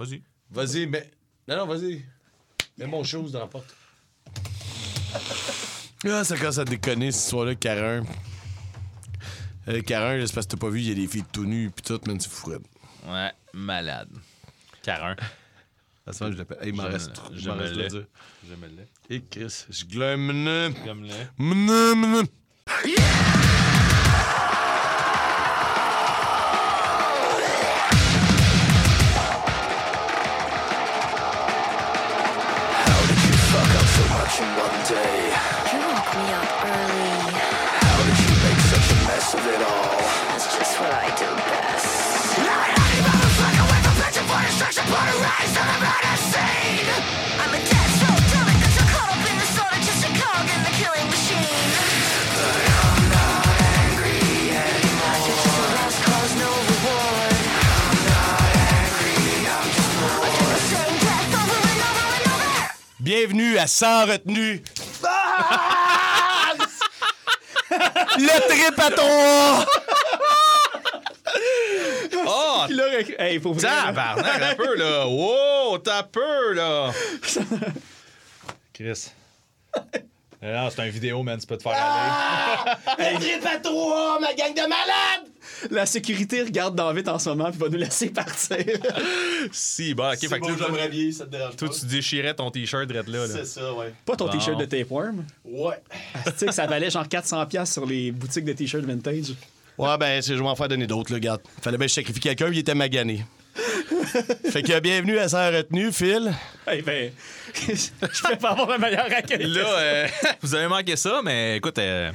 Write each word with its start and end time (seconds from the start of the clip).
Vas-y. 0.00 0.22
Vas-y, 0.50 0.86
mais. 0.86 1.10
Non, 1.46 1.58
non, 1.58 1.66
vas-y. 1.66 2.02
Mets 2.78 2.86
mon 2.86 3.04
chose 3.04 3.32
dans 3.32 3.40
la 3.40 3.46
porte. 3.46 3.76
Ah, 6.06 6.24
ça 6.24 6.38
commence 6.38 6.56
à 6.56 6.64
déconner, 6.64 7.12
cette 7.12 7.24
histoire-là, 7.24 7.54
Carin. 7.54 8.04
Euh, 9.68 9.82
Carin, 9.82 10.26
c'est 10.26 10.32
parce 10.32 10.46
que 10.46 10.52
t'as 10.52 10.56
pas 10.56 10.70
vu, 10.70 10.80
il 10.80 10.88
y 10.88 10.92
a 10.92 10.94
des 10.94 11.06
filles 11.06 11.24
tout 11.30 11.44
nues 11.44 11.70
pis 11.70 11.82
tout, 11.82 12.00
man, 12.06 12.18
c'est 12.18 12.30
fou. 12.30 12.48
raide. 12.48 12.62
Ouais, 13.06 13.30
malade. 13.52 14.08
Carin. 14.82 15.16
À 16.06 16.14
ce 16.14 16.24
moment, 16.24 16.34
je 16.34 16.38
l'appelle. 16.38 16.58
Hey, 16.62 16.70
il 16.70 16.74
m'en 16.74 16.84
Je 16.84 16.88
reste 16.88 17.12
trop. 17.12 17.34
je 17.34 17.50
me 17.50 17.54
reste 17.54 17.74
l'ai. 17.74 17.88
Je 17.90 18.54
me 18.54 18.66
l'ai. 18.68 18.88
Et 19.14 19.22
Chris, 19.22 19.66
je 19.68 19.84
glame. 19.84 20.72
Comme 20.82 21.04
le. 21.04 22.24
Bienvenue 63.10 63.58
à 63.58 63.66
Sans 63.66 64.06
retenue. 64.06 64.62
Ah! 65.04 66.52
Le 68.18 68.48
trip 68.48 68.78
à 68.78 68.90
toi! 68.92 69.66
Oh! 72.26 72.62
Puis 72.66 72.76
là, 72.76 72.89
hey, 73.18 73.38
vrai, 73.38 73.62
là, 73.62 73.82
Tabarnak, 73.86 74.42
un 74.42 74.54
peu, 74.54 74.76
là. 74.76 75.06
Wow, 75.06 75.78
t'as 75.78 76.02
peur, 76.04 76.54
là. 76.54 76.92
Chris. 78.72 79.10
Euh, 80.42 80.54
Non, 80.56 80.70
c'est 80.74 80.84
une 80.86 80.90
vidéo, 80.90 81.22
man, 81.22 81.38
tu 81.38 81.46
peux 81.46 81.56
te 81.58 81.62
faire 81.62 81.72
aller. 81.76 83.12
Le 83.14 83.18
trip 83.20 83.46
à 83.46 83.58
toi, 83.58 84.18
ma 84.20 84.32
gang 84.34 84.54
de 84.54 84.60
malades! 84.62 85.26
la 85.70 85.84
sécurité 85.84 86.42
regarde 86.42 86.74
dans 86.74 86.90
vite 86.94 87.08
en 87.08 87.18
ce 87.18 87.28
moment 87.28 87.50
puis 87.50 87.58
va 87.58 87.68
nous 87.68 87.76
laisser 87.76 88.08
partir. 88.10 88.56
Si, 89.52 89.94
bon, 89.94 90.10
ok, 90.12 90.18
fait 90.18 90.26
que 90.28 90.38
bon, 90.40 90.54
toi, 90.54 90.66
j'aimerais 90.66 90.88
bien, 90.88 91.10
ça 91.12 91.24
te 91.26 91.30
dérange 91.30 91.56
toi, 91.56 91.68
pas. 91.68 91.74
tu 91.74 91.86
déchirais 91.86 92.34
ton 92.34 92.50
t-shirt 92.50 92.90
là. 92.90 93.02
là. 93.06 93.26
C'est 93.28 93.44
ça, 93.46 93.72
ouais. 93.74 93.92
Pas 94.06 94.16
ton 94.16 94.26
Bon. 94.26 94.32
t-shirt 94.32 94.58
de 94.58 94.64
tapeworm? 94.66 95.24
Ouais. 95.44 95.76
Tu 96.26 96.32
sais 96.36 96.46
que 96.46 96.52
ça 96.52 96.66
valait 96.66 96.90
genre 96.90 97.06
400$ 97.06 97.46
piastres 97.48 97.72
sur 97.74 97.86
les 97.86 98.10
boutiques 98.12 98.44
de 98.44 98.52
t-shirts 98.52 98.84
vintage. 98.84 99.34
Ouais, 99.78 99.96
ben, 99.98 100.20
c'est- 100.22 100.32
je 100.32 100.38
vais 100.38 100.42
m'en 100.44 100.56
faire 100.56 100.68
donner 100.68 100.86
d'autres, 100.86 101.10
là, 101.12 101.16
regarde. 101.16 101.40
Fallait 101.62 101.78
bien 101.78 101.86
que 101.86 101.90
je 101.90 101.94
sacrifie 101.94 102.20
quelqu'un, 102.20 102.48
il 102.52 102.58
était 102.58 102.74
magané. 102.74 103.24
fait 104.50 104.62
que 104.62 104.78
bienvenue 104.80 105.18
à 105.18 105.28
Sans 105.28 105.50
retenue, 105.50 105.92
Phil. 105.92 106.32
Eh 106.70 106.82
ben, 106.82 107.10
je 107.54 108.22
peux 108.28 108.36
pas 108.36 108.50
avoir 108.50 108.70
un 108.70 108.78
meilleur 108.78 109.06
accueil. 109.06 109.44
Là, 109.46 109.60
euh, 109.78 110.08
vous 110.42 110.54
avez 110.54 110.68
manqué 110.68 110.96
ça, 110.96 111.20
mais 111.24 111.56
écoute, 111.56 111.78
euh, 111.78 112.12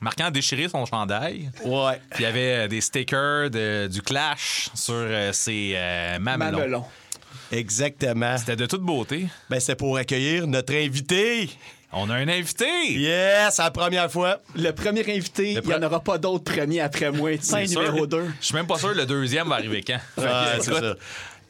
Marquant 0.00 0.26
a 0.26 0.30
déchiré 0.30 0.68
son 0.68 0.84
chandail. 0.86 1.50
Ouais. 1.64 2.00
Puis 2.10 2.20
il 2.20 2.22
y 2.22 2.26
avait 2.26 2.64
euh, 2.64 2.68
des 2.68 2.80
stickers 2.80 3.50
de- 3.50 3.86
du 3.86 4.02
Clash 4.02 4.68
sur 4.74 4.94
euh, 4.94 5.32
ses 5.32 5.72
euh, 5.76 6.18
mamelons. 6.18 6.58
Mamelon. 6.58 6.84
Exactement. 7.52 8.36
C'était 8.38 8.56
de 8.56 8.66
toute 8.66 8.82
beauté. 8.82 9.26
Ben, 9.48 9.60
c'est 9.60 9.74
pour 9.74 9.96
accueillir 9.96 10.46
notre 10.46 10.74
invité. 10.74 11.50
On 11.92 12.08
a 12.08 12.14
un 12.14 12.28
invité! 12.28 12.64
Yes, 12.92 13.54
c'est 13.56 13.62
la 13.62 13.70
première 13.72 14.10
fois. 14.10 14.40
Le 14.54 14.70
premier 14.70 15.00
invité, 15.00 15.52
il 15.54 15.60
n'y 15.60 15.74
en 15.74 15.82
aura 15.82 16.00
pas 16.00 16.18
d'autres 16.18 16.44
premiers 16.44 16.80
après 16.80 17.10
moi. 17.10 17.30
C'est 17.40 17.66
numéro 17.66 18.06
2. 18.06 18.26
Je 18.40 18.46
suis 18.46 18.54
même 18.54 18.66
pas 18.66 18.78
sûr 18.78 18.92
que 18.92 18.98
le 18.98 19.06
deuxième 19.06 19.48
va 19.48 19.56
arriver 19.56 19.82
quand. 19.84 19.98
C'est 20.16 20.72
ça. 20.72 20.94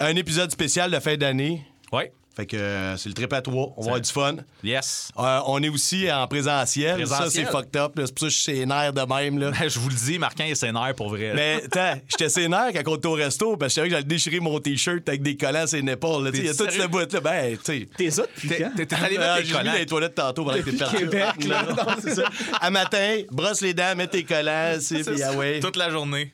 Un 0.00 0.16
épisode 0.16 0.50
spécial 0.50 0.90
de 0.90 0.98
fin 0.98 1.16
d'année. 1.16 1.62
Ouais. 1.92 2.10
Fait 2.34 2.46
que 2.46 2.56
euh, 2.56 2.96
c'est 2.96 3.08
le 3.08 3.14
trip 3.14 3.32
à 3.32 3.42
trois. 3.42 3.74
On 3.76 3.82
va 3.82 3.88
avoir 3.88 4.00
du 4.00 4.10
fun. 4.10 4.36
Yes. 4.62 5.10
Euh, 5.18 5.40
on 5.46 5.60
est 5.62 5.68
aussi 5.68 6.10
en 6.10 6.26
présentiel. 6.28 7.06
Ça, 7.06 7.28
c'est 7.28 7.44
fucked 7.44 7.76
up. 7.76 7.92
C'est 7.96 8.14
pour 8.14 8.20
ça 8.20 8.26
que 8.26 8.28
je 8.28 8.38
suis 8.38 8.66
nerfs 8.66 8.92
de 8.92 9.02
même. 9.02 9.38
Là. 9.38 9.50
Je 9.68 9.78
vous 9.78 9.88
le 9.88 9.94
dis, 9.94 10.18
Marquant 10.18 10.44
est 10.44 10.54
sénère 10.54 10.94
pour 10.94 11.10
vrai. 11.10 11.32
Mais 11.34 11.62
attends, 11.64 12.00
j'étais 12.08 12.28
sénère 12.28 12.68
quand 12.72 12.82
on 12.86 12.96
était 12.96 13.08
au 13.08 13.12
resto 13.12 13.56
parce 13.56 13.68
que 13.68 13.68
je 13.70 13.74
savais 13.74 13.88
que 13.88 13.94
j'allais 13.94 14.04
déchirer 14.04 14.40
mon 14.40 14.58
t-shirt 14.60 15.08
avec 15.08 15.22
des 15.22 15.36
collants 15.36 15.62
à 15.62 15.66
ses 15.66 15.78
épaules. 15.78 16.30
Il 16.32 16.44
y 16.44 16.48
a 16.48 16.52
T'es 16.52 16.56
toute 16.56 16.70
cette 16.70 16.90
boîte 16.90 17.12
là. 17.12 17.20
Ben, 17.20 17.56
tu 17.56 17.64
sais. 17.64 17.88
T'es 17.96 18.10
ça 18.10 18.22
depuis 18.22 18.48
quand? 18.48 18.70
T'es 18.76 18.94
allé 18.94 19.18
mettre 19.18 19.44
J'ai 19.44 19.62
mis 19.62 19.78
les 19.78 19.86
toilettes 19.86 20.14
tantôt 20.14 20.44
pendant 20.44 20.58
que 20.58 20.70
t'es 20.70 20.76
parti. 20.76 20.96
Québec, 20.98 21.44
là. 21.46 21.62
Non, 21.64 21.94
c'est 22.00 22.14
ça. 22.14 22.28
À 22.60 22.70
matin, 22.70 23.22
brosse 23.30 23.60
les 23.60 23.74
dents, 23.74 23.94
mets 23.96 24.06
tes 24.06 24.24
collants, 24.24 24.76
c'est 24.80 25.02
puis 25.02 25.22
ah 25.22 25.32
ouais. 25.34 25.60
Toute 25.60 25.76
la 25.76 25.90
journée. 25.90 26.32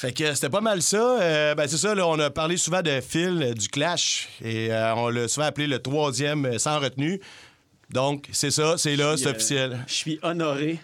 Fait 0.00 0.12
que 0.12 0.34
c'était 0.34 0.48
pas 0.48 0.62
mal 0.62 0.80
ça. 0.80 1.18
Euh, 1.20 1.54
ben 1.54 1.68
c'est 1.68 1.76
ça, 1.76 1.94
là, 1.94 2.06
on 2.06 2.18
a 2.18 2.30
parlé 2.30 2.56
souvent 2.56 2.80
de 2.80 3.00
Phil 3.02 3.42
euh, 3.42 3.52
du 3.52 3.68
Clash 3.68 4.28
et 4.42 4.72
euh, 4.72 4.94
on 4.94 5.10
l'a 5.10 5.28
souvent 5.28 5.44
appelé 5.46 5.66
le 5.66 5.78
troisième 5.78 6.46
euh, 6.46 6.58
sans 6.58 6.78
retenue. 6.80 7.20
Donc, 7.90 8.26
c'est 8.32 8.50
ça, 8.50 8.78
c'est 8.78 8.96
là, 8.96 9.16
c'est 9.18 9.26
euh, 9.26 9.30
officiel. 9.32 9.78
Je 9.86 9.92
suis 9.94 10.18
honoré. 10.22 10.78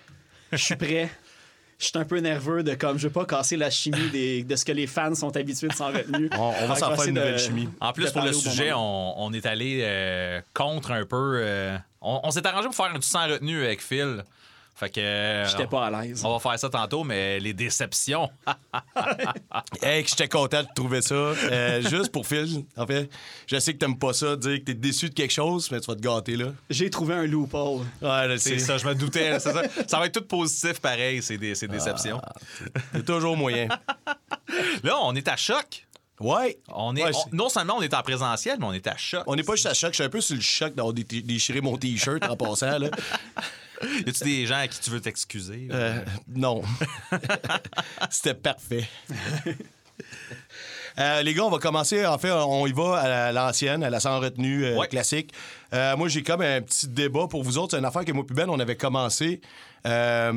Je 0.52 0.58
suis 0.58 0.76
prêt. 0.76 1.08
Je 1.78 1.86
suis 1.86 1.98
un 1.98 2.04
peu 2.04 2.18
nerveux 2.18 2.62
de 2.62 2.74
comme 2.74 2.98
je 2.98 3.06
veux 3.06 3.12
pas 3.12 3.24
casser 3.24 3.56
la 3.56 3.70
chimie 3.70 4.10
des- 4.10 4.42
de 4.44 4.54
ce 4.56 4.64
que 4.66 4.72
les 4.72 4.86
fans 4.86 5.14
sont 5.14 5.34
habitués 5.36 5.68
de 5.68 5.74
s'en 5.74 5.88
retenue. 5.92 6.28
On, 6.38 6.52
on 6.62 6.66
va 6.66 6.74
s'en 6.76 6.94
faire 6.94 7.04
une 7.08 7.14
de- 7.14 7.20
nouvelle 7.20 7.38
chimie. 7.38 7.68
En 7.80 7.92
plus, 7.94 8.04
de 8.06 8.10
pour 8.10 8.22
le 8.22 8.32
sujet, 8.34 8.72
on, 8.74 9.14
on 9.22 9.32
est 9.32 9.46
allé 9.46 9.80
euh, 9.82 10.40
contre 10.52 10.90
un 10.92 11.04
peu. 11.06 11.38
euh, 11.40 11.76
on 12.02 12.20
on 12.22 12.30
s'est 12.30 12.46
arrangé 12.46 12.66
pour 12.66 12.74
faire 12.74 12.86
un 12.86 12.94
tout 12.94 13.02
sans 13.02 13.26
retenue 13.28 13.64
avec 13.64 13.82
Phil. 13.82 14.24
Fait 14.78 14.90
que. 14.90 15.44
J'étais 15.50 15.66
pas 15.66 15.86
à 15.86 15.90
l'aise. 16.02 16.22
On 16.24 16.32
va 16.32 16.38
faire 16.38 16.58
ça 16.58 16.68
tantôt, 16.68 17.02
mais 17.02 17.40
les 17.40 17.52
déceptions. 17.54 18.28
Hey, 19.82 20.02
que 20.04 20.10
j'étais 20.10 20.28
content 20.28 20.62
de 20.62 20.68
trouver 20.74 21.02
ça. 21.02 21.14
Euh, 21.14 21.80
juste 21.82 22.10
pour 22.10 22.26
Phil, 22.26 22.64
en 22.76 22.86
fait, 22.86 23.08
je 23.46 23.58
sais 23.58 23.72
que 23.72 23.78
t'aimes 23.78 23.98
pas 23.98 24.12
ça, 24.12 24.36
dire 24.36 24.58
que 24.58 24.64
t'es 24.64 24.74
déçu 24.74 25.08
de 25.08 25.14
quelque 25.14 25.32
chose, 25.32 25.70
mais 25.70 25.80
tu 25.80 25.86
vas 25.86 25.94
te 25.96 26.00
gâter 26.00 26.36
là. 26.36 26.46
J'ai 26.70 26.90
trouvé 26.90 27.14
un 27.14 27.26
loophole. 27.26 27.82
Ouais, 28.02 28.36
C'est 28.38 28.58
ça, 28.58 28.78
je 28.78 28.86
me 28.86 28.94
doutais. 28.94 29.38
ça. 29.38 29.52
ça 29.86 29.98
va 29.98 30.06
être 30.06 30.20
tout 30.20 30.26
positif 30.26 30.80
pareil, 30.80 31.22
ces, 31.22 31.38
dé- 31.38 31.54
ces 31.54 31.68
déceptions. 31.68 32.20
C'est 32.92 33.04
toujours 33.04 33.36
moyen. 33.36 33.68
Là, 34.82 34.96
on 35.02 35.14
est 35.14 35.28
à 35.28 35.36
choc. 35.36 35.86
Ouais. 36.18 36.58
On 36.68 36.96
est, 36.96 37.02
Ouais, 37.04 37.10
on- 37.14 37.18
c'est- 37.18 37.32
non 37.32 37.48
seulement 37.48 37.76
on 37.76 37.82
est 37.82 37.92
en 37.94 38.02
présentiel, 38.02 38.56
mais 38.58 38.66
on 38.66 38.72
est 38.72 38.86
à 38.86 38.96
choc. 38.96 39.22
On 39.26 39.36
n'est 39.36 39.42
pas 39.42 39.54
juste 39.54 39.66
à 39.66 39.74
choc. 39.74 39.90
Je 39.92 39.96
suis 39.96 40.04
un 40.04 40.08
peu 40.08 40.20
sur 40.20 40.34
le 40.34 40.40
choc 40.42 40.74
d'avoir 40.74 40.94
dé- 40.94 41.04
déchiré 41.22 41.60
mon 41.60 41.76
T-shirt 41.76 42.24
en 42.24 42.36
passant. 42.36 42.78
Là. 42.78 42.88
Y 43.82 44.08
a-tu 44.08 44.24
des 44.24 44.46
gens 44.46 44.56
à 44.58 44.68
qui 44.68 44.80
tu 44.80 44.90
veux 44.90 45.00
t'excuser? 45.00 45.68
Euh, 45.70 46.02
non. 46.28 46.62
C'était 48.10 48.34
parfait. 48.34 48.88
Euh, 50.98 51.22
les 51.22 51.34
gars, 51.34 51.44
on 51.44 51.50
va 51.50 51.58
commencer. 51.58 52.06
En 52.06 52.16
fait, 52.16 52.30
on 52.30 52.66
y 52.66 52.72
va 52.72 52.96
à 52.98 53.32
l'ancienne, 53.32 53.82
à 53.82 53.90
la 53.90 54.00
sans 54.00 54.18
retenue 54.18 54.64
euh, 54.64 54.76
Ouais. 54.78 54.88
classique. 54.88 55.30
Euh, 55.74 55.94
moi, 55.94 56.08
j'ai 56.08 56.22
comme 56.22 56.40
un 56.40 56.62
petit 56.62 56.88
débat 56.88 57.26
pour 57.28 57.42
vous 57.42 57.58
autres. 57.58 57.72
C'est 57.72 57.78
une 57.78 57.84
affaire 57.84 58.04
que 58.06 58.12
moi, 58.12 58.24
puis 58.26 58.34
Ben, 58.34 58.48
on 58.48 58.58
avait 58.58 58.76
commencé 58.76 59.42
à 59.84 60.32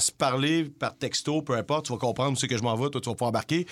se 0.00 0.10
parler 0.10 0.64
par 0.64 0.96
texto, 0.96 1.42
peu 1.42 1.54
importe. 1.54 1.84
Tu 1.86 1.92
vas 1.92 1.98
comprendre 1.98 2.38
c'est 2.38 2.48
que 2.48 2.56
je 2.56 2.62
m'en 2.62 2.74
vais, 2.76 2.88
toi, 2.88 3.00
tu 3.00 3.10
vas 3.10 3.14
pouvoir 3.14 3.28
embarquer. 3.28 3.66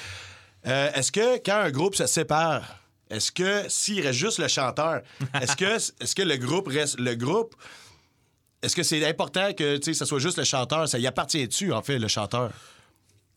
Est-ce 0.64 1.10
que 1.12 1.36
quand 1.38 1.56
un 1.56 1.70
groupe 1.70 1.94
se 1.94 2.06
sépare, 2.06 2.78
est-ce 3.08 3.32
que 3.32 3.62
s'il 3.68 4.00
reste 4.06 4.18
juste 4.18 4.38
le 4.38 4.48
chanteur, 4.48 5.00
est-ce 5.40 5.56
que, 5.56 5.64
est-ce 6.02 6.14
que 6.14 6.22
le 6.22 6.36
groupe 6.36 6.68
reste 6.68 6.98
le 7.00 7.14
groupe? 7.14 7.54
Est-ce 8.62 8.76
que 8.76 8.82
c'est 8.82 9.04
important 9.06 9.52
que 9.54 9.76
tu 9.78 9.84
sais, 9.84 9.94
ça 9.94 10.04
soit 10.06 10.18
juste 10.18 10.36
le 10.38 10.44
chanteur? 10.44 10.86
Ça 10.88 10.98
y 10.98 11.06
appartient-tu, 11.06 11.72
en 11.72 11.82
fait, 11.82 11.98
le 11.98 12.08
chanteur? 12.08 12.50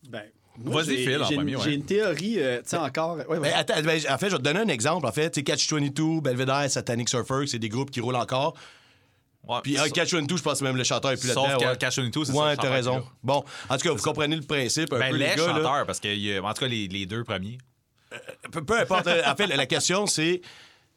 Ben, 0.08 0.22
Vas-y, 0.58 0.84
j'ai- 0.84 0.96
Phil, 1.04 1.22
en 1.22 1.24
j'ai 1.26 1.34
une- 1.34 1.40
premier, 1.40 1.56
ouais. 1.56 1.62
J'ai 1.64 1.72
une 1.74 1.84
théorie, 1.84 2.34
euh, 2.38 2.58
tu 2.62 2.68
sais, 2.70 2.76
encore. 2.76 3.16
Ouais, 3.16 3.26
ouais. 3.26 3.40
Ben, 3.40 3.52
attends, 3.56 3.82
ben, 3.82 4.00
en 4.08 4.18
fait, 4.18 4.26
je 4.26 4.32
vais 4.32 4.38
te 4.38 4.42
donner 4.42 4.60
un 4.60 4.68
exemple. 4.68 5.06
En 5.06 5.12
fait, 5.12 5.30
tu 5.30 5.40
sais, 5.40 5.44
Catch-22, 5.44 6.20
Belvedere, 6.20 6.70
Satanic 6.70 7.08
Surfer, 7.08 7.46
c'est 7.46 7.58
des 7.58 7.68
groupes 7.68 7.90
qui 7.90 8.00
roulent 8.00 8.14
encore. 8.16 8.54
Ouais, 9.48 9.58
Puis 9.62 9.78
euh, 9.78 9.88
Catch-22, 9.88 10.36
je 10.38 10.42
pense 10.42 10.60
que 10.60 10.64
même 10.64 10.76
le 10.76 10.84
chanteur 10.84 11.10
est 11.10 11.16
plus 11.20 11.32
Sauf 11.32 11.46
là-dedans. 11.48 11.64
que 11.66 11.70
ouais. 11.72 11.76
Catch-22, 11.78 12.24
c'est 12.24 12.32
ça, 12.32 12.38
Ouais, 12.38 12.56
t'as 12.56 12.70
raison. 12.70 12.96
là. 12.98 13.04
Bon, 13.22 13.44
en 13.68 13.76
tout 13.76 13.88
cas, 13.88 13.92
vous 13.94 14.02
comprenez 14.02 14.36
le 14.36 14.42
principe 14.42 14.92
un 14.92 14.98
Ben, 14.98 15.10
peu, 15.10 15.16
les, 15.16 15.28
les 15.30 15.34
gars. 15.36 15.46
là. 15.48 15.54
chanteurs, 15.54 15.86
parce 15.86 16.00
que, 16.00 16.08
y 16.08 16.34
a- 16.36 16.42
en 16.42 16.54
tout 16.54 16.60
cas, 16.60 16.68
les, 16.68 16.86
les 16.88 17.04
deux 17.06 17.24
premiers. 17.24 17.58
Peu, 18.52 18.64
peu 18.64 18.78
importe. 18.78 19.06
euh, 19.08 19.22
en 19.26 19.34
fait, 19.34 19.48
la 19.48 19.66
question, 19.66 20.06
c'est 20.06 20.40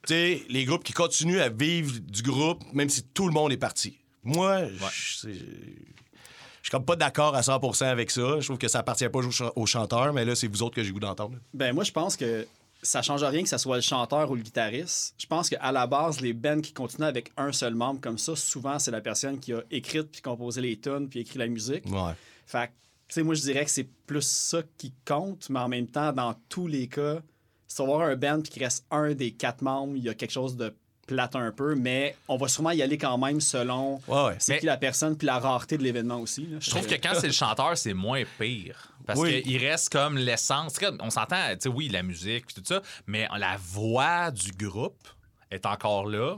tu 0.06 0.14
sais, 0.14 0.44
les 0.50 0.64
groupes 0.66 0.84
qui 0.84 0.94
continuent 0.94 1.40
à 1.40 1.50
vivre 1.50 2.00
du 2.00 2.22
groupe, 2.22 2.62
même 2.74 2.90
si 2.90 3.04
tout 3.04 3.26
le 3.28 3.34
monde 3.34 3.52
est 3.52 3.58
parti. 3.58 3.98
Moi, 4.28 4.68
je 4.68 5.18
c'est- 5.18 5.30
je 5.34 6.64
suis 6.64 6.72
comme 6.72 6.86
pas 6.86 6.96
d'accord 6.96 7.36
à 7.36 7.42
100% 7.44 7.86
avec 7.88 8.12
ça. 8.12 8.40
Je 8.40 8.46
trouve 8.46 8.58
que 8.58 8.68
ça 8.68 8.80
appartient 8.80 9.08
pas 9.10 9.20
aux, 9.20 9.32
ch- 9.32 9.52
aux 9.56 9.66
chanteurs, 9.66 10.12
mais 10.14 10.26
là, 10.26 10.36
c'est 10.36 10.48
vous 10.48 10.62
autres 10.64 10.76
que 10.76 10.84
j'ai 10.84 10.92
goût 10.92 11.00
d'entendre. 11.00 11.38
Ben, 11.54 11.74
moi, 11.74 11.84
je 11.84 11.92
pense 11.92 12.16
que 12.18 12.46
ça 12.84 13.02
change 13.02 13.24
rien 13.24 13.42
que 13.42 13.50
ça 13.50 13.58
soit 13.58 13.76
le 13.78 13.82
chanteur 13.82 14.30
ou 14.30 14.36
le 14.36 14.42
guitariste. 14.42 15.16
Je 15.18 15.26
pense 15.26 15.50
qu'à 15.50 15.72
la 15.72 15.88
base, 15.88 16.22
les 16.22 16.34
bands 16.34 16.62
qui 16.62 16.74
continuent 16.74 17.06
avec 17.08 17.32
un 17.38 17.52
seul 17.52 17.74
membre 17.74 18.00
comme 18.02 18.18
ça, 18.18 18.36
souvent, 18.36 18.78
c'est 18.80 18.92
la 18.92 19.02
personne 19.02 19.40
qui 19.40 19.54
a 19.54 19.62
écrit 19.72 20.04
puis 20.04 20.22
composé 20.22 20.62
les 20.62 20.78
tunes 20.80 21.08
puis 21.10 21.22
écrit 21.22 21.40
la 21.40 21.48
musique. 21.48 21.86
Ouais. 21.86 22.12
Fait 22.46 22.68
que 23.08 23.14
sais, 23.14 23.24
moi, 23.24 23.34
je 23.34 23.42
dirais 23.42 23.64
que 23.66 23.72
c'est 23.72 23.88
plus 24.06 24.22
ça 24.26 24.62
qui 24.78 24.94
compte, 25.06 25.50
mais 25.50 25.60
en 25.60 25.70
même 25.70 25.88
temps, 25.88 26.12
dans 26.14 26.36
tous 26.50 26.68
les 26.68 26.88
cas, 26.88 27.20
si 27.68 27.82
on 27.82 27.86
avoir 27.86 28.02
un 28.02 28.16
band 28.16 28.42
puis 28.42 28.52
qu'il 28.52 28.64
reste 28.64 28.86
un 28.92 29.14
des 29.14 29.32
quatre 29.32 29.62
membres, 29.62 29.94
il 29.96 30.04
y 30.04 30.10
a 30.10 30.14
quelque 30.14 30.32
chose 30.32 30.56
de 30.58 30.74
plate 31.08 31.36
un 31.36 31.52
peu, 31.52 31.74
mais 31.76 32.16
on 32.28 32.38
va 32.38 32.48
sûrement 32.48 32.72
y 32.72 32.82
aller 32.84 32.98
quand 32.98 33.18
même 33.18 33.42
selon 33.42 34.00
Ouais, 34.08 34.26
ouais. 34.26 34.36
c'est 34.38 34.54
Mais- 34.54 34.60
qui 34.60 34.66
la 34.68 34.78
personne 34.78 35.18
puis 35.18 35.26
la 35.26 35.40
rareté 35.40 35.78
de 35.78 35.84
l'événement 35.84 36.18
aussi. 36.20 36.46
là. 36.46 36.58
Je 36.60 36.70
trouve 36.70 36.86
que 36.86 36.96
quand 36.96 37.14
c'est 37.20 37.28
le 37.28 37.34
chanteur, 37.34 37.76
c'est 37.78 37.94
moins 37.96 38.24
pire. 38.38 38.92
Parce 39.06 39.20
Oui. 39.20 39.42
qu'il 39.42 39.58
reste 39.66 39.90
comme 39.90 40.18
l'essence. 40.18 40.74
On 41.00 41.10
s'entend, 41.10 41.38
tu 41.54 41.58
sais, 41.62 41.70
oui, 41.70 41.88
la 41.88 42.04
musique 42.04 42.54
tout 42.54 42.62
ça, 42.66 42.82
mais 43.08 43.28
la 43.38 43.56
voix 43.58 44.30
du 44.32 44.52
groupe 44.52 45.08
est 45.50 45.66
encore 45.66 46.06
là. 46.08 46.36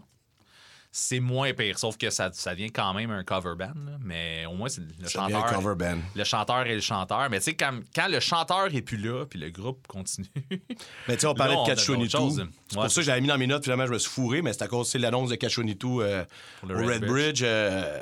C'est 0.92 1.20
moins 1.20 1.54
pire, 1.54 1.78
sauf 1.78 1.98
que 1.98 2.10
ça, 2.10 2.32
ça 2.34 2.56
devient 2.56 2.72
quand 2.72 2.96
même 2.96 3.12
un 3.12 3.24
cover 3.24 3.54
band. 3.56 3.66
là. 3.86 3.98
Mais 4.04 4.46
au 4.48 4.54
moins, 4.56 4.70
c'est 4.70 4.82
le 4.82 4.88
Ça 5.08 5.22
devient 5.26 5.36
un 5.36 5.40
chanteur. 5.42 5.62
cover 5.62 5.76
band. 5.76 6.00
Le 6.16 6.24
chanteur 6.24 6.66
et 6.66 6.74
le 6.74 6.82
chanteur. 6.82 7.30
Mais 7.30 7.38
tu 7.38 7.44
sais, 7.46 7.54
quand, 7.54 7.80
quand 7.96 8.08
le 8.08 8.20
chanteur 8.20 8.74
est 8.74 8.82
plus 8.82 8.98
là, 8.98 9.26
puis 9.30 9.38
le 9.40 9.52
groupe 9.52 9.86
continue. 9.88 10.28
Mais 11.08 11.14
tu 11.16 11.20
sais, 11.22 11.28
on 11.28 11.36
parlait 11.36 11.54
Là, 11.54 11.60
on 11.60 11.66
de 11.68 11.72
a 11.72 11.76
Catch 11.76 11.86
d'autres 11.88 12.00
22. 12.02 12.10
choses. 12.18 12.36
C'est 12.70 12.76
Ouais, 12.78 12.84
pour 12.84 12.92
ça 12.92 13.02
que 13.02 13.06
j'avais 13.06 13.22
mis 13.22 13.28
dans 13.28 13.38
mes 13.38 13.46
notes, 13.46 13.64
finalement, 13.64 13.86
je 13.86 13.92
me 13.94 14.00
suis 14.00 14.10
fourré, 14.10 14.42
mais 14.42 14.52
c'est 14.52 14.64
à 14.64 14.68
cause 14.68 14.92
de 14.92 14.98
l'annonce 15.00 15.30
de 15.30 15.38
22 15.40 15.88
euh, 16.02 16.26
le 16.68 16.76
au 16.76 16.78
Red 16.80 16.88
Red 16.88 17.06
Bridge. 17.06 17.42
euh, 17.44 18.00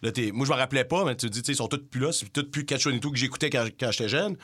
là, 0.00 0.10
t'es- 0.10 0.32
moi, 0.32 0.46
je 0.46 0.52
me 0.52 0.56
rappelais 0.56 0.84
pas, 0.84 1.04
mais 1.04 1.16
tu 1.16 1.26
te 1.26 1.30
dis, 1.32 1.42
tu 1.42 1.46
sais, 1.46 1.52
ils 1.52 1.56
sont 1.56 1.68
tous 1.68 1.82
plus 1.90 2.00
là. 2.00 2.10
C'est 2.12 2.32
tous 2.32 2.44
plus 2.50 2.64
22 2.64 3.10
que 3.10 3.16
j'écoutais 3.16 3.50
quand, 3.50 3.66
quand 3.78 3.90
j'étais 3.90 4.08
jeune. 4.08 4.36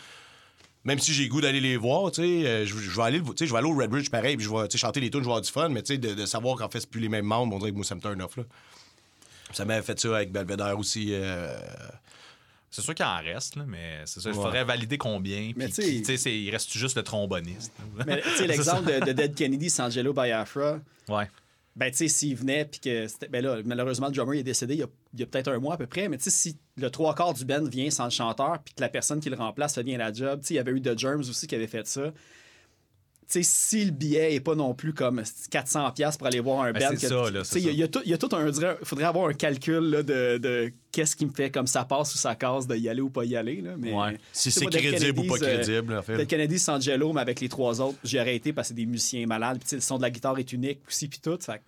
Même 0.84 0.98
si 0.98 1.12
j'ai 1.12 1.24
le 1.24 1.28
goût 1.28 1.40
d'aller 1.42 1.60
les 1.60 1.76
voir, 1.76 2.10
tu 2.10 2.22
sais, 2.22 2.46
euh, 2.46 2.64
je, 2.64 2.74
je 2.78 2.96
vais 2.96 3.02
aller, 3.02 3.18
le- 3.18 3.24
tu 3.24 3.32
sais, 3.36 3.46
je 3.46 3.52
vais 3.52 3.58
aller 3.58 3.68
au 3.68 3.76
Red 3.76 3.90
Bridge 3.90 4.08
pareil, 4.10 4.36
puis 4.36 4.46
je 4.46 4.50
vais 4.50 4.66
tu 4.66 4.72
sais, 4.72 4.78
chanter 4.78 5.00
les 5.00 5.10
tunes, 5.10 5.20
je 5.20 5.24
vais 5.26 5.30
avoir 5.30 5.42
du 5.42 5.50
fun, 5.50 5.68
mais 5.68 5.82
tu 5.82 5.92
sais, 5.94 5.98
de, 5.98 6.14
de 6.14 6.26
savoir 6.26 6.56
qu'en 6.56 6.70
fait, 6.70 6.80
c'est 6.80 6.88
plus 6.90 7.00
les 7.00 7.08
mêmes 7.10 7.26
membres, 7.26 7.54
on 7.54 7.58
dirait 7.58 7.70
que 7.70 7.76
moi, 7.76 7.84
ça 7.84 7.94
me 7.94 8.00
turn 8.00 8.20
off, 8.22 8.36
là. 8.38 8.44
Ça 9.52 9.64
m'avait 9.64 9.82
fait 9.82 9.98
ça 10.00 10.16
avec 10.16 10.30
Belvedere 10.32 10.78
aussi. 10.78 11.08
euh, 11.10 11.54
C'est 12.70 12.82
sûr 12.82 12.94
qu'il 12.94 13.04
en 13.04 13.18
reste, 13.18 13.56
là, 13.56 13.64
mais 13.66 14.00
c'est 14.04 14.20
ça. 14.20 14.30
Il 14.30 14.36
Ouais. 14.36 14.42
faudrait 14.44 14.64
valider 14.64 14.96
combien. 14.96 15.50
Mais 15.56 15.68
tu 15.68 16.04
sais- 16.04 16.32
il 16.38 16.50
reste 16.50 16.72
juste 16.72 16.96
le 16.96 17.02
tromboniste. 17.02 17.72
Mais 18.06 18.22
tu 18.22 18.30
sais, 18.36 18.46
l'exemple 18.46 18.84
de, 19.00 19.04
de 19.06 19.12
Dead 19.12 19.34
Kennedy, 19.34 19.68
Sangelo 19.68 20.12
Biafra, 20.12 20.78
Ouais. 21.08 21.28
Ben 21.80 21.90
tu 21.90 21.96
sais, 21.96 22.08
s'il 22.08 22.36
venait 22.36 22.66
puis 22.66 22.78
que 22.78 23.06
ben 23.28 23.42
là, 23.42 23.56
malheureusement, 23.64 24.08
le 24.08 24.12
drummer 24.12 24.38
est 24.38 24.42
décédé 24.42 24.74
il 24.74 24.80
y 24.80 24.82
a, 24.82 24.88
il 25.14 25.20
y 25.20 25.22
a 25.22 25.26
peut-être 25.26 25.48
un 25.48 25.58
mois 25.58 25.74
à 25.74 25.76
peu 25.78 25.86
près, 25.86 26.10
mais 26.10 26.18
tu 26.18 26.24
sais, 26.24 26.30
si 26.30 26.58
le 26.76 26.90
trois 26.90 27.14
quarts 27.14 27.32
du 27.32 27.46
band 27.46 27.64
vient 27.64 27.90
sans 27.90 28.04
le 28.04 28.10
chanteur 28.10 28.62
puis 28.62 28.74
que 28.74 28.82
la 28.82 28.90
personne 28.90 29.18
qui 29.18 29.30
le 29.30 29.36
remplace 29.36 29.74
fait 29.74 29.82
bien 29.82 29.96
la 29.96 30.12
job, 30.12 30.40
tu 30.40 30.48
sais, 30.48 30.54
il 30.54 30.56
y 30.58 30.60
avait 30.60 30.72
eu 30.72 30.82
The 30.82 30.96
Germs 30.96 31.20
aussi 31.20 31.46
qui 31.46 31.54
avait 31.54 31.66
fait 31.66 31.86
ça. 31.86 32.12
Si 33.30 33.84
le 33.84 33.90
billet 33.92 34.34
est 34.34 34.40
pas 34.40 34.54
non 34.56 34.74
plus 34.74 34.92
comme 34.92 35.20
400$ 35.20 35.94
piastres 35.94 36.18
pour 36.18 36.26
aller 36.26 36.40
voir 36.40 36.62
un 36.62 36.72
Ben, 36.72 36.80
band. 36.90 36.96
Il 37.54 37.62
y, 37.62 37.68
a- 37.68 37.86
y 37.86 37.88
tout- 37.90 38.00
il 38.04 38.10
y 38.10 38.14
a 38.14 38.18
tout 38.18 38.28
un. 38.34 38.46
Il 38.48 38.84
faudrait 38.84 39.04
avoir 39.04 39.28
un 39.28 39.32
calcul 39.34 39.78
là, 39.78 40.02
de, 40.02 40.38
de 40.38 40.72
qu'est-ce 40.90 41.14
qui 41.14 41.26
me 41.26 41.32
fait 41.32 41.50
comme 41.50 41.66
ça 41.68 41.84
passe 41.84 42.12
ou 42.14 42.18
ça 42.18 42.34
casse 42.34 42.66
de 42.66 42.74
y 42.76 42.88
aller 42.88 43.00
ou 43.00 43.10
pas 43.10 43.24
y 43.24 43.36
aller. 43.36 43.60
Là, 43.60 43.72
mais, 43.78 43.92
Ouais. 43.92 44.18
si 44.32 44.50
c'est 44.50 44.66
crédible 44.66 45.20
ou 45.20 45.24
pas 45.28 45.38
Kennedys, 45.38 45.44
euh, 45.52 45.62
crédible, 45.62 45.94
en 45.96 46.02
fait. 46.02 46.16
Dead 46.16 46.26
Kennedy, 46.26 46.58
Sangelo, 46.58 47.12
mais 47.12 47.20
avec 47.20 47.40
les 47.40 47.48
trois 47.48 47.80
autres, 47.80 47.98
j'ai 48.02 48.18
arrêté 48.18 48.52
parce 48.52 48.68
que 48.68 48.74
c'est 48.74 48.74
des 48.82 48.86
musiciens 48.86 49.26
malades. 49.26 49.58
Puis 49.64 49.76
le 49.76 49.80
son 49.82 49.96
de 49.98 50.02
la 50.02 50.10
guitare 50.10 50.38
est 50.38 50.52
unique 50.52 50.80
aussi, 50.88 51.06
puis 51.08 51.20
tout. 51.22 51.38
Fait 51.40 51.62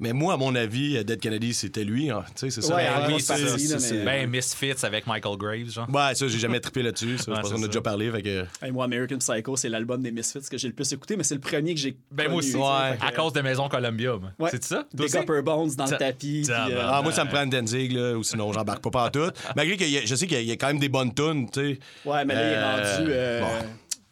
Mais 0.00 0.12
moi, 0.12 0.34
à 0.34 0.36
mon 0.36 0.54
avis, 0.54 1.04
Dead 1.04 1.20
Kennedy, 1.20 1.54
c'était 1.54 1.84
lui. 1.84 2.10
hein. 2.10 2.24
Tu 2.34 2.40
sais, 2.40 2.50
c'est 2.50 2.62
ça. 2.62 2.74
Ouais, 2.74 2.84
la 2.84 2.92
en 2.94 2.98
grosse 3.00 3.08
grosse 3.10 3.26
partie, 3.26 3.44
partie, 3.44 3.66
là, 3.68 3.78
c'est- 3.78 3.94
mais- 4.04 4.04
Ben, 4.24 4.30
Misfits 4.30 4.84
avec 4.84 5.06
Michael 5.06 5.36
Graves, 5.36 5.70
genre. 5.70 5.88
Ouais, 5.88 6.14
ça, 6.14 6.26
j'ai 6.28 6.38
jamais 6.38 6.58
trippé 6.60 6.82
là-dessus. 6.82 7.18
Ça, 7.18 7.30
Ouais, 7.30 7.36
je 7.36 7.40
pense 7.42 7.50
c'est 7.50 7.56
qu'on 7.56 7.62
a 7.62 7.66
déjà 7.68 7.80
parlé. 7.80 8.10
Fait 8.10 8.22
que... 8.22 8.44
Hey, 8.62 8.72
moi, 8.72 8.84
American 8.84 9.18
Psycho, 9.18 9.56
c'est 9.56 9.68
l'album 9.68 10.02
des 10.02 10.10
Misfits 10.10 10.40
que 10.50 10.58
j'ai 10.58 10.68
le 10.68 10.74
plus 10.74 10.92
écouté, 10.92 11.16
mais 11.16 11.22
c'est 11.22 11.34
le 11.36 11.40
premier 11.40 11.74
que 11.74 11.80
j'ai. 11.80 11.96
Ben, 12.10 12.28
moi 12.28 12.38
aussi. 12.38 12.56
Ouais. 12.56 12.96
que- 13.00 13.06
À 13.06 13.12
cause 13.12 13.32
de 13.32 13.40
Maison 13.40 13.68
Columbia. 13.68 14.14
Ouais. 14.38 14.50
C'est 14.50 14.64
ça? 14.64 14.84
Des? 14.92 15.16
Upper 15.16 15.42
Bones 15.42 15.70
dans 15.76 15.86
le 15.86 15.96
tapis. 15.96 16.46
euh. 16.50 16.80
Ah, 16.82 17.00
moi, 17.02 17.12
ça 17.12 17.24
me 17.24 17.30
prend 17.30 17.46
Danzig, 17.46 17.92
là, 17.92 18.14
ou 18.14 18.22
sinon, 18.24 18.52
j'embarque 18.52 18.82
pas 18.82 18.90
partout. 18.90 19.30
Malgré 19.54 19.76
que 19.76 19.84
je 19.84 20.14
sais 20.14 20.26
qu'il 20.26 20.42
y, 20.42 20.50
a- 20.50 20.56
quand 20.56 20.66
même 20.68 20.78
des 20.80 20.88
bonnes 20.88 21.14
tunes, 21.14 21.48
tu 21.50 21.60
sais. 21.74 21.78
Ouais, 22.04 22.24
mais 22.24 22.34
là, 22.34 22.40
il 22.42 22.52
est 22.52 22.56
Euh, 22.56 23.40
rendu. 23.44 23.64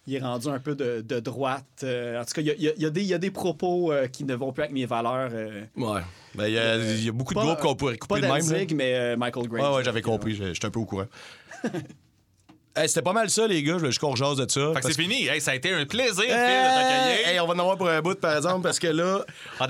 Euh. 0.06 0.08
Il 0.08 0.14
est 0.14 0.20
rendu 0.20 0.49
un 0.49 0.58
peu 0.58 0.75
de, 0.75 1.00
de 1.00 1.20
droite. 1.20 1.64
euh, 1.84 2.20
en 2.20 2.25
tout 2.25 2.32
cas, 2.34 2.40
il 2.40 2.46
y 2.49 2.50
a, 2.50 2.72
il 2.76 2.82
y 2.82 2.90
des, 2.90 3.00
il 3.02 3.06
y 3.06 3.14
a 3.14 3.19
des 3.19 3.31
propos 3.31 3.93
euh, 3.93 4.06
qui 4.08 4.25
ne 4.25 4.34
vont 4.34 4.52
plus 4.52 4.62
avec 4.62 4.72
mes 4.75 4.87
valeurs. 4.87 5.31
euh, 5.32 5.62
Ouais. 5.76 6.00
Ben, 6.34 6.46
il 6.49 6.54
y, 6.54 6.58
a- 6.58 6.76
il 6.76 7.04
y 7.04 7.08
a 7.08 7.12
beaucoup 7.12 7.34
de 7.34 7.38
groupes 7.40 7.60
qu'on 7.60 7.75
pourrait 7.76 7.99
couper 7.99 8.20
pas 8.20 8.26
de 8.28 8.32
même. 8.32 8.40
Danzig, 8.43 8.75
mais 8.75 8.94
euh, 8.94 9.16
Michael 9.16 9.49
Graves. 9.49 9.70
Ouais, 9.70 9.76
ouais, 9.78 9.84
j'avais 9.84 10.02
compris. 10.02 10.34
je- 10.34 10.52
J'étais 10.54 10.66
un 10.66 10.70
peu 10.70 10.81
au 10.81 10.87
courant. 10.87 11.06
Hey, 12.74 12.88
C'était 12.88 13.02
pas 13.02 13.12
mal 13.12 13.28
ça, 13.28 13.46
les 13.46 13.62
gars. 13.62 13.76
Je 13.78 13.86
juste 13.86 13.98
qu'on 13.98 14.12
rejase 14.12 14.36
de 14.38 14.50
ça. 14.50 14.72
Fait 14.74 14.80
que 14.80 14.86
c'est 14.92 15.00
fini. 15.02 15.26
Hey, 15.26 15.42
ça 15.42 15.50
a 15.50 15.54
été 15.54 15.72
un 15.74 15.84
plaisir, 15.84 16.14
Phil, 16.22 16.26
de 16.26 16.32
Hey, 16.32 16.74
t'accueillir. 16.74 17.28
hey, 17.28 17.40
on 17.40 17.46
va 17.46 17.52
en 17.54 17.58
avoir 17.58 17.76
pour 17.76 17.88
un 17.90 18.00
bout, 18.00 18.19
par 18.19 18.34
exemple, 18.34 18.62
parce 18.62 18.78
que 18.78 18.86
là, 18.86 19.20
Ah, 19.60 19.66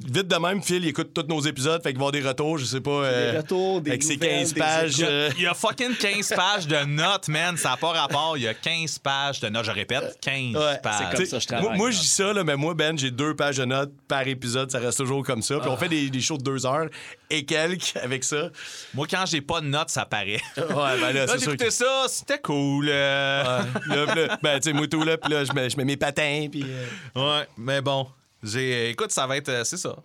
vite 0.00 0.26
de 0.28 0.36
même, 0.36 0.60
Phil, 0.62 0.82
il 0.82 0.88
écoute 0.88 1.12
tous 1.14 1.26
nos 1.28 1.40
épisodes, 1.42 1.80
fait 1.82 1.90
qu'il 1.90 1.98
va 1.98 2.06
avoir 2.08 2.12
des 2.12 2.26
retours, 2.26 2.58
je 2.58 2.64
sais 2.64 2.80
pas. 2.80 2.90
euh, 2.90 3.32
Des 3.32 3.38
retours, 3.38 3.80
des 3.82 3.90
Avec 3.92 4.02
ses 4.02 4.14
nouvelles, 4.14 4.38
15 4.40 4.54
des 4.54 4.60
pages. 4.60 4.94
écoutes. 5.00 5.04
euh, 5.10 5.30
Il 5.36 5.42
y 5.44 5.46
a 5.46 5.54
fucking 5.54 5.94
15 5.94 6.28
pages 6.34 6.66
de 6.66 6.84
notes, 6.86 7.28
man. 7.28 7.56
Ça 7.56 7.70
n'a 7.70 7.76
pas 7.76 7.92
rapport. 7.92 8.36
Il 8.36 8.42
y 8.42 8.48
a 8.48 8.54
15 8.54 8.98
pages 8.98 9.38
de 9.40 9.48
notes. 9.48 9.66
Je 9.66 9.70
répète, 9.70 10.18
15 10.20 10.56
Ouais, 10.56 10.78
pages. 10.82 10.94
c'est 10.98 11.04
comme 11.04 11.14
T'sais, 11.14 11.26
ça, 11.26 11.38
je 11.38 11.46
travaille, 11.46 11.76
Moi, 11.78 11.90
je 11.92 12.00
dis 12.00 12.08
ça, 12.08 12.32
là, 12.32 12.42
mais 12.42 12.56
moi, 12.56 12.74
Ben, 12.74 12.98
j'ai 12.98 13.10
deux 13.12 13.36
pages 13.36 13.58
de 13.58 13.64
notes 13.64 13.92
par 14.08 14.26
épisode. 14.26 14.70
Ça 14.72 14.78
reste 14.80 14.98
toujours 14.98 15.24
comme 15.24 15.42
ça. 15.42 15.54
Puis 15.60 15.68
Ah. 15.68 15.72
on 15.72 15.76
fait 15.76 15.88
des, 15.88 16.10
des 16.10 16.20
shows 16.20 16.38
de 16.38 16.42
deux 16.42 16.66
heures 16.66 16.88
et 17.30 17.44
quelques 17.44 17.92
avec 18.02 18.24
ça. 18.24 18.48
Moi, 18.94 19.06
quand 19.08 19.24
j'ai 19.26 19.40
pas 19.40 19.60
de 19.60 19.66
notes, 19.66 19.90
ça 19.90 20.04
paraît. 20.04 20.40
Ouais, 20.56 20.64
ben 20.66 21.12
là, 21.12 21.12
Là, 21.12 21.26
c'est 21.28 21.38
sûr. 21.38 21.50
j'écoutais 21.52 21.66
Que... 21.66 21.70
ça, 21.70 22.06
c'était 22.08 22.38
cool. 22.42 22.88
euh. 22.88 23.62
Là, 23.86 24.06
puis 24.06 24.20
là, 24.26 24.38
ben, 24.42 24.60
tu 24.60 24.70
sais, 24.70 24.72
moi, 24.72 24.86
tout, 24.88 25.02
là, 25.02 25.16
puis 25.18 25.32
là, 25.32 25.44
je 25.44 25.52
mets, 25.52 25.70
je 25.70 25.76
mets 25.76 25.84
mes 25.84 25.96
patins, 25.96 26.46
puis. 26.50 26.64
euh, 26.66 26.86
Ouais, 27.16 27.46
mais 27.56 27.80
bon. 27.80 28.06
J'ai... 28.42 28.90
Écoute, 28.90 29.10
ça 29.12 29.26
va 29.26 29.36
être. 29.36 29.48
euh, 29.50 29.64
c'est 29.64 29.76
ça. 29.76 29.96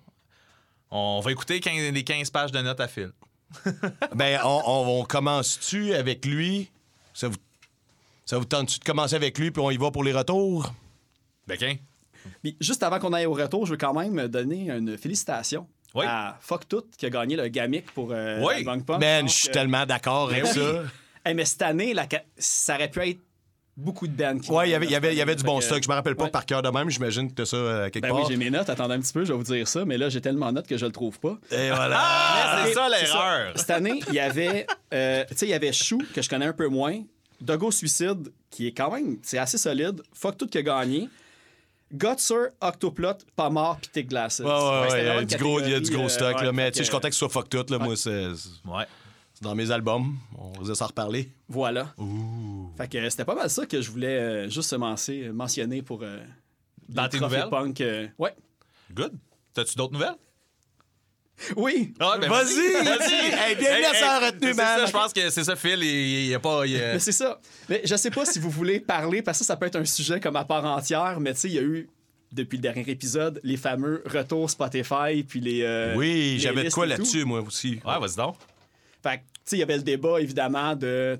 On 0.91 1.19
va 1.21 1.31
écouter 1.31 1.59
15 1.59 1.91
les 1.93 2.03
15 2.03 2.29
pages 2.29 2.51
de 2.51 2.59
notes 2.61 2.79
à 2.79 2.87
fil. 2.87 3.11
Ben, 4.15 4.39
on, 4.43 4.61
on- 4.65 4.99
on 4.99 5.03
commence-tu 5.03 5.93
avec 5.93 6.25
lui? 6.25 6.69
Ça 7.13 7.27
vous, 7.27 7.37
ça 8.25 8.37
vous 8.37 8.45
tente-tu 8.45 8.79
de 8.79 8.83
commencer 8.83 9.15
avec 9.15 9.37
lui, 9.37 9.51
puis 9.51 9.61
on 9.61 9.71
y 9.71 9.77
va 9.77 9.91
pour 9.91 10.03
les 10.03 10.13
retours? 10.13 10.73
Ben, 11.47 11.57
qu'un? 11.57 11.75
Puis, 12.41 12.57
juste 12.59 12.81
avant 12.83 12.99
qu'on 12.99 13.13
aille 13.13 13.25
au 13.27 13.33
retour, 13.33 13.65
je 13.65 13.71
veux 13.71 13.77
quand 13.77 13.93
même 13.93 14.27
donner 14.27 14.69
une 14.71 14.97
félicitation 14.97 15.67
Oui. 15.93 16.05
à 16.07 16.37
Fuck 16.41 16.67
Tout 16.67 16.83
qui 16.97 17.05
a 17.05 17.09
gagné 17.09 17.35
le 17.35 17.47
Gamic 17.49 17.85
pour 17.93 18.09
euh, 18.11 18.41
Oui. 18.43 18.63
Punk. 18.63 18.85
Ben, 18.99 19.21
Donc, 19.21 19.29
je 19.29 19.35
suis 19.35 19.49
euh, 19.49 19.53
tellement 19.53 19.85
d'accord 19.85 20.29
avec 20.29 20.43
ben 20.43 20.49
oui. 20.49 20.55
ça. 20.55 20.83
Hey, 21.25 21.33
mais 21.33 21.45
cette 21.45 21.61
année, 21.61 21.93
la 21.93 22.07
ça 22.37 22.75
aurait 22.75 22.89
pu 22.89 22.99
être 23.09 23.19
beaucoup 23.77 24.07
de 24.07 24.13
bands. 24.13 24.39
qui 24.39 24.49
Ouais, 24.51 24.69
il 24.69 24.71
y 24.71 24.75
avait, 24.75 24.85
il 24.85 24.91
y 24.91 24.95
avait, 24.95 25.13
il 25.13 25.17
y 25.17 25.21
avait 25.21 25.35
du 25.35 25.43
bon 25.43 25.59
que- 25.59 25.65
stock. 25.65 25.83
Je 25.83 25.89
me 25.89 25.93
rappelle 25.95 26.15
pas 26.15 26.25
ouais. 26.25 26.29
par 26.29 26.45
cœur 26.45 26.61
de 26.61 26.69
même. 26.69 26.89
J'imagine 26.89 27.29
que 27.29 27.35
t'as 27.35 27.45
ça 27.45 27.57
euh, 27.57 27.89
quelque 27.89 28.03
Ben 28.03 28.11
oui, 28.13 28.21
part. 28.21 28.29
j'ai 28.29 28.37
mes 28.37 28.49
notes. 28.49 28.69
Attendez 28.69 28.93
un 28.93 28.99
petit 29.01 29.11
peu, 29.11 29.25
je 29.25 29.33
vais 29.33 29.37
vous 29.37 29.43
dire 29.43 29.67
ça. 29.67 29.83
Mais 29.85 29.97
là, 29.97 30.07
j'ai 30.09 30.21
tellement 30.21 30.47
de 30.47 30.53
notes 30.53 30.67
que 30.67 30.77
je 30.77 30.85
le 30.85 30.91
trouve 30.93 31.19
pas. 31.19 31.37
Et 31.51 31.69
voilà. 31.69 31.99
Ah, 32.47 32.63
c'est 32.67 32.73
ça 32.73 32.87
l'erreur. 32.89 33.51
Cette 33.57 33.69
année, 33.71 33.99
il 34.07 34.13
y 34.13 34.19
avait, 34.19 34.65
euh, 34.93 35.25
tu 35.29 35.35
sais, 35.35 35.45
il 35.47 35.49
y 35.49 35.53
avait 35.53 35.73
Chou, 35.73 35.99
que 36.13 36.21
je 36.21 36.29
connais 36.29 36.45
un 36.45 36.53
peu 36.53 36.67
moins. 36.67 37.01
Dogo 37.41 37.69
Suicide, 37.69 38.31
qui 38.49 38.67
est 38.67 38.71
quand 38.71 38.91
même, 38.91 39.17
c'est 39.23 39.37
assez 39.37 39.57
solide. 39.57 40.01
Fuck 40.13 40.37
tout 40.37 40.47
qui 40.47 40.57
a 40.59 40.61
gagné. 40.61 41.09
Gutser, 41.93 42.47
Octoplot, 42.61 43.13
Pas 43.35 43.49
mort, 43.49 43.77
puis 43.81 43.89
Tick 43.91 44.07
Glasses. 44.09 44.39
Ouais, 44.39 45.01
il 45.01 45.05
y 45.05 45.09
a 45.09 45.23
du 45.23 45.35
gros, 45.37 45.59
il 45.59 45.69
y 45.69 45.73
a 45.73 45.79
du 45.79 45.89
catégorie, 45.89 45.95
gros 45.97 46.05
euh, 46.05 46.09
stock, 46.09 46.37
ouais, 46.37 46.45
là, 46.45 46.51
mais 46.51 46.71
tu 46.71 46.77
sais, 46.77 46.79
je 46.79 46.83
suis 46.85 46.91
que- 46.91 46.95
content 46.95 47.07
que 47.09 47.13
ce 47.13 47.19
soit 47.19 47.29
fuck 47.29 47.49
tout, 47.49 47.65
là, 47.69 47.77
moi, 47.77 47.95
c'est 47.95 48.27
c'est 48.35 48.69
Ouais. 48.69 48.85
Dans 49.45 49.55
mes 49.55 49.71
albums, 49.71 50.17
on 50.37 50.61
va 50.61 50.75
s'en 50.75 50.87
reparler. 50.87 51.29
Voilà. 51.47 51.93
Fait 52.77 52.89
que 52.89 53.09
c'était 53.09 53.25
pas 53.25 53.35
mal 53.35 53.49
ça 53.49 53.65
que 53.65 53.81
je 53.81 53.89
voulais 53.91 54.07
euh, 54.19 54.49
juste 54.49 54.73
mentionner, 54.77 55.29
mentionner 55.29 55.81
pour 55.81 56.01
euh, 56.03 56.19
Dans 56.89 57.07
tes 57.07 57.19
nouvelles? 57.19 57.47
punk. 57.49 57.79
euh, 57.81 58.07
ouais. 58.17 58.33
Good. 58.93 59.13
T'as-tu 59.53 59.75
d'autres 59.75 59.93
nouvelles? 59.93 60.15
Oui. 61.57 61.93
Ah, 61.99 62.17
ben, 62.19 62.29
Vas-y! 62.29 62.59
Hey, 62.59 63.55
bienvenue 63.57 63.85
à 63.85 63.93
Sans 63.93 64.25
Retenue, 64.25 64.47
c'est 64.51 64.55
man. 64.55 64.79
ça, 64.79 64.85
Je 64.85 64.91
pense 64.91 65.13
que 65.13 65.29
c'est 65.29 65.43
ça, 65.43 65.55
Phil. 65.55 65.83
Il 65.83 66.27
n'y 66.27 66.33
a 66.33 66.39
pas. 66.39 66.65
il, 66.65 66.75
euh, 66.77 66.93
Mais 66.93 66.99
c'est 66.99 67.11
ça. 67.11 67.39
Mais 67.69 67.81
je 67.83 67.95
sais 67.95 68.09
pas 68.09 68.25
si 68.25 68.39
vous 68.39 68.49
voulez 68.49 68.79
parler, 68.79 69.21
parce 69.21 69.39
que 69.39 69.43
ça, 69.45 69.53
ça 69.53 69.57
peut 69.57 69.65
être 69.65 69.75
un 69.75 69.85
sujet 69.85 70.19
comme 70.21 70.37
à 70.37 70.45
part 70.45 70.63
entière, 70.65 71.19
mais 71.19 71.33
tu 71.33 71.41
sais, 71.41 71.47
il 71.49 71.53
y 71.55 71.59
a 71.59 71.63
eu, 71.63 71.89
depuis 72.31 72.55
le 72.57 72.61
dernier 72.61 72.89
épisode, 72.89 73.41
les 73.43 73.57
fameux 73.57 74.01
retours 74.05 74.49
Spotify, 74.49 75.23
puis 75.27 75.41
les. 75.41 75.61
euh, 75.63 75.93
Oui, 75.95 76.37
j'avais 76.39 76.63
de 76.63 76.69
quoi 76.69 76.85
là-dessus, 76.85 77.25
moi 77.25 77.41
aussi. 77.41 77.79
Ouais, 77.85 77.99
vas-y 77.99 78.15
donc. 78.15 78.37
Fait 79.03 79.21
il 79.51 79.59
y 79.59 79.63
avait 79.63 79.77
le 79.77 79.83
débat, 79.83 80.19
évidemment, 80.19 80.75
de, 80.75 81.17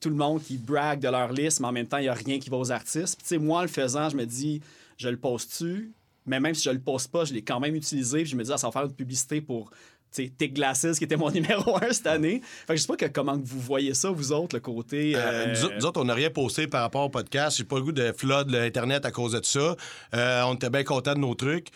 tout 0.00 0.08
le 0.08 0.16
monde 0.16 0.42
qui 0.42 0.56
brague 0.56 1.00
de 1.00 1.08
leur 1.08 1.32
liste, 1.32 1.60
mais 1.60 1.68
en 1.68 1.72
même 1.72 1.86
temps, 1.86 1.98
il 1.98 2.02
n'y 2.02 2.08
a 2.08 2.14
rien 2.14 2.38
qui 2.38 2.50
va 2.50 2.56
aux 2.56 2.72
artistes. 2.72 3.20
Puis, 3.24 3.38
moi, 3.38 3.60
en 3.60 3.62
le 3.62 3.68
faisant, 3.68 4.08
je 4.08 4.16
me 4.16 4.24
dis, 4.24 4.60
je 4.96 5.08
le 5.08 5.16
poste-tu? 5.16 5.92
Mais 6.26 6.40
même 6.40 6.54
si 6.54 6.62
je 6.62 6.70
le 6.70 6.78
poste 6.78 7.10
pas, 7.10 7.24
je 7.24 7.34
l'ai 7.34 7.42
quand 7.42 7.60
même 7.60 7.74
utilisé. 7.74 8.22
Puis 8.22 8.30
je 8.30 8.36
me 8.36 8.44
dis, 8.44 8.52
ah, 8.52 8.58
ça 8.58 8.68
va 8.68 8.72
faire 8.72 8.84
une 8.84 8.94
publicité 8.94 9.40
pour, 9.40 9.70
Tick 10.12 10.54
Glasses, 10.54 10.98
qui 10.98 11.04
était 11.04 11.16
mon 11.16 11.30
numéro 11.32 11.76
un 11.76 11.92
cette 11.92 12.06
année. 12.06 12.40
Fait 12.42 12.74
que 12.74 12.76
je 12.76 12.82
sais 12.82 12.86
pas 12.86 12.96
que, 12.96 13.06
comment 13.06 13.38
vous 13.42 13.60
voyez 13.60 13.94
ça, 13.94 14.10
vous 14.10 14.32
autres, 14.32 14.56
le 14.56 14.60
côté... 14.60 15.14
Euh, 15.14 15.18
euh, 15.20 15.46
nous, 15.52 15.64
autres- 15.64 15.74
nous 15.76 15.86
autres, 15.86 16.00
on 16.00 16.04
n'a 16.04 16.14
rien 16.14 16.30
posté 16.30 16.66
par 16.66 16.82
rapport 16.82 17.04
au 17.04 17.08
podcast. 17.08 17.56
J'ai 17.56 17.64
pas 17.64 17.76
le 17.76 17.82
goût 17.82 17.92
de 17.92 18.12
flood 18.16 18.50
l'Internet 18.50 19.04
à 19.04 19.10
cause 19.10 19.32
de 19.32 19.40
ça. 19.44 19.76
Euh, 20.14 20.42
on 20.46 20.54
était 20.54 20.70
bien 20.70 20.84
contents 20.84 21.14
de 21.14 21.20
nos 21.20 21.34
trucs. 21.34 21.68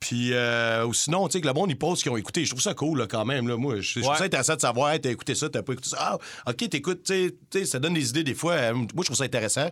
Puis, 0.00 0.32
euh, 0.32 0.84
ou 0.86 0.94
sinon, 0.94 1.26
tu 1.28 1.32
sais, 1.32 1.40
que 1.40 1.46
le 1.46 1.52
monde, 1.52 1.70
ils 1.70 1.78
posent 1.78 1.98
ce 1.98 2.04
qu'ils 2.04 2.12
ont 2.12 2.16
écouté. 2.16 2.44
Je 2.44 2.50
trouve 2.50 2.62
ça 2.62 2.74
cool, 2.74 2.98
là, 3.00 3.06
quand 3.08 3.24
même. 3.24 3.48
Là. 3.48 3.56
Moi, 3.56 3.80
je 3.80 4.00
trouve 4.00 4.16
ça 4.16 4.24
intéressant 4.24 4.54
de 4.56 4.60
savoir, 4.60 4.90
hey, 4.92 5.00
t'as 5.00 5.10
écouté 5.10 5.34
ça, 5.34 5.48
t'as 5.48 5.62
pas 5.62 5.72
écouté 5.72 5.88
ça. 5.90 5.96
Ah, 6.00 6.18
OK, 6.50 6.68
t'écoutes, 6.68 7.02
tu 7.04 7.32
sais, 7.52 7.64
ça 7.64 7.78
donne 7.78 7.94
des 7.94 8.08
idées 8.10 8.22
des 8.24 8.34
fois. 8.34 8.52
Euh, 8.52 8.74
Moi, 8.74 8.86
je 8.98 9.02
trouve 9.04 9.16
ça 9.16 9.24
intéressant. 9.24 9.68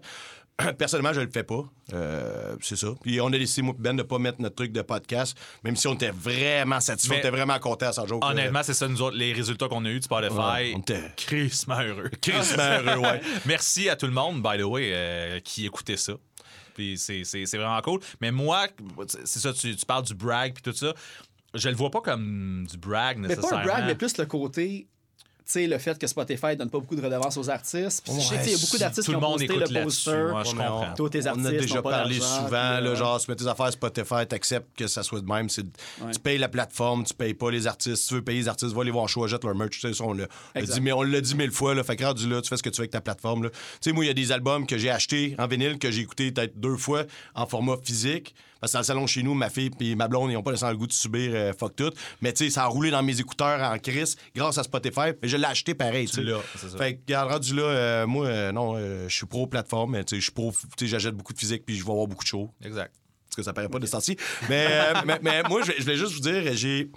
personnellement, 0.78 1.12
je 1.12 1.20
le 1.20 1.30
fais 1.30 1.42
pas. 1.44 1.64
Euh, 1.92 2.56
c'est 2.62 2.76
ça. 2.76 2.88
Puis 3.02 3.20
on 3.20 3.26
a 3.26 3.30
décidé, 3.38 3.62
moi, 3.62 3.74
Ben, 3.78 3.94
de 3.94 4.02
pas 4.02 4.18
mettre 4.18 4.40
notre 4.40 4.54
truc 4.56 4.72
de 4.72 4.80
podcast, 4.82 5.36
même 5.62 5.76
si 5.76 5.86
on 5.86 5.94
était 5.94 6.10
vraiment 6.10 6.80
satisfait, 6.80 7.14
on 7.14 7.18
était 7.18 7.30
vraiment 7.30 7.58
content 7.58 7.88
à 7.88 7.92
sa 7.92 8.06
joke. 8.06 8.24
Honnêtement, 8.24 8.62
c'est 8.62 8.72
ça, 8.74 8.88
nous 8.88 9.02
autres, 9.02 9.16
les 9.16 9.32
résultats 9.34 9.68
qu'on 9.68 9.84
a 9.84 9.90
eus 9.90 9.98
de 10.00 10.04
Spotify. 10.04 10.34
Ouais, 10.34 10.72
on 10.74 10.80
était- 10.80 11.12
crissement 11.16 11.80
heureux. 11.80 12.10
crissement 12.22 12.62
heureux, 12.80 12.98
ouais. 13.00 13.20
Merci 13.46 13.88
à 13.90 13.96
tout 13.96 14.06
le 14.06 14.12
monde, 14.12 14.42
by 14.42 14.58
the 14.58 14.64
way, 14.64 14.90
euh, 14.92 15.40
qui 15.40 15.66
écoutait 15.66 15.98
ça. 15.98 16.14
Puis 16.76 16.98
c'est, 16.98 17.46
vraiment 17.56 17.80
cool. 17.80 18.00
Mais 18.20 18.30
moi, 18.30 18.66
c'est 19.24 19.40
ça, 19.40 19.52
tu, 19.54 19.74
tu 19.74 19.86
parles 19.86 20.04
du 20.04 20.14
brag 20.14 20.52
puis 20.52 20.62
tout 20.62 20.76
ça. 20.76 20.92
Je 21.54 21.70
le 21.70 21.74
vois 21.74 21.90
pas 21.90 22.02
comme 22.02 22.66
du 22.70 22.76
brag 22.76 23.16
Mais 23.16 23.28
nécessairement. 23.28 23.56
pas 23.56 23.62
un 23.62 23.66
brag, 23.66 23.84
mais 23.86 23.94
plus 23.94 24.18
le 24.18 24.26
côté. 24.26 24.86
Tu 25.46 25.52
sais, 25.52 25.66
le 25.68 25.78
fait 25.78 25.96
que 25.96 26.08
Spotify 26.08 26.56
donne 26.56 26.70
pas 26.70 26.80
beaucoup 26.80 26.96
de 26.96 27.02
redevances 27.02 27.36
aux 27.36 27.48
artistes. 27.48 28.02
Puis 28.04 28.12
je 28.20 28.26
sais 28.26 28.38
qu'il 28.42 28.50
y 28.50 28.54
a 28.54 28.58
beaucoup 28.58 28.78
d'artistes 28.78 29.08
qui 29.08 29.14
ont 29.14 29.20
posté 29.20 29.46
le 29.46 29.82
poster. 29.84 30.10
Moi, 30.30 30.42
je 30.42 30.50
comprends. 30.50 30.94
Toi, 30.96 31.10
tes 31.10 31.20
On 31.22 31.26
a 31.26 31.28
artistes 31.30 31.50
déjà 31.60 31.82
parlé 31.82 32.18
souvent, 32.18 32.50
là, 32.50 32.80
euh, 32.80 32.96
genre, 32.96 33.20
tu 33.20 33.30
mets 33.30 33.36
tes 33.36 33.46
affaires 33.46 33.70
Spotify, 33.72 34.26
t'acceptes 34.28 34.76
que 34.76 34.88
ça 34.88 35.04
soit 35.04 35.20
de 35.20 35.26
même. 35.26 35.48
c'est- 35.48 35.62
Ouais. 35.62 36.10
Tu 36.12 36.18
payes 36.18 36.38
la 36.38 36.48
plateforme, 36.48 37.04
tu 37.04 37.14
payes 37.14 37.34
pas 37.34 37.52
les 37.52 37.68
artistes. 37.68 38.02
Si 38.02 38.08
tu 38.08 38.14
veux 38.14 38.22
payer 38.22 38.40
les 38.40 38.48
artistes, 38.48 38.72
va 38.74 38.82
les 38.82 38.90
voir 38.90 39.08
choix, 39.08 39.28
jette 39.28 39.44
leur 39.44 39.54
merch. 39.54 39.70
Tu 39.78 39.80
sais, 39.86 39.92
ça, 39.94 40.02
on 40.02 40.14
l'a 40.14 40.26
dit, 40.56 40.80
mais 40.80 40.90
on 40.92 41.02
l'a 41.02 41.20
dit 41.20 41.36
mille 41.36 41.52
fois. 41.52 41.76
Là, 41.76 41.84
fait 41.84 41.94
que 41.94 42.04
rendu 42.04 42.28
là, 42.28 42.42
tu 42.42 42.48
fais 42.48 42.56
ce 42.56 42.62
que 42.64 42.68
tu 42.70 42.78
veux 42.78 42.82
avec 42.82 42.90
ta 42.90 43.00
plateforme. 43.00 43.44
là. 43.44 43.50
Tu 43.50 43.56
sais, 43.82 43.92
moi, 43.92 44.04
il 44.04 44.08
y 44.08 44.10
a 44.10 44.14
des 44.14 44.32
albums 44.32 44.66
que 44.66 44.76
j'ai 44.76 44.90
achetés 44.90 45.36
en 45.38 45.46
vinyle, 45.46 45.78
que 45.78 45.92
j'ai 45.92 46.00
écoutés 46.00 46.32
peut-être 46.32 46.58
deux 46.58 46.76
fois 46.76 47.04
en 47.36 47.46
format 47.46 47.76
physique. 47.84 48.34
Parce 48.66 48.72
que 48.72 48.76
dans 48.76 48.80
le 48.80 48.84
salon 48.84 49.06
chez 49.06 49.22
nous, 49.22 49.34
ma 49.34 49.48
fille 49.48 49.70
et 49.78 49.94
ma 49.94 50.08
blonde, 50.08 50.30
ils 50.32 50.34
n'ont 50.34 50.42
pas 50.42 50.50
le 50.50 50.76
goût 50.76 50.88
de 50.88 50.92
subir 50.92 51.30
euh, 51.34 51.52
fuck 51.56 51.76
tout. 51.76 51.92
Mais 52.20 52.32
tu 52.32 52.44
sais, 52.44 52.50
ça 52.50 52.64
a 52.64 52.66
roulé 52.66 52.90
dans 52.90 53.02
mes 53.02 53.20
écouteurs 53.20 53.60
en 53.60 53.78
crise 53.78 54.16
grâce 54.34 54.58
à 54.58 54.64
Spotify. 54.64 55.12
Mais 55.22 55.28
je 55.28 55.36
l'ai 55.36 55.44
acheté 55.44 55.74
pareil. 55.74 56.08
tu 56.08 56.22
l'as, 56.22 56.40
c'est 56.56 56.68
ça. 56.70 56.76
Fait 56.78 56.96
que, 56.96 57.14
rendu 57.14 57.54
là, 57.54 57.62
euh, 57.62 58.06
moi, 58.08 58.26
euh, 58.26 58.50
non, 58.50 58.76
je 58.76 59.14
suis 59.14 59.26
pro 59.26 59.46
plateforme. 59.46 59.92
mais, 59.92 60.04
tu 60.04 60.16
sais, 60.16 60.20
Je 60.20 60.24
suis 60.24 60.32
pro, 60.32 60.52
tu 60.52 60.66
sais, 60.84 60.86
j'achète 60.88 61.14
beaucoup 61.14 61.32
de 61.32 61.38
physique 61.38 61.64
puis 61.64 61.76
je 61.76 61.84
vais 61.84 61.92
avoir 61.92 62.08
beaucoup 62.08 62.24
de 62.24 62.28
shows. 62.28 62.50
Exact. 62.64 62.92
Parce 63.28 63.36
que 63.36 63.42
ça 63.44 63.52
paraît 63.52 63.68
pas 63.68 63.78
de 63.78 63.86
temps-ci. 63.86 64.16
Mais, 64.48 64.68
mais, 65.06 65.20
mais 65.22 65.42
moi, 65.44 65.60
je, 65.64 65.80
voulais 65.80 65.96
juste 65.96 66.12
vous 66.12 66.20
dire, 66.20 66.42
j'ai. 66.54 66.90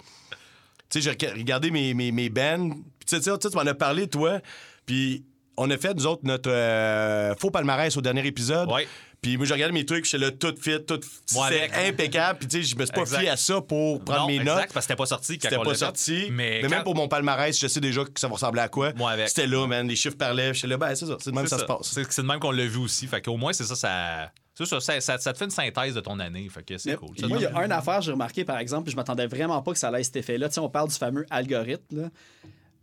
Tu 0.88 1.00
sais, 1.00 1.16
j'ai 1.20 1.28
regardé 1.28 1.70
mes, 1.70 1.94
mes, 1.94 2.10
mes 2.10 2.30
bands. 2.30 2.70
Tu 3.06 3.16
sais, 3.16 3.20
tu 3.20 3.30
sais, 3.30 3.38
tu 3.38 3.56
m'en 3.56 3.60
as 3.60 3.74
parlé, 3.74 4.08
toi. 4.08 4.40
Puis 4.86 5.24
on 5.56 5.70
a 5.70 5.76
fait, 5.76 5.94
nous 5.94 6.06
autres, 6.06 6.22
notre 6.24 6.50
euh, 6.50 7.34
faux 7.36 7.50
palmarès 7.50 7.94
au 7.96 8.00
dernier 8.00 8.26
épisode. 8.26 8.70
Ouais. 8.72 8.88
Puis 9.22 9.36
moi, 9.36 9.44
j'ai 9.44 9.52
regardé 9.54 9.72
mes 9.74 9.84
trucs, 9.84 10.06
j'étais 10.06 10.18
là, 10.24 10.30
tout 10.30 10.54
fit, 10.60 10.82
tout. 10.86 10.98
Avec. 11.42 11.72
impeccable. 11.76 12.38
Puis 12.38 12.48
tu 12.48 12.56
sais, 12.56 12.62
je 12.70 12.76
me 12.76 12.84
suis 12.86 12.92
pas 12.92 13.02
Exact. 13.02 13.18
fié 13.20 13.28
à 13.28 13.36
ça 13.36 13.60
pour 13.60 14.02
prendre 14.02 14.20
non, 14.22 14.26
mes 14.28 14.36
exact, 14.36 14.46
notes. 14.46 14.56
parce 14.72 14.74
que 14.74 14.80
c'était 14.82 14.96
pas 14.96 15.06
sorti 15.06 15.38
quand 15.38 15.48
C'était 15.50 15.62
pas 15.62 15.74
sorti. 15.74 16.28
Mais, 16.30 16.60
Mais, 16.62 16.68
même 16.68 16.82
pour 16.84 16.94
mon 16.94 17.06
palmarès, 17.06 17.58
je 17.58 17.66
sais 17.66 17.80
déjà 17.80 18.02
que 18.04 18.18
ça 18.18 18.28
va 18.28 18.34
ressembler 18.34 18.62
à 18.62 18.68
quoi. 18.68 18.92
Moi 18.94 19.10
avec. 19.10 19.28
C'était 19.28 19.46
là, 19.46 19.66
man. 19.66 19.86
Les 19.86 19.96
chiffres 19.96 20.16
parlaient. 20.16 20.54
J'étais 20.54 20.68
là, 20.68 20.78
ben, 20.78 20.94
c'est 20.94 21.04
ça. 21.06 21.16
C'est 21.20 21.30
de 21.30 21.34
même 21.34 21.44
que 21.44 21.50
C'est 21.50 21.56
ça, 21.56 21.60
se 21.62 21.66
passe. 21.66 21.90
C'est 21.92 22.10
c'est 22.12 22.22
de 22.22 22.26
même 22.26 22.40
qu'on 22.40 22.50
l'a 22.50 22.66
vu 22.66 22.78
aussi. 22.78 23.06
Fait 23.06 23.20
qu'au 23.20 23.36
moins, 23.36 23.52
c'est 23.52 23.64
ça, 23.64 23.76
ça. 23.76 24.32
C'est 24.54 24.66
ça, 24.66 24.80
ça, 24.80 25.00
ça- 25.00 25.18
ça 25.18 25.32
te 25.32 25.38
fait 25.38 25.44
une 25.46 25.50
synthèse 25.50 25.94
de 25.94 26.00
ton 26.00 26.18
année. 26.18 26.46
Fait 26.48 26.62
que 26.62 26.76
c'est 26.78 26.94
cool. 26.96 27.10
Moi, 27.28 27.38
il 27.38 27.42
y 27.42 27.46
a 27.46 27.64
une 27.64 27.72
affaire, 27.72 28.00
j'ai 28.02 28.12
remarqué, 28.12 28.44
par 28.44 28.58
exemple, 28.58 28.84
puis 28.84 28.92
je 28.92 28.96
m'attendais 28.96 29.26
vraiment 29.26 29.60
pas 29.62 29.72
que 29.72 29.78
ça 29.78 29.88
allait 29.88 30.02
cet 30.02 30.16
effet-là. 30.16 30.48
Tu 30.48 30.54
sais, 30.54 30.60
on 30.60 30.68
parle 30.68 30.88
du 30.88 30.94
fameux 30.96 31.24
algorithme. 31.30 32.02
là. 32.02 32.08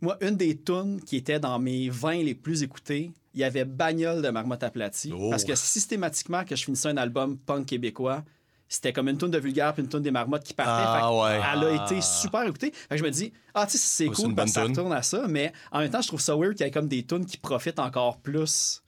Moi, 0.00 0.16
une 0.20 0.36
des 0.36 0.56
tunes 0.56 1.00
qui 1.04 1.16
était 1.16 1.40
dans 1.40 1.58
mes 1.58 1.88
20 1.88 2.22
les 2.22 2.34
plus 2.34 2.62
écoutées, 2.62 3.10
il 3.34 3.40
y 3.40 3.44
avait 3.44 3.64
Bagnole 3.64 4.22
de 4.22 4.28
Marmotte 4.28 4.62
aplatie. 4.62 5.12
Oh. 5.12 5.30
Parce 5.30 5.44
que 5.44 5.54
systématiquement, 5.54 6.44
que 6.44 6.54
je 6.54 6.64
finissais 6.64 6.88
un 6.88 6.96
album 6.96 7.36
punk 7.36 7.66
québécois, 7.66 8.24
c'était 8.68 8.92
comme 8.92 9.08
une 9.08 9.16
tune 9.16 9.30
de 9.30 9.38
vulgaire 9.38 9.72
puis 9.72 9.82
une 9.82 9.88
tune 9.88 10.02
des 10.02 10.10
marmottes 10.10 10.44
qui 10.44 10.52
partait. 10.52 10.72
Ah, 10.72 11.12
ouais. 11.14 11.40
Elle 11.54 11.64
a 11.64 11.84
été 11.84 12.00
super 12.02 12.42
écoutée. 12.42 12.70
Fait 12.70 12.90
que 12.90 12.96
je 12.98 13.04
me 13.04 13.10
dis, 13.10 13.32
ah, 13.54 13.66
tu 13.66 13.72
sais, 13.72 13.78
c'est 13.78 14.06
cool 14.06 14.30
une 14.30 14.34
parce 14.34 14.50
que 14.50 14.54
ça 14.54 14.60
bonne 14.62 14.70
retourne 14.72 14.92
à 14.92 15.02
ça, 15.02 15.26
mais 15.26 15.52
en 15.72 15.80
même 15.80 15.90
temps, 15.90 16.02
je 16.02 16.08
trouve 16.08 16.20
ça 16.20 16.36
weird 16.36 16.54
qu'il 16.54 16.66
y 16.66 16.68
ait 16.68 16.72
comme 16.72 16.88
des 16.88 17.02
tunes 17.02 17.24
qui 17.24 17.38
profitent 17.38 17.78
encore 17.78 18.18
plus 18.18 18.82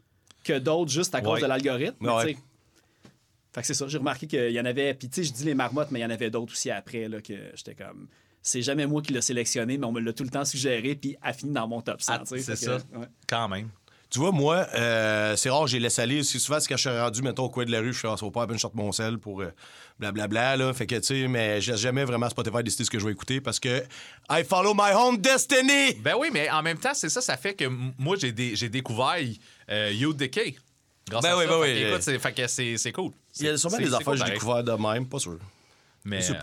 que 0.44 0.58
d'autres 0.58 0.90
juste 0.90 1.14
à 1.14 1.22
cause 1.22 1.40
de 1.40 1.46
l'algorithme. 1.46 2.06
Ouais. 2.06 2.36
fait 3.52 3.60
que 3.60 3.66
c'est 3.66 3.74
ça, 3.74 3.88
j'ai 3.88 3.98
remarqué 3.98 4.26
qu'il 4.26 4.50
y 4.50 4.60
en 4.60 4.66
avait. 4.66 4.92
Puis 4.94 5.08
tu 5.08 5.22
sais, 5.22 5.28
je 5.28 5.32
dis 5.32 5.44
les 5.44 5.54
marmottes, 5.54 5.90
mais 5.90 6.00
il 6.00 6.02
y 6.02 6.06
en 6.06 6.10
avait 6.10 6.30
d'autres 6.30 6.52
aussi 6.52 6.70
après, 6.70 7.08
là, 7.08 7.20
que 7.22 7.34
j'étais 7.54 7.74
comme. 7.74 8.06
C'est 8.42 8.62
jamais 8.62 8.86
moi 8.86 9.02
qui 9.02 9.12
l'ai 9.12 9.20
sélectionné, 9.20 9.76
mais 9.76 9.84
on 9.86 9.92
me 9.92 10.00
l'a 10.00 10.12
tout 10.12 10.24
le 10.24 10.30
temps 10.30 10.44
suggéré, 10.44 10.94
puis 10.94 11.16
a 11.22 11.32
fini 11.32 11.52
dans 11.52 11.68
mon 11.68 11.80
top 11.82 12.00
100. 12.00 12.12
Ah, 12.12 12.22
c'est 12.24 12.40
ça. 12.56 12.78
que, 12.78 12.96
ouais. 12.98 13.06
Quand 13.28 13.48
même. 13.48 13.68
Tu 14.08 14.18
vois, 14.18 14.32
moi, 14.32 14.66
euh, 14.74 15.36
c'est 15.36 15.50
rare, 15.50 15.68
j'ai 15.68 15.78
laissé 15.78 16.02
aller. 16.02 16.24
C'est 16.24 16.40
souvent, 16.40 16.58
c'est 16.58 16.66
quand 16.68 16.76
je 16.76 16.88
suis 16.88 16.98
rendu, 16.98 17.22
mettons, 17.22 17.44
au 17.44 17.48
coin 17.48 17.64
de 17.64 17.70
la 17.70 17.78
rue, 17.78 17.92
je 17.92 18.04
vaut 18.06 18.30
pas 18.32 18.40
la 18.40 18.46
peine, 18.48 18.56
je 18.56 18.62
sorte 18.62 18.74
mon 18.74 18.90
sel 18.90 19.18
pour 19.18 19.40
euh, 19.40 19.52
blablabla, 20.00 20.56
là. 20.56 20.72
Fait 20.72 20.86
que, 20.86 20.96
tu 20.96 21.02
sais, 21.04 21.28
mais 21.28 21.60
je 21.60 21.70
laisse 21.70 21.80
jamais 21.80 22.04
vraiment 22.04 22.28
Spotify 22.28 22.62
décider 22.64 22.84
ce 22.84 22.90
que 22.90 22.98
je 22.98 23.04
vais 23.06 23.12
écouter 23.12 23.40
parce 23.40 23.60
que 23.60 23.84
I 24.28 24.42
follow 24.42 24.74
my 24.74 24.92
own 24.96 25.16
destiny! 25.16 25.94
Ben 26.02 26.14
oui, 26.18 26.30
mais 26.32 26.50
en 26.50 26.60
même 26.62 26.78
temps, 26.78 26.94
c'est 26.94 27.08
ça, 27.08 27.20
ça 27.20 27.36
fait 27.36 27.54
que 27.54 27.66
moi, 27.98 28.16
j'ai 28.18 28.32
dé- 28.32 28.56
j'ai 28.56 28.68
découvert 28.68 29.14
euh, 29.70 29.92
You 29.94 30.12
Decay. 30.12 30.56
Grâce 31.08 31.22
Ben 31.22 31.30
à 31.30 31.36
oui, 31.36 31.44
ça. 31.44 31.50
ben 31.50 31.62
Fait 31.62 31.72
oui. 31.74 31.80
que, 31.82 31.88
écoute, 31.90 32.02
c'est- 32.02 32.18
fait 32.18 32.32
que 32.32 32.46
c'est 32.48 32.76
c'est 32.78 32.92
cool. 32.92 33.12
Il 33.38 33.46
y 33.46 33.48
a 33.48 33.56
sûrement 33.56 33.76
C'est- 33.76 33.82
des 33.84 33.88
c'est 33.90 33.94
affaires 33.94 34.04
cool, 34.06 34.12
que 34.14 34.18
j'ai 34.18 34.24
pareil. 34.24 34.38
découvert 34.40 34.64
de 34.64 34.72
même, 34.72 35.06
pas 35.08 35.18
sûr. 35.20 35.38
Mais, 36.02 36.20
Je 36.22 36.28
sais 36.28 36.32
euh, 36.32 36.36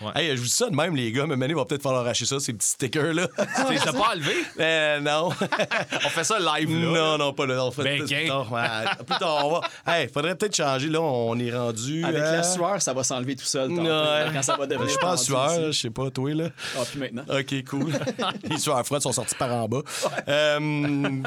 pas. 0.00 0.06
ouais. 0.06 0.12
Hey, 0.24 0.30
je 0.36 0.40
vous 0.40 0.46
dis 0.48 0.52
ça 0.52 0.68
de 0.68 0.74
même, 0.74 0.96
les 0.96 1.12
gars, 1.12 1.22
mais 1.26 1.36
maintenant, 1.36 1.54
il 1.54 1.58
va 1.58 1.64
peut-être 1.64 1.82
falloir 1.82 2.02
arracher 2.02 2.26
ça, 2.26 2.40
ces 2.40 2.52
petits 2.52 2.66
stickers-là. 2.70 3.28
Tu 3.28 3.72
les 3.72 3.78
as 3.88 3.92
pas 3.92 4.10
enlevé? 4.12 4.34
Mais 4.58 5.00
non. 5.00 5.28
On 6.04 6.08
fait 6.08 6.24
ça 6.24 6.38
live, 6.40 6.68
là. 6.68 6.90
non, 6.90 7.18
non, 7.18 7.32
pas 7.32 7.46
là. 7.46 7.64
On 7.64 7.70
fait 7.70 7.84
Ben, 7.84 7.98
plus 8.00 8.08
gay. 8.08 8.26
tard. 8.26 8.50
Ouais, 8.50 8.64
plus 9.06 9.16
tard, 9.18 9.46
on 9.46 9.52
va. 9.52 9.60
Hey, 9.86 10.08
faudrait 10.08 10.34
peut-être 10.34 10.56
changer, 10.56 10.88
là. 10.88 11.00
On 11.00 11.38
est 11.38 11.54
rendu. 11.56 12.04
Avec 12.04 12.18
la 12.20 12.42
sueur, 12.42 12.82
ça 12.82 12.92
va 12.92 13.04
s'enlever 13.04 13.36
tout 13.36 13.44
seul. 13.44 13.70
là, 13.72 14.30
Quand 14.32 14.42
ça 14.42 14.56
va 14.56 14.66
devenir. 14.66 14.86
Je 14.86 14.90
suis 14.90 14.98
pas 14.98 15.12
en 15.12 15.14
tendu 15.14 15.24
sueur, 15.24 15.72
je 15.72 15.78
sais 15.80 15.90
pas, 15.90 16.10
toi, 16.10 16.34
là. 16.34 16.48
Ah, 16.76 16.80
puis 16.90 16.98
maintenant. 16.98 17.24
OK, 17.28 17.64
cool. 17.70 17.92
Les 18.50 18.58
sueurs 18.58 18.84
froides 18.84 19.02
sont 19.02 19.12
sortis 19.12 19.36
par 19.36 19.52
en 19.52 19.68
bas. 19.68 19.82
Euh, 20.26 20.58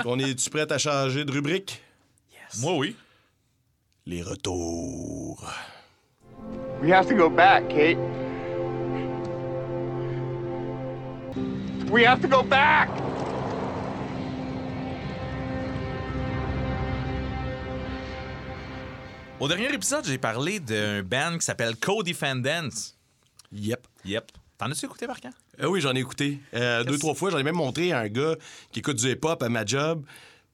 on 0.06 0.20
est-tu 0.20 0.50
prêt 0.50 0.70
à 0.70 0.77
changer 0.77 1.24
de 1.24 1.32
rubrique? 1.32 1.82
Moi, 2.60 2.74
oui. 2.74 2.96
Les 4.06 4.22
retours. 4.22 5.46
We 6.81 6.89
have 6.91 7.07
to 7.07 7.15
go 7.15 7.29
back, 7.29 7.69
Kate. 7.69 7.98
We 11.89 12.03
have 12.05 12.22
to 12.22 12.27
go 12.27 12.43
back! 12.43 12.89
Au 19.39 19.48
dernier 19.48 19.72
épisode, 19.74 20.03
j'ai 20.05 20.17
parlé 20.17 20.60
d'un 20.60 21.03
band 21.03 21.38
qui 21.38 21.46
s'appelle 21.46 21.75
Co-Defendants. 21.77 22.69
Yep. 23.51 23.86
Yep. 24.05 24.31
T'en 24.57 24.72
as-tu 24.72 24.86
écouté, 24.86 25.05
par 25.05 25.22
quand? 25.22 25.29
Euh, 25.62 25.67
oui, 25.67 25.79
j'en 25.81 25.93
ai 25.96 26.00
écouté. 26.00 26.39
Euh, 26.55 26.84
deux, 26.84 26.98
trois 26.98 27.13
fois. 27.13 27.29
J'en 27.29 27.38
ai 27.38 27.43
même 27.43 27.55
montré 27.55 27.91
à 27.91 28.00
un 28.00 28.07
gars 28.07 28.36
qui 28.72 28.79
écoute 28.79 28.98
du 28.98 29.12
hip-hop 29.12 29.41
à 29.43 29.50
ma 29.50 29.63
job. 29.63 30.03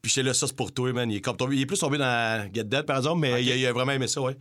Puis 0.01 0.12
j'étais 0.12 0.27
là, 0.27 0.34
ça 0.34 0.48
c'est 0.48 0.56
pour 0.56 0.74
toi, 0.74 0.92
man. 0.92 1.10
Il 1.10 1.15
est, 1.18 1.22
comme 1.22 1.38
tombé- 1.38 1.56
il 1.56 1.62
est 1.62 1.65
plus 1.65 1.80
tombé 1.80 1.98
dans 1.98 2.50
Get 2.53 2.65
Dead, 2.65 2.84
par 2.86 2.98
exemple, 2.98 3.22
mais 3.22 3.42
il, 3.42 3.51
a, 3.51 3.56
il 3.56 3.65
a 3.65 3.72
vraiment 3.72 3.94
aimé 3.94 4.08
ça, 4.08 4.20
ouais. 4.20 4.36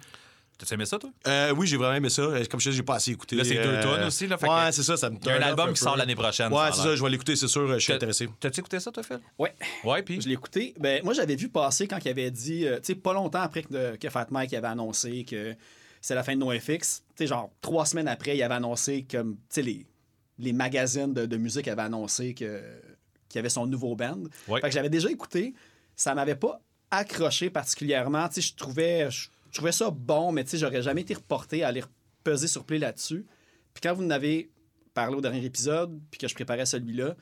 T'as 0.67 0.75
aimé 0.75 0.87
ça, 0.87 0.99
toi? 0.99 1.11
Euh, 1.27 1.53
oui, 1.57 1.67
j'ai 1.67 1.77
vraiment 1.77 1.95
aimé 1.95 2.09
ça. 2.09 2.23
Euh, 2.23 2.45
Comme 2.51 2.61
je 2.61 2.67
te 2.67 2.71
dis, 2.71 2.77
j'ai 2.77 2.83
pas 2.83 2.95
assez 2.97 3.11
écouté. 3.11 3.37
Là, 3.37 3.45
c'est 3.45 3.55
deux 3.55 3.61
Euh, 3.69 3.83
tonnes 3.83 4.05
aussi, 4.05 4.27
là, 4.27 4.39
fait 4.39 4.49
ouais, 4.49 4.67
que- 4.69 4.75
c'est 4.75 4.83
ça. 4.83 4.97
ça 4.97 5.11
me 5.11 5.17
Il 5.17 5.27
y 5.27 5.31
a 5.31 5.37
un 5.37 5.43
album 5.43 5.71
un 5.71 5.73
qui 5.73 5.81
sort 5.81 5.97
l'année 5.97 6.15
prochaine. 6.15 6.53
Ouais, 6.53 6.69
c'est 6.73 6.83
ça. 6.83 6.95
Je 6.97 7.03
vais 7.03 7.11
l'écouter, 7.11 7.37
c'est 7.37 7.49
sûr. 7.49 7.67
Je 7.75 7.79
suis 7.79 7.93
intéressé. 7.93 8.29
T'as-tu 8.41 8.61
écouté 8.61 8.79
ça, 8.81 8.91
toi, 8.93 9.03
Phil? 9.03 9.19
Ouais. 9.39 9.55
Ouais, 9.85 10.03
puis? 10.03 10.21
Je 10.21 10.29
l'ai 10.29 10.35
écouté. 10.35 10.75
Ben, 10.79 11.03
moi, 11.05 11.15
j'avais 11.15 11.37
vu 11.37 11.49
passer 11.49 11.87
quand 11.89 11.99
il 12.05 12.09
avait 12.09 12.31
dit, 12.31 12.67
euh, 12.67 12.77
tu 12.77 12.87
sais, 12.87 12.95
pas 12.95 13.13
longtemps 13.13 13.41
après 13.43 13.63
que, 13.63 13.97
que 13.97 14.09
Fat 14.11 14.27
Mike 14.31 14.55
avait 14.55 14.69
annoncé 14.69 15.25
que 15.25 15.55
c'est 16.01 16.15
la 16.15 16.23
fin 16.23 16.35
de 16.35 16.39
NoFX. 16.41 16.69
Tu 16.69 17.05
sais, 17.17 17.27
genre, 17.27 17.51
trois 17.61 17.87
semaines 17.87 18.09
après, 18.09 18.37
il 18.37 18.43
avait 18.43 18.55
annoncé 18.55 19.05
comme, 19.11 19.35
tu 19.35 19.41
sais, 19.51 19.63
les, 19.63 19.87
les 20.39 20.53
magazines 20.53 21.13
de, 21.13 21.27
de 21.27 21.37
musique 21.37 21.69
avaient 21.69 21.83
annoncé 21.83 22.35
que, 22.35 22.61
qu'il 23.29 23.37
y 23.37 23.41
avait 23.41 23.49
son 23.49 23.67
nouveau 23.67 23.95
band. 23.97 24.19
Ouais. 24.49 24.61
Fait 24.61 24.69
que 24.69 24.75
j'avais 24.75 24.91
déjà 24.91 25.11
écouté. 25.11 25.55
Ça 25.97 26.15
m'avait 26.15 26.35
pas 26.37 26.61
accroché 26.91 27.51
particulièrement. 27.51 28.29
Tu 28.29 28.41
sais, 28.43 28.49
je 28.49 28.55
trouvais, 28.57 29.11
je, 29.11 29.29
je 29.53 29.59
trouvais 29.59 29.71
ça 29.73 29.91
bon, 29.91 30.33
mais 30.33 30.43
tu 30.45 30.51
sais, 30.51 30.59
j'aurais 30.59 30.83
jamais 30.83 31.03
été 31.03 31.15
reporté 31.15 31.63
à 31.63 31.69
aller 31.69 31.85
peser 32.25 32.49
sur 32.49 32.65
play 32.65 32.79
là-dessus. 32.79 33.25
Puis 33.75 33.81
quand 33.83 33.95
vous 33.95 34.05
en 34.05 34.11
avez 34.11 34.51
parlé 34.95 35.15
au 35.17 35.21
dernier 35.21 35.45
épisode, 35.45 36.01
puis 36.11 36.19
que 36.19 36.27
je 36.27 36.35
préparais 36.35 36.67
celui-là, 36.67 37.15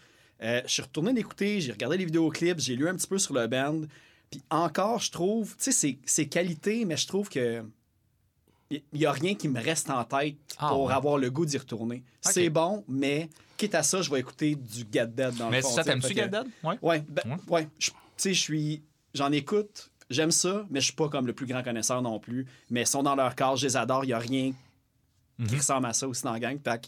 euh, 0.42 0.62
je 0.64 0.70
suis 0.72 0.82
retourné 0.82 1.12
l'écouter, 1.12 1.60
j'ai 1.60 1.72
regardé 1.72 1.98
les 1.98 2.04
vidéoclips, 2.06 2.58
j'ai 2.60 2.74
lu 2.76 2.88
un 2.88 2.94
petit 2.96 3.06
peu 3.06 3.18
sur 3.18 3.34
le 3.34 3.46
band. 3.46 3.82
Puis 4.30 4.42
encore, 4.48 5.00
je 5.00 5.10
trouve, 5.10 5.54
tu 5.56 5.70
sais, 5.72 5.98
c'est- 6.04 6.26
qualité, 6.26 6.84
mais 6.84 6.96
je 6.96 7.06
trouve 7.06 7.28
que 7.28 7.62
il 8.70 8.80
n'y 8.92 9.04
a 9.04 9.10
rien 9.10 9.34
qui 9.34 9.48
me 9.48 9.60
reste 9.60 9.90
en 9.90 10.04
tête 10.04 10.36
Ah, 10.58 10.68
pour 10.68 10.84
ouais. 10.84 10.92
avoir 10.92 11.18
le 11.18 11.28
goût 11.30 11.44
d'y 11.44 11.58
retourner. 11.58 12.04
C'est 12.20 12.50
bon, 12.50 12.84
mais 12.86 13.28
quitte 13.56 13.74
à 13.74 13.82
ça, 13.82 14.00
je 14.00 14.08
vais 14.10 14.20
écouter 14.20 14.54
du 14.54 14.84
Get 14.92 15.08
Dead 15.08 15.34
dans 15.34 15.50
Mais 15.50 15.56
le 15.56 15.62
fond. 15.64 15.70
ça, 15.70 15.82
tu 15.82 15.90
sais. 15.90 15.98
t'aimes-tu 15.98 16.14
Get 16.14 16.28
Dead? 16.28 16.46
Ouais. 16.62 16.78
Ouais, 16.80 17.04
ben, 17.08 17.22
Ouais. 17.26 17.36
ouais. 17.48 17.68
Je- 17.80 17.90
Tu 17.90 17.94
sais, 18.16 18.34
je 18.34 18.40
suis. 18.40 18.82
J'en 19.14 19.32
écoute, 19.32 19.89
j'aime 20.10 20.30
ça, 20.30 20.64
mais 20.70 20.80
je 20.80 20.86
suis 20.86 20.94
pas 20.94 21.08
comme 21.08 21.26
le 21.26 21.32
plus 21.32 21.46
grand 21.46 21.62
connaisseur 21.62 22.02
non 22.02 22.18
plus. 22.18 22.46
Mais 22.70 22.82
ils 22.82 22.86
sont 22.86 23.02
dans 23.02 23.14
leur 23.14 23.34
corps, 23.34 23.56
je 23.56 23.66
les 23.66 23.76
adore, 23.76 24.04
il 24.04 24.08
n'y 24.08 24.12
a 24.12 24.18
rien 24.18 24.52
qui 25.48 25.56
ressemble 25.56 25.86
à 25.86 25.92
ça 25.92 26.06
aussi 26.06 26.22
dans 26.22 26.32
la 26.32 26.40
gang. 26.40 26.58
Fait 26.62 26.80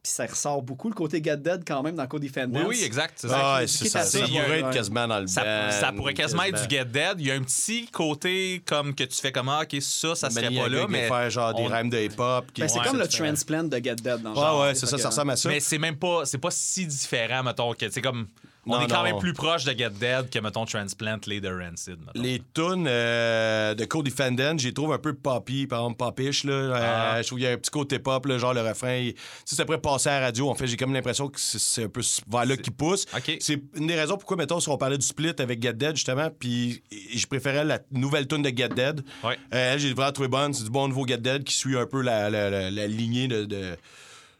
Puis 0.00 0.12
ça 0.12 0.26
ressort 0.26 0.62
beaucoup 0.62 0.88
le 0.88 0.94
côté 0.94 1.20
Get 1.22 1.38
Dead 1.38 1.64
quand 1.66 1.82
même 1.82 1.96
dans 1.96 2.06
Co-Defendants. 2.06 2.60
Oui, 2.60 2.76
oui, 2.78 2.82
exact. 2.84 3.14
c'est 3.16 3.26
ça. 3.28 3.56
Ah, 3.58 3.66
ça. 3.66 4.20
pourrait 4.20 4.60
être 4.60 4.70
quasiment 4.70 5.08
dans 5.08 5.18
le 5.18 5.26
Ça, 5.26 5.42
band, 5.42 5.72
ça 5.72 5.92
pourrait 5.92 6.14
quasiment 6.14 6.44
être 6.44 6.62
du. 6.68 6.74
Get 6.76 6.84
Dead. 6.84 7.14
Il 7.18 7.26
y 7.26 7.30
a 7.32 7.34
un 7.34 7.42
petit 7.42 7.86
côté 7.88 8.62
comme 8.64 8.94
que 8.94 9.02
tu 9.02 9.20
fais 9.20 9.32
comme 9.32 9.48
ah, 9.48 9.62
OK, 9.64 9.82
ça, 9.82 10.14
ça 10.14 10.30
serait 10.30 10.54
pas 10.54 10.68
là, 10.68 10.86
mais. 10.88 11.08
faire 11.08 11.28
genre 11.30 11.52
des 11.52 11.62
on- 11.62 11.66
rhymes 11.66 11.90
de 11.90 11.98
hip-hop. 11.98 12.46
qui- 12.52 12.60
Ben, 12.60 12.68
c'est 12.68 12.78
Ouais, 12.78 12.84
comme 12.84 12.92
c'est 12.96 13.02
le 13.02 13.08
différent. 13.08 13.28
transplant 13.30 13.64
de 13.64 13.76
Get 13.76 13.96
Dead 13.96 14.22
dans 14.22 14.30
le 14.30 14.36
Ouais, 14.36 14.42
genre. 14.42 14.60
ouais, 14.62 14.74
c'est 14.76 14.86
ça, 14.86 14.98
ça 14.98 15.08
ressemble 15.08 15.32
à 15.32 15.36
ça. 15.36 15.48
Mais 15.48 15.58
c'est 15.60 15.78
même 15.78 15.96
pas, 15.96 16.24
c'est 16.26 16.38
pas 16.38 16.52
si 16.52 16.86
différent, 16.86 17.42
mettons, 17.42 17.74
que 17.74 17.90
c'est 17.90 18.00
comme. 18.02 18.28
On 18.68 18.76
Non, 18.78 18.82
est 18.84 18.88
quand 18.88 18.98
non. 18.98 19.02
même 19.04 19.18
plus 19.18 19.32
proche 19.32 19.64
de 19.64 19.72
Get 19.76 19.90
Dead 19.90 20.28
que, 20.30 20.38
mettons, 20.40 20.64
Transplant, 20.66 21.18
Leader 21.26 21.58
Rancid. 21.58 21.96
mettons. 21.98 22.20
Les 22.22 22.42
tunes 22.54 22.86
euh, 22.86 23.74
de 23.74 23.84
Cody 23.86 24.10
Fendon, 24.10 24.56
j'y 24.58 24.74
trouve 24.74 24.92
un 24.92 24.98
peu 24.98 25.14
poppy, 25.14 25.66
par 25.66 25.80
exemple, 25.80 25.96
popish. 25.96 26.44
Là. 26.44 26.52
Euh, 26.52 26.72
Ah. 26.74 27.22
je 27.22 27.26
trouve 27.26 27.38
qu'il 27.38 27.46
y 27.48 27.50
a 27.50 27.54
un 27.54 27.56
petit 27.56 27.70
côté 27.70 27.98
pop, 27.98 28.26
là, 28.26 28.38
genre 28.38 28.52
le 28.54 28.60
refrain. 28.60 28.94
il- 28.96 29.14
sais, 29.44 29.56
c'est 29.56 29.62
après 29.62 29.78
passer 29.80 30.08
à 30.10 30.20
la 30.20 30.26
radio. 30.26 30.48
En 30.50 30.54
fait, 30.54 30.66
j'ai 30.66 30.76
comme 30.76 30.92
l'impression 30.92 31.28
que 31.28 31.40
c'est- 31.40 31.84
un 31.84 31.88
peu 31.88 32.02
vers 32.30 32.44
là 32.44 32.56
qu'il 32.56 32.72
pousse. 32.72 33.06
C'est 33.40 33.62
une 33.76 33.86
des 33.86 33.94
raisons 33.94 34.16
pourquoi, 34.16 34.36
mettons, 34.36 34.60
si 34.60 34.68
on 34.68 34.76
parlait 34.76 34.98
du 34.98 35.06
split 35.06 35.32
avec 35.38 35.62
Get 35.62 35.72
Dead, 35.74 35.96
justement, 35.96 36.28
puis 36.38 36.82
je 37.14 37.26
préférais 37.26 37.64
la 37.64 37.78
nouvelle 37.90 38.26
tune 38.26 38.42
de 38.42 38.50
Get 38.56 38.68
Dead. 38.70 39.02
Ouais. 39.24 39.38
Euh, 39.54 39.72
elle, 39.74 39.78
j'ai 39.80 39.94
vraiment 39.94 40.12
trouvé 40.12 40.28
bonne. 40.28 40.52
C'est 40.52 40.64
du 40.64 40.70
bon 40.70 40.88
nouveau 40.88 41.06
Get 41.06 41.18
Dead 41.18 41.44
qui 41.44 41.54
suit 41.54 41.76
un 41.78 41.86
peu 41.86 42.02
la, 42.02 42.28
la- 42.30 42.50
la- 42.50 42.70
la 42.70 42.86
lignée 42.86 43.28
de, 43.28 43.44
de, 43.44 43.76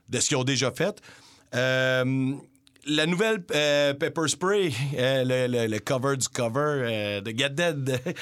de 0.09 0.21
ce 0.21 0.29
qu'ils 0.29 0.37
ont 0.37 0.45
déjà 0.45 0.71
fait. 0.71 1.01
Euh, 1.55 2.35
la 2.89 3.07
nouvelle 3.07 3.43
euh, 3.55 3.95
Pepper 3.95 4.27
Spray, 4.29 4.73
euh, 4.97 5.25
le, 5.25 5.47
le- 5.47 5.67
le 5.67 5.79
cover 5.79 6.17
du 6.17 6.29
cover 6.29 6.61
euh, 6.85 7.21
de 7.21 7.31
Get 7.37 7.51
Dead. 7.51 8.01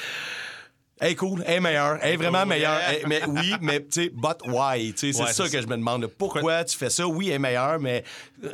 Elle 0.99 1.11
est 1.11 1.15
cool, 1.15 1.43
elle 1.45 1.57
est 1.57 1.59
meilleure, 1.59 1.99
elle 2.01 2.13
est 2.13 2.17
vraiment 2.17 2.39
cool, 2.39 2.49
meilleure. 2.49 2.79
yeah. 2.79 2.93
Elle- 3.01 3.07
mais 3.07 3.21
oui, 3.27 3.53
mais 3.61 3.81
tu 3.81 4.05
sais, 4.05 4.09
but 4.11 4.37
why? 4.47 4.91
C'est 4.97 5.13
ça 5.13 5.47
que 5.47 5.61
je 5.61 5.67
me 5.67 5.77
demande. 5.77 6.07
Pourquoi 6.07 6.63
tu 6.63 6.75
fais 6.75 6.89
ça? 6.89 7.07
Oui, 7.07 7.27
elle 7.27 7.35
est 7.35 7.39
meilleure, 7.39 7.79
mais 7.79 8.03
euh, 8.43 8.49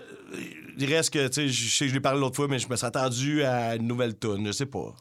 il 0.78 0.94
reste 0.94 1.14
que, 1.14 1.26
tu 1.30 1.34
sais, 1.36 1.48
je 1.48 1.88
je 1.88 1.94
l'ai 1.94 2.02
parlé 2.02 2.20
l'autre 2.20 2.36
fois, 2.36 2.50
mais 2.50 2.60
je 2.60 2.68
me 2.68 2.76
suis 2.76 2.86
attendu 2.86 3.44
à 3.46 3.76
une 3.78 3.88
nouvelle 3.88 4.20
tune, 4.20 4.46
je 4.46 4.52
sais 4.52 4.66
pas. 4.66 4.94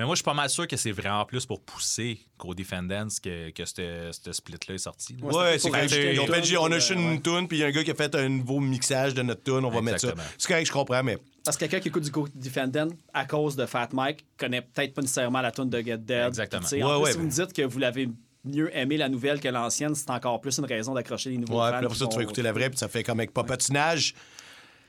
Mais 0.00 0.06
moi, 0.06 0.14
je 0.14 0.20
suis 0.20 0.24
pas 0.24 0.32
mal 0.32 0.48
sûr 0.48 0.66
que 0.66 0.78
c'est 0.78 0.92
vraiment 0.92 1.26
plus 1.26 1.44
pour 1.44 1.60
pousser 1.60 2.18
Cody 2.38 2.64
Fendance 2.64 3.20
que, 3.20 3.50
que 3.50 3.66
ce 3.66 4.32
split-là 4.32 4.74
est 4.74 4.78
sorti. 4.78 5.14
là. 5.20 5.26
Ouais, 5.26 5.34
Ouais, 5.34 5.58
c'est 5.58 5.68
tune, 5.68 6.18
on 6.58 6.64
a 6.64 6.70
euh, 6.70 6.76
acheté 6.78 6.94
une 6.94 7.10
ouais. 7.10 7.20
tune, 7.20 7.46
puis 7.46 7.58
il 7.58 7.60
y 7.60 7.64
a 7.64 7.66
un 7.66 7.70
gars 7.70 7.84
qui 7.84 7.90
a 7.90 7.94
fait 7.94 8.14
un 8.14 8.30
nouveau 8.30 8.60
mixage 8.60 9.12
de 9.12 9.20
notre 9.20 9.42
tune, 9.42 9.62
on 9.62 9.68
va 9.68 9.82
mettre 9.82 10.00
ça. 10.00 10.14
C'est 10.38 10.48
correct, 10.48 10.66
je 10.68 10.72
comprends, 10.72 11.02
mais 11.02 11.18
Parce 11.44 11.58
que 11.58 11.66
quelqu'un 11.66 11.80
qui 11.80 11.88
écoute 11.88 12.04
du 12.04 12.10
Go 12.10 12.26
Defendant 12.34 12.88
à 13.12 13.26
cause 13.26 13.56
de 13.56 13.66
Fat 13.66 13.90
Mike 13.92 14.24
connaît 14.38 14.62
peut-être 14.62 14.94
pas 14.94 15.02
nécessairement 15.02 15.42
la 15.42 15.52
tune 15.52 15.68
de 15.68 15.82
Get 15.82 15.98
Dead. 15.98 16.28
Exactement. 16.28 16.62
En 16.66 16.70
Ouais, 16.70 16.78
plus, 16.78 17.02
ouais, 17.02 17.12
si 17.12 17.18
vous 17.18 17.24
me 17.24 17.30
dites 17.30 17.52
que 17.52 17.62
vous 17.62 17.78
l'avez 17.78 18.08
mieux 18.42 18.74
aimé 18.74 18.96
la 18.96 19.10
nouvelle 19.10 19.38
que 19.38 19.48
l'ancienne, 19.48 19.94
c'est 19.94 20.08
encore 20.08 20.40
plus 20.40 20.56
une 20.56 20.64
raison 20.64 20.94
d'accrocher 20.94 21.28
les 21.28 21.36
nouveaux 21.36 21.60
Ouais, 21.62 21.70
fans. 21.72 21.76
puis 21.76 21.84
après 21.84 21.98
ça, 21.98 22.06
tu 22.06 22.16
vas 22.16 22.22
écouter 22.22 22.40
la 22.40 22.52
vraie, 22.52 22.70
puis 22.70 22.78
ça 22.78 22.88
fait 22.88 23.02
comme 23.02 23.20
avec 23.20 23.34
Papatinage. 23.34 24.14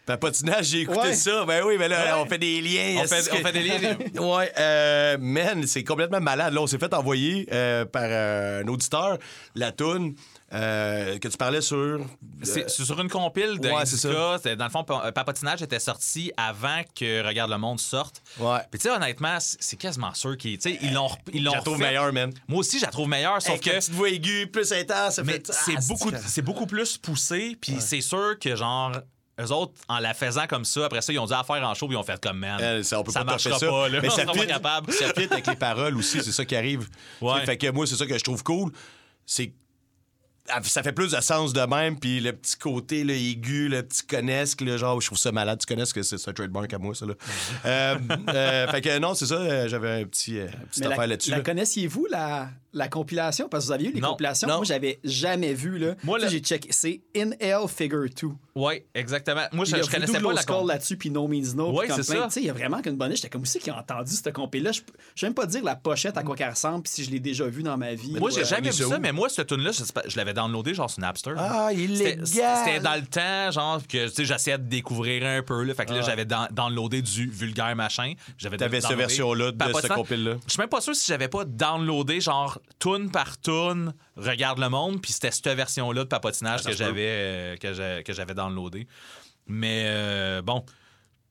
Papatinage, 0.06 0.66
j'ai 0.66 0.82
écouté 0.82 1.00
Ouais. 1.00 1.14
ça. 1.14 1.46
Ben 1.46 1.64
oui, 1.66 1.76
mais 1.78 1.88
là, 1.88 2.18
Ouais. 2.18 2.24
on 2.24 2.26
fait 2.26 2.38
des 2.40 2.60
liens. 2.62 3.02
On 3.04 3.08
fait, 3.08 3.30
on 3.32 3.36
fait 3.38 3.52
des 3.52 3.64
liens. 3.64 3.98
Ouais, 4.22 4.52
euh, 4.58 5.18
man, 5.20 5.66
c'est 5.68 5.84
complètement 5.84 6.20
malade. 6.20 6.54
Là, 6.54 6.62
on 6.62 6.68
s'est 6.68 6.80
fait 6.80 6.94
envoyer 6.94 7.48
euh, 7.52 7.86
par 7.86 8.04
euh, 8.06 8.64
un 8.64 8.68
auditeur 8.68 9.18
la 9.56 9.72
toune 9.72 10.16
euh, 10.54 11.18
que 11.20 11.28
tu 11.28 11.38
parlais 11.38 11.62
sur. 11.62 12.00
C'est 12.44 12.70
c'est 12.70 12.84
sur 12.84 13.00
une 13.00 13.10
compile 13.10 13.60
de 13.60 13.70
Ouais. 13.70 13.86
C'était- 13.86 14.56
Dans 14.56 14.66
le 14.66 14.72
fond, 14.72 14.84
Pa- 14.84 15.12
Papotinage 15.12 15.62
était 15.62 15.80
sorti 15.80 16.32
avant 16.36 16.82
que 17.00 17.26
Regarde 17.26 17.52
le 17.52 17.58
Monde 17.58 17.80
sorte. 17.80 18.22
Ouais. 18.40 18.58
Puis 18.70 18.80
tu 18.80 18.90
sais, 18.90 18.96
honnêtement, 18.96 19.38
c'est 19.40 19.78
quasiment 19.78 20.14
sûr 20.14 20.36
qu'ils 20.36 20.58
tu 20.58 20.72
sais, 20.72 20.80
ils 20.82 20.94
l'ont 20.94 21.10
ils 21.32 21.44
l'ont 21.44 21.52
Je 21.52 21.58
la 21.58 21.62
trouve 21.64 21.80
meilleure, 21.80 22.12
man. 22.12 22.34
Moi 22.48 22.60
aussi, 22.60 22.80
je 22.80 22.86
la 22.86 22.92
trouve 22.92 23.08
meilleure, 23.08 23.42
sauf 23.42 23.60
que... 23.62 23.70
petite 23.70 23.94
voix 23.94 24.10
aiguë, 24.10 24.48
plus 24.48 24.72
intense, 24.74 25.16
ça 25.16 25.24
Mais 25.24 25.34
fait. 25.34 25.52
c'est 25.54 25.76
Ah, 25.78 25.82
beaucoup, 25.88 26.12
c'est 26.28 26.42
beaucoup 26.42 26.66
plus 26.66 26.98
poussé, 26.98 27.56
puis 27.62 27.78
c'est 27.80 28.02
sûr 28.02 28.38
que, 28.40 28.56
genre, 28.56 28.92
eux 29.40 29.52
autres, 29.52 29.74
en 29.88 30.00
la 30.00 30.14
faisant 30.14 30.46
comme 30.48 30.66
ça, 30.66 30.86
après 30.86 31.02
ça, 31.02 31.14
ils 31.14 31.20
ont 31.20 31.26
dû 31.26 31.32
la 31.32 31.44
faire 31.44 31.64
en 31.68 31.74
show, 31.74 31.88
puis 31.88 31.96
ils 31.96 32.00
ont 32.00 32.04
fait 32.04 32.22
comme, 32.22 32.40
man, 32.40 32.60
Euh, 32.62 32.84
ça, 32.84 33.00
on 33.00 33.04
peut 33.04 33.12
pas 33.12 33.24
marchera 33.24 33.58
ça. 33.58 33.68
pas, 33.68 33.90
là. 33.90 34.00
Mais 34.02 34.10
ça 34.10 34.26
fit, 34.34 34.46
capable. 34.48 34.92
ça 34.94 35.14
fit 35.14 35.28
avec 35.32 35.48
les 35.48 35.56
paroles 35.56 35.96
aussi, 35.98 36.22
c'est 36.24 36.32
ça 36.32 36.46
qui 36.46 36.56
arrive. 36.56 36.88
Ouais. 37.22 37.46
Fait 37.46 37.58
que 37.58 37.70
moi, 37.72 37.88
c'est 37.88 37.96
ça 37.96 38.06
que 38.06 38.18
je 38.18 38.24
trouve 38.24 38.44
cool. 38.44 38.72
C'est 39.26 39.54
ça 40.64 40.84
fait 40.84 40.92
plus 40.92 41.12
de 41.12 41.22
sens 41.22 41.54
de 41.54 41.62
même, 41.62 42.00
puis 42.00 42.20
le 42.20 42.34
petit 42.34 42.58
côté 42.58 43.04
là, 43.04 43.14
aigu, 43.14 43.70
le 43.70 43.84
petit 43.84 44.04
connaisque, 44.06 44.62
là, 44.62 44.78
genre, 44.78 45.00
je 45.00 45.06
trouve 45.08 45.18
ça 45.18 45.32
malade. 45.32 45.60
Tu 45.60 45.66
connais 45.66 45.84
que 45.86 46.02
c'est, 46.04 46.28
un 46.28 46.34
trademark 46.34 46.74
à 46.74 46.78
moi, 46.78 46.96
ça. 46.96 47.06
Là. 47.06 47.14
Euh, 47.66 47.96
euh, 48.30 48.68
fait 48.68 48.82
que 48.82 48.98
non, 49.00 49.14
c'est 49.14 49.26
ça, 49.28 49.36
euh, 49.36 49.68
j'avais 49.68 50.02
un 50.02 50.06
petit, 50.06 50.40
euh, 50.40 50.48
la, 50.80 50.92
affaire 50.92 51.08
là-dessus. 51.08 51.30
la 51.32 51.38
là. 51.38 51.44
connaissiez-vous, 51.44 52.08
la, 52.10 52.50
la 52.74 52.88
compilation? 52.88 53.48
Parce 53.50 53.66
que 53.66 53.68
vous 53.68 53.74
aviez 53.74 53.90
eu 53.90 53.94
les 53.94 54.02
Non. 54.02 54.10
compilations. 54.10 54.48
Non. 54.48 54.56
Moi, 54.58 54.66
j'avais 54.66 55.00
jamais 55.04 55.54
vu. 55.54 55.78
Là. 55.78 55.96
Moi, 56.04 56.18
le- 56.20 56.28
j'ai 56.28 56.40
checké. 56.40 56.70
C'est 56.72 57.02
In 57.16 57.32
Hell 57.40 57.68
Figure 57.68 58.06
2. 58.22 58.30
Ouais, 58.56 58.86
exactement. 58.96 59.44
Moi, 59.52 59.66
je, 59.66 59.76
je 59.76 59.90
connaissais 59.90 60.20
pas 60.20 60.34
la 60.34 60.44
con- 60.44 60.66
là-dessus, 60.66 60.98
puis 60.98 61.10
No 61.10 61.28
Means 61.28 61.54
No. 61.56 61.74
Comme 61.74 61.86
c'est 61.98 62.04
ça. 62.04 62.24
Tu 62.26 62.32
sais, 62.32 62.40
il 62.42 62.48
y 62.48 62.50
a 62.50 62.54
vraiment 62.54 62.82
qu'une 62.82 62.98
bonne. 62.98 63.16
J'étais 63.16 63.30
comme 63.30 63.44
aussi 63.44 63.60
qui 63.60 63.70
a 63.70 63.78
entendu 63.78 64.12
cette 64.12 64.34
compil-là? 64.34 64.72
Je 64.72 64.82
sais 65.16 65.26
même 65.26 65.34
pas 65.34 65.46
dire 65.46 65.64
la 65.64 65.76
pochette 65.76 66.18
à 66.18 66.24
quoi 66.24 66.36
qu'elle 66.36 66.50
ressemble, 66.50 66.84
puis 66.84 66.92
si 66.94 67.04
je 67.04 67.12
l'ai 67.12 67.20
déjà 67.20 67.46
vu 67.46 67.64
dans 67.64 67.78
ma 67.78 67.94
vie. 67.94 68.16
Moi, 68.20 68.30
j'ai 68.32 68.46
jamais 68.46 68.70
mais 68.70 68.72
vu 68.72 68.84
ça, 68.84 69.00
mais 69.00 69.12
moi, 69.12 69.30
cette 69.30 69.48
tune-là, 69.48 69.72
je, 69.72 69.84
je 70.10 70.16
l'avais 70.32 70.48
downloadé 70.48 70.74
genre 70.74 70.90
sur 70.90 71.00
Napster. 71.02 71.34
Ah, 71.38 71.72
illégal! 71.74 72.26
C'était 72.26 72.80
dans 72.80 72.96
le 72.96 73.06
temps, 73.06 73.52
genre, 73.52 73.82
que 73.88 74.08
tu 74.08 74.14
sais, 74.14 74.26
j'essayais 74.26 74.58
de 74.58 74.64
découvrir 74.64 75.26
un 75.26 75.42
peu. 75.44 75.64
Là, 75.64 75.74
fait 75.74 75.86
que 75.86 75.94
là, 75.94 76.02
j'avais 76.02 76.26
dan- 76.26 76.48
downloadé 76.52 77.02
du 77.02 77.30
vulgaire 77.30 77.76
machin. 77.76 78.14
J'avais 78.38 78.58
T'avais 78.58 78.82
cette 78.82 78.98
version-là 78.98 79.52
de 79.52 79.74
cette 79.82 79.92
compile-là. 79.94 80.36
Je 80.48 80.52
suis 80.54 80.60
même 80.60 80.70
pas 80.70 80.82
sûr 80.82 80.96
si 80.96 81.06
j'avais 81.08 81.28
pas 81.28 81.46
downloadé, 81.46 82.22
genre, 82.22 82.60
tune 82.80 83.10
par 83.12 83.40
tune, 83.40 83.94
Regarde 84.18 84.60
le 84.60 84.70
monde, 84.70 85.02
puis 85.02 85.14
c'était 85.14 85.32
cette 85.32 85.48
version-là 85.48 86.04
de 86.04 86.08
papotinage 86.10 86.64
que 86.64 86.72
se 86.74 86.78
peut. 86.78 86.84
j'avais 86.84 87.08
euh, 87.08 87.56
que 87.58 88.02
que 88.02 88.14
j'avais 88.14 88.34
downloadé. 88.34 88.88
Mais 89.48 89.84
euh, 89.88 90.42
bon. 90.42 90.64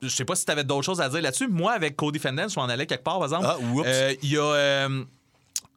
Je 0.03 0.09
sais 0.09 0.25
pas 0.25 0.35
si 0.35 0.47
t'avais 0.47 0.65
d'autres 0.65 0.87
choses 0.87 1.03
à 1.03 1.11
dire 1.11 1.21
là-dessus. 1.21 1.47
Moi, 1.47 1.73
avec 1.73 1.95
Cody 1.95 2.19
Fendon, 2.19 2.49
je 2.49 2.59
m'en 2.59 2.65
allais 2.65 2.87
quelque 2.87 3.05
part, 3.05 3.17
par 3.19 3.25
exemple. 3.25 3.47
Ah, 3.47 3.59
oups. 3.59 3.85
Euh, 3.87 4.15
Il 4.23 4.31
y 4.33 4.39
a. 4.39 4.43
euh, 4.43 5.05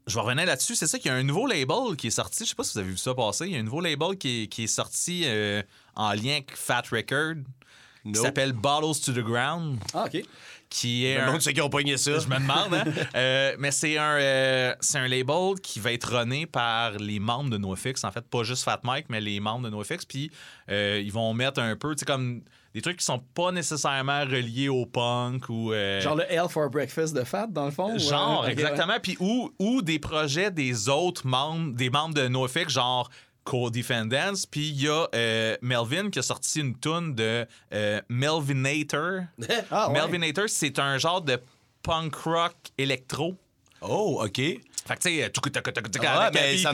je 0.07 0.15
vais 0.15 0.21
revenir 0.21 0.45
là-dessus. 0.45 0.75
C'est 0.75 0.87
ça 0.87 0.97
qu'il 0.99 1.09
y 1.09 1.13
a 1.13 1.17
un 1.17 1.23
nouveau 1.23 1.47
label 1.47 1.95
qui 1.97 2.07
est 2.07 2.11
sorti. 2.11 2.43
Je 2.43 2.49
sais 2.49 2.55
pas 2.55 2.63
si 2.63 2.73
vous 2.73 2.79
avez 2.79 2.89
vu 2.89 2.97
ça 2.97 3.13
passer. 3.13 3.45
Il 3.45 3.53
y 3.53 3.55
a 3.55 3.59
un 3.59 3.63
nouveau 3.63 3.81
label 3.81 4.17
qui 4.17 4.43
est, 4.43 4.47
qui 4.47 4.63
est 4.63 4.67
sorti 4.67 5.23
euh, 5.25 5.61
en 5.95 6.11
lien 6.13 6.33
avec 6.33 6.55
Fat 6.55 6.83
Record 6.91 7.35
qui 8.03 8.09
Nope. 8.11 8.17
s'appelle 8.25 8.51
Bottles 8.51 8.99
to 9.01 9.13
the 9.13 9.23
Ground. 9.23 9.79
Ah, 9.93 10.05
OK. 10.07 10.21
Qui 10.69 11.05
est 11.05 11.15
Le 11.17 11.21
un- 11.23 11.31
monde, 11.31 11.41
c'est 11.41 11.53
qui 11.53 11.61
ont 11.61 11.69
pogné 11.69 11.95
ça. 11.97 12.17
je 12.19 12.27
me 12.27 12.35
demande, 12.37 12.73
hein? 12.73 12.83
Euh, 13.15 13.55
mais 13.59 13.71
c'est 13.71 13.97
un, 13.97 14.17
euh, 14.17 14.75
c'est 14.81 14.97
un 14.97 15.07
label 15.07 15.53
qui 15.61 15.79
va 15.79 15.93
être 15.93 16.17
runné 16.17 16.45
par 16.47 16.91
les 16.93 17.19
membres 17.19 17.49
de 17.51 17.57
NoFX. 17.57 18.03
En 18.03 18.11
fait, 18.11 18.25
pas 18.27 18.43
juste 18.43 18.63
Fat 18.63 18.81
Mike, 18.83 19.05
mais 19.09 19.21
les 19.21 19.39
membres 19.39 19.63
de 19.63 19.69
NoFX. 19.69 20.05
Puis 20.05 20.31
ils 20.69 21.11
vont 21.11 21.33
mettre 21.33 21.61
un 21.61 21.75
peu, 21.77 21.93
tu 21.95 21.99
sais, 21.99 22.05
comme 22.05 22.41
des 22.73 22.81
trucs 22.81 22.97
qui 22.97 23.05
sont 23.05 23.19
pas 23.33 23.51
nécessairement 23.51 24.21
reliés 24.21 24.69
au 24.69 24.85
punk 24.85 25.47
ou. 25.49 25.73
euh, 25.73 26.01
Genre 26.01 26.15
le 26.15 26.23
Hell 26.31 26.47
for 26.49 26.69
Breakfast 26.69 27.15
de 27.15 27.23
Fat, 27.23 27.47
dans 27.47 27.65
le 27.65 27.71
fond? 27.71 27.97
Genre, 27.97 28.41
euh, 28.43 28.45
ok, 28.47 28.51
exactement. 28.51 28.99
Puis 29.01 29.15
ou, 29.19 29.51
ou 29.59 29.81
des 29.81 29.99
projets 29.99 30.49
des 30.51 30.89
autres 30.89 31.27
membres, 31.27 31.73
des 31.73 31.89
membres 31.89 32.15
de 32.15 32.27
NoFX, 32.27 32.69
genre 32.73 33.09
Cody 33.43 33.83
Fendance. 33.83 34.45
Puis 34.45 34.69
il 34.69 34.81
y 34.83 34.87
a 34.89 35.07
euh, 35.13 35.55
Melvin 35.61 36.09
qui 36.09 36.19
a 36.19 36.21
sorti 36.23 36.61
une 36.61 36.77
tune 36.79 37.13
de 37.13 37.45
euh, 37.73 38.01
Melvinator. 38.09 39.21
Ah, 39.71 39.89
ouais. 39.91 39.93
Melvinator, 40.01 40.45
c'est 40.47 40.79
un 40.79 40.97
genre 40.97 41.21
de 41.21 41.37
punk 41.81 42.15
rock 42.15 42.55
électro. 42.77 43.35
Oh, 43.81 44.21
OK. 44.23 44.41
Fait 44.85 44.95
que 44.95 45.01
tu 45.01 45.09
sais, 45.09 45.29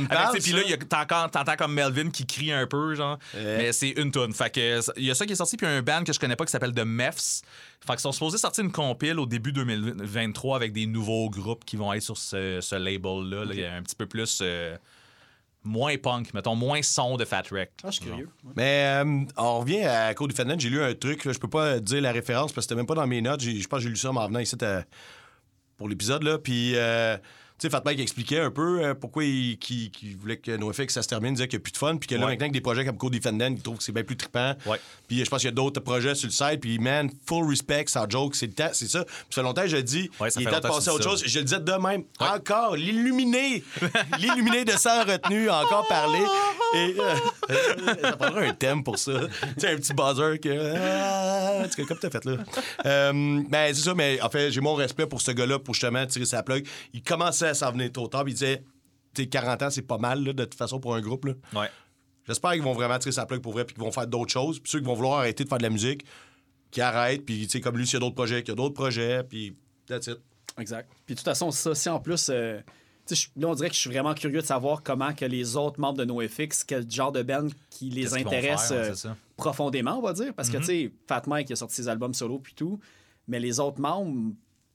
parle, 0.07 0.35
tu 0.35 0.41
sais, 0.41 0.51
Puis 0.51 0.69
là, 0.69 0.77
t'entends 0.89 1.29
t'entends 1.29 1.55
comme 1.55 1.73
Melvin 1.73 2.09
qui 2.09 2.25
crie 2.25 2.51
un 2.51 2.65
peu, 2.65 2.95
genre. 2.95 3.19
Ouais. 3.35 3.57
Mais 3.57 3.71
c'est 3.73 3.89
une 3.89 4.11
tune. 4.11 4.33
Fait 4.33 4.49
que 4.53 4.79
il 4.97 5.05
y 5.05 5.11
a 5.11 5.15
ça 5.15 5.25
qui 5.25 5.33
est 5.33 5.35
sorti, 5.35 5.57
puis 5.57 5.67
un 5.67 5.81
band 5.81 6.03
que 6.03 6.11
je 6.13 6.19
connais 6.19 6.35
pas 6.35 6.45
qui 6.45 6.51
s'appelle 6.51 6.73
The 6.73 6.85
Mefs. 6.85 7.41
Fait 7.85 7.93
qu'ils 7.93 7.99
sont 7.99 8.11
supposés 8.11 8.37
sortir 8.37 8.63
une 8.63 8.71
compile 8.71 9.19
au 9.19 9.25
début 9.25 9.51
2023 9.51 10.55
avec 10.55 10.73
des 10.73 10.85
nouveaux 10.85 11.29
groupes 11.29 11.63
qui 11.65 11.75
vont 11.77 11.93
être 11.93 12.01
sur 12.01 12.17
ce, 12.17 12.59
ce 12.61 12.75
label-là. 12.75 13.45
là. 13.45 13.51
Il 13.53 13.59
y 13.59 13.65
a 13.65 13.73
un 13.75 13.83
petit 13.83 13.95
peu 13.95 14.05
plus. 14.05 14.39
euh, 14.41 14.75
moins 15.63 15.97
punk, 15.97 16.33
mettons, 16.33 16.55
moins 16.55 16.81
son 16.81 17.17
de 17.17 17.25
Fat 17.25 17.43
Wreck. 17.51 17.71
Ah, 17.83 17.87
je 17.91 17.97
suis 17.97 18.05
curieux. 18.05 18.29
Ouais. 18.43 18.53
Mais 18.55 19.03
euh, 19.03 19.25
on 19.37 19.59
revient 19.59 19.81
à 19.83 20.13
Code 20.13 20.31
Defendant. 20.31 20.55
J'ai 20.57 20.69
lu 20.69 20.81
un 20.81 20.93
truc, 20.93 21.25
là, 21.25 21.33
je 21.33 21.37
peux 21.39 21.49
pas 21.49 21.79
dire 21.79 22.01
la 22.01 22.11
référence 22.11 22.53
parce 22.53 22.65
que 22.65 22.69
c'était 22.69 22.75
même 22.75 22.85
pas 22.85 22.95
dans 22.95 23.05
mes 23.07 23.21
notes. 23.21 23.41
Je 23.41 23.67
pense 23.67 23.79
que 23.79 23.83
j'ai 23.83 23.89
lu 23.89 23.97
ça 23.97 24.09
en 24.09 24.27
venant 24.27 24.39
ici 24.39 24.55
euh, 24.61 24.81
pour 25.77 25.89
l'épisode. 25.89 26.23
là. 26.23 26.37
Puis, 26.39 26.75
euh, 26.75 27.17
tu 27.17 27.21
sais, 27.67 27.69
Fat 27.69 27.81
Mike 27.85 27.99
expliquait 27.99 28.39
un 28.39 28.51
peu 28.51 28.83
euh, 28.83 28.93
pourquoi 28.93 29.23
il, 29.23 29.57
qu'il- 29.57 29.91
qu'il 29.91 30.15
voulait 30.17 30.37
que 30.37 30.55
NoFX 30.55 30.93
ça 30.93 31.01
se 31.01 31.07
termine, 31.07 31.31
il 31.31 31.35
disait 31.35 31.47
qu'il 31.47 31.57
n'y 31.59 31.61
a 31.61 31.63
plus 31.63 31.71
de 31.71 31.77
fun. 31.77 31.97
Puis 31.97 32.07
que 32.07 32.15
là, 32.15 32.21
Ouais. 32.21 32.31
maintenant, 32.31 32.43
avec 32.45 32.53
des 32.53 32.61
projets 32.61 32.85
comme 32.85 32.97
Code 32.97 33.13
Defendant, 33.13 33.47
il 33.49 33.61
trouve 33.61 33.77
que 33.77 33.83
c'est 33.83 33.91
bien 33.91 34.03
plus 34.03 34.17
trippant. 34.17 34.53
Puis 35.07 35.23
je 35.23 35.29
pense 35.29 35.39
qu'il 35.41 35.47
y 35.49 35.51
a 35.51 35.55
d'autres 35.55 35.79
projets 35.81 36.15
sur 36.15 36.27
le 36.27 36.31
site. 36.33 36.61
Puis, 36.61 36.79
man, 36.79 37.09
full 37.25 37.47
respect, 37.49 37.85
sans 37.87 38.09
joke, 38.09 38.35
c'est 38.35 38.49
c'est 38.73 38.87
ça. 38.89 39.03
Puis 39.05 39.13
ça 39.29 39.35
fait 39.41 39.43
longtemps 39.43 39.61
que 39.63 39.67
je 39.67 39.77
le 39.77 39.83
dis, 39.83 40.09
Ouais, 40.19 40.29
il 40.35 40.41
est 40.41 40.45
temps 40.45 40.51
de 40.51 40.55
que 40.57 40.61
passer 40.67 40.89
à 40.89 40.91
tu 40.91 40.97
autre 40.97 41.03
chose. 41.03 41.23
Je 41.25 41.39
le 41.39 41.45
disais 41.45 41.59
de 41.59 41.71
même. 41.73 42.03
Encore, 42.19 42.75
l'illuminé. 42.75 43.63
l'illuminé 44.19 44.65
de 44.65 44.71
sang 44.71 45.03
retenu, 45.03 45.49
a 45.49 45.63
encore 45.63 45.87
parlé. 45.87 46.19
Et 46.75 46.95
euh, 46.99 47.95
ça 48.01 48.11
prendrait 48.17 48.47
un 48.49 48.53
thème 48.53 48.83
pour 48.83 48.97
ça. 48.99 49.11
Tu 49.55 49.61
sais, 49.61 49.71
un 49.71 49.75
petit 49.77 49.93
buzzer 49.93 50.39
que. 50.39 50.73
Ah, 50.75 51.63
tu 51.67 51.71
sais, 51.73 51.83
comme 51.85 51.97
t'as 51.97 52.09
fait 52.09 52.25
là. 52.25 52.37
Euh, 52.85 53.41
ben, 53.49 53.73
c'est 53.73 53.81
ça, 53.83 53.93
mais 53.95 54.21
en 54.21 54.29
fait, 54.29 54.51
j'ai 54.51 54.61
mon 54.61 54.75
respect 54.75 55.07
pour 55.07 55.21
ce 55.21 55.31
gars-là 55.31 55.59
pour 55.59 55.73
justement 55.73 56.05
tirer 56.05 56.25
sa 56.25 56.43
plug. 56.43 56.65
Il 56.93 57.01
commençait 57.01 57.48
à 57.49 57.53
s'en 57.53 57.71
venir 57.71 57.91
trop 57.91 58.07
tard, 58.07 58.23
puis 58.23 58.33
il 58.33 58.35
disait. 58.35 58.63
Tu 59.15 59.23
sais, 59.23 59.27
40 59.27 59.63
ans, 59.63 59.69
c'est 59.71 59.81
pas 59.81 59.97
mal, 59.97 60.23
là, 60.23 60.33
de 60.33 60.43
toute 60.43 60.53
façon, 60.53 60.79
pour 60.79 60.93
un 60.95 61.01
groupe. 61.01 61.25
Là. 61.25 61.33
Ouais. 61.53 61.69
J'espère 62.27 62.51
qu'ils 62.51 62.61
vont 62.61 62.73
vraiment 62.73 62.99
tirer 62.99 63.11
sa 63.11 63.25
plug 63.25 63.41
pour 63.41 63.53
vrai, 63.53 63.65
puis 63.65 63.73
qu'ils 63.73 63.83
vont 63.83 63.91
faire 63.91 64.05
d'autres 64.05 64.31
choses. 64.31 64.59
Puis 64.59 64.71
ceux 64.71 64.79
qui 64.79 64.85
vont 64.85 64.93
vouloir 64.93 65.19
arrêter 65.19 65.43
de 65.43 65.49
faire 65.49 65.57
de 65.57 65.63
la 65.63 65.71
musique, 65.71 66.05
qui 66.69 66.79
arrêtent, 66.79 67.25
puis 67.25 67.41
tu 67.47 67.49
sais, 67.49 67.59
comme 67.61 67.75
lui, 67.75 67.87
s'il 67.87 67.95
y 67.95 67.97
a 67.97 67.99
d'autres 68.01 68.13
projets, 68.15 68.43
qu'il 68.43 68.49
y 68.49 68.51
a 68.51 68.55
d'autres 68.55 68.75
projets, 68.75 69.23
puis 69.23 69.55
that's 69.87 70.05
it. 70.05 70.19
Exact. 70.59 70.91
Puis 71.07 71.15
de 71.15 71.19
toute 71.19 71.25
façon, 71.25 71.49
ça, 71.49 71.73
si 71.73 71.89
en 71.89 71.99
plus. 71.99 72.29
euh, 72.29 72.59
là, 73.35 73.47
on 73.47 73.55
dirait 73.55 73.69
que 73.69 73.75
je 73.75 73.79
suis 73.79 73.89
vraiment 73.89 74.13
curieux 74.13 74.41
de 74.41 74.45
savoir 74.45 74.83
comment 74.83 75.13
que 75.13 75.25
les 75.25 75.55
autres 75.55 75.79
membres 75.79 75.97
de 75.97 76.05
NoFX, 76.05 76.63
quel 76.63 76.89
genre 76.89 77.11
de 77.11 77.23
band 77.23 77.47
qui 77.71 77.89
les 77.89 78.13
intéresse 78.13 78.67
faire, 78.67 78.93
euh, 79.05 79.13
profondément, 79.35 79.97
on 79.97 80.01
va 80.01 80.13
dire. 80.13 80.31
Parce 80.35 80.51
que, 80.51 80.57
tu 80.57 80.65
sais, 80.65 80.91
Fat 81.07 81.23
Mike 81.25 81.49
il 81.49 81.53
a 81.53 81.55
sorti 81.55 81.75
ses 81.77 81.87
albums 81.87 82.13
solo 82.13 82.37
puis 82.37 82.53
tout. 82.53 82.79
Mais 83.27 83.39
les 83.39 83.59
autres 83.59 83.81
membres, 83.81 84.33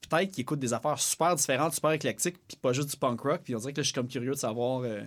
peut-être 0.09 0.31
qu'ils 0.33 0.43
écoutent 0.43 0.59
des 0.61 0.73
affaires 0.73 0.99
super 0.99 1.35
différentes, 1.35 1.75
super 1.75 1.93
éclectiques, 1.93 2.37
puis 2.47 2.57
pas 2.57 2.73
juste 2.73 2.91
du 2.91 2.97
punk 2.97 3.21
rock. 3.21 3.41
Puis 3.45 3.55
on 3.55 3.59
dirait 3.59 3.73
que 3.73 3.79
là, 3.79 3.83
je 3.83 3.89
suis 3.89 3.95
comme 3.95 4.09
curieux 4.09 4.33
de 4.33 4.37
savoir 4.39 4.83
euh, 4.83 5.01
tu 5.01 5.07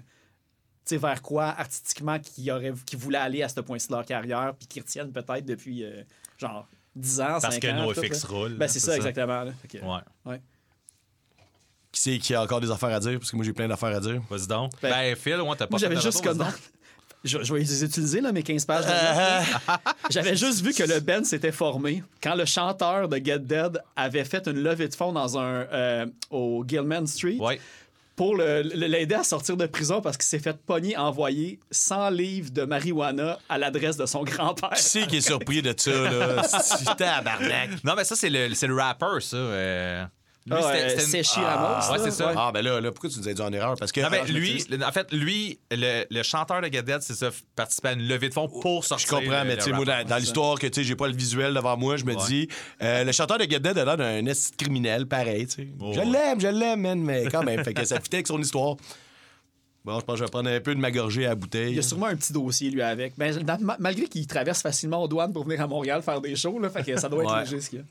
sais, 0.85 0.97
vers 0.97 1.21
quoi 1.21 1.45
artistiquement 1.45 2.17
qu'ils 2.19 2.49
auraient- 2.51 2.73
qu'ils 2.85 2.99
voulaient 2.99 3.17
aller 3.17 3.43
à 3.43 3.49
ce 3.49 3.59
point-ci 3.59 3.87
de 3.89 3.93
leur 3.93 4.05
carrière, 4.05 4.53
puis 4.57 4.67
qu'ils 4.67 4.81
retiennent 4.83 5.11
peut-être 5.11 5.45
depuis 5.45 5.83
euh, 5.83 6.03
genre 6.37 6.67
10 6.95 7.21
ans, 7.21 7.37
Parce 7.41 7.55
5 7.55 7.59
que 7.61 7.67
ans. 7.67 7.93
FX 7.93 8.23
là. 8.23 8.29
roulent. 8.29 8.57
Ben, 8.57 8.67
c'est 8.67 8.79
ça, 8.79 8.95
exactement. 8.95 9.43
là. 9.43 9.51
Que- 9.69 9.77
Ouais. 9.79 10.01
ouais. 10.25 10.41
Qui 11.91 12.01
c'est 12.01 12.17
qui 12.19 12.33
a 12.35 12.41
encore 12.43 12.59
des 12.61 12.69
affaires 12.71 12.89
à 12.89 12.99
dire? 12.99 13.17
Parce 13.19 13.31
que 13.31 13.35
moi, 13.37 13.45
j'ai 13.45 13.53
plein 13.53 13.67
d'affaires 13.67 13.95
à 13.95 13.99
dire. 13.99 14.21
Vas-y 14.29 14.47
donc. 14.47 14.71
Ben, 14.81 14.89
Ben, 14.89 15.15
Phil, 15.15 15.39
ouais, 15.41 15.55
t'as 15.57 15.67
pas 15.67 15.77
j'avais 15.77 15.99
juste 15.99 16.21
comme. 16.23 16.43
Je, 17.23 17.43
je 17.43 17.53
vais 17.53 17.59
les 17.59 17.83
utiliser, 17.83 18.21
là, 18.21 18.31
mes 18.31 18.43
15 18.43 18.65
pages. 18.65 18.85
J'avais 20.09 20.35
juste 20.35 20.61
vu 20.61 20.73
que 20.73 20.83
le 20.83 20.99
band 20.99 21.23
s'était 21.23 21.51
formé 21.51 22.03
quand 22.21 22.35
le 22.35 22.45
chanteur 22.45 23.07
de 23.09 23.17
Get 23.17 23.39
Dead 23.39 23.81
avait 23.95 24.23
fait 24.23 24.47
une 24.47 24.61
levée 24.63 24.87
de 24.87 24.95
fonds 24.95 25.11
dans 25.11 25.37
un, 25.37 25.65
euh, 25.73 26.05
au 26.29 26.63
Gilman 26.67 27.05
Street 27.07 27.37
Ouais. 27.39 27.59
pour 28.15 28.35
l'aider 28.37 29.15
à 29.15 29.23
sortir 29.23 29.57
de 29.57 29.65
prison 29.65 29.99
parce 30.01 30.15
qu'il 30.17 30.25
s'est 30.25 30.39
fait 30.39 30.57
pogner 30.57 30.95
envoyer 30.97 31.59
100 31.71 32.09
livres 32.11 32.51
de 32.51 32.63
marijuana 32.63 33.37
à 33.49 33.57
l'adresse 33.57 33.97
de 33.97 34.05
son 34.05 34.23
grand-père. 34.23 34.69
Qui 34.75 34.83
c'est 34.83 35.07
qui 35.07 35.17
est 35.17 35.21
surpris 35.21 35.61
de 35.61 35.73
ça, 35.77 35.91
là? 35.91 36.43
Tabarnak. 36.97 37.83
Non, 37.83 37.93
mais 37.97 38.03
ça, 38.05 38.15
c'est 38.15 38.29
le, 38.29 38.47
le 38.47 38.75
rapper, 38.75 39.19
ça. 39.21 39.37
euh. 39.37 40.05
Lui, 40.49 40.55
Ah, 40.57 40.71
c'était- 40.73 40.95
euh, 41.01 41.05
Sechi 41.23 41.39
Ramos, 41.41 41.91
ouais, 41.91 41.97
là, 41.97 42.03
c'est 42.05 42.11
ça. 42.11 42.27
ouais. 42.27 42.33
Ah, 42.37 42.51
ben 42.53 42.61
là, 42.61 42.79
là, 42.79 42.91
pourquoi 42.91 43.09
tu 43.09 43.19
nous 43.19 43.27
as 43.27 43.33
dit 43.33 43.41
en 43.41 43.51
erreur? 43.51 43.75
Parce 43.77 43.91
que. 43.91 43.99
Non, 43.99 44.07
Ah, 44.11 44.23
lui, 44.31 44.63
le- 44.69 44.81
en 44.81 44.91
fait, 44.93 45.11
lui, 45.11 45.59
le, 45.71 46.05
le 46.09 46.23
chanteur 46.23 46.61
de 46.61 46.69
Dead, 46.69 47.01
c'est 47.01 47.15
ça, 47.15 47.31
participer 47.55 47.89
à 47.89 47.93
une 47.93 48.07
levée 48.07 48.29
de 48.29 48.33
fonds 48.33 48.47
pour 48.47 48.81
Je 48.83 48.87
sortir. 48.87 49.09
comprends, 49.09 49.41
le- 49.43 49.47
mais 49.49 49.57
tu 49.57 49.63
sais, 49.63 49.71
moi, 49.73 49.83
dans, 49.83 50.07
dans 50.07 50.15
l'histoire 50.15 50.57
que 50.57 50.67
tu 50.67 50.75
sais, 50.75 50.83
j'ai 50.87 50.95
pas 50.95 51.07
le 51.09 51.15
visuel 51.15 51.53
devant 51.53 51.75
moi, 51.75 51.97
je 51.97 52.05
me 52.05 52.15
Ouais. 52.15 52.25
dis, 52.27 52.47
euh, 52.81 53.03
le 53.03 53.11
chanteur 53.11 53.37
de 53.39 53.43
Dead 53.43 53.65
a 53.67 53.73
l'air 53.85 53.97
d'un 53.97 54.25
esti 54.25 54.53
criminel, 54.55 55.05
pareil, 55.05 55.47
tu 55.47 55.55
sais. 55.63 55.67
Oh, 55.81 55.91
je 55.93 55.99
ouais. 55.99 56.05
l'aime, 56.05 56.39
je 56.39 56.47
l'aime, 56.47 56.79
man, 56.81 57.01
mais 57.01 57.25
quand 57.25 57.43
même, 57.43 57.61
fait 57.65 57.73
que 57.73 57.83
ça 57.83 57.99
fitait 57.99 58.17
avec 58.17 58.27
son 58.27 58.39
histoire. 58.41 58.77
Bon, 59.83 59.99
je 59.99 60.05
pense 60.05 60.13
que 60.15 60.19
je 60.19 60.23
vais 60.25 60.29
prendre 60.31 60.49
un 60.49 60.59
peu 60.59 60.75
de 60.75 60.79
ma 60.79 60.91
gorgée 60.91 61.25
à 61.25 61.29
la 61.29 61.35
bouteille. 61.35 61.71
Il 61.71 61.75
y 61.75 61.79
a 61.79 61.81
sûrement 61.81 62.07
un 62.07 62.15
petit 62.15 62.33
dossier, 62.33 62.69
lui, 62.69 62.81
avec. 62.81 63.13
Ben, 63.17 63.37
malgré 63.79 64.05
qu'il 64.07 64.27
traverse 64.27 64.61
facilement 64.61 65.01
aux 65.03 65.07
douanes 65.07 65.31
pour 65.33 65.43
venir 65.45 65.61
à 65.61 65.67
Montréal 65.67 66.01
faire 66.01 66.19
des 66.21 66.35
shows, 66.35 66.59
là, 66.59 66.69
fait 66.69 66.83
que 66.83 66.97
ça 66.99 67.07
doit 67.09 67.23
être 67.23 67.33
Ouais. 67.33 67.43
léger, 67.43 67.61
ce 67.61 67.69
qu'il 67.69 67.79
y 67.79 67.81
a. 67.81 67.85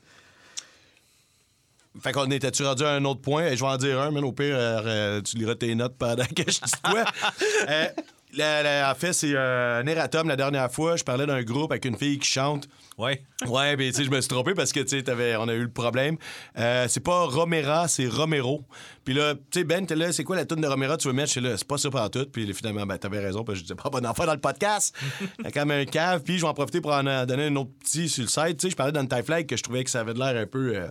Fait 2.01 2.11
qu'on 2.11 2.29
était-tu 2.31 2.63
rendu 2.63 2.83
à 2.83 2.91
un 2.91 3.05
autre 3.05 3.21
point? 3.21 3.45
Et 3.47 3.55
je 3.57 3.61
vais 3.61 3.69
en 3.69 3.77
dire 3.77 3.99
un, 3.99 4.11
mais 4.11 4.21
au 4.21 4.31
pire, 4.31 4.55
euh, 4.55 4.81
euh, 4.85 5.21
tu 5.21 5.37
liras 5.37 5.55
tes 5.55 5.73
notes 5.75 5.95
pendant 5.97 6.25
que 6.25 6.43
je 6.51 6.59
dis 6.59 6.81
quoi? 6.83 7.03
Euh, 7.69 7.85
la- 8.33 8.61
la- 8.61 8.91
en 8.91 8.95
fait, 8.95 9.13
c'est 9.13 9.31
euh, 9.33 9.81
un 9.81 9.87
erratum 9.87 10.27
la 10.27 10.35
dernière 10.35 10.71
fois. 10.71 10.95
Je 10.95 11.03
parlais 11.03 11.25
d'un 11.25 11.41
groupe 11.43 11.71
avec 11.71 11.85
une 11.85 11.97
fille 11.97 12.19
qui 12.19 12.27
chante. 12.29 12.67
Ouais. 12.97 13.23
Ouais, 13.47 13.75
mais 13.77 13.87
tu 13.89 13.97
sais, 13.97 14.03
je 14.03 14.09
me 14.11 14.19
suis 14.21 14.27
trompé 14.27 14.53
parce 14.53 14.71
que 14.73 14.81
tu 14.81 14.89
sais, 14.97 15.03
t'avais- 15.03 15.35
on 15.37 15.47
a 15.47 15.53
eu 15.53 15.61
le 15.63 15.69
problème. 15.71 16.17
Euh, 16.57 16.85
c'est 16.89 16.99
pas 16.99 17.23
Romera, 17.25 17.87
c'est 17.87 18.07
Romero. 18.07 18.63
Puis 19.05 19.13
là, 19.13 19.33
tu 19.33 19.59
sais, 19.59 19.63
Ben, 19.63 19.85
t'es 19.85 19.95
là, 19.95 20.11
c'est 20.11 20.23
quoi 20.23 20.35
la 20.35 20.45
tune 20.45 20.61
de 20.61 20.67
Romera 20.67 20.97
tu 20.97 21.07
veux 21.07 21.13
mettre? 21.13 21.27
Je 21.29 21.31
suis 21.39 21.41
là, 21.41 21.57
c'est 21.57 21.67
pas 21.67 21.77
ça 21.77 21.89
pour 21.89 22.09
tout. 22.11 22.25
Puis 22.31 22.53
finalement, 22.53 22.85
ben, 22.85 22.97
t'avais 22.97 23.19
raison, 23.19 23.43
parce 23.43 23.55
que 23.55 23.59
je 23.59 23.63
disais 23.63 23.75
pas 23.81 23.89
bon 23.89 24.05
enfant 24.05 24.25
dans 24.25 24.33
le 24.33 24.39
podcast. 24.41 24.95
Il 25.45 25.51
quand 25.51 25.65
même 25.65 25.81
un 25.81 25.85
cave. 25.85 26.21
Puis 26.23 26.37
je 26.37 26.41
vais 26.43 26.47
en 26.47 26.53
profiter 26.53 26.81
pour 26.81 26.91
en 26.93 27.03
donner 27.25 27.45
un 27.47 27.55
autre 27.55 27.71
petit 27.83 28.07
sur 28.09 28.23
le 28.23 28.29
site. 28.29 28.57
Tu 28.59 28.67
sais, 28.67 28.71
je 28.71 28.75
parlais 28.75 28.91
d'Anti-Flag 28.91 29.47
que 29.47 29.55
je 29.57 29.63
trouvais 29.63 29.83
que 29.83 29.89
ça 29.89 30.01
avait 30.01 30.13
de 30.13 30.19
l'air 30.19 30.35
un 30.35 30.45
peu. 30.47 30.75
euh, 30.75 30.87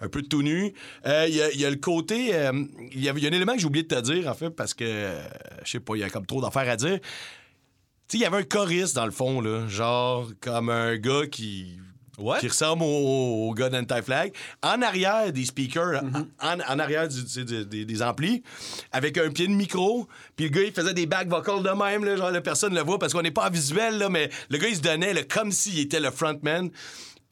un 0.00 0.08
peu 0.08 0.22
tout 0.22 0.42
nu. 0.42 0.72
Euh, 1.06 1.26
Il 1.28 1.34
y, 1.34 1.42
a- 1.42 1.50
il 1.52 1.60
y 1.60 1.64
a 1.64 1.70
le 1.70 1.76
côté. 1.76 2.34
euh, 2.34 2.52
Il 2.92 3.02
y, 3.02 3.08
a 3.08 3.12
un 3.12 3.16
élément 3.16 3.54
que 3.54 3.60
j'ai 3.60 3.66
oublié 3.66 3.82
de 3.84 3.94
te 3.94 4.00
dire, 4.00 4.28
en 4.28 4.34
fait, 4.34 4.50
parce 4.50 4.74
que, 4.74 4.84
euh, 4.86 5.22
je 5.64 5.70
sais 5.72 5.80
pas, 5.80 5.94
il 5.96 6.00
y 6.00 6.04
a 6.04 6.10
comme 6.10 6.26
trop 6.26 6.40
d'affaires 6.42 6.68
à 6.68 6.76
dire. 6.76 6.98
Tu 7.00 7.08
sais, 8.08 8.18
il 8.18 8.20
y 8.20 8.24
avait 8.24 8.36
un 8.38 8.42
choriste, 8.44 8.94
dans 8.94 9.04
le 9.06 9.10
fond, 9.10 9.40
là. 9.40 9.66
Genre, 9.68 10.28
comme 10.40 10.68
un 10.70 10.96
gars 10.96 11.26
qui. 11.30 11.78
What? 12.18 12.38
Qui 12.38 12.48
ressemble 12.48 12.82
au, 12.82 12.86
au 13.50 13.52
gars 13.52 13.68
d'Anti-Flag. 13.68 14.32
En 14.62 14.80
arrière 14.80 15.30
des 15.34 15.44
speakers, 15.44 16.02
en, 16.40 16.60
en 16.60 16.78
arrière 16.78 17.08
du- 17.08 17.22
tu 17.22 17.28
sais, 17.30 17.44
des, 17.44 17.66
des- 17.66 17.84
des 17.84 18.02
amplis, 18.02 18.42
avec 18.90 19.18
un 19.18 19.28
pied 19.30 19.46
de 19.46 19.52
micro. 19.52 20.08
Puis 20.34 20.46
le 20.46 20.50
gars, 20.50 20.62
il 20.62 20.72
faisait 20.72 20.94
des 20.94 21.04
back 21.04 21.28
vocals 21.28 21.62
de 21.62 21.68
même, 21.68 22.04
là, 22.06 22.16
genre, 22.16 22.30
la 22.30 22.40
personne 22.40 22.74
le 22.74 22.80
voit 22.80 22.98
parce 22.98 23.12
qu'on 23.12 23.20
n'est 23.20 23.30
pas 23.30 23.48
en 23.48 23.50
visuel, 23.50 23.98
là, 23.98 24.08
mais 24.08 24.30
le 24.48 24.56
gars, 24.56 24.68
il 24.68 24.76
se 24.76 24.80
donnait 24.80 25.12
là, 25.12 25.24
comme 25.24 25.52
s'il 25.52 25.78
était 25.78 26.00
le 26.00 26.10
frontman. 26.10 26.70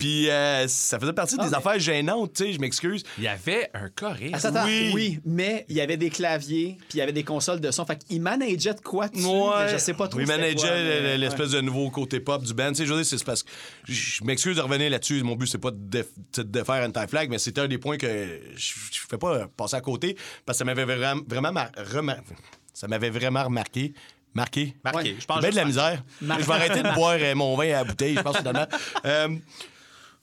Puis 0.04 0.28
euh, 0.28 0.68
ça 0.68 0.98
faisait 0.98 1.14
partie 1.14 1.38
des 1.38 1.44
mais- 1.48 1.54
affaires 1.54 1.78
gênantes, 1.78 2.34
tu 2.34 2.44
sais, 2.44 2.52
je 2.52 2.58
m'excuse. 2.60 3.02
Il 3.16 3.24
y 3.24 3.28
avait 3.28 3.70
un 3.72 3.88
choriste. 3.88 4.44
Attends, 4.44 4.66
Oui. 4.66 4.90
oui. 4.92 5.20
mais 5.24 5.64
il 5.70 5.76
y 5.76 5.80
avait 5.80 5.96
des 5.96 6.10
claviers, 6.10 6.76
puis 6.78 6.88
il 6.94 6.98
y 6.98 7.00
avait 7.00 7.12
des 7.14 7.22
consoles 7.24 7.58
de 7.60 7.70
son. 7.70 7.86
Fait 7.86 7.96
qu'il 8.04 8.20
manageait 8.20 8.74
de 8.74 8.80
quoi 8.82 9.08
dessus, 9.08 9.24
mais 9.26 9.72
je 9.72 9.78
sais 9.78 9.94
pas 9.94 10.06
trop 10.08 10.20
Il 10.20 10.26
manageait 10.26 11.16
l'espèce 11.16 11.52
de 11.52 11.62
nouveau 11.62 11.88
côté 11.88 12.20
pop 12.20 12.42
du 12.42 12.52
band. 12.52 12.68
Tu 12.68 12.74
sais, 12.74 12.86
je 12.86 12.92
veux 12.92 13.02
dire, 13.02 13.06
c'est 13.18 13.24
parce 13.24 13.42
que 13.42 13.48
je 13.88 14.22
m'excuse 14.24 14.56
de 14.56 14.60
revenir 14.60 14.90
là-dessus. 14.90 15.22
Mon 15.22 15.36
but, 15.36 15.46
c'est 15.46 15.56
pas 15.56 15.70
de, 15.70 15.78
déf- 16.02 16.12
de 16.36 16.42
défaire 16.42 16.86
Anti-Flag, 16.86 17.30
mais 17.30 17.38
c'était 17.38 17.62
un 17.62 17.68
des 17.68 17.78
points 17.78 17.96
que 17.96 18.40
je 18.56 18.72
fais 19.08 19.16
pas 19.16 19.48
passer 19.56 19.76
à 19.76 19.80
côté 19.80 20.16
parce 20.44 20.58
que 20.58 20.58
ça 20.58 20.64
m'avait 20.66 20.84
vraiment, 20.84 21.22
vraiment 21.26 21.50
mar- 21.52 21.70
remar- 21.94 22.18
ça 22.74 22.88
m'avait 22.88 23.08
vraiment 23.08 23.44
remarqué. 23.44 23.94
Marqué. 24.34 24.74
Marqué. 24.84 24.98
Ouais. 25.12 25.16
Je 25.18 25.24
pense 25.24 25.40
de 25.40 25.46
la 25.48 25.64
misère. 25.64 26.02
Marqué. 26.20 26.42
Je 26.42 26.48
vais 26.48 26.54
arrêter 26.54 26.82
de 26.82 26.92
boire 26.94 27.16
euh, 27.20 27.34
mon 27.36 27.56
vin 27.56 27.66
à 27.68 27.72
la 27.78 27.84
bouteille, 27.84 28.16
je 28.16 28.20
pense, 28.20 28.36
finalement. 28.36 28.66
Euh, 29.06 29.28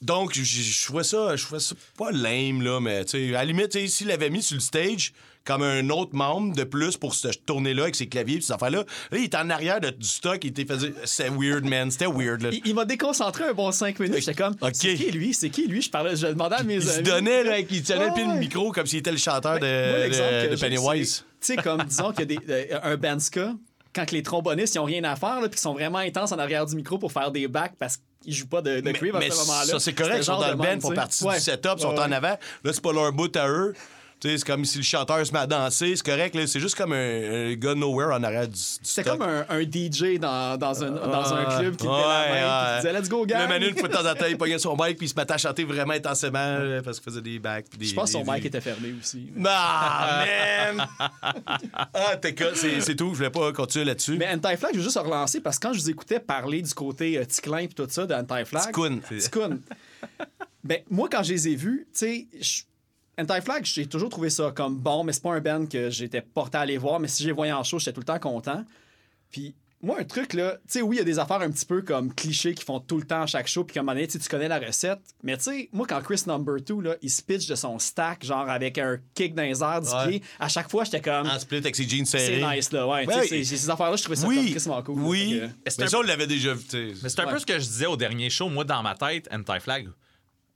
donc, 0.02 0.34
je- 0.34 0.86
trouvais 0.86 1.04
ça, 1.04 1.36
je 1.36 1.44
trouvais 1.46 1.60
ça 1.60 1.76
pas 1.98 2.12
lame, 2.12 2.62
là, 2.62 2.80
mais 2.80 3.06
tu 3.06 3.12
sais, 3.12 3.30
à 3.30 3.40
la 3.40 3.46
limite, 3.46 3.70
tu 3.70 3.80
sais, 3.80 3.88
s'il 3.88 4.08
l'avait 4.08 4.30
mis 4.30 4.42
sur 4.42 4.56
le 4.56 4.62
stage 4.62 5.14
comme 5.44 5.64
un 5.64 5.90
autre 5.90 6.12
membre 6.14 6.56
de 6.56 6.64
plus 6.64 6.98
pour 6.98 7.16
cette 7.16 7.46
tournée-là 7.48 7.84
avec 7.84 7.96
ses 7.96 8.08
claviers 8.08 8.38
et 8.38 8.42
ces 8.42 8.52
affaires-là, 8.52 8.86
là, 9.12 9.18
il 9.18 9.24
était 9.24 9.38
en 9.38 9.50
arrière 9.50 9.82
de, 9.82 9.90
du 9.90 10.08
stock, 10.08 10.38
il 10.44 10.50
était 10.52 10.66
faisait. 10.66 10.94
C'était 11.06 11.30
weird, 11.32 11.66
man. 11.66 11.90
C'était 11.90 12.06
weird, 12.06 12.42
là. 12.44 12.50
Il, 12.52 12.62
il 12.64 12.76
m'a 12.76 12.86
déconcentré 12.86 13.46
un 13.46 13.54
bon 13.54 13.72
5 13.72 14.00
minutes. 14.00 14.20
J'étais 14.20 14.36
comme, 14.36 14.56
Ok. 14.62 14.70
c'est 14.74 14.94
qui 14.94 15.12
lui? 15.12 15.34
C'est 15.34 15.50
qui 15.50 15.66
lui? 15.68 15.82
Je 15.82 15.90
parlais, 15.90 16.16
je 16.16 16.28
demandais 16.28 16.58
à 16.58 16.64
mes 16.64 16.76
Il 16.76 16.84
se 16.84 16.90
amis. 16.92 17.04
donnait, 17.04 17.44
là, 17.44 17.58
il 17.60 17.82
tenait 17.84 18.10
le 18.10 18.34
de 18.36 18.40
micro 18.40 18.72
comme 18.72 18.86
s'il 18.86 19.00
était 19.00 19.12
le 19.12 19.18
chanteur 19.18 19.56
de, 19.60 19.90
Moi, 19.90 20.00
l'exemple 20.00 20.32
de- 20.50 20.56
de 20.56 20.60
Pennywise. 20.60 21.26
c'est- 21.40 21.56
Tu 21.56 21.56
sais, 21.56 21.64
comme 21.64 21.84
disons 21.86 22.12
qu'il 22.12 22.20
y 22.32 22.36
a 22.36 22.40
des, 22.40 22.74
euh, 22.74 22.80
un 22.84 22.98
band 22.98 23.20
ska, 23.20 23.56
quand 23.94 24.06
que 24.06 24.16
les 24.16 24.24
trombonistes 24.24 24.76
ils 24.76 24.80
ont 24.80 24.84
rien 24.86 25.04
à 25.04 25.16
faire, 25.16 25.38
puis 25.42 25.50
qu'ils 25.52 25.60
sont 25.60 25.74
vraiment 25.74 25.98
intenses 26.00 26.32
en 26.32 26.40
arrière 26.40 26.66
du 26.66 26.76
micro 26.76 26.98
pour 26.98 27.12
faire 27.12 27.32
des 27.32 27.48
backs 27.48 27.74
parce 27.78 28.00
qu'ils 28.24 28.34
jouent 28.34 28.48
pas 28.48 28.62
de, 28.62 28.80
de 28.80 28.82
Mais, 28.82 28.92
à 29.28 29.32
ce 29.32 29.38
moment-là. 29.48 29.66
ça, 29.66 29.80
c'est 29.80 29.94
correct, 29.94 30.18
ils 30.20 30.24
sont 30.24 30.40
dans 30.40 30.50
le 30.50 30.56
band, 30.56 30.66
ils 30.76 30.82
font 30.82 30.94
partie 30.94 31.24
Ouais. 31.24 31.36
du 31.36 31.42
setup, 31.42 31.72
ils 31.78 31.82
sont 31.82 31.90
Ouais, 31.94 32.00
en 32.00 32.12
avant. 32.12 32.38
Là, 32.64 32.72
c'est 32.74 32.82
pas 32.82 32.94
leur 32.94 33.12
bout 33.12 33.36
à 33.36 33.48
eux. 33.50 33.74
C'est 34.24 34.44
comme 34.44 34.64
si 34.66 34.78
le 34.78 34.84
chanteur 34.84 35.26
se 35.26 35.32
met 35.32 35.40
à 35.40 35.48
danser, 35.48 35.96
c'est 35.96 36.06
correct, 36.06 36.36
là. 36.36 36.46
C'est 36.46 36.60
juste 36.60 36.76
comme 36.76 36.94
un, 36.94 37.50
un 37.52 37.54
gars 37.56 37.74
nowhere 37.74 38.14
en 38.14 38.22
arrière 38.24 38.48
du, 38.48 38.54
du 38.54 38.60
C'était 38.84 39.02
stock. 39.02 39.18
comme 39.18 39.28
un, 39.28 39.46
un 39.50 39.62
DJ 39.64 40.20
dans, 40.20 40.58
dans, 40.60 40.84
un, 40.84 40.92
dans 40.92 41.34
un 41.34 41.46
club 41.60 41.76
qui 41.76 41.88
Ouais, 41.88 41.94
la 41.94 42.30
main, 42.30 42.76
ouais. 42.76 42.82
disait 42.82 42.94
Let's 43.00 43.10
go, 43.10 43.22
Le 43.22 43.26
gang! 43.26 43.50
Manu, 43.50 43.70
une 43.70 43.78
fois 43.78 43.88
de 43.88 43.94
temps 43.94 44.06
en 44.08 44.14
temps, 44.14 44.26
il 44.30 44.38
pognait 44.38 44.60
son 44.60 44.76
mic 44.80 44.98
puis 44.98 45.08
il 45.08 45.10
se 45.10 45.16
mettait 45.16 45.34
à 45.34 45.38
chanter 45.40 45.64
vraiment 45.64 45.94
intensément 45.94 46.60
parce 46.84 47.00
qu'il 47.00 47.06
faisait 47.12 47.22
des 47.22 47.40
backs. 47.40 47.66
Je 47.80 47.94
pense 47.96 48.12
que 48.12 48.20
son 48.20 48.24
des- 48.24 48.32
mic 48.32 48.46
était 48.46 48.62
fermé 48.62 48.94
aussi. 49.00 49.28
Ah, 49.44 50.24
man! 50.76 50.88
ah, 51.94 52.16
t'es 52.18 52.36
c'est 52.54 52.80
c'est 52.82 52.96
tout. 52.96 53.10
Je 53.14 53.18
voulais 53.18 53.30
pas 53.32 53.52
continuer 53.52 53.86
là-dessus. 53.86 54.18
Mais 54.18 54.28
Anti-Flag, 54.28 54.72
je 54.74 54.78
veux 54.78 54.84
juste 54.84 54.98
relancer 55.00 55.42
parce 55.42 55.58
que 55.58 55.68
quand 55.68 55.74
je 55.74 55.80
vous 55.80 55.90
écoutais 55.90 56.20
parler 56.20 56.62
du 56.62 56.74
côté 56.74 57.18
euh, 57.18 57.26
Ticlin 57.26 57.58
et 57.60 57.68
tout 57.70 57.88
ça 57.90 58.06
d'Anti-Flag. 58.06 58.66
Ticoun. 58.68 59.02
Ticoun. 59.20 59.62
ben, 60.64 60.80
moi, 60.92 61.10
quand 61.12 61.24
je 61.24 61.34
les 61.34 61.48
ai 61.50 61.56
vus, 61.56 61.88
tu 61.98 62.00
sais, 62.00 62.28
Anti-Flag, 63.22 63.66
j'ai 63.66 63.86
toujours 63.88 64.10
trouvé 64.10 64.30
ça 64.30 64.52
comme 64.56 64.78
bon, 64.78 65.04
mais 65.04 65.14
c'est 65.14 65.24
pas 65.24 65.34
un 65.34 65.42
band 65.42 65.66
que 65.66 65.90
j'étais 65.90 66.22
porté 66.22 66.58
à 66.58 66.62
aller 66.62 66.78
voir, 66.78 67.00
mais 67.00 67.08
si 67.08 67.24
j'ai 67.24 67.32
voyé 67.32 67.54
en 67.54 67.64
show, 67.64 67.80
j'étais 67.80 67.94
tout 67.94 68.02
le 68.02 68.06
temps 68.06 68.20
content. 68.20 68.64
Puis, 69.32 69.56
moi, 69.84 69.98
un 70.00 70.04
truc, 70.04 70.34
là, 70.34 70.58
tu 70.58 70.74
sais, 70.74 70.82
oui, 70.84 70.98
il 70.98 71.00
y 71.00 71.02
a 71.02 71.06
des 71.06 71.18
affaires 71.18 71.42
un 71.42 71.50
petit 71.50 71.66
peu 71.66 71.82
comme 71.82 72.14
clichés 72.14 72.54
qui 72.54 72.64
font 72.64 72.80
tout 72.80 72.98
le 72.98 73.04
temps 73.04 73.24
à 73.24 73.26
chaque 73.26 73.48
show, 73.48 73.64
puis 73.64 73.74
comme 73.74 73.90
un 73.90 73.94
moment 73.94 74.06
donné, 74.06 74.08
tu 74.08 74.20
connais 74.30 74.48
la 74.48 74.60
recette. 74.60 75.00
Mais 75.24 75.36
tu 75.38 75.44
sais, 75.46 75.70
moi, 75.74 75.88
quand 75.90 76.00
Chris 76.02 76.22
Number 76.28 76.62
2, 76.62 76.82
là, 76.82 76.96
il 77.02 77.10
se 77.10 77.24
pitch 77.24 77.48
de 77.48 77.56
son 77.56 77.80
stack, 77.80 78.24
genre 78.24 78.48
avec 78.48 78.78
un 78.78 79.00
kick 79.16 79.34
dans 79.34 79.42
les 79.42 79.64
airs 79.64 79.82
du 79.82 79.90
Ouais. 79.90 80.08
pied, 80.20 80.24
à 80.40 80.48
chaque 80.50 80.70
fois, 80.70 80.84
j'étais 80.84 81.02
comme. 81.02 81.26
En 81.28 81.40
split 81.40 81.58
avec 81.58 81.76
ses 81.76 81.90
jeans 81.90 82.06
C'est 82.06 82.20
serrés. 82.20 82.58
nice, 82.58 82.72
là, 82.72 82.88
ouais. 82.88 83.06
Oui. 83.08 83.14
c'est- 83.28 83.44
ces 83.44 83.70
affaires-là, 83.72 83.96
je 83.96 84.04
trouvais 84.04 84.18
ça 84.18 84.28
comme 84.28 84.38
Oui, 84.38 84.52
crissement 84.52 84.84
cool. 84.84 84.98
là. 85.00 85.02
oui. 85.08 85.40
Que- 85.40 85.46
Mais 85.46 85.52
c'est 85.72 85.84
un 85.84 85.88
ça, 85.88 85.98
on 85.98 86.02
l'avait 86.04 86.28
déjà 86.28 86.54
vu. 86.54 86.64
tu 86.64 86.70
sais. 86.70 86.94
Mais 87.02 87.10
c'est 87.10 87.20
un 87.22 87.26
Ouais. 87.26 87.32
peu 87.34 87.40
ce 87.40 87.46
que 87.48 87.54
je 87.58 87.66
disais 87.66 87.88
au 87.88 87.98
dernier 87.98 88.30
show. 88.30 88.50
Moi, 88.50 88.64
dans 88.66 88.84
ma 88.84 88.94
tête, 88.94 89.28
Anti-Flag, 89.32 89.88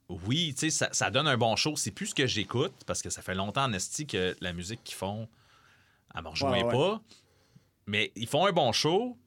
oui, 0.09 0.53
tu 0.53 0.69
sais, 0.69 0.69
ça, 0.69 0.89
ça 0.91 1.09
donne 1.09 1.27
un 1.27 1.37
bon 1.37 1.55
show. 1.55 1.75
C'est 1.75 1.91
plus 1.91 2.07
ce 2.07 2.15
que 2.15 2.27
j'écoute 2.27 2.73
parce 2.85 3.01
que 3.01 3.09
ça 3.09 3.21
fait 3.21 3.35
longtemps 3.35 3.63
en 3.65 3.73
esti 3.73 4.05
que 4.05 4.35
la 4.41 4.53
musique 4.53 4.83
qu'ils 4.83 4.95
font, 4.95 5.27
elle 6.15 6.23
me 6.23 6.29
rejoint 6.29 6.51
Ouais, 6.51 6.63
ouais. 6.63 6.71
pas. 6.71 7.01
Mais 7.87 8.11
ils 8.15 8.27
font 8.27 8.45
un 8.45 8.51
bon 8.51 8.71
show. 8.71 9.17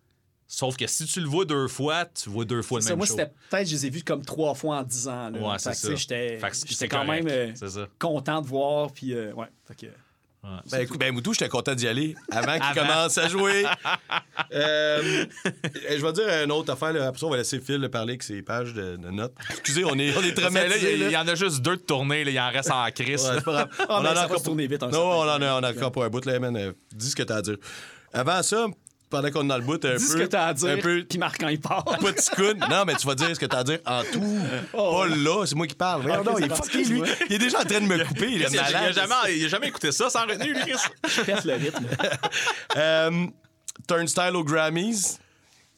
Sauf 0.50 0.76
que 0.78 0.86
si 0.86 1.04
tu 1.04 1.20
le 1.20 1.26
vois 1.26 1.44
deux 1.44 1.68
fois, 1.68 2.06
tu 2.06 2.30
vois 2.30 2.46
deux 2.46 2.62
fois 2.62 2.78
le 2.78 2.82
Ça, 2.84 2.90
même 2.90 2.98
moi, 2.98 3.06
show. 3.06 3.16
c'était 3.16 3.30
peut-être, 3.50 3.66
je 3.68 3.72
les 3.74 3.86
ai 3.86 3.90
vus 3.90 4.02
comme 4.02 4.24
trois 4.24 4.54
fois 4.54 4.78
en 4.78 4.82
dix 4.82 5.06
ans. 5.06 5.28
Là. 5.28 5.38
Ouais, 5.38 5.58
c'est 5.58 5.74
ça. 5.74 5.94
J'étais 5.94 6.38
quand 6.88 7.04
correct. 7.04 7.24
même 7.24 7.28
euh, 7.28 7.52
C'est 7.54 7.68
ça. 7.68 7.86
content 7.98 8.40
de 8.40 8.46
voir. 8.46 8.90
Puis, 8.92 9.12
euh, 9.12 9.32
ouais. 9.34 9.48
Fait 9.66 9.74
que- 9.74 9.92
Ouais. 10.44 10.50
Ben, 10.70 10.80
écoute, 10.82 10.98
ben, 11.00 11.12
Moutou, 11.12 11.32
j'étais 11.32 11.48
content 11.48 11.74
d'y 11.74 11.88
aller 11.88 12.14
avant 12.30 12.58
qu'il 12.58 12.80
commence 12.80 13.18
à 13.18 13.28
jouer. 13.28 13.64
Euh, 14.54 15.26
je 15.90 16.00
vais 16.02 16.12
dire 16.12 16.24
une 16.44 16.52
autre 16.52 16.72
affaire. 16.72 16.92
Là. 16.92 17.08
Après 17.08 17.18
ça, 17.18 17.26
on 17.26 17.30
va 17.30 17.36
laisser 17.36 17.60
Phil 17.60 17.76
le 17.76 17.90
parler 17.90 18.12
avec 18.12 18.22
ses 18.22 18.40
pages 18.40 18.72
de, 18.72 18.96
de 18.96 19.10
notes. 19.10 19.34
Excusez, 19.50 19.84
on 19.84 19.98
est, 19.98 20.16
on 20.16 20.22
est 20.22 20.32
traumatisés. 20.32 20.94
il 20.94 21.10
y, 21.10 21.16
en 21.16 21.26
a 21.28 21.34
juste 21.34 21.60
deux 21.60 21.76
de 21.76 21.82
tournée. 21.82 22.24
là. 22.24 22.30
Il 22.30 22.40
en 22.40 22.48
reste 22.50 22.70
en 22.70 22.88
crise. 22.90 23.24
Ouais, 23.28 23.40
pas. 23.42 23.68
Ah, 23.80 23.86
on 23.90 24.00
mais 24.02 24.08
en 24.08 24.16
a 24.16 24.24
encore 24.24 24.42
tourner 24.42 24.66
vite, 24.66 24.82
un 24.82 24.86
Non, 24.86 24.92
certain 24.92 25.06
on 25.08 25.20
en 25.22 25.28
a, 25.28 25.38
temps. 25.38 25.44
on 25.44 25.58
en 25.58 25.62
a 25.64 25.72
encore 25.72 25.92
pour 25.92 26.04
un 26.04 26.08
bout, 26.08 26.24
là, 26.24 26.38
man. 26.38 26.56
Euh, 26.56 26.72
Dis 26.94 27.10
ce 27.10 27.16
que 27.16 27.24
t'as 27.24 27.36
à 27.36 27.42
dire. 27.42 27.56
Avant 28.14 28.42
ça, 28.42 28.66
pendant 29.10 29.30
qu'on 29.30 29.44
est 29.44 29.48
dans 29.48 29.56
le 29.58 29.64
bout, 29.64 29.82
un 29.84 29.96
Dis 29.96 30.04
peu. 30.04 30.12
ce 30.12 30.16
que 30.16 30.24
t'as 30.24 30.46
à 30.48 30.54
dire, 30.54 30.68
Un 30.68 30.76
peu. 30.78 31.04
puis 31.08 31.18
Marc 31.18 31.38
quand 31.40 31.48
il 31.48 31.60
parle. 31.60 31.82
Pas 32.00 32.12
de 32.12 32.18
scoon. 32.20 32.54
Non, 32.70 32.84
mais 32.86 32.94
tu 32.96 33.06
vas 33.06 33.14
dire 33.14 33.34
ce 33.34 33.40
que 33.40 33.46
t'as 33.46 33.58
à 33.58 33.64
dire 33.64 33.78
en 33.86 34.02
tout. 34.12 34.38
Oh, 34.74 35.00
pas 35.00 35.06
là, 35.08 35.46
c'est 35.46 35.54
moi 35.54 35.66
qui 35.66 35.74
parle. 35.74 36.10
Ok, 36.10 36.24
donc, 36.24 36.36
il 36.38 36.44
est 36.44 36.48
ça 36.48 36.54
va, 36.54 36.62
fucké, 36.62 36.78
lui. 36.84 37.00
excuse-moi. 37.00 37.06
Il 37.30 37.34
est 37.34 37.38
déjà 37.38 37.60
en 37.60 37.64
train 37.64 37.80
de 37.80 37.86
me 37.86 38.04
couper. 38.04 38.26
Il 38.30 38.42
est 38.42 38.46
Il 38.50 38.58
a, 38.58 38.62
malade. 38.62 38.94
jamais, 38.94 39.14
il 39.36 39.44
a 39.44 39.48
jamais 39.48 39.68
écouté 39.68 39.92
ça 39.92 40.10
sans 40.10 40.26
retenue, 40.26 40.52
lui, 40.54 40.60
Chris. 40.60 40.78
Je 41.08 41.20
pète 41.22 41.44
le 41.44 41.54
rythme. 41.54 41.86
Euh, 42.76 43.26
Turnstile 43.86 44.34
aux 44.36 44.44
Grammys. 44.44 45.18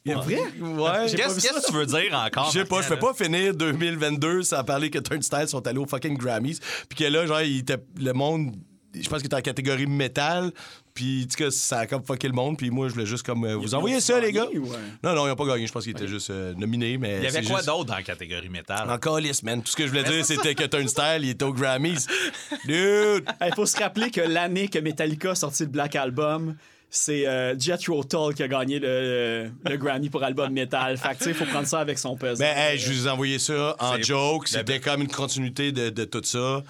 Vrai? 0.07 0.39
Ouais. 0.61 0.77
Pas 0.83 1.07
Qu'est-ce 1.07 1.35
vu 1.35 1.41
qu'est-ce 1.41 1.61
que 1.61 1.67
tu 1.67 1.73
veux 1.73 1.87
dire 1.87 2.15
encore? 2.15 2.47
Je 2.51 2.59
sais 2.61 2.65
pas, 2.65 2.81
je 2.83 2.87
fais 2.89 2.97
pas 2.97 3.13
finir 3.15 3.55
2022 3.55 4.43
sans 4.43 4.65
parler 4.65 4.91
que 4.91 4.99
Turnstile 4.99 5.47
sont 5.47 5.65
allés 5.67 5.79
aux 5.79 5.87
fucking 5.87 6.17
Grammys. 6.17 6.59
Puis 6.89 6.99
que 6.99 7.05
là, 7.05 7.27
genre, 7.27 7.43
il 7.43 7.59
était, 7.59 7.77
le 8.01 8.13
monde, 8.13 8.55
je 8.95 9.09
pense 9.09 9.19
qu'il 9.19 9.27
était 9.27 9.37
en 9.37 9.41
catégorie 9.41 9.87
métal. 9.87 10.51
Puis, 10.95 11.27
tu 11.31 11.45
sais, 11.45 11.51
ça 11.51 11.79
a 11.81 11.87
comme 11.87 12.03
fucké 12.05 12.27
le 12.27 12.35
monde. 12.35 12.57
Puis 12.59 12.71
moi, 12.71 12.89
je 12.89 12.95
voulais 12.95 13.07
juste 13.07 13.25
comme 13.25 13.45
euh, 13.45 13.55
vous 13.57 13.75
envoyer 13.75 14.01
ça, 14.01 14.19
les 14.21 14.33
gars. 14.33 14.47
ouais? 14.53 14.59
Non, 15.05 15.15
non, 15.15 15.27
ils 15.27 15.31
ont 15.31 15.37
pas 15.37 15.47
gagné. 15.47 15.67
Je 15.67 15.73
pense 15.73 15.85
qu'ils 15.85 15.93
étaient 15.93 16.09
juste 16.09 16.31
euh, 16.31 16.53
nominés. 16.55 16.99
Mais 16.99 17.19
Il 17.19 17.25
y 17.25 17.27
avait 17.29 17.43
quoi 17.43 17.57
juste- 17.59 17.69
d'autre 17.69 17.85
dans 17.87 17.95
la 17.95 18.03
catégorie 18.03 18.49
métal? 18.49 18.91
Encore 18.91 19.21
lisse, 19.21 19.43
man. 19.43 19.63
Tout 19.63 19.71
ce 19.71 19.77
que 19.77 19.85
je 19.85 19.89
voulais 19.91 20.03
dire, 20.05 20.25
c'était 20.25 20.55
que 20.55 20.65
Turnstile, 20.65 21.21
il 21.23 21.31
était 21.31 21.45
aux 21.45 21.53
Grammys. 21.55 22.07
Dude! 22.67 23.25
Il 23.47 23.55
faut 23.55 23.67
se 23.67 23.79
rappeler 23.79 24.11
que 24.11 24.21
l'année 24.21 24.69
que 24.69 24.79
Metallica 24.79 25.31
a 25.31 25.35
sorti 25.35 25.63
le 25.63 25.69
Black 25.69 25.95
Album, 25.97 26.57
c'est 26.91 27.27
euh, 27.29 27.57
Jethro 27.59 28.03
Tull 28.03 28.35
qui 28.35 28.43
a 28.43 28.49
gagné 28.49 28.81
le, 28.81 29.49
le 29.65 29.77
Grammy 29.77 30.11
pour 30.11 30.25
album 30.25 30.53
metal. 30.53 30.97
Fait 30.99 31.11
que, 31.11 31.19
tu 31.19 31.25
sais, 31.25 31.31
il 31.31 31.37
faut 31.37 31.45
prendre 31.45 31.69
ça 31.69 31.79
avec 31.79 31.99
son 31.99 32.17
pesant. 32.17 32.43
Ben, 32.45 32.57
hey, 32.57 32.79
je 32.79 32.93
vous 32.93 33.07
ai 33.07 33.11
envoyé 33.11 33.39
ça 33.39 33.77
en 33.79 34.03
joke. 34.03 34.47
Ben, 34.53 34.59
C'était 34.59 34.81
comme 34.81 35.03
une 35.03 35.09
continuité 35.09 35.71
de, 35.71 35.91
de 35.91 36.05
tout 36.05 36.23
ça. 36.25 36.63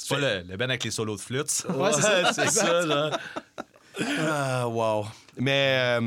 C'est 0.00 0.14
pas 0.14 0.20
le, 0.20 0.44
le 0.48 0.56
ben 0.56 0.70
avec 0.70 0.84
les 0.84 0.90
solos 0.92 1.16
de 1.16 1.20
flûte. 1.20 1.64
Ouais, 1.70 1.92
c'est 1.92 2.02
ça. 2.02 2.32
c'est 2.32 2.50
ça, 2.50 2.86
genre. 2.86 3.10
Ah, 4.20 4.68
wow. 4.68 5.06
Mais. 5.36 5.96
euh, 5.98 6.00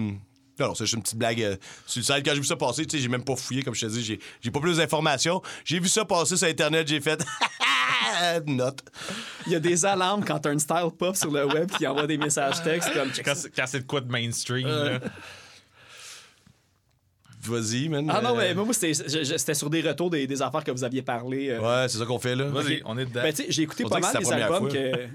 non, 0.59 0.67
non, 0.67 0.75
c'est 0.75 0.83
juste 0.85 0.93
une 0.93 1.01
petite 1.01 1.17
blague 1.17 1.41
euh, 1.41 1.55
sur 1.87 1.99
le 1.99 2.03
site. 2.05 2.23
Quand 2.25 2.33
j'ai 2.33 2.39
vu 2.39 2.45
ça 2.45 2.55
passer, 2.55 2.85
tu 2.85 2.95
sais, 2.95 3.01
j'ai 3.01 3.09
même 3.09 3.23
pas 3.23 3.35
fouillé, 3.35 3.63
comme 3.63 3.73
je 3.73 3.81
te 3.85 3.91
dis, 3.91 4.03
j'ai, 4.03 4.19
j'ai 4.41 4.51
pas 4.51 4.59
plus 4.59 4.77
d'informations. 4.77 5.41
J'ai 5.65 5.79
vu 5.79 5.87
ça 5.89 6.05
passer 6.05 6.37
sur 6.37 6.47
Internet, 6.47 6.87
j'ai 6.87 7.01
fait. 7.01 7.21
Note. 8.45 8.79
Il 9.47 9.53
y 9.53 9.55
a 9.55 9.59
des 9.59 9.85
alarmes 9.85 10.23
quand 10.23 10.45
un 10.45 10.59
style 10.59 10.89
pop 10.97 11.15
sur 11.15 11.31
le 11.31 11.45
web 11.47 11.71
qui 11.71 11.87
envoie 11.87 12.05
des 12.05 12.17
messages 12.17 12.61
textes 12.63 12.93
comme 12.93 13.09
Quand, 13.25 13.33
quand 13.55 13.65
c'est 13.67 13.79
de 13.79 13.85
quoi 13.87 14.01
de 14.01 14.11
mainstream. 14.11 14.67
là. 14.67 14.99
Vas-y, 17.43 17.89
man. 17.89 18.07
Ah 18.09 18.21
non, 18.21 18.37
Euh, 18.37 18.53
mais 18.53 18.53
moi, 18.53 18.73
c'était 18.73 19.53
sur 19.53 19.69
des 19.69 19.81
retours 19.81 20.09
des, 20.09 20.27
des 20.27 20.41
affaires 20.41 20.63
que 20.63 20.71
vous 20.71 20.83
aviez 20.83 21.01
parlé. 21.01 21.49
euh, 21.49 21.59
Ouais, 21.83 21.89
c'est 21.89 21.97
ça 21.97 22.05
qu'on 22.05 22.19
fait, 22.19 22.35
là. 22.35 22.45
Vas-y, 22.45 22.81
on 22.85 22.97
est 22.97 23.05
dedans. 23.05 23.21
Ben, 23.23 23.33
tu 23.33 23.43
sais, 23.43 23.51
j'ai 23.51 23.63
écouté 23.63 23.83
On 23.85 23.89
pas 23.89 23.99
mal 23.99 24.15
les 24.19 24.31
albums 24.31 24.69
fois. 24.69 24.79
que. 24.79 25.07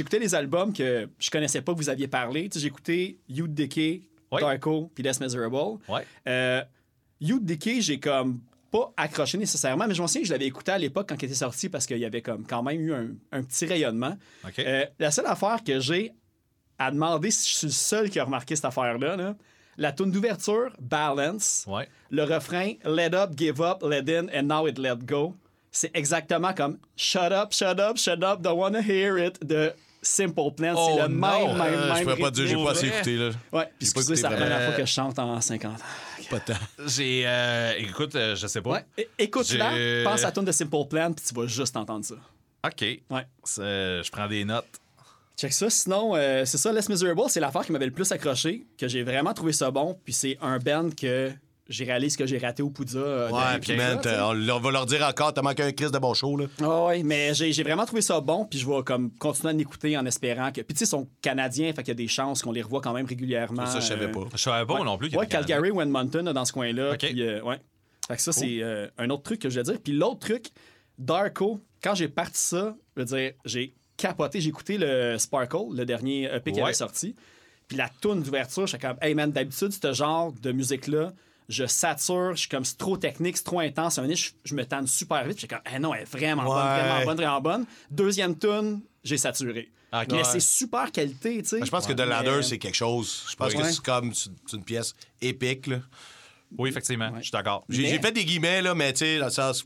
Écouté 0.00 0.18
les 0.18 0.34
albums 0.34 0.72
que 0.72 1.08
je 1.18 1.30
connaissais 1.30 1.60
pas 1.62 1.72
que 1.72 1.78
vous 1.78 1.88
aviez 1.88 2.08
parlé. 2.08 2.48
Tu 2.48 2.54
sais, 2.54 2.60
J'ai 2.60 2.66
écouté 2.68 3.18
Youth 3.28 3.52
Decay. 3.54 4.02
Darko, 4.32 4.90
puis 4.94 5.04
Less 5.04 5.20
Miserable. 5.20 5.78
Ouais. 5.88 6.04
Euh, 6.26 6.62
Youth 7.20 7.44
Decay, 7.44 7.80
j'ai 7.80 8.00
comme 8.00 8.40
pas 8.72 8.92
accroché 8.96 9.38
nécessairement, 9.38 9.86
mais 9.86 9.94
je 9.94 10.02
me 10.02 10.06
souviens 10.08 10.22
que 10.22 10.26
je 10.26 10.32
l'avais 10.32 10.46
écouté 10.46 10.72
à 10.72 10.78
l'époque 10.78 11.08
quand 11.08 11.14
il 11.22 11.26
était 11.26 11.34
sorti 11.34 11.68
parce 11.68 11.86
qu'il 11.86 11.98
y 11.98 12.04
avait 12.04 12.22
comme 12.22 12.44
quand 12.44 12.60
même 12.64 12.80
eu 12.80 12.92
un, 12.92 13.06
un 13.30 13.42
petit 13.44 13.66
rayonnement. 13.66 14.16
Euh, 14.58 14.84
la 14.98 15.10
seule 15.12 15.26
affaire 15.26 15.62
que 15.64 15.78
j'ai 15.78 16.12
à 16.76 16.90
demander 16.90 17.30
si 17.30 17.48
je 17.48 17.54
suis 17.54 17.66
le 17.68 17.72
seul 17.72 18.10
qui 18.10 18.18
a 18.18 18.24
remarqué 18.24 18.56
cette 18.56 18.64
affaire-là, 18.64 19.14
là, 19.14 19.36
la 19.76 19.92
tune 19.92 20.10
d'ouverture, 20.10 20.70
Balance, 20.80 21.64
Ouais. 21.68 21.88
le 22.10 22.22
refrain 22.24 22.74
Let 22.84 23.14
up, 23.14 23.30
give 23.36 23.60
up, 23.60 23.82
let 23.82 24.04
in, 24.08 24.26
and 24.34 24.44
now 24.44 24.66
it 24.66 24.78
let 24.78 24.96
go. 25.04 25.34
C'est 25.70 25.90
exactement 25.94 26.52
comme 26.54 26.78
Shut 26.96 27.32
up, 27.32 27.52
shut 27.52 27.80
up, 27.80 27.96
shut 27.98 28.22
up, 28.22 28.40
don't 28.40 28.56
wanna 28.58 28.80
hear 28.80 29.18
it 29.18 29.44
de 29.44 29.72
Simple 30.02 30.50
Plan. 30.54 30.74
Oh 30.76 30.90
c'est 30.96 31.02
le 31.02 31.08
non! 31.08 31.48
même, 31.48 31.56
même, 31.58 31.74
Euh, 31.74 31.88
même. 31.88 31.96
je 31.96 32.02
pourrais 32.02 32.16
pas 32.16 32.30
te 32.30 32.34
dire, 32.36 32.46
j'ai 32.46 32.54
pas 32.62 32.70
assez 32.72 32.86
écouté, 32.88 33.16
là. 33.16 33.30
Ouais, 33.52 33.64
puis 33.78 33.88
excusez, 33.88 34.16
c'est 34.16 34.22
la 34.22 34.30
première 34.36 34.62
fois 34.66 34.74
que 34.74 34.84
je 34.84 34.92
chante 34.92 35.18
en 35.18 35.40
50 35.40 35.80
ans. 35.80 35.84
Pas 36.30 36.40
tant. 36.40 36.54
J'ai. 36.86 37.24
euh, 37.26 37.72
écoute, 37.78 38.14
euh, 38.14 38.36
je 38.36 38.46
sais 38.46 38.60
pas. 38.62 38.70
Ouais, 38.70 39.08
écoute-la, 39.18 39.74
J'ai- 39.74 40.04
pense 40.04 40.20
à 40.22 40.26
la 40.26 40.32
tune 40.32 40.44
de 40.44 40.52
Simple 40.52 40.84
Plan, 40.88 41.12
puis 41.12 41.24
tu 41.26 41.34
vas 41.34 41.46
juste 41.46 41.76
entendre 41.76 42.04
ça. 42.04 42.14
OK. 42.66 42.80
Ouais. 43.10 43.26
Euh, 43.58 44.02
je 44.02 44.10
prends 44.10 44.26
des 44.28 44.44
notes. 44.44 44.64
Check 45.36 45.52
ça. 45.52 45.68
Sinon, 45.70 46.14
euh, 46.14 46.44
c'est 46.44 46.58
ça, 46.58 46.72
Less 46.72 46.88
Miserable, 46.88 47.22
c'est 47.28 47.40
l'affaire 47.40 47.64
qui 47.66 47.72
m'avait 47.72 47.86
le 47.86 47.92
plus 47.92 48.10
accroché, 48.12 48.66
que 48.78 48.86
j'ai 48.88 49.02
vraiment 49.02 49.34
trouvé 49.34 49.52
ça 49.52 49.70
bon. 49.70 49.98
Puis 50.04 50.12
c'est 50.12 50.38
un 50.40 50.58
band 50.58 50.90
que 50.90 51.32
j'ai 51.68 51.84
réalisé 51.84 52.16
que 52.16 52.26
j'ai 52.26 52.38
raté 52.38 52.62
au 52.62 52.68
Poudza. 52.70 52.98
euh, 52.98 53.30
Ouais, 53.30 53.58
puis 53.60 53.74
man, 53.74 53.98
on, 54.04 54.48
on 54.50 54.60
va 54.60 54.70
leur 54.70 54.86
dire 54.86 55.02
encore, 55.02 55.32
t'as 55.32 55.42
manqué 55.42 55.62
un 55.62 55.72
Chris 55.72 55.90
de 55.90 55.98
bon 55.98 56.12
show, 56.14 56.36
là. 56.36 56.44
Ah 56.62 56.84
ouais, 56.84 57.02
mais 57.02 57.32
j'ai 57.34 57.52
j'ai 57.52 57.62
vraiment 57.62 57.86
trouvé 57.86 58.02
ça 58.02 58.20
bon, 58.20 58.44
puis 58.44 58.58
je 58.58 58.68
vais 58.68 58.82
comme 58.84 59.10
continuer 59.16 59.50
à 59.50 59.52
l'écouter 59.54 59.96
en 59.96 60.04
espérant 60.06 60.52
que. 60.52 60.60
Puis 60.60 60.74
tu 60.74 60.78
sais, 60.80 60.84
ils 60.84 60.88
sont 60.88 61.08
canadiens, 61.22 61.72
fait 61.72 61.82
qu'il 61.82 61.88
y 61.88 61.92
a 61.92 61.94
des 61.94 62.06
chances 62.08 62.42
qu'on 62.42 62.52
les 62.52 62.62
revoit 62.62 62.80
quand 62.82 62.92
même 62.92 63.06
régulièrement. 63.06 63.66
Ça, 63.66 63.80
je 63.80 63.86
savais 63.86 64.04
euh, 64.06 64.12
pas. 64.12 64.20
Je 64.32 64.38
savais 64.38 64.66
pas 64.66 64.84
non 64.84 64.98
plus. 64.98 65.08
qu'il 65.08 65.18
Ouais, 65.18 65.26
Calgary 65.26 65.70
ou 65.70 65.80
Edmonton, 65.80 66.24
là, 66.24 66.32
dans 66.32 66.44
ce 66.44 66.52
coin-là. 66.52 66.92
Ok. 66.92 66.98
Puis, 66.98 67.22
euh, 67.22 67.42
ouais. 67.42 67.58
Fait 68.06 68.16
que 68.16 68.22
ça, 68.22 68.32
c'est 68.32 68.58
euh, 68.62 68.86
un 68.98 69.08
autre 69.08 69.22
truc 69.22 69.40
que 69.40 69.48
je 69.48 69.56
veux 69.58 69.64
dire. 69.64 69.78
Puis 69.82 69.94
l'autre 69.94 70.18
truc, 70.20 70.48
Darko, 70.98 71.60
quand 71.82 71.94
j'ai 71.94 72.08
parti 72.08 72.40
ça, 72.40 72.76
je 72.94 73.00
veux 73.00 73.06
dire, 73.06 73.32
j'ai 73.46 73.74
capoté. 73.96 74.40
J'ai 74.40 74.48
écouté 74.48 74.78
le 74.78 75.16
Sparkle, 75.18 75.74
le 75.74 75.84
dernier 75.84 76.24
EP 76.34 76.52
qui 76.52 76.58
Ouais. 76.58 76.64
avait 76.64 76.72
sorti. 76.74 77.14
Puis 77.68 77.76
la 77.78 77.88
toune 77.88 78.22
d'ouverture, 78.22 78.66
j'étais 78.66 78.86
comme, 78.86 78.96
hey 79.00 79.14
man, 79.14 79.30
d'habitude, 79.32 79.72
ce 79.72 79.92
genre 79.92 80.32
de 80.32 80.52
musique-là, 80.52 81.12
je 81.48 81.66
sature, 81.66 82.32
je 82.34 82.40
suis 82.40 82.48
comme, 82.48 82.64
c'est 82.64 82.78
trop 82.78 82.96
technique, 82.96 83.36
c'est 83.36 83.44
trop 83.44 83.60
intense. 83.60 83.98
Un 83.98 84.12
je, 84.14 84.30
je 84.44 84.54
me 84.54 84.64
tente 84.64 84.88
super 84.88 85.24
vite. 85.26 85.38
J'étais 85.40 85.54
comme, 85.56 85.64
hey 85.72 85.78
non, 85.80 85.94
elle 85.94 86.02
est 86.02 86.04
vraiment 86.10 86.44
bonne, 86.44 86.54
vraiment 86.62 87.04
bonne, 87.04 87.16
vraiment 87.16 87.40
bonne. 87.40 87.66
Deuxième 87.90 88.36
tune, 88.38 88.80
j'ai 89.02 89.16
saturé. 89.18 89.70
Ah, 89.92 90.02
ok. 90.02 90.08
Mais 90.10 90.18
Ouais. 90.18 90.24
c'est 90.24 90.40
super 90.40 90.90
qualité, 90.90 91.40
tu 91.42 91.48
sais. 91.50 91.60
Je 91.64 91.70
pense 91.70 91.86
que 91.86 91.92
The 91.92 92.00
Mais- 92.00 92.06
Ladder, 92.06 92.42
c'est 92.42 92.58
quelque 92.58 92.74
chose. 92.74 93.26
Je 93.30 93.36
pense 93.36 93.54
Ouais. 93.54 93.60
que 93.62 93.70
c'est 93.70 93.82
comme 93.84 94.12
une 94.52 94.64
pièce 94.64 94.94
épique, 95.20 95.66
là. 95.68 95.78
Oui, 96.58 96.68
effectivement. 96.70 97.12
Je 97.18 97.22
suis 97.22 97.30
d'accord. 97.30 97.64
J'ai 97.68 97.82
Mais- 97.82 97.98
fait 98.00 98.12
des 98.12 98.24
guillemets, 98.24 98.60
là, 98.62 98.74
mais 98.74 98.92
tu 98.92 99.00
sais, 99.00 99.18
dans 99.18 99.26
le 99.26 99.30
sens. 99.30 99.64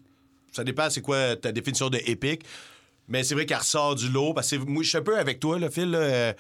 Ça 0.53 0.65
dépend, 0.65 0.89
c'est 0.91 1.01
quoi 1.03 1.37
ta 1.37 1.53
définition 1.53 1.89
de 1.91 1.99
épique? 2.07 2.43
Mais 3.09 3.25
c'est 3.25 3.35
vrai 3.35 3.47
qu'elle 3.47 3.59
ressort 3.59 3.95
du 3.95 4.09
lot. 4.11 4.35
Parce 4.35 4.51
que 4.51 4.57
moi, 4.57 4.83
je 4.83 4.89
suis 4.91 4.99
un 4.99 5.03
peu 5.03 5.19
avec 5.19 5.41
toi, 5.41 5.59
le 5.59 5.69
Phil. 5.71 5.91
là, 5.91 5.99
euh, 5.99 6.33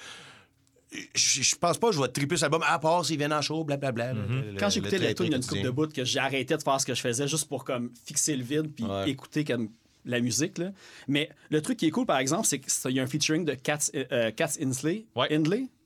je 1.14 1.42
je 1.42 1.56
pense 1.56 1.76
pas 1.78 1.88
que 1.90 1.96
je 1.96 2.00
vais 2.00 2.08
triper 2.08 2.36
cet 2.36 2.44
album, 2.44 2.62
à 2.66 2.78
part 2.78 3.04
s'ils 3.04 3.18
viennent 3.18 3.32
en 3.32 3.42
show, 3.42 3.62
blablabla. 3.64 4.14
le- 4.14 4.56
Quand 4.58 4.70
j'écoutais 4.70 4.98
le 4.98 5.08
le 5.08 5.14
tune, 5.14 5.26
il 5.26 5.32
y 5.32 5.34
a 5.34 5.36
une 5.36 5.44
coupe 5.44 5.60
de 5.62 5.70
bouts 5.70 5.88
que 5.88 6.04
j'ai 6.04 6.18
arrêté 6.18 6.56
de 6.56 6.62
faire 6.62 6.80
ce 6.80 6.86
que 6.86 6.94
je 6.94 7.00
faisais 7.02 7.28
juste 7.28 7.46
pour 7.48 7.64
comme 7.64 7.90
fixer 8.06 8.34
le 8.36 8.42
vide 8.42 8.72
puis 8.74 8.84
Ouais. 8.84 9.10
écouter 9.10 9.44
comme 9.44 9.68
la 10.06 10.20
musique. 10.20 10.56
Là. 10.56 10.70
Mais 11.06 11.28
le 11.50 11.60
truc 11.60 11.76
qui 11.78 11.86
est 11.86 11.90
cool, 11.90 12.06
par 12.06 12.18
exemple, 12.18 12.46
c'est 12.46 12.58
qu'il 12.60 12.92
y 12.92 13.00
a 13.00 13.02
un 13.02 13.06
featuring 13.06 13.44
de 13.44 13.52
Kat, 13.52 13.78
euh, 13.94 14.30
Kat 14.30 14.52
Insley, 14.62 15.04
Ouais. 15.14 15.28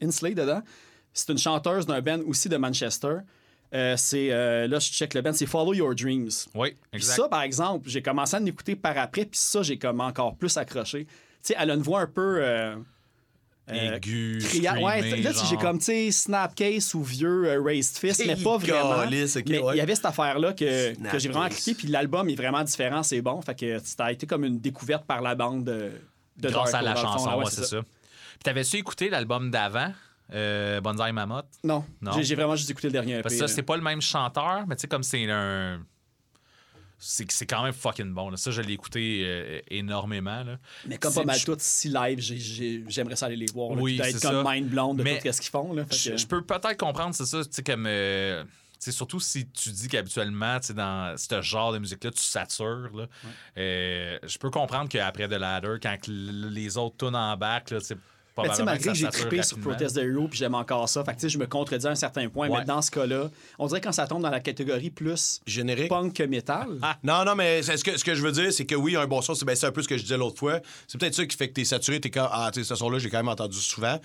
Insley 0.01 0.35
dedans. 0.35 0.63
C'est 1.13 1.31
une 1.31 1.39
chanteuse 1.39 1.85
d'un 1.87 2.01
band 2.01 2.21
aussi 2.27 2.49
de 2.49 2.57
Manchester. 2.57 3.17
Euh, 3.75 3.97
c'est 3.97 4.31
euh, 4.31 4.67
là 4.69 4.79
je 4.79 4.91
check 4.91 5.15
le 5.15 5.23
band, 5.23 5.33
c'est 5.33 5.47
Follow 5.47 5.73
Your 5.73 5.95
Dreams. 5.95 6.29
Oui, 6.55 6.77
Puis 6.91 7.01
exact. 7.01 7.17
ça, 7.23 7.29
par 7.29 7.43
exemple, 7.43 7.89
j'ai 7.89 8.03
commencé 8.03 8.37
à 8.37 8.41
l'écouter 8.41 8.77
par 8.77 8.99
après, 8.99 9.25
puis 9.25 9.39
ça, 9.41 9.63
j'ai 9.63 9.79
comme 9.79 10.01
encore 10.01 10.37
plus 10.37 10.57
accroché. 10.59 11.07
Tu 11.07 11.13
sais, 11.43 11.55
elle 11.59 11.71
a 11.71 11.75
une 11.75 11.83
voix 11.83 12.01
un 12.03 12.07
peu. 12.07 12.39
euh, 12.43 12.77
euh, 13.71 13.97
Aigu, 13.97 14.43
Ouais, 14.83 15.23
là, 15.23 15.33
genre. 15.33 15.47
j'ai 15.47 15.57
comme, 15.57 15.79
tu 15.79 15.85
sais, 15.87 16.11
Snapcase 16.11 16.95
ou 16.95 17.03
vieux 17.03 17.47
euh, 17.47 17.63
Raised 17.63 17.97
Fist, 17.97 18.23
mais 18.27 18.37
pas 18.37 18.59
vraiment. 18.59 19.07
Mais 19.09 19.23
il 19.47 19.61
ouais. 19.61 19.77
y 19.77 19.81
avait 19.81 19.95
cette 19.95 20.05
affaire-là 20.07 20.53
que, 20.53 20.95
que 21.11 21.19
j'ai 21.19 21.29
vraiment 21.29 21.49
cliqué, 21.49 21.75
puis 21.75 21.89
l'album 21.89 22.29
est 22.29 22.35
vraiment 22.35 22.63
différent, 22.65 23.03
c'est 23.03 23.23
bon. 23.23 23.41
Fait 23.41 23.55
que 23.59 23.79
ça 23.85 24.07
a 24.07 24.13
été 24.13 24.27
comme 24.27 24.45
une 24.45 24.59
découverte 24.59 25.05
par 25.07 25.23
la 25.23 25.35
bande 25.37 25.65
de, 25.65 25.93
de 26.39 26.49
Grâce 26.51 26.75
à 26.75 26.83
Darko, 26.83 26.89
la 26.89 26.97
chanson, 27.09 27.31
ouais, 27.31 27.45
ouais, 27.45 27.51
c'est 27.51 27.65
ça. 27.65 27.81
Puis 27.81 28.43
t'avais-tu 28.45 28.77
écouté 28.77 29.09
l'album 29.09 29.51
d'avant, 29.51 29.93
euh, 30.33 30.81
Bonsaï 30.81 31.13
Mammoth? 31.13 31.47
Non, 31.65 31.85
Non. 32.01 32.13
J'ai, 32.21 32.35
vraiment 32.35 32.57
juste 32.57 32.71
écouté 32.71 32.89
le 32.89 32.93
dernier 32.93 33.15
EP. 33.15 33.23
Parce 33.23 33.35
que 33.35 33.41
ça, 33.41 33.49
c'est 33.49 33.63
pas 33.63 33.77
le 33.77 33.83
même 33.83 34.01
chanteur, 34.03 34.67
mais 34.67 34.77
tu 34.77 34.83
sais, 34.83 34.89
comme 34.89 35.03
c'est 35.03 35.31
un. 35.31 35.85
C'est 37.05 37.29
c'est 37.33 37.47
quand 37.47 37.65
même 37.65 37.73
fucking 37.73 38.13
bon. 38.15 38.31
là. 38.31 38.37
Ça, 38.37 38.53
je 38.53 38.63
l'ai 38.63 38.75
écouté 38.75 39.23
euh, 39.25 39.61
énormément. 39.71 40.45
Là. 40.45 40.59
Mais 40.87 40.99
comme 40.99 41.11
C'est- 41.13 41.19
pas 41.21 41.27
mal 41.27 41.37
je- 41.39 41.45
tout, 41.47 41.57
si 41.59 41.89
live, 41.89 42.21
j'ai- 42.21 42.39
j'ai- 42.39 42.85
j'aimerais 42.87 43.17
ça 43.17 43.27
aller 43.27 43.35
les 43.37 43.47
voir. 43.53 43.71
Oui, 43.73 44.01
c'est 44.05 44.23
comme 44.23 44.45
ça. 44.45 44.53
mind 44.55 44.69
blown 44.69 44.97
de 44.97 45.03
Mais 45.03 45.19
tout 45.19 45.33
ce 45.33 45.41
qu'ils 45.41 45.51
font. 45.51 45.73
Là, 45.73 45.85
Je, 45.91 46.11
que- 46.11 46.17
je 46.17 46.27
peux 46.29 46.43
peut-être 46.43 46.77
comprendre, 46.77 47.13
c'est 47.13 47.27
ça, 47.27 47.43
tu 47.45 47.51
sais, 47.51 47.63
comme. 47.65 47.87
euh, 47.89 48.45
surtout 48.93 49.19
si 49.19 49.49
tu 49.49 49.71
dis 49.71 49.89
qu'habituellement, 49.89 50.61
dans 50.75 51.17
ce 51.17 51.43
genre 51.43 51.73
de 51.73 51.79
musique-là, 51.81 52.13
tu 52.13 52.23
satures. 52.23 52.91
Là, 52.95 53.07
Euh, 53.59 54.19
je 54.25 54.39
peux 54.39 54.51
comprendre 54.51 54.89
qu'après 54.89 55.27
The 55.27 55.33
Ladder, 55.33 55.77
quand 55.83 55.97
les 56.07 56.77
autres 56.77 56.97
tournent 56.99 57.17
en 57.17 57.37
tu 57.81 57.81
sais, 57.81 57.97
Mais 58.39 58.49
tu 58.49 58.55
sais, 58.57 58.63
malgré 58.65 58.89
que 58.91 58.95
j'ai 58.97 59.09
trippé 59.09 59.43
sur. 59.43 59.59
Protest 59.59 59.97
the 59.97 59.99
Hero, 59.99 60.27
puis 60.29 60.39
j'aime 60.39 60.55
encore 60.55 60.89
ça. 60.89 61.05
Fait 61.05 61.13
que 61.13 61.17
tu 61.17 61.23
sais, 61.23 61.29
je 61.29 61.39
me 61.39 61.47
contredis 61.47 61.87
à 61.87 61.91
un 61.91 61.95
certain 61.95 62.29
point. 62.29 62.49
Ouais. 62.49 62.61
Mais 62.61 62.65
dans 62.65 62.81
ce 62.81 62.91
cas-là, 62.91 63.31
on 63.59 63.67
dirait 63.67 63.81
quand 63.81 63.93
ça 63.93 64.07
tombe 64.07 64.23
dans 64.23 64.31
la 64.31 64.41
catégorie 64.41 64.91
plus 64.91 65.41
Générique. 65.47 65.89
punk 65.89 66.15
que 66.15 66.23
metal. 66.23 66.69
Non, 67.03 67.25
non, 67.25 67.35
mais 67.35 67.63
ce 67.63 67.85
que, 67.85 67.97
ce 67.99 68.05
que 68.05 68.15
je 68.15 68.23
veux 68.23 68.33
dire, 68.33 68.53
c'est 68.53 68.65
que 68.65 68.75
oui, 68.75 68.97
un 68.97 69.07
bon 69.07 69.21
son, 69.21 69.35
c'est 69.35 69.45
ben, 69.45 69.55
c'est 69.55 69.67
un 69.67 69.73
peu 69.73 69.83
ce 69.83 69.89
que 69.89 69.97
je 69.99 70.03
disais 70.03 70.17
l'autre 70.17 70.39
fois. 70.39 70.61
C'est 70.89 70.99
peut-être 70.99 71.15
ça 71.15 71.27
qui 71.27 71.37
fait 71.37 71.49
que 71.49 71.53
t'es 71.55 71.65
saturé, 71.65 72.01
t'es 72.01 72.11
comme, 72.11 72.29
ah, 72.31 72.51
tu 72.53 72.61
sais, 72.61 72.67
ce 72.69 72.75
son-là, 72.75 72.99
j'ai 72.99 73.11
quand 73.11 73.19
même 73.19 73.29
entendu 73.29 73.59
souvent. 73.59 73.99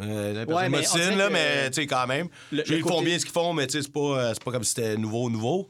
Euh, 0.00 0.44
Ouais, 0.46 0.68
mais 0.70 0.80
là, 1.16 1.28
mais 1.30 1.68
tu 1.70 1.74
sais, 1.82 1.86
quand 1.86 2.06
même. 2.06 2.28
Le- 2.50 2.64
ils 2.66 2.78
le 2.78 2.82
font 2.82 3.02
bien 3.02 3.18
ce 3.18 3.24
qu'ils 3.26 3.32
font, 3.34 3.52
mais 3.52 3.66
tu 3.66 3.74
sais, 3.74 3.82
c'est 3.82 3.92
pas, 3.92 4.00
euh, 4.30 4.34
pas 4.42 4.50
comme 4.50 4.64
si 4.64 4.70
c'était 4.74 4.96
nouveau, 4.96 5.28
nouveau. 5.28 5.68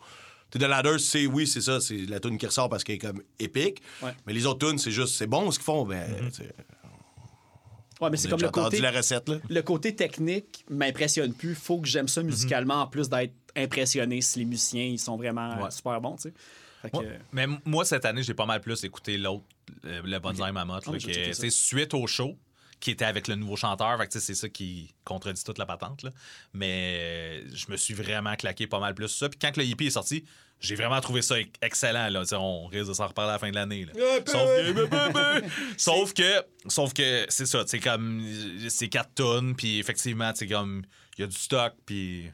Tu 0.51 0.59
The 0.59 0.62
Ladder, 0.62 0.98
c'est 0.98 1.27
oui, 1.27 1.46
c'est 1.46 1.61
ça, 1.61 1.81
c'est 1.81 1.96
la 2.09 2.20
tune 2.20 2.38
qui 2.38 2.46
ressort 2.46 2.68
parce 2.68 2.85
qu'elle 2.85 2.96
est 2.96 2.98
comme 2.98 3.20
épique. 3.40 3.83
Ouais. 4.03 4.12
Mais 4.27 4.33
les 4.33 4.46
autres 4.46 4.68
tunes, 4.68 4.79
c'est 4.79 4.90
juste, 4.92 5.16
c'est 5.16 5.27
bon 5.27 5.51
ce 5.51 5.59
qu'ils 5.59 5.64
font, 5.64 5.85
ben, 5.85 6.05
Mm-hmm. 6.09 6.51
Ouais, 8.02 8.10
mais 8.10 8.16
c'est 8.16 8.28
comme 8.28 8.40
le 8.40 8.50
côté, 8.50 8.80
la 8.80 8.90
recette, 8.90 9.28
là? 9.28 9.36
le 9.48 9.62
côté 9.62 9.94
technique 9.94 10.64
m'impressionne 10.68 11.32
plus. 11.32 11.54
Faut 11.54 11.78
que 11.80 11.86
j'aime 11.88 12.02
Mhm. 12.04 12.08
ça 12.08 12.22
musicalement 12.22 12.82
en 12.82 12.86
plus 12.88 13.08
d'être 13.08 13.32
impressionné 13.56 14.20
si 14.20 14.40
les 14.40 14.44
musiciens 14.44 14.84
ils 14.84 14.98
sont 14.98 15.16
vraiment 15.16 15.52
euh, 15.52 15.64
Ouais. 15.64 15.70
super 15.70 16.00
bons, 16.00 16.16
tu 16.16 16.22
sais. 16.22 16.32
Que, 16.90 16.98
Mais 17.32 17.46
moi, 17.64 17.84
cette 17.84 18.04
année, 18.04 18.24
j'ai 18.24 18.34
pas 18.34 18.44
mal 18.46 18.60
plus 18.60 18.82
écouté 18.82 19.16
l'autre, 19.16 19.44
le, 19.84 20.00
le 20.00 20.18
là, 20.98 21.00
checké 21.12 21.28
est- 21.28 21.32
ça. 21.32 21.40
c'est 21.42 21.50
suite 21.50 21.94
au 21.94 22.08
show, 22.08 22.36
qui 22.82 22.90
était 22.90 23.04
avec 23.04 23.28
le 23.28 23.36
nouveau 23.36 23.54
chanteur. 23.56 23.96
Fait 23.96 24.08
que, 24.08 24.18
c'est 24.18 24.34
ça 24.34 24.48
qui 24.48 24.92
contredit 25.04 25.42
toute 25.44 25.58
la 25.58 25.66
patente. 25.66 26.02
là. 26.02 26.10
Mais 26.52 26.98
euh, 26.98 27.50
je 27.54 27.66
me 27.70 27.76
suis 27.76 27.94
vraiment 27.94 28.34
claqué 28.34 28.66
pas 28.66 28.80
mal 28.80 28.92
plus 28.94 29.06
sur 29.08 29.18
ça. 29.20 29.28
Puis 29.28 29.38
quand 29.38 29.56
le 29.56 29.64
hippie 29.64 29.86
est 29.86 29.90
sorti, 29.90 30.24
j'ai 30.58 30.74
vraiment 30.74 31.00
trouvé 31.00 31.22
ça 31.22 31.38
ex- 31.38 31.50
excellent. 31.62 32.08
Là. 32.08 32.24
On 32.32 32.66
risque 32.66 32.88
de 32.88 32.92
s'en 32.94 33.06
reparler 33.06 33.30
à 33.30 33.34
la 33.34 33.38
fin 33.38 33.50
de 33.50 33.54
l'année. 33.54 33.84
là. 33.84 33.92
Sauf 34.26 34.42
que, 34.56 35.44
sauf 35.76 36.12
que, 36.12 36.44
sauf 36.66 36.92
que 36.92 37.24
c'est 37.28 37.46
ça. 37.46 37.62
C'est 37.68 37.78
comme, 37.78 38.20
c'est 38.68 38.88
quatre 38.88 39.14
tonnes. 39.14 39.54
Puis 39.54 39.78
effectivement, 39.78 40.32
c'est 40.34 40.48
comme, 40.48 40.82
il 41.16 41.20
y 41.20 41.24
a 41.24 41.28
du 41.28 41.36
stock. 41.36 41.74
Puis. 41.86 42.30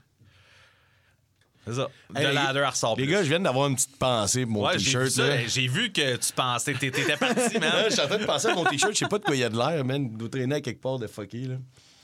C'est 1.69 1.75
ça. 1.75 1.89
De 2.11 2.27
les- 2.27 2.33
ladder 2.33 2.65
ressort 2.65 2.97
Les 2.97 3.05
plus. 3.05 3.13
gars, 3.13 3.23
je 3.23 3.29
viens 3.29 3.41
d'avoir 3.41 3.69
une 3.69 3.75
petite 3.77 3.97
pensée 3.99 4.45
pour 4.45 4.53
mon 4.53 4.67
Ouais, 4.67 4.77
t-shirt. 4.77 5.09
J'ai 5.47 5.67
vu 5.69 5.93
que 5.93 6.17
tu 6.17 6.33
pensais, 6.35 6.75
t'é- 6.75 6.91
t'étais 6.91 7.17
parti, 7.19 7.59
man. 7.59 7.73
je 7.89 7.93
suis 7.93 8.01
en 8.03 8.07
train 8.09 8.19
de 8.19 8.25
penser 8.25 8.49
à 8.49 8.55
mon 8.55 8.65
t-shirt, 8.65 8.93
je 8.93 8.99
sais 8.99 9.07
pas 9.09 9.19
de 9.19 9.25
quoi 9.25 9.35
il 9.37 9.41
y 9.41 9.45
a 9.45 9.49
de 9.49 9.57
l'air, 9.57 9.85
man. 9.85 10.09
Doit 10.17 10.29
traîner 10.29 10.57
à 10.57 10.61
quelque 10.61 10.81
part 10.81 10.99
de 10.99 11.07
fucké, 11.07 11.39
là. 11.43 11.55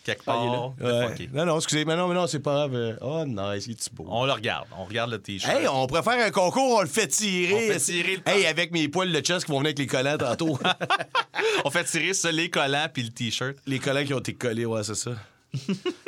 Quelque 0.04 0.20
Ah, 0.26 0.32
part. 0.32 0.72
Ouais. 0.82 1.08
fucké. 1.08 1.30
Non, 1.32 1.46
non, 1.46 1.56
excusez, 1.56 1.86
mais 1.86 1.96
non, 1.96 2.06
mais 2.08 2.14
non, 2.14 2.26
c'est 2.26 2.38
pas 2.40 2.52
grave. 2.68 2.74
Euh, 2.74 2.94
Oh, 3.00 3.24
nice, 3.26 3.64
il 3.66 3.72
est 3.72 3.94
beau? 3.94 4.04
On 4.06 4.26
le 4.26 4.32
regarde. 4.32 4.66
On 4.78 4.84
regarde 4.84 5.10
le 5.10 5.18
t-shirt. 5.18 5.50
Hey, 5.56 5.66
on 5.66 5.86
pourrait 5.86 6.02
faire 6.02 6.26
un 6.26 6.30
concours, 6.30 6.76
on 6.76 6.82
le 6.82 6.86
fait 6.86 7.06
tirer. 7.06 7.54
On 7.54 7.72
fait 7.72 7.80
tirer 7.80 8.16
le 8.16 8.30
Hey, 8.30 8.44
avec 8.44 8.70
mes 8.70 8.86
poils 8.88 9.10
de 9.10 9.20
chest 9.20 9.46
qui 9.46 9.52
vont 9.52 9.60
venir 9.60 9.68
avec 9.68 9.78
les 9.78 9.86
collants 9.86 10.18
tantôt. 10.18 10.58
On 11.64 11.70
fait 11.70 11.84
tirer 11.84 12.12
ça, 12.12 12.30
les 12.30 12.50
collants 12.50 12.86
puis 12.92 13.02
le 13.04 13.08
t-shirt. 13.10 13.56
les 13.66 13.78
collants 13.78 14.04
qui 14.04 14.12
ont 14.12 14.18
été 14.18 14.34
collés, 14.34 14.66
ouais, 14.66 14.82
c'est 14.84 14.94
ça. 14.94 15.12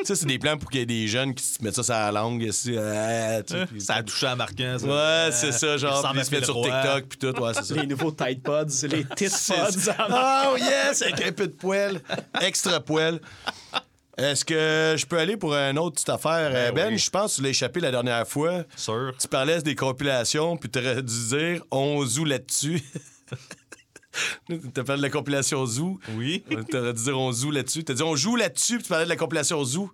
Ça, 0.05 0.15
c'est 0.17 0.27
des 0.27 0.39
plans 0.39 0.57
pour 0.59 0.71
qu'il 0.71 0.81
y 0.81 0.83
ait 0.83 0.87
des 0.87 1.07
jeunes 1.09 1.35
qui 1.35 1.45
se 1.45 1.63
mettent 1.63 1.75
ça 1.77 1.83
sur 1.83 1.95
la 1.95 2.13
langue. 2.13 2.43
ici, 2.43 2.73
euh, 2.77 3.43
tu 3.47 3.55
sais, 3.55 3.67
puis- 3.67 3.81
Ça 3.81 3.95
a 3.97 4.03
touché 4.03 4.27
à 4.27 4.37
marquant, 4.37 4.77
ça. 4.79 4.87
Ouais, 4.87 5.31
c'est 5.33 5.53
ça, 5.53 5.77
genre, 5.77 6.13
ils 6.15 6.25
se 6.25 6.31
mettent 6.31 6.45
sur. 6.45 6.61
TikTok, 6.63 7.05
puis 7.09 7.19
tout, 7.19 7.41
ouais, 7.43 7.53
c'est 7.55 7.65
ça. 7.65 7.75
les 7.75 7.87
nouveaux 7.87 8.11
Tide 8.13 8.43
Pods, 8.43 8.87
les 8.91 9.05
Tit 9.17 9.29
Pods. 9.49 9.93
Oh 10.11 10.57
yes, 10.59 11.03
avec 11.03 11.23
un 11.27 11.33
peu 11.33 11.47
de 11.47 11.53
poêle. 11.53 12.01
Extra 12.41 12.81
poêle. 12.81 13.21
Est-ce 14.19 14.45
que 14.47 14.95
je 14.97 15.05
peux 15.05 15.19
aller 15.19 15.37
pour 15.37 15.55
une 15.55 15.79
autre 15.79 15.97
petite 15.97 16.09
affaire? 16.09 16.73
Ben, 16.73 16.89
oui. 16.93 16.99
je 16.99 17.11
pense 17.11 17.33
que 17.33 17.37
tu 17.37 17.43
l'as 17.43 17.49
échappé 17.51 17.81
la 17.81 17.91
dernière 17.91 18.27
fois. 18.27 18.65
Sûr. 18.75 19.13
Tu 19.21 19.29
parlais 19.29 19.61
des 19.61 19.75
compilations, 19.75 20.57
puis 20.57 20.71
t'aurais 20.71 21.03
dû 21.03 21.29
dire 21.29 21.63
on 21.71 22.05
joue 22.07 22.25
là-dessus. 22.25 22.83
T'as 24.75 24.85
parlé 24.85 25.01
de 25.03 25.07
la 25.07 25.11
compilation 25.11 25.65
Zoo. 25.67 25.99
Oui. 26.17 26.43
T'aurais 26.71 26.93
dû 26.95 27.03
dire 27.03 27.19
on 27.19 27.33
joue 27.33 27.51
là-dessus. 27.51 27.85
T'as 27.85 27.95
dit 27.95 28.03
on 28.03 28.17
joue 28.17 28.37
là-dessus, 28.37 28.75
puis 28.77 28.85
tu 28.85 28.89
parlais 28.89 29.05
de 29.05 29.11
la 29.11 29.17
compilation 29.17 29.63
Zoo. 29.65 29.91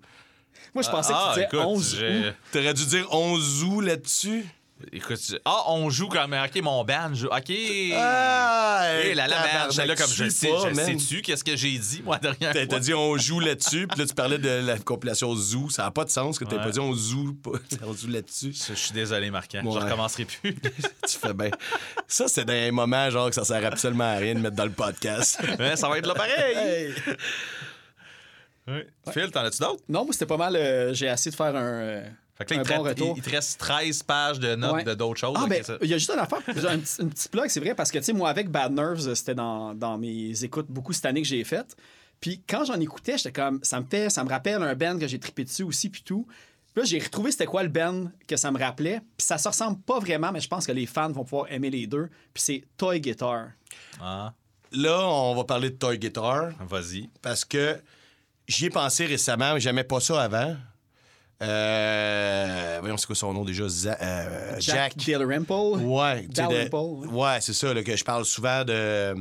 Moi, 0.74 0.82
je 0.82 0.90
pensais 0.90 1.12
Ah, 1.14 1.32
que 1.34 1.40
tu 1.40 1.46
disais 1.46 1.56
écoute, 1.58 1.66
11 1.66 1.96
j'ai- 1.98 2.28
août. 2.28 2.34
T'aurais 2.52 2.74
dû 2.74 2.86
dire 2.86 3.06
on 3.10 3.36
joue 3.38 3.80
là-dessus. 3.80 4.44
Écoute, 4.92 5.18
tu- 5.24 5.38
ah, 5.44 5.64
on 5.68 5.90
joue 5.90 6.08
comme. 6.08 6.32
OK, 6.34 6.62
mon 6.62 6.84
band 6.84 7.14
joue. 7.14 7.26
OK. 7.28 7.52
Ah! 7.94 8.86
Eh 9.04 9.14
là, 9.14 9.26
la 9.28 9.36
merde, 9.36 9.46
tabarnak, 9.48 9.70
j'étais 9.72 9.86
là 9.86 9.94
comme 9.96 10.10
je 10.10 10.28
sais, 10.28 10.50
je 10.68 10.74
sais-tu 10.74 11.22
qu'est-ce 11.22 11.44
que 11.44 11.56
j'ai 11.56 11.78
dit, 11.78 12.02
moi, 12.04 12.18
derrière 12.18 12.52
T'as 12.52 12.66
t'as 12.66 12.78
dit 12.78 12.94
on 12.94 13.16
joue 13.18 13.40
là-dessus, 13.40 13.86
puis 13.86 13.98
là 14.00 14.06
tu 14.06 14.14
parlais 14.14 14.38
de 14.38 14.48
la 14.66 14.78
compilation 14.78 15.34
Zoo. 15.34 15.70
Ça 15.70 15.84
n'a 15.84 15.90
pas 15.90 16.04
de 16.04 16.10
sens 16.10 16.38
que 16.38 16.44
t'aies 16.44 16.56
Ouais. 16.56 16.64
pas 16.64 16.70
dit 16.70 16.80
on 16.80 16.94
joue, 16.94 17.36
on 17.84 17.92
joue 17.92 18.08
là-dessus. 18.08 18.52
Je, 18.68 18.74
suis 18.74 18.92
désolé, 18.92 19.30
Marquant. 19.30 19.62
Ouais. 19.64 19.72
Je 19.80 19.84
recommencerai 19.84 20.24
plus. 20.24 20.54
tu 21.08 21.18
fais 21.18 21.32
bien. 21.34 21.50
Ça, 22.08 22.28
c'est 22.28 22.44
dans 22.44 22.52
un 22.52 22.72
moment 22.72 23.08
genre 23.10 23.28
que 23.28 23.34
ça 23.34 23.44
sert 23.44 23.64
absolument 23.64 24.04
à 24.12 24.16
rien 24.16 24.34
de 24.34 24.40
mettre 24.40 24.56
dans 24.56 24.64
le 24.64 24.72
podcast. 24.72 25.38
Mais 25.58 25.76
ça 25.76 25.88
va 25.88 25.98
être 25.98 26.06
là 26.06 26.14
pareil. 26.14 26.56
Hey! 26.56 26.94
Ouais. 28.68 28.86
Phil, 29.12 29.28
t'en 29.32 29.40
as-tu 29.40 29.58
d'autres? 29.58 29.82
Non, 29.88 30.04
moi, 30.04 30.12
c'était 30.12 30.26
pas 30.26 30.36
mal. 30.36 30.54
euh, 30.54 30.94
J'ai 30.94 31.06
essayé 31.06 31.32
de 31.32 31.36
faire 31.36 31.54
un, 31.56 31.62
euh, 31.82 32.04
Fait 32.48 32.54
que 32.54 32.54
là, 32.54 32.60
un 32.60 32.62
il, 32.62 32.68
te 32.68 32.74
bon 32.76 32.82
reste- 32.82 32.98
retour. 33.00 33.14
il- 33.16 33.20
il 33.20 33.22
te 33.24 33.30
reste 33.30 33.60
13 33.60 34.02
pages 34.02 34.38
de 34.40 34.54
notes 34.54 34.72
Ouais. 34.74 34.84
de 34.84 34.94
d'autres 34.94 35.20
choses. 35.20 35.36
Ah, 35.40 35.46
ben, 35.48 35.62
ça. 35.62 35.76
il 35.82 35.88
y 35.88 35.94
a 35.94 35.98
juste 35.98 36.10
une 36.10 36.18
affaire, 36.18 36.40
j'ai 36.56 36.66
un 36.68 36.78
petit- 36.78 37.28
plug, 37.28 37.48
c'est 37.48 37.60
vrai, 37.60 37.74
parce 37.74 37.90
que, 37.90 37.98
tu 37.98 38.04
sais, 38.04 38.12
moi, 38.12 38.30
avec 38.30 38.50
Bad 38.50 38.72
Nerves, 38.72 39.14
c'était 39.14 39.34
dans, 39.34 39.74
dans 39.74 39.98
mes 39.98 40.44
écoutes 40.44 40.66
beaucoup 40.68 40.92
cette 40.92 41.06
année 41.06 41.22
que 41.22 41.28
j'ai 41.28 41.44
faites. 41.44 41.76
Puis 42.20 42.42
quand 42.48 42.64
j'en 42.64 42.78
écoutais, 42.78 43.16
j'étais 43.18 43.32
comme, 43.32 43.58
ça 43.62 43.80
me 43.80 43.86
fait, 43.86 44.08
ça 44.10 44.22
me 44.24 44.28
rappelle 44.28 44.62
un 44.62 44.74
band 44.74 44.98
que 44.98 45.06
j'ai 45.08 45.18
trippé 45.18 45.44
dessus 45.44 45.64
aussi, 45.64 45.88
puis 45.90 46.02
tout. 46.02 46.26
Puis 46.72 46.82
là, 46.82 46.84
j'ai 46.86 46.98
retrouvé 47.00 47.30
c'était 47.32 47.44
quoi 47.46 47.62
le 47.64 47.68
band 47.68 48.06
que 48.26 48.36
ça 48.36 48.50
me 48.50 48.58
rappelait. 48.58 49.00
Puis 49.16 49.26
ça 49.26 49.36
se 49.38 49.46
ressemble 49.48 49.80
pas 49.82 49.98
vraiment, 49.98 50.30
mais 50.32 50.40
je 50.40 50.48
pense 50.48 50.66
que 50.66 50.72
les 50.72 50.86
fans 50.86 51.10
vont 51.10 51.24
pouvoir 51.24 51.50
aimer 51.52 51.68
les 51.68 51.86
deux. 51.86 52.08
Puis 52.32 52.42
c'est 52.42 52.64
Toy 52.76 53.00
Guitar. 53.00 53.48
Ah, 54.00 54.32
Là, 54.74 55.06
on 55.06 55.34
va 55.34 55.44
parler 55.44 55.68
de 55.68 55.74
Toy 55.76 55.98
Guitar 55.98 56.50
vas-y. 56.66 57.10
parce 57.20 57.44
que 57.44 57.76
j'y 58.48 58.66
ai 58.66 58.70
pensé 58.70 59.04
récemment, 59.04 59.52
mais 59.52 59.60
j'aimais 59.60 59.84
pas 59.84 60.00
ça 60.00 60.22
avant. 60.22 60.56
Euh, 61.42 62.78
voyons, 62.80 62.96
c'est 62.96 63.06
quoi 63.06 63.16
son 63.16 63.32
nom 63.32 63.44
déjà? 63.44 63.68
Za- 63.68 63.98
euh, 64.00 64.54
Jack, 64.60 64.94
Jack. 64.98 65.18
Dalrymple? 65.18 65.52
Ouais, 65.82 66.22
sais, 66.22 66.26
de- 66.28 66.32
Dalrymple, 66.34 66.76
ouais. 66.76 67.08
ouais, 67.08 67.38
c'est 67.40 67.52
ça, 67.52 67.72
là, 67.74 67.82
que 67.82 67.96
je 67.96 68.04
parle 68.04 68.24
souvent 68.24 68.64
de 68.64 69.14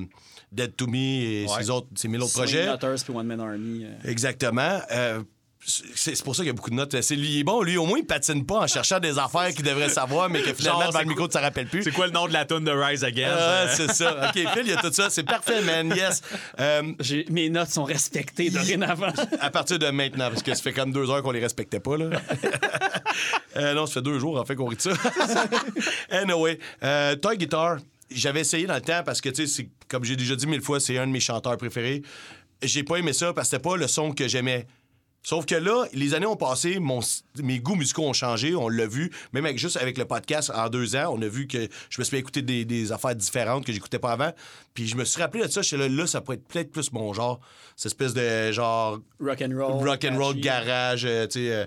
Dead 0.52 0.76
to 0.76 0.88
Me 0.88 0.96
et 0.98 1.46
Ouais. 1.50 1.64
ses 1.64 1.70
autres, 1.70 1.88
ses 1.96 2.08
mille 2.08 2.22
autres 2.22 2.32
Swing 2.32 2.44
projets. 2.46 2.72
Nutters 2.72 3.04
puis 3.04 3.14
One 3.16 3.26
Man 3.28 3.40
Army. 3.40 3.86
euh. 3.86 4.10
Exactement. 4.10 4.80
Euh, 4.92 5.22
c'est 5.64 6.24
pour 6.24 6.36
ça 6.36 6.42
qu'il 6.42 6.48
y 6.48 6.50
a 6.50 6.54
beaucoup 6.54 6.72
de 6.72 6.76
notes. 6.76 7.00
C'est 7.02 7.16
lui, 7.16 7.30
il 7.30 7.40
est 7.40 7.44
bon. 7.44 7.62
Lui, 7.62 7.78
au 7.78 7.86
moins, 7.86 8.00
il 8.00 8.06
patine 8.06 8.46
pas 8.46 8.62
en 8.62 8.68
cherchant 8.68 9.00
des 9.00 9.20
affaires 9.20 9.50
qu'il 9.54 9.64
devrait 9.64 9.90
savoir, 9.90 10.28
mais 10.30 10.42
que 10.42 10.54
finalement, 10.54 10.82
Genre, 10.82 10.90
devant 10.90 11.02
le 11.02 11.06
micro, 11.06 11.28
tu 11.28 11.38
ne 11.38 11.42
rappelles 11.44 11.68
plus. 11.68 11.84
C'est 11.84 11.92
quoi 11.92 12.08
le 12.08 12.14
nom 12.14 12.28
de 12.28 12.34
la 12.34 12.46
tune 12.46 12.64
de 12.64 12.72
Rise 12.72 13.04
Again? 13.04 13.30
Ah, 13.32 13.68
c'est 13.70 13.92
ça. 13.92 14.30
OK, 14.30 14.34
Phil, 14.34 14.64
il 14.64 14.70
y 14.70 14.74
a 14.74 14.78
tout 14.78 14.92
ça. 14.92 15.10
C'est 15.10 15.24
parfait, 15.24 15.62
man. 15.62 15.94
Yes. 15.96 16.22
Euh, 16.60 16.94
Mes 17.30 17.50
notes 17.50 17.70
sont 17.70 17.84
respectées 17.84 18.50
dorénavant. 18.50 19.14
à 19.40 19.52
partir 19.52 19.78
de 19.78 19.88
maintenant, 19.90 20.30
parce 20.30 20.42
que 20.42 20.54
ça 20.54 20.62
fait 20.64 20.74
comme 20.74 20.92
deux 20.92 21.10
heures 21.10 21.22
qu'on 21.22 21.32
les 21.32 21.40
respectait 21.40 21.80
pas, 21.80 21.98
là. 21.98 22.10
Euh, 23.58 23.74
non, 23.74 23.86
ça 23.86 23.96
fait 23.96 24.02
deux 24.02 24.18
jours, 24.18 24.40
en 24.40 24.46
fait, 24.46 24.56
qu'on 24.56 24.66
rit 24.66 24.78
de 24.78 24.82
ça. 24.82 24.92
anyway, 26.10 26.58
euh, 26.84 27.18
Toy 27.18 27.38
Guitar, 27.38 27.80
j'avais 28.10 28.40
essayé 28.42 28.66
dans 28.66 28.76
le 28.76 28.82
temps 28.82 29.04
parce 29.06 29.20
que, 29.20 29.28
tu 29.28 29.46
sais, 29.46 29.68
comme 29.90 30.06
j'ai 30.06 30.16
déjà 30.16 30.38
dit 30.38 30.48
mille 30.48 30.62
fois, 30.62 30.80
c'est 30.80 30.98
un 30.98 31.06
de 31.06 31.12
mes 31.12 31.20
chanteurs 31.20 31.58
préférés. 31.58 32.02
J'ai 32.64 32.84
pas 32.84 32.96
aimé 32.96 33.12
ça 33.12 33.34
parce 33.34 33.50
que 33.50 33.58
c'était 33.58 33.70
pas 33.70 33.76
le 33.76 33.88
son 33.88 34.14
que 34.14 34.28
j'aimais. 34.30 34.66
Sauf 35.24 35.46
que 35.46 35.54
là, 35.56 35.86
les 35.94 36.16
années 36.16 36.26
ont 36.26 36.36
passé, 36.36 36.80
mon, 36.80 37.00
mes 37.44 37.60
goûts 37.60 37.76
musicaux 37.76 38.04
ont 38.08 38.14
changé, 38.14 38.56
on 38.56 38.70
l'a 38.70 38.88
vu. 38.88 39.12
Même 39.34 39.46
avec, 39.46 39.60
juste 39.60 39.78
avec 39.78 39.98
le 40.00 40.06
podcast, 40.06 40.52
en 40.54 40.68
deux 40.68 40.96
ans, 40.96 41.14
on 41.16 41.22
a 41.22 41.28
vu 41.28 41.46
que 41.48 41.68
je 41.90 42.00
me 42.02 42.04
suis 42.04 42.18
écouter 42.18 42.42
des, 42.42 42.66
des 42.66 42.92
affaires 42.92 43.16
différentes 43.16 43.64
que 43.66 43.72
j'écoutais 43.72 44.00
pas 44.00 44.14
avant. 44.14 44.32
Puis 44.74 44.88
je 44.88 44.96
me 44.96 45.06
suis 45.06 45.22
rappelé 45.22 45.44
de 45.46 45.52
ça, 45.52 45.62
je 45.62 45.68
suis 45.68 45.78
là, 45.78 45.88
là, 45.88 46.08
ça 46.08 46.22
pourrait 46.22 46.38
être 46.38 46.48
peut-être 46.48 46.72
plus 46.72 46.92
mon 46.92 47.14
genre. 47.14 47.40
Cette 47.76 47.92
espèce 47.92 48.14
de 48.14 48.52
genre 48.52 49.00
Rock 49.20 49.42
and 49.44 49.52
roll. 49.56 49.88
rock 49.88 50.06
and 50.10 50.18
roll 50.18 50.34
catchy. 50.34 50.42
garage, 50.42 51.06
euh, 51.06 51.28
tu 51.28 51.40
sais. 51.40 51.52
euh. 51.54 51.66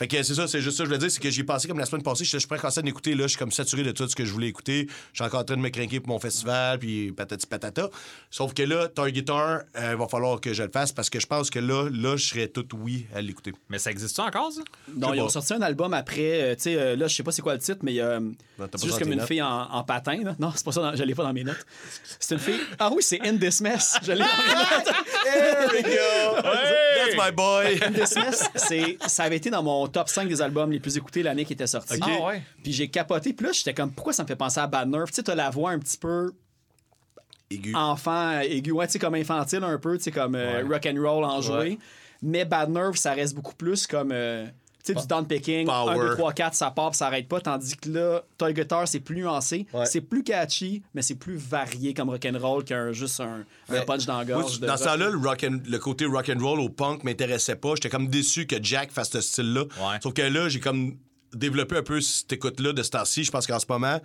Fait 0.00 0.08
que 0.08 0.22
c'est 0.22 0.34
ça, 0.34 0.48
c'est 0.48 0.62
juste 0.62 0.78
ça, 0.78 0.84
que 0.84 0.88
je 0.88 0.94
veux 0.94 0.98
dire, 0.98 1.10
c'est 1.10 1.20
que 1.20 1.28
j'ai 1.30 1.44
passé 1.44 1.68
comme 1.68 1.78
la 1.78 1.84
semaine 1.84 2.02
passée, 2.02 2.24
je 2.24 2.38
suis 2.38 2.48
prêt 2.48 2.58
à 2.62 2.80
d'écouter, 2.80 3.14
là, 3.14 3.24
je 3.24 3.28
suis 3.28 3.38
comme 3.38 3.52
saturé 3.52 3.82
de 3.82 3.90
tout 3.92 4.08
ce 4.08 4.16
que 4.16 4.24
je 4.24 4.32
voulais 4.32 4.46
écouter. 4.48 4.86
Je 5.12 5.18
suis 5.18 5.24
encore 5.26 5.40
en 5.40 5.44
train 5.44 5.58
de 5.58 5.60
me 5.60 5.68
craquer 5.68 6.00
pour 6.00 6.08
mon 6.08 6.18
festival, 6.18 6.78
puis 6.78 7.12
patati 7.12 7.46
patata. 7.46 7.90
Sauf 8.30 8.54
que 8.54 8.62
là, 8.62 8.88
Toy 8.88 9.12
Guitar, 9.12 9.60
il 9.76 9.96
va 9.96 10.08
falloir 10.08 10.40
que 10.40 10.54
je 10.54 10.62
le 10.62 10.70
fasse 10.70 10.90
parce 10.90 11.10
que 11.10 11.20
je 11.20 11.26
pense 11.26 11.50
que 11.50 11.58
là, 11.58 11.90
là, 11.92 12.16
je 12.16 12.28
serais 12.28 12.48
tout 12.48 12.66
oui 12.80 13.04
à 13.14 13.20
l'écouter. 13.20 13.52
Mais 13.68 13.78
ça 13.78 13.90
existe-tu 13.90 14.22
encore, 14.22 14.50
ça? 14.50 14.62
Non, 14.96 15.12
ils 15.12 15.20
ont 15.20 15.28
sorti 15.28 15.52
un 15.52 15.60
album 15.60 15.92
après. 15.92 16.40
euh, 16.44 16.54
tu 16.54 16.62
sais, 16.62 16.76
euh, 16.76 16.96
là, 16.96 17.06
je 17.06 17.14
sais 17.16 17.22
pas 17.22 17.32
c'est 17.32 17.42
quoi 17.42 17.52
le 17.52 17.60
titre, 17.60 17.80
mais 17.82 17.92
il 17.92 17.96
y 17.96 18.00
a. 18.00 18.06
euh, 18.06 18.20
t'as 18.56 18.68
pas 18.68 18.78
c'est 18.78 18.86
juste 18.86 18.98
comme 19.00 19.12
une 19.12 19.18
notes. 19.18 19.28
fille 19.28 19.42
en, 19.42 19.64
en 19.70 19.84
patin. 19.84 20.22
Là. 20.24 20.34
Non, 20.38 20.50
c'est 20.56 20.64
pas 20.64 20.72
ça, 20.72 20.80
dans- 20.80 20.96
je 20.96 21.02
l'ai 21.02 21.14
pas 21.14 21.24
dans 21.24 21.34
mes 21.34 21.44
notes. 21.44 21.66
C'est 22.18 22.36
une 22.36 22.40
fille. 22.40 22.60
Ah 22.78 22.88
oui, 22.90 23.02
c'est 23.02 23.20
In 23.20 23.36
This 23.36 23.60
Mess. 23.60 23.98
Je 24.02 24.12
l'ai 24.12 24.18
dans 24.20 24.24
mes 24.24 24.54
notes. 24.54 24.94
There 25.24 25.68
we 25.74 25.82
go! 25.82 26.40
That's 26.42 27.16
my 27.18 27.30
boy! 27.36 27.78
In 27.86 27.92
This 27.92 28.14
Mess, 28.16 28.44
c'est, 28.54 28.96
ça 29.06 29.24
avait 29.24 29.36
été 29.36 29.50
dans 29.50 29.62
mon 29.62 29.89
top 29.90 30.08
5 30.08 30.28
des 30.28 30.40
albums 30.42 30.70
les 30.72 30.80
plus 30.80 30.96
écoutés 30.96 31.22
l'année 31.22 31.44
qui 31.44 31.52
était 31.52 31.66
sorti. 31.66 31.94
Ok. 31.94 32.00
Ah 32.04 32.26
ouais. 32.26 32.42
Puis 32.62 32.72
j'ai 32.72 32.88
capoté. 32.88 33.32
Puis 33.32 33.46
là, 33.46 33.52
j'étais 33.52 33.74
comme, 33.74 33.92
pourquoi 33.92 34.12
ça 34.12 34.22
me 34.22 34.28
fait 34.28 34.36
penser 34.36 34.60
à 34.60 34.66
Bad 34.66 34.88
Nerve? 34.88 35.08
Tu 35.08 35.14
sais, 35.16 35.22
t'as 35.22 35.34
la 35.34 35.50
voix 35.50 35.70
un 35.72 35.78
petit 35.78 35.98
peu 35.98 36.32
Aigu. 37.50 37.74
enfant, 37.74 38.38
aigu, 38.40 38.70
ouais, 38.70 38.86
tu 38.86 38.92
sais, 38.92 38.98
comme 38.98 39.14
infantile 39.14 39.64
un 39.64 39.78
peu, 39.78 39.96
tu 39.98 40.04
sais, 40.04 40.10
comme 40.12 40.34
euh, 40.36 40.62
rock 40.68 40.86
and 40.86 41.00
roll 41.02 41.24
en 41.24 41.40
joué. 41.40 41.78
Mais 42.22 42.44
Bad 42.44 42.70
Nerve, 42.70 42.96
ça 42.96 43.12
reste 43.12 43.34
beaucoup 43.34 43.54
plus 43.54 43.86
comme. 43.86 44.10
euh, 44.12 44.46
sais, 44.84 44.94
du 44.94 45.06
down 45.06 45.26
picking, 45.26 45.66
Power. 45.66 45.92
1, 45.98 46.08
2, 46.10 46.16
3, 46.16 46.32
4, 46.32 46.54
ça 46.54 46.70
part, 46.70 46.94
ça 46.94 47.06
arrête 47.08 47.28
pas. 47.28 47.40
Tandis 47.40 47.76
que 47.76 47.88
là, 47.90 48.22
Toy 48.38 48.54
Guitar, 48.54 48.86
c'est 48.88 49.00
plus 49.00 49.16
nuancé. 49.16 49.66
Ouais. 49.72 49.86
C'est 49.86 50.00
plus 50.00 50.22
catchy, 50.22 50.82
mais 50.94 51.02
c'est 51.02 51.14
plus 51.16 51.36
varié 51.36 51.94
comme 51.94 52.10
rock'n'roll 52.10 52.64
qu'un 52.64 52.92
juste 52.92 53.20
un, 53.20 53.44
un 53.68 53.80
punch 53.82 54.06
dans 54.06 54.18
la 54.18 54.24
Moi, 54.24 54.42
gorge. 54.42 54.60
de 54.60 54.66
dans 54.66 54.76
ce 54.76 54.84
rock. 54.84 54.92
temps-là, 54.92 55.10
le, 55.10 55.18
rock 55.18 55.44
and- 55.44 55.60
le 55.68 55.78
côté 55.78 56.04
rock 56.06 56.30
and 56.34 56.40
roll 56.44 56.60
au 56.60 56.68
punk 56.68 57.04
m'intéressait 57.04 57.56
pas. 57.56 57.74
J'étais 57.74 57.88
comme 57.90 58.08
déçu 58.08 58.46
que 58.46 58.56
Jack 58.62 58.90
fasse 58.92 59.10
ce 59.10 59.20
style-là. 59.20 59.62
Ouais. 59.62 59.98
Sauf 60.02 60.14
que 60.14 60.22
là, 60.22 60.48
j'ai 60.48 60.60
comme 60.60 60.96
développé 61.34 61.76
un 61.76 61.82
peu 61.82 62.00
cette 62.00 62.32
écoute-là 62.32 62.72
de 62.72 62.82
ce 62.82 62.90
temps-ci. 62.90 63.22
Je 63.24 63.30
pense 63.30 63.46
qu'en 63.46 63.58
ce 63.60 63.66
moment, 63.68 64.00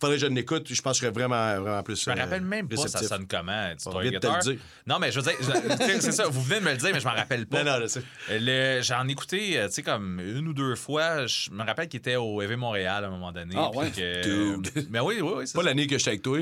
faudrait 0.00 0.16
que 0.16 0.22
je 0.22 0.26
l'écoute. 0.26 0.66
Je 0.72 0.82
pense 0.82 0.98
que 1.00 1.06
je 1.06 1.10
serais 1.10 1.12
vraiment, 1.18 1.60
vraiment 1.60 1.82
plus. 1.82 2.02
Je 2.04 2.10
me 2.10 2.16
rappelle 2.16 2.42
même 2.42 2.68
pas 2.68 2.76
ça 2.88 3.02
sonne 3.02 3.26
comment, 3.26 3.68
du 3.68 3.76
On 3.86 3.90
Toy 3.92 4.02
vient 4.02 4.12
de 4.12 4.18
te 4.18 4.26
le 4.26 4.40
dire. 4.54 4.60
Non, 4.86 4.98
mais 4.98 5.10
je 5.12 5.20
veux 5.20 5.30
dire, 5.30 6.00
c'est 6.00 6.12
ça, 6.12 6.26
vous 6.28 6.42
venez 6.42 6.60
de 6.60 6.64
me 6.66 6.70
le 6.72 6.76
dire, 6.76 6.90
mais 6.92 7.00
je 7.00 7.04
m'en 7.06 7.14
rappelle 7.14 7.46
pas. 7.46 7.64
Non, 7.64 7.78
non. 7.78 7.86
Le- 8.30 8.80
J'en 8.82 9.06
ai 9.08 9.12
écouté, 9.12 9.58
euh, 9.58 9.66
tu 9.68 9.74
sais, 9.74 9.82
comme 9.82 10.20
une 10.20 10.48
ou 10.48 10.52
deux 10.52 10.74
fois. 10.76 11.26
Je 11.26 11.50
me 11.50 11.64
rappelle 11.64 11.88
qu'il 11.88 11.98
était 11.98 12.16
au 12.16 12.40
EV 12.42 12.56
Montréal 12.56 13.04
à 13.04 13.06
un 13.08 13.10
moment 13.10 13.32
donné. 13.32 13.54
Ah, 13.56 13.70
ouais? 13.74 13.90
que- 13.90 14.56
Dude. 14.56 14.86
Mais 14.90 15.00
oui, 15.00 15.16
oui, 15.20 15.32
oui. 15.36 15.46
c'est 15.46 15.56
Pas 15.56 15.62
l'année 15.62 15.86
que 15.86 15.96
j'étais 15.98 16.10
avec 16.10 16.22
toi? 16.22 16.38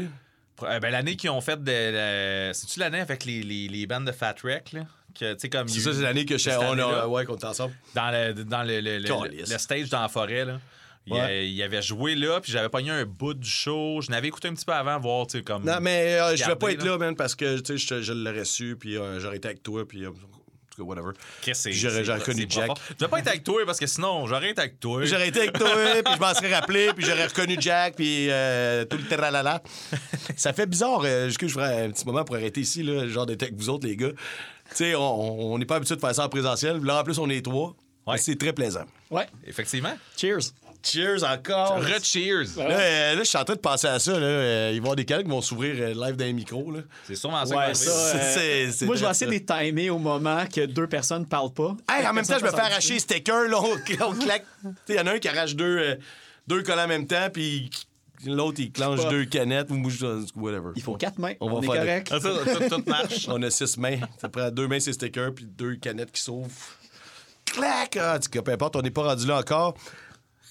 Euh, 0.63 0.79
ben, 0.79 0.91
l'année 0.91 1.17
qu'ils 1.17 1.31
ont 1.31 1.41
fait 1.41 1.63
de. 1.63 1.71
la- 2.49 2.55
C'est-tu 2.55 2.79
l'année 2.81 3.01
avec 3.01 3.25
les, 3.25 3.43
les, 3.43 3.69
les 3.69 3.87
bandes 3.87 4.05
de 4.07 4.13
Fat 4.13 4.35
Wreck, 4.45 4.73
là? 4.73 4.83
C'est 5.17 5.53
ça, 5.53 5.93
c'est 5.95 6.03
l'année 6.03 6.25
que 6.27 6.37
je 6.37 6.51
on 6.51 6.77
a, 6.79 7.07
ouais, 7.07 7.25
qu'on 7.25 7.37
était 7.37 7.47
ensemble. 7.47 7.73
Dans 7.95 8.11
le, 8.11 8.33
dans 8.45 8.65
le, 8.65 8.81
le, 8.81 8.99
le- 8.99 9.39
le 9.49 9.59
stage 9.59 9.89
dans 9.89 10.03
la 10.03 10.09
forêt, 10.09 10.45
là. 10.45 10.59
Il, 11.07 11.13
Ouais. 11.13 11.21
a- 11.21 11.43
il 11.43 11.63
avait 11.63 11.83
joué 11.83 12.15
là, 12.15 12.41
puis 12.41 12.51
j'avais 12.51 12.69
pogné 12.71 12.91
un 12.91 13.05
bout 13.05 13.35
du 13.35 13.49
show. 13.49 14.01
Je 14.01 14.11
n'avais 14.11 14.29
écouté 14.29 14.49
un 14.49 14.55
petit 14.55 14.65
peu 14.65 14.73
avant, 14.73 14.99
voir, 14.99 15.27
tu 15.27 15.37
sais, 15.39 15.45
comme. 15.45 15.65
Non, 15.65 15.79
mais 15.81 16.19
euh, 16.21 16.35
je 16.37 16.45
vais 16.47 16.57
pas 16.57 16.73
être 16.73 16.83
là. 16.83 16.93
là, 16.93 16.99
man, 16.99 17.15
parce 17.17 17.35
que, 17.35 17.59
tu 17.61 17.79
sais, 17.79 18.03
je, 18.03 18.13
l'aurais 18.13 18.45
su, 18.47 18.77
puis 18.81 18.97
euh, 18.97 19.21
j'aurais 19.21 19.37
été 19.37 19.49
avec 19.49 19.63
toi, 19.63 19.87
puis. 19.87 20.05
euh, 20.05 20.09
en 20.09 20.13
tout 20.77 20.83
cas, 20.83 20.89
whatever. 20.89 21.13
Qu'est-ce 21.43 21.69
que 21.69 21.73
c'est- 21.75 21.79
J'aurais- 21.79 21.95
c'est- 21.99 22.05
j'aurais 22.05 22.21
connu 22.21 22.47
c'est 22.51 22.51
Jack. 22.51 22.71
Je 22.99 23.05
vais 23.05 23.09
pas 23.11 23.19
être 23.21 23.29
avec 23.29 23.45
toi, 23.45 23.63
parce 23.67 23.79
que 23.79 23.87
sinon, 23.87 24.27
j'aurais 24.27 24.51
été 24.51 24.61
avec 24.63 24.81
toi. 24.81 25.05
J'aurais 25.05 25.29
été 25.29 25.41
avec 25.41 25.53
toi, 25.53 25.69
puis 26.05 26.15
je 26.15 26.19
m'en 26.21 26.35
serais 26.35 26.53
rappelé, 26.55 26.89
puis 26.97 27.05
j'aurais 27.05 27.27
reconnu 27.27 27.57
Jack, 27.61 27.95
puis 27.95 28.29
euh, 28.31 28.85
tout 28.87 28.97
le 28.97 29.05
tralala. 29.07 29.63
Ça 30.37 30.53
fait 30.53 30.67
bizarre. 30.67 31.03
euh, 31.05 31.31
que 31.39 31.47
je 31.47 31.53
ferais 31.53 31.85
un 31.85 31.91
petit 31.91 32.05
moment 32.07 32.25
pour 32.25 32.35
arrêter 32.37 32.63
ici, 32.63 32.83
là, 32.83 33.07
genre 33.07 33.27
d'être 33.27 33.43
avec 33.45 33.55
vous 33.55 33.69
autres, 33.69 33.87
les 33.87 33.95
gars? 33.97 34.11
Tu 34.71 34.77
sais, 34.77 34.95
on 34.97 35.53
on 35.53 35.59
n'est 35.59 35.67
pas 35.67 35.77
habitué 35.77 35.95
de 35.97 36.01
faire 36.01 36.15
ça 36.15 36.25
en 36.25 36.29
présentiel. 36.29 36.79
Là, 36.83 37.01
en 37.01 37.05
plus, 37.05 37.19
on 37.19 37.29
est 37.31 37.45
trois. 37.45 37.77
Ouais. 38.07 38.19
C'est 38.19 38.37
très 38.37 38.53
plaisant. 38.53 38.85
Ouais. 39.11 39.27
Effectivement. 39.47 39.95
Cheers. 40.17 40.53
Cheers 40.85 41.25
encore. 41.25 41.79
Re-cheers. 41.81 42.57
Là, 42.59 42.65
euh, 42.71 43.15
là, 43.15 43.19
je 43.21 43.25
suis 43.29 43.39
en 43.39 43.45
train 43.45 43.55
de 43.55 43.61
penser 43.61 43.87
à 43.87 43.99
ça. 43.99 44.13
Là. 44.13 44.27
Euh, 44.27 44.71
il 44.73 44.73
va 44.73 44.75
y 44.75 44.79
avoir 44.81 44.97
des 44.97 45.05
canaux 45.05 45.23
qui 45.23 45.31
vont 45.31 45.41
s'ouvrir 45.41 45.75
euh, 45.79 45.95
live 45.95 46.17
dans 46.17 46.25
les 46.27 46.33
micros. 46.33 46.71
Là. 46.71 46.81
C'est 47.07 47.15
sûrement 47.15 47.45
ça. 47.47 47.57
Ouais, 47.57 47.73
qui 47.73 47.79
ça. 47.81 47.91
va 47.91 48.01
arriver. 48.11 48.19
euh, 48.25 48.33
C'est- 48.35 48.73
c'est 48.73 48.87
moi, 48.87 48.97
je 48.97 49.05
vais 49.05 49.11
essayer 49.11 49.27
de 49.27 49.31
les 49.33 49.45
timer 49.45 49.91
au 49.91 49.99
moment 49.99 50.45
que 50.47 50.67
deux 50.67 50.87
personnes 50.87 51.27
parlent 51.27 51.53
pas. 51.55 51.75
Hey, 51.91 52.07
en 52.07 52.13
même 52.13 52.27
temps, 52.27 52.37
je 52.39 52.45
me 52.45 52.51
fais 52.51 52.61
arracher 52.61 52.99
stickers. 52.99 53.49
Là, 53.49 53.59
on, 53.61 53.77
on 54.09 54.13
claque. 54.15 54.45
Il 54.89 54.95
y 54.97 55.01
en 55.01 55.07
a 55.07 55.13
un 55.15 55.19
qui 55.19 55.29
arrache 55.29 55.55
deux, 55.57 55.79
euh, 55.79 55.97
deux 56.47 56.63
collants 56.63 56.85
en 56.85 56.89
même 56.89 57.07
temps, 57.07 57.29
puis 57.33 57.71
l'autre, 58.27 58.61
il 58.61 58.71
clenche 58.71 59.03
pas. 59.03 59.09
deux 59.11 59.25
canettes 59.25 59.71
ou 59.71 59.83
whatever. 60.37 60.71
Il 60.77 60.83
faut 60.83 60.97
quatre 60.97 61.19
mains. 61.19 61.33
On 61.41 61.49
On, 61.51 61.61
va 61.61 61.67
est 61.67 61.71
faire 61.77 61.81
correct. 61.81 62.09
Ah, 62.13 62.19
tout, 62.21 62.69
tout 62.77 62.83
marche. 62.87 63.27
On 63.29 63.43
a 63.43 63.51
six 63.51 63.77
mains. 63.79 63.99
Ça 64.19 64.29
prend 64.29 64.51
deux 64.51 64.69
mains, 64.69 64.81
c'est 64.81 64.93
stickers, 64.93 65.33
puis 65.35 65.47
deux 65.47 65.77
canettes 65.77 66.13
qui 66.13 66.21
s'ouvrent. 66.21 66.51
Clac! 67.47 67.97
Ah, 68.01 68.17
en 68.17 68.19
tout 68.19 68.31
cas, 68.31 68.43
peu 68.43 68.53
importe, 68.53 68.77
on 68.77 68.83
n'est 68.83 68.91
pas 68.91 69.03
rendu 69.05 69.27
là 69.27 69.39
encore. 69.39 69.75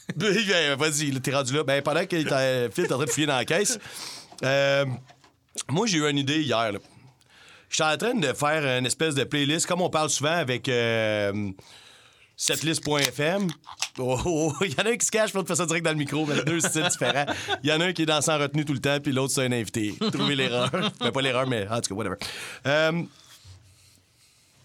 Ben, 0.15 0.75
Vas-y, 0.75 1.11
t'es 1.21 1.33
rendu 1.33 1.53
là. 1.53 1.63
Ben, 1.63 1.81
pendant 1.81 2.05
que 2.05 2.17
Phil 2.17 2.27
est 2.85 2.91
en 2.91 2.97
train 2.97 3.05
de 3.05 3.09
fouiller 3.09 3.27
dans 3.27 3.37
la 3.37 3.45
caisse, 3.45 3.79
euh, 4.43 4.85
moi, 5.69 5.87
j'ai 5.87 5.97
eu 5.97 6.09
une 6.09 6.17
idée 6.17 6.41
hier. 6.41 6.71
là. 6.73 6.79
J'étais 7.69 7.83
en 7.83 7.97
train 7.97 8.13
de 8.13 8.33
faire 8.33 8.65
une 8.77 8.85
espèce 8.85 9.15
de 9.15 9.23
playlist, 9.23 9.65
comme 9.65 9.81
on 9.81 9.89
parle 9.89 10.09
souvent 10.09 10.35
avec 10.35 10.69
euh, 10.69 11.51
setlist.fm. 12.35 13.47
Oh, 13.97 14.19
oh, 14.25 14.53
Il 14.61 14.73
y 14.73 14.81
en 14.81 14.85
a 14.85 14.89
un 14.89 14.97
qui 14.97 15.05
se 15.05 15.11
cache, 15.11 15.31
pour 15.31 15.45
faire 15.47 15.57
ça 15.57 15.65
direct 15.65 15.85
dans 15.85 15.91
le 15.91 15.97
micro, 15.97 16.25
mais 16.25 16.43
deux 16.43 16.59
styles 16.59 16.87
différents. 16.89 17.25
Il 17.63 17.69
y 17.69 17.73
en 17.73 17.79
a 17.81 17.85
un 17.85 17.93
qui 17.93 18.03
est 18.03 18.05
dans 18.05 18.21
sans 18.21 18.37
retenue 18.37 18.65
tout 18.65 18.73
le 18.73 18.79
temps, 18.79 18.99
puis 18.99 19.11
l'autre, 19.11 19.33
c'est 19.33 19.45
un 19.45 19.51
invité. 19.51 19.95
Trouver 20.11 20.35
l'erreur. 20.35 20.69
Ben, 20.99 21.11
pas 21.11 21.21
l'erreur, 21.21 21.47
mais 21.47 21.67
en 21.67 21.81
tout 21.81 21.89
cas, 21.89 21.95
whatever. 21.95 22.15
Euh, 22.67 23.03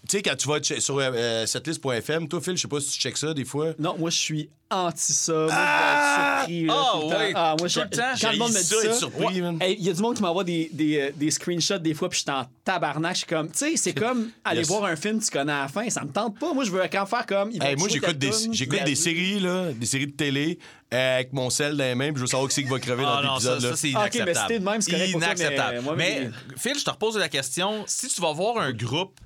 tu 0.09 0.17
sais, 0.17 0.23
quand 0.23 0.35
tu 0.35 0.47
vas 0.47 0.57
sur 0.79 0.97
euh, 0.99 1.45
setlist.fm, 1.45 2.27
toi, 2.27 2.41
Phil, 2.41 2.57
je 2.57 2.61
sais 2.61 2.67
pas 2.67 2.79
si 2.79 2.91
tu 2.91 2.99
checks 2.99 3.17
ça 3.17 3.33
des 3.33 3.45
fois. 3.45 3.73
Non, 3.79 3.95
moi, 3.97 4.09
je 4.09 4.17
suis 4.17 4.49
anti 4.71 5.13
ça. 5.13 5.31
Moi, 5.33 5.49
Ah! 5.51 6.45
je 6.47 6.51
vais 6.53 6.63
être 6.65 6.65
surpris. 6.65 6.65
là, 6.65 6.73
Ah, 6.75 6.91
tout 6.93 6.99
le 6.99 7.09
temps. 7.13 7.19
ouais, 7.19 7.31
Ah, 7.35 7.55
moi, 7.59 7.69
tout 7.69 7.79
le 7.79 7.89
temps. 7.89 8.03
Quand 8.21 8.31
le 8.31 8.37
monde 8.37 8.51
me 8.53 8.57
dit 8.59 8.63
ça, 8.65 8.93
surpris. 8.93 9.41
Hey, 9.61 9.75
Il 9.79 9.85
y 9.85 9.89
a 9.89 9.93
du 9.93 10.01
monde 10.01 10.15
qui 10.15 10.21
m'envoie 10.21 10.43
des, 10.43 10.69
des, 10.73 10.99
euh, 10.99 11.11
des 11.15 11.31
screenshots 11.31 11.77
des 11.79 11.93
fois, 11.93 12.09
puis 12.09 12.19
je 12.19 12.23
suis 12.23 12.31
en 12.31 12.45
tabarnak. 12.63 13.13
Je 13.13 13.17
suis 13.19 13.27
comme, 13.27 13.49
tu 13.51 13.57
sais, 13.57 13.73
c'est 13.77 13.93
comme 13.93 14.29
aller 14.43 14.59
Yes. 14.59 14.67
voir 14.67 14.85
un 14.85 14.95
film 14.95 15.19
que 15.19 15.25
tu 15.25 15.31
connais 15.31 15.51
à 15.53 15.61
la 15.63 15.67
fin. 15.67 15.89
Ça 15.89 16.03
me 16.03 16.11
tente 16.11 16.37
pas. 16.39 16.53
Moi, 16.53 16.63
je 16.65 16.71
veux 16.71 16.81
quand 16.91 17.05
faire 17.05 17.25
comme. 17.25 17.51
Hey, 17.61 17.75
moi, 17.77 17.87
j'écoute 17.89 18.17
des, 18.17 18.31
j'écoute 18.51 18.83
des 18.83 18.95
séries, 18.95 19.39
là, 19.39 19.71
des 19.71 19.85
séries 19.85 20.07
de 20.07 20.11
télé, 20.11 20.59
euh, 20.93 21.15
avec 21.15 21.33
mon 21.33 21.49
sel 21.49 21.75
dans 21.77 21.83
les 21.83 21.95
mains, 21.95 22.07
puis 22.07 22.15
je 22.17 22.21
veux 22.21 22.27
savoir 22.27 22.47
qui 22.49 22.55
c'est 22.55 22.63
qui 22.63 22.69
va 22.69 22.79
crever 22.79 23.03
Ah 23.07 23.21
dans 23.23 23.39
ça, 23.39 23.51
l'épisode. 23.55 23.61
ça 23.61 23.69
là. 23.69 23.75
c'est 23.75 23.91
Ah, 23.95 24.05
ok, 24.05 24.09
mais 24.13 24.17
inacceptable. 24.21 24.47
c'était 24.47 24.59
de 24.59 24.65
même, 24.65 24.81
c'est 24.81 24.91
correct 24.91 25.11
pour 25.11 25.21
toi, 25.21 25.29
mais 25.29 25.43
Inacceptable. 25.45 25.81
mais, 25.97 26.19
mais- 26.21 26.29
Phil, 26.57 26.79
je 26.79 26.83
te 26.85 26.89
repose 26.89 27.17
la 27.17 27.29
question. 27.29 27.83
Si 27.87 28.07
tu 28.07 28.21
vas 28.21 28.33
voir 28.33 28.57
un 28.57 28.71
groupe 28.71 29.19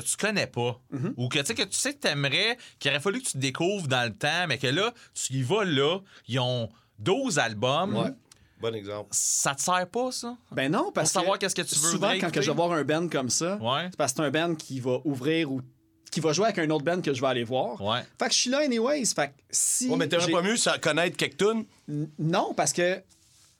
que 0.00 0.04
tu 0.06 0.16
connais 0.16 0.46
pas, 0.46 0.80
Mhm. 0.90 1.14
ou 1.16 1.28
que 1.28 1.38
tu 1.38 1.46
sais 1.46 1.54
que 1.54 1.62
tu 1.62 1.76
sais 1.78 1.94
que 1.94 1.98
t'aimerais, 2.00 2.58
qu'il 2.78 2.90
aurait 2.90 3.00
fallu 3.00 3.20
que 3.20 3.26
tu 3.26 3.32
te 3.32 3.38
découvres 3.38 3.88
dans 3.88 4.04
le 4.08 4.14
temps, 4.14 4.46
mais 4.48 4.58
que 4.58 4.66
là, 4.66 4.92
tu 5.14 5.32
y 5.34 5.42
vas 5.42 5.64
là, 5.64 5.98
ils 6.28 6.38
ont 6.40 6.68
12 6.98 7.38
albums. 7.38 7.96
Ouais. 7.96 8.10
Bon 8.60 8.74
exemple. 8.74 9.08
Ça 9.12 9.54
te 9.54 9.60
sert 9.62 9.86
pas, 9.88 10.10
ça? 10.12 10.36
Ben 10.52 10.70
non, 10.72 10.90
parce 10.92 11.12
Pour 11.12 11.20
savoir 11.20 11.38
que 11.38 11.44
qu'est-ce 11.44 11.54
que 11.54 11.62
tu 11.62 11.74
veux 11.74 11.90
souvent, 11.90 12.12
quand 12.20 12.30
que 12.32 12.40
je 12.40 12.50
vais 12.50 12.56
voir 12.56 12.72
un 12.72 12.84
band 12.84 13.08
comme 13.08 13.28
ça, 13.28 13.56
Ouais. 13.56 13.88
c'est 13.90 13.96
parce 13.96 14.12
que 14.12 14.16
c'est 14.22 14.26
un 14.26 14.30
band 14.30 14.54
qui 14.54 14.80
va 14.80 14.98
ouvrir 15.04 15.50
ou 15.52 15.60
qui 16.10 16.20
va 16.20 16.32
jouer 16.32 16.44
avec 16.46 16.58
un 16.60 16.70
autre 16.70 16.84
band 16.84 17.00
que 17.00 17.12
je 17.12 17.20
vais 17.20 17.26
aller 17.26 17.42
voir. 17.44 17.80
Ouais. 17.82 18.00
Fait 18.18 18.26
que 18.28 18.32
je 18.34 18.38
suis 18.38 18.50
là 18.50 18.60
anyways. 18.60 19.04
Fait 19.06 19.28
que 19.28 19.32
si. 19.50 19.88
Ouais, 19.88 19.96
mais 19.96 20.06
t'aimerais 20.08 20.26
j'ai- 20.26 20.32
pas 20.32 20.42
mieux 20.42 20.56
ça, 20.56 20.78
connaître 20.78 21.16
quelques 21.16 21.36
tunes? 21.38 21.64
N- 21.88 22.08
Non, 22.18 22.54
parce 22.54 22.72
que. 22.72 23.02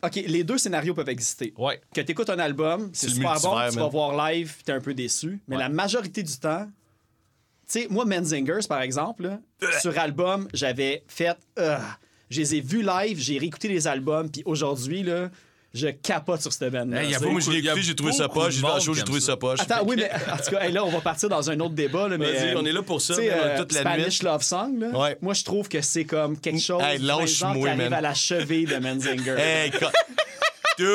OK, 0.05 0.15
les 0.17 0.45
deux 0.45 0.59
scénarios 0.59 0.95
peuvent 0.95 1.09
exister. 1.09 1.53
Ouais. 1.57 1.81
Que 1.95 2.01
tu 2.01 2.13
écoutes 2.13 2.31
un 2.31 2.39
album, 2.39 2.91
c'est 2.93 3.09
super 3.09 3.41
bon, 3.41 3.57
tu 3.71 3.77
vas 3.79 3.89
voir 3.89 4.29
live, 4.31 4.53
puis 4.55 4.65
t'es 4.65 4.73
un 4.73 4.81
peu 4.81 4.95
déçu. 4.95 5.41
Mais 5.49 5.57
Ouais. 5.57 5.63
la 5.63 5.69
majorité 5.69 6.23
du 6.23 6.37
temps, 6.37 6.67
tu 6.67 7.81
sais, 7.81 7.87
moi, 7.89 8.05
Menzingers, 8.05 8.67
par 8.69 8.83
exemple, 8.83 9.23
là, 9.25 9.41
sur 9.81 9.99
album, 9.99 10.49
j'avais 10.53 11.03
fait. 11.09 11.37
euh, 11.59 11.79
je 12.31 12.41
les 12.41 12.55
ai 12.57 12.61
vus 12.61 12.83
live, 12.83 13.19
j'ai 13.19 13.39
réécouté 13.39 13.69
les 13.69 13.87
albums, 13.87 14.31
puis 14.31 14.43
aujourd'hui, 14.45 15.03
là, 15.03 15.31
je 15.75 15.89
capote 15.89 16.41
sur 16.41 16.53
cette 16.53 16.71
band-là. 16.73 17.03
Hey, 17.03 17.11
y 17.11 17.15
a 17.17 17.21
Moi, 17.21 17.41
je 17.41 17.51
l'ai 17.51 17.59
écouté, 17.59 17.83
j'ai 17.83 17.95
trouvé 17.97 18.13
pas. 18.17 18.29
de 18.47 18.51
J'ai 18.51 18.61
vu 18.61 18.67
show, 18.81 18.95
j'ai 18.95 19.01
qui 19.01 19.05
trouvé 19.05 19.21
ça 19.21 19.37
pas. 19.37 19.55
Attends, 19.59 19.85
oui, 19.85 19.97
mais 19.99 20.09
en 20.33 20.37
tout 20.37 20.51
cas, 20.53 20.61
hey, 20.65 20.73
là, 20.73 20.85
on 20.85 20.91
va 20.91 21.01
partir 21.01 21.29
dans 21.29 21.51
un 21.51 21.59
autre 21.61 21.75
débat. 21.75 22.09
Là, 22.09 22.17
mais, 22.17 22.33
Vas-y, 22.33 22.51
euh, 22.51 22.59
on 22.59 22.65
est 22.65 22.73
là 22.73 22.83
pour 22.83 23.01
ça, 23.03 23.15
euh, 23.15 23.59
toute 23.59 23.73
la 23.73 23.81
Spanish 23.81 24.23
nuit. 24.23 24.29
Love 24.31 24.43
Song, 24.43 24.79
là, 24.79 24.89
Ouais. 24.99 25.19
moi, 25.21 25.35
je 25.35 25.43
trouve 25.45 25.69
que 25.69 25.81
c'est 25.83 26.05
comme 26.05 26.39
quelque 26.39 26.61
chose 26.61 26.81
Hey, 26.83 26.99
du 27.01 27.05
lâche-moi, 27.07 27.27
genre 27.27 27.55
qui 27.63 27.69
arrive 27.69 27.79
man. 27.83 27.93
à 27.93 28.01
la 28.01 28.15
cheville 28.15 28.67
de 28.67 28.77
Menzinger. 28.77 29.35
Hey, 29.39 29.73
Dude, 30.77 30.89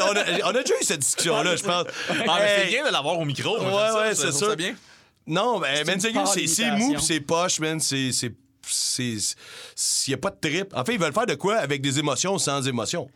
on 0.00 0.16
a, 0.16 0.24
on 0.44 0.54
a 0.56 0.62
déjà 0.62 0.74
eu 0.80 0.84
cette 0.84 1.00
discussion-là, 1.00 1.56
je 1.56 1.62
pense. 1.62 1.84
Ah, 2.08 2.38
mais 2.40 2.62
c'est 2.62 2.68
bien 2.68 2.86
de 2.86 2.92
l'avoir 2.92 3.18
au 3.18 3.24
micro. 3.26 3.60
Moi, 3.60 3.70
Ouais, 3.94 4.00
ouais, 4.08 4.14
c'est 4.14 4.32
sûr. 4.32 4.48
ça 4.50 4.56
bien. 4.56 4.74
Non, 5.26 5.58
mais 5.60 5.84
Menzinger, 5.84 6.24
c'est 6.46 6.70
mou 6.72 6.94
pis 6.94 7.02
c'est 7.04 7.20
poche, 7.20 7.60
man. 7.60 7.78
C'est. 7.80 8.10
c'est- 8.12 8.32
c'est- 8.66 9.34
Il 10.06 10.10
n'y 10.10 10.14
a 10.14 10.18
pas 10.18 10.30
de 10.30 10.36
trip. 10.40 10.72
En 10.74 10.82
fait, 10.84 10.94
ils 10.94 10.98
veulent 11.00 11.12
faire 11.12 11.26
de 11.26 11.34
quoi 11.34 11.56
avec 11.56 11.82
des 11.82 11.98
émotions 11.98 12.34
ou 12.34 12.38
sans 12.38 12.66
émotions? 12.66 13.08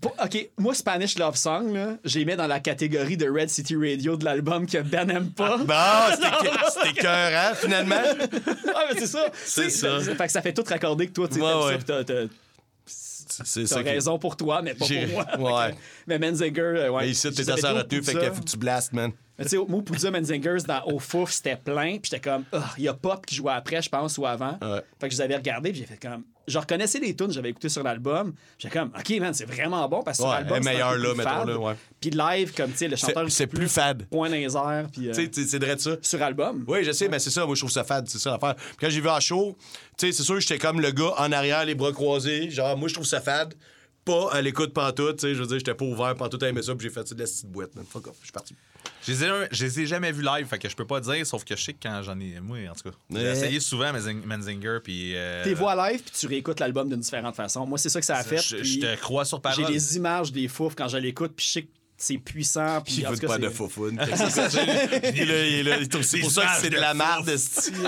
Pour- 0.00 0.14
OK, 0.22 0.50
moi, 0.58 0.74
Spanish 0.74 1.18
Love 1.18 1.36
Song, 1.36 1.72
là, 1.72 1.96
je 2.04 2.18
les 2.18 2.24
mets 2.24 2.36
dans 2.36 2.46
la 2.46 2.60
catégorie 2.60 3.16
de 3.16 3.28
Red 3.28 3.48
City 3.48 3.76
Radio 3.76 4.16
de 4.16 4.24
l'album 4.24 4.66
que 4.66 4.78
Ben 4.78 5.08
aime 5.10 5.30
pas. 5.30 5.58
Bon, 5.58 5.74
c'était 6.14 6.70
c'était 6.72 6.90
écœurant, 7.00 7.54
finalement? 7.54 7.94
ah, 8.74 8.84
mais 8.92 9.00
c'est 9.00 9.06
ça. 9.06 9.26
C'est 9.44 9.70
ça. 9.70 10.00
Fait 10.00 10.26
que 10.26 10.32
ça 10.32 10.42
fait 10.42 10.52
tout 10.52 10.64
raccorder 10.66 11.06
que 11.06 11.12
toi, 11.12 11.28
tu 11.28 11.34
sais, 11.34 11.40
ça, 12.86 13.42
C'est 13.44 13.66
ça. 13.66 13.80
raison 13.80 14.18
pour 14.18 14.36
toi, 14.36 14.62
mais 14.62 14.74
pas 14.74 14.86
pour 14.86 15.38
moi. 15.38 15.66
Ouais. 15.66 15.74
Mais 16.06 16.18
Menzinger, 16.18 16.60
euh, 16.60 16.90
ouais. 16.90 17.02
Mais 17.04 17.10
ici, 17.10 17.32
t'es 17.32 17.50
assez 17.50 17.66
retenu, 17.66 18.02
fait 18.02 18.12
qu'il 18.12 18.32
faut 18.32 18.42
que 18.42 18.50
tu 18.50 18.56
blastes, 18.58 18.92
man. 18.92 19.10
Mais 19.38 19.44
tu 19.44 19.50
sais, 19.50 19.56
moi, 19.68 19.82
Poudza 19.82 20.10
Menzingers, 20.12 20.58
dans 20.66 20.84
Au 20.86 20.98
Fouf, 21.00 21.32
c'était 21.32 21.56
plein. 21.56 21.98
Puis 21.98 22.10
j'étais 22.12 22.20
comme, 22.20 22.44
Ah, 22.52 22.72
il 22.78 22.84
y 22.84 22.88
a 22.88 22.94
Pop 22.94 23.26
qui 23.26 23.34
jouait 23.34 23.52
après, 23.52 23.82
je 23.82 23.88
pense, 23.88 24.16
ou 24.18 24.26
avant. 24.26 24.58
Ouais. 24.62 24.80
Fait 25.00 25.08
que 25.08 25.14
je 25.14 25.18
les 25.18 25.22
avais 25.24 25.36
regardés, 25.36 25.70
puis 25.72 25.80
j'ai 25.80 25.86
fait 25.86 26.00
comme. 26.00 26.22
Je 26.46 26.58
reconnaissais 26.58 27.00
les 27.00 27.16
tunes 27.16 27.28
que 27.28 27.32
j'avais 27.32 27.48
écoutées 27.50 27.70
sur 27.70 27.82
l'album. 27.82 28.34
J'étais 28.58 28.78
comme, 28.78 28.90
OK, 28.96 29.18
man, 29.18 29.32
c'est 29.32 29.46
vraiment 29.46 29.88
bon 29.88 30.02
parce 30.02 30.18
que 30.18 30.22
sur 30.24 30.30
Ouais, 30.30 30.36
l'album. 30.40 30.58
un 30.58 30.60
meilleure 30.60 30.92
peu 30.92 30.98
là, 30.98 31.08
plus 31.08 31.16
mettons, 31.18 31.30
fade. 31.30 31.48
là, 31.48 31.58
ouais. 31.58 31.74
Puis 32.00 32.10
live, 32.10 32.54
comme, 32.54 32.70
tu 32.70 32.76
sais, 32.76 32.88
le 32.88 32.96
chanteur. 32.96 33.30
C'est 33.30 33.46
plus 33.46 33.66
fade. 33.68 34.06
Point 34.10 34.28
dans 34.28 34.34
les 34.36 34.54
airs, 34.56 34.86
puis. 34.92 35.08
euh, 35.08 35.12
Tu 35.14 35.24
sais, 35.32 35.46
c'est- 35.48 35.58
vrai 35.58 35.74
de 35.76 35.80
ça. 35.80 35.96
sur 36.02 36.22
album. 36.22 36.64
Oui, 36.68 36.84
je 36.84 36.92
sais, 36.92 37.08
mais 37.08 37.18
c'est 37.18 37.30
ça, 37.30 37.46
moi 37.46 37.54
je 37.54 37.60
trouve 37.62 37.70
ça 37.72 37.82
fade, 37.82 38.06
c'est 38.08 38.18
ça 38.18 38.30
l'affaire. 38.30 38.54
Puis 38.54 38.76
quand 38.78 38.90
j'ai 38.90 39.00
vu 39.00 39.08
en 39.08 39.18
show, 39.20 39.56
tu 39.96 40.06
sais, 40.06 40.12
c'est 40.12 40.22
sûr 40.22 40.34
que 40.34 40.40
j'étais 40.42 40.58
comme 40.58 40.80
le 40.80 40.90
gars 40.90 41.14
en 41.16 41.32
arrière, 41.32 41.64
les 41.64 41.74
bras 41.74 41.92
croisés, 41.92 42.50
genre 42.50 42.76
moi 42.76 42.88
je 42.88 42.94
trouve 42.94 43.06
ça 43.06 43.20
fade, 43.22 43.54
pas 44.04 44.28
à 44.32 44.42
l'écoute 44.42 44.74
pantoute, 44.74 45.16
tu 45.16 45.28
sais, 45.28 45.34
je 45.34 45.40
veux 45.40 45.46
dire, 45.46 45.58
j'étais 45.58 45.72
pas 45.74 45.86
ouvert, 45.86 46.14
pantoute 46.14 46.42
à 46.42 46.48
aimer 46.50 46.60
ça, 46.62 46.74
puis 46.74 46.86
j'ai 46.88 46.92
fait 46.94 47.10
de 47.14 47.18
la 47.18 47.24
petite 47.24 47.46
boîte, 47.46 47.74
man. 47.74 47.86
Fuck 47.88 48.06
off, 48.08 48.16
je 48.20 48.24
suis 48.26 48.32
parti. 48.32 48.54
Je 49.06 49.12
les, 49.12 49.24
ai, 49.24 49.28
je 49.50 49.64
les 49.64 49.80
ai 49.80 49.86
jamais 49.86 50.12
vus 50.12 50.22
live, 50.22 50.46
fait 50.46 50.58
que 50.58 50.68
je 50.68 50.74
peux 50.74 50.86
pas 50.86 51.00
dire, 51.00 51.26
sauf 51.26 51.44
que 51.44 51.54
je 51.56 51.62
sais 51.62 51.72
que 51.74 51.78
quand 51.82 52.02
j'en 52.02 52.18
ai. 52.20 52.40
Moi, 52.40 52.58
en 52.70 52.74
tout 52.74 52.90
cas. 52.90 52.96
J'ai 53.10 53.30
essayé 53.30 53.60
souvent 53.60 53.92
Menzing- 53.92 54.24
Menzinger, 54.24 54.78
puis. 54.82 55.12
euh, 55.14 55.44
T'es 55.44 55.54
vois 55.54 55.74
live, 55.90 56.00
puis 56.02 56.12
tu 56.18 56.26
réécoutes 56.26 56.58
l'album 56.60 56.88
d'une 56.88 57.00
différente 57.00 57.36
façon. 57.36 57.66
Moi, 57.66 57.76
c'est 57.78 57.90
ça 57.90 58.00
que 58.00 58.06
ça 58.06 58.16
a 58.16 58.22
fait. 58.24 58.38
Je, 58.38 58.80
te 58.80 58.96
crois 59.00 59.24
sur 59.24 59.38
J'ai 59.38 59.42
parole. 59.42 59.66
des 59.72 59.96
images 59.96 60.32
des 60.32 60.48
fouf 60.48 60.74
quand 60.74 60.88
je 60.88 60.96
l'écoute, 60.96 61.32
puis 61.36 61.44
je 61.46 61.50
sais 61.52 61.62
que 61.62 61.68
c'est 62.04 62.18
puissant. 62.18 62.80
Puis 62.82 62.96
Il 62.98 63.06
veut 63.06 63.16
cas, 63.16 63.26
pas 63.26 63.38
de 63.38 63.48
foufoune. 63.48 63.98
il 64.00 65.20
est 65.20 65.24
là, 65.24 65.46
il 65.46 65.54
est 65.54 65.62
là, 65.62 65.76
c'est 66.02 66.20
pour 66.20 66.30
ça 66.30 66.42
que 66.46 66.60
c'est 66.60 66.70
de 66.70 66.76
la 66.76 66.94
esti. 67.32 67.72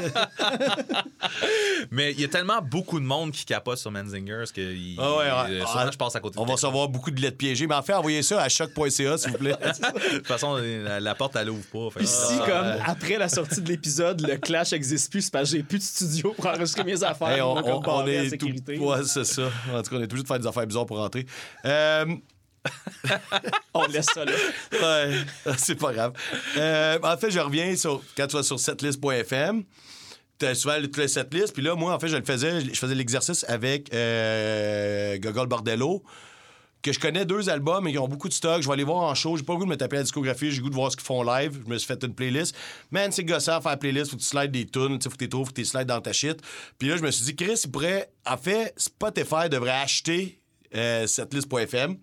Mais 1.90 2.12
il 2.12 2.20
y 2.20 2.24
a 2.24 2.28
tellement 2.28 2.60
beaucoup 2.62 2.98
de 3.00 3.04
monde 3.04 3.32
qui 3.32 3.44
capote 3.44 3.78
sur 3.78 3.90
Menzinger 3.90 4.44
que 4.54 4.60
il- 4.60 4.96
Ah 4.98 5.16
ouais, 5.16 5.24
ouais. 5.50 5.60
souvent, 5.60 5.72
Ah, 5.80 5.90
je 5.92 5.96
passe 5.98 6.16
à 6.16 6.20
côté 6.20 6.36
de 6.36 6.40
On 6.40 6.44
va 6.46 6.52
recevoir 6.54 6.88
beaucoup 6.88 7.10
de 7.10 7.20
lettres 7.20 7.36
piégées, 7.36 7.66
mais 7.66 7.74
en 7.74 7.82
fait, 7.82 7.92
envoyez 7.94 8.22
ça 8.22 8.40
à 8.42 8.48
choc.ca, 8.48 9.18
s'il 9.18 9.30
vous 9.32 9.38
plaît. 9.38 9.54
De 10.12 10.18
toute 10.18 10.26
façon, 10.26 10.56
la, 10.56 11.00
la 11.00 11.14
porte, 11.14 11.36
elle 11.36 11.50
ouvre 11.50 11.64
pas. 11.90 11.98
Puis 11.98 12.06
si, 12.06 12.36
comme, 12.38 12.74
après 12.84 13.18
la 13.18 13.28
sortie 13.28 13.60
de 13.60 13.68
l'épisode, 13.68 14.26
le 14.26 14.36
clash 14.36 14.72
existe 14.72 15.10
plus, 15.10 15.22
c'est 15.22 15.32
parce 15.32 15.50
que 15.50 15.56
j'ai 15.56 15.62
plus 15.62 15.78
de 15.78 15.82
studio 15.84 16.32
pour 16.36 16.46
enregistrer 16.46 16.84
mes 16.84 17.02
affaires. 17.02 17.28
Hey, 17.28 17.40
on, 17.42 17.56
on- 17.56 17.82
on 17.86 18.06
est 18.06 18.36
tout... 18.36 18.48
Ouais, 18.78 18.98
c'est 19.04 19.24
ça. 19.24 19.50
En 19.72 19.82
tout 19.82 19.90
cas, 19.90 19.96
on 19.96 20.00
est 20.00 20.04
obligé 20.04 20.22
de 20.22 20.28
faire 20.28 20.38
des 20.38 20.46
affaires 20.46 20.66
bizarres 20.66 20.86
pour 20.86 20.98
rentrer. 20.98 21.26
Euh, 21.64 22.06
On 23.74 23.86
laisse 23.86 24.06
ça 24.12 24.24
là. 24.24 24.32
Ouais, 24.72 25.54
c'est 25.58 25.74
pas 25.74 25.92
grave. 25.92 26.12
Euh, 26.56 26.98
en 27.02 27.16
fait, 27.16 27.30
je 27.30 27.38
reviens 27.38 27.76
sur 27.76 28.02
quand 28.16 28.26
tu 28.26 28.36
vas 28.36 28.42
sur 28.42 28.58
setlist.fm. 28.58 29.64
Tu 30.38 30.46
as 30.46 30.54
souvent 30.54 30.80
toutes 30.82 30.98
les 30.98 31.08
setlists. 31.08 31.52
Puis 31.52 31.62
là, 31.62 31.74
moi, 31.74 31.94
en 31.94 31.98
fait, 31.98 32.08
je 32.08 32.16
le 32.16 32.24
faisais. 32.24 32.60
Je 32.60 32.78
faisais 32.78 32.94
l'exercice 32.94 33.44
avec 33.48 33.92
euh, 33.94 35.16
Gogol 35.18 35.46
Bordello. 35.48 36.02
que 36.82 36.92
je 36.92 37.00
connais 37.00 37.24
deux 37.24 37.48
albums 37.48 37.86
et 37.88 37.92
qui 37.92 37.98
ont 37.98 38.08
beaucoup 38.08 38.28
de 38.28 38.34
stock. 38.34 38.60
Je 38.60 38.66
vais 38.66 38.74
aller 38.74 38.84
voir 38.84 38.98
en 38.98 39.14
show. 39.14 39.36
J'ai 39.36 39.42
pas 39.42 39.54
le 39.54 39.60
goût 39.60 39.64
de 39.64 39.70
me 39.70 39.76
taper 39.76 39.96
la 39.96 40.02
discographie. 40.02 40.50
J'ai 40.50 40.60
goût 40.60 40.68
de 40.70 40.74
voir 40.74 40.92
ce 40.92 40.96
qu'ils 40.96 41.06
font 41.06 41.22
live. 41.22 41.62
Je 41.64 41.70
me 41.70 41.78
suis 41.78 41.86
fait 41.86 42.02
une 42.04 42.14
playlist. 42.14 42.54
Man, 42.90 43.12
c'est 43.12 43.24
gossant 43.24 43.60
faire 43.60 43.72
la 43.72 43.76
playlist. 43.78 44.10
Faut 44.10 44.16
que 44.16 44.22
tu 44.22 44.28
slides 44.28 44.52
des 44.52 44.66
tunes. 44.66 45.00
Faut 45.02 45.10
que 45.10 45.16
tu 45.16 45.28
trouves, 45.28 45.46
faut 45.46 45.52
que 45.52 45.60
tu 45.60 45.64
slides 45.64 45.88
dans 45.88 46.00
ta 46.00 46.12
shit. 46.12 46.38
Puis 46.78 46.88
là, 46.88 46.96
je 46.96 47.02
me 47.02 47.10
suis 47.10 47.24
dit, 47.24 47.36
Chris, 47.36 47.60
il 47.64 47.70
pourrait. 47.70 48.10
En 48.26 48.36
fait, 48.36 48.74
Spotify 48.76 49.48
devrait 49.50 49.70
acheter 49.70 50.40
euh, 50.74 51.06
setlist.fm. 51.06 51.96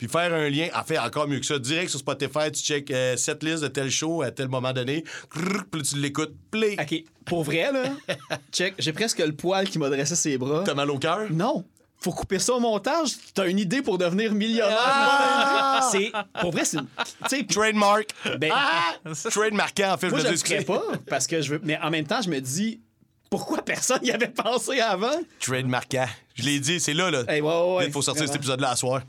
Puis 0.00 0.08
faire 0.08 0.32
un 0.32 0.48
lien, 0.48 0.68
en 0.74 0.82
fait, 0.82 0.98
encore 0.98 1.28
mieux 1.28 1.40
que 1.40 1.44
ça. 1.44 1.58
Direct 1.58 1.90
sur 1.90 1.98
Spotify, 1.98 2.50
tu 2.50 2.62
check 2.62 2.90
euh, 2.90 3.18
cette 3.18 3.42
liste 3.42 3.62
de 3.62 3.68
tel 3.68 3.90
show 3.90 4.22
à 4.22 4.30
tel 4.30 4.48
moment 4.48 4.72
donné. 4.72 5.04
Crrr, 5.28 5.64
Puis 5.70 5.82
là, 5.82 5.86
tu 5.86 5.96
l'écoutes. 5.98 6.32
Play. 6.50 6.74
OK, 6.80 7.04
pour 7.26 7.44
vrai, 7.44 7.70
là, 7.70 7.82
check, 8.52 8.72
j'ai 8.78 8.94
presque 8.94 9.18
le 9.18 9.32
poil 9.32 9.68
qui 9.68 9.78
m'a 9.78 9.90
dressé 9.90 10.16
ses 10.16 10.38
bras. 10.38 10.62
T'as 10.64 10.72
mal 10.72 10.90
au 10.90 10.98
cœur? 10.98 11.26
Non. 11.30 11.66
Faut 12.00 12.12
couper 12.12 12.38
ça 12.38 12.54
au 12.54 12.60
montage. 12.60 13.10
T'as 13.34 13.46
une 13.46 13.58
idée 13.58 13.82
pour 13.82 13.98
devenir 13.98 14.32
millionnaire. 14.32 14.78
Ah! 14.80 15.86
C'est 15.92 16.10
pour 16.40 16.50
vrai, 16.50 16.64
c'est 16.64 16.78
une- 16.78 16.86
tu 17.28 17.36
sais. 17.36 17.44
Trademark. 17.44 18.06
Ben, 18.38 18.52
Trademarquant, 19.30 19.92
en 19.92 19.98
fait. 19.98 20.08
moi 20.08 20.20
je 20.20 20.28
je 20.34 20.54
le 20.56 20.64
pas 20.64 20.82
parce 21.10 21.26
que 21.26 21.42
je 21.42 21.52
veux. 21.52 21.60
Mais 21.62 21.78
en 21.82 21.90
même 21.90 22.06
temps, 22.06 22.22
je 22.22 22.30
me 22.30 22.40
dis 22.40 22.80
pourquoi 23.28 23.58
personne 23.62 24.00
y 24.02 24.10
avait 24.12 24.28
pensé 24.28 24.80
avant? 24.80 25.12
Trademarquant. 25.40 26.06
Je 26.36 26.42
l'ai 26.44 26.58
dit, 26.58 26.80
c'est 26.80 26.94
là, 26.94 27.10
là. 27.10 27.22
Hey, 27.28 27.42
ouais, 27.42 27.74
ouais. 27.76 27.86
Il 27.86 27.92
faut 27.92 28.00
sortir 28.02 28.22
cet 28.22 28.28
Vraiment. 28.30 28.40
épisode-là 28.40 28.70
à 28.70 28.76
soir. 28.76 29.02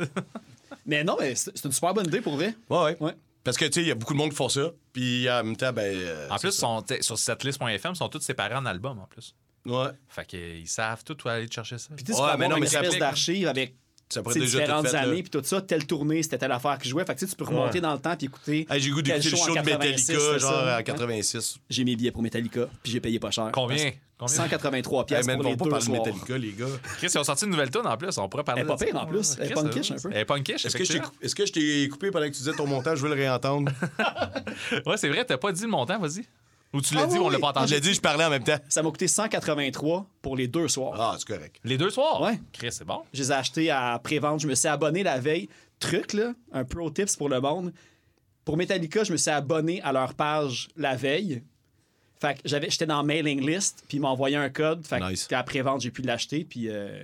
Mais 0.86 1.04
non, 1.04 1.18
mais 1.20 1.36
c'est 1.36 1.64
une 1.66 1.72
super 1.72 1.94
bonne 1.94 2.08
idée 2.08 2.22
pour 2.22 2.36
vrai. 2.36 2.56
ouais, 2.70 2.78
ouais. 2.84 2.98
Ouais. 3.00 3.14
Parce 3.44 3.58
que, 3.58 3.66
tu 3.66 3.72
sais, 3.74 3.82
il 3.82 3.88
y 3.88 3.92
a 3.92 3.96
beaucoup 3.96 4.14
de 4.14 4.20
monde 4.20 4.30
qui 4.30 4.36
font 4.36 4.50
ça. 4.50 4.70
Puis 4.94 5.28
en 5.30 5.44
même 5.44 5.56
temps, 5.58 5.74
ben. 5.74 5.82
euh, 5.96 6.28
En 6.30 6.38
plus, 6.38 6.52
sont, 6.52 6.84
sur 7.02 7.18
setlist.fm, 7.18 7.94
ils 7.94 7.96
sont 7.96 8.08
tous 8.10 8.20
séparés 8.22 8.54
en 8.56 8.66
albums 8.68 9.00
en 9.00 9.08
plus. 9.08 9.34
Ouais. 9.66 9.88
Fait 10.10 10.26
qu'ils 10.26 10.68
savent 10.68 11.04
tout 11.04 11.18
où 11.26 11.28
aller 11.28 11.48
chercher 11.52 11.78
ça. 11.80 11.90
Puis 11.96 12.04
tu 12.04 12.14
sais, 12.14 12.20
tu 12.20 12.24
Ouais, 12.24 12.38
mais 12.38 12.48
non, 12.48 12.56
une 12.58 12.62
mais 12.62 12.68
espèce 12.68 12.86
applique, 12.86 13.00
d'archive 13.00 13.48
avec 13.48 13.76
Ça 14.10 14.22
déjà 14.22 14.60
différentes 14.60 14.88
fait, 14.90 14.96
années, 14.98 15.24
puis 15.24 15.30
tout 15.32 15.42
ça, 15.44 15.60
telle 15.62 15.88
tournée, 15.88 16.22
c'était 16.22 16.38
telle 16.38 16.52
affaire 16.52 16.78
qui 16.78 16.90
jouait. 16.90 17.04
Fait 17.06 17.16
que 17.16 17.20
tu 17.20 17.26
sais, 17.26 17.32
tu 17.32 17.36
peux 17.38 17.46
remonter 17.46 17.76
Ouais. 17.76 17.82
dans 17.82 17.94
le 17.94 18.00
temps 18.00 18.16
puis 18.16 18.28
écouter. 18.28 18.68
Hey, 18.70 18.80
j'ai 18.80 18.92
goût 18.92 19.02
d'écouter 19.02 19.30
le 19.30 19.36
show 19.38 19.50
de 19.50 19.54
86, 19.56 20.12
Metallica, 20.12 20.38
genre 20.38 20.52
ça. 20.52 20.78
en 20.80 20.84
86. 20.84 21.58
J'ai 21.70 21.84
mes 21.84 21.96
billets 21.96 22.12
pour 22.12 22.22
Metallica, 22.22 22.68
puis 22.84 22.92
j'ai 22.92 23.00
payé 23.00 23.20
pas 23.20 23.32
cher. 23.32 23.50
Combien? 23.54 23.92
Parce- 24.22 24.34
Combien? 24.34 24.44
183 24.50 25.00
Hey, 25.02 25.06
pièces 25.08 25.26
pour 25.28 25.44
les 25.44 25.58
pas 25.58 25.66
deux 25.66 25.80
soirs. 25.82 26.06
Metallica, 26.06 26.38
les 26.38 26.54
gars. 26.54 26.66
Chris, 26.98 27.08
ils 27.14 27.18
ont 27.18 27.24
sorti 27.24 27.44
une 27.46 27.52
nouvelle 27.52 27.72
tune 27.72 27.86
en 27.86 27.98
plus. 27.98 28.18
On 28.20 28.30
pourrait 28.30 28.44
parler 28.44 28.62
Elle 28.62 28.68
est 28.68 28.70
pas 28.70 28.78
pire, 28.86 28.96
en 28.96 29.06
plus. 29.08 29.36
Elle 29.40 29.52
est 29.52 29.54
punkish, 29.56 29.92
euh, 29.92 29.96
un 29.96 30.00
peu. 30.00 30.10
Elle 30.14 30.18
est 30.22 30.26
punkish, 30.26 30.66
Est-ce 30.66 30.78
que, 30.78 30.84
je 30.84 30.92
t'ai 30.92 30.98
effectivement. 30.98 31.08
cou- 31.20 31.26
est-ce 31.26 31.36
que 31.36 31.46
je 31.46 31.52
t'ai 31.52 31.90
coupé 31.90 32.12
pendant 32.12 32.26
que 32.28 32.32
tu 32.32 32.38
disais 32.38 32.54
ton 32.54 32.68
montage? 32.68 33.00
Je 33.00 33.04
veux 33.04 33.10
le 33.10 33.16
réentendre. 33.20 33.72
Ouais, 34.86 34.98
c'est 34.98 35.10
vrai, 35.10 35.26
t'as 35.26 35.38
pas 35.38 35.52
dit 35.52 35.64
le 35.64 35.68
montant, 35.70 36.00
vas-y. 36.00 36.24
Ou 36.74 36.82
tu 36.82 36.94
l'as 36.94 37.02
Ah 37.02 37.06
dit, 37.08 37.16
oui, 37.18 37.20
on 37.26 37.30
l'a 37.30 37.40
pas 37.40 37.48
Je 37.48 37.60
entendu? 37.60 37.74
l'ai 37.74 37.80
dit, 37.82 37.94
je 37.94 38.00
parlais 38.00 38.24
en 38.24 38.30
même 38.30 38.44
temps. 38.44 38.56
Ça 38.70 38.82
m'a 38.82 38.90
coûté 38.92 39.08
183 39.08 40.06
pour 40.22 40.38
les 40.38 40.48
deux 40.48 40.68
soirs. 40.70 40.94
Ah, 41.02 41.16
c'est 41.20 41.28
correct. 41.28 41.58
Les 41.66 41.78
deux 41.78 41.90
soirs? 41.90 42.22
Ouais. 42.22 42.40
Chris, 42.54 42.72
c'est 42.72 42.86
bon. 42.86 43.02
Je 43.14 43.22
les 43.24 43.30
ai 43.32 43.34
achetés 43.36 43.72
à 43.72 44.00
pré-vente. 44.02 44.40
Je 44.40 44.48
me 44.48 44.56
suis 44.56 44.68
abonné 44.70 45.04
la 45.04 45.20
veille. 45.20 45.50
Truc, 45.80 46.14
là, 46.14 46.34
un 46.54 46.64
pro 46.64 46.90
tips 46.90 47.18
pour 47.18 47.28
le 47.28 47.42
monde. 47.42 47.74
Pour 48.46 48.56
Metallica, 48.56 49.04
je 49.04 49.12
me 49.12 49.18
suis 49.18 49.32
abonné 49.32 49.82
à 49.82 49.92
leur 49.92 50.14
page 50.14 50.70
la 50.78 50.96
veille. 50.96 51.44
Fait 52.22 52.36
que 52.36 52.42
j'avais, 52.46 52.70
j'étais 52.70 52.86
dans 52.86 53.02
mailing 53.04 53.44
list, 53.46 53.84
puis 53.88 53.98
ils 53.98 54.00
m'ont 54.00 54.10
envoyé 54.10 54.36
un 54.38 54.50
code. 54.50 54.86
Fait 54.86 55.00
Nice. 55.00 55.28
pré-vente, 55.46 55.82
j'ai 55.82 55.90
pu 55.92 56.04
l'acheter, 56.04 56.46
puis... 56.46 56.70
euh, 56.70 57.04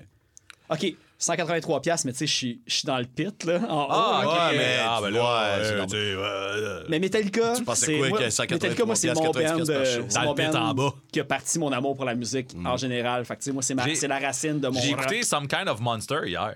OK, 0.69 0.85
183 1.17 1.81
pièces, 1.81 2.05
mais 2.05 2.11
tu 2.11 2.19
sais, 2.19 2.27
je 2.27 2.33
suis- 2.33 2.61
je 2.67 2.73
suis 2.75 2.85
dans 2.85 2.97
le 2.99 3.05
pit, 3.05 3.43
là, 3.45 3.59
en 3.69 3.83
haut. 3.85 3.87
Ah. 3.89 4.49
Ouais, 4.51 4.57
mais. 4.57 4.75
Ah, 4.81 4.99
ben 5.01 5.09
là, 5.09 5.57
ouais, 5.57 6.85
Mais 6.89 6.99
Metallica, 6.99 7.53
Tu 7.55 7.63
c'est 7.73 7.97
quoi 7.97 8.09
moi- 8.09 8.19
que 8.19 8.29
183 8.29 8.55
Metallica, 8.55 8.85
moi, 8.85 8.95
c'est 8.95 9.13
mon 9.13 9.21
90 9.21 9.59
band, 9.67 9.73
par 9.73 9.81
euh, 9.81 10.01
c'est 10.07 10.21
mon 10.23 10.33
band 10.35 10.53
en 10.55 10.73
bas. 10.73 10.93
qui 11.11 11.19
a 11.19 11.23
parti 11.23 11.57
mon 11.57 11.71
amour 11.71 11.95
pour 11.95 12.05
la 12.05 12.13
musique 12.15 12.49
en 12.65 12.77
général. 12.77 13.25
Fait 13.25 13.35
que, 13.35 13.39
tu 13.39 13.45
sais, 13.45 13.51
moi, 13.53 13.63
c'est, 13.63 13.73
ma- 13.75 13.95
c'est 13.95 14.07
la 14.07 14.19
racine 14.19 14.59
de 14.59 14.67
mon 14.67 14.79
J'ai 14.79 14.89
écouté 14.91 15.23
Some 15.23 15.47
Kind 15.47 15.67
of 15.69 15.79
Monster 15.79 16.19
hier. 16.25 16.55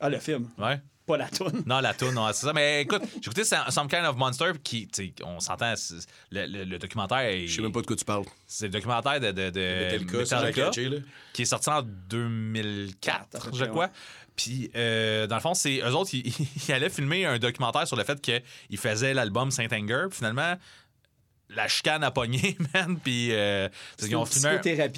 Ah, 0.00 0.08
le 0.08 0.18
film, 0.18 0.48
Ouais. 0.58 0.80
Pas 1.06 1.16
la 1.16 1.28
toune. 1.28 1.62
Non, 1.66 1.80
la 1.80 1.94
toune, 1.94 2.14
non, 2.14 2.26
c'est 2.32 2.46
ça. 2.46 2.52
Mais 2.52 2.82
écoute, 2.82 3.02
j'ai 3.14 3.18
écouté 3.30 3.44
Some 3.44 3.88
Kind 3.88 4.04
of 4.06 4.16
Monster, 4.16 4.52
qui, 4.62 4.88
on 5.24 5.40
s'entend, 5.40 5.74
le, 6.30 6.46
le- 6.46 6.64
le 6.64 6.78
documentaire, 6.78 7.18
est- 7.20 7.46
Je 7.46 7.56
sais 7.56 7.62
même 7.62 7.72
pas 7.72 7.80
de 7.80 7.86
quoi 7.86 7.96
tu 7.96 8.04
parles. 8.04 8.24
c'est 8.46 8.66
le 8.66 8.70
documentaire 8.72 9.18
de, 9.20 9.32
de, 9.32 9.50
de 9.50 9.60
Metallica, 10.04 10.18
Metallica, 10.18 10.70
qui 11.32 11.42
est 11.42 11.46
sorti 11.46 11.70
en 11.70 11.82
2004, 11.82 13.46
À 13.46 13.50
peu 13.50 13.56
je 13.56 13.64
crois. 13.66 13.90
Puis, 14.34 14.70
euh, 14.76 15.26
dans 15.26 15.36
le 15.36 15.42
fond, 15.42 15.52
c'est 15.54 15.80
eux 15.80 15.94
autres, 15.94 16.10
ils, 16.14 16.32
ils 16.68 16.72
allaient 16.72 16.88
filmer 16.88 17.26
un 17.26 17.38
documentaire 17.38 17.86
sur 17.86 17.96
le 17.96 18.04
fait 18.04 18.18
qu'ils 18.20 18.78
faisaient 18.78 19.12
l'album 19.12 19.50
Saint 19.50 19.66
Anger. 19.70 20.06
Puis 20.08 20.16
finalement, 20.18 20.56
la 21.56 21.68
chicane 21.68 22.02
a 22.04 22.10
pogné, 22.10 22.56
man. 22.74 22.98
Puis, 23.02 23.28
euh, 23.32 23.68
ils 24.00 24.14
ont 24.16 24.24
de 24.24 24.28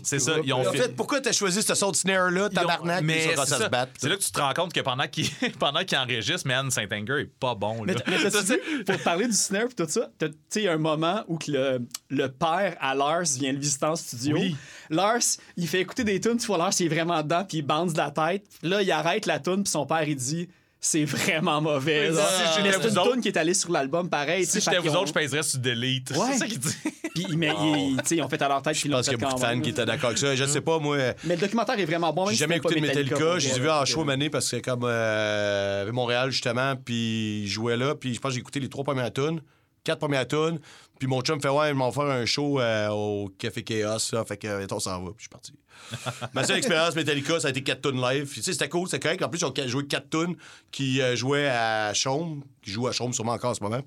C'est 0.02 0.18
ça, 0.18 0.32
ils 0.44 0.52
ont. 0.52 0.66
En 0.66 0.72
fait, 0.72 0.94
pourquoi 0.96 1.20
t'as 1.20 1.32
choisi 1.32 1.62
ce 1.62 1.74
son 1.74 1.90
de 1.90 1.96
snare-là, 1.96 2.48
ils 2.50 2.58
ont- 2.58 2.60
tabarnak, 2.62 3.02
mais 3.02 3.26
puis 3.26 3.36
ça, 3.36 3.44
c'est 3.44 3.50
ça 3.52 3.64
se 3.64 3.68
battre? 3.68 3.92
C'est 3.98 4.08
là? 4.08 4.16
que 4.16 4.22
tu 4.22 4.30
te 4.30 4.40
rends 4.40 4.54
compte 4.54 4.72
que 4.72 4.80
pendant 4.80 5.06
qu'ils 5.08 5.28
pendant 5.58 5.84
qu'ils 5.84 5.98
enregistrent, 5.98 6.46
man, 6.46 6.70
Saint 6.70 6.86
Anger 6.92 7.20
est 7.20 7.30
pas 7.38 7.54
bon. 7.54 7.84
Là. 7.84 7.94
Mais, 8.06 8.84
pour 8.86 8.98
parler 9.02 9.26
du 9.26 9.32
snare 9.34 9.64
et 9.70 9.74
tout 9.74 9.88
ça, 9.88 10.10
t'as- 10.18 10.28
tu 10.28 10.34
sais, 10.48 10.60
il 10.62 10.64
y 10.64 10.68
a 10.68 10.72
un 10.72 10.78
moment 10.78 11.24
où 11.28 11.38
que 11.38 11.50
le, 11.50 11.78
le 12.10 12.28
père 12.28 12.76
à 12.80 12.94
Lars 12.94 13.22
vient 13.38 13.52
le 13.52 13.58
visiter 13.58 13.86
en 13.86 13.96
studio. 13.96 14.36
Oui. 14.36 14.56
Lars, 14.90 15.18
il 15.56 15.66
fait 15.68 15.80
écouter 15.80 16.04
des 16.04 16.20
tunes, 16.20 16.36
tu 16.38 16.46
vois 16.46 16.58
Lars, 16.58 16.72
il 16.78 16.86
est 16.86 16.88
vraiment 16.94 17.22
dedans, 17.22 17.44
puis 17.44 17.58
il 17.58 17.62
bande 17.62 17.92
de 17.92 17.98
la 17.98 18.10
tête. 18.10 18.44
Là, 18.62 18.82
il 18.82 18.90
arrête 18.92 19.26
la 19.26 19.38
tune, 19.40 19.62
puis 19.62 19.70
son 19.70 19.86
père, 19.86 20.06
il 20.08 20.16
dit 20.16 20.48
c'est 20.86 21.04
vraiment 21.06 21.62
mauvais. 21.62 22.10
Si 22.12 22.16
Mais 22.62 22.72
c'est 22.72 22.88
une 22.90 22.98
autres- 22.98 23.12
tune 23.12 23.20
qui 23.22 23.28
est 23.28 23.36
allée 23.38 23.54
sur 23.54 23.70
l'album 23.72 24.08
pareil. 24.10 24.44
Si 24.44 24.60
j'étais 24.60 24.78
vous 24.78 24.94
autres, 24.94 25.08
je 25.08 25.12
pèserais 25.14 25.42
sur 25.42 25.58
Delete. 25.58 26.10
Ouais. 26.10 26.32
C'est 26.32 26.38
ça 26.40 26.46
qu'il 26.46 26.58
dit. 26.58 26.76
Puis 27.14 27.36
mais 27.36 27.52
il- 27.58 27.96
tu 28.02 28.08
sais, 28.08 28.16
ils 28.16 28.22
ont 28.22 28.28
fait 28.28 28.42
à 28.42 28.48
leur 28.48 28.60
tête, 28.60 28.74
Je 28.76 28.86
ils 28.86 28.90
pense 28.90 29.08
qu'il 29.08 29.12
y 29.12 29.14
a 29.14 29.18
beaucoup 29.26 29.40
de 29.40 29.46
fans 29.46 29.60
qui 29.60 29.70
étaient 29.70 29.86
d'accord 29.86 30.08
avec 30.08 30.18
ça. 30.18 30.34
Je 30.36 30.44
sais 30.44 30.60
pas, 30.60 30.78
moi. 30.78 30.98
Mais 31.24 31.36
le 31.36 31.40
documentaire 31.40 31.78
est 31.78 31.84
vraiment 31.86 32.12
bon. 32.12 32.28
J'ai 32.28 32.36
jamais 32.36 32.56
écouté 32.56 32.74
de 32.76 32.80
Metallica. 32.80 33.38
J'ai 33.38 33.58
vu 33.58 33.70
en 33.70 33.84
show 33.86 34.08
année 34.10 34.28
parce 34.28 34.50
que 34.50 34.56
comme 34.60 34.84
euh, 34.84 35.90
Montréal, 35.92 36.30
justement, 36.30 36.74
puis 36.76 37.42
il 37.44 37.48
jouait 37.48 37.76
là, 37.78 37.94
puis 37.94 38.14
je 38.14 38.20
pense 38.20 38.30
que 38.30 38.34
j'ai 38.34 38.40
écouté 38.40 38.60
les 38.60 38.68
trois 38.68 38.84
premières 38.84 39.12
tunes, 39.12 39.40
quatre 39.84 40.00
premières 40.00 40.26
tunes, 40.28 40.58
puis 40.98 41.08
mon 41.08 41.20
chum 41.22 41.40
fait 41.40 41.48
Ouais, 41.48 41.70
ils 41.70 41.74
m'ont 41.74 41.90
faire 41.92 42.04
un 42.04 42.26
show 42.26 42.60
euh, 42.60 42.88
au 42.90 43.28
Café 43.38 43.62
Chaos, 43.62 43.98
là, 44.12 44.24
fait 44.24 44.36
que 44.36 44.46
euh, 44.46 44.66
on 44.70 44.80
s'en 44.80 45.02
va, 45.02 45.06
puis 45.12 45.14
je 45.18 45.22
suis 45.22 45.28
parti. 45.30 45.52
Ma 46.34 46.44
seule 46.44 46.56
expérience 46.58 46.94
Metallica, 46.94 47.40
ça 47.40 47.48
a 47.48 47.50
été 47.50 47.62
quatre 47.62 47.82
tunes 47.88 48.00
live. 48.00 48.30
Tu 48.32 48.42
sais, 48.42 48.52
c'était 48.52 48.68
cool, 48.68 48.88
c'était 48.88 49.00
correct. 49.00 49.22
En 49.22 49.28
plus, 49.28 49.40
ils 49.40 49.44
ont 49.44 49.54
joué 49.68 49.86
quatre 49.86 50.08
tunes 50.10 50.36
qui 50.70 51.00
euh, 51.00 51.14
jouaient 51.16 51.48
à 51.48 51.92
Chaume, 51.94 52.42
qui 52.62 52.70
jouent 52.70 52.88
à 52.88 52.92
Chaume 52.92 53.12
sûrement 53.12 53.32
encore 53.32 53.50
en 53.50 53.54
ce 53.54 53.62
moment. 53.62 53.80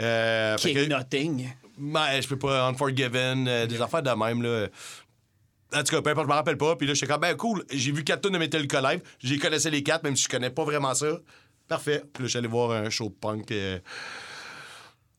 Euh, 0.00 0.56
Kick 0.56 0.74
que- 0.74 0.86
Nothing. 0.86 1.48
ben, 1.78 2.20
je 2.20 2.26
peux 2.28 2.38
pas. 2.38 2.66
Unforgiven, 2.68 3.46
euh, 3.46 3.66
des 3.66 3.80
affaires 3.80 4.02
de 4.02 4.10
même, 4.10 4.42
là. 4.42 4.66
En 5.74 5.82
tout 5.82 5.94
cas, 5.96 6.02
peu 6.02 6.10
importe, 6.10 6.26
je 6.26 6.30
me 6.30 6.36
rappelle 6.36 6.56
pas. 6.58 6.76
Puis 6.76 6.86
là, 6.86 6.94
j'étais 6.94 7.06
comme, 7.06 7.20
ben 7.20 7.36
cool, 7.36 7.64
j'ai 7.72 7.90
vu 7.92 8.04
quatre 8.04 8.20
tonnes 8.22 8.32
de 8.34 8.38
Metallica 8.38 8.80
live. 8.80 9.00
J'ai 9.18 9.38
connaissais 9.38 9.70
les 9.70 9.82
quatre, 9.82 10.04
même 10.04 10.14
si 10.16 10.24
je 10.24 10.28
connais 10.28 10.50
pas 10.50 10.62
vraiment 10.64 10.94
ça. 10.94 11.18
Parfait. 11.66 12.02
Puis 12.12 12.24
là, 12.24 12.28
j'allais 12.28 12.46
voir 12.48 12.70
un 12.72 12.90
show 12.90 13.08
de 13.08 13.14
punk 13.14 13.50
euh, 13.50 13.78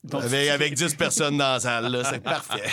Donc, 0.04 0.22
avec, 0.22 0.48
avec 0.48 0.74
10 0.74 0.94
personnes 0.94 1.36
dans 1.36 1.52
la 1.54 1.60
salle. 1.60 1.90
là. 1.92 2.04
C'est 2.04 2.20
parfait. 2.22 2.70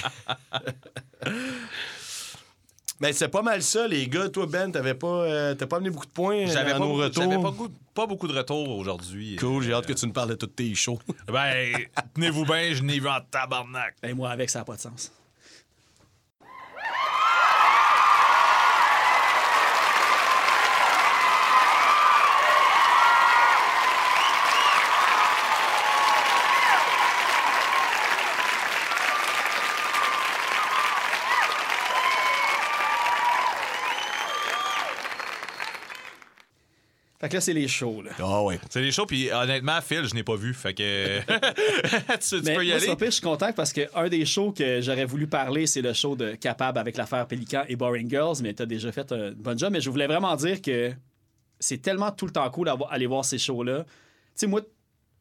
Ben, 3.01 3.11
c'est 3.11 3.27
pas 3.27 3.41
mal 3.41 3.61
ça, 3.61 3.87
les 3.87 4.07
gars. 4.07 4.29
Toi, 4.29 4.45
Ben, 4.47 4.71
t'avais 4.71 4.93
pas, 4.93 5.07
euh, 5.07 5.55
t'as 5.55 5.65
pas 5.67 5.77
amené 5.77 5.89
beaucoup 5.89 6.05
de 6.05 6.11
points 6.11 6.45
J'avais 6.45 6.71
à 6.71 6.73
pas, 6.77 6.79
nos 6.79 6.93
retours. 6.93 7.23
j'avais 7.23 7.35
pas, 7.35 7.51
beaucoup- 7.51 7.69
pas 7.93 8.05
beaucoup 8.07 8.27
de 8.27 8.37
retours 8.37 8.69
aujourd'hui. 8.69 9.35
Cool, 9.37 9.63
j'ai 9.63 9.73
hâte 9.73 9.85
que 9.85 9.93
tu 9.93 10.05
nous 10.05 10.13
parles 10.13 10.29
de 10.29 10.35
tous 10.35 10.47
tes 10.47 10.73
shows. 10.75 10.99
Ben, 11.27 11.73
tenez-vous 12.13 12.45
bien, 12.45 12.73
je 12.73 12.81
n'ai 12.83 12.99
vu 12.99 13.07
en 13.09 13.19
tabarnak. 13.29 13.95
Ben, 14.01 14.15
moi, 14.15 14.29
avec, 14.29 14.49
ça 14.49 14.59
n'a 14.59 14.65
pas 14.65 14.75
de 14.75 14.81
sens. 14.81 15.11
Fait 37.23 37.29
que 37.29 37.35
là, 37.35 37.39
c'est 37.41 37.53
les 37.53 37.69
shows, 37.69 38.01
là. 38.01 38.11
Ah 38.19 38.43
ouais. 38.43 38.59
C'est 38.69 38.81
des 38.81 38.91
shows, 38.91 39.05
puis 39.05 39.31
honnêtement, 39.31 39.79
Phil, 39.79 40.03
je 40.05 40.13
n'ai 40.13 40.23
pas 40.23 40.35
vu. 40.35 40.53
Fait 40.53 40.73
que. 40.73 41.19
tu, 42.19 42.19
tu 42.19 42.41
Mais 42.43 42.53
peux 42.53 42.65
y 42.65 42.67
moi, 42.67 42.75
aller. 42.75 42.85
sur 42.85 42.97
pire, 42.97 43.05
je 43.07 43.11
suis 43.11 43.21
content 43.21 43.53
parce 43.53 43.71
que 43.71 43.87
un 43.95 44.09
des 44.09 44.25
shows 44.25 44.51
que 44.51 44.81
j'aurais 44.81 45.05
voulu 45.05 45.25
parler, 45.27 45.65
c'est 45.65 45.81
le 45.81 45.93
show 45.93 46.17
de 46.17 46.35
Capable 46.35 46.79
avec 46.79 46.97
l'affaire 46.97 47.25
Pélican 47.25 47.63
et 47.69 47.77
Boring 47.77 48.09
Girls, 48.09 48.39
mais 48.41 48.53
t'as 48.53 48.65
déjà 48.65 48.91
fait 48.91 49.09
un 49.13 49.31
bon 49.31 49.57
job. 49.57 49.71
Mais 49.71 49.79
je 49.79 49.89
voulais 49.89 50.05
vraiment 50.07 50.35
dire 50.35 50.61
que 50.61 50.91
c'est 51.61 51.81
tellement 51.81 52.11
tout 52.11 52.25
le 52.25 52.33
temps 52.33 52.49
cool 52.49 52.67
d'aller 52.67 53.05
voir 53.05 53.23
ces 53.23 53.37
shows-là. 53.37 53.85
Tu 53.85 53.89
sais, 54.35 54.47
moi, 54.47 54.59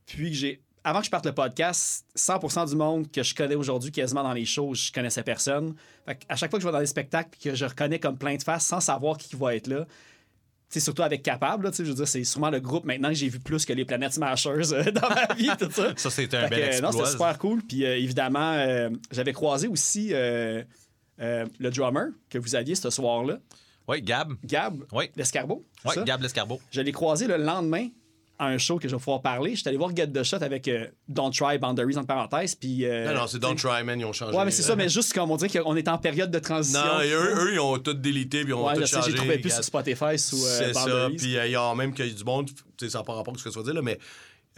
puis 0.04 0.30
que 0.30 0.36
j'ai. 0.36 0.60
Avant 0.82 0.98
que 0.98 1.04
je 1.04 1.10
parte 1.12 1.26
le 1.26 1.32
podcast, 1.32 2.04
100% 2.18 2.68
du 2.68 2.74
monde 2.74 3.08
que 3.12 3.22
je 3.22 3.32
connais 3.32 3.54
aujourd'hui 3.54 3.92
quasiment 3.92 4.24
dans 4.24 4.32
les 4.32 4.44
shows, 4.44 4.74
je 4.74 4.90
connaissais 4.90 5.22
personne. 5.22 5.76
Fait 6.04 6.18
à 6.28 6.34
chaque 6.34 6.50
fois 6.50 6.58
que 6.58 6.64
je 6.64 6.66
vais 6.66 6.72
dans 6.72 6.80
des 6.80 6.86
spectacles 6.86 7.28
puis 7.30 7.40
que 7.50 7.54
je 7.54 7.64
reconnais 7.64 8.00
comme 8.00 8.18
plein 8.18 8.34
de 8.34 8.42
faces 8.42 8.66
sans 8.66 8.80
savoir 8.80 9.16
qui 9.16 9.36
va 9.36 9.54
être 9.54 9.68
là, 9.68 9.86
surtout 10.80 11.02
avec 11.02 11.22
Capable, 11.22 11.64
là, 11.64 11.70
je 11.76 11.82
veux 11.82 11.94
dire, 11.94 12.08
c'est 12.08 12.24
sûrement 12.24 12.50
le 12.50 12.60
groupe 12.60 12.84
maintenant 12.84 13.08
que 13.08 13.14
j'ai 13.14 13.28
vu 13.28 13.38
plus 13.40 13.64
que 13.64 13.72
les 13.72 13.84
Planètes 13.84 14.14
Smashers 14.14 14.72
euh, 14.72 14.90
dans 14.92 15.08
ma 15.08 15.34
vie, 15.34 15.50
tout 15.58 15.70
ça. 15.70 15.92
Ça, 15.96 16.10
c'était 16.10 16.36
un 16.36 16.42
Fait 16.48 16.50
bel 16.50 16.60
que, 16.60 16.64
exploit. 16.66 16.90
Non, 16.90 16.98
c'était 16.98 17.10
super 17.10 17.38
cool. 17.38 17.62
Puis 17.62 17.84
euh, 17.84 17.96
évidemment, 17.96 18.52
euh, 18.54 18.90
j'avais 19.10 19.32
croisé 19.32 19.68
aussi 19.68 20.10
euh, 20.12 20.62
euh, 21.20 21.46
le 21.58 21.70
drummer 21.70 22.06
que 22.30 22.38
vous 22.38 22.54
aviez 22.54 22.74
ce 22.74 22.90
soir-là, 22.90 23.38
Oui, 23.88 24.00
Gab. 24.02 24.32
Gab 24.44 24.82
Oui. 24.92 25.10
Lescarbeau. 25.16 25.64
c'est 25.84 25.98
Oui? 25.98 26.04
Gab 26.04 26.22
Lescarbeau. 26.22 26.60
Je 26.70 26.80
l'ai 26.80 26.92
croisé 26.92 27.26
le 27.26 27.36
lendemain 27.36 27.88
à 28.42 28.46
un 28.46 28.58
show 28.58 28.78
que 28.78 28.88
je 28.88 28.94
vais 28.94 28.98
pouvoir 28.98 29.22
parler. 29.22 29.54
J'étais 29.54 29.68
allé 29.68 29.78
voir 29.78 29.94
Get 29.94 30.08
the 30.08 30.24
Shot 30.24 30.42
avec 30.42 30.66
euh, 30.66 30.86
Don't 31.08 31.30
Try 31.30 31.58
Boundaries 31.58 31.96
entre 31.96 32.08
parenthèses. 32.08 32.56
Puis, 32.56 32.84
euh, 32.84 33.12
Non, 33.12 33.20
non, 33.20 33.26
c'est 33.28 33.38
Don't 33.38 33.56
Try, 33.56 33.84
man, 33.84 34.00
ils 34.00 34.04
ont 34.04 34.12
changé. 34.12 34.36
Ouais, 34.36 34.44
mais 34.44 34.50
c'est 34.50 34.62
ça, 34.62 34.74
mais 34.74 34.88
juste 34.88 35.12
comme 35.12 35.30
on 35.30 35.36
dirait 35.36 35.60
qu'on 35.60 35.76
est 35.76 35.86
en 35.86 35.98
période 35.98 36.30
de 36.30 36.38
transition. 36.40 36.80
Non, 36.80 37.00
et 37.00 37.12
eux, 37.12 37.34
eux, 37.36 37.54
ils 37.54 37.60
ont 37.60 37.78
tout 37.78 37.94
délité, 37.94 38.40
puis 38.40 38.50
ils 38.50 38.54
ont 38.54 38.66
ouais, 38.66 38.74
tout 38.74 38.84
changé. 38.86 39.12
j'ai 39.12 39.16
trouvé 39.16 39.38
plus 39.38 39.52
sur 39.52 39.62
Spotify 39.62 40.18
sous 40.18 40.44
euh, 40.44 40.58
C'est 40.58 40.74
ça. 40.74 40.86
Boundaries. 40.86 41.16
Puis 41.16 41.36
euh, 41.36 41.46
il 41.46 41.52
y 41.52 41.56
a 41.56 41.74
même 41.74 41.94
qu'il 41.94 42.06
y 42.06 42.10
a 42.10 42.12
du 42.12 42.24
monde, 42.24 42.48
tu 42.48 42.54
sais, 42.80 42.90
ça 42.90 42.98
n'a 42.98 43.04
pas 43.04 43.14
rapport 43.14 43.32
avec 43.32 43.40
ce 43.40 43.44
que 43.44 43.50
tu 43.50 43.58
vas 43.58 43.64
dire, 43.64 43.74
là, 43.74 43.82
mais 43.82 43.98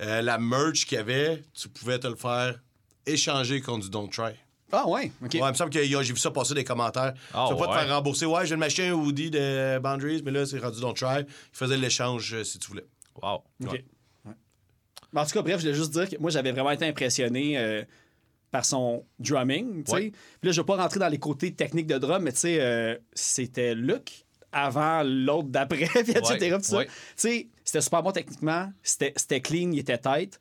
euh, 0.01 0.23
la 0.23 0.39
merch 0.39 0.87
qu'il 0.87 0.97
y 0.97 1.01
avait, 1.01 1.43
tu 1.53 1.69
pouvais 1.69 1.99
te 1.99 2.07
le 2.07 2.17
faire 2.17 2.59
échanger 3.07 3.61
contre 3.61 3.85
du 3.85 3.91
Don't 3.91 4.09
Try. 4.09 4.33
Ah, 4.73 4.89
ouais, 4.89 5.13
OK. 5.23 5.35
Ouais, 5.35 5.41
il 5.41 5.45
me 5.45 5.55
semble 5.55 5.71
que 5.71 5.83
j'ai 5.83 6.13
vu 6.13 6.19
ça 6.19 6.31
passer 6.31 6.55
des 6.55 6.65
commentaires. 6.65 7.15
Ah, 7.33 7.47
tu 7.49 7.55
vas 7.55 7.67
pas 7.67 7.75
te 7.75 7.85
faire 7.85 7.95
rembourser. 7.97 8.27
Ouais, 8.27 8.45
j'ai 8.47 8.57
m'acheter 8.57 8.89
un 8.89 8.95
hoodie 8.95 9.31
de 9.31 9.79
Boundaries, 9.79 10.23
mais 10.25 10.33
là, 10.33 10.45
c'est 10.47 10.59
rendu 10.59 10.81
Don't 10.81 10.95
Try. 10.95 11.21
Ils 11.21 11.27
faisaient 11.53 11.77
l'échange 11.77 12.35
euh, 12.35 12.43
si 12.43 12.59
tu 12.59 12.69
voulais. 12.69 12.85
Wow. 13.23 13.43
OK. 13.65 13.73
Ouais. 13.73 13.85
Ouais. 14.27 14.33
Mais 15.13 15.21
En 15.21 15.25
tout 15.25 15.33
cas, 15.33 15.43
bref, 15.43 15.57
je 15.57 15.67
voulais 15.67 15.75
juste 15.75 15.93
dire 15.93 16.09
que 16.09 16.17
moi, 16.19 16.31
j'avais 16.31 16.53
vraiment 16.53 16.71
été 16.71 16.87
impressionné 16.87 17.59
euh, 17.59 17.83
par 18.51 18.65
son 18.65 19.05
drumming. 19.19 19.85
Puis 20.11 20.13
là, 20.43 20.53
je 20.53 20.61
ne 20.61 20.63
vais 20.63 20.67
pas 20.67 20.77
rentrer 20.77 21.01
dans 21.01 21.09
les 21.09 21.19
côtés 21.19 21.53
techniques 21.55 21.87
de 21.87 21.99
drum, 21.99 22.23
mais 22.23 22.33
tu 22.33 22.39
sais, 22.41 22.61
euh, 22.61 22.97
c'était 23.13 23.75
Luc 23.75 24.25
avant 24.53 25.03
l'autre 25.05 25.49
d'après, 25.49 25.83
etc. 25.97 26.21
Tu 26.87 26.93
sais, 27.17 27.49
c'était 27.65 27.81
super 27.81 28.03
bon 28.03 28.13
techniquement, 28.13 28.73
c'était 28.83 29.13
c'était 29.17 29.41
clean, 29.41 29.71
il 29.73 29.81
était 29.81 29.99
tight, 29.99 30.39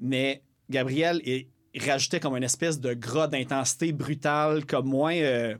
mais 0.00 0.42
Gabriel 0.68 1.22
il, 1.24 1.46
il 1.72 1.90
rajoutait 1.90 2.20
comme 2.20 2.36
une 2.36 2.42
espèce 2.44 2.78
de 2.78 2.92
gras 2.92 3.26
d'intensité 3.28 3.92
brutale, 3.92 4.66
comme 4.66 4.86
moins. 4.86 5.14
euh, 5.14 5.56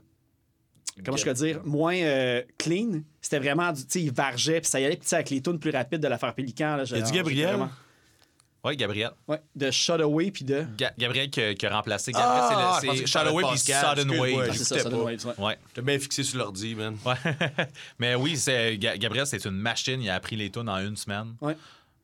comment 1.03 1.17
je 1.17 1.25
peux 1.25 1.33
dire, 1.33 1.61
moins 1.65 1.95
euh, 1.95 2.41
clean. 2.57 3.01
C'était 3.21 3.39
vraiment, 3.39 3.71
du- 3.71 3.81
tu 3.85 3.91
sais, 3.91 4.01
il 4.01 4.11
vargeait, 4.11 4.61
puis 4.61 4.69
ça 4.69 4.79
y 4.79 4.85
allait, 4.85 4.97
puis 4.97 5.07
avec 5.13 5.29
les 5.29 5.41
tunes 5.41 5.59
plus 5.59 5.71
rapides 5.71 6.01
de 6.01 6.07
la 6.07 6.17
faire 6.17 6.33
Pélican. 6.33 6.77
Là, 6.77 6.83
Il 6.87 6.95
a 6.95 7.01
dit 7.01 7.11
Gabriel? 7.11 7.59
Ouais, 8.63 8.75
Gabriel. 8.75 9.11
Ouais, 9.27 9.39
de 9.55 9.69
Shut 9.69 10.01
Away, 10.01 10.31
puis 10.31 10.43
de. 10.43 10.65
Ga- 10.75 10.91
Gabriel 10.97 11.29
qui, 11.29 11.39
a- 11.39 11.53
qui 11.53 11.67
a 11.67 11.69
remplacé 11.69 12.11
Ah, 12.15 12.49
Gabriel. 12.81 12.95
je 12.97 13.01
c'est 13.01 13.05
Shadowway 13.07 13.43
puis 13.49 13.59
Sudden 13.59 14.19
Wave. 14.19 14.47
Ah, 14.49 14.53
c'est 14.53 14.63
ça, 14.63 14.79
Sudden 14.79 14.91
pas. 14.97 15.03
Waves, 15.03 15.25
ouais. 15.27 15.45
Ouais. 15.45 15.57
T'es 15.75 15.81
bien 15.83 15.99
fixé 15.99 16.23
sur 16.23 16.39
l'ordi, 16.39 16.73
man. 16.73 16.97
Ouais. 17.05 17.13
Mais 17.99 18.15
oui, 18.15 18.35
Gabriel, 18.97 19.27
c'est 19.27 19.45
une 19.45 19.51
machine. 19.51 20.01
Il 20.01 20.09
a 20.09 20.15
appris 20.15 20.35
les 20.35 20.49
tunes 20.49 20.67
en 20.67 20.79
une 20.79 20.95
semaine. 20.97 21.35
Ouais. 21.41 21.55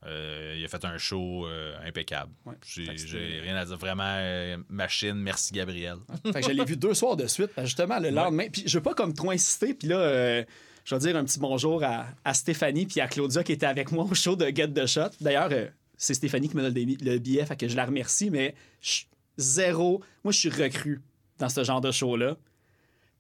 Euh, 0.06 0.56
il 0.58 0.66
a 0.66 0.68
fait 0.68 0.84
un 0.84 0.98
show 0.98 1.46
euh, 1.46 1.76
impeccable. 1.86 2.32
Ouais. 2.46 2.56
J'ai 2.66 3.40
rien 3.42 3.56
à 3.56 3.66
dire. 3.66 3.78
Vraiment, 3.78 4.04
euh, 4.18 4.58
machine. 4.70 5.14
Merci, 5.14 5.54
Gabriel. 5.54 5.98
Fait 6.34 6.42
que 6.42 6.48
je 6.48 6.52
l'ai 6.52 6.66
vu 6.66 6.76
deux 6.76 6.94
soirs 6.96 7.16
de 7.16 7.28
suite, 7.28 7.52
justement, 7.64 8.00
le 8.00 8.10
lendemain. 8.10 8.48
Puis 8.52 8.64
je 8.66 8.78
veux 8.78 8.84
pas 8.84 8.94
comme 8.96 9.14
trop 9.14 9.30
insister, 9.32 9.74
puis 9.76 9.88
là, 9.90 10.44
je 10.86 10.96
vais 10.96 11.00
dire 11.00 11.16
un 11.16 11.24
petit 11.24 11.38
bonjour 11.40 11.84
à, 11.84 12.08
à 12.26 12.34
Stéphanie 12.34 12.88
puis 12.88 13.00
à 13.00 13.08
Claudia 13.08 13.44
qui 13.44 13.52
était 13.52 13.68
avec 13.68 13.92
moi 13.92 14.06
au 14.10 14.16
show 14.16 14.36
de 14.36 14.46
Get 14.48 14.70
the 14.70 14.88
Shot. 14.88 15.10
D'ailleurs, 15.22 15.52
c'est 15.98 16.16
Stéphanie 16.16 16.50
qui 16.50 16.58
me 16.58 16.64
donne 16.64 16.74
le 16.74 16.84
bi- 16.86 16.98
le 17.00 17.20
billet, 17.20 17.46
fait 17.46 17.56
que 17.56 17.68
je 17.68 17.76
la 17.76 17.86
remercie, 17.86 18.32
mais 18.32 18.56
je- 18.82 19.04
zéro. 19.38 20.02
Moi, 20.24 20.32
je 20.34 20.40
suis 20.40 20.50
recru 20.50 21.00
dans 21.38 21.50
ce 21.50 21.64
genre 21.64 21.80
de 21.82 21.92
show-là. 21.92 22.38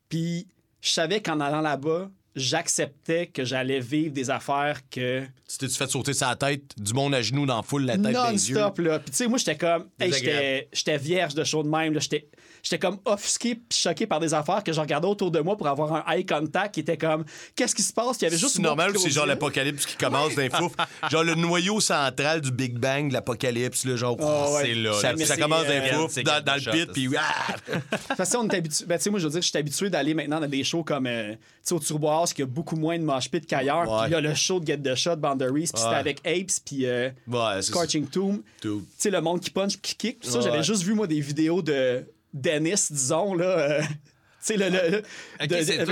Puis 0.09 0.47
je 0.81 0.89
savais 0.89 1.21
qu'en 1.21 1.39
allant 1.39 1.61
là-bas, 1.61 2.09
j'acceptais 2.35 3.27
que 3.27 3.43
j'allais 3.43 3.79
vivre 3.79 4.13
des 4.13 4.29
affaires 4.29 4.81
que 4.89 5.21
Tu 5.49 5.57
t'es-tu 5.57 5.75
fait 5.75 5.89
sauter 5.89 6.13
sa 6.13 6.35
tête, 6.35 6.63
du 6.77 6.93
monde 6.93 7.13
à 7.13 7.21
genoux 7.21 7.45
dans 7.45 7.57
la 7.57 7.61
foule, 7.63 7.85
la 7.85 7.97
tête 7.97 8.13
dans 8.13 8.29
les 8.29 8.49
yeux? 8.49 8.55
non-stop, 8.55 8.79
là. 8.79 8.99
Puis, 8.99 9.11
tu 9.11 9.17
sais, 9.17 9.27
moi, 9.27 9.37
j'étais 9.37 9.57
comme. 9.57 9.87
hey, 9.99 10.67
j'étais 10.71 10.97
vierge 10.97 11.35
de 11.35 11.43
show 11.43 11.63
de 11.63 11.69
même, 11.69 11.93
là. 11.93 11.99
J'étais. 11.99 12.27
J'étais 12.63 12.79
comme 12.79 12.97
offusqué 13.05 13.55
puis 13.55 13.77
choqué 13.77 14.05
par 14.07 14.19
des 14.19 14.33
affaires 14.33 14.63
que 14.63 14.71
je 14.71 14.79
regardais 14.79 15.07
autour 15.07 15.31
de 15.31 15.39
moi 15.39 15.57
pour 15.57 15.67
avoir 15.67 15.93
un 15.93 16.13
eye 16.13 16.25
contact 16.25 16.75
qui 16.75 16.81
était 16.81 16.97
comme 16.97 17.25
qu'est-ce 17.55 17.75
qui 17.75 17.81
se 17.83 17.93
passe? 17.93 18.17
Il 18.21 18.23
y 18.23 18.27
avait 18.27 18.37
juste 18.37 18.55
C'est 18.55 18.61
normal, 18.61 18.93
c'est 18.97 19.09
genre 19.09 19.25
l'apocalypse 19.25 19.85
qui 19.85 19.95
commence 19.97 20.35
d'un 20.35 20.49
fouf. 20.49 20.73
genre 21.09 21.23
le 21.23 21.35
noyau 21.35 21.79
central 21.79 22.41
du 22.41 22.51
Big 22.51 22.77
Bang 22.77 23.09
de 23.09 23.13
l'apocalypse, 23.13 23.85
là, 23.85 23.95
genre. 23.95 24.17
Ah 24.21 24.51
ouais. 24.53 24.61
C'est 24.63 24.75
là. 24.75 24.93
Ça, 24.93 25.13
là. 25.13 25.25
ça 25.25 25.37
commence 25.37 25.63
d'un 25.63 25.81
euh, 25.81 25.93
fouf, 25.93 26.15
dans, 26.23 26.55
le 26.55 26.71
pit, 26.71 26.91
puis 26.93 27.09
ah! 27.17 27.55
De 27.67 27.73
toute 27.79 28.17
façon, 28.17 28.39
on 28.39 28.47
est 28.49 28.55
habitué. 28.55 28.85
Ben, 28.85 28.97
tu 28.97 29.03
sais, 29.03 29.09
moi, 29.09 29.19
je 29.19 29.25
veux 29.25 29.31
dire, 29.31 29.41
je 29.41 29.47
suis 29.47 29.57
habitué 29.57 29.89
d'aller 29.89 30.13
maintenant 30.13 30.39
dans 30.39 30.47
des 30.47 30.63
shows 30.63 30.83
comme, 30.83 31.07
euh, 31.07 31.31
tu 31.33 31.37
sais, 31.63 31.73
au 31.73 31.79
Turbo 31.79 32.09
House, 32.09 32.33
qui 32.33 32.41
a 32.41 32.45
beaucoup 32.45 32.75
moins 32.75 32.97
de 32.97 33.03
mosh 33.03 33.29
pit 33.29 33.45
qu'ailleurs. 33.45 33.89
Ouais. 33.89 33.99
Puis 34.01 34.09
il 34.09 34.13
y 34.13 34.15
a 34.15 34.21
le 34.21 34.33
show 34.35 34.59
de 34.59 34.65
Get 34.65 34.77
the 34.79 34.95
Shot, 34.95 35.17
Boundaries, 35.17 35.51
puis 35.53 35.67
c'était 35.75 35.89
Ouais. 35.89 35.95
avec 35.95 36.19
Apes, 36.25 36.51
puis 36.65 36.85
euh, 36.85 37.09
Ouais, 37.27 37.61
Scorching 37.61 38.07
Tomb. 38.07 38.41
Tu 38.61 38.69
sais, 38.97 39.09
le 39.09 39.21
monde 39.21 39.39
qui 39.41 39.49
punch, 39.49 39.79
qui 39.81 39.95
kick. 39.95 40.19
Tout 40.19 40.29
ça, 40.29 40.37
Ouais. 40.37 40.43
j'avais 40.43 40.63
juste 40.63 40.83
vu, 40.83 40.93
moi, 40.93 41.07
des 41.07 41.19
vidéos 41.21 41.61
de 41.61 42.05
Dennis, 42.33 42.87
disons, 42.91 43.33
là. 43.35 43.45
euh, 43.45 43.81
tu 44.45 44.57
sais, 44.57 44.57
le. 44.57 45.03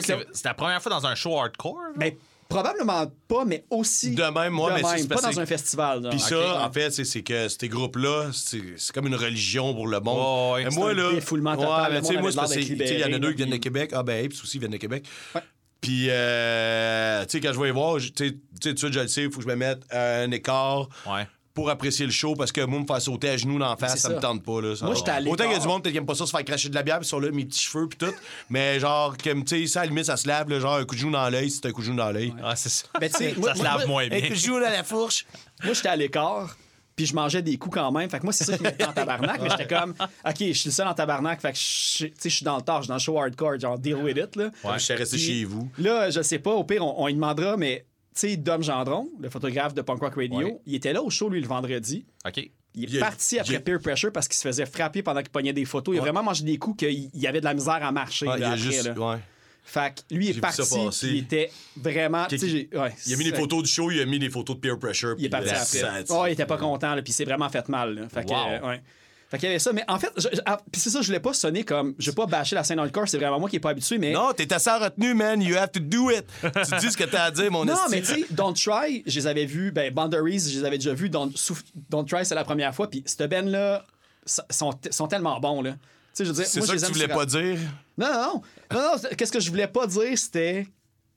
c'est- 0.02 0.42
ta 0.44 0.54
première 0.54 0.82
fois 0.82 0.92
dans 0.92 1.06
un 1.06 1.16
show 1.16 1.38
hardcore? 1.38 1.78
Ben, 1.96 2.14
probablement 2.48 3.06
pas, 3.28 3.46
mais 3.46 3.64
aussi. 3.70 4.16
De 4.16 4.24
même, 4.24 4.54
moi, 4.54 4.72
de 4.72 4.76
mais 4.78 4.82
c'est- 4.84 4.96
même, 4.98 5.08
pas 5.08 5.22
dans 5.22 5.40
un 5.40 5.46
festival. 5.46 6.08
Puis 6.10 6.20
ça, 6.20 6.66
en 6.66 6.72
fait, 6.72 6.90
c'est- 6.92 7.22
que 7.22 7.48
ces 7.48 7.70
groupes-là, 7.70 8.32
c'est 8.34 8.62
comme 8.94 9.08
une 9.08 9.16
religion 9.16 9.74
pour 9.74 9.88
le 9.88 10.00
monde. 10.00 10.56
Ouais, 10.56 10.64
ouais, 10.66 10.70
moi, 10.76 10.90
un 10.92 10.94
là. 10.94 11.14
défoulement 11.14 11.56
total. 11.56 12.02
Ouais, 12.04 12.18
moi, 12.22 12.48
c'est 12.48 12.62
il 12.64 13.00
y 13.00 13.04
en 13.04 13.14
a 13.14 13.20
deux 13.20 13.32
qui 13.32 13.38
viennent 13.38 13.50
de 13.52 13.58
Québec. 13.58 13.92
Ah, 13.94 14.02
ben, 14.04 14.26
Apes 14.26 14.34
aussi 14.42 14.58
viennent 14.60 14.72
de 14.72 14.78
Québec. 14.78 15.06
Ouais. 15.36 15.42
Puis, 15.82 16.08
euh, 16.10 17.24
tu 17.26 17.30
sais, 17.32 17.40
quand 17.40 17.54
je 17.54 17.60
vais 17.60 17.70
y 17.70 17.72
voir, 17.72 18.00
je- 18.00 18.10
tu 18.10 18.28
sais, 18.28 18.32
tu 18.34 18.40
sais, 18.62 18.70
tout 18.70 18.74
de 18.74 18.80
suite, 18.80 18.94
je 18.94 19.00
le 19.00 19.08
sais, 19.08 19.24
il 19.24 19.32
faut 19.32 19.38
que 19.38 19.44
je 19.44 19.48
me 19.48 19.56
mette 19.56 19.82
à 19.92 20.18
un 20.22 20.32
écart. 20.32 20.90
Ouais. 21.08 21.26
Pour 21.60 21.70
apprécier 21.70 22.05
le 22.05 22.12
show, 22.12 22.36
parce 22.36 22.51
que 22.53 22.62
moi, 22.62 22.80
me 22.80 22.86
faire 22.86 23.01
sauter 23.01 23.30
à 23.30 23.38
genoux 23.38 23.60
dans 23.60 23.70
la 23.70 23.76
face, 23.76 23.97
ça, 23.99 24.10
ça. 24.10 24.16
me 24.16 24.20
tente 24.22 24.43
pas. 24.43 24.62
Là, 24.62 24.76
ça 24.76 24.86
Moi, 24.86 24.95
j'étais 24.95 25.12
à 25.12 25.20
Autant 25.22 25.43
qu'il 25.43 25.51
y 25.53 25.55
a 25.55 25.60
du 25.60 25.68
monde 25.68 25.84
peut-être 25.84 25.91
qui 25.93 25.97
aime 25.97 26.05
pas 26.05 26.16
ça 26.16 26.26
se 26.26 26.32
faire 26.32 26.45
cracher 26.45 26.70
de 26.70 26.76
la 26.76 26.84
bière, 26.84 26.99
puis 26.99 27.07
sur 27.07 27.20
là, 27.20 27.30
mes 27.32 27.43
petits 27.45 27.64
cheveux, 27.64 27.88
puis 27.89 27.97
tout. 27.97 28.14
Mais 28.49 28.80
genre, 28.80 29.16
comme, 29.22 29.43
tu 29.43 29.62
sais, 29.62 29.68
ça, 29.68 29.82
à 29.82 29.84
la 29.84 29.89
limite, 29.89 30.05
ça 30.05 30.16
se 30.18 30.28
lave, 30.28 30.49
là, 30.49 30.60
genre, 30.60 30.76
un 30.76 30.86
coup 30.86 30.95
de 30.95 30.99
genou 31.01 31.12
dans 31.12 31.30
l'œil, 31.30 31.49
c'est 31.51 31.66
un 31.66 31.72
coup 31.72 31.82
de 31.82 31.88
genou 31.88 31.97
dans 31.97 32.12
l'œil. 32.12 32.34
Ah, 32.43 32.55
c'est 32.55 32.70
ça. 32.70 32.86
Ben, 32.99 33.10
tu 33.10 33.18
sais, 33.18 33.34
moi- 33.38 33.49
ça 33.49 33.55
se 33.55 33.62
moi- 33.62 33.78
lave 33.78 33.88
moins 33.88 34.03
Un 34.05 34.07
bien. 34.10 34.22
coup 34.22 34.30
de 34.30 34.36
genou 34.36 34.53
dans 34.60 34.70
la 34.70 34.84
fourche. 34.84 35.26
Moi, 35.64 35.74
j'étais 35.74 35.89
à 35.89 35.95
l'écart, 35.97 36.55
puis 36.95 37.05
je 37.05 37.14
mangeais 37.16 37.41
des 37.41 37.57
coups 37.57 37.76
quand 37.76 37.91
même. 37.91 38.10
Fait 38.10 38.20
que 38.20 38.24
moi, 38.24 38.34
c'est 38.34 38.43
ça 38.45 38.55
qui 38.57 38.64
me 38.64 38.70
mettait 38.70 38.86
en 38.86 38.93
tabarnak. 38.93 39.41
mais 39.41 39.49
j'étais 39.49 39.68
comme, 39.68 39.93
OK, 39.99 40.36
je 40.39 40.51
suis 40.53 40.70
le 40.70 40.74
seul 40.74 40.88
en 40.88 40.93
tabarnak. 40.93 41.41
Fait 41.41 41.51
que 41.51 41.57
je 41.57 42.05
tu 42.07 42.14
sais, 42.18 42.30
je 42.30 42.36
suis 42.36 42.43
dans 42.45 42.55
le 42.57 42.62
tard, 42.62 42.78
je 42.78 42.84
suis 42.84 42.88
dans 42.89 42.95
le 42.95 42.99
show 43.01 43.18
hardcore, 43.20 43.60
genre, 43.60 43.78
deal 43.78 43.95
with 43.95 44.18
it. 44.18 44.36
Là, 44.36 44.49
Je 44.76 44.80
suis 44.80 44.93
resté 44.93 45.18
chez 45.18 45.43
vous. 45.45 45.70
Là, 45.78 46.10
je 46.10 46.22
sais 46.22 46.39
pas, 46.39 46.51
au 46.51 46.64
pire, 46.64 46.86
on, 46.86 47.03
on 47.03 47.07
lui 47.07 47.14
demandera, 47.16 47.57
mais 47.57 47.86
tu 48.20 48.30
sais, 48.30 48.38
Dom 48.38 48.62
Gendron, 48.64 49.08
le 49.20 49.30
photographe 49.30 49.74
de 49.74 49.82
Punk 49.82 50.00
Rock 50.02 50.16
Radio, 50.16 50.38
Ouais. 50.40 50.58
il 50.66 50.76
était 50.76 50.94
là 50.94 51.02
au 51.02 51.10
show, 51.10 51.30
lui, 51.30 51.42
le 51.42 51.48
vendredi. 51.48 52.06
OK. 52.26 52.38
Il 52.76 52.84
est 52.84 52.88
Il 52.94 53.00
parti 53.00 53.40
après 53.40 53.56
il 53.56 53.62
Peer 53.64 53.80
Pressure 53.80 54.12
parce 54.12 54.28
qu'il 54.28 54.38
se 54.38 54.48
faisait 54.48 54.66
frapper 54.66 55.02
pendant 55.02 55.22
qu'il 55.22 55.30
pognait 55.32 55.54
des 55.54 55.66
photos. 55.66 55.96
Il 55.96 55.98
a 55.98 56.02
vraiment 56.02 56.22
mangé 56.24 56.44
des 56.44 56.58
coups 56.58 56.78
qu'il 56.86 57.10
il 57.14 57.28
avait 57.28 57.40
de 57.40 57.46
la 57.46 57.54
misère 57.56 57.80
à 57.84 57.92
marcher. 57.92 58.28
Ouais, 58.28 58.34
là, 58.34 58.38
il 58.38 58.44
a 58.44 58.48
après, 58.50 58.58
juste. 58.62 58.86
là. 58.86 58.94
Ouais. 59.14 59.18
Fait 59.64 59.94
que 60.08 60.16
lui, 60.16 60.30
est 60.30 60.40
parti. 60.40 60.62
Il 61.04 61.18
était 61.18 61.52
vraiment. 61.78 62.26
J'ai- 62.30 62.70
ouais, 62.74 62.94
Il 63.08 63.14
a 63.14 63.18
mis 63.18 63.24
les 63.24 63.34
photos 63.34 63.64
du 63.64 63.70
show, 63.70 63.90
il 63.92 64.00
a 64.02 64.06
mis 64.06 64.20
les 64.20 64.30
photos 64.30 64.56
de 64.56 64.62
peer 64.62 64.78
pressure. 64.80 65.16
Il 65.18 65.26
est 65.26 65.30
parti 65.30 65.50
après. 65.50 66.04
Oh, 66.10 66.24
il 66.28 66.32
était 66.34 66.46
pas 66.46 66.58
content, 66.58 66.94
puis 66.96 67.04
il 67.08 67.14
s'est 67.14 67.26
vraiment 67.26 67.50
fait 67.50 67.68
mal. 67.70 67.96
là. 67.96 68.10
Fait 68.10 68.24
que, 68.26 68.30
Wow. 68.32 68.38
euh, 68.50 68.68
ouais. 68.68 68.82
Fait 69.30 69.38
qu'il 69.38 69.48
y 69.48 69.52
avait 69.52 69.60
ça, 69.60 69.72
mais 69.74 69.84
en 69.88 70.00
fait, 70.00 70.12
je- 70.18 70.28
je- 70.34 70.42
ah, 70.46 70.60
puis 70.72 70.82
c'est 70.82 70.90
ça, 70.90 71.02
je 71.02 71.06
voulais 71.08 71.20
pas 71.20 71.34
sonner 71.34 71.64
comme. 71.64 71.94
Je 72.00 72.10
vais 72.10 72.16
pas 72.16 72.26
bâcher 72.26 72.56
la 72.56 72.64
scène 72.64 72.80
hardcore, 72.80 73.08
c'est 73.08 73.18
vraiment 73.20 73.40
moi 73.40 73.48
qui 73.48 73.58
est 73.58 73.60
pas 73.60 73.70
habitué, 73.70 74.00
mais. 74.00 74.12
Non, 74.12 74.34
t'es 74.34 74.52
assez 74.52 74.72
en 74.72 74.80
retenue, 74.80 75.14
man. 75.14 75.40
You 75.42 75.56
have 75.56 75.72
to 75.72 75.80
do 75.80 76.10
it. 76.10 76.26
tu 76.42 76.76
dis 76.80 76.92
ce 76.92 76.98
que 76.98 77.04
t'as 77.04 77.26
à 77.26 77.32
dire, 77.32 77.52
mon 77.52 77.64
Non, 77.64 77.74
esti. 77.74 77.92
mais 77.92 78.02
tu 78.02 78.08
sais, 78.08 78.26
Don't 78.32 78.54
Try, 78.56 79.04
je 79.06 79.16
les 79.20 79.28
avais 79.28 79.46
vus, 79.46 79.72
ben, 79.72 79.94
Boundaries, 79.94 80.40
je 80.52 80.60
les 80.60 80.66
avais 80.66 80.78
déjà 80.80 80.94
vus, 80.96 81.10
Don't, 81.10 81.32
Souf- 81.36 81.64
Don't 81.92 82.06
Try, 82.06 82.26
c'est 82.26 82.34
la 82.34 82.44
première 82.44 82.74
fois, 82.74 82.90
puis 82.90 83.04
cette 83.06 83.30
band-là 83.30 83.86
s- 84.26 84.42
sont, 84.50 84.72
sont 84.90 85.08
tellement 85.08 85.40
bons, 85.40 85.62
là. 85.62 85.72
Tu 85.74 85.78
sais, 86.14 86.26
je 86.26 86.30
veux 86.32 86.36
dire, 86.36 86.46
C'est 86.48 86.60
moi, 86.60 86.68
ça 86.68 86.74
je 86.74 86.80
que 86.80 86.82
les 86.86 86.86
tu 86.86 86.88
aime 86.88 86.94
voulais 86.94 87.08
sur- 87.08 87.16
pas 87.16 87.26
dire? 87.28 87.60
Non, 88.00 88.08
non, 88.08 88.14
non. 88.14 88.42
Non, 88.74 88.80
non, 88.82 88.92
c'est- 89.00 89.16
qu'est-ce 89.16 89.32
que 89.32 89.40
je 89.40 89.50
voulais 89.52 89.68
pas 89.68 89.86
dire, 89.86 90.18
c'était. 90.18 90.68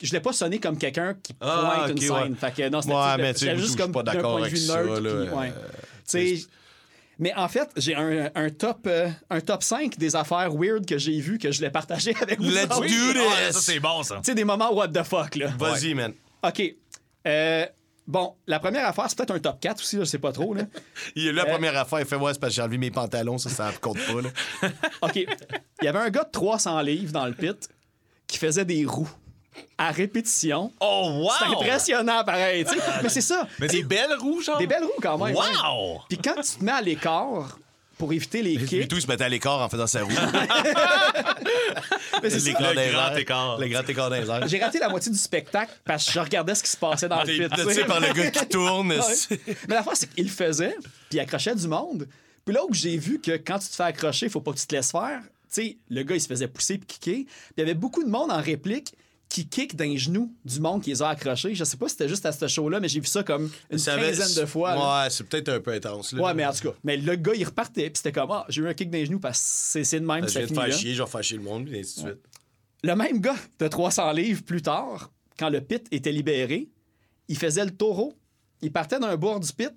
Je 0.03 0.09
voulais 0.09 0.21
pas 0.21 0.33
sonner 0.33 0.59
comme 0.59 0.77
quelqu'un 0.77 1.15
qui 1.23 1.33
pointe 1.33 1.51
Ah, 1.51 1.87
une 1.89 1.93
ok, 1.93 2.03
scène. 2.03 2.13
ouais. 2.13 2.31
Fait 2.39 2.53
que 2.55 2.69
non, 2.69 2.83
c'était 2.83 2.95
Ouais, 2.95 3.17
mais 3.19 3.33
tu 3.33 3.39
sais, 3.39 3.47
j'étais 3.47 3.53
moi, 3.55 3.63
juste 3.63 3.67
je 3.69 3.73
suis 3.73 3.77
comme 3.83 3.93
pas 3.93 4.03
d'un 4.03 4.13
d'accord 4.15 4.33
point 4.33 4.41
de 4.41 4.47
avec 4.47 4.59
vue 4.59 4.67
ça, 4.67 4.83
là, 4.83 4.97
puis, 4.97 5.07
euh, 5.07 5.31
ouais. 5.35 5.53
Tu 5.53 6.39
sais, 6.39 6.47
Mais 7.23 7.33
en 7.37 7.47
fait, 7.47 7.71
j'ai 7.77 7.95
un, 7.95 8.33
un 8.35 8.51
top, 8.51 8.81
euh, 8.89 9.09
un 9.31 9.41
top 9.41 9.63
5 9.63 9.97
des 9.97 10.17
affaires 10.17 10.53
weird 10.53 10.85
que 10.85 10.99
j'ai 10.99 11.21
vues 11.21 11.39
que 11.39 11.53
je 11.53 11.61
l'ai 11.63 11.71
partagé 11.71 12.13
avec 12.21 12.41
vous. 12.41 12.51
Let's 12.51 12.65
autres. 12.65 12.81
do 12.81 12.87
Tu 12.89 13.13
this. 13.13 13.23
Ah, 13.31 13.53
ça, 13.53 13.61
c'est 13.61 13.79
bon, 13.79 14.03
ça. 14.03 14.21
sais, 14.25 14.35
des 14.35 14.43
moments 14.43 14.75
what 14.75 14.89
the 14.89 15.05
fuck, 15.05 15.37
là. 15.37 15.53
Vas-y, 15.57 15.95
man. 15.95 16.15
OK. 16.43 16.75
Euh, 17.29 17.65
bon, 18.09 18.35
la 18.49 18.59
première 18.59 18.89
affaire, 18.89 19.05
c'est 19.09 19.17
peut-être 19.17 19.31
un 19.37 19.39
top 19.39 19.61
4 19.61 19.79
aussi, 19.81 19.97
là, 19.99 20.03
je 20.03 20.11
sais 20.11 20.19
pas 20.19 20.33
trop, 20.33 20.53
là. 20.53 20.65
Il 21.15 21.29
est 21.29 21.33
là, 21.33 21.45
la 21.45 21.51
Euh, 21.51 21.53
première 21.53 21.77
affaire. 21.77 22.01
Il 22.01 22.07
fait, 22.07 22.17
ouais, 22.17 22.33
c'est 22.33 22.41
parce 22.41 22.51
que 22.51 22.57
j'ai 22.57 22.63
enlevé 22.63 22.79
mes 22.79 22.91
pantalons, 22.91 23.39
ça, 23.39 23.51
ça 23.51 23.71
compte 23.81 23.99
pas, 24.05 24.21
là. 24.21 24.69
OK. 25.03 25.15
Il 25.15 25.85
y 25.85 25.87
avait 25.87 26.01
un 26.01 26.11
gars 26.11 26.25
de 26.25 26.31
300 26.33 26.81
livres 26.81 27.13
dans 27.13 27.27
le 27.27 27.35
pit 27.35 27.69
qui 28.27 28.37
faisait 28.37 28.65
des 28.65 28.85
roues 28.85 29.09
à 29.79 29.91
répétition. 29.91 30.73
Oh, 30.81 31.11
wow! 31.23 31.31
C'est 31.39 31.45
impressionnant, 31.47 32.25
pareil, 32.25 32.65
tu 32.65 32.75
sais. 32.75 32.81
Mais 33.03 33.09
c'est 33.09 33.21
ça. 33.21 33.47
Mais 33.59 33.69
des 33.69 33.83
belles 33.83 34.15
roues, 34.19 34.43
genre? 34.43 34.59
Des 34.59 34.67
belles 34.67 34.85
roues, 34.85 34.91
quand 35.01 35.19
même. 35.19 35.35
Wow! 35.35 36.01
Puis 36.09 36.19
quand 36.19 36.41
tu 36.41 36.59
te 36.59 36.65
mets 36.65 36.73
à 36.73 36.81
l'écart 36.81 37.59
pour 37.99 38.13
éviter 38.13 38.43
les 38.43 38.57
Lui, 38.57 38.67
kicks, 38.67 38.89
tout, 38.89 38.97
il 38.97 39.03
se 39.03 39.07
mettait 39.07 39.25
à 39.25 39.29
l'écart 39.29 39.61
en 39.61 39.69
faisant 39.69 39.87
sa 39.87 40.03
roue. 40.03 40.11
mais 42.23 42.31
c'est 42.31 42.41
ça. 42.41 42.51
Le 42.51 42.55
grand 42.55 42.73
airs. 42.75 43.19
écart. 43.19 43.59
Le 43.59 43.69
grand 43.69 43.89
écart 43.89 44.15
airs. 44.15 44.49
J'ai 44.49 44.59
raté 44.59 44.79
la 44.79 44.89
moitié 44.89 45.13
du 45.13 45.19
spectacle 45.19 45.73
parce 45.85 46.07
que 46.07 46.13
je 46.13 46.21
regardais 46.21 46.55
ce 46.55 46.63
qui 46.63 46.71
se 46.71 46.77
passait 46.77 47.09
dans 47.09 47.21
le 47.23 47.27
T'es 47.27 47.49
pit. 47.49 47.67
tu 47.67 47.75
sais. 47.75 47.85
par 47.85 48.01
le 48.01 48.13
gars 48.13 48.31
qui 48.31 48.47
tourne. 48.47 48.93
Ouais. 49.03 49.39
Mais 49.69 49.75
la 49.75 49.83
fois, 49.83 49.95
c'est 49.95 50.13
qu'il 50.13 50.25
le 50.25 50.31
faisait, 50.31 50.77
puis 51.09 51.19
il 51.19 51.21
accrochait 51.21 51.55
du 51.55 51.69
monde. 51.69 52.09
Puis 52.45 52.55
là 52.55 52.61
où 52.69 52.75
j'ai 52.75 52.97
vu 52.97 53.21
que 53.21 53.33
quand 53.33 53.59
tu 53.59 53.69
te 53.69 53.75
fais 53.77 53.85
accrocher, 53.85 54.27
il 54.27 54.33
faut 54.33 54.41
pas 54.41 54.53
que 54.53 54.59
tu 54.59 54.67
te 54.67 54.75
laisses 54.75 54.91
faire, 54.91 55.21
tu 55.23 55.29
sais, 55.63 55.77
le 55.91 56.03
gars, 56.03 56.15
il 56.17 56.21
se 56.21 56.27
faisait 56.27 56.49
pousser 56.49 56.79
puis 56.79 56.87
kicker. 56.99 57.25
Puis 57.25 57.29
il 57.57 57.61
y 57.61 57.63
avait 57.63 57.75
beaucoup 57.75 58.03
de 58.03 58.09
monde 58.09 58.31
en 58.33 58.41
réplique 58.41 58.95
qui 59.33 59.47
kick 59.49 59.77
d'un 59.77 59.97
genou 59.97 60.31
du 60.45 60.61
monde 60.61 60.83
qui 60.83 60.91
les 60.91 61.01
a 61.03 61.09
accrochés. 61.09 61.55
Je 61.55 61.65
sais 61.65 61.79
pas 61.79 61.89
si 61.89 61.93
c'était 61.95 62.09
juste 62.09 62.27
à 62.27 62.33
ce 62.33 62.47
show-là, 62.49 62.81
mais 62.81 62.89
j'ai 62.89 63.01
vu 63.01 63.07
ça 63.07 63.23
comme 63.23 63.51
une 63.71 63.79
Ça 63.79 63.95
avait- 63.95 64.11
quinzaine 64.13 64.43
de 64.43 64.47
fois. 64.47 64.75
là. 64.75 65.05
Ouais, 65.05 65.11
c'est 65.11 65.25
peut-être 65.25 65.49
un 65.49 65.61
peu 65.61 65.73
intense. 65.73 66.13
Là. 66.13 66.23
Ouais, 66.23 66.35
mais 66.35 66.45
en 66.45 66.53
tout 66.53 66.69
cas, 66.71 66.75
mais 66.85 66.99
le 66.99 67.17
gars, 67.17 67.33
il 67.35 67.45
repartait, 67.45 67.89
puis 67.89 67.97
c'était 67.97 68.13
comme, 68.13 68.31
ah, 68.31 68.45
j'ai 68.51 68.61
eu 68.61 68.69
un 68.69 68.75
kick 68.75 68.91
d'un 68.91 69.05
genou 69.05 69.19
parce 69.21 69.39
que 69.39 69.45
c'est- 69.49 69.85
c'est 69.85 70.01
de 70.01 70.05
même, 70.07 70.21
Je 70.21 70.25
puis 70.27 70.33
ça 70.35 70.41
de 70.43 70.47
finit 70.49 70.59
faire 70.59 70.69
là. 70.69 70.77
chier, 70.77 70.95
je 70.95 71.03
vais 71.03 71.09
faire 71.09 71.23
chier 71.25 71.39
le 71.39 71.43
monde, 71.45 71.69
et 71.71 71.81
ainsi 71.81 72.03
de 72.03 72.09
suite. 72.09 72.19
Le 72.85 72.95
même 72.95 73.21
gars 73.21 73.37
de 73.59 73.69
300 73.69 74.13
livres 74.13 74.43
plus 74.43 74.61
tard, 74.61 75.11
quand 75.39 75.49
le 75.49 75.61
pit 75.63 75.87
était 75.91 76.13
libéré, 76.13 76.69
il 77.29 77.39
faisait 77.39 77.65
le 77.65 77.71
taureau, 77.71 78.15
il 78.61 78.71
partait 78.71 78.99
d'un 79.01 79.17
bord 79.17 79.41
du 79.41 79.51
pit, 79.53 79.71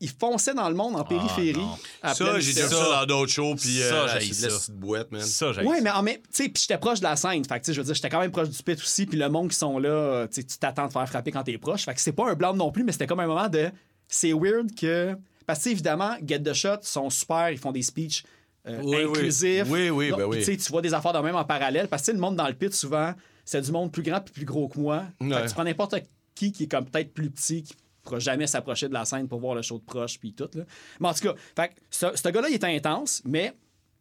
il 0.00 0.10
fonçait 0.10 0.54
dans 0.54 0.68
le 0.68 0.74
monde 0.74 0.96
en 0.96 1.04
périphérie. 1.04 1.52
non. 1.54 1.76
à 2.02 2.14
Ça, 2.14 2.38
j'ai 2.40 2.52
vu 2.52 2.68
ça 2.68 2.68
dans 3.00 3.06
d'autres 3.06 3.32
shows, 3.32 3.54
puis 3.54 3.78
Ça, 3.78 3.84
euh, 3.84 4.06
la 4.06 4.20
ça. 4.20 4.48
petite 4.48 4.70
boîte, 4.74 5.10
man. 5.12 5.20
Ça, 5.22 5.52
j'ai 5.52 5.62
Ouais, 5.62 5.80
mais 5.80 5.90
en 5.90 6.02
même, 6.02 6.16
tu 6.16 6.22
sais, 6.30 6.48
puis 6.48 6.60
j'étais 6.62 6.78
proche 6.78 6.98
de 6.98 7.04
la 7.04 7.16
scène. 7.16 7.44
Fait 7.44 7.54
que, 7.60 7.64
tu 7.64 7.66
sais, 7.66 7.72
je 7.74 7.80
veux 7.80 7.84
dire, 7.86 7.94
j'étais 7.94 8.08
quand 8.10 8.20
même 8.20 8.30
proche 8.32 8.48
du 8.50 8.62
pit 8.62 8.78
aussi. 8.78 9.06
Puis 9.06 9.18
le 9.18 9.28
monde 9.28 9.50
qui 9.50 9.56
sont 9.56 9.78
là, 9.78 9.88
euh, 9.88 10.26
tu 10.26 10.34
sais, 10.40 10.44
tu 10.44 10.58
t'attends 10.58 10.86
de 10.86 10.92
faire 10.92 11.08
frapper 11.08 11.30
quand 11.30 11.44
t'es 11.44 11.56
proche. 11.58 11.84
Fait 11.84 11.94
que 11.94 12.00
c'est 12.00 12.12
pas 12.12 12.30
un 12.30 12.34
blâme 12.34 12.56
non 12.56 12.70
plus, 12.72 12.84
mais 12.84 12.92
c'était 12.92 13.06
comme 13.06 13.20
un 13.20 13.26
moment 13.26 13.48
de. 13.48 13.70
C'est 14.08 14.32
weird 14.32 14.74
que. 14.74 15.16
Parce 15.46 15.58
que, 15.60 15.62
tu 15.64 15.68
sais, 15.70 15.72
évidemment, 15.72 16.16
Get 16.26 16.40
the 16.40 16.52
Shot 16.54 16.78
sont 16.82 17.08
super, 17.10 17.50
ils 17.50 17.58
font 17.58 17.72
des 17.72 17.82
speeches 17.82 18.24
euh, 18.66 18.80
Oui, 18.82 18.96
oui. 18.96 19.04
inclusifs. 19.10 19.64
Oui, 19.68 19.90
oui, 19.90 20.10
ben 20.10 20.24
oui. 20.24 20.38
Tu 20.38 20.44
sais, 20.44 20.56
tu 20.56 20.70
vois 20.72 20.82
des 20.82 20.92
affaires 20.94 21.12
de 21.12 21.18
même 21.18 21.36
en 21.36 21.44
parallèle. 21.44 21.86
Parce 21.88 22.02
que, 22.02 22.06
tu 22.06 22.10
sais, 22.12 22.14
le 22.16 22.20
monde 22.20 22.36
dans 22.36 22.48
le 22.48 22.54
pit, 22.54 22.74
souvent, 22.74 23.14
c'est 23.44 23.60
du 23.60 23.70
monde 23.72 23.92
plus 23.92 24.02
grand 24.02 24.20
puis 24.20 24.32
plus 24.32 24.44
gros 24.46 24.68
que 24.68 24.78
moi. 24.78 25.04
Fait 25.20 25.28
que 25.28 25.48
tu 25.48 25.54
prends 25.54 25.64
n'importe 25.64 25.96
qui 26.34 26.50
qui 26.50 26.64
est 26.64 26.66
comme 26.66 26.84
peut-être 26.86 27.12
plus 27.14 27.30
petit, 27.30 27.62
qui 27.62 27.74
pourra 28.04 28.18
jamais 28.18 28.46
s'approcher 28.46 28.88
de 28.88 28.94
la 28.94 29.04
scène 29.04 29.26
pour 29.28 29.40
voir 29.40 29.54
le 29.54 29.62
show 29.62 29.78
de 29.78 29.84
proche 29.84 30.18
puis 30.18 30.32
tout. 30.32 30.48
Là. 30.54 30.64
Mais 31.00 31.08
en 31.08 31.14
tout 31.14 31.28
cas, 31.28 31.34
fait 31.56 31.72
ce, 31.90 32.06
ce 32.14 32.28
gars-là, 32.28 32.48
il 32.48 32.54
était 32.54 32.74
intense, 32.74 33.22
mais 33.24 33.54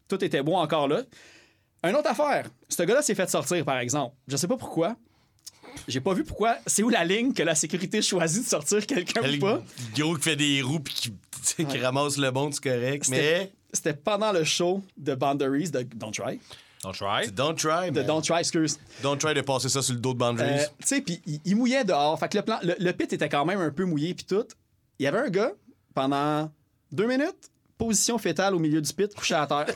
tout 0.08 0.24
était 0.24 0.44
bon 0.44 0.58
encore 0.58 0.88
là. 0.88 1.04
Une 1.84 1.96
autre 1.96 2.10
affaire, 2.10 2.50
ce 2.70 2.84
gars-là 2.84 3.02
s'est 3.02 3.16
fait 3.16 3.30
sortir, 3.30 3.66
par 3.66 3.80
exemple. 3.80 4.16
Je 4.28 4.38
sais 4.38 4.48
pas 4.48 4.58
pourquoi. 4.58 4.96
J'ai 5.88 6.00
pas 6.00 6.14
vu 6.14 6.24
pourquoi. 6.24 6.58
C'est 6.66 6.84
où 6.84 6.90
la 6.90 7.04
ligne 7.04 7.34
que 7.34 7.44
la 7.44 7.56
sécurité 7.56 8.02
choisit 8.02 8.44
de 8.44 8.48
sortir 8.48 8.86
quelqu'un 8.86 9.22
ou 9.22 9.40
pas? 9.40 9.64
gros 9.98 10.16
qui 10.16 10.22
fait 10.22 10.36
des 10.36 10.62
roues 10.62 10.80
puis 10.80 10.94
qui, 10.94 11.78
ramasse 11.80 12.18
le 12.18 12.32
bon, 12.32 12.52
c'est 12.52 12.64
correct. 12.64 13.06
C'était 13.06 13.40
Mais 13.40 13.52
c'était 13.74 13.94
pendant 13.94 14.32
le 14.32 14.44
show 14.44 14.84
de 14.98 15.16
Boundaries 15.16 15.72
de 15.72 15.82
Don't 15.82 16.12
Try. 16.12 16.40
Don't 16.84 16.94
try. 16.94 17.32
don't 17.32 17.56
try, 17.56 17.92
man. 17.92 18.06
Don't 18.06 18.22
Try, 18.22 18.40
excuse. 18.40 18.78
Don't 19.02 19.18
try 19.18 19.34
de 19.34 19.42
passer 19.42 19.70
ça 19.70 19.82
sur 19.82 19.94
le 19.94 20.00
dos 20.00 20.14
de 20.14 20.20
Boundaries. 20.20 20.60
Euh, 20.62 20.66
tu 20.80 20.88
sais, 20.88 21.02
puis 21.02 21.22
il, 21.26 21.40
il 21.46 21.56
mouillait 21.56 21.84
dehors. 21.86 22.20
Fait 22.20 22.28
que 22.30 22.38
le, 22.38 22.44
plan, 22.44 22.60
le, 22.64 22.76
le 22.78 22.92
pit 22.94 23.12
était 23.14 23.30
quand 23.30 23.46
même 23.46 23.60
un 23.62 23.72
peu 23.72 23.86
mouillé, 23.86 24.14
puis 24.14 24.26
tout. 24.26 24.46
Il 25.00 25.04
y 25.04 25.08
avait 25.08 25.20
un 25.20 25.30
gars, 25.30 25.52
pendant 25.94 26.52
deux 26.92 27.08
minutes, 27.08 27.50
position 27.78 28.18
fétale 28.18 28.54
au 28.56 28.60
milieu 28.60 28.82
du 28.82 28.94
pit, 28.94 29.14
couché 29.16 29.36
à 29.36 29.48
terre. 29.48 29.68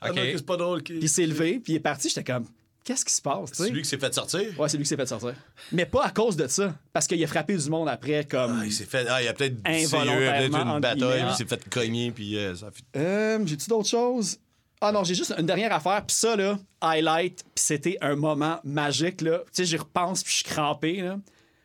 Ah 0.00 0.10
OK. 0.10 0.16
c'est 0.36 0.46
pas 0.46 0.56
drôle. 0.56 0.82
puis 0.82 0.98
il 1.02 1.08
s'est 1.08 1.26
levé, 1.26 1.58
puis 1.58 1.72
il 1.72 1.76
est 1.76 1.80
parti. 1.80 2.08
J'étais 2.08 2.22
comme, 2.24 2.44
qu'est-ce 2.84 3.04
qui 3.04 3.12
se 3.14 3.20
passe, 3.22 3.50
tu 3.50 3.64
C'est 3.64 3.70
lui 3.70 3.82
qui 3.82 3.88
s'est 3.88 3.98
fait 3.98 4.14
sortir? 4.14 4.40
Ouais, 4.58 4.68
c'est 4.68 4.76
lui 4.76 4.84
qui 4.84 4.88
s'est 4.88 4.96
fait 4.96 5.06
sortir. 5.06 5.34
Mais 5.72 5.84
pas 5.86 6.04
à 6.04 6.10
cause 6.10 6.36
de 6.36 6.46
ça. 6.46 6.74
Parce 6.92 7.06
qu'il 7.08 7.22
a 7.22 7.26
frappé 7.26 7.56
du 7.56 7.68
monde 7.68 7.88
après, 7.88 8.24
comme. 8.24 8.60
Ah, 8.60 8.64
il 8.66 8.72
s'est 8.72 8.84
fait. 8.84 9.06
Ah, 9.08 9.20
il 9.22 9.26
a 9.28 9.32
peut-être. 9.34 9.56
Il 9.66 9.72
y 9.80 9.84
a 9.84 9.88
peut-être 9.88 10.04
Involontairement, 10.04 10.74
une 10.76 10.80
bataille, 10.80 11.22
puis 11.22 11.30
il 11.32 11.36
s'est 11.36 11.44
fait 11.46 11.68
cogner, 11.68 12.12
puis 12.12 12.36
euh, 12.38 12.54
ça 12.54 12.66
a 12.66 12.70
fait. 12.70 12.84
Euh, 12.96 13.38
J'ai-tu 13.46 13.68
d'autres 13.68 13.88
choses? 13.88 14.38
Ah 14.80 14.92
non, 14.92 15.02
j'ai 15.04 15.14
juste 15.14 15.34
une 15.38 15.46
dernière 15.46 15.72
affaire. 15.72 16.04
Puis 16.06 16.16
ça, 16.16 16.36
là, 16.36 16.58
highlight, 16.80 17.42
puis 17.54 17.64
c'était 17.64 17.98
un 18.00 18.14
moment 18.16 18.60
magique, 18.64 19.20
là. 19.22 19.38
Tu 19.46 19.46
sais, 19.52 19.64
j'y 19.64 19.76
repense, 19.76 20.22
puis 20.22 20.32
je 20.32 20.36
suis 20.38 20.44
crampé, 20.44 21.00
là. 21.02 21.18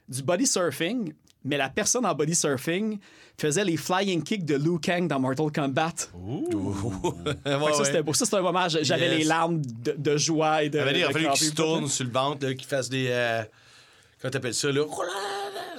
Du 0.09 0.21
body 0.23 0.45
surfing, 0.47 1.13
mais 1.45 1.57
la 1.57 1.69
personne 1.69 2.05
en 2.05 2.13
body 2.15 2.35
surfing 2.35 2.99
faisait 3.37 3.63
les 3.65 3.77
flying 3.77 4.21
kicks 4.23 4.45
de 4.45 4.55
Liu 4.55 4.79
Kang 4.79 5.07
dans 5.07 5.19
Mortal 5.19 5.51
Kombat. 5.51 5.93
Ouais, 6.13 7.71
que 7.71 7.75
ça, 7.77 7.85
c'était 7.85 8.03
beau. 8.03 8.13
Ça, 8.13 8.25
c'était 8.25 8.37
un 8.37 8.41
moment, 8.41 8.67
j'avais 8.69 9.07
Yes. 9.09 9.17
les 9.19 9.23
larmes 9.25 9.61
de, 9.61 9.95
de 9.97 10.17
joie 10.17 10.63
et 10.63 10.69
de. 10.69 10.77
Il 10.77 10.81
avait 11.03 11.13
fallu 11.13 11.29
qu'il 11.29 11.47
se 11.47 11.53
tourne 11.53 11.87
sur 11.87 12.05
le 12.05 12.11
ventre, 12.11 12.47
qu'il 12.51 12.65
fasse 12.67 12.89
des. 12.89 13.07
euh, 13.09 13.43
comment 14.23 14.31
t'appelles 14.31 14.53
ça, 14.55 14.71
là? 14.71 14.81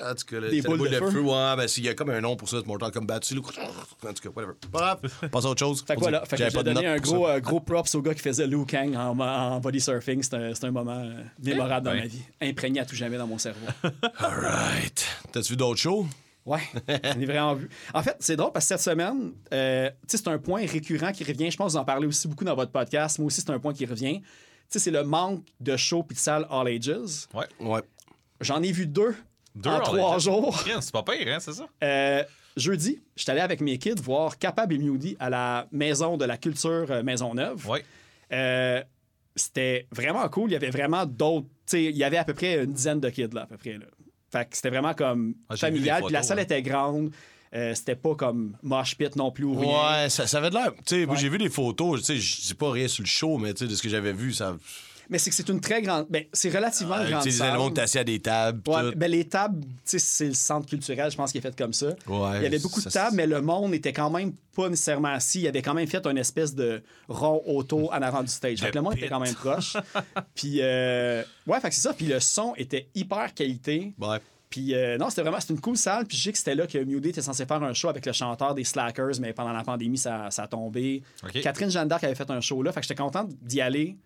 En 0.07 0.15
tout 0.15 0.27
cas, 0.27 0.39
là, 0.39 0.51
Des 0.51 0.61
boules 0.61 0.91
de 0.91 0.97
feu. 0.97 1.21
Ouais, 1.23 1.57
ben, 1.57 1.67
il 1.79 1.85
y 1.85 1.89
a 1.89 1.95
comme 1.95 2.11
un 2.11 2.21
nom 2.21 2.37
pour 2.37 2.47
ça, 2.47 2.59
c'est 2.61 2.67
Mortal 2.67 2.91
Kombat. 2.93 3.21
dessus, 3.21 3.35
là. 3.37 3.41
En 3.41 4.13
tout 4.13 4.23
cas, 4.23 4.29
whatever. 4.37 4.55
Passe 5.31 5.45
à 5.47 5.49
autre 5.49 5.61
chose. 5.61 5.83
Fait 5.87 5.95
que 5.95 6.01
voilà, 6.01 6.25
fait 6.27 6.37
que 6.37 6.45
j'ai 6.45 6.51
pas 6.51 6.63
de 6.63 6.73
donné 6.75 6.87
un 6.87 6.99
gros, 6.99 7.27
euh, 7.27 7.41
gros 7.41 7.61
props 7.61 7.95
au 7.95 8.03
gars 8.03 8.13
qui 8.15 8.21
faisait 8.21 8.47
Liu 8.47 8.67
Kang 8.67 8.95
en, 8.95 9.19
en 9.19 9.61
body 9.61 9.81
surfing. 9.81 10.23
C'est 10.23 10.35
un, 10.35 10.53
un 10.63 10.71
moment 10.71 10.99
euh, 11.03 11.23
mémorable 11.43 11.87
dans 11.87 11.95
ma 11.95 12.07
vie. 12.07 12.21
Imprégné 12.43 12.81
à 12.81 12.85
tout 12.85 12.95
jamais 12.97 13.17
dans 13.17 13.27
mon 13.27 13.39
cerveau. 13.39 13.67
All 14.19 14.41
right. 14.41 15.07
T'as-tu 15.33 15.53
vu 15.53 15.57
d'autres 15.57 15.81
shows? 15.81 16.07
Ouais, 16.45 16.61
on 16.87 17.21
est 17.21 17.25
vraiment 17.25 17.55
vu. 17.55 17.71
En 17.95 18.03
fait, 18.03 18.17
c'est 18.21 18.37
drôle 18.37 18.53
parce 18.53 18.67
que 18.67 18.77
cette 18.77 18.83
semaine, 18.83 19.33
euh, 19.55 19.89
tu 20.07 20.19
sais, 20.19 20.23
c'est 20.23 20.29
un 20.29 20.37
point 20.39 20.67
récurrent 20.67 21.13
qui 21.13 21.25
revient. 21.25 21.51
Je 21.51 21.57
pense 21.57 21.69
que 21.73 21.79
vous 21.79 21.83
en 21.83 21.87
parlez 21.87 22.07
aussi 22.07 22.29
beaucoup 22.29 22.45
dans 22.45 22.55
votre 22.55 22.71
podcast. 22.71 23.19
Moi 23.19 23.29
aussi, 23.29 23.41
c'est 23.41 23.49
un 23.49 23.59
point 23.59 23.73
qui 23.73 23.87
revient. 23.87 24.21
Tu 24.21 24.27
sais, 24.69 24.79
c'est 24.79 24.91
le 24.91 25.05
manque 25.05 25.43
de 25.61 25.75
shows 25.79 26.03
puis 26.03 26.15
de 26.15 26.21
salles 26.21 26.47
all 26.51 26.69
ages. 26.69 27.27
Ouais. 27.33 27.47
Ouais. 27.61 27.81
J'en 28.41 28.63
ai 28.63 28.73
vu 28.73 28.87
deux, 28.87 29.15
Deux 29.55 29.71
en 29.71 29.81
trois 29.81 30.19
jours. 30.19 30.59
C'est 30.81 30.93
pas 30.93 31.03
pire, 31.03 31.27
hein, 31.29 31.39
c'est 31.41 31.53
ça? 31.53 31.67
Euh, 31.83 32.23
jeudi, 32.57 33.01
j'étais 33.17 33.33
allé 33.33 33.41
avec 33.41 33.61
mes 33.61 33.79
kids 33.79 33.95
voir 34.03 34.39
Capable 34.39 34.75
et 34.75 34.79
Moody 34.79 35.17
à 35.21 35.31
la 35.31 35.67
Maison 35.73 36.17
de 36.17 36.25
la 36.25 36.37
Culture 36.37 36.87
euh, 36.91 37.03
Maisonneuve. 37.03 37.67
Ouais. 37.69 37.85
Euh, 38.33 38.83
c'était 39.37 39.87
vraiment 39.91 40.29
cool. 40.29 40.51
Il 40.51 40.53
y 40.53 40.57
avait 40.57 40.71
vraiment 40.71 41.07
d'autres. 41.07 41.47
Il 41.73 41.97
y 41.97 42.05
avait 42.05 42.19
à 42.19 42.25
peu 42.25 42.35
près 42.35 42.63
une 42.65 42.73
dizaine 42.73 43.01
de 43.01 43.09
kids, 43.11 43.29
là, 43.33 43.43
à 43.43 43.47
peu 43.47 43.57
près. 43.57 43.73
Là. 43.75 43.87
Fait 44.31 44.45
que 44.49 44.57
c'était 44.57 44.71
vraiment 44.71 44.95
comme 44.95 45.35
Ah, 45.49 45.57
familial. 45.57 46.03
Puis 46.05 46.13
la 46.13 46.23
salle 46.23 46.39
hein. 46.41 46.43
était 46.43 46.63
grande. 46.63 47.11
Euh, 47.55 47.73
c'était 47.75 47.95
pas 47.95 48.17
comme 48.17 48.57
mosh 48.65 48.97
pit 48.97 49.15
non 49.15 49.31
plus 49.31 49.45
ou 49.45 49.55
rien. 49.57 50.03
Ouais, 50.03 50.11
ça, 50.11 50.27
ça 50.27 50.39
avait 50.39 50.51
de 50.51 50.55
l'air. 50.57 50.73
Tu 50.79 50.83
sais, 50.87 51.07
moi, 51.07 51.15
Ouais. 51.15 51.21
j'ai 51.21 51.29
vu 51.29 51.39
des 51.39 51.49
photos. 51.49 52.01
Tu 52.01 52.05
sais, 52.07 52.17
je 52.19 52.41
dis 52.49 52.55
pas 52.55 52.73
rien 52.73 52.89
sur 52.89 53.03
le 53.05 53.09
show, 53.09 53.39
mais 53.39 53.55
tu 53.55 53.65
sais, 53.65 53.71
de 53.71 53.77
ce 53.77 53.83
que 53.83 53.89
j'avais 53.89 54.13
vu, 54.13 54.33
ça. 54.33 54.57
Mais 55.11 55.19
c'est 55.19 55.31
que 55.31 55.37
c'est 55.37 55.49
une 55.49 55.61
très 55.61 55.83
grande. 55.83 56.07
Ben, 56.11 56.25
c'est 56.33 56.49
relativement 56.51 56.95
Euh, 56.97 57.09
grande. 57.11 57.23
tu 57.23 57.31
sais, 57.31 57.31
les 57.31 57.37
salle. 57.39 57.49
animaux 57.51 57.67
qui 57.67 57.71
étaient 57.73 57.81
assis 57.83 57.99
à 57.99 58.05
des 58.05 58.21
tables. 58.21 58.61
Ouais, 58.71 58.95
ben, 58.95 59.11
les 59.11 59.25
tables, 59.29 59.61
tu 59.63 59.69
sais, 59.85 59.99
c'est 59.99 60.27
le 60.29 60.35
centre 60.35 60.67
culturel, 60.69 61.11
je 61.11 61.17
pense, 61.17 61.31
qui 61.33 61.39
est 61.39 61.41
fait 61.43 61.57
comme 61.57 61.73
ça. 61.73 61.89
Ouais, 62.07 62.39
il 62.39 62.43
y 62.43 62.47
avait 62.47 62.59
beaucoup 62.59 62.81
ça, 62.81 62.89
de 62.89 62.93
tables, 62.95 63.17
mais 63.17 63.27
le 63.27 63.41
monde 63.43 63.75
était 63.75 63.93
quand 63.93 64.11
même 64.11 64.33
pas 64.55 64.69
nécessairement 64.69 65.09
assis. 65.09 65.41
Il 65.41 65.49
avait 65.49 65.63
quand 65.63 65.75
même 65.75 65.87
fait 65.89 66.07
une 66.07 66.19
espèce 66.19 66.55
de 66.55 66.83
rond 67.09 67.43
auto 67.47 67.91
en 67.93 68.03
avant 68.03 68.23
du 68.23 68.31
stage. 68.31 68.61
Que 68.61 68.75
le 68.75 68.83
monde 68.83 68.97
était 68.97 69.09
quand 69.09 69.21
même 69.21 69.35
proche. 69.35 69.77
Puis, 70.35 70.59
euh, 70.61 71.23
ouais, 71.47 71.61
fait 71.61 71.69
que 71.69 71.75
c'est 71.75 71.81
ça. 71.83 71.93
Puis 71.93 72.07
le 72.07 72.21
son 72.21 72.55
était 72.57 72.89
hyper 72.95 73.35
qualité. 73.35 73.93
Ouais. 74.01 74.19
Puis, 74.51 74.73
euh, 74.75 74.97
non, 74.99 75.11
c'était 75.11 75.23
vraiment 75.23 75.41
c'était 75.41 75.55
une 75.55 75.61
cool 75.61 75.77
salle. 75.77 76.07
Puis, 76.07 76.17
je 76.17 76.23
sais 76.23 76.33
que 76.33 76.39
c'était 76.39 76.55
là 76.55 76.69
que 76.69 76.79
Mewdy 76.79 77.09
était 77.09 77.23
censé 77.23 77.45
faire 77.45 77.61
un 77.63 77.73
show 77.75 77.89
avec 77.89 78.07
le 78.07 78.13
chanteur 78.13 78.55
des 78.55 78.63
Slackers, 78.63 79.19
mais 79.21 79.33
pendant 79.33 79.53
la 79.53 79.65
pandémie, 79.65 79.99
ça, 79.99 80.31
ça 80.31 80.45
a 80.45 80.47
tombé. 80.47 81.03
Catherine 81.43 81.71
Jeanne 81.71 81.89
d'Arc 81.89 82.05
avait 82.05 82.15
fait 82.15 82.31
un 82.31 82.41
show 82.41 82.63
là. 82.63 82.71
Fait 82.71 82.81
que 82.81 82.87
j'étais 82.87 83.03
content 83.03 83.29
d'y 83.43 83.61
aller, 83.61 83.97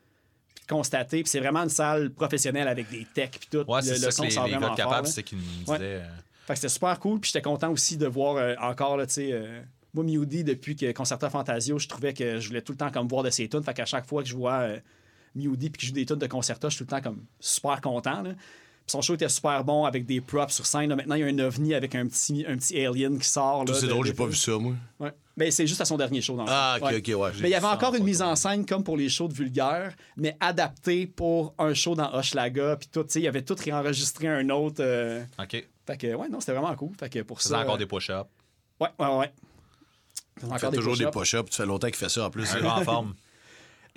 constater. 0.67 1.23
Puis, 1.23 1.31
c'est 1.31 1.41
vraiment 1.41 1.63
une 1.63 1.69
salle 1.69 2.11
professionnelle 2.11 2.69
avec 2.69 2.89
des 2.91 3.07
techs, 3.13 3.39
puis 3.41 3.49
tout. 3.51 3.71
Ouais, 3.71 3.81
le, 3.83 4.11
son 4.11 4.23
que 4.23 4.29
les, 4.29 4.31
sort 4.33 4.47
les 4.47 4.53
vraiment 4.53 4.69
gars 4.75 4.83
fort, 4.83 4.91
capables, 4.91 5.07
là. 5.07 5.13
c'est 5.13 5.23
qu'ils 5.23 5.39
nous 5.39 5.45
Ouais. 5.73 5.79
disaient. 5.79 6.03
Fait 6.47 6.55
que 6.55 6.59
c'était 6.61 6.69
super 6.69 6.99
cool. 6.99 7.21
Puis 7.21 7.31
j'étais 7.33 7.43
content 7.43 7.71
aussi 7.71 7.97
de 7.99 8.07
voir 8.07 8.37
euh, 8.37 8.55
encore, 8.61 8.97
là, 8.97 9.07
tu 9.07 9.13
sais, 9.15 9.33
euh, 9.33 9.61
moi, 9.93 10.05
Mewdy, 10.05 10.45
depuis 10.45 10.77
que 10.77 10.91
Concerta 10.93 11.29
Fantasio, 11.31 11.79
je 11.79 11.89
trouvais 11.89 12.15
que 12.15 12.41
je 12.41 12.49
voulais 12.49 12.63
tout 12.63 12.73
le 12.73 12.79
temps 12.79 12.91
comme 12.91 13.07
voir 13.09 13.23
de 13.23 13.31
ses 13.31 13.49
tunes. 13.49 13.63
Fait 13.63 13.75
qu'à 13.75 13.85
chaque 13.85 14.07
fois 14.07 14.23
que 14.23 14.29
je 14.29 14.35
vois 14.35 14.61
euh, 14.61 14.79
Mewdy 15.35 15.71
puis 15.71 15.79
que 15.79 15.83
je 15.83 15.89
joue 15.89 15.95
des 15.95 16.07
tunes 16.07 16.17
de 16.17 16.27
Concerta, 16.27 16.69
je 16.69 16.77
suis 16.77 16.85
tout 16.87 16.95
le 16.95 17.01
temps 17.01 17.09
comme 17.11 17.23
super 17.41 17.81
content. 17.81 18.23
là. 18.23 18.31
Son 18.91 19.03
show 19.03 19.15
était 19.15 19.29
super 19.29 19.63
bon 19.65 19.85
avec 19.85 20.07
des 20.07 20.21
props 20.21 20.53
sur 20.55 20.65
scène. 20.67 20.89
là. 20.91 20.97
Maintenant, 20.97 21.15
il 21.15 21.21
y 21.21 21.25
a 21.25 21.27
un 21.27 21.39
ovni 21.41 21.75
avec 21.75 21.95
un 21.95 22.07
petit, 22.07 22.45
un 22.49 22.57
petit 22.57 22.85
alien 22.85 23.19
qui 23.19 23.29
sort. 23.29 23.65
là, 23.65 23.75
C'est 23.75 23.87
drôle, 23.87 24.07
j'ai 24.07 24.15
pas 24.15 24.27
vu 24.27 24.35
ça, 24.35 24.53
moi. 24.59 24.73
Ouais. 24.99 25.13
Mais 25.37 25.51
c'est 25.51 25.67
juste 25.67 25.81
à 25.81 25.85
son 25.85 25.97
dernier 25.97 26.21
show. 26.21 26.37
Dans 26.37 26.45
le 26.45 26.51
Ah, 26.51 26.79
ok, 26.81 26.95
ok, 26.99 27.13
ouais. 27.21 27.31
Mais 27.41 27.49
il 27.49 27.53
y 27.53 27.55
avait 27.55 27.67
encore 27.67 27.91
en 27.93 27.97
une 27.97 28.03
mise 28.05 28.23
en 28.23 28.35
scène 28.35 28.67
comme 28.67 28.83
pour 28.83 28.97
les 28.97 29.09
shows 29.09 29.29
de 29.29 29.35
Vulgaire, 29.35 29.95
mais 30.17 30.37
adaptée 30.41 31.07
pour 31.07 31.55
un 31.59 31.75
show 31.75 31.95
dans 31.95 32.13
Hochelaga. 32.13 32.77
Puis 32.77 32.89
tout, 32.91 33.05
tu 33.05 33.11
sais, 33.13 33.21
il 33.21 33.25
y 33.25 33.29
avait 33.29 33.43
tout 33.43 33.55
réenregistré 33.63 34.27
un 34.27 34.49
autre. 34.51 34.77
euh, 34.81 35.23
OK. 35.39 35.65
Fait 35.87 35.97
que, 35.97 36.15
ouais, 36.15 36.29
non, 36.29 36.41
c'était 36.41 36.53
vraiment 36.53 36.75
cool. 36.75 36.91
Fait 36.99 37.09
que 37.09 37.21
pour 37.21 37.41
C'est 37.41 37.51
ça. 37.51 37.61
encore 37.61 37.77
euh, 37.77 37.79
des 37.79 37.87
push-ups. 37.87 38.27
Ouais, 38.81 38.89
ouais, 38.99 39.17
ouais. 39.17 39.33
Encore 40.45 40.59
fait 40.71 40.77
toujours 40.77 40.97
des 40.97 41.05
push-ups. 41.07 41.19
push-ups. 41.21 41.51
Tu 41.51 41.57
fais 41.57 41.67
longtemps 41.67 41.87
qu'il 41.89 41.97
fait 41.97 42.09
ça 42.09 42.27
en 42.27 42.31
plus. 42.31 42.53
Un 42.55 42.61
gars 42.61 42.75
en 42.77 42.85
forme. 42.85 43.15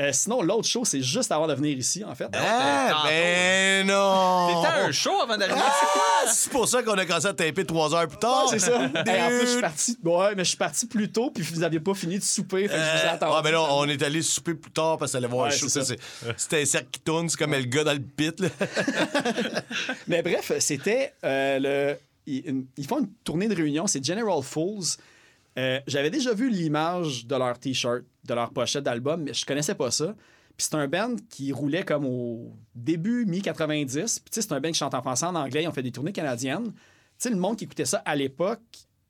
Euh, 0.01 0.09
sinon, 0.13 0.41
l'autre 0.41 0.67
show, 0.67 0.83
c'est 0.83 1.01
juste 1.01 1.31
avant 1.31 1.45
de 1.45 1.53
venir 1.53 1.77
ici, 1.77 2.03
en 2.03 2.15
fait. 2.15 2.27
Ah, 2.33 3.03
ben 3.05 3.85
non! 3.85 4.47
T'étais 4.63 4.73
un 4.87 4.91
show 4.91 5.11
avant 5.21 5.37
d'arriver 5.37 5.59
Ah, 5.63 6.25
c'est 6.27 6.49
pour 6.51 6.67
ça 6.67 6.81
qu'on 6.81 6.93
a 6.97 7.05
commencé 7.05 7.27
à 7.27 7.33
taper 7.33 7.65
trois 7.65 7.93
heures 7.93 8.07
plus 8.07 8.17
tard. 8.17 8.45
Ouais, 8.51 8.57
c'est 8.57 8.71
ça. 8.71 8.81
Hey, 9.05 9.21
en 9.21 9.27
plus, 9.27 9.41
je 9.41 9.51
suis 9.51 9.61
parti. 9.61 9.97
Ouais, 10.03 10.35
mais 10.35 10.43
je 10.43 10.49
suis 10.49 10.57
parti 10.57 10.85
plus 10.87 11.11
tôt, 11.11 11.29
puis 11.29 11.43
vous 11.43 11.59
n'aviez 11.59 11.79
pas 11.79 11.93
fini 11.93 12.17
de 12.17 12.23
souper. 12.23 12.67
Fait 12.67 12.73
que 12.73 12.79
je 12.79 12.79
vous 12.79 13.05
ai 13.05 13.09
Euh, 13.09 13.13
attendu. 13.13 13.33
ah, 13.37 13.41
ben 13.43 13.51
là, 13.51 13.61
on 13.61 13.87
est 13.87 14.01
allé 14.01 14.21
souper 14.23 14.55
plus 14.55 14.71
tard 14.71 14.97
parce 14.97 15.11
qu'on 15.11 15.19
allait 15.19 15.27
voir 15.27 15.47
Ouais, 15.47 15.53
un 15.53 15.57
show. 15.57 15.67
C'était 15.69 16.61
un 16.61 16.65
cercle 16.65 16.87
qui 16.91 16.99
tourne, 17.01 17.29
c'est 17.29 17.37
comme 17.37 17.51
le 17.51 17.61
gars 17.63 17.83
dans 17.83 17.93
le 17.93 17.99
pit. 17.99 18.39
Là. 18.39 18.47
Mais 20.07 20.21
bref, 20.21 20.51
c'était 20.59 21.13
euh, 21.23 21.59
le. 21.59 21.97
Ils, 22.27 22.65
ils 22.77 22.87
font 22.87 22.99
une 22.99 23.09
tournée 23.23 23.47
de 23.47 23.55
réunion, 23.55 23.87
c'est 23.87 24.03
General 24.03 24.41
Fools. 24.43 24.83
Euh, 25.57 25.79
J'avais 25.87 26.09
déjà 26.09 26.33
vu 26.33 26.49
l'image 26.49 27.25
de 27.25 27.35
leur 27.35 27.59
t-shirt, 27.59 28.03
de 28.25 28.33
leur 28.33 28.51
pochette 28.51 28.83
d'album, 28.83 29.23
mais 29.23 29.33
je 29.33 29.45
connaissais 29.45 29.75
pas 29.75 29.91
ça. 29.91 30.15
Puis 30.57 30.67
c'est 30.69 30.75
un 30.75 30.87
band 30.87 31.15
qui 31.29 31.51
roulait 31.51 31.83
comme 31.83 32.05
au 32.05 32.53
début, 32.75 33.25
mi-90. 33.25 33.85
Puis 33.95 34.05
tu 34.05 34.21
sais, 34.31 34.41
c'est 34.41 34.51
un 34.53 34.59
band 34.59 34.69
qui 34.69 34.77
chante 34.77 34.93
en 34.93 35.01
français, 35.01 35.25
en 35.25 35.35
anglais. 35.35 35.63
Ils 35.63 35.67
ont 35.67 35.73
fait 35.73 35.83
des 35.83 35.91
tournées 35.91 36.13
canadiennes. 36.13 36.71
Tu 36.71 36.79
sais, 37.17 37.29
le 37.29 37.35
monde 37.35 37.57
qui 37.57 37.65
écoutait 37.65 37.85
ça 37.85 37.97
à 38.05 38.15
l'époque, 38.15 38.61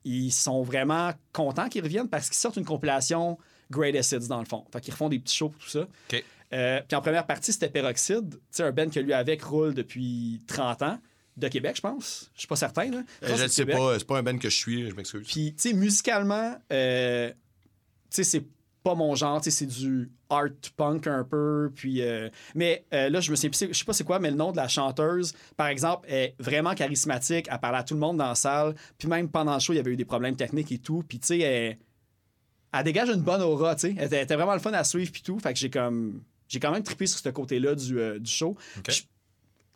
ils 0.04 0.32
sont 0.32 0.62
vraiment 0.62 1.12
contents 1.32 1.68
qu'ils 1.68 1.82
reviennent 1.84 2.08
parce 2.08 2.28
qu'ils 2.28 2.36
sortent 2.38 2.56
une 2.56 2.64
compilation 2.64 3.38
Greatest 3.70 4.12
Hits 4.12 4.28
dans 4.28 4.40
le 4.40 4.44
fond. 4.46 4.64
Fait 4.72 4.80
qu'ils 4.80 4.92
refont 4.92 5.08
des 5.08 5.18
petits 5.18 5.36
shows 5.36 5.48
pour 5.50 5.62
tout 5.62 5.68
ça. 5.70 5.86
Euh, 6.52 6.80
puis 6.86 6.96
en 6.96 7.00
première 7.00 7.26
partie, 7.26 7.52
c'était 7.52 7.70
Peroxide. 7.70 8.30
Tu 8.30 8.40
sais, 8.50 8.62
un 8.62 8.72
band 8.72 8.88
que 8.88 9.00
lui 9.00 9.12
avec 9.12 9.42
roule 9.42 9.74
depuis 9.74 10.40
30 10.46 10.82
ans. 10.82 10.98
De 11.36 11.48
Québec, 11.48 11.76
je 11.76 11.80
pense. 11.80 12.30
Je 12.34 12.40
suis 12.40 12.48
pas 12.48 12.56
certain. 12.56 12.90
Là. 12.90 12.98
Euh, 13.22 13.28
Je 13.28 13.34
que 13.34 13.42
ne 13.42 13.48
sais 13.48 13.62
Québec. 13.62 13.76
pas, 13.76 13.98
c'est 13.98 14.06
pas 14.06 14.18
un 14.18 14.22
band 14.22 14.36
que 14.38 14.50
je 14.50 14.56
suis, 14.56 14.90
je 14.90 14.94
m'excuse. 14.94 15.26
Puis, 15.26 15.54
tu 15.54 15.68
sais, 15.70 15.72
musicalement, 15.74 16.56
euh, 16.72 17.30
tu 17.30 17.36
sais, 18.10 18.24
c'est 18.24 18.44
pas 18.82 18.94
mon 18.94 19.14
genre. 19.14 19.40
Tu 19.40 19.50
sais, 19.50 19.58
c'est 19.58 19.66
du 19.66 20.10
art 20.28 20.48
punk 20.76 21.06
un 21.06 21.24
peu. 21.24 21.70
Puis, 21.74 22.02
euh, 22.02 22.28
mais 22.54 22.84
euh, 22.92 23.08
là, 23.08 23.20
je 23.20 23.30
me 23.30 23.36
plus- 23.36 23.68
je 23.68 23.78
sais 23.78 23.84
pas 23.84 23.92
c'est 23.94 24.04
quoi, 24.04 24.18
mais 24.18 24.30
le 24.30 24.36
nom 24.36 24.52
de 24.52 24.56
la 24.58 24.68
chanteuse, 24.68 25.32
par 25.56 25.68
exemple, 25.68 26.06
est 26.10 26.34
vraiment 26.38 26.74
charismatique. 26.74 27.46
Elle 27.50 27.60
parlait 27.60 27.78
à 27.78 27.84
tout 27.84 27.94
le 27.94 28.00
monde 28.00 28.18
dans 28.18 28.28
la 28.28 28.34
salle. 28.34 28.74
Puis 28.98 29.08
même 29.08 29.28
pendant 29.30 29.54
le 29.54 29.60
show, 29.60 29.72
il 29.72 29.76
y 29.76 29.78
avait 29.78 29.92
eu 29.92 29.96
des 29.96 30.04
problèmes 30.04 30.36
techniques 30.36 30.70
et 30.72 30.78
tout. 30.78 31.02
Puis, 31.08 31.18
tu 31.18 31.28
sais, 31.28 31.38
elle, 31.38 31.78
elle 32.74 32.84
dégage 32.84 33.08
une 33.08 33.22
bonne 33.22 33.40
aura, 33.40 33.74
tu 33.74 33.82
sais. 33.82 33.94
Elle, 33.96 34.04
était- 34.06 34.16
elle 34.16 34.22
était 34.24 34.36
vraiment 34.36 34.54
le 34.54 34.60
fun 34.60 34.72
à 34.72 34.84
suivre 34.84 35.10
puis 35.12 35.22
tout. 35.22 35.38
Fait 35.38 35.52
que 35.54 35.58
j'ai 35.58 35.70
comme... 35.70 36.22
J'ai 36.48 36.60
quand 36.60 36.72
même 36.72 36.82
trippé 36.82 37.06
sur 37.06 37.18
ce 37.18 37.28
côté-là 37.30 37.74
du, 37.74 37.98
euh, 37.98 38.18
du 38.18 38.30
show. 38.30 38.54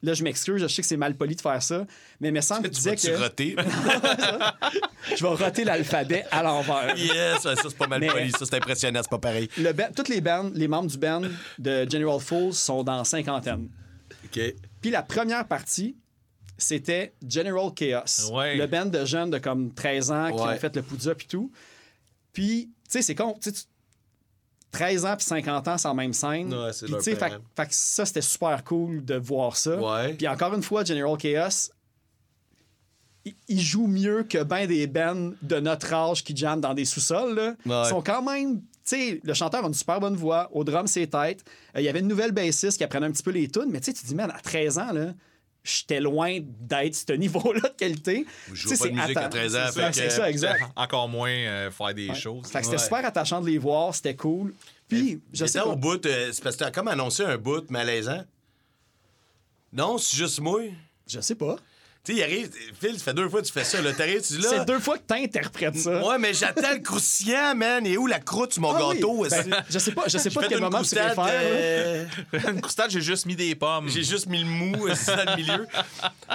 Là, 0.03 0.13
je 0.13 0.23
m'excuse, 0.23 0.61
je 0.61 0.67
sais 0.69 0.83
que 0.83 0.89
c'est 0.89 0.97
mal 0.99 1.15
poli 1.17 1.35
de 1.37 1.41
faire 1.41 1.63
ça, 1.63 1.87
mais 2.21 2.29
il 2.29 2.35
me 2.35 2.41
semble 2.43 2.63
que 2.65 2.69
tu 2.69 2.75
disais 2.75 2.97
que 2.97 3.17
roter? 3.17 3.57
je 5.17 5.23
vais 5.23 5.29
roter 5.45 5.65
l'alphabet 5.65 6.25
à 6.31 6.43
l'envers. 6.43 6.97
yes, 6.97 7.41
ça 7.43 7.55
c'est 7.57 7.77
pas 7.77 7.87
mal 7.87 8.01
Mais- 8.01 8.09
poli, 8.09 8.31
ça 8.31 8.39
c'est 8.45 8.55
impressionnant, 8.57 9.01
c'est 9.03 9.11
pas 9.11 9.19
pareil. 9.19 9.49
Le 9.59 9.73
band- 9.73 9.89
toutes 9.95 10.09
les 10.09 10.21
bands, 10.21 10.51
les 10.55 10.69
membres 10.69 10.91
du 10.91 10.99
band 10.99 11.23
de 11.59 11.89
General 11.91 12.21
Fools 12.21 12.53
sont 12.53 12.83
dans 12.85 13.05
cinquantaine. 13.05 13.69
OK. 14.25 14.41
Puis 14.81 14.91
la 14.91 15.03
première 15.03 15.47
partie, 15.47 15.97
c'était 16.59 17.15
General 17.29 17.73
Chaos. 17.75 18.33
Ouais. 18.33 18.57
Le 18.57 18.67
band 18.67 18.87
de 18.87 19.05
jeunes 19.05 19.31
de 19.31 19.39
comme 19.39 19.73
13 19.75 20.11
ans 20.11 20.27
qui 20.29 20.43
Ouais. 20.43 20.55
ont 20.55 20.59
fait 20.59 20.75
le 20.77 20.83
Poudja 20.83 21.15
puis 21.15 21.27
tout. 21.27 21.51
Puis, 22.33 22.71
tu 22.85 22.91
sais, 22.91 23.03
c'est 23.03 23.15
con. 23.15 23.35
tu- 23.43 23.51
13 24.73 25.05
ans 25.07 25.17
puis 25.17 25.25
50 25.27 25.69
ans, 25.69 25.79
c'est 25.79 25.89
en 25.89 25.95
même 25.95 26.13
scène. 26.13 26.53
Ouais, 26.53 26.73
c'est 26.73 26.87
leur 26.89 27.03
fait, 27.03 27.17
que 27.67 27.75
ça, 27.75 28.05
c'était 28.05 28.21
super 28.21 28.63
cool 28.65 29.05
de 29.05 29.15
voir 29.17 29.57
ça. 29.57 29.77
Ouais. 29.81 30.15
Puis 30.15 30.29
encore 30.29 30.53
une 30.55 30.63
fois, 30.63 30.85
General 30.85 31.17
Chaos, 31.17 31.71
il- 33.25 33.35
il 33.49 33.61
joue 33.61 33.87
mieux 33.87 34.23
que 34.25 34.43
ben 34.43 34.67
des 34.67 34.87
bands 34.87 35.33
de 35.43 35.57
notre 35.61 35.93
âge 35.93 36.23
qui 36.25 36.37
jamment 36.37 36.61
dans 36.61 36.75
des 36.75 36.85
sous-sols. 36.85 37.35
là. 37.35 37.55
Ouais. 37.67 37.87
Ils 37.87 37.89
sont 37.91 38.03
quand 38.03 38.23
même. 38.23 38.61
Tu 38.61 38.65
sais, 38.97 39.21
le 39.25 39.35
chanteur 39.35 39.65
a 39.65 39.67
une 39.67 39.75
super 39.75 39.99
bonne 39.99 40.15
voix. 40.15 40.49
Au 40.53 40.63
drum, 40.63 40.87
c'est 40.87 41.09
tête. 41.09 41.43
Euh, 41.75 41.81
Il 41.81 41.85
y 41.85 41.89
avait 41.89 41.99
une 42.01 42.07
nouvelle 42.07 42.31
bassiste 42.31 42.77
qui 42.79 42.85
apprenait 42.85 43.07
un 43.07 43.11
petit 43.11 43.25
peu 43.25 43.33
les 43.33 43.49
tunes. 43.49 43.69
Mais 43.71 43.81
tu 43.81 43.87
sais, 43.87 43.93
tu 43.95 44.03
te 44.03 44.07
dis, 44.07 44.15
man, 44.15 44.31
à 44.31 44.39
13 44.41 44.79
ans, 44.79 44.93
là, 44.93 45.13
j'étais 45.67 46.01
loin 46.01 46.39
d'être 46.61 46.95
ce 46.95 47.13
niveau-là 47.13 47.61
de 47.69 47.75
qualité. 47.77 48.25
Je 48.53 48.55
joue 48.55 48.69
pas 48.71 48.75
de 48.77 48.81
c'est 48.81 48.91
musique 48.93 49.17
à 49.17 49.29
atta- 49.29 49.31
13 49.31 49.57
ans, 49.57 49.91
C'est 49.93 50.11
ça, 50.11 50.31
exact. 50.31 50.63
Encore 50.77 51.09
moins 51.09 51.29
euh, 51.31 51.71
faire 51.71 51.93
des 51.95 52.15
choses. 52.15 52.47
Fait 52.49 52.61
que 52.61 52.65
c'était 52.65 52.77
Ouais. 52.79 52.83
super 52.83 53.05
attachant 53.05 53.41
de 53.41 53.47
les 53.47 53.59
voir. 53.59 53.95
C'était 53.95 54.15
cool. 54.17 54.55
Puis, 54.89 55.21
je 55.33 55.45
sais 55.45 55.47
J'étais 55.59 55.59
pas. 55.61 55.67
au 55.67 55.77
bout, 55.77 56.05
euh, 56.07 56.31
c'est 56.33 56.43
parce 56.43 56.57
que 56.57 56.65
t'as 56.65 56.71
comme 56.71 56.89
annoncé 56.89 57.25
un 57.25 57.37
bout 57.37 57.69
malaisant. 57.71 58.23
Non, 59.73 59.99
c'est 59.99 60.17
juste 60.17 60.41
moi. 60.41 60.61
Je 61.07 61.21
sais 61.21 61.35
pas. 61.35 61.57
Tu 62.07 62.13
sais, 62.13 62.19
il 62.21 62.23
arrive, 62.23 62.51
Phil, 62.81 62.97
ça 62.99 63.05
fait 63.07 63.15
deux 63.15 63.29
fois 63.29 63.41
que 63.43 63.47
tu 63.47 63.53
fais 63.53 63.65
ça, 63.65 63.83
là. 63.83 63.93
T'arrives, 63.93 64.23
tu 64.25 64.35
dis 64.35 64.43
là. 64.43 64.49
C'est 64.51 64.65
deux 64.65 64.79
fois 64.79 64.97
que 64.97 65.03
t'interprètes 65.03 65.77
ça. 65.77 66.03
Ouais, 66.07 66.19
mais 66.19 66.33
j'attends 66.33 66.73
le 66.73 66.79
croustillant, 66.79 67.55
man. 67.57 67.85
Et 67.85 67.99
où 67.99 68.07
la 68.07 68.21
croûte 68.21 68.53
sur 68.53 68.63
mon 68.63 68.71
Ah 68.75 68.89
oui. 68.89 68.95
gâteau? 68.95 69.27
Ben, 69.29 69.41
est-ce- 69.41 69.49
je 69.71 69.79
sais 69.81 69.91
pas, 69.93 70.05
je 70.07 70.17
sais 70.19 70.31
pas 70.31 70.43
de 70.43 70.47
quel 70.47 70.61
moment 70.61 70.83
tu 70.83 70.95
préfères. 70.95 71.17
là. 71.17 71.31
euh, 71.33 72.05
Une 72.53 72.61
croustade, 72.61 72.91
j'ai 72.91 73.01
juste 73.01 73.27
mis 73.27 73.35
des 73.35 73.55
pommes. 73.57 73.89
J'ai 73.89 74.05
juste 74.05 74.27
mis 74.29 74.39
le 74.39 74.47
mou 74.47 74.87
aussi 74.89 75.07
dans 75.07 75.25
le 75.31 75.37
milieu. 75.37 75.67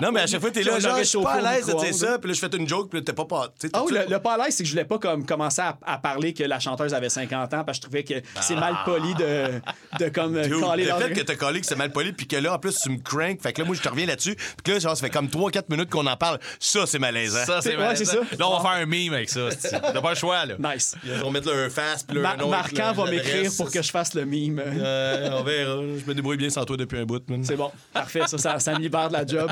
Non, 0.02 0.12
mais 0.12 0.22
à 0.22 0.28
chaque 0.28 0.42
fois, 0.42 0.52
t'es 0.52 0.64
là, 0.64 0.80
genre, 0.80 0.98
je 0.98 1.04
suis 1.04 1.22
pas 1.22 1.32
à 1.34 1.54
l'aise 1.56 1.66
de 1.68 1.74
dire 1.80 1.96
ça. 1.96 2.20
Puis 2.20 2.28
là, 2.30 2.34
je 2.34 2.40
fais 2.40 2.58
une 2.58 2.68
joke, 2.68 2.90
puis 2.90 3.00
là, 3.00 3.06
t'es 3.06 3.14
pas 3.14 3.26
pas. 3.26 3.54
tu 3.60 3.70
Ah 3.72 3.84
oui, 3.84 3.94
le, 3.94 4.06
le 4.10 4.20
pas 4.20 4.34
à 4.34 4.38
l'aise, 4.46 4.56
c'est 4.56 4.64
que 4.64 4.68
je 4.68 4.74
voulais 4.74 4.86
pas 4.86 5.00
comme 5.00 5.26
commencer 5.26 5.62
à, 5.62 5.78
à 5.86 5.98
parler 5.98 6.34
que 6.34 6.44
la 6.44 6.60
chanteuse 6.60 6.94
avait 6.94 7.10
50 7.10 7.54
ans 7.54 7.64
parce 7.64 7.78
que 7.80 7.84
je 7.86 7.88
trouvais 7.88 8.04
que 8.04 8.16
c'est 8.42 8.56
mal 8.56 8.76
poli 8.86 9.14
de, 9.16 9.62
de 10.00 10.10
comme 10.10 10.36
euh, 10.36 10.48
Dude, 10.48 10.60
caler 10.62 10.86
le 10.86 10.94
fait 10.96 11.14
que 11.14 11.22
t'as 11.22 11.36
collé 11.36 11.62
que 11.62 11.66
c'est 11.68 11.76
mal 11.78 11.92
poli, 11.92 12.12
puis 12.12 12.28
que 12.28 12.36
là, 12.36 12.56
en 12.56 12.60
plus, 12.60 12.76
tu 12.78 12.90
me 12.90 12.98
crank. 12.98 13.42
Fait 13.42 13.54
que 13.54 13.62
là, 13.62 13.66
moi, 13.66 13.76
je 13.76 13.82
te 13.82 13.88
reviens 13.90 14.06
là-dessus. 14.06 14.36
Puis 14.36 14.56
que 14.66 14.72
là, 14.72 14.80
genre, 14.80 14.98
ça 14.98 15.02
fait 15.06 15.10
comme 15.10 15.30
3-4 15.62 15.70
minutes 15.70 15.90
qu'on 15.90 16.06
en 16.06 16.18
parle. 16.18 16.40
Ça, 16.60 16.86
c'est 16.86 17.00
malaisant. 17.00 17.46
Ça, 17.46 17.62
c'est 17.62 17.78
malaisant. 17.78 18.06
c'est 18.06 18.18
ça. 18.18 18.38
Là, 18.38 18.48
on 18.50 18.58
va 18.58 18.62
faire 18.62 18.82
un 18.82 18.86
meme 18.86 19.14
avec 19.14 19.30
ça. 19.30 19.50
c'est- 19.52 19.70
T'as 19.80 20.02
pas 20.02 20.10
le 20.10 20.16
choix, 20.16 20.46
là. 20.46 20.56
Nice. 20.74 20.96
Ils 21.04 21.12
vont 21.14 21.32
mettre 21.32 21.52
là, 21.52 21.66
un 21.66 21.70
face, 21.70 22.04
puis 22.04 22.16
là, 22.18 22.22
Ma- 22.22 22.32
un 22.34 22.40
autre, 22.40 22.50
Marquant 22.50 22.94
va 22.94 23.10
m'écrire 23.10 23.52
pour 23.58 23.72
que 23.72 23.82
je 23.82 23.92
fasse 23.92 24.14
le 24.14 24.26
mime. 24.26 24.62
Euh, 24.66 25.30
on 25.34 25.44
verra. 25.44 25.76
Je 25.82 26.06
me 26.06 26.14
débrouille 26.14 26.38
bien 26.38 26.50
sans 26.50 26.66
toi 26.66 26.78
depuis 26.78 27.00
un 27.00 27.06
bout. 27.06 27.22
C'est 27.44 27.56
bon, 27.56 27.72
parfait, 27.94 28.22
ça, 28.28 28.38
ça, 28.38 28.60
ça 28.60 28.74
me 28.74 28.80
libère 28.80 29.08
de 29.10 29.14
la 29.14 29.26
job. 29.26 29.52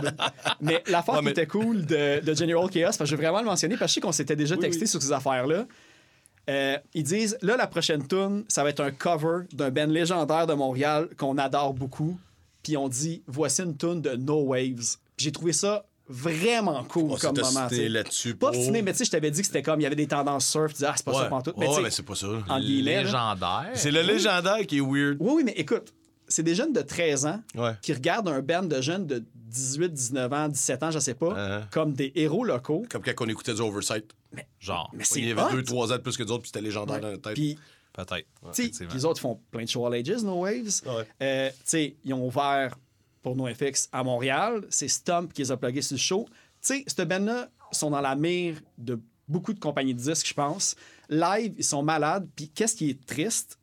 Mais 0.61 0.83
l'affaire 0.87 1.15
Ouais, 1.15 1.21
qui 1.23 1.29
était 1.29 1.47
cool 1.47 1.85
de, 1.85 2.19
de 2.23 2.33
General 2.33 2.69
Chaos, 2.69 2.85
parce 2.85 2.97
que 2.97 3.05
je 3.05 3.15
vais 3.15 3.23
vraiment 3.23 3.39
le 3.39 3.45
mentionner, 3.45 3.75
parce 3.77 3.89
que 3.89 3.89
je 3.89 3.93
sais 3.95 4.01
qu'on 4.01 4.11
s'était 4.11 4.35
déjà 4.35 4.55
texté 4.57 4.83
oui. 4.83 4.87
sur 4.87 5.01
ces 5.01 5.11
affaires-là. 5.11 5.65
Euh, 6.49 6.77
ils 6.95 7.03
disent, 7.03 7.37
là, 7.41 7.55
la 7.57 7.67
prochaine 7.67 8.07
tune, 8.07 8.43
ça 8.47 8.63
va 8.63 8.69
être 8.69 8.79
un 8.79 8.91
cover 8.91 9.45
d'un 9.53 9.69
band 9.69 9.85
légendaire 9.85 10.47
de 10.47 10.53
Montréal 10.53 11.07
qu'on 11.17 11.37
adore 11.37 11.73
beaucoup. 11.73 12.19
Puis 12.63 12.75
on 12.75 12.87
dit, 12.89 13.21
voici 13.27 13.61
une 13.61 13.77
tune 13.77 14.01
de 14.01 14.15
No 14.15 14.41
Waves. 14.41 14.97
Puis 15.15 15.25
j'ai 15.25 15.31
trouvé 15.31 15.53
ça 15.53 15.85
vraiment 16.09 16.83
cool 16.85 17.17
comme 17.19 17.37
moment. 17.39 17.67
là-dessus. 17.71 18.35
Pas 18.35 18.47
obstiné, 18.47 18.81
mais 18.81 18.91
tu 18.91 18.97
sais, 18.99 19.05
je 19.05 19.11
t'avais 19.11 19.31
dit 19.31 19.41
que 19.41 19.45
c'était 19.47 19.61
comme, 19.61 19.79
il 19.79 19.83
y 19.83 19.85
avait 19.85 19.95
des 19.95 20.07
tendances 20.07 20.47
surf, 20.47 20.67
tu 20.71 20.77
disais, 20.79 20.87
ah, 20.89 20.93
c'est 20.97 21.05
pas 21.05 21.11
Ouais, 21.13 21.17
ça 21.19 21.25
pantoute. 21.25 21.55
ouais, 21.57 21.67
tu 21.67 21.73
sais, 21.75 21.81
mais 21.81 21.91
c'est 21.91 22.03
pas 22.03 22.15
ça. 22.15 22.27
en. 22.49 22.57
Légendaire. 22.57 23.69
C'est 23.75 23.91
le 23.91 24.01
légendaire 24.01 24.65
qui 24.67 24.77
est 24.77 24.81
weird. 24.81 25.17
Oui, 25.19 25.31
oui, 25.35 25.43
mais 25.45 25.53
écoute, 25.53 25.93
c'est 26.27 26.43
des 26.43 26.55
jeunes 26.55 26.73
de 26.73 26.81
13 26.81 27.25
ans 27.25 27.41
Ouais. 27.55 27.73
qui 27.81 27.93
regardent 27.93 28.27
un 28.29 28.41
band 28.41 28.63
de 28.63 28.81
jeunes 28.81 29.05
de 29.07 29.23
18, 29.35 29.89
19 29.93 30.31
ans, 30.33 30.47
17 30.49 30.83
ans, 30.83 30.91
je 30.91 30.99
sais 30.99 31.13
pas, 31.15 31.33
Uh-huh. 31.33 31.69
comme 31.71 31.93
des 31.93 32.11
héros 32.15 32.43
locaux. 32.43 32.85
Comme 32.89 33.01
quand 33.01 33.13
on 33.21 33.27
écoutait 33.29 33.53
du 33.53 33.61
Oversight. 33.61 34.05
Genre, 34.59 34.91
Mais 34.93 35.03
c'est 35.03 35.19
Il 35.21 35.27
y 35.27 35.31
avait 35.31 35.41
hot. 35.41 35.49
2-3 35.61 35.91
ans 35.91 35.95
de 35.97 36.01
plus 36.01 36.15
que 36.17 36.23
d'autres, 36.23 36.41
puis 36.43 36.51
c'était 36.53 36.61
légendaire 36.63 36.99
dans 36.99 37.09
notre 37.09 37.21
tête. 37.23 37.33
Puis, 37.33 37.57
peut-être. 37.93 38.11
tu 38.15 38.25
sais, 38.53 38.61
effectivement. 38.65 38.93
les 38.93 39.05
autres 39.05 39.19
font 39.21 39.39
plein 39.49 39.63
de 39.63 39.69
shows 39.69 39.87
all 39.87 39.95
ages, 39.95 40.21
No 40.23 40.41
Waves. 40.41 40.81
Ouais. 40.85 41.07
Euh, 41.23 41.49
tu 41.49 41.55
sais, 41.65 41.95
ils 42.05 42.13
ont 42.13 42.25
ouvert 42.27 42.75
pour 43.29 43.35
NoFX 43.35 43.89
à 43.91 44.03
Montréal. 44.03 44.65
C'est 44.69 44.87
Stump 44.87 45.31
qui 45.33 45.43
les 45.43 45.51
a 45.51 45.57
plugués 45.57 45.83
sur 45.83 45.95
le 45.95 45.99
show. 45.99 46.25
Tu 46.27 46.33
sais, 46.61 46.83
cette 46.87 47.07
band-là 47.07 47.49
sont 47.71 47.91
dans 47.91 48.01
la 48.01 48.15
mire 48.15 48.55
de 48.79 48.99
beaucoup 49.27 49.53
de 49.53 49.59
compagnies 49.59 49.93
de 49.93 49.99
disques, 49.99 50.27
je 50.27 50.33
pense. 50.33 50.75
Live, 51.09 51.53
ils 51.57 51.63
sont 51.63 51.83
malades. 51.83 52.27
Puis, 52.35 52.49
qu'est-ce 52.49 52.75
qui 52.75 52.89
est 52.89 53.05
triste? 53.05 53.59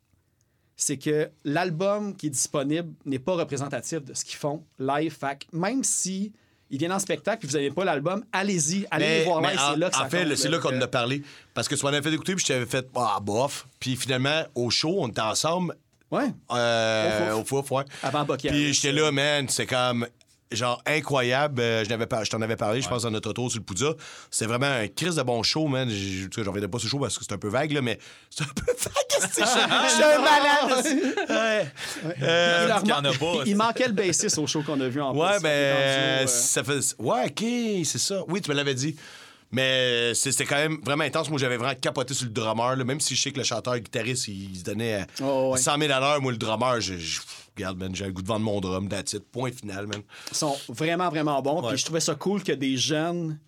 C'est 0.77 0.97
que 0.97 1.29
l'album 1.43 2.15
qui 2.15 2.27
est 2.27 2.29
disponible 2.29 2.93
n'est 3.03 3.19
pas 3.19 3.33
représentatif 3.33 4.05
de 4.05 4.13
ce 4.13 4.23
qu'ils 4.23 4.37
font 4.37 4.63
live. 4.79 5.13
Fait 5.13 5.39
que 5.39 5.57
même 5.57 5.83
si 5.83 6.31
ils 6.69 6.77
viennent 6.77 6.93
en 6.93 6.99
spectacle 6.99 7.45
et 7.45 7.49
vous 7.49 7.55
n'avez 7.55 7.71
pas 7.71 7.83
l'album, 7.83 8.23
allez-y, 8.31 8.85
allez 8.89 9.19
les 9.19 9.23
voir 9.25 9.41
mais 9.41 9.49
live. 9.49 9.59
C'est 9.59 9.79
là 9.79 9.89
que 9.89 9.95
ça 9.95 10.05
en 10.05 10.09
fait, 10.09 10.35
c'est 10.35 10.49
là. 10.49 10.59
qu'on 10.59 10.77
en 10.77 10.81
a 10.81 10.87
parlé. 10.87 11.23
Parce 11.53 11.67
que 11.67 11.75
ce 11.75 11.81
qu'on 11.81 11.87
avait 11.89 12.01
fait 12.01 12.13
écouter, 12.13 12.35
puis 12.35 12.45
je 12.45 12.53
t'avais 12.53 12.65
fait, 12.65 12.87
ah, 12.95 13.19
bof. 13.21 13.67
Puis 13.79 13.97
finalement, 13.97 14.43
au 14.55 14.69
show, 14.69 14.95
on 14.99 15.09
était 15.09 15.19
ensemble. 15.19 15.75
Ouais, 16.11 16.29
Euh, 16.53 17.33
Au 17.33 17.43
fouf, 17.43 17.69
ouais. 17.71 17.83
avant 18.03 18.23
Bucky 18.23 18.47
Puis 18.47 18.73
j'étais 18.73 18.91
là, 18.93 19.11
man, 19.11 19.47
c'est 19.49 19.65
comme 19.65 20.07
genre 20.49 20.81
incroyable. 20.85 21.59
Euh, 21.61 21.83
je, 21.83 21.93
pas- 22.05 22.23
je 22.23 22.29
t'en 22.29 22.41
avais 22.41 22.55
parlé, 22.55 22.81
je 22.81 22.87
pense, 22.87 23.01
dans 23.03 23.11
notre 23.11 23.33
tour 23.33 23.51
sur 23.51 23.59
le 23.59 23.65
Poudja. 23.65 23.91
C'est 24.31 24.45
vraiment 24.45 24.67
un 24.67 24.87
crise 24.87 25.15
de 25.15 25.23
bon 25.23 25.43
show, 25.43 25.67
man. 25.67 25.89
J'en 25.89 26.43
revenais 26.51 26.69
pas 26.69 26.79
ce 26.79 26.87
show 26.87 26.99
parce 26.99 27.17
que 27.17 27.25
c'est 27.27 27.33
un 27.33 27.37
peu 27.37 27.49
vague, 27.49 27.73
là, 27.73 27.81
mais 27.81 27.99
c'est 28.29 28.43
un 28.45 28.53
peu 28.55 28.63
vague. 28.71 29.03
est-ce 29.17 29.27
que 29.39 29.43
Je 29.43 29.93
suis 29.93 30.03
un 30.03 30.19
malade. 30.19 30.85
est-ce 30.85 30.93
que- 30.95 31.33
Ouais. 31.33 31.67
Euh, 32.21 32.69
Il, 32.85 32.93
en 32.93 33.03
a 33.03 33.11
pas, 33.13 33.33
il 33.45 33.55
manquait 33.57 33.87
le 33.87 33.93
bassiste 33.93 34.37
au 34.37 34.47
show 34.47 34.63
qu'on 34.63 34.79
a 34.79 34.87
vu 34.87 35.01
en 35.01 35.13
Ouais, 35.13 35.33
plus. 35.33 35.41
ben, 35.43 35.73
Rendu 35.75 36.23
euh, 36.23 36.27
ça 36.27 36.63
fait. 36.63 36.95
Ouais, 36.99 37.25
ok, 37.25 37.85
c'est 37.85 37.97
ça. 37.99 38.23
Oui, 38.29 38.41
tu 38.41 38.49
me 38.49 38.55
l'avais 38.55 38.75
dit. 38.75 38.95
Mais 39.51 40.13
c'est- 40.13 40.31
c'était 40.31 40.45
quand 40.45 40.57
même 40.57 40.77
vraiment 40.83 41.03
intense. 41.05 41.29
Moi, 41.29 41.39
j'avais 41.39 41.57
vraiment 41.57 41.75
capoté 41.79 42.13
sur 42.13 42.25
le 42.25 42.31
drummer, 42.31 42.75
là. 42.75 42.83
même 42.83 42.99
si 42.99 43.15
je 43.15 43.21
sais 43.21 43.31
que 43.31 43.37
le 43.37 43.43
chanteur, 43.45 43.75
le 43.75 43.79
guitariste, 43.79 44.27
il, 44.27 44.57
se 44.57 44.63
donnait 44.63 44.95
à 44.95 45.07
Oh, 45.23 45.51
ouais. 45.53 45.57
100 45.59 45.77
000 45.79 45.91
à 45.93 45.99
l'heure. 45.99 46.21
Moi, 46.21 46.31
le 46.33 46.37
drummer, 46.37 46.81
je, 46.81 46.97
je- 46.97 47.21
regarde, 47.55 47.77
man, 47.77 47.95
j'ai 47.95 48.05
le 48.05 48.11
goût 48.11 48.21
de 48.21 48.27
vendre 48.27 48.45
mon 48.45 48.59
drum, 48.59 48.89
it. 48.91 49.19
Point 49.31 49.51
final, 49.51 49.87
man. 49.87 50.01
Ils 50.31 50.37
sont 50.37 50.55
vraiment, 50.69 51.09
vraiment 51.09 51.41
bons. 51.41 51.61
Ouais. 51.61 51.69
Puis 51.69 51.77
je 51.77 51.85
trouvais 51.85 51.99
ça 52.01 52.13
cool 52.15 52.43
que 52.43 52.51
des 52.51 52.75
jeunes 52.77 53.39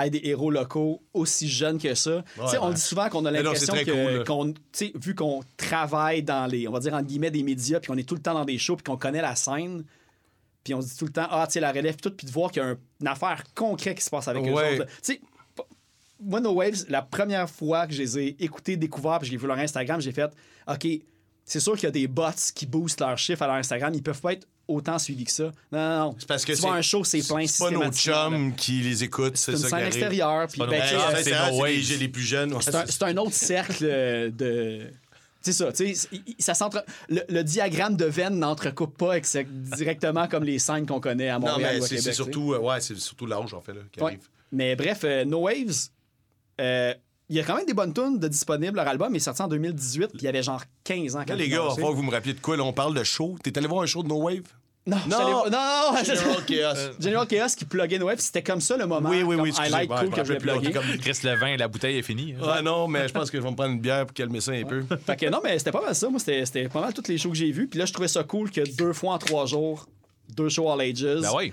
aient 0.00 0.10
des 0.10 0.20
héros 0.24 0.50
locaux 0.50 1.02
aussi 1.14 1.48
jeunes 1.48 1.78
que 1.78 1.94
ça. 1.94 2.22
Tu 2.34 2.48
sais, 2.48 2.58
on 2.58 2.68
ouais. 2.68 2.74
dit 2.74 2.80
souvent 2.80 3.08
qu'on 3.08 3.24
a 3.24 3.30
l'impression 3.30 3.72
que, 3.74 4.24
cool, 4.24 4.54
vu 5.00 5.14
qu'on 5.14 5.40
travaille 5.56 6.22
dans 6.22 6.46
les, 6.50 6.68
on 6.68 6.72
va 6.72 6.80
dire, 6.80 6.94
entre 6.94 7.06
guillemets, 7.06 7.30
des 7.30 7.42
médias, 7.42 7.80
puis 7.80 7.88
qu'on 7.88 7.98
est 7.98 8.08
tout 8.08 8.14
le 8.14 8.20
temps 8.22 8.34
dans 8.34 8.44
des 8.44 8.58
shows, 8.58 8.76
puis 8.76 8.84
qu'on 8.84 8.96
connaît 8.96 9.22
la 9.22 9.34
scène, 9.36 9.84
puis 10.64 10.74
on 10.74 10.80
se 10.82 10.88
dit 10.88 10.96
tout 10.96 11.06
le 11.06 11.12
temps, 11.12 11.26
ah, 11.30 11.44
tu 11.46 11.54
sais, 11.54 11.60
la 11.60 11.72
relève, 11.72 11.94
puis 11.96 12.02
tout, 12.10 12.16
puis 12.16 12.26
de 12.26 12.32
voir 12.32 12.50
qu'il 12.50 12.62
y 12.62 12.64
a 12.64 12.68
un- 12.68 12.78
une 13.00 13.08
affaire 13.08 13.42
concrète 13.54 13.98
qui 13.98 14.04
se 14.04 14.10
passe 14.10 14.28
avec 14.28 14.42
eux 14.46 14.52
Ouais. 14.52 14.72
autres. 14.74 14.78
là. 14.80 14.86
Tu 14.86 14.92
sais, 15.14 15.20
moi, 16.22 16.40
No 16.40 16.52
Waves, 16.52 16.84
la 16.88 17.02
première 17.02 17.48
fois 17.48 17.86
que 17.86 17.94
je 17.94 18.02
les 18.02 18.18
ai 18.18 18.36
écoutés, 18.44 18.76
découverts, 18.76 19.20
puis 19.20 19.30
j'ai 19.30 19.36
vu 19.36 19.46
leur 19.46 19.58
Instagram, 19.58 20.00
j'ai 20.00 20.12
fait, 20.12 20.30
OK, 20.68 20.86
c'est 21.44 21.60
sûr 21.60 21.74
qu'il 21.74 21.84
y 21.84 21.86
a 21.86 21.90
des 21.92 22.06
bots 22.06 22.24
qui 22.54 22.66
boostent 22.66 23.00
leurs 23.00 23.16
chiffres 23.18 23.42
à 23.42 23.46
leur 23.46 23.56
Instagram. 23.56 23.92
Ils 23.94 24.02
peuvent 24.02 24.20
pas 24.20 24.34
être 24.34 24.46
autant 24.68 24.98
suivis 25.00 25.24
que 25.24 25.32
ça. 25.32 25.44
Non, 25.72 25.78
non, 25.78 25.98
non. 25.98 26.16
C'est 26.18 26.28
parce 26.28 26.44
que 26.44 26.52
tu 26.52 26.64
à 26.66 26.72
un 26.72 26.82
show, 26.82 27.02
c'est 27.04 27.26
plein 27.26 27.44
C'est 27.46 27.64
pas 27.64 27.70
nos 27.70 27.90
systématiquement, 27.90 28.14
là. 28.14 28.30
chums 28.30 28.54
qui 28.54 28.72
les 28.82 29.02
écoutent, 29.02 29.36
c'est 29.36 29.46
C'est 29.46 29.52
une 29.52 29.58
ça 29.58 29.64
qui 29.64 29.70
scène 29.70 29.78
arrive. 29.80 29.86
extérieure. 29.96 30.46
Puis, 30.48 30.60
ben, 30.60 30.68
chums, 30.70 31.00
c'est 31.16 31.22
c'est 31.24 31.30
no 31.30 31.36
vrai, 31.38 31.50
c'est 31.50 31.58
waves. 31.58 31.70
les, 31.72 31.82
j'ai 31.82 31.96
les 31.96 32.08
plus 32.08 32.22
jeunes. 32.22 32.52
ouais, 32.52 32.60
c'est 32.62 32.74
un, 32.74 32.86
c'est- 32.86 32.92
c'est 32.92 33.02
un 33.04 33.16
autre 33.16 33.32
cercle 33.32 33.84
euh, 33.84 34.30
de. 34.30 34.90
C'est 35.42 35.52
ça, 35.52 35.72
tu 35.72 35.94
sais, 35.94 36.08
ça 36.38 36.54
s'entre... 36.54 36.84
le, 37.08 37.22
le 37.28 37.42
diagramme 37.42 37.96
de 37.96 38.04
veine 38.04 38.38
n'entrecoupe 38.38 38.96
pas 38.98 39.16
directement 39.20 40.28
comme 40.28 40.44
les 40.44 40.58
scènes 40.58 40.86
qu'on 40.86 41.00
connaît 41.00 41.30
à 41.30 41.38
Non, 41.38 41.46
Montréal 41.48 41.76
mais 41.76 41.80
ou 41.80 41.84
à 41.84 41.86
c'est 41.88 42.12
surtout, 42.12 42.52
euh, 42.52 42.58
ouais, 42.58 42.80
c'est 42.80 42.96
surtout 42.98 43.26
l'âge, 43.26 43.54
en 43.54 43.60
fait, 43.60 43.72
là, 43.72 43.80
qui 43.90 44.00
Ouais. 44.00 44.06
arrive. 44.06 44.28
Mais 44.52 44.76
bref, 44.76 45.00
euh, 45.04 45.24
No 45.24 45.38
Waves, 45.42 45.88
euh, 46.60 46.94
il 47.28 47.36
y 47.36 47.40
a 47.40 47.44
quand 47.44 47.54
même 47.56 47.64
des 47.66 47.74
bonnes 47.74 47.94
tunes 47.94 48.18
de 48.18 48.28
disponibles. 48.28 48.76
Leur 48.76 48.88
album 48.88 49.14
est 49.14 49.20
sorti 49.20 49.40
en 49.40 49.48
2018, 49.48 50.08
puis 50.08 50.18
il 50.20 50.24
y 50.24 50.28
avait 50.28 50.42
genre 50.42 50.62
15 50.84 51.14
ans. 51.16 51.20
quand 51.20 51.30
Là, 51.34 51.36
les 51.36 51.48
gars, 51.48 51.62
il 51.76 51.80
va 51.82 51.88
que 51.88 51.94
vous 51.94 52.02
me 52.02 52.10
rappeliez 52.10 52.34
de 52.34 52.40
quoi. 52.40 52.56
Là, 52.56 52.64
on 52.64 52.72
parle 52.72 52.94
de 52.94 53.04
show. 53.04 53.36
T'es 53.42 53.56
allé 53.56 53.68
voir 53.68 53.82
un 53.82 53.86
show 53.86 54.02
de 54.02 54.08
No 54.08 54.16
Wave? 54.22 54.42
Non, 54.86 54.96
Non! 55.08 55.50
non, 55.50 56.04
General 56.04 56.44
Chaos. 56.46 56.92
General 56.98 57.26
Chaos 57.26 57.54
qui 57.56 57.64
pluguait 57.66 57.98
Noël, 57.98 58.16
puis 58.16 58.24
c'était 58.24 58.42
comme 58.42 58.60
ça 58.60 58.76
le 58.76 58.86
moment. 58.86 59.10
Oui, 59.10 59.22
oui, 59.22 59.36
comme 59.36 59.42
oui. 59.44 59.48
excusez, 59.50 59.68
highlight 59.74 59.90
ouais, 59.90 59.96
cool 59.98 60.10
que 60.10 60.24
je 60.24 60.32
plus, 60.32 60.38
plugger. 60.38 60.68
était 60.70 60.98
Chris 60.98 61.18
Levin, 61.22 61.56
la 61.58 61.68
bouteille 61.68 61.98
est 61.98 62.02
finie. 62.02 62.32
hein. 62.32 62.36
comme- 62.40 62.48
Ouais, 62.50 62.62
non, 62.62 62.88
mais 62.88 63.06
je 63.06 63.12
pense 63.12 63.30
que 63.30 63.36
je 63.38 63.42
vais 63.42 63.50
me 63.50 63.54
prendre 63.56 63.72
une 63.72 63.80
bière 63.80 64.06
pour 64.06 64.14
calmer 64.14 64.40
ça 64.40 64.52
un 64.52 64.64
peu. 64.64 64.82
Fait 65.06 65.16
que 65.16 65.26
non, 65.26 65.40
mais 65.44 65.58
c'était 65.58 65.70
pas 65.72 65.82
mal 65.82 65.94
ça. 65.94 66.08
Moi, 66.08 66.18
c'était 66.18 66.68
pas 66.68 66.80
mal 66.80 66.94
tous 66.94 67.08
les 67.08 67.18
shows 67.18 67.30
que 67.30 67.36
j'ai 67.36 67.52
vus. 67.52 67.68
Puis 67.68 67.78
là, 67.78 67.84
je 67.84 67.92
trouvais 67.92 68.08
ça 68.08 68.24
cool 68.24 68.50
que 68.50 68.62
deux 68.76 68.92
fois 68.94 69.14
en 69.14 69.18
trois 69.18 69.44
jours, 69.46 69.86
deux 70.34 70.48
shows 70.48 70.70
all 70.70 70.80
ages. 70.80 71.02
Ben 71.02 71.30
oui. 71.36 71.52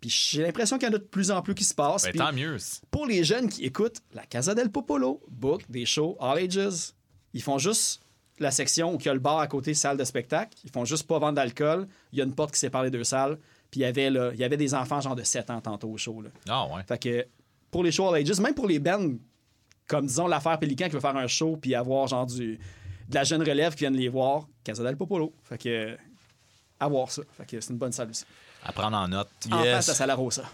Puis 0.00 0.10
j'ai 0.10 0.42
l'impression 0.42 0.78
qu'il 0.78 0.88
y 0.88 0.90
en 0.90 0.94
a 0.94 0.98
de 0.98 1.04
plus 1.04 1.30
en 1.30 1.42
plus 1.42 1.54
qui 1.54 1.62
se 1.64 1.74
passent. 1.74 2.04
Ben, 2.04 2.14
tant 2.14 2.32
mieux. 2.32 2.56
pour 2.90 3.06
les 3.06 3.22
jeunes 3.22 3.48
qui 3.48 3.64
écoutent, 3.64 3.98
la 4.14 4.24
Casa 4.26 4.54
del 4.54 4.70
Popolo 4.70 5.20
book 5.28 5.62
des 5.68 5.84
shows 5.86 6.16
all 6.20 6.38
ages. 6.38 6.92
Ils 7.34 7.42
font 7.42 7.58
juste 7.58 8.00
la 8.38 8.50
section 8.50 8.94
où 8.94 8.98
il 8.98 9.04
y 9.04 9.08
a 9.08 9.14
le 9.14 9.20
bar 9.20 9.38
à 9.38 9.46
côté, 9.46 9.74
salle 9.74 9.96
de 9.96 10.04
spectacle. 10.04 10.56
Ils 10.64 10.70
font 10.70 10.84
juste 10.84 11.06
pas 11.06 11.18
vendre 11.18 11.34
d'alcool. 11.34 11.86
Il 12.12 12.18
y 12.18 12.22
a 12.22 12.24
une 12.24 12.34
porte 12.34 12.52
qui 12.52 12.58
sépare 12.60 12.82
les 12.82 12.90
deux 12.90 13.04
salles. 13.04 13.38
Puis 13.70 13.80
il 13.80 13.82
y 13.84 13.86
avait, 13.86 14.10
là, 14.10 14.30
il 14.34 14.38
y 14.40 14.44
avait 14.44 14.56
des 14.56 14.74
enfants 14.74 15.00
genre 15.00 15.14
de 15.16 15.22
7 15.22 15.50
ans 15.50 15.60
tantôt 15.60 15.88
au 15.90 15.96
show. 15.96 16.20
Là. 16.22 16.30
Ah 16.48 16.66
ouais. 16.66 16.82
Fait 16.86 16.98
que 16.98 17.26
pour 17.70 17.82
les 17.84 17.92
shows 17.92 18.08
all 18.12 18.20
ages, 18.22 18.38
même 18.40 18.54
pour 18.54 18.66
les 18.66 18.78
bands 18.78 19.12
comme 19.88 20.06
disons 20.06 20.26
l'affaire 20.26 20.58
Pélican 20.58 20.86
qui 20.86 20.92
veut 20.92 21.00
faire 21.00 21.16
un 21.16 21.26
show 21.26 21.56
puis 21.56 21.74
avoir 21.74 22.06
genre 22.06 22.26
du, 22.26 22.58
de 23.08 23.14
la 23.14 23.24
jeune 23.24 23.42
relève 23.42 23.74
qui 23.74 23.80
viennent 23.80 23.96
les 23.96 24.08
voir, 24.08 24.46
Casa 24.64 24.82
del 24.82 24.96
Popolo. 24.96 25.32
Fait 25.42 25.58
que 25.58 25.96
à 26.80 26.88
voir 26.88 27.10
ça. 27.10 27.22
Fait 27.36 27.46
que 27.46 27.60
c'est 27.60 27.72
une 27.72 27.78
bonne 27.78 27.92
salle 27.92 28.10
aussi. 28.10 28.24
À 28.64 28.72
prendre 28.72 28.96
en 28.96 29.08
note. 29.08 29.28
En 29.50 29.62
Yes. 29.62 29.74
face 29.76 29.88
à 29.90 29.94
Sala 29.94 30.14
Rosa. 30.14 30.44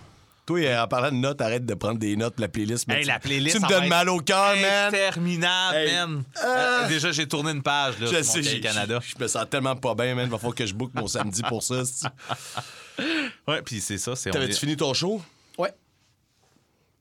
Toi, 0.48 0.60
euh, 0.60 0.82
en 0.82 0.88
parlant 0.88 1.10
de 1.10 1.16
notes, 1.16 1.42
arrête 1.42 1.66
de 1.66 1.74
prendre 1.74 1.98
des 1.98 2.16
notes 2.16 2.34
pour 2.36 2.40
la 2.40 2.48
playlist. 2.48 2.86
mais 2.88 2.94
Hey, 2.94 3.00
tu- 3.02 3.08
la 3.08 3.18
playlist. 3.18 3.56
Tu 3.58 3.62
me 3.62 3.68
donnes 3.68 3.86
mal 3.88 4.08
au 4.08 4.18
cœur, 4.20 4.56
man. 4.56 4.94
Interminable, 4.94 5.76
Hey. 5.76 5.92
man. 5.94 6.24
Euh, 6.42 6.88
déjà, 6.88 7.12
j'ai 7.12 7.28
tourné 7.28 7.50
une 7.50 7.62
page 7.62 7.98
là, 8.00 8.06
Je 8.10 8.22
sur 8.22 8.42
sais, 8.42 8.58
Canada. 8.60 8.98
je 9.02 9.22
me 9.22 9.28
sens 9.28 9.44
tellement 9.50 9.76
pas 9.76 9.94
bien, 9.94 10.14
man. 10.14 10.26
Va 10.30 10.38
falloir 10.38 10.54
que 10.54 10.64
je 10.64 10.72
book 10.72 10.90
mon 10.94 11.06
samedi 11.06 11.42
pour 11.42 11.62
ça. 11.62 11.82
Ouais, 13.46 13.62
puis 13.62 13.80
c'est 13.80 13.98
ça. 13.98 14.16
c'est 14.16 14.30
on 14.30 14.32
T'avais-tu 14.32 14.52
est- 14.54 14.58
fini 14.58 14.76
ton 14.76 14.92
show? 14.94 15.20
Ouais. 15.56 15.68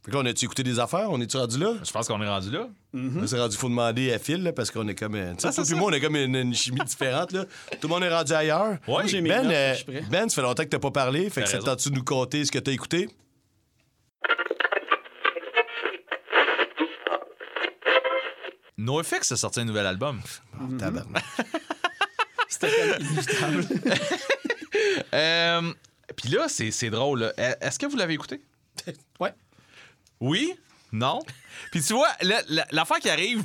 Fait 0.03 0.11
que 0.11 0.15
là, 0.15 0.21
on 0.23 0.25
a-tu 0.27 0.45
écouté 0.45 0.61
des 0.63 0.77
affaires? 0.79 1.07
On 1.09 1.19
est-tu 1.21 1.37
rendu 1.37 1.57
là? 1.57 1.73
Je 1.83 1.91
pense 1.91 2.07
qu'on 2.07 2.21
est 2.21 2.27
rendu 2.27 2.51
là. 2.51 2.67
Là, 2.93 3.27
c'est 3.27 3.39
rendu, 3.39 3.55
faut 3.57 3.69
demander 3.69 4.13
à 4.13 4.19
Phil, 4.19 4.43
là, 4.43 4.53
parce 4.53 4.69
qu'on 4.71 4.87
est 4.87 4.93
comme. 4.95 5.15
euh, 5.15 5.33
Tu 5.35 5.49
sais, 5.51 5.61
Ah, 5.71 5.75
moi, 5.75 5.89
on 5.89 5.93
a 5.93 5.99
comme 5.99 6.15
une, 6.15 6.35
une 6.35 6.53
chimie 6.53 6.79
différente, 6.85 7.31
là. 7.31 7.45
Tout 7.81 7.87
le 7.87 7.87
monde 7.87 8.03
est 8.03 8.13
rendu 8.13 8.33
ailleurs. 8.33 8.77
Ouais. 8.87 9.07
j'ai 9.07 9.21
Ben, 9.21 9.43
notes, 9.43 9.51
euh, 9.53 9.71
je 9.73 9.75
suis 9.77 9.85
prêt. 9.85 10.03
ben, 10.09 10.29
ça 10.29 10.35
fait 10.35 10.41
longtemps 10.41 10.63
que 10.63 10.69
t'as 10.69 10.79
pas 10.79 10.91
parlé. 10.91 11.29
Fait 11.29 11.43
que 11.43 11.49
ça 11.49 11.59
tente-tu 11.59 11.89
de 11.89 11.95
nous 11.95 12.03
compter 12.03 12.45
ce 12.45 12.51
que 12.51 12.59
t'as 12.59 12.71
écouté? 12.73 13.09
NoFX 18.77 19.31
a 19.31 19.37
sorti 19.37 19.59
un 19.61 19.65
nouvel 19.65 19.85
album. 19.87 20.21
Oh, 20.61 20.67
tabarnak. 20.77 21.23
C'était 22.49 22.69
comme 22.71 23.05
inévitable. 23.07 23.67
Euh, 25.13 25.73
Puis 26.15 26.29
là, 26.29 26.47
c'est 26.47 26.69
c'est 26.71 26.89
drôle. 26.89 27.23
Euh, 27.23 27.53
Est-ce 27.61 27.79
que 27.79 27.85
vous 27.87 27.97
l'avez 27.97 28.13
écouté? 28.13 28.41
ouais. 29.19 29.33
Oui? 30.19 30.53
Non? 30.91 31.19
Puis 31.71 31.81
tu 31.81 31.93
vois, 31.93 32.09
la- 32.21 32.41
la- 32.47 32.67
l'affaire 32.71 32.99
qui 32.99 33.09
arrive, 33.09 33.43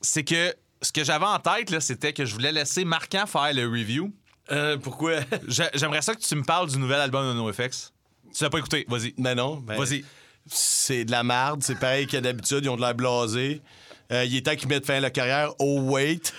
c'est 0.00 0.22
que 0.22 0.54
ce 0.80 0.92
que 0.92 1.02
j'avais 1.02 1.24
en 1.26 1.38
tête, 1.38 1.70
là, 1.70 1.80
c'était 1.80 2.12
que 2.12 2.24
je 2.24 2.32
voulais 2.34 2.52
laisser 2.52 2.84
Marquant 2.84 3.26
faire 3.26 3.52
le 3.52 3.66
review. 3.66 4.12
Euh, 4.52 4.76
pourquoi? 4.78 5.20
J'ai- 5.48 5.70
J'aimerais 5.74 6.02
ça 6.02 6.14
que 6.14 6.20
tu 6.20 6.34
me 6.36 6.44
parles 6.44 6.68
du 6.70 6.78
nouvel 6.78 7.00
album 7.00 7.26
de 7.26 7.32
NoFX. 7.34 7.92
Tu 8.34 8.44
l'as 8.44 8.50
pas 8.50 8.58
écouté, 8.58 8.84
vas-y. 8.88 9.14
Ben 9.18 9.34
non. 9.34 9.56
ben, 9.56 9.76
Vas-y. 9.76 10.04
C'est 10.46 11.04
de 11.04 11.10
la 11.10 11.24
merde. 11.24 11.62
C'est 11.64 11.78
pareil 11.78 12.06
qu'à 12.06 12.20
d'habitude. 12.20 12.60
Ils 12.64 12.68
ont 12.68 12.76
de 12.76 12.80
l'air 12.82 12.94
blasés. 12.94 13.60
Euh, 14.12 14.24
il 14.24 14.36
est 14.36 14.42
temps 14.46 14.56
qu'ils 14.56 14.68
mettent 14.68 14.86
fin 14.86 14.94
à 14.96 15.00
leur 15.00 15.12
carrière. 15.12 15.52
Oh, 15.58 15.80
wait. 15.82 16.32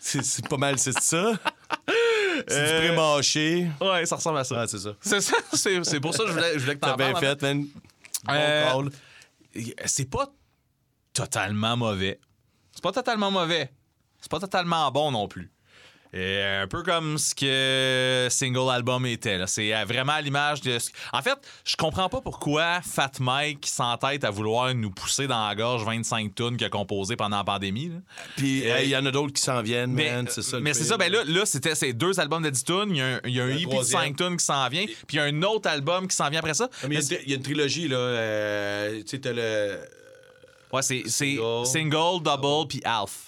c'est 0.00 0.48
pas 0.48 0.56
mal, 0.56 0.78
c'est 0.78 0.98
ça? 0.98 1.32
C'est 2.46 2.54
Euh, 2.56 2.80
du 2.80 2.86
pré-mâché. 2.88 3.68
Ouais, 3.80 4.06
ça 4.06 4.16
ressemble 4.16 4.38
à 4.38 4.44
ça. 4.44 4.66
C'est 4.66 4.78
ça. 4.78 4.90
C'est 5.00 5.20
ça, 5.20 5.36
c'est 5.82 6.00
pour 6.00 6.14
ça 6.14 6.22
que 6.24 6.28
je 6.28 6.32
voulais, 6.34 6.52
je 6.54 6.58
voulais 6.60 6.74
que 6.74 6.80
T'as 6.80 6.90
t'en 6.90 6.96
bien 6.96 7.12
parles. 7.12 7.24
fait, 7.24 7.42
man. 7.42 7.66
Bon 8.24 8.32
Euh. 8.34 9.70
C'est 9.86 10.08
pas 10.10 10.32
totalement 11.12 11.76
mauvais. 11.76 12.20
C'est 12.72 12.82
pas 12.82 12.92
totalement 12.92 13.30
mauvais. 13.30 13.72
C'est 14.20 14.30
pas 14.30 14.40
totalement 14.40 14.90
bon 14.92 15.10
non 15.10 15.26
plus. 15.26 15.50
Et 16.14 16.42
un 16.42 16.66
peu 16.66 16.82
comme 16.82 17.18
ce 17.18 17.34
que 17.34 18.28
single 18.30 18.70
album 18.70 19.04
était. 19.04 19.36
là. 19.36 19.46
C'est 19.46 19.74
euh, 19.74 19.84
vraiment 19.84 20.12
à 20.14 20.20
l'image 20.22 20.62
de. 20.62 20.78
ce- 20.78 20.90
En 21.12 21.20
fait, 21.20 21.36
je 21.64 21.76
comprends 21.76 22.08
pas 22.08 22.20
pourquoi 22.22 22.80
Fat 22.80 23.12
Mike 23.20 23.66
s'entête 23.66 24.24
à 24.24 24.30
vouloir 24.30 24.74
nous 24.74 24.90
pousser 24.90 25.26
dans 25.26 25.46
la 25.46 25.54
gorge 25.54 25.84
25 25.84 26.34
tonnes 26.34 26.56
qu'il 26.56 26.66
a 26.66 26.70
composé 26.70 27.14
pendant 27.16 27.36
la 27.36 27.44
pandémie. 27.44 27.88
là. 27.90 27.96
Puis, 28.36 28.66
euh, 28.70 28.80
il 28.82 28.88
y 28.88 28.96
en 28.96 29.04
a 29.04 29.10
d'autres 29.10 29.34
qui 29.34 29.42
s'en 29.42 29.60
viennent, 29.60 29.92
Mais, 29.92 30.10
man. 30.10 30.26
C'est 30.30 30.40
ça. 30.42 30.58
mais 30.60 30.72
c'est 30.72 30.84
ça, 30.84 30.96
ben 30.96 31.12
là, 31.12 31.24
là 31.26 31.44
c'était 31.44 31.74
ces 31.74 31.92
deux 31.92 32.18
albums 32.18 32.42
de 32.42 32.50
10 32.50 32.64
tonnes. 32.64 32.90
Il 32.90 32.98
y 32.98 33.02
a 33.02 33.06
un, 33.16 33.20
il 33.24 33.34
y 33.34 33.40
a 33.40 33.44
un 33.44 33.48
Un 33.48 33.56
EP 33.56 33.64
de 33.66 33.70
troisième. 33.70 34.00
5 34.00 34.16
tonnes 34.16 34.36
qui 34.38 34.44
s'en 34.46 34.68
vient, 34.70 34.86
puis 34.86 34.96
il 35.12 35.16
y 35.16 35.20
a 35.20 35.24
un 35.24 35.42
autre 35.42 35.68
album 35.68 36.08
qui 36.08 36.16
s'en 36.16 36.30
vient 36.30 36.38
après 36.40 36.54
ça. 36.54 36.70
Ah, 36.82 36.86
mais 36.88 36.96
il 36.96 37.12
y 37.12 37.14
a 37.14 37.18
une- 37.18 37.22
il 37.26 37.30
y, 37.30 37.32
a 37.34 37.36
une 37.36 37.42
trilogie, 37.42 37.88
là. 37.88 37.96
euh, 37.98 38.98
tu 39.02 39.08
sais, 39.08 39.18
t'as 39.18 39.32
le. 39.32 39.78
Ouais, 40.72 40.82
c'est 40.82 41.02
c'est 41.06 41.36
Single. 41.36 41.66
single, 41.66 42.22
double, 42.22 42.68
puis 42.68 42.80
Alf. 42.84 43.27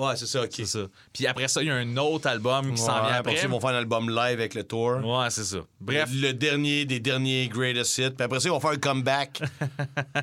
Ouais, 0.00 0.16
c'est 0.16 0.26
ça, 0.26 0.42
OK. 0.42 0.50
C'est 0.52 0.66
ça. 0.66 0.80
Puis 1.12 1.26
après 1.26 1.48
ça, 1.48 1.62
il 1.62 1.68
y 1.68 1.70
a 1.70 1.74
un 1.74 1.96
autre 1.96 2.26
album 2.28 2.72
qui 2.72 2.78
s'en 2.80 2.94
Ouais, 2.94 3.08
vient 3.08 3.18
après 3.18 3.32
après. 3.32 3.42
ils 3.44 3.48
vont 3.50 3.60
faire 3.60 3.70
un 3.70 3.74
album 3.78 4.08
live 4.08 4.38
avec 4.38 4.54
le 4.54 4.64
tour. 4.64 4.96
Ouais, 5.04 5.28
c'est 5.30 5.44
ça. 5.44 5.58
Bref, 5.80 6.08
Le 6.12 6.32
dernier 6.32 6.84
des 6.84 7.00
derniers 7.00 7.48
greatest 7.48 7.98
hits. 7.98 8.10
Puis 8.10 8.24
après 8.24 8.40
ça, 8.40 8.48
ils 8.48 8.52
vont 8.52 8.60
faire 8.60 8.70
un 8.70 8.78
comeback. 8.78 9.42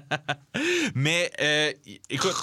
mais 0.96 1.32
euh, 1.42 1.72
écoute, 2.10 2.36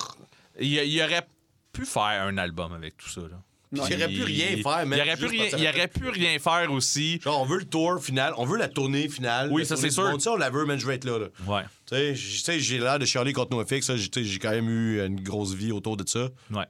il 0.60 0.72
y, 0.72 1.02
aurait 1.02 1.26
pu 1.72 1.84
faire 1.84 2.22
un 2.22 2.38
album 2.38 2.72
avec 2.72 2.96
tout 2.96 3.08
ça. 3.08 3.22
Là. 3.22 3.40
Il 3.72 3.80
aurait 3.80 4.08
pu 4.08 4.22
rien 4.22 4.56
faire, 4.62 4.86
man. 4.86 4.98
Il 4.98 5.00
aurait 5.02 5.16
pu 5.16 5.26
rien, 5.26 5.46
il 5.58 5.68
aurait 5.68 5.88
pu 5.88 6.08
rien 6.08 6.38
faire 6.38 6.70
aussi. 6.70 7.20
Genre, 7.20 7.40
on 7.40 7.44
veut 7.44 7.58
le 7.58 7.64
tour 7.64 8.00
final, 8.02 8.32
on 8.36 8.44
veut 8.44 8.56
la 8.58 8.68
tournée 8.68 9.08
finale. 9.08 9.50
Oui, 9.50 9.66
ça, 9.66 9.76
c'est 9.76 9.90
sûr. 9.90 10.08
monde. 10.08 10.20
On 10.26 10.36
la 10.36 10.50
veut, 10.50 10.64
man, 10.64 10.78
je 10.78 10.86
vais 10.86 10.94
être 10.94 11.04
là. 11.04 11.18
là. 11.18 11.26
Ouais, 11.46 11.62
Tu 11.86 12.16
sais, 12.16 12.60
j'ai 12.60 12.78
l'air 12.78 12.98
de 12.98 13.04
chialer 13.04 13.32
contre 13.32 13.56
NoFX. 13.56 13.96
j'ai 13.96 14.38
quand 14.38 14.50
même 14.50 14.68
eu 14.68 15.04
une 15.04 15.20
grosse 15.20 15.54
vie 15.54 15.72
autour 15.72 15.96
de 15.96 16.08
ça. 16.08 16.28
ouais. 16.52 16.66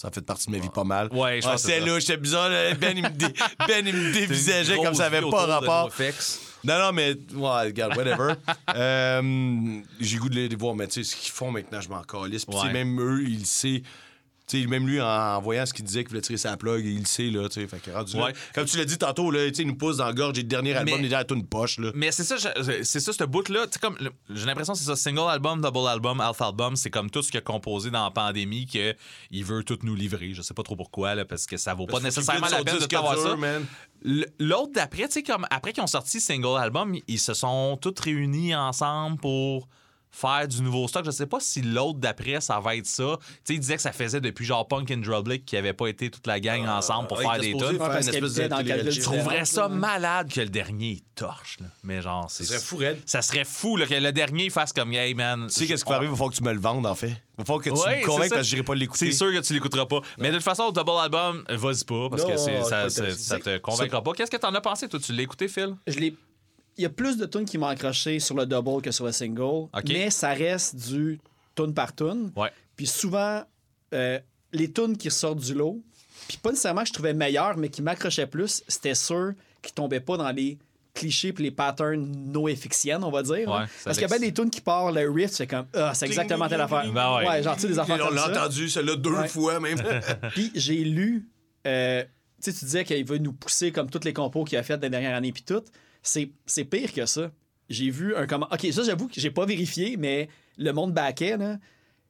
Ça 0.00 0.12
fait 0.12 0.20
partie 0.24 0.46
de 0.46 0.52
ma 0.52 0.58
vie 0.58 0.68
pas 0.68 0.84
mal. 0.84 1.08
Ouais, 1.12 1.40
je 1.42 1.46
pense 1.48 1.60
que 1.60 1.68
c'est 1.72 1.80
là, 1.80 1.98
j'étais 1.98 2.16
bizarre. 2.16 2.48
là. 2.48 2.72
Ben, 2.74 2.96
il 2.96 3.02
me, 3.02 3.08
dé- 3.08 3.26
ben, 3.66 3.84
il 3.84 3.92
me 3.92 4.12
dévisageait 4.12 4.76
comme 4.76 4.94
ça 4.94 5.06
avait 5.06 5.20
pas 5.28 5.44
rapport. 5.46 5.90
Non, 6.64 6.78
non, 6.78 6.92
mais, 6.92 7.16
ouais, 7.34 7.62
regarde, 7.64 7.96
whatever. 7.96 8.34
Euh, 8.76 9.80
j'ai 10.00 10.18
goût 10.18 10.28
de 10.28 10.36
les 10.36 10.54
voir, 10.54 10.76
mais 10.76 10.86
tu 10.86 11.02
sais, 11.02 11.10
ce 11.10 11.16
qu'ils 11.20 11.32
font 11.32 11.50
maintenant, 11.50 11.80
je 11.80 11.88
m'en 11.88 12.02
calisse. 12.02 12.44
Puis, 12.44 12.56
Ouais. 12.56 12.72
même 12.72 13.00
eux, 13.00 13.22
ils 13.24 13.40
le 13.40 13.44
savent. 13.44 13.80
Tu 14.48 14.62
sais, 14.62 14.66
même 14.66 14.86
lui, 14.86 14.98
en, 15.00 15.40
voyant 15.42 15.66
ce 15.66 15.74
qu'il 15.74 15.84
disait 15.84 16.00
qu'il 16.00 16.08
voulait 16.08 16.22
tirer 16.22 16.38
sa 16.38 16.56
plug, 16.56 16.84
il 16.84 17.00
le 17.00 17.04
sait, 17.04 17.30
là, 17.30 17.48
tu 17.48 17.60
Ouais. 17.60 18.32
Comme 18.54 18.64
tu 18.64 18.78
l'as 18.78 18.84
dit 18.86 18.96
tantôt, 18.96 19.30
là, 19.30 19.46
il 19.46 19.66
nous 19.66 19.76
pousse 19.76 19.98
dans 19.98 20.06
la 20.06 20.12
gorge. 20.14 20.36
J'ai 20.36 20.42
le 20.42 20.48
dernier 20.48 20.74
album, 20.74 20.94
Mais- 21.00 21.06
il 21.06 21.12
est 21.12 21.24
dans 21.24 21.34
une 21.34 21.46
poche, 21.46 21.78
là. 21.78 21.90
Mais 21.94 22.10
c'est 22.10 22.24
ça, 22.24 22.36
c'est 22.82 23.00
ça, 23.00 23.12
ce 23.12 23.24
bout-là. 23.24 23.66
comme 23.80 23.98
J'ai 24.30 24.46
l'impression 24.46 24.72
que 24.72 24.78
c'est 24.78 24.86
ça. 24.86 24.96
Single 24.96 25.28
album, 25.28 25.60
double 25.60 25.86
album, 25.86 26.20
alpha 26.20 26.46
album, 26.46 26.76
c'est 26.76 26.90
comme 26.90 27.10
tout 27.10 27.22
ce 27.22 27.30
qu'il 27.30 27.38
a 27.38 27.42
composé 27.42 27.90
dans 27.90 28.04
la 28.04 28.10
pandémie 28.10 28.66
qu'il 28.66 29.44
veut 29.44 29.62
tout 29.64 29.78
nous 29.82 29.94
livrer. 29.94 30.32
Je 30.32 30.40
sais 30.40 30.54
pas 30.54 30.62
trop 30.62 30.76
pourquoi, 30.76 31.14
là, 31.14 31.24
parce 31.26 31.46
que 31.46 31.56
ça 31.56 31.74
vaut 31.74 31.86
pas 31.86 31.92
Parce 31.92 32.04
nécessairement 32.04 32.48
la 32.48 32.64
peine 32.64 32.78
de 32.78 32.86
dur, 32.86 33.14
ça. 33.16 33.36
L'autre 34.38 34.72
d'après, 34.74 35.08
tu 35.08 35.14
sais, 35.14 35.22
comme 35.22 35.46
après 35.50 35.72
qu'ils 35.72 35.82
ont 35.82 35.88
sorti 35.88 36.20
single 36.20 36.58
album, 36.58 36.96
ils 37.06 37.18
se 37.18 37.34
sont 37.34 37.76
tous 37.80 37.94
réunis 38.00 38.54
ensemble 38.54 39.18
pour 39.18 39.68
faire 40.10 40.48
du 40.48 40.62
nouveau 40.62 40.88
stock. 40.88 41.04
Je 41.04 41.10
sais 41.10 41.26
pas 41.26 41.38
si 41.40 41.62
l'autre 41.62 41.98
d'après, 41.98 42.40
ça 42.40 42.58
va 42.60 42.76
être 42.76 42.86
ça. 42.86 43.18
Tu 43.20 43.26
sais, 43.44 43.54
il 43.54 43.60
disait 43.60 43.76
que 43.76 43.82
ça 43.82 43.92
faisait 43.92 44.20
depuis 44.20 44.44
genre 44.44 44.66
Punk 44.66 44.90
and 44.90 44.98
Drublic 44.98 45.44
qui 45.44 45.56
avait 45.56 45.72
pas 45.72 45.86
été 45.88 46.10
toute 46.10 46.26
la 46.26 46.40
gang 46.40 46.66
ensemble 46.66 47.08
pour 47.08 47.20
faire 47.20 47.38
des 47.38 47.52
tunes. 47.52 47.78
Je 48.90 49.00
trouverais 49.00 49.44
ça 49.44 49.68
malade 49.68 50.32
que 50.32 50.40
le 50.40 50.48
dernier 50.48 51.02
torche. 51.14 51.58
là. 51.60 51.66
Mais 51.82 52.02
genre, 52.02 52.26
c'est. 52.30 52.44
Ça 52.44 52.54
serait 52.58 52.64
fou, 52.64 52.76
raide. 52.76 52.98
Ça 53.06 53.22
serait 53.22 53.44
fou 53.44 53.76
là, 53.76 53.86
que 53.86 53.94
le 53.94 54.12
dernier 54.12 54.50
fasse 54.50 54.72
comme 54.72 54.92
Hey 54.92 55.14
man. 55.14 55.46
Tu 55.48 55.54
sais, 55.54 55.66
qu'est-ce 55.66 55.84
qui 55.84 55.90
va 55.90 55.96
arriver? 55.96 56.08
Il 56.08 56.12
va 56.12 56.16
falloir 56.16 56.32
que 56.32 56.36
tu 56.38 56.44
me 56.44 56.52
le 56.52 56.60
vendes, 56.60 56.86
en 56.86 56.94
fait. 56.94 57.08
Il 57.08 57.14
va 57.38 57.44
falloir 57.44 57.64
que 57.64 57.70
tu 57.70 57.76
Ouais, 57.76 58.00
me 58.00 58.06
convainques 58.06 58.30
parce 58.30 58.40
que 58.42 58.46
j'irai 58.48 58.62
pas 58.62 58.74
l'écouter. 58.74 59.06
C'est 59.12 59.16
sûr 59.16 59.32
que 59.32 59.38
tu 59.40 59.52
l'écouteras 59.52 59.86
pas. 59.86 60.00
Mais 60.18 60.30
de 60.30 60.34
toute 60.34 60.42
façon, 60.44 60.70
double 60.70 60.90
album, 61.00 61.44
vas-y 61.48 61.84
pas 61.84 62.08
parce 62.10 62.22
Non, 62.22 62.28
que 62.30 62.36
ça, 62.36 62.90
ça, 62.90 63.38
te 63.38 63.58
convaincra 63.58 64.02
pas. 64.02 64.12
Qu'est-ce 64.12 64.30
que 64.30 64.36
t'en 64.36 64.54
as 64.54 64.60
pensé, 64.60 64.88
toi? 64.88 64.98
Tu 64.98 65.12
l'as 65.12 65.22
écouté, 65.22 65.48
Phil? 65.48 65.74
Je 65.86 65.98
l'ai- 65.98 66.14
y 66.82 66.86
a 66.86 66.90
plus 66.90 67.16
de 67.16 67.26
tunes 67.26 67.44
qui 67.44 67.58
m'ont 67.58 67.66
accroché 67.66 68.20
sur 68.20 68.36
le 68.36 68.46
double 68.46 68.82
que 68.82 68.90
sur 68.90 69.04
le 69.04 69.12
single. 69.12 69.68
Mais 69.88 70.10
ça 70.10 70.30
reste 70.30 70.76
du 70.76 71.18
tune 71.54 71.74
par 71.74 71.94
tune. 71.94 72.30
Ouais. 72.36 72.50
Puis 72.76 72.86
souvent, 72.86 73.42
euh, 73.94 74.18
les 74.52 74.72
tunes 74.72 74.96
qui 74.96 75.08
ressortent 75.08 75.40
du 75.40 75.54
lot, 75.54 75.82
puis 76.28 76.36
pas 76.38 76.50
nécessairement 76.50 76.82
que 76.82 76.88
je 76.88 76.92
trouvais 76.92 77.14
meilleures, 77.14 77.56
mais 77.56 77.68
qui 77.68 77.82
m'accrochaient 77.82 78.26
plus, 78.26 78.62
c'était 78.68 78.94
ceux 78.94 79.34
qui 79.62 79.72
tombaient 79.72 80.00
pas 80.00 80.16
dans 80.16 80.30
les 80.30 80.58
clichés 80.94 81.32
puis 81.32 81.44
les 81.44 81.50
patterns 81.50 82.10
no-effixiennes, 82.32 83.04
on 83.04 83.10
va 83.10 83.22
dire. 83.22 83.48
Ouais, 83.48 83.66
ça 83.66 83.84
Parce 83.84 83.98
qu'il 83.98 84.08
y 84.08 84.12
a 84.12 84.18
bien 84.18 84.26
des 84.28 84.34
tunes 84.34 84.50
qui 84.50 84.60
partent, 84.60 84.94
le 84.94 85.08
riff, 85.10 85.30
c'est 85.30 85.46
comme, 85.46 85.66
ah, 85.74 85.92
c'est 85.94 86.06
exactement 86.06 86.48
telle 86.48 86.60
affaire. 86.60 86.90
Ben 86.92 87.16
ouais. 87.18 87.42
genre, 87.42 87.54
tu 87.54 87.62
sais, 87.62 87.68
des 87.68 87.78
affaires 87.78 88.04
on 88.08 88.10
l'a 88.14 88.28
entendu, 88.28 88.68
celle-là, 88.68 88.96
deux 88.96 89.12
Ouais. 89.12 89.28
fois 89.28 89.60
même. 89.60 89.78
Puis 90.34 90.50
j'ai 90.54 90.82
lu, 90.84 91.28
euh, 91.66 92.02
tu 92.42 92.50
sais, 92.52 92.58
tu 92.58 92.64
disais 92.64 92.84
qu'il 92.84 93.04
veut 93.04 93.18
nous 93.18 93.32
pousser 93.32 93.70
comme 93.72 93.90
tous 93.90 94.04
les 94.04 94.12
compos 94.12 94.44
qu'il 94.44 94.58
a 94.58 94.62
fait 94.62 94.76
dans 94.76 94.82
les 94.82 94.90
dernières 94.90 95.16
années, 95.16 95.32
puis 95.32 95.42
tout. 95.42 95.62
C'est 96.08 96.30
c'est 96.46 96.64
pire 96.64 96.92
que 96.92 97.04
ça. 97.06 97.30
J'ai 97.68 97.90
vu 97.90 98.16
un 98.16 98.26
comment. 98.26 98.48
Ok, 98.50 98.66
ça, 98.72 98.82
j'avoue 98.82 99.08
que 99.08 99.20
j'ai 99.20 99.30
pas 99.30 99.44
vérifié, 99.44 99.96
mais 99.98 100.28
le 100.56 100.72
monde 100.72 100.92
baquet, 100.94 101.36
là, 101.36 101.58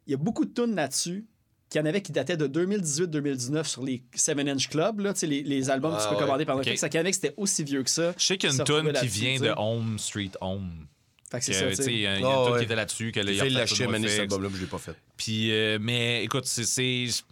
il 0.07 0.13
y 0.13 0.15
a 0.15 0.17
beaucoup 0.17 0.45
de 0.45 0.53
tunes 0.55 0.77
là-dessus 0.77 1.27
qu'il 1.69 1.81
y 1.81 1.83
en 1.83 1.87
avait 1.87 2.01
qui 2.01 2.13
dataient 2.13 2.37
de 2.37 2.47
2018-2019 2.47 3.65
sur 3.65 3.83
les 3.85 4.03
7-inch 4.17 4.69
Club, 4.69 5.01
là, 5.01 5.13
les, 5.23 5.43
les 5.43 5.69
albums 5.71 5.93
que 5.95 5.99
tu 5.99 6.05
Ah 6.07 6.11
peux 6.11 6.15
ouais. 6.15 6.21
commander 6.23 6.45
par. 6.47 6.57
Netflix. 6.57 6.81
Ça, 6.81 6.89
qu'il 6.89 6.97
y 6.99 7.01
en 7.01 7.03
avait 7.03 7.11
que 7.11 7.17
c'était 7.17 7.35
aussi 7.37 7.65
vieux 7.65 7.83
que 7.83 7.91
ça. 7.91 8.15
Je 8.17 8.25
sais 8.25 8.39
qu'il 8.39 8.49
y 8.51 8.53
a 8.53 8.57
une 8.57 8.65
tune 8.65 8.93
qui 8.93 9.07
vient 9.09 9.41
de. 9.41 9.53
Home 9.57 9.99
Street 9.99 10.31
Home. 10.41 10.87
Fait 11.31 11.41
que 11.41 11.45
c'est 11.45 11.75
ça. 11.75 11.91
Il 11.91 11.99
y 11.99 12.07
a 12.07 12.19
y 12.21 12.23
a 12.23 12.27
Ah 12.27 12.31
une 12.39 12.45
tune 12.45 12.53
ouais. 12.53 12.59
qui 12.61 12.65
était 12.65 12.77
là-dessus. 12.77 13.11
que 13.13 13.21
J'ai 13.27 13.35
sur 13.67 13.91
mais 13.91 14.09
cet 14.09 14.21
album-là, 14.21 14.49
je 14.55 14.61
l'ai 14.61 14.67
pas 14.67 14.79
fait. 14.79 14.95
Puis, 15.17 15.51
euh, 15.53 15.79
mais 15.81 16.23
écoute, 16.25 16.47
c'est- 16.47 17.23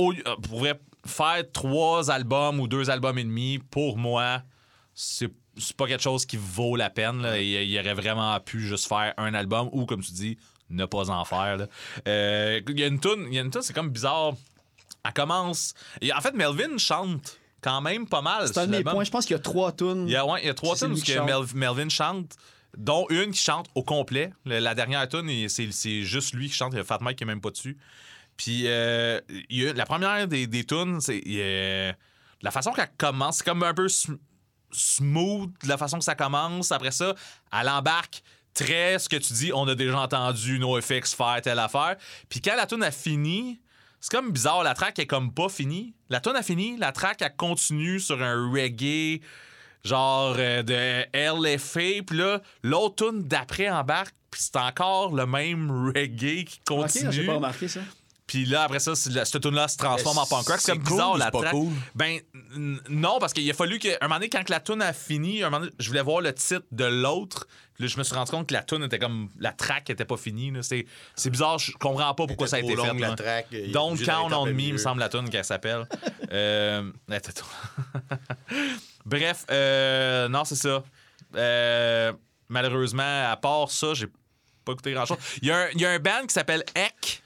euh, 0.00 0.12
Pour 0.42 0.58
vrai, 0.58 0.78
faire 1.06 1.44
trois 1.52 2.10
albums 2.10 2.58
ou 2.60 2.66
deux 2.68 2.90
albums 2.90 3.18
et 3.18 3.24
demi, 3.24 3.58
pour 3.70 3.96
moi, 3.96 4.42
c'est 4.94 5.30
c'est 5.56 5.76
pas 5.76 5.86
quelque 5.86 6.02
chose 6.02 6.26
qui 6.26 6.36
vaut 6.36 6.76
la 6.76 6.90
peine. 6.90 7.22
là. 7.22 7.38
Il, 7.38 7.46
il 7.46 7.78
aurait 7.78 7.94
vraiment 7.94 8.38
pu 8.40 8.60
juste 8.60 8.88
faire 8.88 9.14
un 9.16 9.34
album 9.34 9.68
ou, 9.72 9.86
comme 9.86 10.02
tu 10.02 10.12
dis, 10.12 10.38
ne 10.70 10.84
pas 10.86 11.10
en 11.10 11.24
faire. 11.24 11.56
là. 11.56 11.66
Euh, 12.08 12.60
Il 12.68 12.78
y 12.80 12.84
a 12.84 12.86
une 12.86 13.00
tune, 13.00 13.26
il 13.28 13.34
y 13.34 13.38
a 13.38 13.42
une 13.42 13.50
tune, 13.50 13.62
c'est 13.62 13.72
comme 13.74 13.90
bizarre. 13.90 14.32
Elle 15.04 15.12
commence. 15.12 15.74
et 16.00 16.12
en 16.12 16.20
fait, 16.20 16.34
Melvin 16.34 16.78
chante 16.78 17.38
quand 17.60 17.80
même 17.80 18.06
pas 18.08 18.22
mal. 18.22 18.46
C'est 18.48 18.58
un 18.58 18.66
de 18.66 18.70
mes 18.70 18.76
l'album. 18.78 18.94
points. 18.94 19.04
Je 19.04 19.10
pense 19.10 19.26
qu'il 19.26 19.34
y 19.36 19.38
a 19.38 19.42
trois 19.42 19.72
tunes. 19.72 20.06
Il 20.08 20.12
y 20.12 20.16
a, 20.16 20.24
ouais, 20.26 20.40
il 20.42 20.46
y 20.46 20.50
a 20.50 20.54
trois 20.54 20.76
tunes 20.76 20.92
où 20.92 21.00
que. 21.00 21.20
Mel- 21.20 21.54
Melvin 21.54 21.88
chante, 21.90 22.36
dont 22.76 23.06
une 23.10 23.30
qui 23.32 23.40
chante 23.42 23.66
au 23.74 23.82
complet. 23.82 24.32
Le- 24.46 24.58
la 24.60 24.74
dernière 24.74 25.06
tune, 25.08 25.48
c'est 25.48 26.02
juste 26.02 26.34
lui 26.34 26.48
qui 26.48 26.54
chante. 26.54 26.72
Il 26.72 26.76
y 26.76 26.80
a 26.80 26.84
Fat 26.84 26.98
Mike 27.02 27.18
qui 27.18 27.24
est 27.24 27.26
même 27.26 27.40
pas 27.42 27.50
dessus. 27.50 27.76
Puis 28.36 28.62
euh, 28.66 29.20
il 29.50 29.62
y 29.62 29.68
a- 29.68 29.72
la 29.74 29.84
première 29.86 30.26
des, 30.26 30.46
des 30.46 30.64
tunes, 30.64 31.00
c'est 31.00 31.22
la 32.42 32.50
façon 32.50 32.72
qu'elle 32.72 32.90
commence, 32.98 33.38
c'est 33.38 33.44
comme 33.44 33.62
un 33.62 33.74
peu 33.74 33.86
sm- 34.74 35.04
smooth 35.04 35.50
la 35.64 35.76
façon 35.78 35.98
que 35.98 36.04
ça 36.04 36.14
commence. 36.14 36.72
Après 36.72 36.90
ça, 36.90 37.14
elle 37.58 37.68
embarque 37.68 38.22
très 38.52 38.98
ce 38.98 39.08
que 39.08 39.16
tu 39.16 39.32
dis. 39.32 39.52
On 39.52 39.66
a 39.68 39.74
déjà 39.74 39.98
entendu 40.00 40.58
NoFX 40.58 41.14
faire 41.14 41.40
telle 41.42 41.58
affaire. 41.58 41.96
Puis 42.28 42.40
quand 42.40 42.56
la 42.56 42.66
tune 42.66 42.82
a 42.82 42.90
fini, 42.90 43.60
c'est 44.00 44.10
comme 44.10 44.30
bizarre. 44.32 44.62
La 44.62 44.74
track 44.74 44.98
est 44.98 45.06
comme 45.06 45.32
pas 45.32 45.48
finie. 45.48 45.94
La 46.10 46.20
tune 46.20 46.36
a 46.36 46.42
fini, 46.42 46.76
la 46.76 46.92
track 46.92 47.22
elle 47.22 47.34
continue 47.36 47.98
sur 48.00 48.22
un 48.22 48.50
reggae 48.52 49.20
genre 49.84 50.34
euh, 50.38 50.62
de 50.62 51.04
LFA. 51.14 52.02
Puis 52.06 52.16
là, 52.18 52.40
l'autre 52.62 53.06
tune 53.10 53.22
d'après 53.22 53.68
embarque. 53.70 54.14
Puis 54.30 54.42
c'est 54.42 54.56
encore 54.56 55.14
le 55.14 55.26
même 55.26 55.70
reggae 55.94 56.44
qui 56.44 56.60
Ok, 56.70 56.80
continue. 56.80 57.12
j'ai 57.12 57.26
pas 57.26 57.34
remarqué 57.34 57.68
ça. 57.68 57.80
Puis 58.34 58.46
là, 58.46 58.64
après 58.64 58.80
ça, 58.80 58.94
la- 59.12 59.24
cette 59.24 59.40
tune-là 59.42 59.68
se 59.68 59.76
transforme 59.76 60.18
en 60.18 60.26
punk 60.26 60.48
rock. 60.48 60.58
C'est 60.60 60.72
cool 60.72 60.82
bizarre, 60.82 61.16
la 61.16 61.30
track. 61.30 61.50
cool? 61.52 61.72
Ben, 61.94 62.18
non, 62.88 63.18
parce 63.20 63.32
qu'il 63.32 63.48
a 63.48 63.54
fallu 63.54 63.78
que. 63.78 63.88
Un 64.00 64.08
moment 64.08 64.16
donné, 64.16 64.28
quand 64.28 64.48
la 64.48 64.58
tune 64.58 64.82
a 64.82 64.92
fini, 64.92 65.42
un 65.44 65.50
moment 65.50 65.60
donné, 65.60 65.72
je 65.78 65.86
voulais 65.88 66.02
voir 66.02 66.20
le 66.20 66.34
titre 66.34 66.64
de 66.72 66.84
l'autre. 66.84 67.46
Là, 67.78 67.86
je 67.86 67.96
me 67.96 68.02
suis 68.02 68.14
rendu 68.14 68.30
compte 68.32 68.48
que 68.48 68.54
la 68.54 68.62
tune 68.64 68.82
était 68.82 68.98
comme. 68.98 69.28
La 69.38 69.52
track 69.52 69.88
était 69.90 70.04
pas 70.04 70.16
finie. 70.16 70.50
là. 70.50 70.62
C'est 70.64 70.84
c'est 71.14 71.30
bizarre, 71.30 71.58
je 71.60 71.70
comprends 71.78 72.12
pas 72.14 72.26
pourquoi 72.26 72.48
ça 72.48 72.56
a 72.56 72.58
été 72.58 72.70
fait. 72.70 72.74
longue, 72.74 72.98
la 72.98 73.08
là. 73.10 73.14
track, 73.14 73.46
il 73.52 73.58
est 73.58 73.66
Don't 73.68 73.92
obligé 73.92 74.06
Count 74.06 74.28
on 74.32 74.46
Me, 74.46 74.50
me 74.50 74.56
milieu. 74.56 74.78
semble 74.78 74.98
la 74.98 75.08
tune 75.08 75.30
qu'elle 75.30 75.44
s'appelle. 75.44 75.86
Euh, 76.32 76.90
Bref, 79.04 79.44
euh, 79.50 80.28
non, 80.28 80.44
c'est 80.44 80.56
ça. 80.56 80.82
Euh, 81.36 82.12
malheureusement, 82.48 83.30
à 83.30 83.36
part 83.36 83.70
ça, 83.70 83.94
j'ai 83.94 84.06
pas 84.64 84.72
écouté 84.72 84.92
grand-chose. 84.92 85.18
Il 85.42 85.48
y, 85.48 85.50
a 85.50 85.58
un- 85.58 85.68
il 85.74 85.80
y 85.80 85.86
a 85.86 85.90
un 85.90 85.98
band 85.98 86.26
qui 86.26 86.32
s'appelle 86.34 86.64
Eck. 86.74 87.22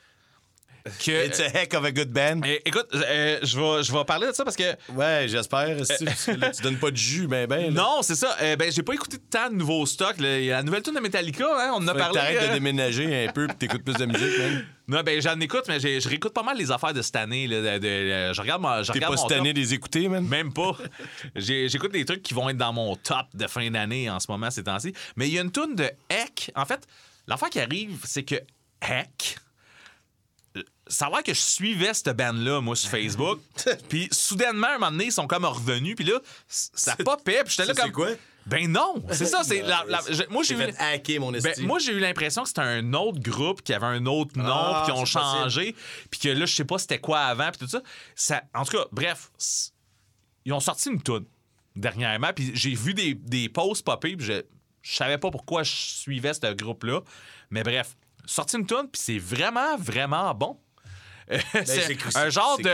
Que, 1.04 1.26
It's 1.26 1.40
a 1.40 1.46
heck 1.48 1.74
of 1.74 1.84
a 1.84 1.90
good 1.92 2.10
band. 2.10 2.40
Eh, 2.44 2.60
écoute, 2.66 2.86
euh, 2.94 3.38
je 3.42 3.58
vais 3.58 3.82
je 3.82 3.92
vais 3.92 4.04
parler 4.04 4.26
de 4.28 4.32
ça 4.32 4.44
parce 4.44 4.56
que. 4.56 4.74
Ouais, 4.92 5.26
j'espère. 5.28 5.76
si- 5.86 6.04
parce 6.04 6.24
que 6.26 6.30
là, 6.32 6.50
tu 6.50 6.62
donnes 6.62 6.78
pas 6.78 6.90
de 6.90 6.96
jus, 6.96 7.26
ben 7.26 7.46
ben. 7.46 7.74
là. 7.74 7.82
Non, 7.82 8.02
c'est 8.02 8.14
ça. 8.14 8.36
Euh, 8.42 8.56
ben, 8.56 8.70
j'ai 8.72 8.82
pas 8.82 8.94
écouté 8.94 9.18
tant 9.30 9.48
de 9.50 9.54
nouveaux 9.54 9.86
stocks. 9.86 10.18
là. 10.18 10.38
Il 10.38 10.44
y 10.46 10.52
a 10.52 10.56
la 10.56 10.62
nouvelle 10.62 10.82
tune 10.82 10.94
de 10.94 11.00
Metallica, 11.00 11.44
hein, 11.58 11.70
on 11.74 11.76
en 11.82 11.88
a 11.88 11.94
parlé. 11.94 12.14
t'arrêtes 12.14 12.42
euh. 12.42 12.48
de 12.48 12.52
déménager 12.54 13.26
un 13.26 13.32
peu 13.32 13.46
puis 13.46 13.56
t'écoutes 13.56 13.84
plus 13.84 13.94
de 13.94 14.06
musique. 14.06 14.28
Non, 14.90 15.02
ben, 15.02 15.20
j'en 15.20 15.38
écoute, 15.40 15.64
mais 15.68 15.78
je 15.80 16.08
réécoute 16.08 16.32
pas 16.32 16.42
mal 16.42 16.56
les 16.56 16.70
affaires 16.70 16.94
de 16.94 17.02
cette 17.02 17.16
année. 17.16 17.46
là, 17.46 17.60
de- 17.76 17.78
de- 17.78 17.86
euh, 17.86 18.32
je 18.32 18.40
regarde, 18.40 18.62
ma- 18.62 18.82
je 18.82 18.86
T'es 18.90 18.94
regarde 19.00 19.16
pas 19.16 19.20
mon 19.20 19.28
cette 19.28 19.38
année 19.38 19.52
des 19.52 19.74
écouter, 19.74 20.08
man? 20.08 20.26
Même 20.26 20.50
pas. 20.50 20.78
J'ai- 21.36 21.68
J'écoute 21.68 21.92
des 21.92 22.06
trucs 22.06 22.22
qui 22.22 22.32
vont 22.32 22.48
être 22.48 22.56
dans 22.56 22.72
mon 22.72 22.96
top 22.96 23.26
de 23.34 23.46
fin 23.46 23.70
d'année 23.70 24.08
en 24.08 24.18
ce 24.18 24.30
moment, 24.30 24.50
ces 24.50 24.64
temps-ci. 24.64 24.94
Mais 25.16 25.28
il 25.28 25.34
y 25.34 25.38
a 25.38 25.42
une 25.42 25.52
tune 25.52 25.74
de 25.74 25.90
Heck. 26.08 26.50
En 26.56 26.64
fait, 26.64 26.86
l'affaire 27.26 27.50
qui 27.50 27.60
arrive, 27.60 27.98
c'est 28.04 28.22
que 28.22 28.36
Heck. 28.80 29.36
Ça 30.88 31.06
a 31.06 31.10
l'air 31.10 31.22
que 31.22 31.34
je 31.34 31.40
suivais 31.40 31.92
cette 31.94 32.16
band-là, 32.16 32.60
moi, 32.60 32.74
sur 32.76 32.90
Facebook. 32.90 33.40
puis 33.88 34.08
soudainement, 34.10 34.68
un 34.68 34.78
moment 34.78 34.90
donné, 34.90 35.04
ils 35.06 35.12
sont 35.12 35.26
comme 35.26 35.44
revenus. 35.44 35.94
Puis 35.96 36.04
là, 36.06 36.18
ça 36.48 36.96
popait. 36.96 37.44
Puis 37.44 37.54
j'étais 37.56 37.66
là 37.68 37.74
comme. 37.74 37.86
c'est 37.86 37.92
quoi? 37.92 38.08
Ben 38.46 38.66
non! 38.72 39.02
C'est 39.12 39.26
ça. 39.26 39.42
c'est 39.44 39.60
la- 39.62 39.84
la- 39.86 40.00
je- 40.08 40.22
moi, 40.30 40.42
j'ai 40.42 40.54
eu. 40.54 40.72
hacker 40.78 41.20
mon 41.20 41.32
Ben, 41.32 41.52
moi, 41.66 41.78
j'ai 41.78 41.92
eu 41.92 41.98
l'impression 41.98 42.42
que 42.42 42.48
c'était 42.48 42.62
un 42.62 42.94
autre 42.94 43.20
groupe 43.20 43.60
qui 43.60 43.74
avait 43.74 43.84
un 43.86 44.06
autre 44.06 44.38
nom, 44.38 44.44
Ah, 44.48 44.82
puis 44.86 44.92
qui 44.94 44.98
ont 44.98 45.04
changé, 45.04 45.76
puis 46.10 46.18
que 46.20 46.28
là, 46.30 46.46
je 46.46 46.54
sais 46.54 46.64
pas 46.64 46.78
c'était 46.78 46.98
quoi 46.98 47.20
avant, 47.20 47.50
puis 47.50 47.58
tout 47.58 47.68
ça. 47.68 47.82
ça. 48.14 48.42
En 48.54 48.64
tout 48.64 48.78
cas, 48.78 48.84
bref, 48.90 49.30
ils 50.46 50.52
ont 50.54 50.60
sorti 50.60 50.88
une 50.88 51.02
tune 51.02 51.26
dernièrement, 51.76 52.32
puis 52.34 52.50
j'ai 52.54 52.74
vu 52.74 52.94
des, 52.94 53.12
des 53.14 53.50
posts 53.50 53.84
popper, 53.84 54.16
puis 54.16 54.24
je, 54.26 54.42
je 54.80 54.94
savais 54.96 55.18
pas 55.18 55.30
pourquoi 55.30 55.62
je 55.62 55.72
suivais 55.74 56.32
ce 56.32 56.52
groupe-là. 56.54 57.02
Mais 57.50 57.62
bref, 57.62 57.96
sorti 58.24 58.56
une 58.56 58.66
tune, 58.66 58.88
puis 58.90 59.00
c'est 59.02 59.18
vraiment, 59.18 59.76
vraiment 59.76 60.32
bon. 60.34 60.58
Euh, 61.30 61.38
c'est 61.64 61.96
un 62.16 62.30
genre 62.30 62.58
de. 62.58 62.70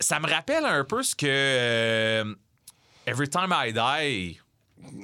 Ça 0.00 0.18
me 0.20 0.28
rappelle 0.28 0.64
un 0.64 0.84
peu 0.84 1.02
ce 1.02 1.14
que 1.14 1.26
euh, 1.28 2.34
Every 3.06 3.28
Time 3.28 3.54
I 3.56 3.72
Die 3.72 4.40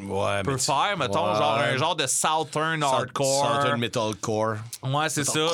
ouais, 0.03 0.43
peut 0.43 0.53
mais 0.53 0.59
tu- 0.59 0.65
faire, 0.65 0.97
mettons, 0.99 1.31
Ouais. 1.31 1.39
genre 1.39 1.59
un 1.59 1.77
genre 1.77 1.97
de 1.97 2.07
Southern 2.07 2.83
hardcore. 2.83 3.57
Southern 3.57 3.79
metalcore. 3.81 4.57
Ouais, 4.83 5.09
c'est 5.09 5.25
ça. 5.25 5.49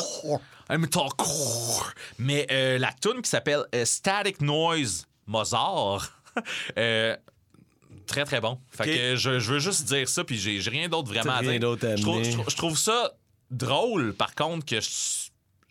Un 0.68 0.78
metalcore. 0.78 1.93
Mais 2.18 2.47
euh, 2.51 2.78
la 2.78 2.93
tune 2.93 3.20
qui 3.22 3.28
s'appelle 3.30 3.64
euh, 3.74 3.84
Static 3.84 4.41
Noise 4.41 5.07
Mozart. 5.26 6.09
euh, 6.78 7.16
Très, 8.07 8.24
très 8.24 8.41
bon. 8.41 8.61
Fait 8.70 8.84
que 8.84 9.16
je, 9.16 9.41
je 9.41 9.53
veux 9.55 9.59
juste 9.59 9.82
dire 9.84 10.09
ça, 10.09 10.22
puis 10.22 10.39
j'ai 10.39 10.61
rien 10.70 10.89
d'autre 10.89 11.09
vraiment 11.09 11.32
à 11.34 11.43
dire. 11.43 11.59
trouve, 11.61 12.22
je 12.22 12.30
trouve- 12.32 12.45
je 12.51 12.57
trouve 12.57 12.78
ça 12.78 13.12
drôle, 13.51 14.14
par 14.14 14.32
contre, 14.37 14.64
que 14.64 14.80
je, 14.80 14.89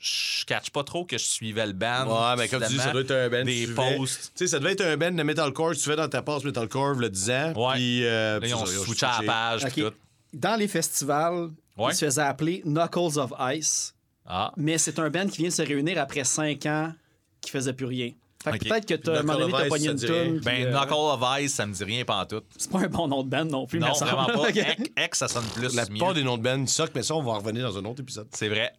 je 0.05 0.45
catch 0.45 0.69
pas 0.69 0.83
trop 0.83 1.03
que 1.05 1.17
je 1.17 1.23
suivais 1.23 1.65
le 1.65 1.73
band. 1.73 2.05
Ouais, 2.07 2.35
mais 2.37 2.47
comme 2.47 2.61
tu 2.63 2.69
dis, 2.73 2.77
ça 2.77 2.91
doit 2.91 3.01
être 3.01 3.11
un 3.11 3.29
band. 3.29 3.43
Des 3.43 3.67
posts. 3.67 4.31
Tu 4.35 4.45
sais, 4.45 4.47
ça 4.47 4.59
devait 4.59 4.73
être 4.73 4.81
un 4.85 4.97
band 4.97 5.11
de 5.11 5.23
metalcore 5.23 5.71
que 5.71 5.75
tu 5.77 5.81
fais 5.89 5.95
dans 5.95 6.07
ta 6.07 6.21
passe 6.21 6.43
metalcore, 6.43 6.93
le 6.95 7.09
10 7.09 7.29
ans. 7.31 7.53
Ouais. 7.55 7.73
Puis, 7.75 8.05
euh, 8.05 8.39
ils 8.43 8.53
ont 8.55 8.65
switché 8.65 9.05
à 9.05 9.21
la 9.21 9.25
page, 9.25 9.65
tout. 9.73 9.91
Dans 10.33 10.55
les 10.59 10.67
festivals, 10.67 11.49
Ouais. 11.77 11.91
ils 11.91 11.95
se 11.95 12.05
faisaient 12.05 12.21
appeler 12.21 12.61
Knuckles 12.65 13.17
of 13.17 13.31
Ice, 13.53 13.95
Ah. 14.25 14.51
mais 14.57 14.77
c'est 14.77 14.99
un 14.99 15.09
band 15.09 15.27
qui 15.27 15.37
vient 15.39 15.49
de 15.49 15.53
se 15.53 15.61
réunir 15.61 15.97
après 15.99 16.23
cinq 16.23 16.65
ans 16.67 16.93
qui 17.41 17.51
faisait 17.51 17.73
plus 17.73 17.85
rien. 17.85 18.11
Fait 18.43 18.59
que 18.59 18.69
peut-être 18.69 18.85
que 18.85 18.93
t'as, 18.93 19.15
à 19.15 19.19
un 19.21 19.23
moment 19.23 19.39
donné, 19.39 19.51
Knuckle 19.53 19.55
of 19.55 19.63
t'as 19.63 19.69
pogné 19.69 19.85
Ice, 19.85 19.91
une 19.91 19.97
ça 19.97 20.05
dit 20.07 20.11
rien. 20.13 20.23
tune. 20.25 20.39
Ben, 20.41 20.65
euh, 20.67 20.71
Knuckle 20.71 20.93
of 20.93 21.21
Ice, 21.41 21.53
ça 21.55 21.65
me 21.65 21.73
dit 21.73 21.83
rien 21.83 22.05
pantoute. 22.05 22.45
C'est 22.57 22.69
pas 22.71 22.79
un 22.79 22.87
bon 22.87 23.07
nom 23.07 23.23
de 23.23 23.29
band 23.29 23.45
non 23.45 23.65
plus, 23.65 23.79
Non, 23.79 23.87
mais 23.87 23.93
ça 23.95 24.05
vraiment 24.05 24.27
pas. 24.27 24.49
Eck, 24.97 25.15
ça 25.15 25.27
sonne 25.27 25.45
plus 25.55 25.73
La 25.75 25.83
mieux. 25.83 25.89
plupart 25.89 26.13
des 26.13 26.23
noms 26.23 26.37
de 26.37 26.43
bands 26.43 26.67
suck, 26.67 26.91
mais 26.93 27.01
ça, 27.01 27.15
on 27.15 27.23
va 27.23 27.31
en 27.31 27.39
revenir 27.39 27.67
dans 27.67 27.77
un 27.79 27.85
autre 27.85 28.01
épisode. 28.01 28.27
C'est 28.33 28.47
vrai. 28.49 28.71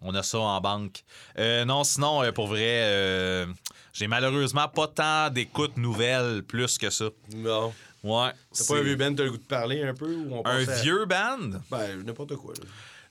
On 0.00 0.14
a 0.14 0.22
ça 0.22 0.38
en 0.38 0.60
banque. 0.60 1.04
Euh, 1.38 1.64
non, 1.64 1.84
sinon, 1.84 2.22
euh, 2.22 2.32
pour 2.32 2.46
vrai, 2.48 2.60
euh, 2.84 3.46
j'ai 3.92 4.06
malheureusement 4.06 4.68
pas 4.68 4.88
tant 4.88 5.30
d'écoutes 5.30 5.76
nouvelles 5.76 6.42
plus 6.42 6.78
que 6.78 6.90
ça. 6.90 7.06
Non. 7.34 7.72
Ouais. 8.02 8.30
C'est 8.50 8.64
c'est 8.64 8.72
pas 8.72 8.80
un 8.80 8.82
vieux 8.82 8.96
band, 8.96 9.14
t'as 9.14 9.22
le 9.24 9.30
goût 9.30 9.36
de 9.36 9.42
parler 9.42 9.82
un 9.82 9.94
peu? 9.94 10.12
Ou 10.12 10.34
on 10.34 10.46
un 10.46 10.66
à- 10.68 10.80
vieux 10.82 11.04
band? 11.04 11.60
Ben, 11.70 12.02
n'importe 12.04 12.34
quoi. 12.36 12.54
là. 12.54 12.64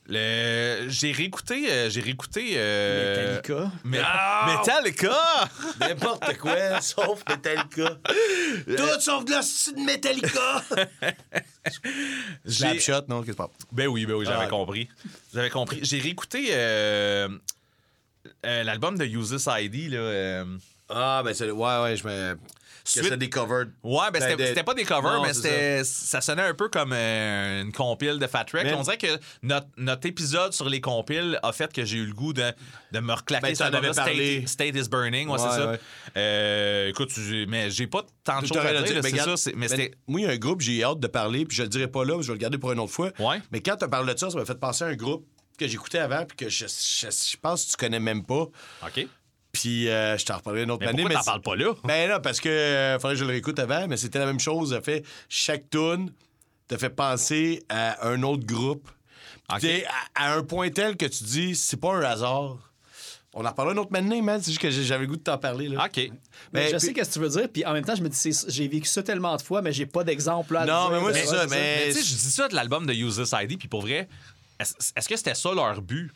Le... 0.08 0.86
J'ai 0.90 1.12
réécouté. 1.12 1.72
euh, 1.72 1.90
j'ai 1.90 2.02
réécouté. 2.02 2.54
euh, 2.56 3.36
Metallica. 3.38 3.72
Mais- 3.84 4.02
Ah! 4.04 4.58
Metallica! 4.60 5.50
N'importe 5.80 6.38
quoi, 6.38 6.82
sauf 6.82 7.24
Metallica. 7.30 7.98
Tout 8.66 9.00
sauf 9.00 9.26
de 9.26 9.32
la 9.32 9.42
Metallica! 9.86 10.64
J'ai- 12.46 12.80
Slapshot, 12.80 13.06
non, 13.08 13.22
qu'est-ce 13.22 13.38
pas? 13.38 13.50
Ben 13.72 13.88
oui, 13.88 14.06
ben 14.06 14.14
oui, 14.16 14.26
j'avais 14.26 14.46
Ah. 14.46 14.50
compris. 14.50 14.90
J'avais 15.34 15.50
compris. 15.52 15.80
J'ai 15.84 16.00
réécouté 16.00 16.48
euh, 16.52 17.30
euh, 18.46 18.64
l'album 18.64 18.98
de 18.98 19.06
Uses 19.06 19.48
ID. 19.48 19.92
Là, 19.92 19.98
euh, 20.00 20.46
Ah, 20.90 21.22
ben 21.24 21.34
c'est. 21.34 21.52
Ouais, 21.52 21.82
ouais, 21.84 21.96
je 21.96 22.06
me. 22.08 22.38
Que 22.84 22.90
Suite- 22.90 23.06
c'est 23.10 23.18
des 23.18 23.30
covered. 23.30 23.72
Ouais, 23.84 23.98
ben, 24.12 24.20
Ben, 24.20 24.30
c'était 24.32 24.48
c'était 24.48 24.64
pas 24.64 24.74
des 24.74 24.84
covers, 24.86 25.14
Non, 25.14 25.22
mais 25.24 25.34
c'était 25.34 25.84
ça 25.84 26.20
sonnait 26.22 26.42
un 26.42 26.54
peu 26.54 26.68
comme 26.70 26.92
euh, 26.94 27.62
une 27.62 27.72
compile 27.72 28.18
de 28.20 28.28
Fat 28.28 28.46
Wreck. 28.54 28.66
Mais- 28.66 28.74
On 28.74 28.82
dirait 28.82 28.98
que 28.98 29.20
notre, 29.44 29.68
notre 29.78 30.08
épisode 30.08 30.54
sur 30.54 30.68
les 30.68 30.82
compiles 30.82 31.40
a 31.44 31.52
fait 31.52 31.72
que 31.72 31.86
j'ai 31.86 31.98
eu 31.98 32.06
le 32.06 32.14
goût 32.14 32.34
de, 32.34 32.52
de 32.92 33.00
me 33.00 33.14
reclaquer 33.14 33.48
Ben, 33.50 33.56
sur 33.56 33.70
parlé. 33.96 34.46
State, 34.48 34.74
State 34.74 34.76
is 34.86 34.90
Burning, 34.90 35.28
ouais, 35.30 35.34
Ouais, 35.34 35.38
c'est 35.40 35.56
ça. 35.58 35.72
ouais. 35.72 35.80
Euh, 36.18 36.90
écoute, 36.90 37.12
mais 37.48 37.70
j'ai 37.70 37.88
pas 37.88 38.04
tant 38.24 38.42
de 38.42 38.48
choses 38.48 38.58
à 38.58 38.82
dire, 38.82 39.02
c'est 39.04 39.38
ça. 39.38 39.52
Mais 39.56 39.68
ben, 39.68 39.70
c'était... 39.70 39.92
Moi, 40.08 40.22
il 40.22 40.24
y 40.24 40.28
a 40.28 40.32
un 40.32 40.38
groupe, 40.38 40.62
j'ai 40.62 40.84
hâte 40.84 41.00
de 41.00 41.08
parler, 41.08 41.46
puis 41.46 41.56
je 41.58 41.64
le 41.64 41.70
dirai 41.70 41.88
pas 41.88 42.04
là, 42.04 42.22
je 42.22 42.28
vais 42.28 42.34
le 42.34 42.40
garder 42.40 42.58
pour 42.58 42.72
une 42.72 42.80
autre 42.80 42.94
fois. 42.94 43.12
Ouais. 43.20 43.42
Mais 43.52 43.62
quand 43.62 43.76
tu 43.78 43.88
parlé 43.88 44.14
de 44.14 44.20
ça, 44.20 44.30
ça 44.30 44.38
m'a 44.38 44.46
fait 44.46 44.60
penser 44.60 44.84
à 44.84 44.88
un 44.88 44.96
groupe 44.96 45.26
que 45.58 45.68
j'écoutais 45.68 46.00
avant, 46.00 46.26
puis 46.26 46.38
que 46.38 46.50
je, 46.50 46.66
je, 46.66 47.08
je 47.08 47.38
pense 47.40 47.66
que 47.66 47.72
tu 47.72 47.78
connais 47.78 48.00
même 48.00 48.26
pas. 48.26 48.48
OK. 48.84 49.08
Puis 49.52 49.90
euh, 49.90 50.18
je 50.18 50.26
t'en 50.26 50.38
reparlerai 50.38 50.64
une 50.64 50.72
autre 50.72 50.82
Mais 50.82 50.88
année. 50.88 51.02
pourquoi 51.04 51.16
t'en 51.20 51.24
c'est- 51.24 51.30
parles 51.32 51.42
pas 51.42 51.56
là? 51.56 51.74
Ben 51.84 52.08
là, 52.10 52.20
parce 52.20 52.40
que 52.40 52.50
euh, 52.50 53.00
faudrait 53.00 53.16
que 53.16 53.20
je 53.20 53.26
le 53.26 53.32
réécoute 53.32 53.60
avant, 53.60 53.88
mais 53.88 53.98
c'était 53.98 54.20
la 54.20 54.26
même 54.26 54.40
chose. 54.40 54.72
Ça 54.72 54.82
fait 54.82 55.04
chaque 55.30 55.70
tune 55.70 56.12
te 56.68 56.78
fait 56.78 56.90
penser 56.90 57.64
à 57.70 58.08
un 58.08 58.24
autre 58.24 58.46
groupe 58.46 58.90
Ok. 59.54 59.60
T'es 59.60 59.86
à, 60.16 60.28
à 60.28 60.34
un 60.36 60.44
point 60.44 60.70
tel 60.70 60.96
que 60.96 61.06
tu 61.06 61.26
dis, 61.26 61.56
c'est 61.56 61.76
pas 61.76 61.94
un 61.96 62.02
hasard. 62.04 62.58
On 63.34 63.46
en 63.46 63.50
reparlera 63.50 63.76
un 63.76 63.78
autre 63.80 63.92
maintenant, 63.92 64.22
man. 64.22 64.40
C'est 64.42 64.52
juste 64.52 64.62
que 64.62 64.70
j'avais 64.72 65.02
le 65.04 65.08
goût 65.08 65.18
de 65.18 65.22
t'en 65.22 65.38
parler. 65.38 65.68
Là. 65.68 65.86
OK. 65.86 65.98
Mais 65.98 66.10
Mais 66.54 66.66
je 66.68 66.72
puis- 66.72 66.80
sais 66.80 66.88
ce 66.88 66.92
que 67.10 67.14
tu 67.14 67.20
veux 67.20 67.28
dire, 67.30 67.50
puis 67.52 67.66
en 67.66 67.74
même 67.74 67.84
temps, 67.84 67.96
je 67.96 68.02
me 68.02 68.08
dis, 68.08 68.16
c'est- 68.16 68.50
j'ai 68.50 68.68
vécu 68.70 68.88
ça 68.88 69.04
tellement 69.04 69.36
de 69.36 69.42
fois, 69.42 69.62
mais 69.62 69.74
j'ai 69.74 69.86
pas 69.86 70.06
d'exemple 70.06 70.54
là. 70.54 70.62
à 70.62 70.66
Non, 70.66 70.82
dire. 70.84 70.92
mais 70.92 71.00
moi, 71.02 71.14
c'est 71.14 71.26
ça, 71.26 71.46
mais- 71.48 71.58
Mais 71.88 71.94
tu 71.94 71.94
sais, 71.96 72.04
je 72.04 72.16
dis 72.16 72.32
ça 72.32 72.48
de 72.48 72.56
l'album 72.56 72.86
de 72.86 72.94
Use 72.94 73.18
This 73.18 73.34
ID, 73.34 73.58
puis 73.58 73.68
pour 73.68 73.82
vrai, 73.82 74.08
est-ce 74.60 74.74
est-ce 74.96 75.10
que 75.10 75.16
c'était 75.18 75.36
ça 75.36 75.54
leur 75.54 75.82
but? 75.82 76.12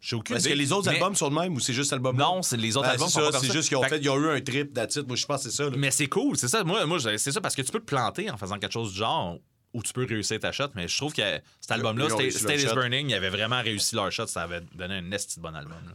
J'ai 0.00 0.14
aucune 0.16 0.36
Est-ce 0.36 0.44
que 0.44 0.50
idée. 0.50 0.62
les 0.62 0.72
autres 0.72 0.88
Mais- 0.88 0.94
albums 0.96 1.14
sont 1.16 1.30
de 1.30 1.34
même 1.34 1.54
ou 1.54 1.60
c'est 1.60 1.72
juste 1.72 1.90
l'album 1.90 2.16
Non, 2.16 2.42
c'est 2.42 2.56
les 2.56 2.76
autres 2.76 2.86
Ben, 2.86 2.92
albums 2.92 3.08
c'est 3.08 3.14
sont 3.14 3.20
ça, 3.20 3.26
pas 3.26 3.32
comme 3.32 3.40
c'est 3.40 3.46
ça. 3.48 3.52
juste 3.54 3.68
qu'ils 3.68 3.76
ont 3.78 3.82
Fait 3.82 3.98
ils 3.98 4.08
ont 4.10 4.18
eu 4.20 4.28
un 4.30 4.40
trip, 4.40 4.76
it. 4.78 5.06
Moi, 5.06 5.16
je 5.16 5.26
pense 5.26 5.44
que 5.44 5.50
c'est 5.50 5.56
ça. 5.56 5.64
là. 5.64 5.76
Mais 5.76 5.90
c'est 5.90 6.06
cool, 6.06 6.36
c'est 6.36 6.48
ça. 6.48 6.62
Moi, 6.64 6.84
moi 6.86 6.98
je- 6.98 7.16
c'est 7.16 7.32
ça, 7.32 7.40
parce 7.40 7.54
que 7.54 7.62
tu 7.62 7.72
peux 7.72 7.80
te 7.80 7.84
planter 7.86 8.30
en 8.30 8.36
faisant 8.36 8.58
quelque 8.58 8.72
chose 8.72 8.92
du 8.92 8.98
genre 8.98 9.38
où 9.74 9.82
tu 9.82 9.92
peux 9.92 10.06
réussir 10.06 10.38
ta 10.38 10.52
shot, 10.52 10.68
mais 10.74 10.86
je 10.88 10.96
trouve 10.96 11.12
que 11.12 11.22
cet 11.60 11.70
album-là, 11.72 12.04
Ils 12.06 12.12
ont 12.12 12.14
Stay, 12.14 12.22
réussi 12.24 12.42
leur 12.44 12.50
Stay 12.52 12.62
is 12.64 12.68
shot. 12.68 12.74
Burning, 12.74 13.10
ils 13.10 13.14
avaient 13.14 13.30
vraiment 13.30 13.60
réussi 13.62 13.94
leur 13.96 14.10
shot, 14.12 14.26
ça 14.26 14.42
avait 14.42 14.60
donné 14.74 14.94
un 14.94 15.10
esti 15.12 15.36
de 15.36 15.42
bon 15.42 15.54
album. 15.54 15.76
là. 15.86 15.92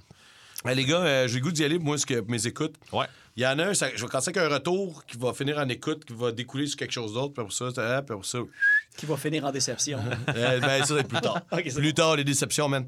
Hey, 0.65 0.75
les 0.75 0.85
gars, 0.85 0.97
euh, 0.97 1.27
j'ai 1.27 1.35
le 1.39 1.41
goût 1.41 1.51
d'y 1.51 1.63
aller, 1.63 1.79
moi, 1.79 1.97
ce 1.97 2.05
que 2.05 2.21
mes 2.27 2.45
écoutes. 2.45 2.75
Ouais. 2.91 3.05
Il 3.35 3.43
y 3.43 3.47
en 3.47 3.57
a 3.59 3.67
un, 3.67 3.73
ça- 3.73 3.89
je 3.95 4.01
vais 4.01 4.07
commencer 4.09 4.29
avec 4.35 4.37
un 4.43 4.53
retour 4.53 5.03
qui 5.05 5.17
va 5.17 5.33
finir 5.33 5.57
en 5.57 5.67
écoute, 5.69 6.03
qui 6.05 6.13
va 6.13 6.31
découler 6.31 6.67
sur 6.67 6.77
quelque 6.77 6.91
chose 6.91 7.13
d'autre, 7.13 7.33
puis 7.33 7.43
pour 7.43 7.53
ça, 7.53 7.65
puis 8.05 8.15
pour 8.15 8.25
ça. 8.25 8.39
Qui 8.97 9.05
va 9.05 9.17
finir 9.17 9.45
en 9.45 9.51
déception. 9.51 9.99
Euh, 10.35 10.59
ben, 10.59 10.83
ça, 10.83 10.95
c'est 10.97 11.07
plus 11.07 11.21
tard. 11.21 11.41
Plus 11.51 11.93
tard, 11.93 12.15
les 12.17 12.23
déceptions, 12.23 12.67
man. 12.67 12.87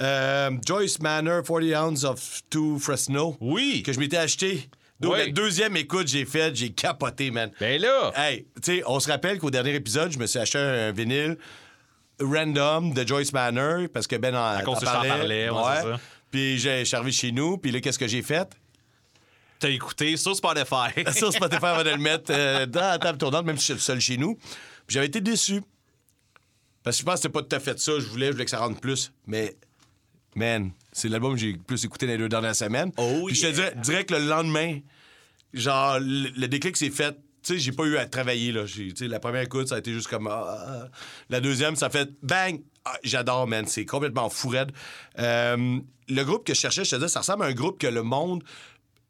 Euh, 0.00 0.50
Joyce 0.66 0.98
Manor, 1.00 1.42
40 1.42 1.74
ounces 1.74 2.04
of 2.04 2.42
two 2.50 2.78
Fresno. 2.78 3.36
Oui. 3.40 3.82
Que 3.84 3.92
je 3.92 4.00
m'étais 4.00 4.16
acheté. 4.18 4.68
Donc, 5.00 5.12
Oui. 5.14 5.18
la 5.26 5.32
deuxième 5.32 5.76
écoute, 5.76 6.08
j'ai 6.08 6.24
faite, 6.24 6.56
j'ai 6.56 6.70
capoté, 6.70 7.30
man. 7.30 7.50
Ben 7.60 7.80
là, 7.80 8.12
Hey, 8.16 8.46
tu 8.62 8.76
sais, 8.76 8.82
on 8.86 9.00
se 9.00 9.10
rappelle 9.10 9.38
qu'au 9.38 9.50
dernier 9.50 9.74
épisode, 9.74 10.12
je 10.12 10.18
me 10.18 10.26
suis 10.26 10.38
acheté 10.38 10.58
un, 10.58 10.92
vinyle 10.92 11.36
random 12.20 12.94
de 12.94 13.06
Joyce 13.06 13.32
Manor 13.32 13.88
parce 13.92 14.06
que 14.06 14.16
Ben 14.16 14.34
en, 14.36 14.44
à 14.44 14.62
cause 14.62 14.78
je 14.80 14.84
t'en 14.84 15.02
parlais, 15.02 15.50
ouais. 15.50 15.94
Puis 16.34 16.58
j'ai 16.58 16.80
je 16.80 16.84
suis 16.86 16.96
arrivé 16.96 17.12
chez 17.12 17.30
nous, 17.30 17.58
puis 17.58 17.70
là, 17.70 17.80
qu'est-ce 17.80 17.98
que 17.98 18.08
j'ai 18.08 18.20
fait? 18.22 18.48
t'as 19.60 19.70
écouté 19.70 20.16
sur 20.16 20.34
Spotify. 20.34 20.90
Sur 21.16 21.32
Spotify, 21.32 21.62
on 21.62 21.76
va 21.76 21.84
le 21.84 21.96
mettre 21.96 22.30
euh, 22.30 22.66
dans 22.66 22.80
la 22.80 22.98
table 22.98 23.18
tournante, 23.18 23.46
même 23.46 23.56
si 23.56 23.68
je 23.68 23.74
suis 23.74 23.82
seul 23.82 24.00
chez 24.00 24.16
nous. 24.16 24.34
Puis 24.34 24.94
j'avais 24.94 25.06
été 25.06 25.20
déçu. 25.20 25.62
Parce 26.82 26.96
que 26.96 27.00
je 27.02 27.06
pense 27.06 27.14
que 27.14 27.20
c'était 27.22 27.32
pas 27.32 27.42
tout 27.42 27.54
à 27.54 27.60
fait 27.60 27.78
ça. 27.78 27.92
Je 28.00 28.06
voulais, 28.06 28.26
je 28.26 28.32
voulais 28.32 28.44
que 28.44 28.50
ça 28.50 28.58
rentre 28.58 28.80
plus. 28.80 29.12
Mais, 29.28 29.56
man, 30.34 30.72
c'est 30.90 31.08
l'album 31.08 31.34
que 31.34 31.38
j'ai 31.40 31.52
le 31.52 31.58
plus 31.58 31.84
écouté 31.84 32.04
dans 32.06 32.12
les 32.12 32.18
deux 32.18 32.28
dernières 32.28 32.56
semaines. 32.56 32.90
Oh, 32.96 33.26
Puis 33.28 33.36
je 33.36 33.46
te 33.46 33.80
dirais, 33.80 34.04
que 34.04 34.14
le 34.14 34.26
lendemain, 34.26 34.80
genre, 35.52 36.00
le, 36.00 36.30
le 36.36 36.48
déclic 36.48 36.76
s'est 36.76 36.90
fait. 36.90 37.16
Tu 37.44 37.54
sais, 37.54 37.58
j'ai 37.58 37.72
pas 37.72 37.84
eu 37.84 37.96
à 37.96 38.06
travailler, 38.06 38.50
là. 38.50 38.64
La 39.02 39.20
première 39.20 39.42
écoute, 39.42 39.68
ça 39.68 39.76
a 39.76 39.78
été 39.78 39.92
juste 39.92 40.08
comme. 40.08 40.26
ah, 40.26 40.44
ah, 40.46 40.66
ah. 40.68 40.88
La 41.30 41.40
deuxième, 41.40 41.76
ça 41.76 41.90
fait 41.90 42.10
bang! 42.22 42.60
Ah, 42.84 42.98
J'adore, 43.02 43.46
man. 43.46 43.66
C'est 43.66 43.86
complètement 43.86 44.28
fou 44.28 44.48
raide. 44.48 44.72
Euh, 45.18 45.78
le 46.08 46.22
groupe 46.24 46.44
que 46.44 46.54
je 46.54 46.60
cherchais, 46.60 46.84
je 46.84 46.90
te 46.90 46.96
disais, 46.96 47.08
ça 47.08 47.20
ressemble 47.20 47.44
à 47.44 47.46
un 47.46 47.52
groupe 47.52 47.78
que 47.78 47.86
le 47.86 48.02
monde 48.02 48.42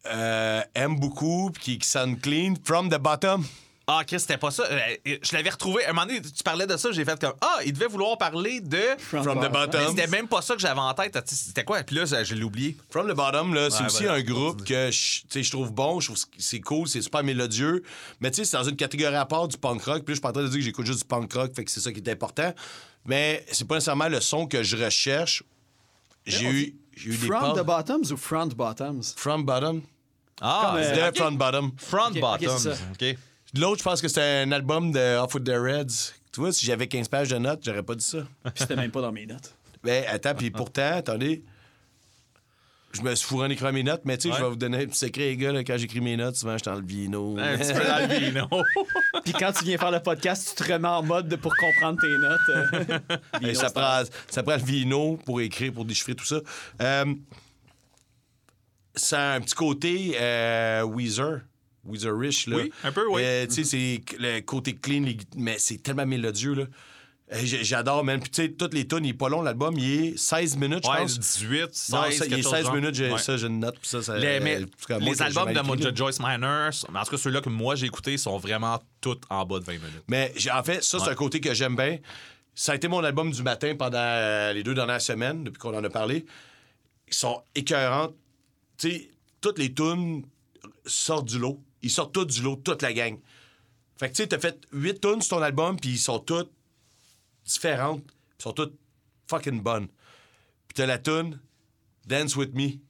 euh, 0.07 0.61
aime 0.75 0.99
beaucoup, 0.99 1.51
puis 1.53 1.63
qui, 1.63 1.79
qui 1.79 1.89
sonne 1.89 2.19
clean. 2.19 2.55
From 2.65 2.89
the 2.91 2.99
bottom. 2.99 3.45
Ah, 3.87 4.03
Chris, 4.07 4.21
c'était 4.21 4.39
pas 4.39 4.51
ça. 4.51 4.65
Euh, 4.71 4.79
Je 5.23 5.37
l'avais 5.37 5.51
retrouvé. 5.51 5.85
À 5.85 5.91
un 5.91 5.93
moment 5.93 6.07
donné, 6.07 6.23
tu 6.23 6.43
parlais 6.43 6.67
de 6.67 6.75
ça, 6.79 6.91
j'ai 6.91 7.05
fait 7.05 7.21
comme 7.21 7.35
Ah, 7.43 7.59
il 7.67 7.73
devait 7.75 7.87
vouloir 7.87 8.17
parler 8.17 8.61
de. 8.63 8.81
From 8.97 9.25
the 9.39 9.43
Mais 9.43 9.49
bottom. 9.51 9.89
c'était 9.91 10.07
même 10.07 10.27
pas 10.27 10.41
ça 10.41 10.55
que 10.55 10.61
j'avais 10.61 10.81
en 10.81 10.95
tête. 10.95 11.19
C'était 11.27 11.65
quoi? 11.65 11.83
Puis 11.83 11.97
là, 11.97 12.05
je 12.07 12.35
l'ai 12.35 12.45
oublié. 12.45 12.79
From 12.89 13.11
the 13.11 13.15
Bottom, 13.15 13.53
là, 13.53 13.69
c'est 13.69 13.81
Ouais, 13.81 13.87
aussi 13.87 14.05
voilà. 14.05 14.19
un 14.19 14.23
groupe 14.23 14.65
que 14.65 14.91
je, 14.91 15.21
tu 15.21 15.27
sais, 15.29 15.43
je 15.43 15.51
trouve 15.51 15.71
bon, 15.71 16.01
je 16.01 16.07
trouve 16.13 16.25
que 16.25 16.31
c'est 16.39 16.61
cool, 16.61 16.89
c'est 16.89 17.03
super 17.03 17.23
mélodieux. 17.23 17.83
Mais 18.21 18.31
tu 18.31 18.37
sais, 18.37 18.45
c'est 18.47 18.57
dans 18.57 18.65
une 18.65 18.77
catégorie 18.77 19.17
à 19.17 19.27
part 19.27 19.49
du 19.49 19.59
punk 19.59 19.83
rock. 19.83 20.03
Puis 20.05 20.05
là, 20.05 20.05
je 20.09 20.13
suis 20.15 20.21
pas 20.23 20.31
en 20.31 20.33
train 20.33 20.43
de 20.45 20.49
dire 20.49 20.59
que 20.61 20.65
j'écoute 20.65 20.87
juste 20.87 21.01
du 21.01 21.05
punk 21.07 21.31
rock, 21.35 21.55
fait 21.55 21.65
que 21.65 21.71
c'est 21.71 21.81
ça 21.81 21.93
qui 21.93 22.01
est 22.01 22.09
important. 22.09 22.55
Mais 23.05 23.45
c'est 23.53 23.69
pas 23.69 23.75
nécessairement 23.75 24.09
le 24.09 24.21
son 24.23 24.47
que 24.47 24.63
je 24.63 24.83
recherche. 24.83 25.43
J'ai 26.25 26.47
eu, 26.47 26.65
dit 26.67 26.75
j'ai 26.97 27.11
eu 27.11 27.17
des 27.17 27.27
From 27.27 27.53
pubs. 27.55 27.61
the 27.63 27.65
bottoms 27.67 28.13
ou 28.13 28.17
front 28.17 28.49
bottoms? 28.57 29.15
From 29.17 29.45
Bottom. 29.45 29.83
Ah, 30.41 30.73
Comme, 30.75 30.83
c'est- 30.83 31.01
euh, 31.01 31.13
Front 31.15 31.33
Bottom. 31.33 31.73
Front 31.77 32.11
Ok, 32.11 32.17
ok, 32.17 32.21
Bottom. 32.21 32.59
c'est 32.59 32.75
ça. 32.75 32.81
OK. 32.93 33.19
L'autre, 33.57 33.79
je 33.79 33.85
pense 33.85 34.01
que 34.03 34.09
c'était 34.09 34.43
un 34.45 34.51
album 34.53 34.91
de 34.93 35.17
Off 35.19 35.35
with 35.35 35.45
the 35.45 35.51
Reds. 35.57 36.13
Tu 36.33 36.41
vois, 36.41 36.53
si 36.53 36.67
j'avais 36.67 36.89
15 36.89 37.07
pages 37.09 37.29
de 37.29 37.39
notes, 37.39 37.61
j'aurais 37.65 37.83
pas 37.85 37.95
dit 37.95 38.05
ça. 38.05 38.19
Puis 38.43 38.53
c'était 38.57 38.75
même 38.77 38.91
pas 38.91 39.01
dans 39.01 39.13
mes 39.13 39.27
notes. 39.27 39.55
Ben, 39.85 40.05
attends, 40.09 40.35
puis 40.35 40.51
pourtant, 40.51 40.97
attendez. 40.97 41.45
Je 42.95 43.03
me 43.03 43.15
suis 43.15 43.27
fourré 43.27 43.47
en 43.47 43.51
écrivant 43.51 43.73
mes 43.73 43.83
notes, 43.83 44.03
mais 44.05 44.17
tu 44.17 44.23
sais, 44.23 44.29
Ouais. 44.31 44.37
je 44.39 44.43
vais 44.45 44.49
vous 44.51 44.57
donner 44.57 44.79
un 44.83 44.87
petit 44.87 44.99
secret, 44.99 45.23
les 45.25 45.37
gars. 45.37 45.53
là, 45.53 45.65
quand 45.65 45.77
j'écris 45.77 46.01
mes 46.01 46.17
notes, 46.17 46.37
souvent, 46.37 46.53
je 46.53 46.59
suis 46.59 46.71
dans 46.71 46.75
le 46.81 46.87
vino. 46.87 47.37
Un 47.39 47.59
petit 47.59 47.73
peu 47.73 47.85
dans 47.85 48.09
le 48.09 48.19
vino. 48.27 48.49
Puis 49.25 49.33
quand 49.33 49.53
tu 49.53 49.65
viens 49.65 49.77
faire 49.79 49.91
le 49.91 50.01
podcast, 50.01 50.55
tu 50.57 50.63
te 50.65 50.73
remets 50.73 50.89
en 50.89 51.03
mode 51.03 51.29
de- 51.29 51.37
pour 51.37 51.53
comprendre 51.57 52.01
tes 52.01 52.09
notes. 52.19 52.91
euh, 53.11 53.17
vino 53.41 53.55
ça, 53.55 53.71
prend, 53.71 54.03
ça 54.29 54.43
prend 54.43 54.57
le 54.57 54.63
vino 54.63 55.17
pour 55.27 55.41
écrire, 55.41 55.73
pour 55.73 55.85
déchiffrer 55.85 56.15
tout 56.15 56.25
ça. 56.25 56.41
Euh, 56.81 57.15
ça 58.95 59.33
a 59.33 59.35
un 59.37 59.41
petit 59.41 59.55
côté 59.55 60.17
euh, 60.21 60.83
Weezer. 60.85 61.41
Weezer 61.85 62.17
Rich, 62.17 62.47
là. 62.47 62.57
Oui, 62.57 62.73
un 62.85 62.93
peu, 62.93 63.07
oui. 63.11 63.21
Euh, 63.25 63.47
tu 63.47 63.63
sais, 63.63 63.65
c'est 63.65 64.01
le 64.19 64.41
côté 64.41 64.75
clean, 64.75 65.03
les 65.03 65.19
mais 65.37 65.57
c'est 65.59 65.83
tellement 65.83 66.07
mélodieux, 66.07 66.55
là. 66.55 66.65
Euh, 67.33 67.39
J'adore, 67.43 68.05
man. 68.05 68.21
Puis, 68.21 68.31
tu 68.31 68.43
sais, 68.43 68.53
toutes 68.53 68.75
les 68.75 68.87
tonnes, 68.87 69.07
il 69.07 69.11
est 69.11 69.15
pas 69.15 69.31
long, 69.31 69.41
l'album. 69.41 69.75
Il 69.79 69.85
est 70.09 70.19
16 70.19 70.57
minutes, 70.59 70.85
je 70.85 70.89
pense. 70.99 71.19
18, 71.19 71.75
16, 71.75 71.91
Non, 71.95 72.03
ça, 72.03 72.09
il 72.09 72.15
est 72.15 72.19
quelque 72.29 72.43
chose 72.43 72.53
16 72.53 72.65
genre. 72.67 72.75
minutes, 72.75 72.99
Ouais. 72.99 73.19
ça, 73.19 73.37
j'ai 73.39 73.47
une 73.47 73.61
note. 73.61 73.79
Puis 73.81 73.89
ça, 73.89 74.03
ça, 74.03 74.19
Les, 74.19 74.41
mais 74.41 74.61
cas, 74.87 74.99
les 74.99 75.23
albums 75.23 75.53
de, 75.53 75.83
écrit. 75.83 75.97
Joyce 75.97 76.21
Minor, 76.21 76.71
en 76.95 77.03
tout 77.05 77.11
cas 77.13 77.17
ceux-là 77.17 77.41
que 77.41 77.49
moi 77.49 77.77
j'ai 77.77 77.87
écoutés, 77.87 78.19
sont 78.19 78.37
vraiment 78.37 78.79
tous 79.01 79.17
en 79.31 79.45
bas 79.47 79.59
de 79.59 79.65
20 79.65 79.73
minutes. 79.73 80.05
Mais 80.09 80.33
en 80.53 80.63
fait, 80.63 80.85
ça, 80.85 80.99
c'est 80.99 81.07
Ouais. 81.07 81.13
un 81.13 81.15
côté 81.15 81.41
que 81.41 81.55
j'aime 81.55 81.77
bien. 81.77 81.99
Ça 82.55 82.73
a 82.73 82.75
été 82.75 82.89
mon 82.89 83.03
album 83.03 83.31
du 83.33 83.43
matin 83.43 83.75
pendant 83.77 83.97
euh, 83.99 84.53
les 84.53 84.63
deux 84.63 84.75
dernières 84.75 85.01
semaines, 85.01 85.45
depuis 85.45 85.59
qu'on 85.59 85.75
en 85.77 85.83
a 85.83 85.89
parlé. 85.91 86.27
Ils 87.09 87.15
sont 87.15 87.43
écœurantes. 87.55 88.15
Tu 88.77 88.91
sais, 88.91 89.11
toutes 89.41 89.59
les 89.59 89.73
tunes 89.73 90.25
sortent 90.85 91.27
du 91.27 91.39
lot. 91.39 91.59
Ils 91.83 91.91
sortent 91.91 92.13
toutes 92.13 92.31
du 92.31 92.43
lot, 92.43 92.57
toute 92.57 92.83
la 92.83 92.93
gang. 92.93 93.19
Fait 93.99 94.09
que 94.11 94.15
tu 94.15 94.23
sais, 94.23 94.29
t'as 94.29 94.39
fait 94.39 94.59
huit 94.73 95.01
tunes 95.01 95.23
sur 95.23 95.37
ton 95.39 95.43
album, 95.43 95.77
puis 95.81 95.91
ils 95.91 95.99
sont 95.99 96.19
toutes 96.19 96.51
différentes. 97.45 98.03
Ils 98.39 98.43
sont 98.43 98.53
toutes 98.53 98.75
fucking 99.29 99.61
bonnes. 99.63 99.87
Puis 100.69 100.75
t'as 100.75 100.87
la 100.87 100.99
tune 100.99 101.39
Dance 102.07 102.37
With 102.37 102.55
Me, 102.55 102.69
qui 102.69 102.81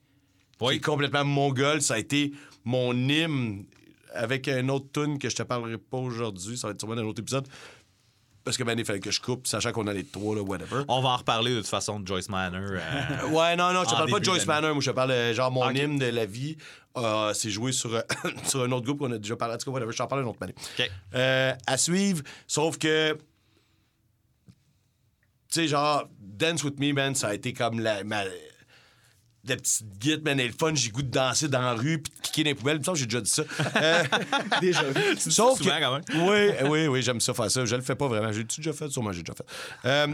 Oui. 0.61 0.75
est 0.77 0.81
complètement 0.81 1.25
mongol. 1.25 1.81
Ça 1.83 1.95
a 1.95 1.99
été 1.99 2.33
mon 2.65 2.93
hymne 2.95 3.65
avec 4.13 4.49
un 4.49 4.69
autre 4.69 4.87
tune 4.93 5.19
que 5.19 5.29
je 5.29 5.37
te 5.37 5.43
parlerai 5.43 5.79
pas 5.79 5.99
aujourd'hui. 5.99 6.57
Ça 6.57 6.69
va 6.69 6.73
être 6.73 6.81
sûrement 6.81 6.95
dans 6.97 7.03
un 7.03 7.07
autre 7.07 7.21
épisode. 7.21 7.47
Parce 8.45 8.59
que 8.59 8.63
ben, 8.63 8.79
il 8.79 8.85
fallait 8.85 9.01
que 9.01 9.11
je 9.11 9.23
coupe, 9.23 9.47
sachant 9.47 9.73
qu'on 9.73 9.87
a 9.87 9.93
les 9.95 10.05
trois, 10.05 10.35
là, 10.37 10.43
whatever. 10.43 10.83
On 10.89 11.01
va 11.01 11.09
en 11.11 11.17
reparler 11.17 11.53
de 11.53 11.57
toute 11.61 11.67
façon 11.67 11.99
de 11.99 12.07
Joyce 12.07 12.29
Manor. 12.29 12.61
euh, 12.61 13.29
Ouais, 13.31 13.57
non, 13.57 13.73
non, 13.73 13.85
je 13.85 13.89
te 13.91 13.95
parle 13.95 14.11
pas 14.11 14.19
de 14.21 14.25
Joyce. 14.25 14.47
Manor. 14.47 14.73
Moi, 14.75 14.83
je 14.83 14.91
te 14.91 14.95
parle, 14.95 15.13
euh, 15.13 15.33
genre, 15.33 15.51
mon 15.51 15.71
hymne 15.71 15.99
de 15.99 16.07
la 16.07 16.27
vie. 16.27 16.57
euh, 16.99 17.33
c'est 17.33 17.49
joué 17.49 17.73
sur, 17.73 17.91
sur 18.47 18.63
un 18.63 18.71
autre 18.73 18.85
groupe 18.85 18.99
qu'on 18.99 19.13
a 19.13 19.19
déjà 19.19 19.35
parlé. 19.35 19.55
En 19.55 19.57
tout 19.57 19.65
cas, 19.65 19.71
whatever, 19.71 19.93
je 19.93 19.97
t'en 19.97 20.07
parle 20.07 20.23
une 20.23 20.29
autre. 20.29 20.39
Euh, 21.15 21.55
à 21.67 21.77
suivre, 21.79 22.23
sauf 22.47 22.77
que. 22.77 23.17
Tu 25.55 25.61
sais, 25.61 25.69
genre, 25.69 26.09
Dance 26.19 26.65
With 26.65 26.81
Me, 26.81 26.93
man, 26.93 27.15
ça 27.15 27.29
a 27.29 27.35
été 27.35 27.53
comme 27.53 27.79
la. 27.79 28.03
Ma, 28.03 28.25
la 29.47 29.57
petite 29.57 29.87
guide, 29.99 30.25
man, 30.25 30.41
elle 30.41 30.47
est 30.47 30.49
le 30.49 30.55
fun, 30.59 30.75
j'ai 30.75 30.91
goût 30.91 31.03
de 31.03 31.11
danser 31.11 31.47
dans 31.47 31.61
la 31.61 31.75
rue 31.75 31.99
puis 32.03 32.13
de 32.17 32.21
kicker 32.23 32.43
dans 32.43 32.51
les 32.51 32.55
poubelles. 32.57 32.77
Il 32.77 32.81
me 32.81 32.85
semble 32.85 32.97
que 32.97 33.01
j'ai 33.03 33.07
déjà 33.07 33.21
dit 33.21 33.31
ça. 33.31 33.45
Euh, 33.77 34.03
Déjà 34.61 34.83
vu. 34.83 35.17
Sauf 35.19 35.59
souvent, 35.59 35.77
que... 35.77 35.81
quand 35.81 35.93
même. 35.93 36.29
Oui, 36.29 36.69
oui, 36.69 36.87
oui, 36.89 37.03
j'aime 37.03 37.21
ça 37.21 37.35
faire 37.35 37.51
ça. 37.51 37.65
Je 37.65 37.77
le 37.77 37.83
fais 37.83 37.95
pas 37.95 38.09
vraiment. 38.09 38.33
J'ai-tu 38.33 38.63
déjà 38.63 38.73
fait? 38.73 38.89
Sûrement, 38.89 39.13
j'ai 39.13 39.23
déjà 39.23 39.35
fait. 39.35 39.45
Euh, 39.85 40.07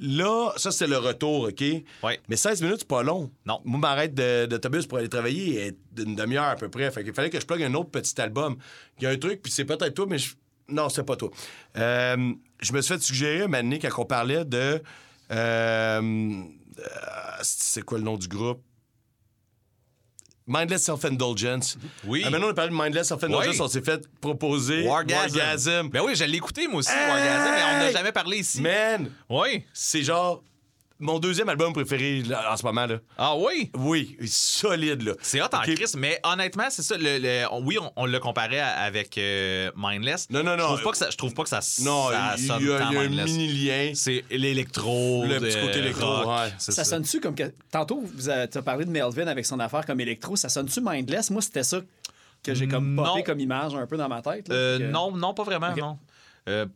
là, 0.00 0.52
ça, 0.56 0.72
c'est 0.72 0.88
le 0.88 0.98
retour, 0.98 1.42
OK? 1.50 1.62
Ouais. 2.02 2.18
Mais 2.28 2.36
16 2.36 2.62
minutes, 2.62 2.78
c'est 2.80 2.88
pas 2.88 3.04
long. 3.04 3.30
Non. 3.46 3.60
Moi, 3.64 3.78
ma 3.78 3.90
arrête 3.90 4.14
de- 4.14 4.46
d'autobus 4.46 4.86
pour 4.86 4.98
aller 4.98 5.08
travailler 5.08 5.66
est 5.66 5.76
d'une 5.92 6.16
demi-heure 6.16 6.44
à 6.48 6.56
peu 6.56 6.68
près. 6.68 6.90
Fait 6.90 7.04
qu'il 7.04 7.12
fallait 7.14 7.30
que 7.30 7.38
je 7.38 7.46
plug 7.46 7.62
un 7.62 7.74
autre 7.74 7.90
petit 7.90 8.20
album. 8.20 8.56
Il 8.98 9.04
y 9.04 9.06
a 9.06 9.10
un 9.10 9.18
truc, 9.18 9.40
puis 9.42 9.52
c'est 9.52 9.66
peut-être 9.66 9.94
toi, 9.94 10.06
mais 10.08 10.18
je... 10.18 10.34
non, 10.68 10.88
c'est 10.88 11.04
pas 11.04 11.16
toi. 11.16 11.30
Euh, 11.76 12.32
je 12.60 12.72
me 12.72 12.80
suis 12.80 12.94
fait 12.94 13.00
suggérer 13.02 13.42
un 13.42 13.48
moment 13.48 13.76
quand 13.80 14.02
on 14.02 14.04
parlait 14.04 14.44
de. 14.44 14.82
euh, 15.30 16.42
euh, 16.80 16.82
c'est 17.42 17.82
quoi 17.82 17.98
le 17.98 18.04
nom 18.04 18.16
du 18.16 18.28
groupe? 18.28 18.62
Mindless 20.46 20.84
Self-Indulgence. 20.84 21.76
Oui. 22.04 22.22
Ah, 22.24 22.30
maintenant, 22.30 22.46
on 22.46 22.50
a 22.50 22.54
parlé 22.54 22.70
de 22.70 22.76
Mindless 22.82 23.08
Self-Indulgence. 23.08 23.54
Oui. 23.56 23.60
On 23.60 23.68
s'est 23.68 23.82
fait 23.82 24.08
proposer 24.20 24.86
Wargasm. 24.86 25.90
Ben 25.90 26.02
oui, 26.02 26.14
je 26.14 26.24
l'ai 26.24 26.38
écouté 26.38 26.66
moi 26.66 26.78
aussi, 26.78 26.90
Wargasm, 26.90 27.50
mais 27.54 27.62
on 27.64 27.78
n'a 27.80 27.92
jamais 27.92 28.12
parlé 28.12 28.38
ici. 28.38 28.62
Man, 28.62 29.10
Oui. 29.28 29.64
c'est 29.74 30.02
genre 30.02 30.42
mon 31.00 31.18
deuxième 31.18 31.48
album 31.48 31.72
préféré 31.72 32.22
là, 32.22 32.52
en 32.52 32.56
ce 32.56 32.64
moment. 32.64 32.86
Là. 32.86 32.98
Ah 33.16 33.36
oui? 33.36 33.70
Oui, 33.76 34.16
solide. 34.26 35.02
là. 35.02 35.12
C'est 35.22 35.40
hot 35.40 35.46
en. 35.52 35.60
Chris, 35.60 35.84
mais 35.96 36.20
honnêtement, 36.24 36.66
c'est 36.70 36.82
ça. 36.82 36.96
Le, 36.98 37.18
le- 37.18 37.46
oui, 37.62 37.78
on, 37.96 38.06
comparé 38.20 38.58
à- 38.60 38.80
avec 38.80 39.16
euh, 39.18 39.70
Mindless. 39.76 40.26
Non, 40.30 40.42
non, 40.42 40.56
non. 40.56 40.76
Je 40.76 40.82
trouve 40.82 40.82
pas 40.84 40.90
que 40.92 40.96
ça, 40.96 41.10
je 41.10 41.16
trouve 41.16 41.34
pas 41.34 41.42
que 41.44 41.48
ça, 41.48 41.60
Non, 41.82 42.08
ça 42.10 42.34
il 42.36 42.44
y, 42.44 42.46
sonne 42.46 42.56
a, 42.56 42.88
il 42.90 42.92
y 42.94 42.96
a 42.96 43.00
un 43.00 43.08
mini-lien. 43.08 43.92
C'est 43.94 44.24
l'électro. 44.30 45.24
Le 45.26 45.34
de 45.34 45.46
petit 45.46 45.60
côté 45.60 45.78
électro, 45.78 46.06
rock, 46.06 46.26
ouais. 46.26 46.52
c'est 46.58 46.72
Ça 46.72 46.84
sonne-tu 46.84 47.20
comme 47.20 47.34
que. 47.34 47.52
Tantôt, 47.70 48.02
vous 48.14 48.28
avez 48.28 48.48
as 48.52 48.62
parlé 48.62 48.84
de 48.84 48.90
Melvin 48.90 49.26
avec 49.26 49.46
son 49.46 49.60
affaire 49.60 49.84
comme 49.86 50.00
électro. 50.00 50.36
Ça 50.36 50.48
sonne-tu 50.48 50.80
mindless? 50.82 51.30
Moi, 51.30 51.42
c'était 51.42 51.62
ça 51.64 51.80
que 52.42 52.54
j'ai 52.54 52.68
comme 52.68 52.94
Non. 52.94 53.04
popé 53.04 53.22
comme 53.22 53.40
image 53.40 53.74
un 53.74 53.86
peu 53.86 53.96
dans 53.96 54.08
ma 54.08 54.22
tête. 54.22 54.48
là. 54.48 54.54
Euh, 54.54 54.78
que- 54.78 54.84
Non, 54.84 55.10
non, 55.12 55.34
pas 55.34 55.42
vraiment, 55.44 55.74
non. 55.76 55.98
Euh, 56.48 56.66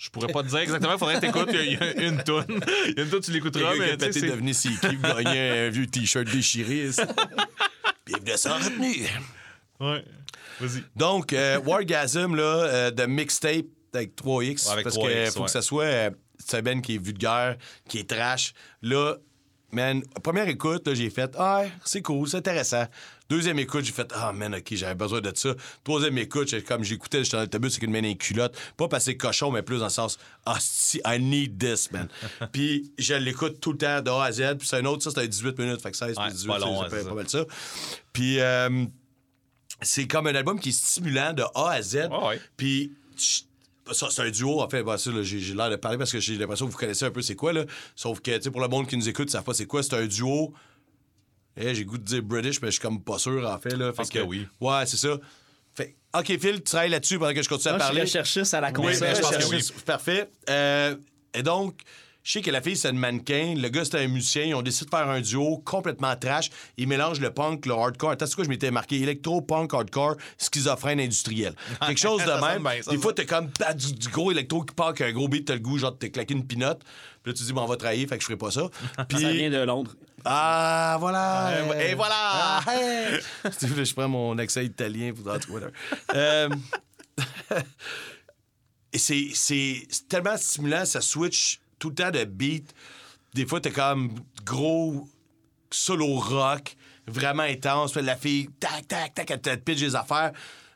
Je 0.00 0.08
pourrais 0.08 0.32
pas 0.32 0.42
te 0.42 0.48
dire 0.48 0.60
exactement, 0.60 0.96
faudrait 0.96 1.16
que 1.16 1.20
t'écoutes. 1.20 1.50
Il 1.52 1.72
y 1.72 1.76
a 1.76 1.92
il 1.92 2.00
y 2.00 2.04
a 2.06 2.08
une 2.08 2.22
toune. 2.22 2.46
Il 2.88 2.94
y 2.96 3.00
a 3.00 3.02
une 3.02 3.10
toune, 3.10 3.20
tu 3.20 3.32
l'écouteras, 3.32 3.74
mais 3.78 3.98
tu 3.98 4.10
sais, 4.14 4.28
devenir 4.28 4.54
si 4.54 4.70
qui 4.78 4.96
gagnait 4.96 5.66
un 5.66 5.68
vieux 5.68 5.86
t-shirt 5.86 6.26
déchiré. 6.26 6.90
ça. 6.90 7.06
Bienvenue 8.06 8.30
à 8.32 8.36
sans 8.38 8.54
retenue. 8.54 9.06
Ouais. 9.78 10.02
Vas-y. 10.58 10.84
Donc, 10.96 11.34
euh, 11.34 11.60
Wargasm, 11.60 12.34
là, 12.34 12.42
euh, 12.42 12.90
de 12.90 13.04
mixtape 13.04 13.66
avec 13.92 14.16
3X. 14.16 14.66
Ouais, 14.68 14.72
avec 14.72 14.84
parce 14.84 14.96
3X, 14.96 15.24
que 15.26 15.30
faut 15.32 15.40
ouais. 15.40 15.44
que 15.44 15.50
ça 15.50 15.62
soit. 15.62 15.84
euh, 15.84 16.10
c'est 16.38 16.62
Ben 16.62 16.80
qui 16.80 16.94
est 16.94 17.04
vulgaire, 17.04 17.56
qui 17.86 17.98
est 17.98 18.08
trash. 18.08 18.54
Là, 18.80 19.16
man, 19.70 20.02
première 20.22 20.48
écoute, 20.48 20.94
j'ai 20.94 21.10
fait 21.10 21.34
Ah, 21.38 21.64
c'est 21.84 22.00
cool, 22.00 22.26
c'est 22.26 22.38
intéressant. 22.38 22.86
Deuxième 23.30 23.58
écoute, 23.58 23.84
j'ai 23.84 23.92
fait 23.92 24.12
Ah, 24.14 24.32
man, 24.32 24.54
OK, 24.54 24.74
j'avais 24.74 24.94
besoin 24.94 25.20
de 25.22 25.32
ça. 25.34 25.54
Troisième 25.84 26.18
écoute, 26.18 26.54
comme 26.66 26.84
j'écoutais, 26.84 27.24
j'étais 27.24 27.36
dans 27.36 27.42
l'autobus 27.44 27.72
avec 27.72 27.84
une 27.84 27.92
main 27.92 28.02
dans 28.02 28.08
les 28.08 28.16
culottes. 28.16 28.56
Pas 28.76 28.88
passer 28.88 29.16
cochon, 29.16 29.50
mais 29.50 29.62
plus 29.62 29.78
dans 29.78 29.84
le 29.84 29.90
sens 29.90 30.18
Ah, 30.44 30.58
si, 30.60 31.00
I 31.06 31.18
need 31.18 31.58
this, 31.58 31.90
man. 31.92 32.08
puis 32.52 32.92
je 32.98 33.14
l'écoute 33.14 33.60
tout 33.60 33.72
le 33.72 33.78
temps 33.78 34.02
de 34.02 34.10
A 34.10 34.24
à 34.24 34.32
Z. 34.32 34.56
Puis 34.58 34.68
c'est 34.68 34.76
un 34.76 34.84
autre, 34.84 35.02
ça, 35.02 35.10
c'était 35.10 35.28
18 35.28 35.58
minutes. 35.58 35.80
Fait 35.80 35.92
que 35.92 35.96
16 35.96 36.08
Ouais, 36.18 36.24
puis 36.24 36.24
c'est 36.32 36.36
18, 36.38 36.48
pas 36.48 36.58
long, 36.58 36.82
ça, 36.82 36.90
ça 36.90 37.08
pas 37.08 37.14
mal 37.14 37.28
ça. 37.28 37.44
Puis. 38.12 38.40
euh, 38.40 38.84
c'est 39.82 40.06
comme 40.06 40.26
un 40.26 40.34
album 40.34 40.60
qui 40.60 40.70
est 40.70 40.72
stimulant 40.72 41.32
de 41.32 41.42
A 41.54 41.70
à 41.70 41.82
Z. 41.82 41.94
Ouais, 41.94 42.28
ouais. 42.28 42.40
Puis 42.56 42.92
c'est 43.92 44.20
un 44.20 44.30
duo, 44.30 44.60
en 44.60 44.68
fait. 44.68 44.84
J'ai, 45.22 45.40
j'ai 45.40 45.54
l'air 45.54 45.70
de 45.70 45.76
parler 45.76 45.98
parce 45.98 46.12
que 46.12 46.20
j'ai 46.20 46.36
l'impression 46.36 46.66
que 46.66 46.72
vous 46.72 46.78
connaissez 46.78 47.04
un 47.04 47.10
peu 47.10 47.22
c'est 47.22 47.34
quoi. 47.34 47.52
Là. 47.52 47.64
Sauf 47.96 48.20
que, 48.20 48.36
tu 48.36 48.42
sais, 48.42 48.50
pour 48.50 48.60
le 48.60 48.68
monde 48.68 48.86
qui 48.86 48.96
nous 48.96 49.08
écoute, 49.08 49.28
ils 49.28 49.32
savent 49.32 49.44
pas 49.44 49.54
c'est 49.54 49.66
quoi. 49.66 49.82
C'est 49.82 49.94
un 49.94 50.06
duo. 50.06 50.52
Eh, 51.56 51.74
j'ai 51.74 51.84
goût 51.84 51.98
de 51.98 52.04
dire 52.04 52.22
British, 52.22 52.60
mais 52.62 52.68
je 52.68 52.72
suis 52.72 52.80
comme 52.80 53.02
pas 53.02 53.18
sûr, 53.18 53.48
en 53.48 53.58
fait. 53.58 53.76
Là. 53.76 53.92
Fait 53.92 54.08
que 54.08 54.18
oui. 54.20 54.46
Ouais, 54.60 54.84
c'est 54.86 54.96
ça. 54.96 55.16
Fait 55.74 55.96
OK, 56.16 56.26
Phil, 56.26 56.56
tu 56.56 56.62
travailles 56.62 56.90
là-dessus 56.90 57.18
pendant 57.18 57.34
que 57.34 57.42
je 57.42 57.48
continue 57.48 57.74
à 57.74 57.76
Moi, 57.76 57.80
je 57.86 57.88
parler. 57.88 58.00
recherchiste 58.02 58.54
à 58.54 58.60
la 58.60 58.68
Oui, 58.68 58.74
console. 58.74 59.00
mais 59.00 59.14
je 59.14 59.20
pense 59.20 59.30
que 59.36 59.40
cherchiste. 59.42 59.72
oui. 59.76 59.82
Parfait. 59.84 60.30
Euh, 60.48 60.96
et 61.34 61.42
donc, 61.42 61.80
je 62.22 62.32
sais 62.32 62.40
que 62.42 62.50
la 62.50 62.60
fille, 62.60 62.76
c'est 62.76 62.90
une 62.90 62.98
mannequin. 62.98 63.54
Le 63.56 63.68
gars, 63.68 63.84
c'est 63.84 63.96
un 63.98 64.08
musicien. 64.08 64.42
Ils 64.44 64.54
ont 64.54 64.62
décidé 64.62 64.86
de 64.90 64.90
faire 64.96 65.08
un 65.08 65.20
duo 65.20 65.58
complètement 65.64 66.14
trash. 66.16 66.50
Ils 66.76 66.86
mélangent 66.88 67.20
le 67.20 67.30
punk, 67.32 67.66
le 67.66 67.74
hardcore. 67.74 68.10
Attends, 68.10 68.26
c'est 68.26 68.34
quoi, 68.34 68.44
je 68.44 68.48
m'étais 68.50 68.70
marqué? 68.70 68.96
Électro, 69.00 69.40
punk, 69.40 69.72
hardcore, 69.72 70.16
schizophrène 70.38 71.00
industriel. 71.00 71.54
Quelque 71.86 72.00
chose 72.00 72.20
de 72.22 72.26
Ça 72.26 72.40
même. 72.40 72.62
bien, 72.62 72.82
ça 72.82 72.90
Des 72.90 72.98
fois, 72.98 73.12
t'es 73.12 73.26
comme 73.26 73.48
du, 73.76 73.92
du 73.94 74.08
gros 74.08 74.30
électro 74.32 74.62
qui 74.64 74.74
part 74.74 74.88
avec 74.88 75.00
un 75.02 75.12
gros 75.12 75.28
beat, 75.28 75.46
t'as 75.46 75.54
le 75.54 75.60
goût, 75.60 75.78
genre, 75.78 75.92
de 75.92 75.98
te 75.98 76.06
claquer 76.06 76.34
une 76.34 76.46
pinotte. 76.46 76.80
Puis 77.22 77.32
là, 77.32 77.38
tu 77.38 77.44
dis, 77.44 77.52
bon, 77.52 77.62
on 77.62 77.66
va 77.66 77.76
travailler, 77.76 78.06
fait 78.06 78.16
que 78.16 78.22
je 78.22 78.26
ferai 78.26 78.36
pas 78.38 78.50
ça. 78.50 78.68
Puis. 79.08 79.20
Ça 79.22 79.32
vient 79.32 79.50
de 79.50 79.58
Londres. 79.64 79.94
Ah, 80.24 80.96
voilà! 81.00 81.52
Et 81.80 81.94
voilà! 81.94 82.14
Ah, 82.16 82.64
hey! 82.68 83.20
Je 83.84 83.94
prends 83.94 84.08
mon 84.08 84.38
accent 84.38 84.60
italien 84.60 85.12
pour 85.12 85.24
dans 85.24 85.38
Twitter. 85.38 85.68
Euh, 86.14 86.48
Et 88.92 88.98
c'est, 88.98 89.28
c'est 89.34 89.86
c'est 89.88 90.08
tellement 90.08 90.36
stimulant, 90.36 90.84
ça 90.84 91.00
switch 91.00 91.60
tout 91.78 91.90
le 91.90 91.94
temps 91.94 92.10
de 92.10 92.24
beat. 92.24 92.74
Des 93.34 93.46
fois, 93.46 93.60
t'es 93.60 93.70
comme 93.70 94.14
gros 94.44 95.08
solo 95.70 96.16
rock, 96.18 96.76
vraiment 97.06 97.44
intense. 97.44 97.94
La 97.96 98.16
fille, 98.16 98.48
tac, 98.58 98.88
tac, 98.88 99.14
tac, 99.14 99.30
elle 99.30 99.40
te 99.40 99.54
pitch 99.56 99.78
des 99.78 99.94
affaires. 99.94 100.32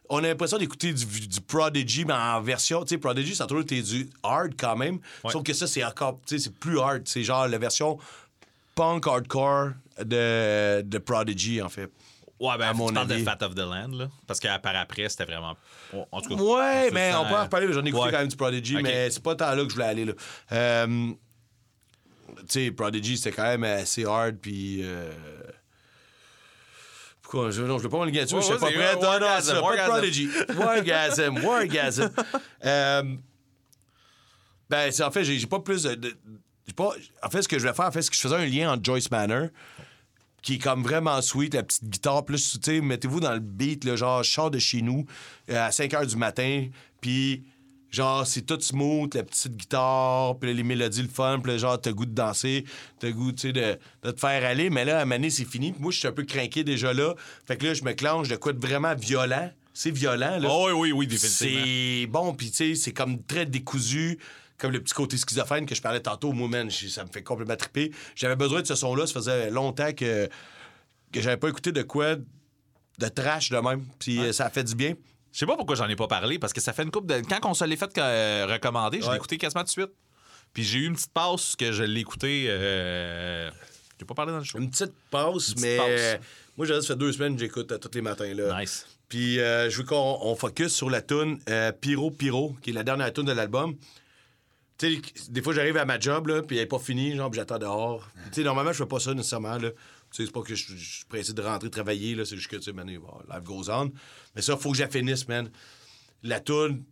On 0.08 0.18
a 0.18 0.28
l'impression 0.28 0.58
d'écouter 0.58 0.92
du, 0.92 1.04
du 1.04 1.40
Prodigy, 1.40 2.04
mais 2.04 2.12
en 2.12 2.40
version, 2.40 2.84
tu 2.84 2.90
sais, 2.90 2.98
Prodigy, 2.98 3.34
ça 3.34 3.44
a 3.44 3.46
toujours 3.46 3.62
été 3.62 3.82
du 3.82 4.08
hard 4.22 4.52
quand 4.56 4.76
même. 4.76 5.00
Sauf 5.28 5.42
que 5.42 5.52
ça, 5.54 5.66
c'est 5.66 5.82
encore, 5.82 6.20
tu 6.26 6.38
sais, 6.38 6.44
c'est 6.44 6.54
plus 6.54 6.78
hard. 6.78 7.02
C'est 7.06 7.24
genre 7.24 7.48
la 7.48 7.58
version 7.58 7.98
punk 8.74 9.06
hardcore 9.06 9.70
de, 10.00 10.82
de 10.82 10.98
Prodigy, 10.98 11.62
en 11.62 11.68
fait. 11.68 11.90
Ouais, 12.40 12.58
ben, 12.58 12.68
À 12.68 12.72
mon 12.72 12.88
tu 12.88 12.94
parles 12.94 13.06
de 13.06 13.14
avis. 13.14 13.24
Fat 13.24 13.38
of 13.42 13.54
the 13.54 13.58
Land, 13.60 13.88
là. 13.96 14.08
Parce 14.26 14.40
que 14.40 14.58
par 14.58 14.74
après, 14.76 15.08
c'était 15.08 15.24
vraiment. 15.24 15.56
En 16.10 16.20
tout 16.20 16.36
cas. 16.36 16.42
Ouais, 16.42 16.90
mais 16.90 17.12
le 17.12 17.18
on 17.18 17.24
peut 17.28 17.34
en 17.36 17.42
reparler. 17.44 17.72
J'en 17.72 17.84
ai 17.84 17.88
écouté 17.88 18.04
Ouais. 18.04 18.10
quand 18.10 18.18
même 18.18 18.28
du 18.28 18.36
Prodigy, 18.36 18.76
Ok. 18.76 18.82
mais 18.82 19.08
c'est 19.10 19.22
pas 19.22 19.36
tant 19.36 19.54
là 19.54 19.62
que 19.62 19.68
je 19.68 19.74
voulais 19.74 19.86
aller. 19.86 20.04
Là. 20.04 20.12
Euh, 20.52 21.12
tu 22.38 22.44
sais, 22.48 22.70
Prodigy, 22.72 23.16
c'était 23.16 23.32
quand 23.36 23.44
même 23.44 23.62
assez 23.64 24.04
hard, 24.04 24.36
puis. 24.42 24.80
euh, 24.82 25.12
Pourquoi? 27.22 27.50
Je, 27.50 27.62
non, 27.62 27.78
je 27.78 27.84
veux 27.84 27.88
pas 27.88 28.04
là-dessus, 28.04 28.34
Ouais, 28.34 28.40
je 28.40 28.46
suis 28.46 28.54
pas 28.58 28.66
prêt. 28.70 28.94
Non, 28.96 29.20
non, 29.20 29.40
ça, 29.40 29.60
pas 29.60 29.76
de. 29.76 29.88
Prodigy. 29.88 30.28
Wargasm, 30.58 31.38
Wargasm. 31.44 32.10
Euh, 32.64 33.02
ben, 34.68 34.90
c'est- 34.90 35.02
en 35.04 35.10
fait, 35.10 35.22
j'ai 35.24 35.46
pas 35.46 35.60
plus 35.60 35.82
de. 35.84 35.94
de- 35.94 36.16
pas, 36.72 36.92
en 37.22 37.30
fait, 37.30 37.42
ce 37.42 37.48
que 37.48 37.58
je 37.58 37.62
voulais 37.62 37.74
faire, 37.74 37.86
en 37.86 37.92
fait, 37.92 38.02
c'est 38.02 38.10
que 38.10 38.16
je 38.16 38.20
faisais 38.20 38.36
un 38.36 38.46
lien 38.46 38.72
entre 38.72 38.84
Joyce 38.84 39.10
Manor, 39.10 39.48
qui 40.42 40.54
est 40.54 40.58
comme 40.58 40.82
vraiment 40.82 41.20
sweet, 41.22 41.54
la 41.54 41.62
petite 41.62 41.84
guitare, 41.84 42.24
plus, 42.24 42.52
tu 42.52 42.58
sais, 42.62 42.80
mettez-vous 42.80 43.20
dans 43.20 43.32
le 43.32 43.40
beat, 43.40 43.84
là, 43.84 43.96
genre, 43.96 44.22
je 44.22 44.30
sors 44.30 44.50
de 44.50 44.58
chez 44.58 44.82
nous 44.82 45.06
euh, 45.50 45.66
à 45.66 45.72
5 45.72 45.90
h 45.90 46.06
du 46.06 46.16
matin, 46.16 46.66
puis 47.00 47.44
genre, 47.90 48.26
c'est 48.26 48.42
tout 48.42 48.60
smooth, 48.60 49.14
la 49.14 49.22
petite 49.22 49.56
guitare, 49.56 50.38
puis 50.38 50.52
les 50.52 50.62
mélodies, 50.62 51.02
le 51.02 51.08
fun, 51.08 51.40
puis 51.42 51.58
genre, 51.58 51.80
t'as 51.80 51.90
le 51.90 51.96
goût 51.96 52.06
de 52.06 52.12
danser, 52.14 52.64
t'as 52.98 53.08
le 53.08 53.14
goût, 53.14 53.32
tu 53.32 53.48
sais, 53.48 53.52
de, 53.52 53.78
de 54.02 54.10
te 54.10 54.20
faire 54.20 54.44
aller, 54.44 54.68
mais 54.68 54.84
là, 54.84 55.00
à 55.00 55.04
donné, 55.06 55.30
c'est 55.30 55.46
fini, 55.46 55.72
puis 55.72 55.80
moi, 55.80 55.90
je 55.92 55.98
suis 55.98 56.08
un 56.08 56.12
peu 56.12 56.24
craqué 56.24 56.62
déjà 56.62 56.92
là, 56.92 57.14
fait 57.46 57.56
que 57.56 57.66
là, 57.66 57.74
je 57.74 57.82
me 57.82 57.92
clenche 57.92 58.28
de 58.28 58.36
quoi 58.36 58.52
de 58.52 58.64
vraiment 58.64 58.94
violent, 58.94 59.50
c'est 59.72 59.90
violent, 59.90 60.38
là. 60.38 60.48
Oh, 60.50 60.68
oui, 60.68 60.72
oui, 60.72 60.92
oui, 60.92 61.06
définitivement. 61.06 61.64
C'est 61.64 62.06
bon, 62.06 62.34
puis 62.34 62.50
tu 62.50 62.56
sais, 62.56 62.74
c'est 62.74 62.92
comme 62.92 63.22
très 63.22 63.46
décousu, 63.46 64.18
comme 64.58 64.72
le 64.72 64.80
petit 64.82 64.94
côté 64.94 65.16
schizophrène 65.16 65.66
que 65.66 65.74
je 65.74 65.82
parlais 65.82 66.00
tantôt. 66.00 66.32
Moi, 66.32 66.48
man, 66.48 66.70
ça 66.70 67.04
me 67.04 67.10
fait 67.10 67.22
complètement 67.22 67.56
triper. 67.56 67.90
J'avais 68.14 68.36
besoin 68.36 68.62
de 68.62 68.66
ce 68.66 68.74
son-là. 68.74 69.06
Ça 69.06 69.14
faisait 69.14 69.50
longtemps 69.50 69.92
que, 69.92 70.28
que 71.12 71.20
j'avais 71.20 71.36
pas 71.36 71.48
écouté 71.48 71.72
de 71.72 71.82
quoi 71.82 72.16
de 72.16 73.08
trash 73.08 73.50
de 73.50 73.56
même. 73.58 73.84
Puis 73.98 74.18
euh, 74.20 74.32
ça 74.32 74.46
a 74.46 74.50
fait 74.50 74.64
du 74.64 74.74
bien. 74.74 74.94
Je 75.32 75.38
sais 75.40 75.46
pas 75.46 75.56
pourquoi 75.56 75.74
j'en 75.74 75.88
ai 75.88 75.96
pas 75.96 76.06
parlé, 76.06 76.38
parce 76.38 76.52
que 76.52 76.60
ça 76.60 76.72
fait 76.72 76.84
une 76.84 76.92
coupe 76.92 77.06
de. 77.06 77.20
Quand 77.28 77.50
on 77.50 77.54
se 77.54 77.64
l'est 77.64 77.76
fait 77.76 77.90
euh, 77.98 78.46
recommander, 78.48 79.00
je 79.00 79.06
Ouais. 79.06 79.10
l'ai 79.12 79.16
écouté 79.16 79.36
quasiment 79.36 79.62
tout 79.62 79.66
de 79.66 79.70
suite. 79.70 79.90
Puis 80.52 80.62
j'ai 80.62 80.78
eu 80.78 80.86
une 80.86 80.94
petite 80.94 81.12
passe 81.12 81.56
que 81.56 81.72
je 81.72 81.82
l'ai 81.82 82.00
écouté. 82.00 82.46
Euh... 82.48 83.50
J'ai 83.98 84.06
pas 84.06 84.14
parlé 84.14 84.30
dans 84.30 84.38
le 84.38 84.44
show. 84.44 84.58
Une 84.58 84.70
petite 84.70 84.92
pause, 85.10 85.54
petite 85.54 85.60
mais 85.60 85.76
pause. 85.76 86.26
moi, 86.56 86.66
ça 86.68 86.80
fait 86.86 86.96
deux 86.96 87.10
semaines 87.12 87.34
que 87.34 87.40
j'écoute 87.40 87.72
euh, 87.72 87.78
tous 87.78 87.90
les 87.94 88.00
matins. 88.02 88.32
Là. 88.32 88.60
Nice. 88.60 88.86
Puis 89.08 89.40
euh, 89.40 89.68
je 89.70 89.78
veux 89.78 89.84
qu'on 89.84 90.18
on 90.22 90.36
focus 90.36 90.72
sur 90.72 90.88
la 90.90 91.02
tune 91.02 91.38
Pyro 91.80 92.12
Pyro, 92.12 92.54
qui 92.62 92.70
est 92.70 92.72
la 92.72 92.84
dernière 92.84 93.12
tune 93.12 93.24
de 93.24 93.32
l'album. 93.32 93.74
Tu 94.76 94.96
sais, 94.96 95.30
des 95.30 95.40
fois, 95.42 95.54
j'arrive 95.54 95.76
à 95.76 95.84
ma 95.84 96.00
job, 96.00 96.26
là, 96.26 96.42
puis 96.42 96.56
elle 96.56 96.62
n'est 96.64 96.68
pas 96.68 96.78
finie, 96.80 97.14
genre, 97.16 97.32
j'attends 97.32 97.58
dehors. 97.58 98.08
Tu 98.32 98.40
sais, 98.40 98.42
normalement, 98.42 98.72
je 98.72 98.78
fais 98.78 98.88
pas 98.88 98.98
ça 99.00 99.14
nécessairement, 99.14 99.56
là. 99.58 99.70
Tu 99.70 99.76
sais, 100.10 100.26
c'est 100.26 100.32
pas 100.32 100.42
que 100.42 100.54
je 100.54 100.74
suis 100.76 101.04
pressé 101.08 101.32
de 101.32 101.42
rentrer 101.42 101.70
travailler, 101.70 102.14
là, 102.14 102.24
c'est 102.24 102.36
juste 102.36 102.48
que, 102.48 102.56
tu 102.56 102.62
sais, 102.62 102.72
man, 102.72 102.88
life 102.88 103.00
goes 103.44 103.70
on. 103.70 103.92
Mais 104.34 104.42
ça, 104.42 104.56
faut 104.56 104.72
que 104.72 104.76
je 104.78 104.82
la 104.82 104.88
finisse, 104.88 105.28
man. 105.28 105.48
La 106.22 106.40
tune, 106.40 106.82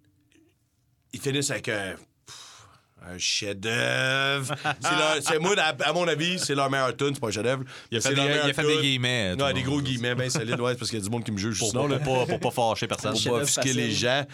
ils 1.12 1.20
finissent 1.20 1.50
avec 1.50 1.68
un... 1.68 1.94
pff, 2.26 2.66
Un 3.04 3.18
chef-d'œuvre. 3.18 4.54
C'est 5.22 5.38
moi, 5.40 5.54
à, 5.58 5.92
mon 5.92 6.06
avis, 6.06 6.38
c'est 6.38 6.54
leur 6.54 6.70
meilleur 6.70 6.96
tune, 6.96 7.14
c'est 7.14 7.20
pas 7.20 7.28
un 7.28 7.32
chef-d'œuvre. 7.32 7.64
Il 7.90 7.98
a 7.98 8.00
fait 8.00 8.14
des- 8.14 8.20
il 8.20 8.50
a 8.50 8.52
fait 8.52 8.62
des 8.66 8.80
guillemets, 8.80 9.34
le 9.34 9.52
des 9.52 9.62
gros 9.62 9.80
guillemets, 9.80 10.14
bien 10.14 10.30
solides, 10.30 10.60
ouais, 10.60 10.72
c'est 10.72 10.78
parce 10.78 10.90
qu'il 10.90 10.98
y 10.98 11.02
a 11.02 11.04
du 11.04 11.10
monde 11.10 11.24
qui 11.24 11.32
me 11.32 11.38
juge 11.38 11.58
Pour, 11.58 11.70
sinon, 11.70 11.86
là. 11.88 11.98
pour 11.98 12.26
pas, 12.26 12.38
pour 12.38 12.40
pas 12.40 12.50
fâcher 12.50 12.86
personne. 12.86 13.14
Pour 13.20 13.38
pas 13.38 13.42
offusquer 13.42 13.72
les 13.72 13.90
gens. 13.90 14.24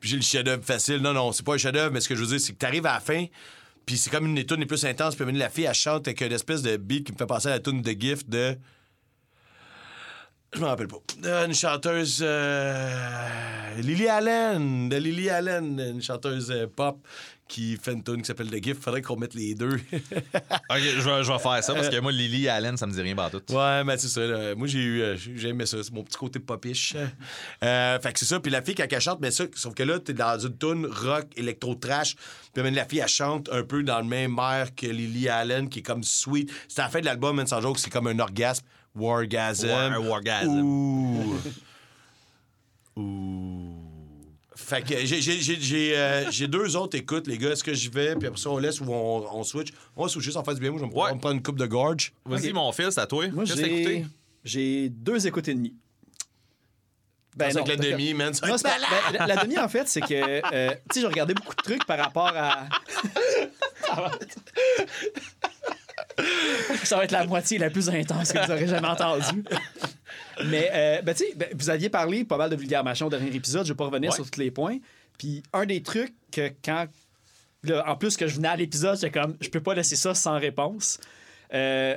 Puis 0.00 0.10
j'ai 0.10 0.16
le 0.16 0.22
chef-d'œuvre 0.22 0.64
facile. 0.64 0.98
Non, 0.98 1.12
non, 1.12 1.32
c'est 1.32 1.44
pas 1.44 1.54
un 1.54 1.58
chef-d'œuvre, 1.58 1.92
mais 1.92 2.00
ce 2.00 2.08
que 2.08 2.14
je 2.14 2.20
veux 2.22 2.26
dire, 2.26 2.40
c'est 2.40 2.52
que 2.52 2.58
t'arrives 2.58 2.86
à 2.86 2.94
la 2.94 3.00
fin, 3.00 3.26
puis 3.86 3.96
c'est 3.96 4.10
comme 4.10 4.26
une 4.26 4.34
des 4.34 4.46
tunes 4.46 4.60
les 4.60 4.66
plus 4.66 4.84
intenses. 4.84 5.14
Puis 5.14 5.30
la 5.32 5.50
fille, 5.50 5.64
elle 5.64 5.74
chante 5.74 6.08
avec 6.08 6.20
une 6.20 6.32
espèce 6.32 6.62
de 6.62 6.76
beat 6.76 7.06
qui 7.06 7.12
me 7.12 7.18
fait 7.18 7.26
penser 7.26 7.48
à 7.48 7.52
la 7.52 7.60
tune 7.60 7.82
de 7.82 7.90
Gift 7.92 8.28
de. 8.28 8.56
Je 10.52 10.60
me 10.60 10.64
rappelle 10.66 10.88
pas. 10.88 10.98
Une 11.46 11.54
chanteuse. 11.54 12.20
euh, 12.22 13.74
Lily 13.78 14.08
Allen. 14.08 14.88
De 14.88 14.96
Lily 14.96 15.30
Allen, 15.30 15.78
une 15.80 16.02
chanteuse 16.02 16.50
euh, 16.50 16.66
pop 16.66 16.98
qui 17.46 17.76
fait 17.76 17.92
une 17.92 18.02
tune 18.04 18.18
qui 18.18 18.26
s'appelle 18.26 18.48
The 18.50 18.62
Gift. 18.62 18.82
Faudrait 18.82 19.02
qu'on 19.02 19.16
mette 19.16 19.34
les 19.34 19.54
deux. 19.54 19.76
Ok, 20.72 20.78
je 20.78 21.00
vais, 21.00 21.24
je 21.24 21.32
vais 21.32 21.38
faire 21.40 21.64
ça 21.64 21.74
parce 21.74 21.88
que 21.88 21.98
moi, 22.00 22.12
Lily 22.12 22.48
Allen, 22.48 22.76
ça 22.76 22.86
me 22.86 22.92
dit 22.92 23.00
rien 23.02 23.16
pas 23.16 23.28
tout. 23.30 23.42
Ouais, 23.52 23.82
mais 23.84 23.96
c'est 23.98 24.06
ça. 24.08 24.20
là. 24.20 24.54
Moi, 24.54 24.68
j'ai 24.68 24.78
eu, 24.78 25.02
euh, 25.02 25.16
j'ai 25.16 25.48
aimé 25.48 25.66
ça. 25.66 25.82
C'est 25.82 25.92
mon 25.92 26.04
petit 26.04 26.16
côté 26.16 26.38
popiche. 26.38 26.94
Euh, 27.64 27.98
fait 28.00 28.12
que 28.12 28.18
c'est 28.20 28.24
ça. 28.24 28.38
Puis 28.38 28.50
la 28.52 28.62
fille, 28.62 28.74
quand 28.76 28.86
elle 28.88 29.00
chante, 29.00 29.18
mais 29.20 29.30
ça, 29.32 29.44
sauf 29.56 29.74
que 29.74 29.82
là, 29.82 29.98
t'es 29.98 30.12
dans 30.12 30.38
une 30.38 30.56
tune 30.56 30.86
rock, 30.86 31.26
électro-trash. 31.36 32.14
Puis 32.54 32.62
même 32.62 32.74
la 32.74 32.84
fille, 32.84 33.00
elle 33.00 33.08
chante 33.08 33.48
un 33.52 33.62
peu 33.64 33.82
dans 33.82 33.98
le 33.98 34.06
même 34.06 34.36
air 34.38 34.74
que 34.76 34.86
Lily 34.86 35.28
Allen, 35.28 35.68
qui 35.68 35.80
est 35.80 35.82
comme 35.82 36.04
sweet. 36.04 36.52
C'est 36.68 36.80
à 36.80 36.84
la 36.84 36.90
fin 36.90 37.00
de 37.00 37.06
l'album, 37.06 37.34
man, 37.36 37.46
sans 37.48 37.60
joke, 37.60 37.78
c'est 37.80 37.90
comme 37.90 38.06
un 38.06 38.18
orgasme. 38.20 38.64
Wargasm. 38.94 39.68
War- 39.68 40.00
wargasm. 40.00 40.60
Ouh. 40.62 41.36
Ouh. 42.96 43.76
Fait 44.56 44.82
que 44.82 44.94
j'ai- 45.06 45.20
j'ai- 45.22 45.40
j'ai 45.40 45.60
j'ai, 45.60 45.96
euh, 45.96 46.30
j'ai 46.30 46.46
deux 46.46 46.76
autres 46.76 46.96
écoutes, 46.98 47.26
les 47.26 47.38
gars. 47.38 47.50
Est-ce 47.50 47.64
que 47.64 47.72
j'y 47.74 47.88
vais, 47.88 48.14
puis 48.16 48.28
après 48.28 48.38
ça, 48.40 48.50
on 48.50 48.58
laisse 48.58 48.80
ou 48.80 48.84
on, 48.92 49.26
on 49.32 49.42
switch? 49.42 49.70
On 49.96 50.02
va 50.02 50.08
switcher, 50.08 50.36
en 50.36 50.44
fait 50.44 50.54
du 50.54 50.60
bien. 50.60 50.70
Moi, 50.70 50.78
je 50.80 50.84
vais 50.84 50.90
me 50.90 50.94
Ouais. 50.96 51.08
prendre 51.18 51.30
une 51.34 51.42
coupe 51.42 51.58
de 51.58 51.66
gorge. 51.66 52.12
Vas-y, 52.24 52.52
mon 52.52 52.70
fils, 52.72 52.90
c'est 52.90 53.00
à 53.00 53.06
toi. 53.06 53.26
Moi, 53.28 53.44
Qu'est-ce 53.44 53.56
que 53.56 53.60
t'as 53.62 53.66
j'ai... 53.68 53.80
écouté? 53.80 54.06
j'ai 54.44 54.88
deux 54.90 55.26
écoutes 55.26 55.48
et 55.48 55.54
demie. 55.54 55.74
Ben 57.36 57.48
C'est 57.50 57.58
non, 57.58 57.64
avec 57.64 57.78
la 57.78 57.84
que- 57.86 57.90
demi, 57.92 58.12
man. 58.12 58.32
Non, 58.42 58.56
pas- 58.58 58.76
ben, 59.12 59.18
la, 59.18 59.26
la 59.28 59.36
demi, 59.44 59.56
en 59.58 59.68
fait, 59.68 59.88
c'est 59.88 60.00
que, 60.00 60.14
euh, 60.52 60.70
tu 60.90 60.94
sais, 60.94 61.00
j'ai 61.00 61.06
regardé 61.06 61.32
beaucoup 61.32 61.54
de 61.54 61.62
trucs 61.62 61.84
par 61.86 61.98
rapport 61.98 62.32
à. 62.36 62.68
Ça 66.84 66.96
va 66.96 67.04
être 67.04 67.12
la 67.12 67.26
moitié 67.26 67.58
la 67.58 67.70
plus 67.70 67.88
intense 67.88 68.32
que 68.32 68.38
vous 68.44 68.50
aurez 68.52 68.66
jamais 68.66 68.88
entendue. 68.88 69.44
Mais, 70.46 70.70
euh, 70.72 71.02
ben, 71.02 71.14
tu 71.14 71.24
sais, 71.24 71.34
ben, 71.36 71.48
vous 71.54 71.70
aviez 71.70 71.88
parlé 71.88 72.24
pas 72.24 72.36
mal 72.36 72.50
de 72.50 72.56
vulgaire 72.56 72.82
machin 72.84 73.06
au 73.06 73.10
dernier 73.10 73.34
épisode, 73.34 73.64
je 73.66 73.72
vais 73.72 73.76
pas 73.76 73.84
revenir 73.86 74.10
Ouais. 74.10 74.16
sur 74.16 74.30
tous 74.30 74.40
les 74.40 74.50
points. 74.50 74.78
Puis, 75.18 75.42
un 75.52 75.66
des 75.66 75.82
trucs 75.82 76.14
que 76.32 76.50
quand 76.64 76.86
Là, 77.62 77.84
en 77.86 77.94
plus 77.94 78.16
que 78.16 78.26
je 78.26 78.36
venais 78.36 78.48
à 78.48 78.56
l'épisode, 78.56 78.98
j'étais 78.98 79.20
comme, 79.20 79.36
je 79.38 79.50
peux 79.50 79.60
pas 79.60 79.74
laisser 79.74 79.94
ça 79.94 80.14
sans 80.14 80.38
réponse. 80.38 80.98
Euh, 81.52 81.94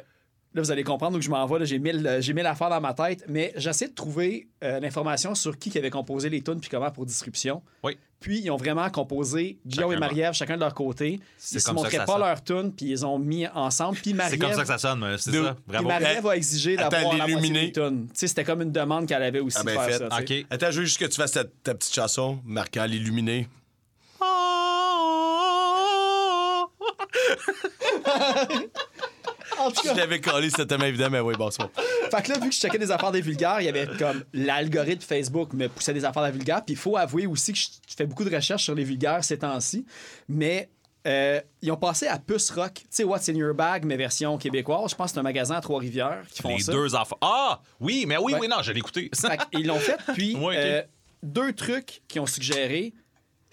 là, 0.54 0.62
vous 0.62 0.72
allez 0.72 0.84
comprendre 0.84 1.18
où 1.18 1.22
je 1.22 1.30
m'en 1.30 1.46
vais. 1.46 1.60
là. 1.60 1.66
J'ai 1.66 1.80
mille, 1.80 2.18
j'ai 2.20 2.34
mille 2.34 2.46
affaires 2.46 2.70
dans 2.70 2.82
ma 2.82 2.94
tête, 2.94 3.24
mais 3.28 3.54
j'essaie 3.56 3.88
de 3.88 3.94
trouver 3.94 4.48
euh, 4.64 4.80
l'information 4.80 5.36
sur 5.36 5.58
qui 5.58 5.70
qui 5.70 5.78
avait 5.78 5.90
composé 5.90 6.30
les 6.30 6.42
tunes 6.42 6.60
puis 6.60 6.70
comment 6.70 6.92
pour 6.92 7.06
distribution. 7.06 7.62
Oui. 7.84 7.98
Puis 8.20 8.40
ils 8.40 8.50
ont 8.52 8.56
vraiment 8.58 8.90
composé 8.90 9.58
Guillaume 9.66 9.92
et 9.92 9.98
Marie-Ève, 9.98 10.34
chacun 10.34 10.56
de 10.56 10.62
leur 10.62 10.74
côté. 10.74 11.20
C'est 11.38 11.58
Ils 11.58 11.60
se 11.60 11.66
ça 11.66 11.72
que 11.72 11.76
montraient 11.76 11.98
pas 11.98 12.06
sonne. 12.06 12.20
leur 12.22 12.42
tune, 12.44 12.72
puis 12.74 12.86
ils 12.86 13.06
ont 13.06 13.20
mis 13.20 13.46
ensemble. 13.48 13.98
Puis 13.98 14.12
C'est 14.12 14.16
Marie-Ève 14.16 14.40
comme 14.40 14.54
ça 14.54 14.62
que 14.62 14.68
ça 14.68 14.78
sonne, 14.78 15.00
mais 15.00 15.18
c'est 15.18 15.32
Deux. 15.32 15.44
ça. 15.44 15.58
Bravo. 15.68 15.88
Marie-Ève 15.90 16.28
a 16.28 16.38
exigé 16.38 16.78
d'avoir 16.78 17.02
la 17.02 17.08
moitié 17.18 17.36
l'illuminer. 17.36 17.66
des 17.68 17.72
tunes. 17.74 18.06
Tu 18.08 18.14
sais, 18.20 18.28
c'était 18.28 18.46
comme 18.46 18.62
une 18.62 18.72
demande 18.72 19.08
qu'elle 19.08 19.24
avait 19.24 19.42
aussi 19.42 19.58
Ah, 19.60 19.64
ben 19.66 19.74
de 19.74 19.78
faire 19.80 19.90
fait. 19.90 19.98
ça. 19.98 20.10
tu 20.22 20.28
sais. 20.28 20.40
OK. 20.42 20.46
Attends, 20.52 20.72
je 20.72 20.80
veux 20.80 20.86
juste 20.86 21.00
que 21.00 21.06
tu 21.06 21.16
fasses 21.18 21.34
ta, 21.34 21.44
ta 21.44 21.76
petite 21.76 21.94
chanson 21.94 22.40
marquant 22.46 22.86
l'illuminé. 22.86 23.48
En 29.60 29.72
tout 29.72 29.82
Je 29.88 29.94
l'avais 29.96 30.20
collé, 30.22 30.50
c'était 30.50 30.66
tellement 30.66 30.86
évident, 30.86 31.10
mais 31.10 31.20
oui, 31.20 31.36
bon, 31.38 31.50
c'est 31.52 31.62
bon. 31.64 31.70
Fait 32.12 32.22
que 32.22 32.32
là, 32.32 32.40
vu 32.40 32.50
que 32.50 32.56
je 32.56 32.60
checkais 32.60 32.78
des 32.78 32.92
affaires 32.92 33.12
des 33.12 33.22
vulgaires, 33.22 33.58
il 33.62 33.66
y 33.66 33.70
avait 33.70 33.88
comme 33.98 34.24
l'algorithme 34.34 35.02
Facebook 35.02 35.54
me 35.54 35.68
poussait 35.68 35.94
des 35.94 36.06
affaires 36.06 36.24
des 36.26 36.32
vulgaires. 36.32 36.64
Puis 36.66 36.74
il 36.74 36.78
faut 36.78 36.98
avouer 36.98 37.26
aussi 37.28 37.54
que 37.54 37.60
je 37.60 37.68
fais 37.96 38.06
beaucoup 38.06 38.24
de 38.24 38.34
recherches 38.36 38.64
sur 38.64 38.76
les 38.76 38.84
vulgaires 38.84 39.24
ces 39.24 39.38
temps-ci. 39.40 39.86
Mais 40.28 40.70
euh, 41.08 41.40
ils 41.62 41.72
ont 41.72 41.78
passé 41.78 42.08
à 42.08 42.18
Puce 42.20 42.50
Rock. 42.52 42.74
Tu 42.76 42.84
sais, 42.90 43.04
What's 43.04 43.28
in 43.30 43.34
Your 43.36 43.54
Bag, 43.54 43.84
mais 43.86 43.98
version 43.98 44.38
québécoise. 44.38 44.92
Je 44.92 44.96
pense 44.96 45.08
que 45.12 45.14
c'est 45.16 45.20
un 45.20 45.24
magasin 45.24 45.56
à 45.56 45.62
Trois-Rivières 45.62 46.24
qui 46.32 46.42
font 46.42 46.50
Les 46.56 46.60
ça. 46.64 46.72
deux 46.72 46.96
enfants. 46.96 47.18
Ah! 47.22 47.60
Oui, 47.80 48.06
mais 48.08 48.18
oui, 48.18 48.34
Ouais. 48.34 48.40
oui, 48.42 48.48
non, 48.48 48.58
je 48.62 48.72
l'ai 48.72 48.80
écouté. 48.80 49.10
Fait 49.14 49.38
qu'ils 49.52 49.68
l'ont 49.68 49.80
fait. 49.80 49.98
Puis 50.14 50.36
Ouais, 50.36 50.56
euh, 50.58 50.82
deux 51.22 51.54
trucs 51.54 52.02
qu'ils 52.08 52.22
ont 52.22 52.26
suggéré, 52.26 52.94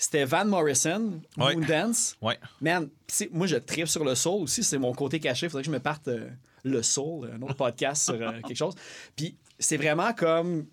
c'était 0.02 0.24
Van 0.24 0.44
Morrison, 0.46 1.20
Ouais. 1.36 1.54
Moondance. 1.54 2.16
ouais. 2.22 2.38
Man, 2.60 2.88
moi, 3.32 3.46
je 3.46 3.56
tripe 3.56 3.86
sur 3.88 4.02
le 4.04 4.14
soul 4.14 4.42
aussi. 4.42 4.62
C'est 4.64 4.78
mon 4.78 4.94
côté 4.94 5.20
caché. 5.20 5.48
Faudrait 5.48 5.62
que 5.62 5.66
je 5.66 5.72
me 5.72 5.78
parte 5.80 6.08
euh, 6.08 6.28
le 6.64 6.82
soul, 6.82 7.30
un 7.34 7.42
autre 7.42 7.54
podcast 7.54 8.04
sur 8.04 8.14
euh, 8.14 8.40
quelque 8.46 8.56
chose. 8.56 8.74
Puis 9.14 9.36
c'est 9.58 9.76
vraiment 9.76 10.12
comme. 10.14 10.66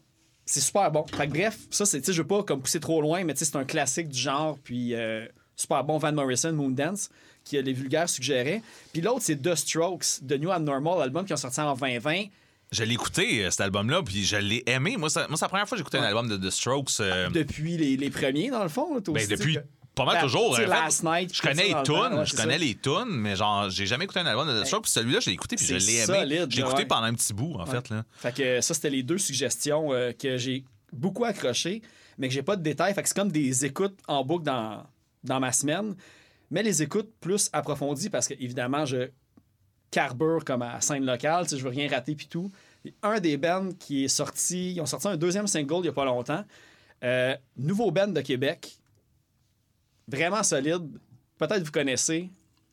C'est 0.45 0.62
super 0.62 0.90
bon. 0.91 1.06
Fait 1.08 1.28
que 1.28 1.34
bref, 1.34 1.58
ça, 1.70 1.86
c'est. 1.86 1.99
Tu 1.99 2.06
sais, 2.06 2.14
je 2.14 2.22
veux 2.22 2.28
pas 2.28 2.41
comme 2.44 2.62
pousser 2.62 2.80
trop 2.80 3.02
loin, 3.02 3.24
mais 3.26 3.34
tu 3.34 3.40
sais, 3.40 3.45
c'est 3.52 3.58
un 3.58 3.66
classique 3.66 4.08
du 4.08 4.18
genre. 4.20 4.58
Puis 4.64 4.95
euh, 4.95 5.26
super 5.58 5.84
bon, 5.84 5.98
Van 5.98 6.14
Morrison, 6.14 6.54
Moondance, 6.54 7.10
qui 7.44 7.62
les 7.62 7.74
vulgaires 7.74 8.08
suggéraient. 8.08 8.62
Puis 8.94 9.02
l'autre, 9.02 9.24
c'est 9.24 9.41
The 9.41 9.56
Strokes, 9.56 10.22
The 10.26 10.40
New 10.40 10.49
Abnormal, 10.52 11.02
album 11.02 11.26
qui 11.26 11.34
ont 11.34 11.38
sorti 11.38 11.60
en 11.60 11.76
2020. 11.76 12.26
Je 12.72 12.84
l'ai 12.84 12.94
écouté, 12.95 13.45
euh, 13.45 13.49
cet 13.49 13.61
album-là, 13.61 14.03
puis 14.03 14.26
je 14.26 14.35
l'ai 14.35 14.61
aimé. 14.65 14.98
Moi, 14.98 15.10
ça- 15.10 15.26
moi, 15.30 15.38
c'est 15.38 15.45
la 15.45 15.49
première 15.49 15.68
fois 15.68 15.77
que 15.77 15.80
j'ai 15.80 15.84
écouté 15.84 15.98
un 15.99 16.03
album 16.03 16.27
de 16.27 16.35
The 16.38 16.52
Strokes. 16.52 16.99
euh, 16.99 17.30
Depuis 17.30 17.77
les, 17.77 17.95
les 17.95 18.10
premiers, 18.10 18.49
dans 18.49 18.64
le 18.64 18.69
fond. 18.69 18.99
toi 19.02 19.14
ben, 19.14 19.22
aussi, 19.22 19.27
depuis 19.30 19.57
pas 19.95 20.06
mal 20.06 20.15
La- 20.15 20.22
toujours. 20.23 20.49
tu 20.56 20.61
sais, 20.61 20.68
en 20.68 20.72
fait. 20.76 20.80
Last 20.81 21.03
Night, 21.03 21.34
je 21.34 21.41
tout 21.41 21.48
connais 21.48 21.69
dans 21.72 21.77
les 21.77 21.81
le 21.81 21.84
temps, 21.88 22.10
tunes, 22.10 22.18
ouais, 22.19 22.26
je 22.26 22.31
c'est 22.31 22.38
connais 22.38 22.53
ça. 22.60 22.65
les 22.65 22.76
tunes, 22.76 23.06
mais 23.19 23.35
genre, 23.35 23.69
j'ai 23.69 23.85
jamais 23.88 24.03
écouté 24.03 24.19
un 24.19 24.26
album 24.26 24.48
de 24.48 24.61
The 24.61 24.65
Strokes. 24.65 24.84
Puis 24.84 24.91
celui-là, 24.91 25.19
je 25.22 25.26
l'ai 25.27 25.34
écouté, 25.34 25.56
puis 25.56 25.65
je 25.65 25.80
c'est 25.80 25.85
l'ai 25.91 25.95
aimé. 25.98 26.06
solide, 26.06 26.48
J'ai 26.49 26.60
écouté 26.61 26.77
ouais. 26.80 26.85
pendant 26.85 27.03
un 27.03 27.14
petit 27.14 27.34
bout, 27.34 27.56
en 27.56 27.65
fait. 27.65 27.89
Là. 27.89 28.03
Fait 28.18 28.35
que 28.35 28.61
ça, 28.61 28.73
c'était 28.73 28.89
les 28.89 29.02
deux 29.03 29.18
suggestions 29.18 29.94
euh, 29.94 30.11
que 30.11 30.38
j'ai 30.38 30.65
beaucoup 30.94 31.23
accrochées, 31.26 31.81
mais 32.18 32.27
que 32.27 32.34
j'ai 32.34 32.44
pas 32.44 32.57
de 32.57 32.61
détails. 32.64 32.94
Fait 32.94 33.02
que 33.02 33.07
c'est 33.10 33.15
comme 33.15 33.31
des 33.31 33.65
écoutes 33.65 33.98
en 34.07 34.23
boucle 34.26 34.44
dans, 34.44 34.85
dans 35.23 35.39
ma 35.39 35.52
semaine, 35.52 35.95
mais 36.52 36.61
les 36.64 36.84
écoutes 36.84 37.10
plus 37.22 37.49
approfondies 37.53 38.10
parce 38.10 38.27
que, 38.27 38.34
évidemment, 38.35 38.85
je 38.85 39.10
carbure 39.91 40.43
comme 40.45 40.61
à 40.61 40.81
scène 40.81 41.05
locale, 41.05 41.47
je 41.49 41.55
veux 41.57 41.69
rien 41.69 41.89
rater 41.89 42.15
puis 42.15 42.27
tout. 42.27 42.51
Un 43.03 43.19
des 43.19 43.38
bands 43.38 43.69
qui 43.80 44.05
est 44.05 44.09
sorti, 44.09 44.73
ils 44.73 44.81
ont 44.81 44.85
sorti 44.85 45.07
un 45.07 45.18
deuxième 45.18 45.47
single 45.47 45.80
il 45.80 45.85
y 45.85 45.89
a 45.89 45.93
pas 45.93 46.05
longtemps. 46.05 46.43
Euh, 47.03 47.35
nouveau 47.57 47.91
band 47.91 48.07
de 48.07 48.22
Québec, 48.22 48.77
vraiment 50.07 50.43
solide. 50.43 50.99
Peut-être 51.38 51.64
vous 51.64 51.72
connaissez 51.72 52.30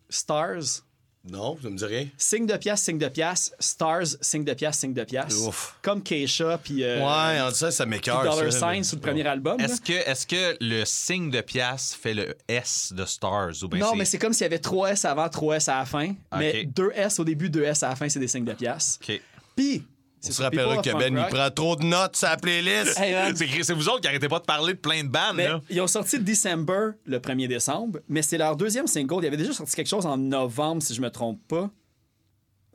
Stars. 0.09 0.85
Non, 1.27 1.57
ça 1.63 1.71
me 1.71 1.77
dit 1.77 1.85
rien. 1.87 2.07
Signe 2.19 2.47
de 2.47 2.57
pièce, 2.57 2.83
signe 2.83 2.99
de 2.99 3.09
pièce, 3.09 3.53
Stars, 3.59 4.07
signe 4.21 4.45
de 4.45 4.53
pièce, 4.53 4.79
signe 4.79 4.93
de 4.93 5.05
pièce. 5.05 5.35
Ouf. 5.47 5.77
Comme 5.81 6.03
Keisha, 6.03 6.59
puis 6.59 6.85
euh, 6.85 6.99
Ouais, 6.99 7.41
en 7.41 7.51
ça, 7.51 7.71
ça 7.71 7.87
m'écœure. 7.87 8.23
Dollar 8.25 8.53
ça. 8.53 8.73
Sign 8.73 8.85
sur 8.85 8.97
le 8.97 9.01
premier 9.03 9.27
album. 9.27 9.59
Est-ce 9.59 9.81
que, 9.81 9.93
est 9.93 10.27
que 10.27 10.57
le 10.61 10.85
signe 10.85 11.31
de 11.31 11.41
pièce 11.41 11.95
fait 11.95 12.13
le 12.13 12.37
S 12.47 12.93
de 12.95 13.05
Stars? 13.07 13.53
Ou 13.63 13.69
bien 13.69 13.81
non, 13.81 13.95
mais 13.95 14.05
c'est 14.05 14.19
comme 14.19 14.35
s'il 14.35 14.43
y 14.45 14.47
avait 14.47 14.59
3 14.59 14.91
S 14.93 15.05
avant, 15.07 15.29
3 15.29 15.57
S 15.57 15.69
à 15.69 15.79
la 15.79 15.87
fin. 15.87 16.13
Mais 16.37 16.61
Ok. 16.67 16.73
2 16.75 16.91
S 16.95 17.19
au 17.19 17.25
début, 17.25 17.49
2 17.49 17.63
S 17.65 17.83
à 17.83 17.89
la 17.89 17.97
fin, 17.97 18.09
c'est 18.09 18.21
des 18.21 18.29
signes 18.29 18.45
de 18.45 18.53
pièce. 18.53 18.99
OK. 19.03 19.21
Puis, 19.57 19.83
On 20.25 20.27
c'est 20.27 20.33
se 20.33 20.37
sur 20.37 20.45
rappellera 20.45 20.81
People 20.81 20.93
que 20.93 20.99
Ben, 20.99 21.19
il 21.19 21.35
prend 21.37 21.51
trop 21.51 21.77
de 21.77 21.85
notes 21.85 22.17
sur 22.17 22.29
la 22.29 22.37
playlist. 22.39 22.99
Hey, 22.99 23.15
C'est 23.63 23.75
vous 23.75 23.89
autres 23.89 24.01
qui 24.01 24.09
arrêtez 24.09 24.29
pas 24.29 24.39
de 24.39 24.45
parler 24.45 24.73
de 24.73 24.79
plein 24.79 25.05
de 25.05 25.09
bandes, 25.09 25.61
ils 25.69 25.81
ont 25.81 25.87
sorti 25.87 26.19
December 26.19 26.93
le 27.05 27.19
1er 27.19 27.47
décembre, 27.47 28.01
mais 28.09 28.23
c'est 28.23 28.39
leur 28.39 28.57
deuxième 28.57 28.87
single. 28.87 29.19
Il 29.21 29.25
y 29.25 29.27
avait 29.29 29.37
déjà 29.37 29.53
sorti 29.53 29.77
quelque 29.77 29.89
chose 29.89 30.07
en 30.07 30.17
novembre, 30.17 30.83
si 30.83 30.95
je 30.95 31.01
me 31.03 31.11
trompe 31.11 31.41
pas. 31.47 31.71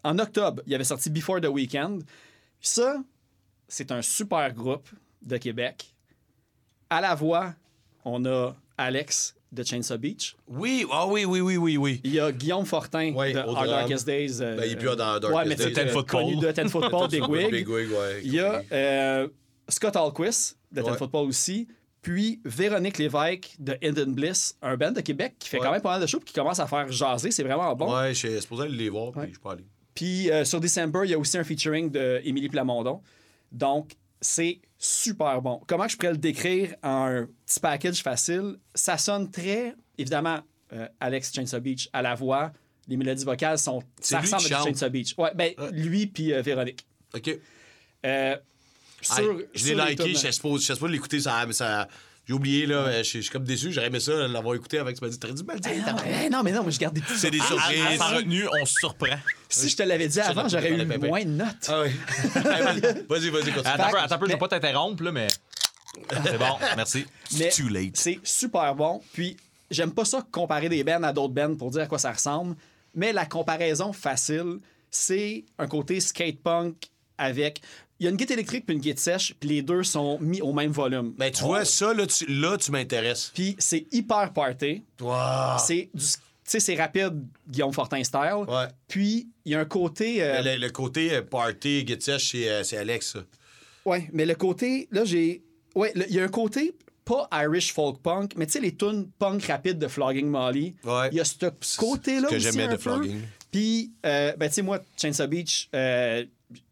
En 0.03 0.19
octobre, 0.19 0.61
il 0.67 0.71
y 0.71 0.75
avait 0.75 0.83
sorti 0.83 1.09
Before 1.09 1.41
the 1.41 1.47
Weekend. 1.47 2.03
Ça, 2.61 2.97
c'est 3.67 3.91
un 3.91 4.01
super 4.01 4.53
groupe 4.53 4.89
de 5.21 5.37
Québec. 5.37 5.93
À 6.89 7.01
la 7.01 7.15
voix, 7.15 7.53
on 8.05 8.25
a 8.25 8.55
Alex 8.77 9.35
de 9.51 9.63
Chainsaw 9.63 9.97
Beach. 9.97 10.35
Oui, 10.47 10.85
ah 10.91 11.07
oui, 11.07 11.25
oui, 11.25 11.41
oui, 11.41 11.57
oui, 11.57 11.77
oui. 11.77 12.01
Il 12.03 12.13
y 12.13 12.19
a 12.19 12.31
Guillaume 12.31 12.65
Fortin 12.65 13.11
de 13.11 13.37
Our. 13.47 13.65
Darkest 13.65 14.05
Days. 14.05 14.41
euh, 14.41 14.57
Ben, 14.57 14.65
il 14.65 14.73
est 14.73 14.75
plus 14.75 14.85
dans 14.87 14.95
Darkest 15.19 15.33
ouais, 15.33 15.45
mais 15.45 15.55
Days. 15.55 15.73
Ten 15.73 15.87
euh, 15.87 15.91
Football. 15.91 16.21
connu 16.23 16.35
de 16.37 16.51
Ten 16.51 16.69
Football, 16.69 17.07
Big 17.11 17.27
Wig. 17.29 17.51
Big 17.51 17.67
Wig, 17.69 17.89
ouais. 17.91 18.21
Il 18.23 18.33
y 18.33 18.39
a 18.39 18.61
euh, 18.71 19.27
Scott 19.67 19.95
Alquist 19.95 20.57
de 20.71 20.81
Ten 20.81 20.91
Ouais. 20.91 20.97
Football 20.97 21.27
aussi. 21.27 21.67
Puis 22.01 22.39
Véronique 22.45 22.97
Lévesque 22.97 23.55
de 23.59 23.75
Hidden 23.81 24.13
Bliss, 24.13 24.55
un 24.61 24.77
band 24.77 24.91
de 24.91 25.01
Québec 25.01 25.35
qui 25.39 25.49
fait 25.49 25.57
Ouais. 25.57 25.65
quand 25.65 25.71
même 25.71 25.81
pas 25.81 25.89
mal 25.93 26.01
de 26.01 26.07
shows 26.07 26.19
puis 26.19 26.27
qui 26.27 26.33
commence 26.33 26.59
à 26.59 26.67
faire 26.67 26.89
jaser. 26.91 27.31
C'est 27.31 27.43
vraiment 27.43 27.75
bon. 27.75 27.93
Ouais, 27.93 28.09
je 28.13 28.27
suis 28.27 28.41
supposé 28.41 28.63
aller 28.63 28.77
les 28.77 28.89
voir, 28.89 29.11
puis 29.11 29.33
je 29.33 29.39
pas 29.39 29.53
allé. 29.53 29.65
Puis 29.95 30.31
euh, 30.31 30.45
sur 30.45 30.61
December, 30.61 31.01
il 31.05 31.09
y 31.11 31.13
a 31.13 31.17
aussi 31.19 31.37
un 31.37 31.43
featuring 31.43 31.89
de 31.91 32.21
Émilie 32.23 32.47
Plamondon. 32.49 33.01
Donc, 33.51 33.93
c'est 34.21 34.59
super 34.79 35.41
bon. 35.41 35.61
Comment 35.67 35.87
je 35.87 35.97
pourrais 35.97 36.13
le 36.13 36.17
décrire 36.17 36.73
en 36.81 37.05
un 37.05 37.27
petit 37.45 37.59
package 37.59 38.01
facile? 38.01 38.55
Ça 38.73 38.97
sonne 38.97 39.29
très, 39.29 39.75
évidemment, 39.97 40.39
euh, 40.73 40.87
Alex 40.99 41.33
Chainsaw 41.33 41.59
Beach 41.59 41.89
à 41.93 42.01
la 42.01 42.15
voix. 42.15 42.51
Les 42.87 42.97
mélodies 42.97 43.25
vocales 43.25 43.59
sont. 43.59 43.83
Ça 44.01 44.19
lui 44.19 44.31
ressemble 44.31 44.53
à. 44.55 44.63
Chainsaw 44.63 44.89
Beach. 44.89 45.13
Ouais, 45.17 45.31
ben, 45.35 45.53
lui 45.71 46.07
puis 46.07 46.33
euh, 46.33 46.41
Véronique. 46.41 46.85
OK. 47.13 47.29
Euh, 48.05 48.37
je 49.01 49.73
l'ai 49.73 49.85
liké, 49.91 50.13
je 50.13 50.31
suppose, 50.31 50.65
je 50.65 50.73
supposé 50.73 50.91
l'écouter, 50.91 51.19
ça, 51.19 51.45
ça... 51.51 51.87
J'ai 52.29 52.35
oublié, 52.35 52.67
là, 52.67 52.99
je 52.99 53.01
suis 53.01 53.19
je 53.19 53.23
suis 53.23 53.31
comme 53.31 53.43
déçu, 53.43 53.71
j'aurais 53.71 53.87
aimé 53.87 53.99
ça, 53.99 54.11
l'avoir 54.27 54.53
écouté 54.53 54.77
avec, 54.77 54.95
tu 54.95 55.03
m'as 55.03 55.09
dit, 55.09 55.17
t'aurais 55.17 55.33
dû 55.33 55.41
mal 55.43 55.59
dire. 55.59 55.71
Eh 55.73 55.79
non, 56.29 56.37
non, 56.37 56.43
mais 56.43 56.51
non, 56.51 56.63
mais 56.63 56.71
je 56.71 56.77
garde 56.77 56.93
des 56.93 57.01
petits 57.01 57.17
C'est 57.17 57.31
des 57.31 57.39
surprises. 57.39 57.81
À- 57.81 57.87
à- 57.93 57.97
Sans 57.97 58.15
retenue, 58.17 58.45
on 58.61 58.65
se 58.67 58.73
surprend. 58.75 59.15
Si 59.49 59.67
je 59.67 59.75
te 59.75 59.81
l'avais 59.81 60.07
dit 60.07 60.19
avant, 60.19 60.47
j'aurais 60.47 60.71
eu 60.71 60.85
moins 60.99 61.23
de 61.25 61.29
notes. 61.31 61.67
Ah 61.67 61.81
oui. 61.81 61.89
vas-y, 63.09 63.29
vas-y, 63.31 63.51
continue. 63.51 63.65
Attends 63.65 64.13
un 64.13 64.17
peu, 64.19 64.27
je 64.27 64.31
vais 64.33 64.37
pas 64.37 64.47
t'interrompre, 64.47 65.01
là, 65.01 65.11
mais. 65.11 65.27
C'est 66.23 66.37
bon, 66.37 66.55
merci. 66.75 67.07
Mais 67.39 67.49
Too 67.49 67.67
late. 67.67 67.97
c'est 67.97 68.19
super 68.23 68.75
bon. 68.75 69.01
Puis, 69.11 69.35
j'aime 69.71 69.91
pas 69.91 70.05
ça 70.05 70.23
comparer 70.31 70.69
des 70.69 70.83
bands 70.83 71.01
à 71.01 71.11
d'autres 71.11 71.33
bands 71.33 71.55
pour 71.55 71.71
dire 71.71 71.81
à 71.81 71.87
quoi 71.87 71.97
ça 71.97 72.11
ressemble. 72.11 72.55
Mais 72.93 73.11
la 73.11 73.25
comparaison 73.25 73.91
facile, 73.91 74.59
c'est 74.91 75.45
un 75.57 75.65
côté 75.65 75.99
skate 75.99 76.43
punk 76.43 76.75
avec. 77.17 77.61
Il 77.99 78.05
y 78.05 78.07
a 78.07 78.11
une 78.11 78.15
guitare 78.17 78.35
électrique 78.37 78.65
puis 78.65 78.75
une 78.75 78.81
guitare 78.81 78.99
sèche, 79.03 79.33
puis 79.39 79.49
les 79.49 79.61
deux 79.61 79.83
sont 79.83 80.17
mis 80.19 80.41
au 80.41 80.53
même 80.53 80.71
volume. 80.71 81.13
Ben, 81.17 81.31
tu 81.31 81.43
vois, 81.43 81.65
ça, 81.65 81.93
là, 81.93 82.07
tu, 82.07 82.25
là, 82.27 82.57
tu 82.57 82.71
m'intéresses. 82.71 83.31
Puis 83.33 83.55
c'est 83.59 83.85
hyper 83.91 84.31
party. 84.33 84.83
Wow. 85.01 85.57
C'est 85.65 85.89
du. 85.93 86.03
Tu 86.05 86.53
sais, 86.53 86.59
c'est 86.61 86.75
rapide, 86.75 87.13
Guillaume 87.47 87.71
Fortin 87.73 88.03
style. 88.03 88.45
Ouais. 88.47 88.65
Puis, 88.87 89.27
il 89.45 89.51
y 89.51 89.55
a 89.55 89.59
un 89.59 89.65
côté. 89.65 90.23
euh, 90.23 90.41
Le, 90.41 90.57
le 90.57 90.69
côté 90.71 91.13
euh, 91.13 91.21
party, 91.21 91.85
get 91.85 91.99
sèche, 91.99 92.31
c'est 92.31 92.49
euh, 92.49 92.63
c'est 92.63 92.77
Alex, 92.77 93.11
ça. 93.13 93.19
Ouais, 93.85 94.09
mais 94.13 94.25
le 94.25 94.33
côté, 94.33 94.87
là, 94.91 95.05
j'ai. 95.05 95.43
Ouais, 95.75 95.93
il 95.95 96.15
y 96.15 96.19
a 96.19 96.23
un 96.23 96.27
côté 96.29 96.73
pas 97.05 97.27
Irish 97.33 97.71
folk 97.73 98.01
punk, 98.01 98.33
mais 98.35 98.45
tu 98.47 98.53
sais, 98.53 98.59
les 98.61 98.75
tunes 98.75 99.09
punk 99.19 99.43
rapides 99.45 99.77
de 99.77 99.87
Flogging 99.87 100.27
Molly. 100.27 100.75
Ouais. 100.83 101.09
Il 101.11 101.17
y 101.17 101.19
a 101.19 101.25
ce 101.25 101.35
côté-là 101.77 102.27
que 102.27 102.39
j'aimais 102.39 102.67
de 102.67 102.71
peu. 102.73 102.77
Flogging. 102.77 103.21
Puis, 103.51 103.91
ben, 104.03 104.33
tu 104.41 104.49
sais, 104.51 104.61
moi, 104.61 104.79
Chainsaw 104.95 105.27
Beach, 105.27 105.69
euh, 105.75 106.23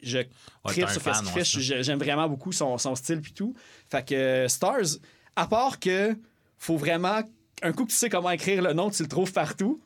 je 0.02 0.20
tripe 0.64 0.90
sur 0.90 1.02
ce 1.16 1.22
qu'il 1.22 1.44
fait. 1.44 1.84
J'aime 1.84 2.00
vraiment 2.00 2.28
beaucoup 2.28 2.52
son, 2.52 2.78
son 2.78 2.96
style 2.96 3.22
puis 3.22 3.34
tout. 3.34 3.56
Fait 3.90 4.06
que 4.08 4.16
euh, 4.16 4.48
Stars, 4.48 4.98
à 5.36 5.48
part 5.48 5.80
que 5.80 6.18
faut 6.58 6.78
vraiment... 6.78 7.22
Un 7.64 7.72
coup 7.72 7.86
que 7.86 7.90
tu 7.90 7.96
sais 7.96 8.10
comment 8.10 8.30
écrire 8.30 8.62
le 8.62 8.74
nom, 8.74 8.92
tu 8.92 9.02
le 9.02 9.10
trouves 9.10 9.34
partout. 9.34 9.82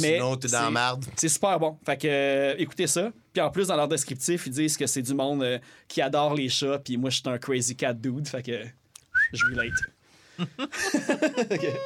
Mais 0.00 0.14
Sinon, 0.14 0.36
t'es 0.36 0.48
dans 0.48 0.62
la 0.62 0.70
marde. 0.70 1.04
C'est 1.16 1.28
super 1.28 1.58
bon. 1.58 1.78
Fait 1.84 1.96
que 1.96 2.06
euh, 2.06 2.54
écoutez 2.58 2.86
ça. 2.86 3.10
Puis 3.32 3.40
en 3.42 3.50
plus, 3.50 3.68
dans 3.68 3.76
leur 3.76 3.88
descriptif, 3.88 4.46
ils 4.46 4.52
disent 4.52 4.76
que 4.76 4.86
c'est 4.86 5.02
du 5.02 5.14
monde 5.14 5.42
euh, 5.42 5.58
qui 5.88 6.02
adore 6.02 6.34
les 6.34 6.48
chats. 6.48 6.78
Puis 6.78 6.96
moi, 6.96 7.10
je 7.10 7.16
suis 7.16 7.28
un 7.28 7.38
crazy 7.38 7.74
cat 7.74 7.94
dude. 7.94 8.28
Fait 8.28 8.42
que 8.42 8.64
je 9.32 9.44
relate. 9.46 9.72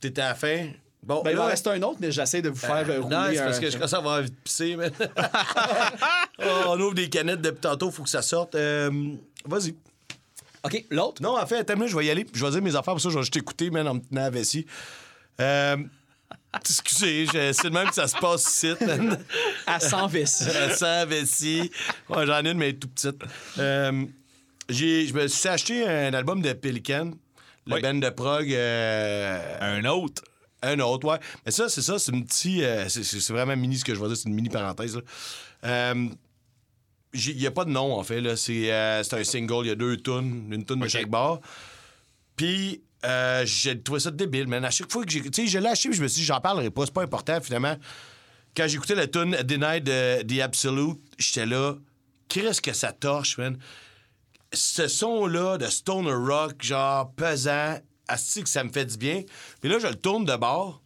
T'étais 0.00 0.20
à 0.20 0.28
la 0.30 0.34
fin? 0.34 0.70
Bon, 1.06 1.22
Ben, 1.22 1.30
il 1.30 1.34
là, 1.34 1.40
va 1.42 1.46
en 1.46 1.50
rester 1.50 1.70
un 1.70 1.82
autre, 1.82 1.98
mais 2.00 2.10
j'essaie 2.10 2.42
de 2.42 2.48
vous 2.48 2.56
faire 2.56 2.84
euh, 2.90 3.00
rouler. 3.00 3.16
Non, 3.16 3.24
c'est 3.30 3.36
parce 3.44 3.58
un- 3.58 3.60
que 3.60 3.70
je 3.70 3.76
commence 3.76 3.94
à 3.94 3.98
avoir 3.98 4.18
envie 4.18 4.30
de 4.30 4.34
pisser, 4.36 4.76
mais. 4.76 4.90
Oh, 6.38 6.64
on 6.68 6.80
ouvre 6.80 6.94
des 6.94 7.08
canettes 7.08 7.40
depuis 7.40 7.60
tantôt, 7.60 7.90
faut 7.90 8.02
que 8.02 8.08
ça 8.10 8.22
sorte. 8.22 8.54
Euh, 8.56 8.90
Vas-y. 9.46 9.74
OK, 10.64 10.84
l'autre? 10.90 11.22
Non, 11.22 11.38
en 11.38 11.46
fait, 11.46 11.58
attends, 11.58 11.76
là, 11.78 11.86
je 11.86 11.96
vais 11.96 12.06
y 12.06 12.10
aller, 12.10 12.26
je 12.32 12.44
vais 12.44 12.50
dire 12.50 12.60
mes 12.62 12.70
affaires, 12.76 12.94
pour 12.94 13.00
ça, 13.00 13.08
je 13.08 13.14
vais 13.14 13.22
juste 13.22 13.36
écouter, 13.36 13.70
man, 13.70 13.86
en 13.88 13.94
me 13.94 14.00
tenant 14.00 14.24
à 14.24 14.30
vessie. 14.30 14.66
Euh, 15.40 15.76
excusez, 16.58 17.26
je- 17.26 17.52
c'est 17.52 17.64
le 17.64 17.70
même 17.70 17.88
que 17.88 17.94
ça 17.94 18.06
se 18.08 18.16
passe 18.16 18.42
ici. 18.46 18.74
man. 18.84 19.18
À 19.66 19.80
100 19.80 20.08
vessie. 20.08 20.44
Ça, 20.74 21.04
vessie. 21.06 21.70
Ouais, 22.08 22.26
j'en 22.26 22.44
ai 22.44 22.50
une, 22.50 22.58
mais 22.58 22.72
tout 22.74 22.88
petite. 22.88 23.22
Euh, 23.58 24.04
j'ai, 24.68 25.06
je 25.06 25.14
me 25.14 25.26
suis 25.28 25.48
acheté 25.48 25.86
un 25.86 26.12
album 26.14 26.42
de 26.42 26.52
Pelican, 26.52 27.12
le 27.66 27.74
Oui. 27.74 27.80
band 27.80 27.94
de 27.94 28.10
prog. 28.10 28.52
euh, 28.52 29.56
Un 29.60 29.84
autre. 29.86 30.22
Un 30.66 30.80
autre, 30.80 31.06
ouais. 31.08 31.18
Mais 31.44 31.52
ça, 31.52 31.68
c'est 31.68 31.82
ça, 31.82 31.98
c'est 31.98 32.12
une 32.12 32.24
petite. 32.24 32.62
euh, 32.62 32.88
c'est, 32.88 33.30
vraiment 33.32 33.56
mini 33.56 33.78
ce 33.78 33.84
que 33.84 33.94
je 33.94 34.00
vais 34.00 34.08
dire, 34.08 34.16
c'est 34.16 34.28
une 34.28 34.34
mini 34.34 34.48
parenthèse. 34.48 34.98
Euh, 35.64 36.08
Il 37.14 37.36
n'y 37.36 37.46
a 37.46 37.50
pas 37.50 37.64
de 37.64 37.70
nom, 37.70 37.94
en 37.94 38.02
fait. 38.02 38.20
Là. 38.20 38.36
C'est, 38.36 38.72
euh, 38.72 39.02
c'est 39.02 39.18
un 39.18 39.24
single, 39.24 39.64
il 39.64 39.68
y 39.68 39.70
a 39.70 39.74
deux 39.74 39.96
tunes, 39.96 40.52
une 40.52 40.64
tune 40.64 40.80
de 40.80 40.88
chaque 40.88 41.08
bar. 41.08 41.40
Puis, 42.36 42.82
euh, 43.04 43.44
j'ai 43.46 43.80
trouvé 43.80 44.00
ça 44.00 44.10
débile, 44.10 44.48
man. 44.48 44.64
À 44.64 44.70
chaque 44.70 44.90
fois 44.90 45.04
que 45.04 45.10
j'ai. 45.10 45.22
Tu 45.22 45.30
sais, 45.32 45.46
je 45.46 45.58
l'ai 45.58 45.68
acheté, 45.68 45.88
puis 45.88 45.98
je 45.98 46.02
me 46.02 46.08
suis 46.08 46.20
dit, 46.20 46.26
j'en 46.26 46.40
parlerai 46.40 46.70
pas, 46.70 46.84
c'est 46.84 46.94
pas 46.94 47.02
important, 47.02 47.40
finalement. 47.40 47.76
Quand 48.56 48.66
j'écoutais 48.68 48.94
la 48.94 49.06
tune 49.06 49.36
Denied 49.44 49.84
de 49.84 50.22
The 50.22 50.40
Absolute, 50.40 50.98
j'étais 51.18 51.46
là, 51.46 51.74
qu'est-ce 52.28 52.60
que 52.60 52.72
ça 52.72 52.92
torche, 52.92 53.38
man. 53.38 53.58
Ce 54.52 54.88
son-là 54.88 55.58
de 55.58 55.66
stoner 55.66 56.12
rock, 56.12 56.62
genre 56.62 57.12
pesant, 57.12 57.78
asti 58.08 58.42
que 58.42 58.48
ça 58.48 58.64
me 58.64 58.70
fait 58.70 58.84
du 58.84 58.96
bien. 58.96 59.22
Puis 59.60 59.70
là, 59.70 59.78
je 59.78 59.86
le 59.86 59.94
tourne 59.94 60.24
de 60.24 60.36
bord. 60.36 60.82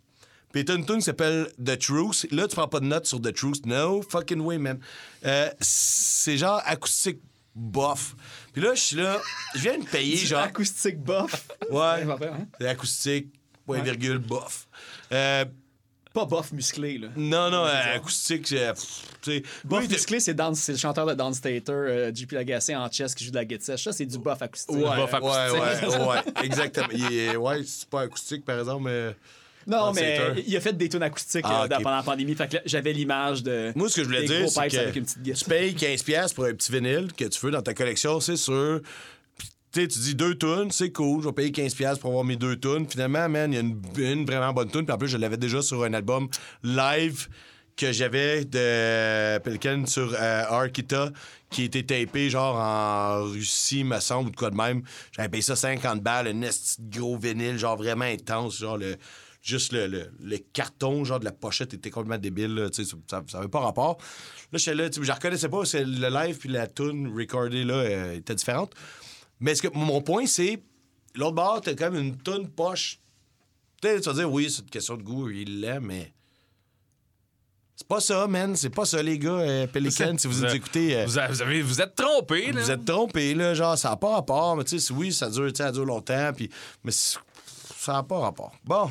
Puis 0.53 0.65
t'as 0.65 0.75
une 0.77 0.85
tune 0.85 0.97
qui 0.97 1.03
s'appelle 1.03 1.49
The 1.65 1.79
Truth. 1.79 2.27
Là, 2.33 2.49
tu 2.49 2.57
prends 2.57 2.67
pas 2.69 2.81
de 2.81 2.87
notes 2.87 3.07
sur 3.07 3.21
The 3.21 3.33
Truth. 3.33 3.67
No 3.67 4.03
fucking 4.03 4.41
way, 4.41 4.59
man. 4.59 4.81
Euh, 5.25 5.49
c'est 5.61 6.37
genre 6.37 6.61
acoustique 6.65 7.21
bof. 7.55 8.17
Puis 8.53 8.63
là, 8.63 8.75
je 8.75 8.81
suis 8.81 8.97
là, 8.97 9.21
je 9.55 9.61
viens 9.61 9.79
de 9.79 9.85
payer, 9.85 10.17
genre. 10.27 10.43
Acoustique 10.43 10.99
bof. 10.99 11.49
Ouais. 11.71 12.03
hein? 12.03 12.47
C'est 12.61 12.67
acoustique, 12.67 13.33
point 13.65 13.81
virgule, 13.81 14.19
bof. 14.19 14.67
Euh, 15.13 15.45
Pas 16.13 16.25
bof 16.25 16.51
musclé, 16.53 16.99
là. 16.99 17.09
non, 17.17 17.51
non, 17.51 17.65
euh, 17.67 17.97
acoustique, 17.97 18.49
c'est. 18.49 18.73
sais, 19.23 19.43
Bof 19.65 19.89
musclé, 19.89 20.19
c'est 20.19 20.35
Dan- 20.35 20.57
c'est 20.57 20.73
le 20.73 20.79
chanteur 20.79 21.07
de 21.07 21.15
Downstater, 21.15 21.63
euh, 21.73 22.13
JP 22.13 22.33
Lagacé 22.33 22.75
en 22.75 22.91
chess 22.91 23.15
qui 23.15 23.25
joue 23.25 23.31
de 23.31 23.37
la 23.37 23.45
guitare 23.45 23.65
sèche. 23.65 23.85
Ça, 23.85 23.93
c'est 23.93 24.07
du 24.07 24.19
bof 24.19 24.43
acoustique. 24.43 24.75
Ouais, 24.75 24.97
bof 24.97 25.13
ouais, 25.13 25.29
acoustique. 25.29 25.89
ouais, 25.89 26.07
ouais, 26.07 26.45
exactement. 26.45 26.89
Il 26.93 27.13
est- 27.17 27.37
ouais, 27.37 27.63
c'est 27.65 27.89
pas 27.89 28.01
acoustique, 28.03 28.45
par 28.45 28.59
exemple, 28.59 28.85
mais. 28.85 29.15
Non, 29.67 29.93
mais 29.93 30.19
il 30.47 30.57
a 30.57 30.61
fait 30.61 30.73
des 30.73 30.89
tunes 30.89 31.03
acoustiques 31.03 31.45
Ah, 31.47 31.65
euh, 31.65 31.69
pendant 31.69 31.97
la 31.99 32.03
pandémie. 32.03 32.35
Fait 32.35 32.49
que 32.49 32.57
là, 32.57 32.63
j'avais 32.65 32.93
l'image 32.93 33.43
de. 33.45 33.71
Moi, 33.77 33.89
ce 33.89 33.97
que 33.97 34.03
je 34.03 34.07
voulais 34.07 34.25
dire, 34.25 34.49
c'est 34.51 34.63
pipes 34.69 34.79
avec 34.81 34.97
une 34.97 35.05
que 35.05 35.33
tu 35.39 35.45
payes 35.45 35.75
15$ 35.75 36.35
pour 36.35 36.47
un 36.47 36.55
petit 36.55 36.73
vinyle 36.73 37.13
que 37.17 37.27
tu 37.27 37.39
veux 37.47 37.53
dans 37.53 37.63
ta 37.63 37.75
collection, 37.75 38.19
c'est 38.21 38.37
sûr. 38.37 38.81
Tu 39.73 39.87
tu 39.87 39.99
dis 40.01 40.15
deux 40.17 40.37
tunes, 40.37 40.71
c'est 40.73 40.91
cool, 40.91 41.23
je 41.23 41.29
vais 41.29 41.33
payer 41.33 41.51
15$ 41.51 41.99
pour 42.01 42.11
avoir 42.11 42.25
mes 42.25 42.35
deux 42.37 42.59
tunes. 42.59 42.89
Finalement, 42.89 43.29
man, 43.29 43.53
il 43.53 43.55
y 43.55 43.59
a 43.59 43.61
une, 43.61 43.81
une 43.99 44.27
vraiment 44.27 44.53
bonne 44.53 44.69
tune. 44.69 44.85
Puis 44.85 44.93
en 44.93 44.99
plus, 44.99 45.09
je 45.09 45.17
l'avais 45.17 45.37
déjà 45.37 45.63
sur 45.63 45.85
un 45.85 45.93
album 45.95 46.29
live 46.65 47.29
que 47.77 47.93
j'avais 47.93 48.45
de 48.45 49.39
Pelican 49.39 49.87
sur 49.87 50.13
euh, 50.13 50.45
Arkita 50.49 51.11
qui 51.51 51.63
était 51.65 51.85
tapé 51.85 52.29
genre 52.31 52.57
en 52.57 53.25
Russie, 53.25 53.85
me 53.85 54.01
semble, 54.01 54.29
ou 54.29 54.31
de 54.33 54.37
quoi 54.37 54.51
de 54.51 54.57
même. 54.57 54.83
J'avais 55.13 55.29
payé 55.29 55.43
ça 55.43 55.55
50 55.57 56.03
balles, 56.03 56.27
un 56.29 56.41
gros 56.91 57.17
vinyle, 57.17 57.57
genre 57.57 57.77
vraiment 57.77 58.05
intense, 58.05 58.59
genre 58.59 58.77
le. 58.77 58.97
Juste 59.43 59.73
le, 59.73 59.87
le- 59.87 60.39
carton, 60.53 61.03
genre 61.03 61.19
de 61.19 61.25
la 61.25 61.33
pochette 61.33 61.73
était 61.73 61.89
complètement 61.89 62.19
débile, 62.21 62.55
là, 62.55 62.69
ça 62.71 62.83
n'avait 63.33 63.49
pas 63.49 63.61
rapport. 63.61 63.97
Là, 64.53 64.59
j'étais 64.59 64.75
là, 64.75 64.91
je 64.93 65.11
reconnaissais 65.11 65.49
pas, 65.49 65.65
c'est 65.65 65.83
le 65.83 66.11
live 66.11 66.37
puis 66.37 66.51
la 66.51 66.67
tune 66.67 67.11
recordée 67.17 67.65
là 67.65 67.77
euh, 67.77 68.17
était 68.17 68.35
différente. 68.35 68.75
Mais 69.41 69.55
ce 69.55 69.63
que, 69.63 69.69
mon 69.73 70.03
point, 70.03 70.27
c'est, 70.27 70.63
l'autre 71.15 71.35
bord, 71.35 71.61
t'as 71.63 71.75
quand 71.75 71.91
même 71.91 72.03
une 72.09 72.17
tune 72.23 72.49
poche. 72.49 72.99
Tu 73.83 73.89
vas 73.99 74.13
dire, 74.13 74.31
oui, 74.31 74.51
c'est 74.51 74.63
une 74.63 74.71
question 74.71 74.97
de 74.97 75.03
goût, 75.03 75.31
il 75.31 75.61
l'aime, 75.61 75.85
mais. 75.87 76.13
C'est 77.77 77.89
pas 77.89 78.01
ça, 78.01 78.27
man. 78.27 78.55
C'est 78.57 78.69
pas 78.69 78.85
ça, 78.85 79.03
les 79.03 79.19
gars, 79.19 79.31
euh, 79.31 79.67
Pelican, 79.67 80.15
si 80.19 80.27
vous 80.27 80.43
nous 80.45 80.55
écoutez. 80.55 80.95
euh, 80.97 81.07
Vous, 81.07 81.13
vous 81.31 81.43
avez, 81.43 81.63
vous 81.63 81.81
êtes 81.81 81.95
trompé, 81.95 82.53
là. 82.53 82.61
vous 82.63 82.71
êtes 82.71 82.85
trompés, 82.85 83.35
là, 83.35 83.55
genre, 83.55 83.79
ça 83.79 83.89
n'a 83.91 83.97
pas 83.97 84.17
rapport, 84.17 84.55
mais 84.57 84.65
tu 84.65 84.79
sais, 84.79 84.93
oui, 84.93 85.13
ça 85.15 85.31
dure, 85.31 85.51
ça 85.57 85.73
dure 85.73 85.87
longtemps, 85.87 86.31
puis, 86.37 86.51
mais 86.85 86.93
ça 86.93 87.19
n'a 87.89 88.03
pas 88.03 88.19
rapport. 88.19 88.53
Bon, 88.65 88.91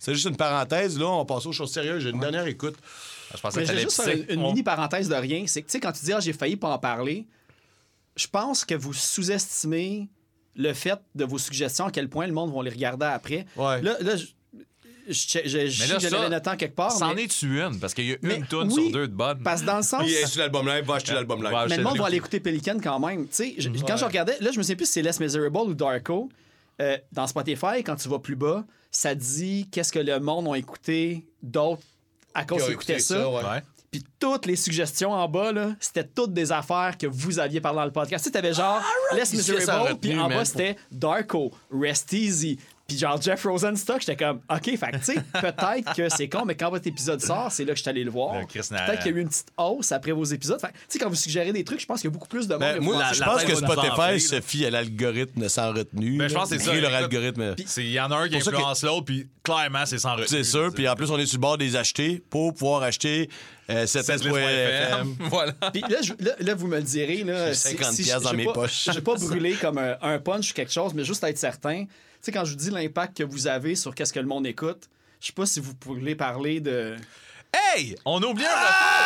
c'est 0.00 0.12
juste 0.12 0.26
une 0.26 0.36
parenthèse, 0.36 0.98
là, 0.98 1.06
on 1.06 1.24
passe 1.24 1.46
aux 1.46 1.52
choses 1.52 1.72
sérieuses. 1.72 2.02
J'ai 2.02 2.10
une 2.10 2.18
dernière 2.18 2.46
écoute. 2.48 2.74
Je 3.32 3.40
pensais 3.40 3.60
Mais 3.60 3.66
que 3.66 3.76
juste 3.78 4.02
pisser. 4.02 4.26
une, 4.28 4.34
une 4.40 4.44
On- 4.44 4.48
mini 4.48 4.64
parenthèse 4.64 5.08
de 5.08 5.14
rien. 5.14 5.44
C'est 5.46 5.62
que, 5.62 5.66
tu 5.68 5.72
sais, 5.72 5.80
quand 5.80 5.92
tu 5.92 6.04
dis, 6.04 6.12
ah, 6.12 6.18
j'ai 6.18 6.32
failli 6.32 6.56
pas 6.56 6.70
en 6.70 6.78
parler, 6.80 7.28
je 8.20 8.26
pense 8.28 8.64
que 8.64 8.74
vous 8.74 8.92
sous-estimez 8.92 10.08
le 10.56 10.72
fait 10.74 11.00
de 11.14 11.24
vos 11.24 11.38
suggestions, 11.38 11.86
à 11.86 11.90
quel 11.90 12.08
point 12.08 12.26
le 12.26 12.32
monde 12.32 12.54
va 12.54 12.62
les 12.62 12.70
regarder 12.70 13.06
après. 13.06 13.46
Ouais. 13.56 13.80
Là, 13.80 13.96
là 14.00 14.16
je, 14.16 14.26
je, 15.08 15.38
je, 15.44 15.66
je, 15.66 15.66
je, 15.66 16.08
Mais 16.10 16.28
là, 16.28 16.40
en 16.44 16.56
quelque 16.56 16.74
part. 16.74 16.92
C'en 16.92 17.14
mais- 17.14 17.24
est-tu 17.24 17.60
une? 17.60 17.80
Parce 17.80 17.94
qu'il 17.94 18.06
y 18.06 18.12
a 18.12 18.16
mais 18.22 18.36
une 18.36 18.46
toune 18.46 18.68
oui, 18.70 18.82
sur 18.84 18.92
deux 18.92 19.08
de 19.08 19.14
bonne. 19.14 19.42
Parce 19.42 19.62
que 19.62 19.66
dans 19.66 19.78
le 19.78 19.82
sens. 19.82 20.02
Il 20.04 20.12
est 20.12 20.26
sur 20.26 20.40
l'album 20.40 20.68
live, 20.68 20.84
va 20.84 20.96
acheter 20.96 21.12
l'album 21.14 21.42
live. 21.42 21.52
Mais 21.68 21.76
le 21.78 21.82
monde 21.82 21.98
va 21.98 22.06
aller 22.06 22.18
écouter 22.18 22.40
Pelican 22.40 22.78
quand 22.82 23.00
même. 23.00 23.26
Tu 23.28 23.34
sais, 23.34 23.54
je- 23.56 23.68
quand 23.86 23.96
je 23.96 24.04
regardais, 24.04 24.38
là, 24.40 24.50
je 24.52 24.58
me 24.58 24.62
souviens 24.62 24.76
plus 24.76 24.86
si 24.86 24.92
c'est 24.92 25.02
Less 25.02 25.18
Miserable 25.18 25.58
ou 25.58 25.74
Darko. 25.74 26.28
Euh, 26.80 26.96
dans 27.12 27.26
Spotify, 27.26 27.82
quand 27.84 27.96
tu 27.96 28.08
vas 28.08 28.18
plus 28.18 28.36
bas, 28.36 28.64
ça 28.90 29.14
dit 29.14 29.68
qu'est-ce 29.70 29.92
que 29.92 29.98
le 29.98 30.18
monde 30.18 30.48
a 30.48 30.56
écouté 30.56 31.26
d'autres 31.42 31.82
à 32.32 32.44
cause 32.44 32.70
écouté 32.70 32.98
ça. 33.00 33.16
ça, 33.16 33.28
ouais. 33.28 33.62
Puis 33.90 34.04
toutes 34.20 34.46
les 34.46 34.54
suggestions 34.54 35.10
en 35.10 35.28
bas, 35.28 35.50
là, 35.50 35.72
c'était 35.80 36.04
toutes 36.04 36.32
des 36.32 36.52
affaires 36.52 36.96
que 36.96 37.08
vous 37.08 37.40
aviez 37.40 37.60
parlé 37.60 37.78
dans 37.78 37.84
le 37.86 37.90
podcast. 37.90 38.22
Tu 38.24 38.28
sais, 38.28 38.32
t'avais 38.32 38.54
genre 38.54 38.80
Less 39.16 39.32
laisse 39.32 39.48
en 39.48 39.54
Miserable, 39.56 39.98
puis 40.00 40.16
en 40.18 40.28
bas, 40.28 40.44
c'était 40.44 40.76
Darko, 40.92 41.50
Rest 41.72 42.12
Easy. 42.12 42.56
Puis 42.86 42.98
genre 42.98 43.20
Jeff 43.22 43.44
Rosenstock, 43.44 44.00
j'étais 44.00 44.16
comme, 44.16 44.40
OK, 44.52 44.64
fait 44.64 44.76
que 44.78 44.96
tu 44.98 45.04
sais, 45.04 45.14
peut-être 45.40 45.94
que 45.94 46.08
c'est 46.08 46.28
con, 46.28 46.44
mais 46.44 46.56
quand 46.56 46.70
votre 46.70 46.86
épisode 46.88 47.20
sort, 47.20 47.50
c'est 47.52 47.64
là 47.64 47.70
que 47.72 47.76
je 47.78 47.82
suis 47.82 47.88
allé 47.90 48.02
le 48.02 48.10
voir. 48.10 48.34
Peut-être 48.46 48.98
qu'il 49.02 49.12
y 49.12 49.14
a 49.14 49.16
eu 49.18 49.20
une 49.20 49.28
petite 49.28 49.46
hausse 49.56 49.92
après 49.92 50.10
vos 50.10 50.24
épisodes. 50.24 50.60
Fait 50.60 50.68
que, 50.68 50.72
tu 50.72 50.78
sais, 50.88 50.98
quand 50.98 51.08
vous 51.08 51.14
suggérez 51.14 51.52
des 51.52 51.62
trucs, 51.64 51.80
je 51.80 51.86
pense 51.86 52.00
qu'il 52.00 52.10
y 52.10 52.12
a 52.12 52.14
beaucoup 52.14 52.26
plus 52.28 52.46
de 52.48 52.54
monde. 52.54 52.60
Ben, 52.62 52.80
moi, 52.80 52.98
la- 52.98 53.12
je 53.12 53.22
pense 53.22 53.44
que 53.44 53.54
Spotify 53.56 54.20
se 54.20 54.40
fie 54.40 54.66
à 54.66 54.70
l'algorithme 54.70 55.48
sans 55.48 55.72
retenue. 55.72 56.18
Ben, 56.18 56.28
je 56.28 56.34
pense 56.34 56.50
que 56.50 56.58
c'est 56.58 56.64
ça. 56.64 56.74
Leur 56.74 56.90
Écoute, 56.90 56.94
algorithme. 57.14 57.54
Il 57.76 57.90
y 57.90 58.00
en 58.00 58.10
a 58.10 58.16
un 58.16 58.28
qui 58.28 58.40
ça 58.40 58.50
que- 58.50 58.56
influence 58.56 58.82
l'autre, 58.82 59.04
puis 59.04 59.28
clairement, 59.44 59.86
c'est 59.86 59.98
sans 59.98 60.12
retenue. 60.12 60.26
C'est 60.28 60.44
sûr. 60.44 60.72
Puis 60.74 60.88
en 60.88 60.94
plus, 60.96 61.10
on 61.10 61.18
est 61.18 61.26
sur 61.26 61.36
le 61.38 61.42
bord 61.42 61.58
des 61.58 61.76
acheter 61.76 62.20
pour 62.28 62.52
pouvoir 62.54 62.82
acheter 62.82 63.30
euh, 63.70 63.84
7S.fm. 63.86 65.16
Voilà. 65.30 65.52
Puis 65.72 65.80
là, 65.82 66.02
je- 66.02 66.12
là, 66.24 66.32
là, 66.38 66.54
vous 66.54 66.66
me 66.66 66.76
le 66.76 66.82
direz. 66.82 67.24
Là, 67.24 67.48
J'ai 67.48 67.54
si- 67.54 67.68
50 67.76 67.92
si- 67.94 68.02
piastres 68.04 68.30
dans 68.30 68.36
mes 68.36 68.44
pas- 68.44 68.52
poches. 68.52 68.84
Je 68.86 68.92
vais 68.92 69.00
pas 69.00 69.14
brûler 69.20 69.54
comme 69.54 69.78
un, 69.78 69.96
un 70.02 70.18
punch 70.18 70.50
ou 70.50 70.54
quelque 70.54 70.72
chose, 70.72 70.92
mais 70.94 71.04
juste 71.04 71.22
être 71.24 71.38
certain. 71.38 71.84
Tu 71.84 71.90
sais, 72.22 72.32
quand 72.32 72.44
je 72.44 72.50
vous 72.50 72.56
dis 72.56 72.70
l'impact 72.70 73.16
que 73.18 73.22
vous 73.24 73.46
avez 73.46 73.74
sur 73.76 73.94
qu'est-ce 73.94 74.12
que 74.12 74.20
le 74.20 74.26
monde 74.26 74.46
écoute, 74.46 74.88
je 75.20 75.28
sais 75.28 75.32
pas 75.32 75.46
si 75.46 75.60
vous 75.60 75.74
pourriez 75.74 76.14
parler 76.14 76.60
de. 76.60 76.96
Hey! 77.52 77.96
On 78.04 78.22
a 78.22 78.26
oublié 78.26 78.46
un 78.46 78.52
retour! 78.52 78.99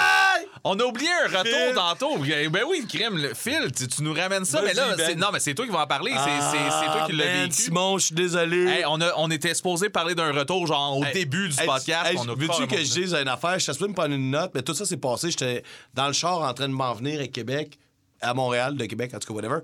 On 0.67 0.79
a 0.81 0.85
oublié 0.85 1.11
un 1.27 1.39
retour 1.39 1.75
tantôt. 1.75 2.17
Ben 2.19 2.63
oui, 2.67 2.87
crème, 2.89 3.19
le 3.19 3.35
Phil, 3.35 3.71
tu, 3.77 3.87
tu 3.87 4.03
nous 4.03 4.15
ramènes 4.15 4.47
ça, 4.47 4.63
mais 4.63 4.73
là, 4.73 4.97
Ben. 4.97 5.19
non, 5.19 5.27
mais 5.33 5.39
c'est 5.41 5.55
toi 5.55 5.67
qui 5.67 5.71
vas 5.73 5.83
en 5.83 5.87
parler. 5.87 6.13
C'est- 6.13 6.87
toi 6.87 7.05
qui 7.07 7.13
l'as 7.13 7.25
Ah, 7.27 7.43
vécu. 7.43 7.55
Simon, 7.55 7.99
je 7.99 8.07
suis 8.07 8.15
désolé. 8.15 8.65
Hey, 8.67 8.85
on, 8.87 8.99
a, 9.03 9.13
on 9.19 9.31
était 9.31 9.53
supposé 9.53 9.91
parler 9.91 10.15
d'un 10.15 10.33
retour, 10.33 10.67
genre 10.67 10.97
au 10.99 11.05
Hey, 11.05 11.13
début 11.13 11.49
du 11.51 11.61
hey, 11.61 11.67
podcast. 11.67 12.17
Veux-tu 12.37 12.67
que 12.67 12.79
je 12.79 12.93
dise 13.03 13.15
une 13.15 13.29
affaire? 13.29 13.59
Je 13.59 13.71
suis 13.73 13.85
me 13.85 13.93
prendre 13.93 14.15
une 14.15 14.31
note, 14.31 14.53
mais 14.55 14.63
tout 14.63 14.75
ça 14.75 14.87
s'est 14.87 14.97
passé. 14.97 15.31
J'étais 15.31 15.63
dans 15.93 16.07
le 16.07 16.15
char 16.15 16.41
en 16.41 16.55
train 16.55 16.69
de 16.69 16.73
m'en 16.75 16.95
venir 16.95 17.21
à 17.21 17.27
Québec, 17.27 17.79
à 18.23 18.33
Montréal, 18.33 18.77
de 18.77 18.85
Québec, 18.87 19.13
en 19.15 19.19
tout 19.19 19.29
cas, 19.29 19.35
whatever. 19.35 19.59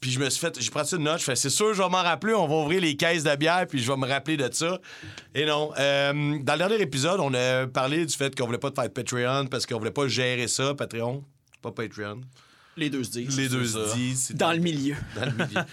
Puis 0.00 0.10
je 0.12 0.18
me 0.18 0.30
suis 0.30 0.40
fait, 0.40 0.58
j'ai 0.58 0.70
pris 0.70 0.80
une 0.92 1.02
note, 1.04 1.18
je 1.18 1.24
fais, 1.24 1.36
c'est 1.36 1.50
sûr, 1.50 1.74
je 1.74 1.82
vais 1.82 1.88
m'en 1.88 2.02
rappeler, 2.02 2.32
on 2.32 2.48
va 2.48 2.54
ouvrir 2.54 2.80
les 2.80 2.96
caisses 2.96 3.22
de 3.24 3.36
bière, 3.36 3.66
puis 3.68 3.82
je 3.82 3.90
vais 3.92 3.98
me 3.98 4.06
rappeler 4.08 4.36
de 4.38 4.48
ça. 4.52 4.78
Et 5.34 5.44
non. 5.44 5.72
euh, 5.78 6.38
dans 6.40 6.52
le 6.54 6.58
dernier 6.58 6.80
épisode, 6.80 7.20
on 7.20 7.34
a 7.34 7.66
parlé 7.66 8.06
du 8.06 8.16
fait 8.16 8.34
qu'on 8.34 8.46
voulait 8.46 8.56
pas 8.58 8.70
te 8.70 8.80
faire 8.80 8.90
Patreon 8.90 9.46
parce 9.46 9.66
qu'on 9.66 9.78
voulait 9.78 9.90
pas 9.90 10.08
gérer 10.08 10.48
ça, 10.48 10.74
Patreon. 10.74 11.22
Pas 11.60 11.72
Patreon. 11.72 12.22
Les 12.76 12.88
deux 12.88 13.04
se 13.04 13.10
disent. 13.10 13.36
Les 13.36 13.48
deux 13.48 13.66
se 13.66 13.94
disent. 13.94 14.32
Dans 14.36 14.52
le 14.52 14.58
milieu. 14.58 14.94
dans 15.14 15.26
le 15.26 15.32
milieu. 15.32 15.60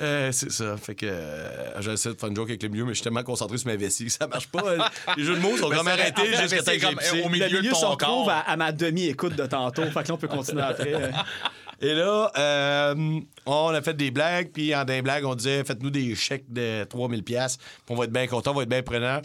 Euh, 0.00 0.30
c'est 0.32 0.50
ça. 0.52 0.76
Fait 0.76 0.94
que 0.94 1.04
euh, 1.04 1.80
j'essaie 1.82 2.10
de 2.14 2.18
faire 2.18 2.28
une 2.30 2.36
joke 2.36 2.48
avec 2.48 2.62
le 2.62 2.68
milieu, 2.68 2.84
mais 2.84 2.90
je 2.90 2.94
suis 2.94 3.02
tellement 3.04 3.24
concentré 3.24 3.58
sur 3.58 3.66
ma 3.66 3.76
vessie 3.76 4.04
que 4.06 4.12
ça 4.12 4.26
marche 4.28 4.46
pas. 4.46 4.62
Les 5.16 5.24
jeux 5.24 5.34
de 5.34 5.40
mots 5.40 5.56
sont 5.58 5.68
Mais 5.68 5.76
comme 5.76 5.86
c'est- 5.86 5.92
arrêtés 5.92 6.26
jusqu'à 6.36 6.62
temps 6.62 6.72
que 6.72 7.04
j'ai 7.12 7.20
au 7.22 7.24
Le 7.26 7.32
milieu 7.32 7.48
de 7.50 7.56
milieu 7.58 7.74
se 7.74 7.80
ton 7.80 7.90
retrouve 7.90 7.98
corps. 8.26 8.30
à, 8.30 8.38
à 8.50 8.56
ma 8.56 8.70
demi-écoute 8.72 9.34
de 9.34 9.44
tantôt. 9.46 9.82
Fait 9.86 10.02
que 10.04 10.08
là, 10.08 10.14
on 10.14 10.16
peut 10.16 10.28
continuer 10.28 10.62
après. 10.62 10.92
Et 11.80 11.94
là, 11.94 12.30
euh, 12.36 13.20
on 13.46 13.68
a 13.68 13.82
fait 13.82 13.94
des 13.94 14.10
blagues, 14.10 14.50
puis 14.52 14.74
en 14.74 14.84
des 14.84 15.00
blagues, 15.00 15.24
on 15.24 15.34
disait 15.34 15.64
faites-nous 15.64 15.90
des 15.90 16.14
chèques 16.14 16.52
de 16.52 16.84
3000 16.84 17.24
pièces, 17.24 17.58
on 17.88 17.94
va 17.94 18.04
être 18.04 18.12
bien 18.12 18.26
content, 18.26 18.50
on 18.50 18.54
va 18.54 18.62
être 18.64 18.68
bien 18.68 18.82
preneur. 18.82 19.22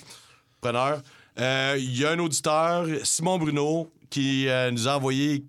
preneur. 0.62 1.02
Il 1.38 2.00
y 2.00 2.06
a 2.06 2.12
un 2.12 2.20
auditeur, 2.20 2.86
Simon 3.04 3.38
Bruno, 3.38 3.92
qui 4.10 4.48
euh, 4.48 4.72
nous 4.72 4.88
a 4.88 4.96
envoyé 4.96 5.44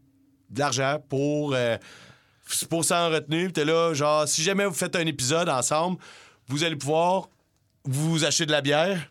de 0.50 0.58
l'argent 0.58 0.98
pour 1.08 1.54
euh, 1.54 1.76
pour 2.68 2.84
s'en 2.84 3.10
retenir. 3.10 3.52
T'es 3.52 3.64
là, 3.64 3.94
genre, 3.94 4.26
si 4.26 4.42
jamais 4.42 4.64
vous 4.64 4.74
faites 4.74 4.96
un 4.96 5.06
épisode 5.06 5.48
ensemble, 5.48 5.98
vous 6.48 6.64
allez 6.64 6.76
pouvoir 6.76 7.28
vous 7.84 8.24
acheter 8.24 8.46
de 8.46 8.52
la 8.52 8.60
bière. 8.60 9.08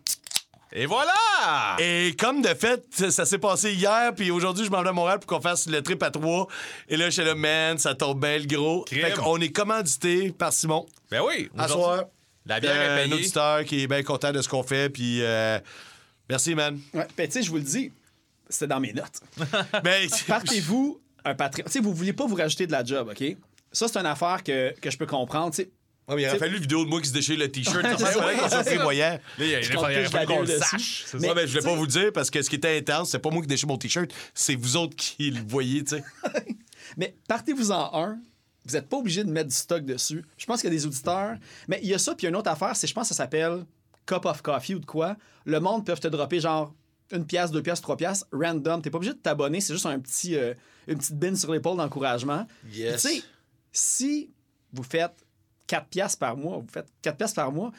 Et 0.72 0.86
voilà! 0.88 1.78
Et 1.80 2.16
comme 2.20 2.42
de 2.42 2.48
fait, 2.50 2.84
ça, 2.92 3.12
ça 3.12 3.26
s'est 3.26 3.38
passé 3.38 3.74
hier, 3.74 4.14
puis 4.16 4.30
aujourd'hui, 4.32 4.66
je 4.66 4.70
m'en 4.72 4.82
vais 4.84 4.90
à 4.90 4.94
Montréal 4.94 5.20
pour 5.20 5.28
qu'on 5.28 5.42
fasse 5.42 5.68
le 5.68 5.82
trip 5.82 6.02
à 6.04 6.12
trois. 6.12 6.48
Et 6.90 6.98
là, 6.98 7.10
j'étais 7.10 7.28
là, 7.28 7.36
man, 7.36 7.78
ça 7.78 7.96
tombe 7.96 8.20
bien 8.20 8.40
le 8.40 8.46
gros. 8.46 8.84
Crime. 8.84 9.02
Fait 9.06 9.14
qu'on 9.14 9.40
est 9.40 9.52
commandité 9.52 10.32
par 10.32 10.52
Simon. 10.52 10.86
Ben 11.10 11.22
oui. 11.26 11.50
À 11.58 11.68
soir. 11.68 12.06
La 12.46 12.60
bière 12.60 12.74
Euh, 12.76 12.98
est 12.98 13.08
un 13.08 13.12
auditeur 13.12 13.64
qui 13.64 13.84
est 13.84 13.88
bien 13.88 14.04
content 14.04 14.32
de 14.32 14.42
ce 14.42 14.50
qu'on 14.50 14.64
fait. 14.64 14.90
Puis 14.90 15.22
euh, 15.22 15.60
merci, 16.30 16.54
man. 16.56 16.80
Ouais, 16.94 17.08
ben, 17.18 17.26
tu 17.28 17.34
sais, 17.34 17.42
je 17.44 17.50
vous 17.50 17.58
le 17.58 17.64
dis, 17.64 17.92
c'était 18.50 18.68
dans 18.68 18.80
mes 18.80 18.94
notes. 18.94 19.20
Ben, 19.84 20.08
Partez-vous 20.28 21.00
un 21.24 21.36
Patreon. 21.36 21.64
Tu 21.66 21.72
sais, 21.72 21.80
vous 21.80 21.94
vouliez 21.94 22.14
pas 22.14 22.26
vous 22.28 22.36
rajouter 22.36 22.68
de 22.68 22.72
la 22.72 22.84
job, 22.84 23.10
OK? 23.12 23.36
Ça, 23.72 23.88
c'est 23.88 23.98
une 23.98 24.06
affaire 24.06 24.44
que, 24.44 24.74
que 24.80 24.92
je 24.92 24.98
peux 24.98 25.08
comprendre. 25.08 25.52
Tu 25.56 25.64
sais, 25.64 25.70
Ouais, 26.07 26.15
mais 26.15 26.22
il 26.23 26.27
aurait 26.27 26.38
fallu 26.38 26.56
une 26.57 26.61
vidéo 26.61 26.84
de 26.86 26.90
moi 26.90 27.02
qui 27.02 27.07
se 27.10 27.14
déchire 27.14 27.38
le 27.40 27.49
t-shirt. 27.52 27.84
C'est 27.98 28.06
ça. 28.06 28.60
qu'on 28.60 28.64
pris 28.64 28.77
moyen. 28.77 29.19
Il 29.40 29.48
y 29.48 29.56
a- 29.56 29.60
il 29.61 29.69
compte 29.69 29.82
fallait 29.86 30.02
plus 30.03 30.10
fallait 30.11 30.26
la 30.27 30.36
qu'on 30.36 30.41
le 30.44 30.60
sache. 30.60 31.06
Mais- 31.15 31.34
ben, 31.34 31.48
je 31.48 31.52
voulais 31.52 31.64
pas 31.64 31.76
vous 31.76 31.82
le 31.86 31.88
dire 31.91 32.14
parce 32.14 32.30
que 32.30 32.41
ce 32.41 32.49
qui 32.49 32.57
était 32.57 32.77
intense, 32.77 33.10
c'est 33.11 33.19
pas 33.19 33.32
moi 33.32 33.41
qui 33.41 33.48
déchire 33.48 33.68
mon 33.68 33.77
t-shirt, 33.77 34.11
c'est 34.36 34.53
vous 34.56 34.77
autres 34.77 34.95
qui 34.95 35.32
le 35.32 35.41
voyez, 35.48 35.84
tu 35.84 35.95
sais. 35.98 36.03
Mais 36.98 37.15
partez-vous 37.27 37.72
en 37.72 37.90
un. 37.99 38.19
Vous 38.68 38.73
n'êtes 38.73 38.88
pas 38.88 38.98
obligé 38.98 39.23
de 39.23 39.30
mettre 39.32 39.49
du 39.49 39.56
stock 39.56 39.84
dessus. 39.86 40.23
Je 40.38 40.45
pense 40.45 40.61
qu'il 40.61 40.69
y 40.69 40.73
a 40.73 40.76
des 40.76 40.86
auditeurs. 40.86 41.36
Mais 41.68 41.80
il 41.84 41.90
y 41.90 41.94
a 41.94 41.98
ça, 41.99 42.14
puis 42.15 42.23
il 42.23 42.26
y 42.26 42.27
a 42.27 42.30
une 42.30 42.36
autre 42.36 42.49
affaire, 42.52 42.76
c'est 42.76 42.88
je 42.88 42.94
pense 42.94 43.10
que 43.10 43.15
ça 43.15 43.23
s'appelle 43.23 43.65
Cup 44.06 44.26
of 44.26 44.41
Coffee 44.41 44.76
ou 44.76 44.80
de 44.80 44.86
quoi. 44.86 45.15
Le 45.45 45.60
monde 45.60 45.86
peut 45.86 45.95
te 45.95 46.07
dropper 46.07 46.40
genre 46.40 46.73
une 47.11 47.26
pièce, 47.26 47.49
deux 47.52 47.61
pièces, 47.64 47.82
trois 47.82 47.98
pièces, 47.98 48.26
random. 48.32 48.82
T'es 48.82 48.90
pas 48.91 48.98
obligé 48.98 49.14
de 49.14 49.19
t'abonner, 49.19 49.60
c'est 49.61 49.73
juste 49.73 49.86
un 49.88 49.99
petit, 49.99 50.36
euh, 50.36 50.53
une 50.88 50.98
petite 50.98 51.18
bine 51.18 51.36
sur 51.36 51.52
l'épaule 51.52 51.77
d'encouragement. 51.77 52.45
Yes. 52.72 53.02
Tu 53.03 53.10
sais, 53.10 53.23
si 53.72 54.30
vous 54.73 54.84
faites 54.84 55.14
4 55.68 55.88
pièces 55.88 56.16
par 56.16 56.38
mois, 56.38 56.58
vous 56.58 56.68
faites 56.72 56.88
4 57.02 57.18
pièces 57.18 57.34
par 57.34 57.52
mois, 57.52 57.72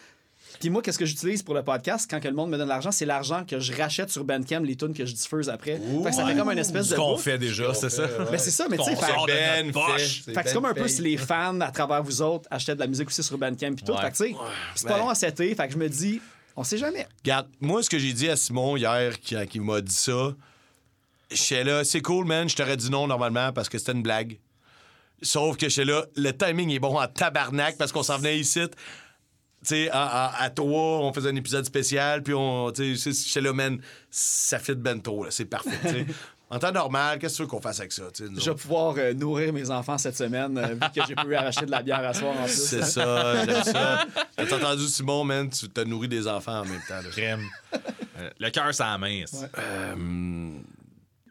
puis 0.61 0.71
moi, 0.71 0.81
qu'est-ce 0.81 0.99
que 0.99 1.05
j'utilise 1.05 1.43
pour 1.43 1.55
le 1.55 1.63
podcast? 1.63 2.09
Quand 2.09 2.21
que 2.21 2.29
le 2.29 2.35
monde 2.35 2.51
me 2.51 2.57
donne 2.57 2.69
l'argent? 2.69 2.91
C'est 2.93 3.05
l'argent 3.05 3.45
que 3.45 3.59
je 3.59 3.73
rachète 3.75 4.11
sur 4.11 4.25
Bandcamp, 4.25 4.61
les 4.61 4.77
tunes 4.77 4.95
que 4.95 5.05
je 5.05 5.13
diffuse 5.13 5.49
après. 5.49 5.77
Fait 5.77 6.11
que 6.11 6.15
ça 6.15 6.25
fait 6.25 6.37
comme 6.37 6.51
une 6.51 6.59
espèce 6.59 6.87
Ce 6.87 6.91
de 6.93 6.97
qu'on 6.97 7.13
bouffe. 7.13 7.23
fait 7.23 7.39
déjà, 7.39 7.75
c'est 7.75 7.91
ça? 7.91 8.07
Ben, 8.07 8.39
c'est 8.39 8.51
ça, 8.51 8.67
mais 8.71 8.77
tu 8.79 8.85
sais, 8.85 8.95
Qu'on 8.95 9.25
Ben 9.27 9.73
fait. 9.73 10.33
fait 10.33 10.43
que 10.43 10.49
c'est 10.49 10.55
comme 10.55 10.65
un 10.65 10.75
peu 10.75 10.89
si 10.89 11.03
les 11.03 11.17
fans, 11.17 11.61
à 11.61 11.71
travers 11.71 12.03
vous 12.03 12.23
autres, 12.23 12.49
achetaient 12.51 12.75
de 12.75 12.81
la 12.81 12.87
musique 12.87 13.09
aussi 13.09 13.23
sur 13.23 13.37
Bandcamp 13.37 13.73
et 13.73 13.85
tout. 13.85 13.93
Ouais. 13.93 14.01
Fait 14.01 14.11
que 14.11 14.17
tu 14.17 14.25
sais, 14.25 14.37
c'est 14.77 14.87
pas 14.89 14.95
ben. 14.95 15.01
long 15.01 15.09
à 15.11 15.15
setter. 15.15 15.55
Fait 15.55 15.67
que 15.67 15.73
je 15.75 15.79
me 15.79 15.89
dis, 15.89 16.21
on 16.55 16.65
sait 16.65 16.79
jamais. 16.79 17.07
Regarde, 17.25 17.49
moi, 17.61 17.83
ce 17.83 17.91
que 17.91 17.99
j'ai 17.99 18.13
dit 18.13 18.29
à 18.31 18.37
Simon 18.37 18.77
hier, 18.77 19.19
qui, 19.21 19.35
qui 19.49 19.61
m'a 19.61 19.81
dit 19.81 19.95
ça, 19.95 20.35
j'étais 21.31 21.65
là, 21.65 21.85
c'est 21.85 22.01
cool, 22.03 22.25
man, 22.25 22.49
je 22.49 22.57
t'aurais 22.57 22.77
dit 22.77 22.91
non 22.91 23.07
normalement 23.07 23.53
parce 23.53 23.69
que 23.69 23.79
c'était 23.79 23.93
une 23.93 24.03
blague. 24.03 24.39
Sauf 25.22 25.56
que 25.56 25.68
j'étais 25.68 25.84
là, 25.90 26.05
le 26.16 26.32
timing 26.32 26.70
est 26.70 26.78
bon 26.78 26.98
en 27.01 27.06
tabarnak 27.09 27.76
parce 27.78 27.93
qu'on 27.93 28.02
s'en 28.02 28.18
venait 28.18 28.38
ici. 28.38 28.60
Tu 28.68 28.76
sais, 29.74 29.90
à, 29.90 30.02
à, 30.26 30.43
à 30.44 30.51
trois, 30.51 31.01
on 31.01 31.12
faisait 31.12 31.30
un 31.30 31.36
épisode 31.36 31.64
spécial, 31.64 32.22
puis 32.22 32.34
on. 32.34 32.70
Tu 32.70 32.97
sais, 32.97 33.10
j'étais 33.12 33.40
là, 33.40 33.52
man, 33.52 33.80
ça 34.10 34.59
fit 34.59 34.74
ben 34.74 35.01
trop, 35.01 35.24
là, 35.24 35.30
c'est 35.30 35.47
parfait, 35.47 35.70
tu 35.82 35.88
sais. 35.88 36.06
En 36.48 36.60
temps 36.60 36.70
normal, 36.70 37.18
qu'est-ce 37.18 37.32
que 37.32 37.36
tu 37.38 37.43
veux 37.43 37.48
qu'on 37.48 37.60
fasse 37.60 37.80
avec 37.80 37.90
ça, 37.90 38.05
tu 38.14 38.22
sais, 38.24 38.30
nous 38.30 38.38
Je 38.40 38.51
vais 38.51 38.55
pouvoir 38.56 38.94
euh, 38.98 39.12
nourrir 39.14 39.52
mes 39.52 39.68
enfants 39.68 39.98
cette 39.98 40.16
semaine, 40.16 40.56
euh, 40.56 40.74
vu 40.74 40.78
que 40.94 41.05
j'ai 41.09 41.16
pu 41.16 41.34
arracher 41.34 41.66
de 41.66 41.72
la 41.72 41.82
bière 41.82 41.98
à 42.06 42.14
soir 42.14 42.36
en 42.40 42.44
plus. 42.44 42.52
C'est 42.52 42.84
ça, 42.84 43.44
j'aime 43.44 43.64
ça. 43.64 44.06
T'as 44.36 44.56
entendu, 44.56 44.86
Simon, 44.86 45.24
man, 45.24 45.51
tu 45.51 45.68
t'as 45.68 45.84
nourri 45.84 46.06
des 46.06 46.28
enfants 46.28 46.60
en 46.60 46.64
même 46.64 46.80
temps. 46.86 46.94
là? 47.02 47.09
Crème. 47.10 47.43
Euh, 48.20 48.30
Le 48.38 48.51
cœur, 48.51 48.72
ça 48.72 48.93
la 48.93 48.97
main. 48.98 49.24
ça. 49.26 49.48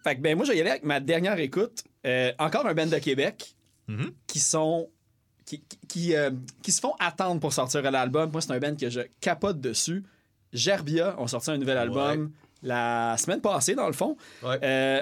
Fait 0.04 0.18
que 0.18 0.22
ben 0.22 0.36
moi, 0.36 0.46
je 0.46 0.52
vais 0.52 0.58
y 0.58 0.62
aller 0.62 0.70
avec 0.72 0.84
ma 0.84 1.00
dernière 1.00 1.40
écoute. 1.40 1.84
Euh, 2.06 2.34
encore 2.38 2.68
un 2.68 2.74
band 2.74 2.86
de 2.86 2.98
Québec 3.00 3.55
qui 4.28 4.40
sont. 4.40 4.90
Qui, 5.46 5.62
qui, 5.88 6.16
euh, 6.16 6.32
qui 6.64 6.72
se 6.72 6.80
font 6.80 6.96
attendre 7.00 7.40
pour 7.40 7.54
sortir 7.54 7.86
un 7.86 7.94
album. 7.94 8.32
Moi, 8.32 8.42
c'est 8.42 8.52
un 8.52 8.60
band 8.60 8.76
que 8.76 8.90
je 8.90 9.02
capote 9.22 9.62
dessus. 9.62 10.04
Gerbia 10.54 11.16
ont 11.20 11.28
sorti 11.28 11.52
un 11.52 11.58
nouvel 11.58 11.78
album 11.78 12.32
la 12.64 13.16
semaine 13.18 13.42
passée, 13.42 13.76
dans 13.76 13.88
le 13.88 13.94
fond. 13.94 14.18
Ouais. 14.44 14.58
Euh, 14.64 15.02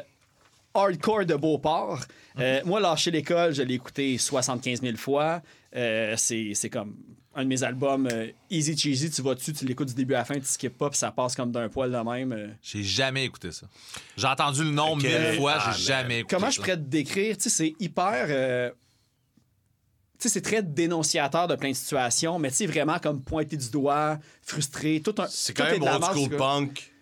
hardcore 0.73 1.25
de 1.25 1.35
Beauport. 1.35 2.01
Euh, 2.39 2.61
moi, 2.65 2.79
Lâcher 2.79 3.11
l'école, 3.11 3.53
je 3.53 3.63
l'ai 3.63 3.75
écouté 3.75 4.17
75 4.17 4.81
000 4.81 4.97
fois. 4.97 5.41
Euh, 5.75 6.15
c'est 6.17 6.69
comme 6.69 6.95
un 7.35 7.43
de 7.43 7.47
mes 7.49 7.63
albums 7.63 8.07
euh, 8.11 8.27
Easy 8.49 8.77
Cheesy. 8.77 9.09
Tu 9.09 9.21
vas 9.21 9.33
dessus, 9.35 9.53
tu 9.53 9.65
l'écoutes 9.65 9.87
du 9.89 9.93
début 9.95 10.13
à 10.13 10.19
la 10.19 10.25
fin, 10.25 10.35
tu 10.35 10.45
skips 10.45 10.77
pas, 10.77 10.89
puis 10.89 10.97
ça 10.99 11.11
passe 11.11 11.35
comme 11.35 11.51
d'un 11.51 11.67
poil 11.69 11.91
de 11.91 11.97
même. 11.97 12.31
euh. 12.31 12.47
J'ai 12.61 12.83
jamais 12.83 13.25
écouté 13.25 13.51
ça. 13.51 13.67
J'ai 14.17 14.27
entendu 14.27 14.63
le 14.63 14.69
nom 14.71 14.93
Ok. 14.93 15.03
mille 15.03 15.33
fois, 15.37 15.55
Ah, 15.59 15.73
j'ai 15.75 15.83
jamais 15.83 16.19
écouté 16.19 16.35
Comment 16.35 16.47
ça. 16.47 16.51
je 16.51 16.59
pourrais 16.61 16.77
te 16.77 16.81
décrire? 16.81 17.35
Tu 17.37 17.43
sais, 17.43 17.49
c'est 17.49 17.73
hyper. 17.79 18.25
euh, 18.29 18.69
Tu 20.19 20.29
sais, 20.29 20.35
c'est 20.35 20.41
très 20.41 20.63
dénonciateur 20.63 21.47
de 21.47 21.55
plein 21.55 21.71
de 21.71 21.75
situations, 21.75 22.39
mais 22.39 22.49
tu 22.49 22.55
sais, 22.57 22.65
vraiment 22.67 22.97
comme 22.99 23.21
pointer 23.21 23.57
du 23.57 23.69
doigt, 23.69 24.19
frustré, 24.41 25.01
tout 25.03 25.15
un. 25.17 25.27
C'est 25.27 25.53
tout 25.53 25.61
quand 25.63 25.67
est 25.67 25.71
même 25.71 25.79
de 25.81 25.85
la 25.85 25.93
old 25.95 26.01
merde, 26.01 26.13
school 26.17 26.37
punk. 26.37 26.92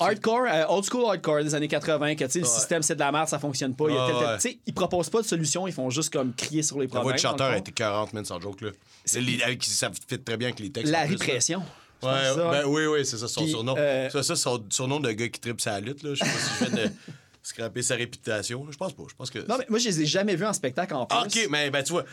Hardcore, 0.00 0.46
euh, 0.48 0.64
old 0.68 0.84
school 0.84 1.04
hardcore 1.06 1.42
des 1.42 1.54
années 1.54 1.66
80, 1.66 2.14
que 2.14 2.24
tu 2.24 2.30
sais, 2.30 2.38
le 2.40 2.44
système 2.44 2.82
c'est 2.82 2.94
de 2.94 3.00
la 3.00 3.10
merde, 3.10 3.28
ça 3.28 3.38
fonctionne 3.38 3.74
pas. 3.74 3.86
il 3.88 3.94
y 3.94 3.98
a 3.98 4.04
Ouais, 4.06 4.10
tel- 4.12 4.18
tel- 4.20 4.26
ouais. 4.28 4.34
Tu 4.36 4.40
sais, 4.50 4.58
ils 4.66 4.74
proposent 4.74 5.10
pas 5.10 5.22
de 5.22 5.26
solution, 5.26 5.66
ils 5.66 5.72
font 5.72 5.90
juste 5.90 6.12
comme 6.12 6.32
crier 6.34 6.62
sur 6.62 6.78
les 6.78 6.86
La 6.86 6.90
problèmes. 6.90 7.02
voix 7.04 7.12
de 7.14 7.22
dans 7.22 7.28
le 7.28 7.32
chanteur 7.32 7.48
fond. 7.48 7.54
a 7.54 7.58
été 7.58 7.72
40 7.72 8.12
minutes 8.12 8.28
sans 8.28 8.40
joke, 8.40 8.60
là. 8.60 8.70
Les- 9.16 9.42
avec- 9.42 9.64
ça 9.64 9.90
fit 9.90 10.18
très 10.20 10.36
bien 10.36 10.48
avec 10.48 10.60
les 10.60 10.70
textes. 10.70 10.92
La 10.92 11.02
en 11.02 11.06
plus, 11.06 11.16
là. 11.18 11.24
répression. 11.24 11.62
je 12.02 12.06
Ouais, 12.06 12.14
ça. 12.36 12.50
ben 12.52 12.64
oui, 12.66 12.86
oui, 12.86 13.04
c'est 13.04 13.18
ça 13.18 13.26
son 13.26 13.40
Puis, 13.40 13.50
surnom. 13.50 13.74
euh, 13.76 14.08
C'est 14.12 14.22
ça 14.22 14.36
son 14.36 14.64
surnom 14.70 15.00
de 15.00 15.10
gars 15.10 15.28
qui 15.28 15.40
tripe 15.40 15.60
sa 15.60 15.80
lutte, 15.80 16.04
là. 16.04 16.10
Je 16.14 16.24
sais 16.24 16.30
pas 16.30 16.38
si 16.38 16.64
je 16.64 16.70
viens 16.70 16.84
de 16.86 16.90
scraper 17.42 17.82
sa 17.82 17.96
réputation. 17.96 18.60
là. 18.64 18.70
Je 18.70 18.76
pense 18.76 18.92
pas. 18.92 19.02
Je 19.10 19.14
pense 19.16 19.30
que. 19.30 19.40
Non, 19.48 19.56
mais 19.58 19.66
moi, 19.68 19.80
je 19.80 19.88
les 19.88 20.02
ai 20.02 20.06
jamais 20.06 20.36
vus 20.36 20.46
en 20.46 20.52
spectacle 20.52 20.94
en 20.94 21.06
plus. 21.06 21.18
Ah, 21.18 21.24
ok, 21.26 21.48
mais 21.50 21.70
ben 21.70 21.82
tu 21.82 21.92
vois. 21.92 22.04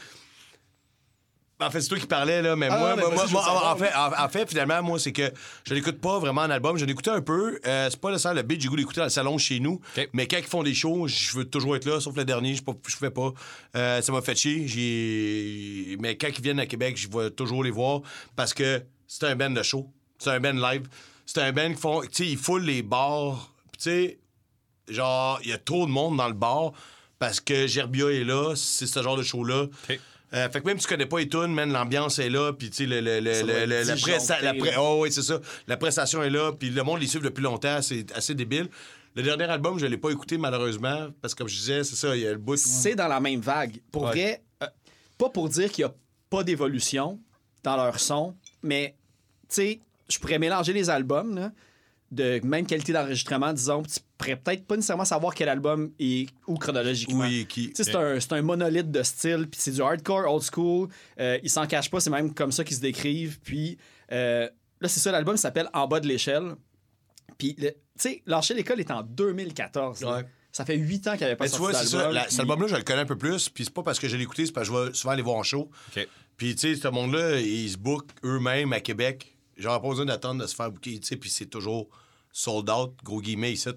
En 1.57 1.71
fait, 1.71 1.79
c'est 1.79 1.87
toi 1.87 1.97
qui 1.97 2.05
parlais, 2.05 2.41
là, 2.41 2.57
mais 2.57 2.67
Ah, 2.69 2.77
moi, 2.77 2.95
mais 2.97 3.01
moi, 3.03 3.09
vas-y, 3.11 3.15
moi, 3.15 3.23
je 3.25 3.27
veux 3.29 3.33
moi, 3.33 3.41
en, 3.43 3.45
savoir. 3.45 3.73
en 3.73 3.77
fait, 3.77 3.93
en, 3.95 4.25
en 4.25 4.29
fait, 4.29 4.49
finalement, 4.49 4.83
moi, 4.83 4.99
c'est 4.99 5.13
que 5.13 5.31
je 5.65 5.73
l'écoute 5.73 6.01
pas 6.01 6.19
vraiment 6.19 6.41
en 6.41 6.49
album. 6.49 6.77
Je 6.77 6.83
l'écoutais 6.83 7.11
un 7.11 7.21
peu. 7.21 7.59
Euh, 7.65 7.87
c'est 7.89 7.99
pas 8.01 8.11
le 8.11 8.33
le 8.33 8.41
beat, 8.41 8.59
j'ai 8.59 8.67
goût 8.67 8.75
d'écouter 8.75 8.99
dans 8.99 9.05
le 9.05 9.09
salon 9.09 9.37
chez 9.37 9.61
nous. 9.61 9.79
Mais 10.11 10.27
quand 10.27 10.37
ils 10.37 10.43
font 10.43 10.63
des 10.63 10.73
shows, 10.73 11.07
je 11.07 11.37
veux 11.37 11.45
toujours 11.45 11.77
être 11.77 11.85
là, 11.85 12.01
sauf 12.01 12.13
le 12.17 12.25
dernier, 12.25 12.55
je 12.55 12.61
pas- 12.63 12.73
je 12.85 12.97
fais 12.97 13.09
pas. 13.09 13.31
Euh, 13.77 14.01
ça 14.01 14.11
m'a 14.11 14.21
fait 14.21 14.35
chier. 14.35 14.67
J'ai... 14.67 15.97
Mais 15.99 16.17
quand 16.17 16.27
ils 16.27 16.41
viennent 16.43 16.59
à 16.59 16.65
Québec, 16.65 16.97
je 16.97 17.07
vais 17.07 17.29
toujours 17.31 17.63
les 17.63 17.71
voir 17.71 18.01
parce 18.35 18.53
que 18.53 18.83
c'est 19.07 19.23
un 19.25 19.35
band 19.35 19.49
de 19.51 19.63
show. 19.63 19.89
C'est 20.17 20.31
un 20.31 20.39
band 20.39 20.51
live. 20.53 20.87
C'est 21.25 21.41
un 21.41 21.51
band 21.51 21.69
qui 21.73 21.79
font. 21.79 22.01
Tu 22.01 22.07
sais, 22.11 22.27
ils 22.27 22.37
foulent 22.37 22.63
les 22.65 22.81
bars. 22.83 23.49
Tu 23.77 23.83
sais, 23.83 24.19
genre, 24.89 25.39
il 25.43 25.49
y 25.49 25.53
a 25.53 25.57
trop 25.57 25.85
de 25.85 25.91
monde 25.91 26.17
dans 26.17 26.27
le 26.27 26.33
bar 26.33 26.71
parce 27.17 27.39
que 27.39 27.65
Gerbia 27.67 28.11
est 28.11 28.23
là, 28.23 28.53
c'est 28.55 28.87
ce 28.87 29.01
genre 29.01 29.17
de 29.17 29.23
show-là. 29.23 29.67
Euh, 30.33 30.49
fait 30.49 30.59
que 30.61 30.65
même 30.65 30.77
si 30.79 30.85
tu 30.87 30.93
connais 30.93 31.05
pas 31.05 31.19
les 31.19 31.29
tunes, 31.29 31.53
man, 31.53 31.71
l'ambiance 31.71 32.19
est 32.19 32.29
là, 32.29 32.51
puis 32.51 32.69
tu 32.69 32.77
sais, 32.77 32.85
le, 32.85 32.99
le, 32.99 33.19
le- 33.19 33.41
le- 33.43 33.65
la, 33.65 33.81
disjoncté, 33.83 34.11
presta- 34.17 34.41
la 34.41 34.53
pre- 34.53 34.65
là. 34.71 34.81
oh, 34.81 34.99
oui, 35.03 35.11
c'est 35.11 35.21
ça. 35.21 35.39
La 35.67 35.77
prestation 35.77 36.23
est 36.23 36.29
là, 36.29 36.51
puis 36.51 36.69
le 36.69 36.83
monde 36.83 36.99
les 36.99 37.07
suit 37.07 37.19
depuis 37.19 37.43
longtemps, 37.43 37.81
c'est 37.81 38.11
assez 38.13 38.33
débile. 38.33 38.69
Le 39.15 39.23
dernier 39.23 39.45
album, 39.45 39.79
je 39.79 39.85
l'ai 39.85 39.97
pas 39.97 40.09
écouté 40.09 40.37
malheureusement, 40.37 41.07
parce 41.21 41.33
que 41.33 41.39
comme 41.39 41.47
je 41.47 41.55
disais, 41.55 41.83
c'est 41.83 41.95
ça, 41.95 42.15
il 42.15 42.23
y 42.23 42.27
a 42.27 42.31
le 42.31 42.37
bout. 42.37 42.57
c'est 42.57 42.95
dans 42.95 43.07
la 43.07 43.19
même 43.19 43.39
vague. 43.39 43.79
Pour 43.91 44.03
Ouais. 44.03 44.09
vrai, 44.11 44.43
euh, 44.63 44.67
pas 45.17 45.29
pour 45.29 45.47
dire 45.47 45.71
qu'il 45.71 45.85
n'y 45.85 45.91
a 45.91 45.95
pas 46.29 46.43
d'évolution 46.43 47.19
dans 47.63 47.77
leur 47.77 47.99
son, 47.99 48.35
mais 48.61 48.95
tu 49.47 49.55
sais, 49.55 49.79
je 50.09 50.19
pourrais 50.19 50.39
mélanger 50.39 50.73
les 50.73 50.89
albums 50.89 51.35
là, 51.35 51.51
de 52.11 52.39
même 52.43 52.65
qualité 52.65 52.93
d'enregistrement, 52.93 53.51
disons, 53.51 53.83
tu 53.83 53.99
pourrais 54.17 54.35
peut-être 54.35 54.65
pas 54.65 54.75
nécessairement 54.75 55.05
savoir 55.05 55.33
quel 55.33 55.49
album 55.49 55.91
est 55.99 56.29
où 56.47 56.55
chronologiquement. 56.55 57.25
Oui, 57.25 57.45
qui. 57.47 57.69
Tu 57.69 57.75
sais, 57.75 57.83
c'est 57.83 57.95
un, 57.95 58.19
c'est 58.19 58.33
un 58.33 58.41
monolithe 58.41 58.91
de 58.91 59.03
style, 59.03 59.47
puis 59.49 59.59
c'est 59.59 59.71
du 59.71 59.81
hardcore, 59.81 60.31
old 60.31 60.43
school. 60.43 60.89
Euh, 61.19 61.39
ils 61.43 61.49
s'en 61.49 61.65
cachent 61.67 61.89
pas, 61.89 61.99
c'est 61.99 62.09
même 62.09 62.33
comme 62.33 62.51
ça 62.51 62.63
qu'ils 62.63 62.77
se 62.77 62.81
décrivent. 62.81 63.39
Puis 63.41 63.77
euh, 64.11 64.47
là, 64.81 64.87
c'est 64.87 64.99
ça, 64.99 65.11
l'album 65.11 65.37
s'appelle 65.37 65.69
En 65.73 65.87
bas 65.87 65.99
de 65.99 66.07
l'échelle. 66.07 66.55
Puis, 67.37 67.55
tu 67.55 67.67
sais, 67.97 68.21
Lâcher 68.25 68.53
l'école 68.53 68.79
est 68.79 68.91
en 68.91 69.03
2014. 69.03 70.01
là. 70.01 70.17
Ouais. 70.17 70.25
Ça 70.51 70.63
fait 70.63 70.77
huit 70.77 71.05
ans 71.07 71.11
qu'il 71.11 71.21
n'y 71.21 71.25
avait 71.25 71.35
pas 71.35 71.45
Mais 71.45 71.49
tu 71.49 71.57
sorti 71.57 71.73
vois, 71.73 71.83
c'est 71.83 71.87
ça. 71.87 72.29
Cet 72.29 72.39
album-là, 72.39 72.67
je 72.67 72.75
le 72.77 72.83
connais 72.83 73.01
un 73.01 73.05
peu 73.05 73.17
plus, 73.17 73.49
puis 73.49 73.65
c'est 73.65 73.73
pas 73.73 73.83
parce 73.83 73.99
que 73.99 74.07
je 74.07 74.15
l'ai 74.15 74.23
écouté, 74.23 74.45
c'est 74.45 74.53
parce 74.53 74.69
que 74.69 74.73
je 74.73 74.79
vais 74.79 74.93
souvent 74.93 75.11
aller 75.11 75.21
voir 75.21 75.35
en 75.35 75.43
show. 75.43 75.69
Puis, 76.37 76.55
tu 76.55 76.75
sais, 76.75 76.81
ce 76.81 76.87
monde-là, 76.87 77.39
ils 77.41 77.69
se 77.69 77.77
bookent 77.77 78.11
eux-mêmes 78.23 78.71
à 78.71 78.79
Québec. 78.79 79.34
Genre, 79.57 79.81
pas 79.81 79.87
besoin 79.87 80.05
d'attendre 80.05 80.41
de 80.41 80.47
se 80.47 80.55
faire 80.55 80.71
booker, 80.71 80.99
tu 80.99 81.07
sais, 81.07 81.15
puis 81.15 81.29
c'est 81.29 81.45
toujours 81.45 81.87
sold 82.31 82.69
out, 82.69 82.93
gros 83.03 83.21
guillemets, 83.21 83.53
ici. 83.53 83.69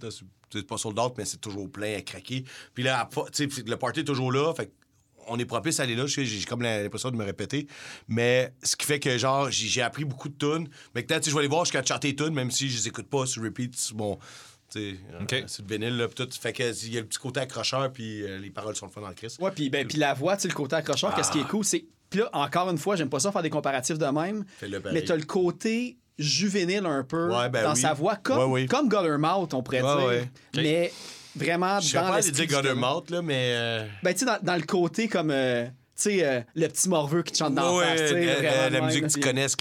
C'est 0.50 0.66
pas 0.66 0.78
sold 0.78 0.98
out, 0.98 1.12
mais 1.16 1.24
c'est 1.24 1.40
toujours 1.40 1.70
plein 1.70 1.96
à 1.96 2.00
craquer. 2.00 2.44
Puis 2.74 2.82
là, 2.82 3.08
tu 3.32 3.50
sais, 3.50 3.62
le 3.66 3.76
party 3.76 4.00
est 4.00 4.04
toujours 4.04 4.32
là, 4.32 4.52
fait 4.54 4.72
on 5.28 5.38
est 5.38 5.44
propice 5.44 5.78
à 5.80 5.84
aller 5.84 5.94
là. 5.94 6.06
J'ai 6.06 6.42
comme 6.44 6.62
l'impression 6.62 7.10
de 7.10 7.16
me 7.16 7.24
répéter. 7.24 7.66
Mais 8.08 8.52
ce 8.62 8.76
qui 8.76 8.86
fait 8.86 8.98
que, 8.98 9.16
genre, 9.18 9.50
j'ai 9.50 9.82
appris 9.82 10.04
beaucoup 10.04 10.28
de 10.28 10.36
tunes. 10.36 10.68
Mais 10.94 11.04
que, 11.04 11.12
tu 11.14 11.22
sais, 11.22 11.30
je 11.30 11.34
vais 11.34 11.40
aller 11.40 11.48
voir 11.48 11.64
jusqu'à 11.64 11.84
chanter 11.84 12.08
les 12.08 12.16
tunes, 12.16 12.34
même 12.34 12.50
si 12.50 12.68
je 12.68 12.76
les 12.78 12.88
écoute 12.88 13.08
pas 13.08 13.26
sur 13.26 13.42
repeat 13.42 13.76
sur 13.76 13.96
mon. 13.96 14.18
Tu 14.70 14.80
sais, 14.80 14.96
OK. 15.20 15.32
euh, 15.32 15.42
c'est 15.46 15.62
le 15.62 15.76
vinyle, 15.76 15.96
là, 15.96 16.08
pis 16.08 16.14
tout. 16.14 16.28
Fait 16.40 16.52
que, 16.52 16.86
il 16.86 16.92
y 16.92 16.98
a 16.98 17.00
le 17.00 17.06
petit 17.06 17.18
côté 17.18 17.40
accrocheur, 17.40 17.92
puis 17.92 18.22
euh, 18.22 18.38
les 18.38 18.50
paroles 18.50 18.76
sont 18.76 18.86
le 18.86 18.92
fun 18.92 19.00
dans 19.00 19.08
le 19.08 19.14
Christ. 19.14 19.38
Ouais, 19.40 19.50
puis 19.50 19.70
ben, 19.70 19.86
puis 19.86 19.98
la 19.98 20.14
voix, 20.14 20.36
tu 20.36 20.42
sais, 20.42 20.48
le 20.48 20.54
côté 20.54 20.76
accrocheur, 20.76 21.14
qu'est-ce 21.14 21.30
qui 21.30 21.40
est 21.40 21.48
cool, 21.48 21.64
c'est. 21.64 21.84
Puis 22.10 22.20
là, 22.20 22.30
encore 22.32 22.70
une 22.70 22.78
fois, 22.78 22.96
j'aime 22.96 23.10
pas 23.10 23.20
ça 23.20 23.30
faire 23.32 23.42
des 23.42 23.50
comparatifs 23.50 23.98
de 23.98 24.06
même, 24.06 24.44
mais 24.92 25.02
t'as 25.02 25.16
le 25.16 25.24
côté 25.24 25.96
juvénile 26.18 26.84
un 26.86 27.04
peu 27.04 27.28
Ouais, 27.34 27.48
ben 27.48 27.62
dans 27.62 27.74
oui. 27.74 27.80
sa 27.80 27.92
voix, 27.92 28.16
comme, 28.16 28.38
Ouais, 28.38 28.62
oui. 28.62 28.66
comme 28.66 28.88
Guttermouth, 28.88 29.54
on 29.54 29.62
pourrait 29.62 29.82
Ouais, 29.82 29.96
dire. 29.96 30.06
ouais. 30.06 30.28
Mais 30.56 30.92
vraiment, 31.36 31.78
Je 31.80 31.88
sais 31.88 31.98
dans 31.98 32.08
pas 32.08 32.20
dire 32.20 32.46
Guttermouth, 32.46 33.10
là, 33.10 33.22
mais. 33.22 33.52
euh, 33.54 33.86
Ben, 34.02 34.12
tu 34.12 34.20
sais, 34.20 34.24
dans, 34.26 34.38
dans 34.42 34.56
le 34.56 34.62
côté 34.62 35.06
comme, 35.06 35.30
euh, 35.30 35.64
tu 35.66 35.70
sais, 35.94 36.24
euh, 36.26 36.40
le 36.56 36.66
petit 36.68 36.88
morveux 36.88 37.22
qui 37.22 37.32
te 37.32 37.38
chante 37.38 37.54
dans 37.54 37.76
Ouais, 37.78 37.84
la 37.84 37.90
face, 37.96 38.12
euh, 38.12 38.14
euh, 38.16 38.70
la 38.70 38.70
même, 38.70 38.86
musique 38.86 39.06
que 39.06 39.12
tu 39.12 39.20
connaisses. 39.20 39.56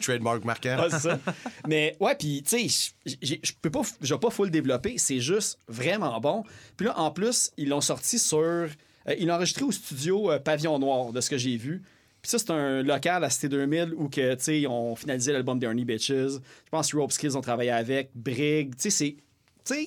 Trademark 0.00 0.44
marquant. 0.44 0.76
Ça. 0.90 1.18
Mais 1.66 1.96
ouais, 2.00 2.14
puis 2.14 2.42
tu 2.46 2.68
sais, 2.68 2.92
je 3.06 3.52
peux 3.62 3.70
pas, 3.70 3.80
je 4.00 4.14
vais 4.14 4.20
pas 4.20 4.30
full 4.30 4.50
développer, 4.50 4.96
c'est 4.98 5.20
juste 5.20 5.58
vraiment 5.68 6.20
bon. 6.20 6.44
Puis 6.76 6.86
là, 6.86 6.98
en 6.98 7.10
plus, 7.10 7.50
ils 7.56 7.68
l'ont 7.68 7.80
sorti 7.80 8.18
sur, 8.18 8.68
euh, 9.08 9.14
ils 9.18 9.26
l'ont 9.26 9.34
enregistré 9.34 9.64
au 9.64 9.72
studio 9.72 10.30
euh, 10.30 10.38
Pavillon 10.38 10.78
Noir, 10.78 11.12
de 11.12 11.20
ce 11.20 11.30
que 11.30 11.38
j'ai 11.38 11.56
vu. 11.56 11.82
Puis 12.22 12.30
ça, 12.30 12.38
c'est 12.38 12.50
un 12.50 12.82
local 12.82 13.24
à 13.24 13.30
Cité 13.30 13.48
2000 13.48 13.94
où 13.96 14.08
que, 14.08 14.34
tu 14.34 14.44
sais, 14.44 14.60
ils 14.60 14.66
ont 14.66 14.94
finalisé 14.94 15.32
l'album 15.32 15.58
d'Ernie 15.58 15.84
Bitches. 15.84 16.08
Je 16.08 16.70
pense 16.70 16.92
que 16.92 16.96
Rope 16.96 17.12
Skills 17.12 17.36
ont 17.36 17.40
travaillé 17.40 17.70
avec, 17.70 18.10
Brig. 18.14 18.76
Tu 18.76 18.90
sais, 18.90 19.16
c'est. 19.64 19.86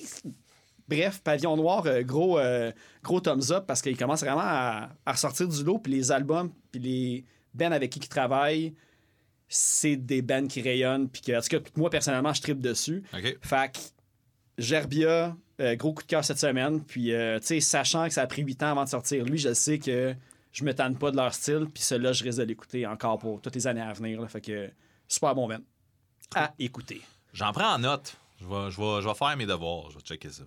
Bref, 0.86 1.20
Pavillon 1.22 1.56
Noir, 1.56 1.86
euh, 1.86 2.02
gros, 2.02 2.38
euh, 2.38 2.70
gros 3.02 3.20
thumbs 3.20 3.50
up 3.52 3.64
parce 3.66 3.80
qu'ils 3.80 3.96
commencent 3.96 4.22
vraiment 4.22 4.42
à, 4.42 4.90
à 5.06 5.12
ressortir 5.12 5.48
du 5.48 5.62
lot. 5.64 5.78
Puis 5.78 5.92
les 5.92 6.12
albums, 6.12 6.50
puis 6.72 6.80
les 6.80 7.24
bands 7.54 7.72
avec 7.72 7.90
qui 7.90 8.00
ils 8.00 8.08
travaillent, 8.08 8.74
c'est 9.48 9.96
des 9.96 10.20
bands 10.20 10.46
qui 10.46 10.60
rayonnent. 10.60 11.08
Puis 11.08 11.22
que, 11.22 11.38
en 11.38 11.40
tout 11.40 11.48
cas, 11.48 11.70
moi, 11.76 11.88
personnellement, 11.88 12.34
je 12.34 12.42
tripe 12.42 12.60
dessus. 12.60 13.02
OK. 13.14 13.38
Fait 13.40 13.72
que 13.72 13.78
Gerbia, 14.58 15.36
euh, 15.60 15.76
gros 15.76 15.92
coup 15.92 16.02
de 16.02 16.08
cœur 16.08 16.24
cette 16.24 16.38
semaine. 16.38 16.82
Puis, 16.82 17.12
euh, 17.12 17.38
tu 17.40 17.46
sais, 17.46 17.60
sachant 17.60 18.06
que 18.08 18.12
ça 18.14 18.22
a 18.22 18.26
pris 18.26 18.42
8 18.42 18.62
ans 18.62 18.70
avant 18.72 18.84
de 18.84 18.88
sortir, 18.88 19.24
lui, 19.24 19.38
je 19.38 19.52
sais 19.54 19.78
que 19.78 20.14
je 20.52 20.64
me 20.64 20.74
tanne 20.74 20.96
pas 20.96 21.10
de 21.10 21.16
leur 21.16 21.32
style. 21.34 21.66
Puis 21.72 21.82
celui-là, 21.82 22.12
je 22.12 22.24
risque 22.24 22.38
de 22.38 22.44
l'écouter 22.44 22.86
encore 22.86 23.18
pour 23.18 23.40
toutes 23.40 23.54
les 23.54 23.66
années 23.66 23.80
à 23.82 23.92
venir. 23.92 24.20
là. 24.20 24.28
Fait 24.28 24.40
que 24.40 24.70
super 25.08 25.34
bon 25.34 25.48
band. 25.48 25.58
À 26.34 26.52
écouter. 26.58 27.00
J'en 27.32 27.52
prends 27.52 27.74
en 27.74 27.78
note. 27.78 28.16
Je 28.40 28.46
vais, 28.46 28.70
je, 28.70 28.80
vais, 28.80 29.02
je 29.02 29.08
vais 29.08 29.14
faire 29.14 29.36
mes 29.36 29.46
devoirs. 29.46 29.90
Je 29.90 29.96
vais 29.96 30.02
checker 30.02 30.30
ça. 30.30 30.42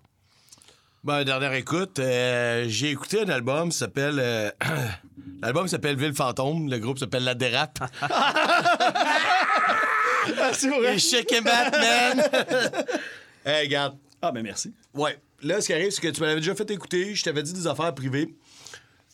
Ben, 1.04 1.24
dernière 1.24 1.54
écoute, 1.54 2.00
euh, 2.00 2.66
j'ai 2.68 2.90
écouté 2.92 3.22
un 3.22 3.30
album 3.30 3.70
qui 3.70 3.78
s'appelle. 3.78 4.18
euh, 4.20 4.52
L'album 5.42 5.68
s'appelle 5.68 5.96
Ville 5.96 6.14
Fantôme, 6.16 6.68
le 6.70 6.80
groupe 6.80 6.98
s'appelle 6.98 7.24
La 7.24 7.36
Dérape. 7.36 7.78
c'est 10.54 10.70
vrai. 10.78 10.96
Et 10.96 11.00
Shake 11.00 11.44
Batman! 11.44 12.24
hey, 13.46 13.66
regarde. 13.68 13.98
Ah, 14.28 14.32
ben 14.32 14.44
merci. 14.44 14.74
Ouais. 14.94 15.18
Là, 15.42 15.62
ce 15.62 15.68
qui 15.68 15.74
arrive, 15.74 15.92
c'est 15.92 16.02
que 16.02 16.08
tu 16.08 16.22
m'avais 16.22 16.36
déjà 16.36 16.56
fait 16.56 16.70
écouter. 16.72 17.14
Je 17.16 17.24
t'avais 17.24 17.44
dit 17.44 17.54
des 17.54 17.68
affaires 17.68 17.94
privées. 17.94 18.34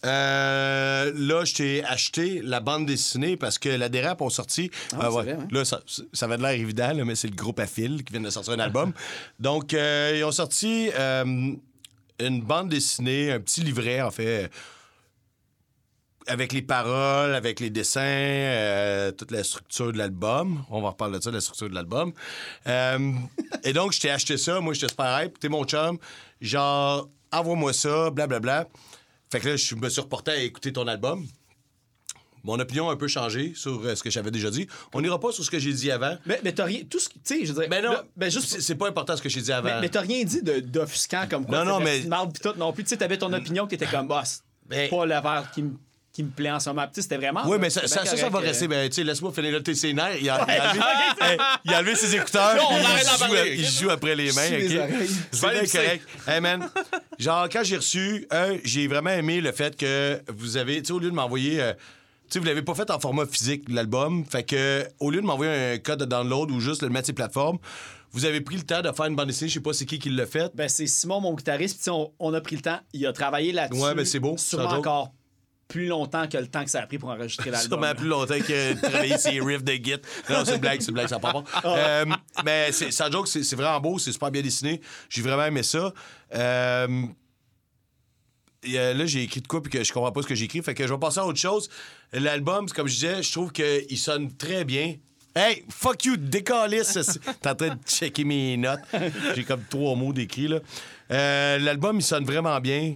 Euh, 0.06 1.11
là, 1.15 1.45
je 1.45 1.53
t'ai 1.53 1.84
acheté 1.85 2.41
la 2.41 2.60
bande 2.60 2.85
dessinée 2.85 3.38
parce 3.38 3.57
que 3.57 3.69
la 3.69 3.88
dérape 3.90 4.22
ont 4.22 4.30
sorti. 4.30 4.69
Ah, 4.94 4.95
Euh, 4.95 4.99
c'est 4.99 5.15
ouais. 5.15 5.23
vrai, 5.23 5.31
hein? 5.34 5.48
Là, 5.52 5.64
ça, 5.65 5.81
ça 6.11 6.26
avait 6.26 6.38
de 6.38 6.41
l'air 6.41 6.52
évident, 6.52 6.91
là, 6.94 7.06
mais 7.06 7.15
c'est 7.15 7.30
le 7.30 7.35
groupe 7.35 7.60
Affil 7.60 8.03
qui 8.03 8.11
vient 8.11 8.22
de 8.22 8.30
sortir 8.30 8.53
un 8.53 8.60
album. 8.60 8.91
Donc, 9.40 9.73
euh, 9.73 10.14
ils 10.18 10.23
ont 10.23 10.31
sorti 10.31 10.90
une 12.19 12.41
bande 12.41 12.69
dessinée, 12.69 13.31
un 13.31 13.40
petit 13.40 13.61
livret, 13.61 14.02
en 14.02 14.11
fait, 14.11 14.49
avec 16.28 16.54
les 16.54 16.62
paroles, 16.62 17.36
avec 17.36 17.60
les 17.60 17.70
dessins, 17.70 18.02
euh, 18.02 19.12
toute 19.12 19.32
la 19.32 19.44
structure 19.44 19.91
de 19.91 19.98
l'album. 19.98 20.64
On 20.70 20.82
va 20.82 20.90
reparler 20.90 21.20
de 21.20 21.24
ça, 21.24 21.32
la 21.32 21.41
structure 21.41 21.70
de 21.70 21.76
l'album. 21.76 22.14
Euh, 22.68 23.12
et 23.64 23.74
donc, 23.74 23.94
je 23.94 24.00
t'ai 24.00 24.10
acheté 24.10 24.38
ça. 24.38 24.60
Moi, 24.60 24.74
j'étais 24.74 24.90
super 24.90 25.24
hype. 25.24 25.40
T'es 25.40 25.50
mon 25.50 25.64
chum. 25.66 25.98
Genre, 26.41 27.10
envoie-moi 27.32 27.74
ça, 27.74 28.10
blablabla. 28.12 28.68
Fait 29.32 29.40
que 29.40 29.50
là, 29.50 29.56
je 29.56 29.76
me 29.76 29.90
suis 29.90 30.02
reporté 30.02 30.32
à 30.32 30.38
écouter 30.38 30.72
ton 30.72 30.88
album. 30.88 31.26
Mon 32.45 32.60
opinion 32.60 32.90
a 32.90 32.94
un 32.94 32.98
peu 32.98 33.08
changé 33.08 33.54
sur 33.56 33.82
euh, 33.86 33.95
ce 33.95 34.04
que 34.04 34.10
j'avais 34.10 34.30
déjà 34.30 34.52
dit. 34.52 34.68
On 34.94 35.00
n'ira 35.02 35.18
pas 35.18 35.32
sur 35.32 35.45
ce 35.45 35.50
que 35.50 35.60
j'ai 35.60 35.72
dit 35.72 35.90
avant. 35.90 36.18
Mais, 36.26 36.41
mais 36.44 36.52
t'as 36.52 36.66
rien. 36.66 36.82
Tout 36.90 37.00
ce 37.00 37.08
qui. 37.08 37.18
Tu 37.20 37.40
sais, 37.40 37.45
je 37.45 37.54
veux 37.54 37.62
dire. 37.62 37.70
Mais 37.70 37.82
non, 37.82 37.94
là, 37.94 38.04
ben 38.18 38.30
juste. 38.30 38.60
c'est 38.60 38.76
pas 38.76 38.90
important 38.90 39.16
ce 39.16 39.22
que 39.22 39.30
j'ai 39.30 39.41
dit 39.41 39.52
avant. 39.54 39.70
Mais, 39.76 39.82
mais 39.82 39.90
t'as 39.90 40.02
rien 40.02 40.26
dit 40.26 40.41
d'offusquant 40.44 41.26
comme 41.30 41.45
quoi. 41.45 41.64
Non, 41.64 41.80
non, 41.80 41.80
mais- 41.80 42.02
marde 42.04 42.34
pis 42.34 42.41
tout 42.41 42.54
non 42.58 42.74
plus. 42.74 42.84
Tu 42.84 42.90
sais, 42.90 42.98
t'avais 42.98 43.18
ton 43.18 43.32
opinion 43.32 43.66
qui 43.66 43.76
était 43.76 43.86
comme 43.86 44.10
boss. 44.10 44.44
Mais- 44.70 44.90
Pas 44.90 45.06
le 45.06 45.14
verre 45.14 45.52
qui 45.54 45.64
me 45.64 45.72
qui 46.14 46.23
me 46.23 46.30
plaît 46.30 46.52
en 46.52 46.60
ce 46.60 46.69
moment. 46.69 46.85
C'était 46.94 47.18
vraiment. 47.18 47.41
Oui, 47.48 47.57
mais 47.60 47.69
c'était 47.72 47.88
ça, 47.88 48.06
ça, 48.06 48.11
ça, 48.11 48.18
ça 48.18 48.30
va 48.30 48.40
rester. 48.40 48.65
euh, 48.65 48.68
Ben, 48.69 48.88
tu 48.88 48.95
sais, 48.95 49.03
laisse-moi 49.03 49.34
finir 49.34 49.52
le 49.52 49.64
TC 49.64 49.94
nerfs. 49.94 50.18
Il 50.22 50.30
a, 50.30 50.45
il 50.48 50.52
a 50.52 50.69
enlevé, 50.69 50.81
Hey, 51.22 51.38
il 51.65 51.73
a 51.73 51.80
enlevé 51.80 51.95
ses 51.95 52.15
écouteurs. 52.15 52.56
Non, 52.56 52.68
on 52.69 52.77
il, 52.77 53.27
joue, 53.27 53.35
il 53.56 53.65
joue 53.65 53.90
après 53.90 54.15
les 54.15 54.31
mains. 54.31 54.49
C'est 55.31 55.72
correct. 55.72 56.07
Hey, 56.27 56.40
man. 56.40 56.69
Genre, 57.18 57.48
quand 57.52 57.64
j'ai 57.64 57.77
reçu, 57.77 58.27
un, 58.31 58.57
j'ai 58.64 58.88
vraiment 58.88 59.10
aimé 59.10 59.41
le 59.41 59.52
fait 59.52 59.76
que 59.76 60.22
vous 60.35 60.57
avez, 60.57 60.81
tu 60.81 60.88
sais, 60.88 60.94
au 60.94 60.99
lieu 60.99 61.10
de 61.10 61.15
m'envoyer. 61.15 61.61
euh, 61.61 61.73
tu 61.73 62.34
sais, 62.34 62.40
vous 62.40 62.45
l'avez 62.45 62.61
pas 62.61 62.73
fait 62.76 62.90
en 62.91 62.99
format 62.99 63.26
physique, 63.26 63.64
l'album. 63.69 64.23
Fait 64.26 64.44
que, 64.44 64.88
au 64.99 65.10
lieu 65.11 65.22
de 65.22 65.26
m'envoyer 65.26 65.73
un 65.73 65.77
code 65.80 65.99
de 65.99 66.06
download 66.06 66.52
ou 66.52 66.60
juste 66.60 66.81
le 66.84 66.90
mettre 66.90 67.06
sur 67.07 67.11
les 67.14 67.15
plateformes, 67.15 67.57
vous 68.11 68.26
avez 68.26 68.41
pris 68.41 68.56
le 68.57 68.64
temps 68.64 68.81
de 68.81 68.91
faire 68.91 69.06
une 69.06 69.15
bande 69.15 69.27
dessinée. 69.27 69.49
Je 69.49 69.56
sais 69.56 69.60
pas 69.60 69.73
c'est 69.73 69.85
qui 69.85 69.98
qui 69.99 70.10
l'a 70.10 70.26
fait. 70.27 70.52
Ben, 70.56 70.69
c'est 70.69 70.85
Simon, 70.88 71.22
mon 71.22 71.34
guitariste. 71.34 71.81
Puis, 71.81 71.90
on, 71.91 72.11
on 72.19 72.34
a 72.34 72.41
pris 72.41 72.56
le 72.56 72.61
temps. 72.61 72.80
Il 72.94 73.06
a 73.07 73.14
travaillé 73.14 73.52
là-dessus. 73.52 73.81
Ouais, 73.81 73.95
ben, 73.95 74.06
c'est 74.06 74.19
beau. 74.19 74.35
Sûrement 74.38 74.69
encore 74.69 75.11
plus 75.74 75.88
longtemps 75.88 76.28
que 76.28 76.38
le 76.38 76.45
temps 76.45 76.64
que 76.64 76.70
ça 76.70 76.84
a 76.84 76.86
pris 76.86 77.00
pour 77.00 77.10
enregistrer 77.10 77.50
l'album. 77.50 77.80
Sûrement 77.80 77.95
plus 77.95 78.08
longtemps 78.08 78.38
que 78.38 78.74
de 78.74 78.80
travailler 78.80 79.18
ses 79.18 79.40
riffs 79.40 79.64
de 79.64 79.74
git. 79.74 79.95
Non, 80.30 80.45
c'est 80.45 80.54
une 80.54 80.62
blague, 80.62 80.80
c'est 80.82 80.90
une 80.90 80.94
blague, 80.94 81.08
ça 81.08 81.18
part 81.18 81.44
pas. 81.44 81.44
Euh, 81.66 82.06
mais 82.45 82.72
c'est, 82.72 82.91
sans 82.91 83.12
joke, 83.12 83.28
c'est, 83.28 83.41
c'est 83.41 83.56
vraiment 83.56 83.80
beau, 83.80 83.98
c'est 83.98 84.12
super 84.12 84.30
bien 84.30 84.44
dessiné. 84.44 84.82
J'ai 85.10 85.24
vraiment 85.24 85.45
aimé 85.45 85.64
ça. 85.64 85.91
Euh, 86.36 87.06
et, 88.62 88.78
euh, 88.78 88.94
là, 88.94 89.08
j'ai 89.08 89.24
écrit 89.24 89.41
de 89.41 89.48
quoi 89.48 89.64
puis 89.64 89.72
que 89.72 89.84
je 89.84 89.91
comprends 89.91 90.12
pas 90.12 90.22
ce 90.22 90.28
que 90.28 90.36
j'ai 90.36 90.45
écrit. 90.45 90.62
Fait 90.62 90.76
que 90.76 90.86
je 90.86 90.94
vais 90.94 91.00
passer 91.00 91.22
à 91.22 91.26
autre 91.26 91.40
chose. 91.40 91.72
L'album, 92.12 92.70
comme 92.70 92.88
je 92.88 92.94
disais, 92.94 93.24
je 93.24 93.32
trouve 93.32 93.52
qu'il 93.52 93.98
sonne 93.98 94.32
très 94.38 94.66
bien. 94.66 94.98
Hey, 95.36 95.66
fuck 95.70 96.06
you, 96.06 96.18
décalisse! 96.18 97.20
T'es 97.41 97.50
en 97.50 97.56
train 97.56 97.70
de 97.70 97.80
checker 97.88 98.24
mes 98.24 98.58
notes. 98.58 98.82
J'ai 99.36 99.44
comme 99.44 99.64
trois 99.68 99.95
mots 99.95 100.14
d'écrit, 100.14 100.48
là. 100.48 100.60
Euh, 101.10 101.58
L'album, 101.58 101.98
il 101.98 102.04
sonne 102.04 102.26
vraiment 102.26 102.60
bien. 102.60 102.94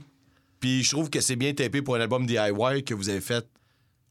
Puis 0.59 0.83
je 0.83 0.89
trouve 0.91 1.09
que 1.09 1.21
c'est 1.21 1.35
bien 1.35 1.53
tapé 1.53 1.81
pour 1.81 1.95
un 1.95 2.01
album 2.01 2.25
DIY 2.25 2.83
que 2.83 2.93
vous 2.93 3.09
avez 3.09 3.21
fait 3.21 3.45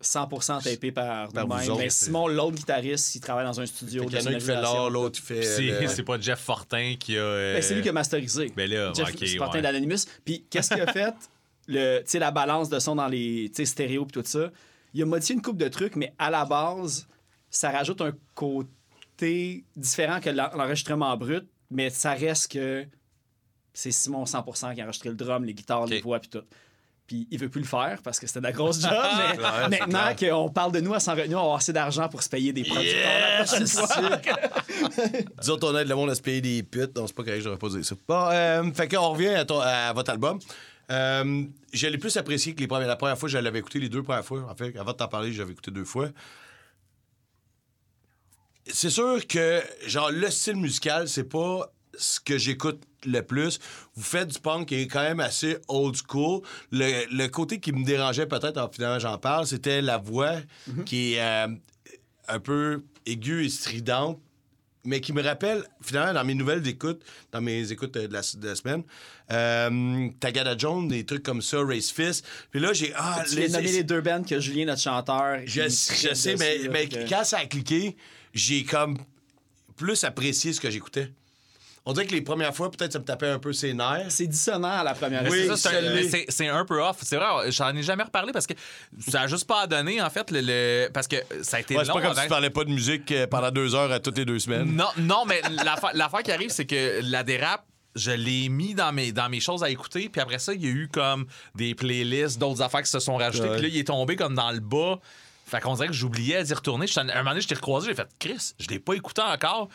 100% 0.02 0.62
tapé 0.62 0.92
par, 0.92 1.32
Par 1.32 1.46
nous-mêmes. 1.48 1.62
vous 1.64 1.70
autres, 1.70 1.80
Mais 1.80 1.90
Simon, 1.90 2.28
l'autre 2.28 2.56
guitariste, 2.56 3.14
il 3.14 3.20
travaille 3.20 3.46
dans 3.46 3.58
un 3.60 3.66
studio. 3.66 4.04
Qu'il 4.04 4.18
y 4.18 4.22
en 4.22 4.26
a 4.26 4.30
un 4.30 4.38
qui 4.38 4.44
fait 4.44 4.60
l'or, 4.60 4.90
l'autre 4.90 5.18
qui 5.20 5.26
fait. 5.26 5.42
C'est 5.42 5.88
c'est 5.88 6.02
pas 6.02 6.20
Jeff 6.20 6.38
Fortin 6.40 6.94
qui 7.00 7.16
a. 7.16 7.20
euh, 7.20 7.54
Ben, 7.54 7.62
c'est 7.62 7.74
lui 7.74 7.82
qui 7.82 7.88
a 7.88 7.92
masterisé. 7.92 8.52
Ben 8.54 8.68
là, 8.70 8.92
Jeff 8.94 9.08
ok, 9.14 9.26
Fortin 9.38 9.56
ouais. 9.58 9.62
d'Anonymous. 9.62 10.04
Puis 10.24 10.44
qu'est-ce 10.50 10.70
qu'il 10.74 10.82
a 10.82 10.92
fait? 10.92 11.14
Le, 11.68 11.98
tu 12.00 12.10
sais, 12.10 12.18
la 12.20 12.30
balance 12.30 12.68
de 12.68 12.78
son 12.78 12.94
dans 12.94 13.08
les 13.08 13.48
tu 13.48 13.56
sais, 13.56 13.64
stéréos 13.64 14.06
et 14.08 14.12
tout 14.12 14.22
ça. 14.24 14.52
Il 14.94 15.02
a 15.02 15.06
modifié 15.06 15.34
une 15.34 15.42
coupe 15.42 15.56
de 15.58 15.66
trucs, 15.66 15.96
mais 15.96 16.14
à 16.16 16.30
la 16.30 16.44
base, 16.44 17.08
ça 17.50 17.70
rajoute 17.72 18.00
un 18.02 18.12
côté 18.36 19.64
différent 19.74 20.20
que 20.20 20.30
l'en- 20.30 20.50
l'enregistrement 20.54 21.16
brut, 21.16 21.44
mais 21.70 21.90
ça 21.90 22.12
reste 22.12 22.52
que 22.52 22.84
c'est 23.78 23.90
Simon 23.92 24.24
100% 24.24 24.74
qui 24.74 24.80
a 24.80 24.84
enregistré 24.84 25.10
le 25.10 25.14
drum, 25.16 25.44
les 25.44 25.52
guitares, 25.54 25.86
les 25.86 25.98
Ok. 25.98 26.02
voix 26.04 26.18
puis 26.18 26.30
tout. 26.30 26.42
Puis 27.06 27.28
il 27.30 27.38
veut 27.38 27.48
plus 27.48 27.60
le 27.60 27.66
faire 27.66 28.00
parce 28.02 28.18
que 28.18 28.26
c'était 28.26 28.40
de 28.40 28.44
la 28.44 28.52
grosse 28.52 28.80
job, 28.80 28.90
mais 29.36 29.38
Ouais, 29.38 29.68
maintenant 29.68 30.14
qu'on 30.18 30.48
parle 30.50 30.72
de 30.72 30.80
nous 30.80 30.92
à 30.94 30.98
s'en 30.98 31.14
retenir, 31.14 31.36
on 31.36 31.40
va 31.40 31.44
avoir 31.44 31.56
assez 31.58 31.72
d'argent 31.72 32.08
pour 32.08 32.22
se 32.22 32.28
payer 32.28 32.52
des 32.52 32.64
producteurs 32.64 33.38
la 33.38 33.44
prochaine 33.44 33.66
fois. 33.68 33.86
Disons, 35.40 35.58
on 35.62 35.76
aide 35.76 35.88
le 35.88 35.94
monde 35.94 36.10
à 36.10 36.14
se 36.16 36.22
payer 36.22 36.40
des 36.40 36.62
putes. 36.64 36.96
Non, 36.96 37.06
c'est 37.06 37.14
pas 37.14 37.22
correct, 37.22 37.42
j'aurais 37.42 37.58
pas 37.58 37.68
dit 37.68 37.84
ça. 37.84 37.94
Bon, 38.08 38.28
euh, 38.32 38.72
fait 38.72 38.88
qu'on 38.88 39.10
revient 39.10 39.28
à, 39.28 39.44
ton- 39.44 39.60
à 39.60 39.92
votre 39.92 40.10
album. 40.10 40.40
Euh, 40.90 41.44
je 41.72 41.86
l'ai 41.86 41.98
plus 41.98 42.16
apprécié 42.16 42.54
que 42.54 42.60
les 42.60 42.66
premières. 42.66 42.88
La 42.88 42.96
première 42.96 43.18
fois, 43.18 43.28
je 43.28 43.38
l'avais 43.38 43.58
écouté 43.60 43.78
les 43.78 43.88
deux 43.88 44.02
premières 44.02 44.24
fois. 44.24 44.44
En 44.50 44.54
fait, 44.56 44.76
avant 44.76 44.92
de 44.92 44.96
t'en 44.96 45.08
parler, 45.08 45.32
j'avais 45.32 45.52
écouté 45.52 45.70
deux 45.70 45.84
fois. 45.84 46.08
C'est 48.66 48.90
sûr 48.90 49.24
que, 49.28 49.62
genre, 49.86 50.10
le 50.10 50.28
style 50.30 50.56
musical, 50.56 51.08
c'est 51.08 51.24
pas 51.28 51.70
ce 51.98 52.20
que 52.20 52.38
j'écoute 52.38 52.82
le 53.04 53.20
plus. 53.22 53.58
Vous 53.94 54.02
faites 54.02 54.28
du 54.28 54.38
punk 54.38 54.68
qui 54.68 54.74
est 54.76 54.86
quand 54.86 55.02
même 55.02 55.20
assez 55.20 55.58
old 55.68 55.94
school. 56.08 56.42
Le, 56.72 57.04
le 57.14 57.26
côté 57.28 57.60
qui 57.60 57.72
me 57.72 57.84
dérangeait 57.84 58.26
peut-être, 58.26 58.58
en 58.58 58.68
finalement 58.70 58.98
j'en 58.98 59.18
parle, 59.18 59.46
c'était 59.46 59.80
la 59.82 59.98
voix 59.98 60.36
qui 60.84 61.14
est 61.14 61.20
euh, 61.22 61.48
un 62.28 62.40
peu 62.40 62.82
aiguë 63.06 63.46
et 63.46 63.48
stridente 63.48 64.20
mais 64.88 65.00
qui 65.00 65.12
me 65.12 65.20
rappelle, 65.20 65.64
finalement, 65.82 66.14
dans 66.14 66.24
mes 66.24 66.34
nouvelles 66.34 66.62
d'écoute, 66.62 67.02
dans 67.32 67.40
mes 67.40 67.72
écoutes 67.72 67.94
de 67.94 68.02
la, 68.02 68.20
de 68.20 68.46
la 68.46 68.54
semaine, 68.54 68.84
euh, 69.32 70.08
Tagada 70.20 70.56
Jones, 70.56 70.86
des 70.86 71.04
trucs 71.04 71.24
comme 71.24 71.42
ça, 71.42 71.58
Race 71.64 71.90
Fist. 71.90 72.24
Puis 72.52 72.60
là, 72.60 72.72
j'ai. 72.72 72.92
Ah, 72.94 73.24
Tu 73.28 73.34
nommer 73.48 73.72
les 73.72 73.82
deux 73.82 74.00
bands 74.00 74.22
que 74.22 74.38
Julien, 74.38 74.66
notre 74.66 74.80
chanteur. 74.80 75.40
Je, 75.44 75.62
je 75.62 76.14
sais, 76.14 76.36
mais, 76.36 76.68
mais 76.70 76.88
que- 76.88 77.08
quand 77.08 77.24
ça 77.24 77.38
a 77.38 77.46
cliqué, 77.46 77.96
j'ai 78.32 78.62
comme 78.62 78.96
plus 79.76 80.04
apprécié 80.04 80.52
ce 80.52 80.60
que 80.60 80.70
j'écoutais. 80.70 81.12
On 81.88 81.92
dirait 81.92 82.04
que 82.06 82.12
les 82.12 82.20
premières 82.20 82.54
fois, 82.54 82.70
peut-être, 82.70 82.92
ça 82.92 82.98
me 82.98 83.04
tapait 83.04 83.28
un 83.28 83.38
peu 83.38 83.52
ses 83.52 83.72
nerfs. 83.72 84.06
C'est 84.10 84.26
dissonant 84.26 84.72
à 84.80 84.82
la 84.82 84.92
première 84.92 85.22
Oui, 85.30 85.46
C'est 85.48 85.56
c'est 85.56 85.68
un- 85.68 86.02
c'est- 86.10 86.26
c'est 86.28 86.50
peu 86.66 86.82
off. 86.82 86.96
C'est 87.02 87.16
vrai, 87.16 87.50
j'en 87.52 87.74
ai 87.76 87.82
jamais 87.84 88.02
reparlé 88.02 88.32
parce 88.32 88.46
que 88.46 88.54
ça 89.06 89.22
a 89.22 89.26
juste 89.28 89.46
pas 89.46 89.66
donné, 89.68 90.02
en 90.02 90.10
fait, 90.10 90.30
le, 90.32 90.40
le- 90.42 90.88
parce 90.92 91.06
que 91.06 91.16
ça 91.42 91.58
a 91.58 91.60
été 91.60 91.76
Ouais, 91.76 91.84
c'est 91.84 91.88
long 91.88 91.94
pas 91.94 92.02
comme 92.02 92.14
si 92.16 92.22
tu 92.22 92.28
parlais 92.28 92.50
pas 92.50 92.64
de 92.64 92.70
musique 92.70 93.12
euh, 93.12 93.26
pendant 93.28 93.50
deux 93.52 93.74
heures 93.76 93.92
à 93.92 94.00
toutes 94.00 94.18
les 94.18 94.24
deux 94.24 94.40
semaines. 94.40 94.74
Non, 94.74 94.88
non, 94.98 95.24
mais 95.26 95.40
l'affaire 95.94 96.22
qui 96.24 96.32
arrive, 96.32 96.50
c'est 96.50 96.66
que 96.66 97.00
la 97.04 97.22
dérape, 97.22 97.64
je 97.94 98.10
l'ai 98.10 98.48
mis 98.48 98.74
dans 98.74 98.92
mes, 98.92 99.12
dans 99.12 99.28
mes 99.28 99.40
choses 99.40 99.62
à 99.62 99.70
écouter, 99.70 100.08
puis 100.08 100.20
après 100.20 100.38
ça, 100.40 100.52
il 100.54 100.62
y 100.64 100.66
a 100.66 100.70
eu 100.70 100.88
comme 100.92 101.26
des 101.54 101.74
playlists, 101.74 102.38
d'autres 102.38 102.62
affaires 102.62 102.82
qui 102.82 102.90
se 102.90 102.98
sont 102.98 103.16
rajoutées, 103.16 103.48
Ouais. 103.48 103.54
puis 103.58 103.62
là, 103.62 103.68
il 103.68 103.78
est 103.78 103.84
tombé 103.86 104.16
comme 104.16 104.34
dans 104.34 104.50
le 104.50 104.60
bas. 104.60 104.98
Fait 105.46 105.60
qu'on 105.60 105.74
dirait 105.74 105.86
que 105.86 105.94
j'oubliais 105.94 106.42
d'y 106.42 106.52
retourner. 106.52 106.86
Un 106.96 107.04
moment 107.04 107.30
donné, 107.30 107.40
je 107.40 107.46
t'ai 107.46 107.54
recroisé, 107.54 107.90
j'ai 107.90 107.94
fait 107.94 108.08
Chris, 108.18 108.54
je 108.58 108.66
l'ai 108.66 108.80
pas 108.80 108.94
écouté 108.94 109.22
encore. 109.22 109.68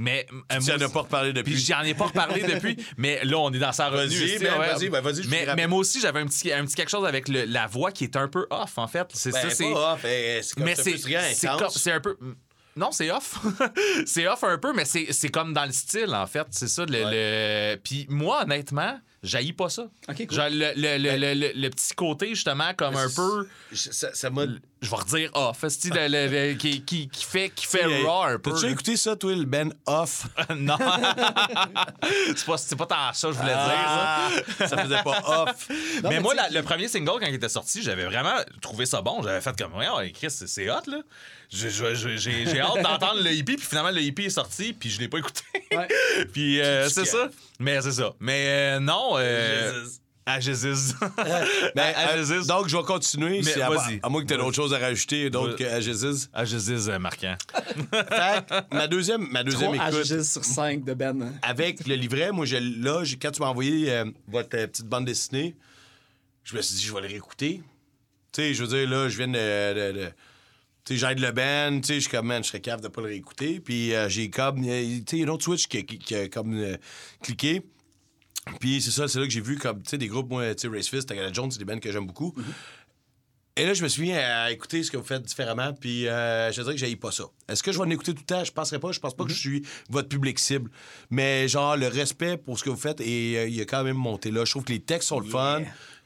Mais. 0.00 0.26
euh, 0.32 0.56
Tu 0.58 0.66
moi, 0.66 0.76
en 0.76 0.80
as 0.80 0.88
pas 0.88 1.00
reparlé 1.00 1.32
Puis 1.32 1.42
depuis. 1.42 1.58
j'en 1.58 1.82
ai 1.82 1.94
pas 1.94 2.06
reparlé 2.06 2.42
depuis, 2.54 2.76
mais 2.96 3.22
là, 3.24 3.36
on 3.38 3.52
est 3.52 3.58
dans 3.58 3.72
sa 3.72 3.88
revenue. 3.88 4.16
Vas-y, 4.16 4.28
sais, 4.28 4.38
ben, 4.38 4.58
ouais. 4.58 4.72
vas-y, 4.72 4.88
ben, 4.88 5.02
mais, 5.28 5.54
mais 5.56 5.66
moi 5.66 5.78
aussi, 5.80 6.00
j'avais 6.00 6.20
un 6.20 6.26
petit, 6.26 6.50
un 6.52 6.64
petit 6.64 6.74
quelque 6.74 6.88
chose 6.90 7.06
avec 7.06 7.28
le- 7.28 7.44
la 7.44 7.66
voix 7.66 7.92
qui 7.92 8.04
est 8.04 8.16
un 8.16 8.28
peu 8.28 8.46
off, 8.50 8.78
en 8.78 8.88
fait. 8.88 9.06
C'est 9.12 9.30
Ben, 9.32 9.42
ça, 9.42 9.50
c'est. 9.50 9.72
off, 9.72 10.04
eh, 10.04 10.40
c'est 10.42 10.54
comme 10.54 10.64
Mais 10.64 10.74
ça, 10.74 10.82
c'est 11.70 11.92
un 11.92 12.00
peu. 12.00 12.16
Non, 12.76 12.92
c'est 12.92 13.10
off. 13.10 13.34
c'est 14.06 14.26
off 14.28 14.42
un 14.44 14.56
peu, 14.56 14.72
mais 14.72 14.84
c'est 14.84 15.28
comme 15.28 15.52
dans 15.52 15.66
le 15.66 15.72
style, 15.72 16.14
en 16.14 16.26
fait. 16.26 16.46
C'est 16.50 16.68
ça. 16.68 16.86
Le, 16.86 17.02
le- 17.04 17.76
Puis 17.76 18.06
moi, 18.08 18.42
honnêtement, 18.44 18.98
J'haïs 19.22 19.52
pas 19.52 19.68
ça. 19.68 19.82
Ok, 20.08 20.16
cool. 20.26 20.32
Genre, 20.34 20.46
le, 20.50 20.72
le, 20.76 20.96
le, 20.96 21.34
le- 21.34 21.52
le- 21.54 21.68
petit 21.70 21.92
côté, 21.94 22.30
justement, 22.30 22.72
comme 22.74 22.96
un 22.96 23.08
peu. 23.14 23.46
Je- 23.70 23.90
Ça 23.90 24.14
ça 24.14 24.30
m'a. 24.30 24.44
Je 24.80 24.88
vais 24.88 24.96
redire 24.96 25.30
off. 25.34 25.58
le- 25.62 26.54
qui, 26.58 26.82
qui, 26.82 27.08
qui 27.10 27.24
fait, 27.26 27.50
qui 27.50 27.66
fait 27.66 27.84
Hey, 27.90 28.02
raw 28.02 28.22
un 28.22 28.38
peu. 28.38 28.50
T'as-tu 28.52 28.70
écouté 28.70 28.96
ça, 28.96 29.16
toi, 29.16 29.34
le 29.34 29.44
Ben 29.44 29.74
Off? 29.84 30.26
non. 30.56 30.78
c'est 32.34 32.46
pas, 32.46 32.56
c'est 32.56 32.76
pas 32.76 32.86
tant 32.86 33.12
ça 33.12 33.28
que 33.28 33.34
je 33.34 33.38
voulais 33.38 33.52
Ah, 33.54 34.28
ça 34.66 34.78
faisait 34.78 35.02
pas 35.02 35.44
off. 35.44 35.68
dire. 35.68 35.76
Non, 36.02 36.08
mais 36.08 36.16
mais 36.16 36.20
moi, 36.20 36.34
la- 36.34 36.48
le 36.48 36.62
premier 36.62 36.88
single, 36.88 37.20
quand 37.20 37.26
il 37.26 37.34
était 37.34 37.48
sorti, 37.48 37.82
j'avais 37.82 38.04
vraiment 38.04 38.36
trouvé 38.62 38.86
ça 38.86 39.02
bon. 39.02 39.22
J'avais 39.22 39.40
fait 39.40 39.56
comme, 39.60 39.74
ouais, 39.74 40.12
Chris, 40.12 40.30
c'est 40.30 40.70
hot, 40.70 40.80
là. 40.86 40.98
J'ai 41.52 41.68
j'ai 41.70 42.60
hâte 42.60 42.82
d'entendre 42.82 43.22
le 43.22 43.32
hippie, 43.32 43.56
puis 43.56 43.66
finalement, 43.66 43.90
le 43.90 44.00
hippie 44.00 44.26
est 44.26 44.30
sorti, 44.30 44.72
puis 44.72 44.88
je 44.88 45.00
l'ai 45.00 45.08
pas 45.08 45.18
écouté. 45.18 45.42
Ouais. 45.72 45.88
puis 46.32 46.60
euh, 46.60 46.88
c'est 46.88 47.04
ça. 47.04 47.28
Mais 47.58 47.80
c'est 47.82 47.92
ça. 47.92 48.14
Mais 48.20 48.44
euh, 48.76 48.80
non. 48.80 49.14
Euh, 49.16 49.72
Jésus. 49.82 49.96
à 50.26 50.40
Jésus. 50.40 50.94
Ben, 51.74 51.92
à 51.96 52.10
euh, 52.10 52.24
Jésus. 52.24 52.46
donc, 52.46 52.68
je 52.68 52.76
vais 52.76 52.82
continuer. 52.84 53.38
Mais 53.44 53.50
c'est 53.52 53.62
à, 53.62 53.68
vas-y. 53.68 53.98
à 54.00 54.08
moins 54.08 54.22
que 54.22 54.28
tu 54.28 54.34
aies 54.34 54.36
d'autres 54.36 54.54
choses 54.54 54.72
à 54.74 54.78
rajouter, 54.78 55.28
d'autres 55.28 55.56
que 55.56 55.64
à 55.64 55.80
Jésus. 55.80 56.28
À 56.32 56.44
Jésus, 56.44 56.88
euh, 56.88 56.98
marquant. 57.00 57.36
Fait 57.92 58.64
ma 58.72 58.86
deuxième, 58.86 59.26
ma 59.30 59.42
deuxième 59.42 59.74
Trois 59.74 59.88
écoute. 59.88 60.10
AGG 60.12 60.22
sur 60.22 60.44
5 60.44 60.84
de 60.84 60.94
Ben. 60.94 61.20
hein. 61.20 61.32
avec 61.42 61.84
le 61.86 61.96
livret, 61.96 62.30
moi, 62.30 62.46
je, 62.46 62.56
là, 62.56 63.02
j'ai- 63.02 63.16
quand 63.16 63.32
tu 63.32 63.40
m'as 63.40 63.48
envoyé 63.48 63.90
euh, 63.90 64.04
votre 64.28 64.56
euh, 64.56 64.66
petite 64.68 64.86
bande 64.86 65.04
dessinée, 65.04 65.56
je 66.44 66.56
me 66.56 66.62
suis 66.62 66.76
dit, 66.76 66.84
je 66.84 66.94
vais 66.94 67.00
le 67.00 67.08
réécouter. 67.08 67.60
Tu 68.32 68.40
sais, 68.42 68.54
je 68.54 68.62
veux 68.64 68.68
dire, 68.68 68.88
là, 68.88 69.08
je 69.08 69.16
viens 69.18 69.28
de. 69.28 70.10
J'aide 70.88 71.18
le 71.20 71.30
band, 71.32 71.80
tu 71.80 71.86
sais, 71.88 71.94
je 71.96 72.00
suis 72.00 72.10
comme, 72.10 72.26
man, 72.26 72.42
je 72.42 72.48
serais 72.48 72.60
capable 72.60 72.82
de 72.84 72.88
pas 72.88 73.00
le 73.02 73.08
réécouter. 73.08 73.60
Puis 73.60 73.94
euh, 73.94 74.08
j'ai 74.08 74.30
comme, 74.30 74.62
tu 74.62 74.68
sais, 74.68 75.02
il 75.12 75.18
y 75.18 75.22
a 75.22 75.26
un 75.26 75.28
autre 75.30 75.44
switch 75.44 75.66
qui, 75.66 75.84
qui- 75.84 75.98
qui 75.98 76.14
a 76.14 76.28
comme 76.28 76.54
euh, 76.54 76.76
cliqué. 77.22 77.62
Puis 78.58 78.80
c'est 78.80 78.90
ça, 78.90 79.06
c'est 79.06 79.18
là 79.18 79.26
que 79.26 79.32
j'ai 79.32 79.40
vu 79.42 79.58
comme, 79.58 79.82
tu 79.82 79.90
sais, 79.90 79.98
des 79.98 80.08
groupes, 80.08 80.30
moi, 80.30 80.54
tu 80.54 80.62
sais, 80.62 80.74
Race 80.74 80.88
Fist, 80.88 81.08
Tagada 81.08 81.32
Jones, 81.32 81.50
c'est 81.50 81.58
des 81.58 81.64
bands 81.64 81.78
que 81.78 81.92
j'aime 81.92 82.06
beaucoup. 82.06 82.34
Et 83.56 83.66
là, 83.66 83.74
je 83.74 83.82
me 83.82 83.88
suis 83.88 84.02
mis 84.02 84.12
à 84.12 84.50
écouter 84.50 84.82
ce 84.82 84.90
que 84.90 84.96
vous 84.96 85.04
faites 85.04 85.22
différemment, 85.22 85.74
puis 85.74 86.08
euh, 86.08 86.50
je 86.50 86.62
dirais 86.62 86.74
que 86.74 86.80
j'aille 86.80 86.96
pas 86.96 87.10
ça. 87.10 87.24
Est-ce 87.48 87.62
que 87.62 87.72
je 87.72 87.78
vais 87.78 87.84
en 87.84 87.90
écouter 87.90 88.14
tout 88.14 88.20
le 88.20 88.24
temps? 88.24 88.42
Je 88.44 88.52
penserais 88.52 88.78
pas. 88.78 88.92
Je 88.92 89.00
pense 89.00 89.14
pas 89.14 89.24
que 89.24 89.30
je 89.32 89.38
suis 89.38 89.66
votre 89.90 90.08
public 90.08 90.38
cible. 90.38 90.70
Mais 91.10 91.46
genre, 91.46 91.76
le 91.76 91.88
respect 91.88 92.38
pour 92.38 92.58
ce 92.58 92.64
que 92.64 92.70
vous 92.70 92.76
faites, 92.76 93.00
et 93.02 93.48
il 93.48 93.60
a 93.60 93.64
quand 93.66 93.84
même 93.84 93.96
monté 93.98 94.30
là. 94.30 94.44
Je 94.46 94.50
trouve 94.52 94.64
que 94.64 94.72
les 94.72 94.80
textes 94.80 95.08
sont 95.08 95.20
le 95.20 95.28
fun. 95.28 95.62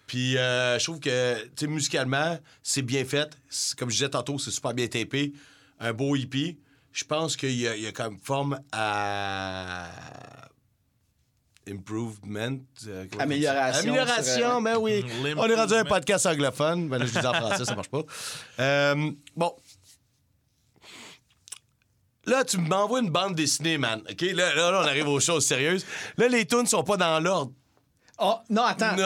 Puis 0.06 0.36
euh, 0.36 0.78
je 0.78 0.84
trouve 0.84 1.00
que, 1.00 1.42
tu 1.44 1.50
sais, 1.56 1.66
musicalement, 1.66 2.38
c'est 2.62 2.82
bien 2.82 3.04
fait. 3.04 3.36
Comme 3.78 3.90
je 3.90 3.96
disais 3.96 4.08
tantôt, 4.10 4.38
c'est 4.38 4.50
super 4.50 4.74
bien 4.74 4.86
tapé. 4.86 5.32
Un 5.80 5.92
beau 5.92 6.14
hippie. 6.16 6.58
Je 6.92 7.04
pense 7.04 7.36
qu'il 7.36 7.52
y, 7.58 7.66
a- 7.66 7.76
y 7.76 7.86
même 7.98 8.18
forme 8.22 8.60
à 8.70 9.88
improvement. 11.68 12.58
euh? 12.86 13.06
Amélioration 13.18 13.80
Amélioration, 13.80 14.22
sur, 14.36 14.56
euh, 14.56 14.60
ben 14.60 14.76
oui. 14.76 15.04
On 15.36 15.46
est 15.48 15.54
rendu 15.54 15.74
à 15.74 15.78
un 15.78 15.84
podcast 15.84 16.26
anglophone. 16.26 16.88
Ben 16.88 16.98
là, 16.98 17.06
je 17.06 17.18
dis 17.18 17.26
en 17.26 17.32
français, 17.32 17.64
ça 17.64 17.74
marche 17.74 17.88
pas. 17.88 18.02
Euh, 18.60 19.10
bon. 19.34 19.52
Là, 22.26 22.44
tu 22.44 22.58
m'envoies 22.58 23.00
une 23.00 23.10
bande 23.10 23.34
dessinée, 23.34 23.76
man. 23.78 24.00
OK? 24.08 24.20
Là, 24.20 24.54
là, 24.54 24.70
là, 24.70 24.80
on 24.82 24.86
arrive 24.86 25.08
aux 25.08 25.20
choses 25.20 25.44
sérieuses. 25.46 25.84
Là, 26.16 26.28
les 26.28 26.46
tunes 26.46 26.66
sont 26.66 26.82
pas 26.84 26.96
dans 26.96 27.18
l'ordre. 27.20 27.52
Oh, 28.18 28.36
non, 28.48 28.62
attends. 28.64 28.94
Oui. 28.96 29.02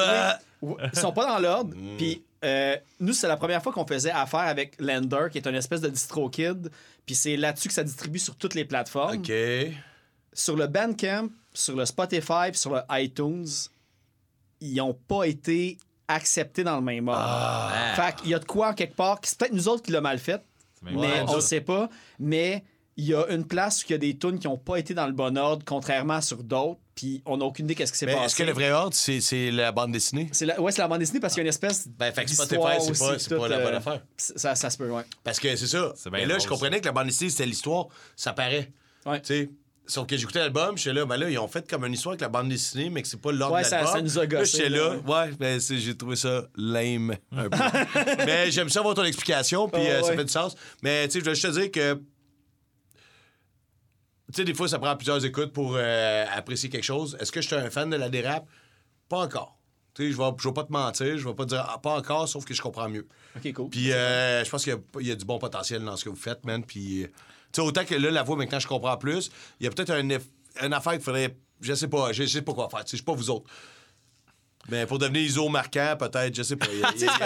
Ils 0.62 0.98
sont 0.98 1.12
pas 1.12 1.26
dans 1.26 1.38
l'ordre. 1.38 1.74
Mm. 1.76 1.96
Puis 1.96 2.22
euh, 2.44 2.76
nous, 3.00 3.12
c'est 3.12 3.28
la 3.28 3.36
première 3.36 3.62
fois 3.62 3.72
qu'on 3.72 3.86
faisait 3.86 4.10
affaire 4.10 4.40
avec 4.40 4.80
Lender, 4.80 5.26
qui 5.30 5.38
est 5.38 5.46
une 5.46 5.54
espèce 5.54 5.80
de 5.80 5.88
distro-kid. 5.88 6.70
Puis 7.06 7.14
c'est 7.14 7.36
là-dessus 7.36 7.68
que 7.68 7.74
ça 7.74 7.84
distribue 7.84 8.18
sur 8.18 8.36
toutes 8.36 8.54
les 8.54 8.64
plateformes. 8.64 9.18
OK. 9.18 9.32
Sur 10.32 10.56
le 10.56 10.66
Bandcamp, 10.66 11.28
sur 11.52 11.74
le 11.74 11.84
Spotify, 11.84 12.50
puis 12.50 12.58
sur 12.58 12.74
le 12.74 12.80
iTunes, 12.90 13.46
ils 14.60 14.74
n'ont 14.76 14.94
pas 14.94 15.24
été 15.24 15.78
acceptés 16.06 16.64
dans 16.64 16.76
le 16.76 16.82
même 16.82 17.08
ordre. 17.08 17.20
Ah. 17.22 17.92
Fait 17.96 18.16
qu'il 18.16 18.30
y 18.30 18.34
a 18.34 18.38
de 18.38 18.44
quoi, 18.44 18.68
en 18.68 18.74
quelque 18.74 18.94
part, 18.96 19.18
c'est 19.22 19.38
peut-être 19.38 19.52
nous 19.52 19.68
autres 19.68 19.82
qui 19.82 19.90
l'a 19.90 20.00
mal 20.00 20.18
fait, 20.18 20.42
C'est 20.84 20.92
mais 20.92 21.22
on 21.22 21.40
ça. 21.40 21.40
sait 21.40 21.60
pas. 21.60 21.88
Mais 22.18 22.64
il 22.96 23.04
y 23.06 23.14
a 23.14 23.26
une 23.28 23.44
place 23.46 23.82
où 23.82 23.86
il 23.88 23.92
y 23.92 23.94
a 23.94 23.98
des 23.98 24.16
tunes 24.16 24.38
qui 24.38 24.46
n'ont 24.48 24.58
pas 24.58 24.76
été 24.76 24.94
dans 24.94 25.06
le 25.06 25.12
bon 25.12 25.36
ordre, 25.36 25.64
contrairement 25.64 26.20
sur 26.20 26.42
d'autres, 26.42 26.80
puis 26.98 27.22
on 27.26 27.36
n'a 27.36 27.44
aucune 27.44 27.66
idée 27.66 27.76
qu'est-ce 27.76 27.92
qui 27.92 27.98
s'est 27.98 28.06
passé. 28.06 28.18
est-ce 28.24 28.34
que 28.34 28.42
le 28.42 28.52
vrai 28.52 28.72
ordre, 28.72 28.92
c'est, 28.92 29.20
c'est 29.20 29.52
la 29.52 29.70
bande 29.70 29.92
dessinée? 29.92 30.28
C'est 30.32 30.46
la... 30.46 30.60
Ouais, 30.60 30.72
c'est 30.72 30.82
la 30.82 30.88
bande 30.88 30.98
dessinée 30.98 31.20
parce 31.20 31.32
qu'il 31.32 31.42
y 31.42 31.42
a 31.42 31.46
une 31.46 31.48
espèce 31.50 31.86
Ben, 31.96 32.10
fait 32.12 32.24
que 32.24 32.30
Spotify, 32.32 32.56
c'est 32.80 32.98
pas- 32.98 33.14
aussi, 33.14 33.24
c'est 33.28 33.36
pas 33.36 33.46
la 33.46 33.58
bonne 33.60 33.74
euh, 33.74 33.78
affaire. 33.78 34.02
Ça, 34.16 34.56
ça 34.56 34.68
se 34.68 34.76
peut, 34.76 34.90
ouais. 34.90 35.04
Parce 35.22 35.38
que 35.38 35.54
c'est 35.54 35.68
ça. 35.68 35.92
Mais 36.10 36.26
là, 36.26 36.40
je 36.40 36.48
comprenais 36.48 36.80
que 36.80 36.86
la 36.86 36.92
bande 36.92 37.06
dessinée, 37.06 37.30
c'était 37.30 37.46
l'histoire. 37.46 37.86
Ça 38.16 38.32
paraît. 38.32 38.72
Ouais. 39.06 39.20
Tu 39.20 39.26
sais. 39.28 39.50
Sauf 39.86 40.06
que 40.06 40.16
j'écoutais 40.18 40.40
l'album, 40.40 40.76
je 40.76 40.82
suis 40.82 40.92
là, 40.92 41.06
ben 41.06 41.16
là, 41.16 41.30
ils 41.30 41.38
ont 41.38 41.48
fait 41.48 41.66
comme 41.70 41.86
une 41.86 41.94
histoire 41.94 42.12
avec 42.12 42.20
la 42.20 42.28
bande 42.28 42.48
dessinée, 42.50 42.90
mais 42.90 43.00
que 43.00 43.08
c'est 43.08 43.18
pas 43.20 43.32
l'ordre 43.32 43.54
Ouais, 43.54 43.62
de 43.62 43.66
ça- 43.68 43.76
l'album. 43.76 43.94
ça 43.94 44.02
nous 44.02 44.18
a 44.18 44.20
Là, 44.22 44.26
gossé, 44.26 44.56
j'étais 44.58 44.68
là, 44.68 44.94
là, 44.94 44.96
ouais, 45.26 45.32
ben 45.40 45.60
c'est- 45.60 45.78
j'ai 45.78 45.96
trouvé 45.96 46.14
ça 46.16 46.42
lame 46.56 47.16
un 47.32 47.48
peu. 47.48 47.56
mais 48.26 48.50
j'aime 48.50 48.68
ça 48.68 48.80
avoir 48.80 48.94
ton 48.94 49.04
explication, 49.04 49.66
puis 49.68 49.80
Ah, 49.86 49.90
euh, 49.90 50.02
ça 50.02 50.10
ouais. 50.10 50.16
fait 50.16 50.24
du 50.24 50.32
sens. 50.32 50.56
Mais 50.82 51.06
tu 51.08 51.12
sais, 51.12 51.20
je 51.20 51.24
veux 51.24 51.34
juste 51.34 51.46
te 51.54 51.58
dire 51.60 51.70
que. 51.70 52.02
Tu 54.28 54.34
sais, 54.34 54.44
des 54.44 54.54
fois, 54.54 54.68
ça 54.68 54.78
prend 54.78 54.94
plusieurs 54.96 55.24
écoutes 55.24 55.52
pour 55.52 55.74
euh, 55.76 56.24
apprécier 56.34 56.68
quelque 56.68 56.84
chose. 56.84 57.16
Est-ce 57.20 57.32
que 57.32 57.40
je 57.40 57.46
suis 57.46 57.56
un 57.56 57.70
fan 57.70 57.88
de 57.88 57.96
la 57.96 58.08
dérape? 58.10 58.46
Pas 59.08 59.18
encore. 59.20 59.56
Tu 59.94 60.02
sais, 60.04 60.12
je 60.12 60.16
vais, 60.18 60.30
je 60.38 60.46
vais 60.48 60.54
pas 60.54 60.64
te 60.64 60.72
mentir, 60.72 61.16
je 61.18 61.26
vais 61.26 61.34
pas 61.34 61.44
te 61.44 61.48
dire 61.50 61.66
ah, 61.68 61.78
pas 61.78 61.96
encore, 61.96 62.28
sauf 62.28 62.44
que 62.44 62.52
je 62.54 62.60
comprends 62.60 62.88
mieux. 62.90 63.06
OK, 63.36 63.52
cool. 63.54 63.70
Puis 63.70 63.90
euh, 63.92 64.44
je 64.44 64.50
pense 64.50 64.64
qu'il 64.64 64.72
y 64.74 64.76
a- 64.76 65.00
il 65.00 65.06
y, 65.06 65.10
a 65.10 65.14
du 65.16 65.24
bon 65.24 65.38
potentiel 65.38 65.82
dans 65.82 65.96
ce 65.96 66.04
que 66.04 66.10
vous 66.10 66.16
faites, 66.16 66.44
man. 66.44 66.62
Puis, 66.64 67.04
euh, 67.04 67.06
tu 67.06 67.12
sais, 67.54 67.60
autant 67.62 67.84
que 67.86 67.94
là, 67.94 68.10
la 68.10 68.22
voix, 68.22 68.36
maintenant, 68.36 68.60
je 68.60 68.68
comprends 68.68 68.96
plus. 68.98 69.30
Il 69.60 69.64
y 69.64 69.66
a 69.66 69.70
peut-être 69.70 69.90
un, 69.90 70.06
une 70.66 70.72
affaire 70.74 70.92
qu'il 70.92 71.02
faudrait. 71.02 71.36
Je 71.62 71.72
sais 71.74 71.88
pas, 71.88 72.12
je 72.12 72.24
sais 72.26 72.42
pas 72.42 72.52
quoi 72.52 72.68
faire. 72.68 72.80
Sais, 72.80 72.90
je 72.92 72.96
suis 72.96 73.04
pas 73.04 73.14
vous 73.14 73.30
autres. 73.30 73.50
Mais 74.68 74.84
pour 74.84 74.98
devenir 74.98 75.22
ISO 75.22 75.48
marquant, 75.48 75.96
peut-être, 75.98 76.34
je 76.36 76.42
sais 76.42 76.56
pas. 76.56 76.66
Y 76.66 76.84
a- 76.84 76.92
y 76.94 77.08
a- 77.08 77.18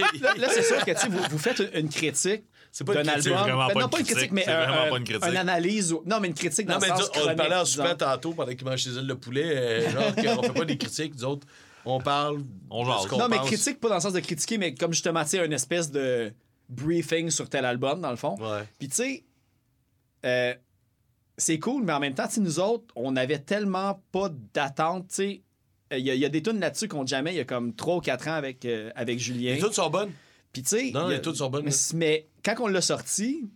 y 0.00 0.02
a- 0.02 0.20
Là, 0.20 0.34
là, 0.36 0.48
c'est 0.52 0.64
sûr 0.64 0.84
que 0.84 0.98
sais, 0.98 1.08
vous, 1.08 1.22
vous 1.30 1.38
faites 1.38 1.62
une 1.74 1.88
critique 1.88 2.42
C'est 2.72 2.84
pas 2.84 2.94
une 2.94 3.02
d'un 3.02 3.12
critique, 3.12 3.32
album. 3.32 3.44
vraiment 3.46 3.66
Ben, 3.66 3.74
pas 3.74 3.80
une 3.82 3.90
pas 3.90 3.98
une 3.98 4.04
critique, 4.06 4.32
mais 4.32 4.44
vraiment 4.44 4.82
un- 4.82 4.90
pas 4.90 4.96
une 4.98 5.04
critique. 5.04 5.28
une 5.28 5.36
analyse. 5.36 5.92
ou- 5.92 6.02
Non, 6.06 6.20
mais 6.20 6.28
une 6.28 6.34
critique 6.34 6.66
dans 6.66 6.78
mais 6.78 6.88
le 6.88 6.94
sens 6.96 7.10
on 7.16 7.34
parlait 7.36 7.56
en 7.56 7.64
soupant 7.64 7.94
tantôt 7.96 8.32
pendant 8.32 8.54
qu'ils 8.54 8.64
eux 8.98 9.02
le 9.02 9.14
poulet. 9.16 9.56
euh, 9.56 9.90
genre, 9.90 10.14
qu'on 10.38 10.42
fait 10.44 10.52
pas 10.52 10.64
des 10.64 10.78
critiques, 10.78 11.14
nous 11.16 11.24
autres. 11.24 11.46
On 11.84 11.98
parle. 12.00 12.42
On 12.70 12.84
qu'on 13.08 13.18
Non, 13.18 13.28
mais 13.28 13.38
critique 13.38 13.80
pas 13.80 13.88
dans 13.88 13.94
le 13.96 14.00
sens 14.00 14.12
de 14.12 14.20
critiquer, 14.20 14.58
mais 14.58 14.74
comme 14.74 14.92
justement, 14.92 15.22
tu 15.24 15.30
sais, 15.30 15.44
une 15.44 15.52
espèce 15.52 15.90
de 15.90 16.32
briefing 16.68 17.30
sur 17.30 17.48
tel 17.48 17.64
album, 17.64 18.00
dans 18.00 18.10
le 18.10 18.16
fond. 18.16 18.36
Ouais. 18.38 18.62
Puis, 18.78 18.88
tu 18.88 18.96
sais, 18.96 19.24
euh, 20.26 20.54
c'est 21.36 21.58
cool, 21.58 21.82
mais 21.84 21.92
en 21.92 22.00
même 22.00 22.14
temps, 22.14 22.28
nous 22.40 22.60
autres, 22.60 22.84
on 22.94 23.16
avait 23.16 23.38
tellement 23.38 24.00
pas 24.12 24.28
d'attente, 24.54 25.08
tu 25.08 25.14
sais. 25.14 25.42
Euh, 25.92 25.98
Il 25.98 26.06
y, 26.06 26.10
a- 26.10 26.14
il 26.14 26.20
y 26.20 26.24
a 26.24 26.28
des 26.28 26.42
tunes 26.42 26.60
là-dessus 26.60 26.86
qu'on 26.86 27.04
jamais 27.04 27.32
il 27.32 27.36
y 27.38 27.40
a 27.40 27.44
comme 27.44 27.74
3 27.74 27.96
ou 27.96 28.00
4 28.00 28.28
ans 28.28 28.34
avec, 28.34 28.64
euh, 28.64 28.92
avec 28.94 29.18
Julien. 29.18 29.54
Les 29.54 29.58
toutes 29.58 29.74
sont 29.74 29.90
bonnes. 29.90 30.12
Puis 30.52 30.62
tu 30.62 30.68
sais, 30.70 30.90
Non, 30.92 31.08
il 31.08 31.12
y 31.12 31.14
a- 31.16 31.18
toutes 31.20 31.36
sont 31.36 31.48
bonnes, 31.50 31.68
Mais, 31.94 32.26
quand 32.44 32.54
on 32.60 32.66
l'a 32.66 32.80
sorti, 32.80 33.48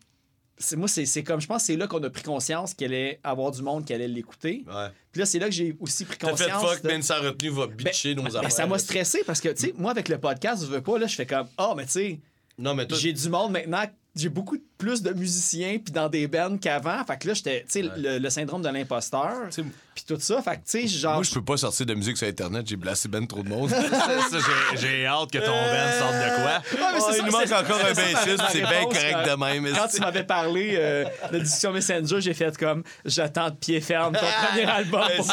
c'est 0.57 0.77
moi 0.77 0.87
c'est 0.87 1.05
c'est 1.07 1.25
comme 1.25 1.41
je 1.41 1.47
pense 1.49 1.63
que 1.63 1.67
c'est 1.67 1.77
là 1.77 1.89
qu'on 1.89 2.03
a 2.05 2.11
pris 2.11 2.23
conscience 2.23 2.75
qu'il 2.75 2.87
allait 2.87 3.19
avoir 3.25 3.51
du 3.51 3.61
monde 3.63 3.85
qui 3.85 3.93
allait 3.93 4.07
l'écouter. 4.07 4.65
Ouais. 4.69 4.89
Puis 5.11 5.19
là 5.21 5.27
c'est 5.27 5.41
là 5.41 5.47
que 5.47 5.53
j'ai 5.53 5.77
aussi 5.81 6.05
pris 6.05 6.17
T'as 6.17 6.31
conscience. 6.31 6.63
fait 6.63 6.69
fuck, 6.75 6.83
de- 6.83 6.89
Ben 6.89 7.03
sans 7.03 7.21
retenue 7.21 7.51
va 7.51 7.67
bitcher 7.67 8.15
Ben, 8.15 8.23
nos 8.23 8.31
ben, 8.31 8.37
affaires. 8.37 8.53
ça 8.53 8.67
m'a 8.67 8.79
stressé 8.79 9.25
parce 9.27 9.41
que 9.41 9.49
tu 9.49 9.67
sais 9.67 9.75
moi 9.77 9.91
avec 9.91 10.09
le 10.09 10.19
podcast, 10.19 10.63
je 10.63 10.69
veux 10.71 10.81
pas 10.81 10.97
là, 10.99 11.09
je 11.09 11.17
fais 11.17 11.27
comme 11.27 11.49
ah 11.59 11.75
mais 11.77 11.87
tu 11.87 11.91
sais, 11.93 12.21
Non, 12.59 12.75
mais 12.77 12.87
toi. 12.87 12.97
j'ai 12.97 13.13
du 13.13 13.29
monde 13.29 13.51
maintenant, 13.53 13.83
j'ai 14.17 14.29
beaucoup 14.29 14.57
plus 14.79 15.03
de 15.03 15.13
musiciens 15.13 15.79
puis 15.83 15.93
dans 15.93 16.09
des 16.09 16.29
bands 16.29 16.57
qu'avant, 16.59 17.05
fait 17.05 17.17
que 17.19 17.29
là 17.29 17.35
j'étais 17.35 17.61
tu 17.63 17.67
sais 17.69 17.83
le, 17.83 18.19
le 18.19 18.31
syndrome 18.31 18.63
de 18.63 18.69
l'imposteur, 18.69 19.49
puis 19.95 20.05
tout 20.07 20.19
ça, 20.21 20.41
fait 20.43 20.57
que 20.57 20.69
tu 20.71 20.83
sais 20.83 20.87
genre 20.87 21.15
Moi, 21.15 21.23
je 21.25 21.33
peux 21.35 21.43
pas 21.45 21.57
sortir 21.57 21.87
de 21.87 21.95
musique 21.95 22.17
sur 22.17 22.27
Internet, 22.29 22.67
j'ai 22.67 22.77
blasé 22.77 23.09
ben 23.09 23.27
trop 23.27 23.43
de 23.43 23.49
monde. 23.49 23.71
J'ai- 24.77 25.07
hâte 25.07 25.31
que 25.31 25.39
ton 25.39 25.47
band 25.47 25.99
sorte 25.99 26.15
de 26.15 26.35
quoi. 26.37 26.87
Ouais, 26.87 26.93
mais 26.95 26.99
Oh, 27.01 27.09
c'est 27.11 27.19
il 27.19 27.25
nous 27.25 27.33
manque 27.33 27.53
encore 27.53 27.81
un 27.85 27.93
bassiste, 27.95 28.43
c'est 28.51 28.61
bien 28.61 28.85
correct 28.85 29.31
de 29.31 29.37
même. 29.37 29.75
Quand 29.77 29.89
tu 29.89 30.01
m'avais 30.01 30.25
parlé 30.25 30.75
euh, 30.77 31.05
de 31.33 31.39
discussion 31.39 31.73
Messenger, 31.73 32.21
j'ai 32.21 32.35
fait 32.35 32.57
comme 32.57 32.83
j'attends 33.05 33.51
de 33.51 33.57
pied 33.57 33.81
ferme 33.81 34.15
ton 34.15 34.27
premier 34.49 34.65
album. 34.65 35.03
pour 35.17 35.27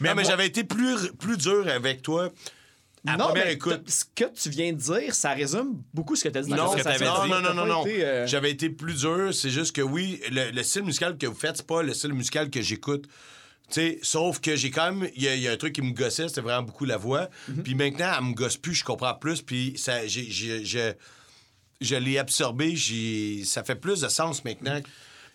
non, 0.00 0.14
mais 0.14 0.24
j'avais 0.24 0.46
été 0.46 0.64
plus, 0.64 1.10
plus 1.18 1.36
dur 1.36 1.66
avec 1.68 2.02
toi. 2.02 2.30
À 3.08 3.16
non, 3.16 3.26
première 3.26 3.44
mais 3.46 3.52
écoute. 3.54 3.82
ce 3.88 4.04
que 4.14 4.24
tu 4.34 4.50
viens 4.50 4.72
de 4.72 4.78
dire, 4.78 5.14
ça 5.14 5.30
résume 5.32 5.82
beaucoup 5.94 6.16
ce 6.16 6.24
que 6.24 6.28
tu 6.28 6.38
as 6.38 6.42
dit 6.42 6.50
Non, 6.50 6.56
que 6.70 6.82
non, 7.04 7.24
dit. 7.24 7.30
non, 7.30 7.54
non, 7.54 7.66
non, 7.66 7.84
euh, 7.86 8.26
J'avais 8.26 8.50
été 8.50 8.70
plus 8.70 9.00
dur. 9.00 9.34
C'est 9.34 9.50
juste 9.50 9.74
que 9.74 9.82
oui, 9.82 10.20
le, 10.30 10.50
le 10.50 10.62
style 10.62 10.82
musical 10.84 11.16
que 11.18 11.26
vous 11.26 11.34
faites, 11.34 11.56
c'est 11.58 11.66
pas 11.66 11.82
le 11.82 11.94
style 11.94 12.12
musical 12.14 12.50
que 12.50 12.60
j'écoute. 12.62 13.06
Tu 13.70 13.74
sais, 13.74 13.98
sauf 14.02 14.40
que 14.40 14.56
j'ai 14.56 14.70
quand 14.70 14.92
même. 14.92 15.10
Il 15.14 15.22
y, 15.22 15.28
a- 15.28 15.34
il 15.34 15.42
y 15.42 15.48
a 15.48 15.52
un 15.52 15.56
truc 15.56 15.74
qui 15.74 15.82
me 15.82 15.92
gossait, 15.92 16.26
c'était 16.28 16.40
vraiment 16.40 16.62
beaucoup 16.62 16.84
la 16.86 16.96
voix. 16.96 17.28
Mhm. 17.48 17.62
Puis 17.62 17.74
maintenant, 17.74 18.10
elle 18.18 18.24
me 18.24 18.32
gosse 18.34 18.56
plus, 18.56 18.74
je 18.74 18.84
comprends 18.84 19.14
plus. 19.14 19.42
Puis 19.42 19.74
ça, 19.76 20.06
j'ai, 20.06 20.24
j'ai- 20.30 20.64
je, 20.64 20.92
je 21.82 21.94
l'ai 21.96 22.16
absorbé, 22.18 22.74
ça 23.44 23.62
fait 23.62 23.74
plus 23.76 24.00
de 24.00 24.08
sens 24.08 24.42
maintenant. 24.44 24.80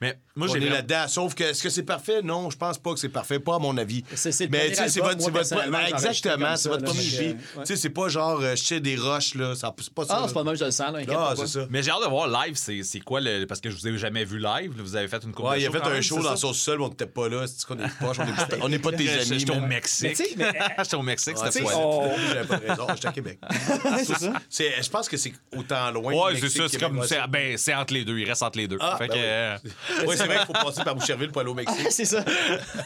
Mais 0.04 0.18
moi, 0.36 0.48
on 0.50 0.52
j'ai 0.52 0.58
est 0.58 0.60
vraiment- 0.62 0.76
là-dedans. 0.76 1.08
Sauf 1.08 1.34
que, 1.36 1.44
est-ce 1.46 1.64
que 1.64 1.70
c'est 1.70 1.84
parfait? 1.84 2.22
Non, 2.22 2.50
je 2.50 2.58
pense 2.58 2.78
pas 2.78 2.94
que 2.94 3.00
c'est 3.00 3.10
parfait. 3.10 3.40
Pas 3.40 3.56
à 3.56 3.60
mon 3.60 3.78
avis. 3.78 4.04
C'est- 4.14 4.50
Mais 4.50 4.70
tu 4.70 4.76
sais, 4.76 4.90
c'est 4.90 5.00
votre. 5.00 5.16
moi, 5.18 5.20
c'est 5.20 5.24
votre- 5.26 5.34
personnellement, 5.34 5.78
ben, 5.80 5.88
exactement, 5.88 6.56
c'est 6.56 6.64
ça, 6.64 6.70
votre 6.70 6.84
premier. 6.86 7.02
Tu 7.02 7.38
sais, 7.64 7.76
c'est 7.76 7.90
pas 7.90 8.08
genre, 8.10 8.40
euh, 8.42 8.56
je 8.56 8.64
sais 8.64 8.80
des 8.80 8.96
roches, 8.96 9.36
là. 9.36 9.56
Ça- 9.56 9.74
C'est 9.80 9.94
pas 9.94 10.06
ça. 10.06 10.20
Ah, 10.22 10.26
c'est 10.28 10.34
pas 10.34 10.42
de 10.42 10.46
même, 10.48 10.56
je 10.56 10.66
le 10.66 10.72
sens, 10.72 10.92
là. 10.94 11.00
Ah, 11.10 11.14
pas. 11.14 11.36
c'est 11.38 11.48
ça. 11.48 11.66
Mais 11.70 11.82
j'ai 11.84 11.92
hâte 11.92 12.04
de 12.04 12.10
voir 12.10 12.28
live, 12.28 12.56
c'est 12.56 12.84
c'est 12.84 13.00
quoi 13.00 13.22
le. 13.22 13.46
Parce 13.46 13.62
que 13.62 13.70
je 13.70 13.76
vous 13.78 13.88
ai 13.88 13.98
jamais 13.98 14.26
vu 14.26 14.40
live. 14.40 14.74
Vous 14.78 14.96
avez 14.96 15.08
fait 15.08 15.24
une 15.24 15.32
coupe 15.34 15.46
Ouais, 15.46 15.62
il 15.62 15.68
a 15.68 15.72
fait 15.72 15.82
un 15.82 16.02
show 16.02 16.22
dans 16.22 16.36
son 16.36 16.54
sol, 16.54 16.82
on 16.82 16.90
était 16.90 17.06
pas 17.06 17.30
là. 17.30 17.46
C'est 17.48 17.66
qu'on 17.66 17.78
est 17.80 17.88
poche, 18.00 18.18
on 18.20 18.24
est- 18.28 18.60
on 18.62 18.70
n'est 18.70 18.80
pas 18.80 18.92
tes 18.92 19.10
amis. 19.10 19.40
J'étais 19.40 19.52
au. 19.58 19.62
Mexique. 19.62 20.18
J'étais 20.18 20.96
au 20.96 21.02
Mexique, 21.02 21.38
ça. 21.38 21.50
on- 21.76 22.12
J'avais 22.34 22.48
pas 22.48 22.58
raison. 22.58 22.88
J'étais 22.96 23.08
à 23.08 23.12
Québec. 23.14 23.40
c'est 24.04 24.18
ça. 24.18 24.34
C'est- 24.50 24.84
Je 24.84 24.90
pense 24.90 25.08
que 25.08 25.18
c'est 25.18 25.34
autant 25.56 25.90
loin. 25.92 26.14
Ouais, 26.14 26.40
c'est 26.40 26.50
ça. 26.50 26.64
C'est 26.68 27.28
Ben, 27.30 27.58
c'est 27.58 27.74
entre 27.74 27.94
les 27.94 28.04
deux. 28.04 28.18
Il 28.18 28.28
reste 28.28 28.42
entre 28.44 28.58
les 28.58 28.68
deux. 28.68 28.78
Ah, 28.80 28.98
fait 28.98 29.08
ben 29.08 29.60
que. 29.62 29.68
Oui. 30.08 30.16
c'est 30.18 30.26
vrai 30.26 30.38
qu'il 30.38 30.46
faut 30.46 30.54
passer 30.54 30.84
par 30.84 30.96
Boucherville 30.96 31.32
pour 31.32 31.42
aller 31.42 31.50
au 31.50 31.54
Mexique. 31.54 31.88
c'est 31.92 32.06
ça. 32.06 32.24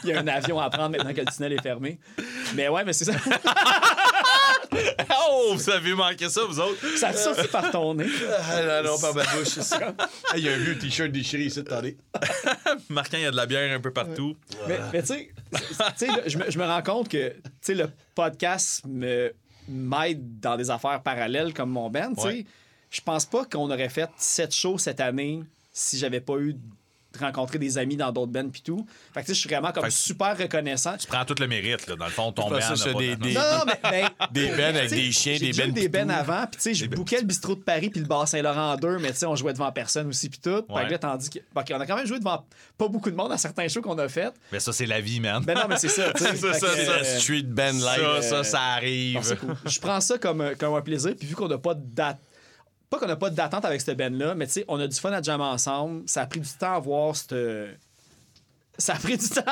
Il 0.04 0.10
y 0.10 0.12
a 0.12 0.20
un 0.20 0.26
avion 0.28 0.60
à 0.60 0.70
prendre 0.70 0.96
maintenant 0.96 1.12
que 1.12 1.20
le 1.20 1.26
tunnel 1.26 1.52
est 1.52 1.62
fermé. 1.62 1.98
Mais 2.54 2.68
ouais, 2.68 2.84
mais 2.84 2.92
c'est 2.92 3.04
ça. 3.04 3.12
Oh, 5.30 5.54
vous 5.54 5.70
avez 5.70 5.94
manqué 5.94 6.28
ça, 6.28 6.42
vous 6.44 6.60
autres? 6.60 6.96
Ça 6.96 7.12
sortit 7.12 7.48
par 7.48 7.70
ton 7.70 7.94
nez. 7.94 8.06
Ah 8.50 8.82
non, 8.82 8.90
non, 8.90 8.98
par 8.98 9.14
ma 9.14 9.22
bouche, 9.24 9.48
c'est 9.48 9.62
ça. 9.62 9.94
Il 10.36 10.44
y 10.44 10.48
a 10.48 10.52
un 10.52 10.58
vieux 10.58 10.78
t-shirt 10.78 11.10
déchiré 11.10 11.44
ici, 11.44 11.60
attendez. 11.60 11.96
Marquant, 12.88 13.16
il 13.16 13.22
y 13.22 13.26
a 13.26 13.30
de 13.30 13.36
la 13.36 13.46
bière 13.46 13.74
un 13.74 13.80
peu 13.80 13.92
partout. 13.92 14.36
Mais, 14.66 14.78
mais 14.92 15.02
tu 15.02 15.08
sais, 15.08 16.08
je 16.26 16.58
me, 16.58 16.64
rends 16.64 16.82
compte 16.82 17.08
que 17.08 17.30
tu 17.30 17.50
sais, 17.60 17.74
le 17.74 17.88
podcast 18.14 18.82
me 18.86 19.32
m'aide 19.68 20.40
dans 20.40 20.56
des 20.56 20.70
affaires 20.70 21.02
parallèles 21.02 21.52
comme 21.52 21.70
mon 21.70 21.90
band. 21.90 22.14
sais. 22.16 22.22
Ouais. 22.22 22.46
Je 22.90 23.00
pense 23.00 23.26
pas 23.26 23.44
qu'on 23.44 23.70
aurait 23.70 23.90
fait 23.90 24.10
sept 24.16 24.54
shows 24.54 24.78
cette 24.78 25.00
année 25.00 25.42
si 25.72 25.98
j'avais 25.98 26.20
pas 26.20 26.38
eu 26.38 26.56
rencontrer 27.20 27.58
des 27.58 27.78
amis 27.78 27.96
dans 27.96 28.12
d'autres 28.12 28.32
bands 28.32 28.48
puis 28.50 28.62
tout. 28.62 28.86
Fait 29.14 29.20
que 29.20 29.26
tu 29.26 29.32
sais, 29.32 29.34
je 29.34 29.40
suis 29.40 29.48
vraiment 29.48 29.72
comme 29.72 29.84
Fait 29.84 29.90
super 29.90 30.36
reconnaissant. 30.36 30.96
Tu 30.96 31.06
prends 31.06 31.24
tout 31.24 31.34
le 31.38 31.46
mérite, 31.48 31.86
là. 31.86 31.96
Dans 31.96 32.04
le 32.06 32.10
fond, 32.10 32.32
ton 32.32 32.48
band. 32.50 32.58
pas 32.58 32.74
des- 32.98 33.16
de- 33.16 33.22
des- 33.22 33.34
Non, 33.34 33.40
non, 33.40 33.64
mais 33.66 33.90
ben, 33.90 34.08
Des 34.32 34.48
bennes 34.48 34.76
avec 34.76 34.90
des 34.90 35.12
chiens, 35.12 35.36
j'ai 35.38 35.50
des 35.50 35.58
bennes. 35.62 35.72
des 35.72 35.88
bennes 35.88 36.10
avant, 36.10 36.46
puis 36.46 36.56
tu 36.56 36.62
sais, 36.62 36.74
je 36.74 36.86
bouquais 36.86 37.18
le 37.18 37.24
bistrot 37.26 37.54
de 37.54 37.60
Paris 37.62 37.90
puis 37.90 38.00
le 38.00 38.06
bar 38.06 38.26
Saint-Laurent 38.28 38.72
en 38.72 38.76
deux, 38.76 38.98
mais 38.98 39.12
tu 39.12 39.18
sais, 39.18 39.26
on 39.26 39.36
jouait 39.36 39.52
devant 39.52 39.70
personne 39.72 40.08
aussi 40.08 40.28
puis 40.28 40.38
tout. 40.42 40.64
Fait 40.66 40.72
Ouais. 40.72 40.86
que 40.86 40.92
là, 40.92 40.98
tandis 40.98 41.30
que, 41.30 41.38
on 41.54 41.60
a 41.80 41.86
quand 41.86 41.96
même 41.96 42.06
joué 42.06 42.18
devant 42.18 42.44
pas 42.76 42.88
beaucoup 42.88 43.10
de 43.10 43.16
monde 43.16 43.32
à 43.32 43.38
certains 43.38 43.68
shows 43.68 43.82
qu'on 43.82 43.98
a 43.98 44.08
fait. 44.08 44.32
Mais 44.52 44.60
ça, 44.60 44.72
c'est 44.72 44.86
la 44.86 45.00
vie, 45.00 45.20
man. 45.20 45.42
Ben 45.44 45.54
non, 45.54 45.62
mais 45.68 45.76
c'est 45.78 45.88
ça. 45.88 46.12
tu 46.12 46.24
sais. 46.24 46.34
Ça, 46.36 46.52
Fait 46.52 46.58
ça, 46.60 46.66
que, 46.74 46.84
ça, 46.84 46.92
euh, 46.92 47.18
Street 47.18 47.42
band 47.42 47.72
live. 47.72 48.20
Ça, 48.20 48.22
ça, 48.22 48.44
ça 48.44 48.60
arrive. 48.60 49.20
Je 49.66 49.80
prends 49.80 50.00
ça 50.00 50.18
comme, 50.18 50.40
un- 50.40 50.54
comme 50.54 50.74
un 50.74 50.80
plaisir. 50.82 51.14
Puis 51.18 51.26
vu 51.28 51.34
qu'on 51.34 51.48
n'a 51.48 51.58
pas 51.58 51.74
de 51.74 51.82
date, 51.84 52.18
pas 52.90 52.98
qu'on 52.98 53.06
n'a 53.06 53.16
pas 53.16 53.30
d'attente 53.30 53.64
avec 53.64 53.80
cette 53.80 53.96
band-là, 53.98 54.34
mais 54.34 54.46
tu 54.46 54.52
sais, 54.54 54.64
on 54.68 54.78
a 54.80 54.86
du 54.86 54.96
fun 54.98 55.12
à 55.12 55.20
jammer 55.22 55.44
ensemble. 55.44 56.02
Ça 56.06 56.22
a 56.22 56.26
pris 56.26 56.40
du 56.40 56.48
temps 56.50 56.74
à 56.74 56.78
voir 56.78 57.14
cette. 57.16 57.34
Ça 58.78 58.94
a 58.94 58.98
pris 58.98 59.16
du 59.18 59.28
temps. 59.28 59.42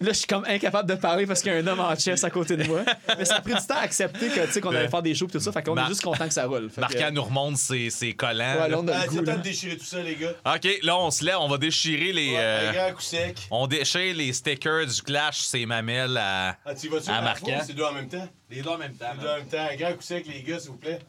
Là, 0.00 0.08
je 0.08 0.12
suis 0.12 0.26
comme 0.26 0.44
incapable 0.46 0.88
de 0.88 0.94
parler 0.94 1.26
parce 1.26 1.42
qu'il 1.42 1.52
y 1.52 1.54
a 1.54 1.58
un 1.58 1.66
homme 1.66 1.80
en 1.80 1.94
chess 1.94 2.24
à 2.24 2.30
côté 2.30 2.56
de 2.56 2.64
moi. 2.64 2.80
Mais 3.18 3.26
ça 3.26 3.36
a 3.36 3.40
pris 3.42 3.52
du 3.52 3.60
temps 3.66 3.74
à 3.74 3.80
accepter 3.80 4.28
que, 4.28 4.46
tu 4.46 4.52
sais, 4.52 4.60
qu'on 4.62 4.70
allait 4.74 4.88
faire 4.88 5.02
des 5.02 5.14
shows 5.14 5.26
et 5.26 5.32
tout 5.32 5.40
ça. 5.40 5.52
Fait 5.52 5.62
qu'on 5.62 5.74
Mar- 5.74 5.84
est 5.84 5.88
juste 5.88 6.02
content 6.02 6.26
que 6.26 6.32
ça 6.32 6.46
roule. 6.46 6.70
Fait 6.70 6.76
que, 6.76 6.80
Marquant 6.80 7.10
nous 7.12 7.22
remonte 7.22 7.58
ses, 7.58 7.90
ses 7.90 8.14
collants. 8.14 8.62
Ouais, 8.62 8.68
là. 8.70 8.78
on 8.78 8.88
a 8.88 8.92
Ah, 8.94 8.96
le 8.96 9.02
c'est 9.02 9.08
goût. 9.08 9.16
le 9.18 9.24
temps 9.26 9.32
là. 9.32 9.36
de 9.38 9.42
déchirer 9.42 9.76
tout 9.76 9.84
ça, 9.84 10.02
les 10.02 10.16
gars. 10.16 10.32
OK, 10.46 10.78
là, 10.82 10.98
on 10.98 11.10
se 11.10 11.22
lève. 11.22 11.36
On 11.40 11.48
va 11.48 11.58
déchirer 11.58 12.12
les. 12.14 12.30
Ouais, 12.30 12.36
euh, 12.38 12.70
Un 12.70 12.72
grand 12.72 12.92
coup 12.94 13.02
sec. 13.02 13.46
on 13.50 13.66
déchire 13.66 14.16
les 14.16 14.32
stickers 14.32 14.86
du 14.86 15.02
Clash, 15.02 15.40
ses 15.40 15.66
mamelles 15.66 16.16
à. 16.16 16.56
Ah, 16.64 16.74
tu 16.74 16.88
vas-tu 16.88 17.10
À 17.10 17.34
fois 17.34 17.48
c'est 17.66 17.74
deux 17.74 17.84
en 17.84 17.92
même 17.92 18.08
temps? 18.08 18.28
Les 18.48 18.62
deux 18.62 18.70
en 18.70 18.78
même 18.78 18.94
temps. 18.94 19.06
Les 19.14 19.20
deux 19.22 19.28
en 19.28 19.36
même 19.36 19.46
temps. 19.48 19.68
Un 19.70 19.76
grand 19.76 19.92
coup 19.92 20.02
sec, 20.02 20.26
les 20.26 20.42
gars, 20.42 20.58
s'il 20.58 20.70
vous 20.70 20.78
plaît. 20.78 21.00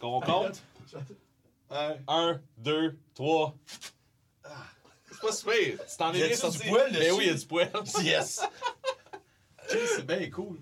On 0.00 0.20
compte. 0.20 0.62
Un. 1.70 1.96
Un, 2.08 2.40
deux, 2.56 2.98
trois. 3.14 3.54
C'est 5.10 5.20
pas 5.20 5.32
super. 5.32 5.54
Tu 5.54 5.96
t'en 5.98 6.12
Y 6.12 6.22
a-tu 6.22 6.58
du 6.58 6.68
poil 6.68 6.88
Mais 6.92 6.98
dessus? 6.98 7.12
oui, 7.12 7.24
il 7.24 7.26
y 7.26 7.30
a 7.30 7.34
du 7.34 7.46
poil. 7.46 7.70
Yes! 8.02 8.40
c'est 9.68 10.06
bien 10.06 10.30
cool. 10.30 10.58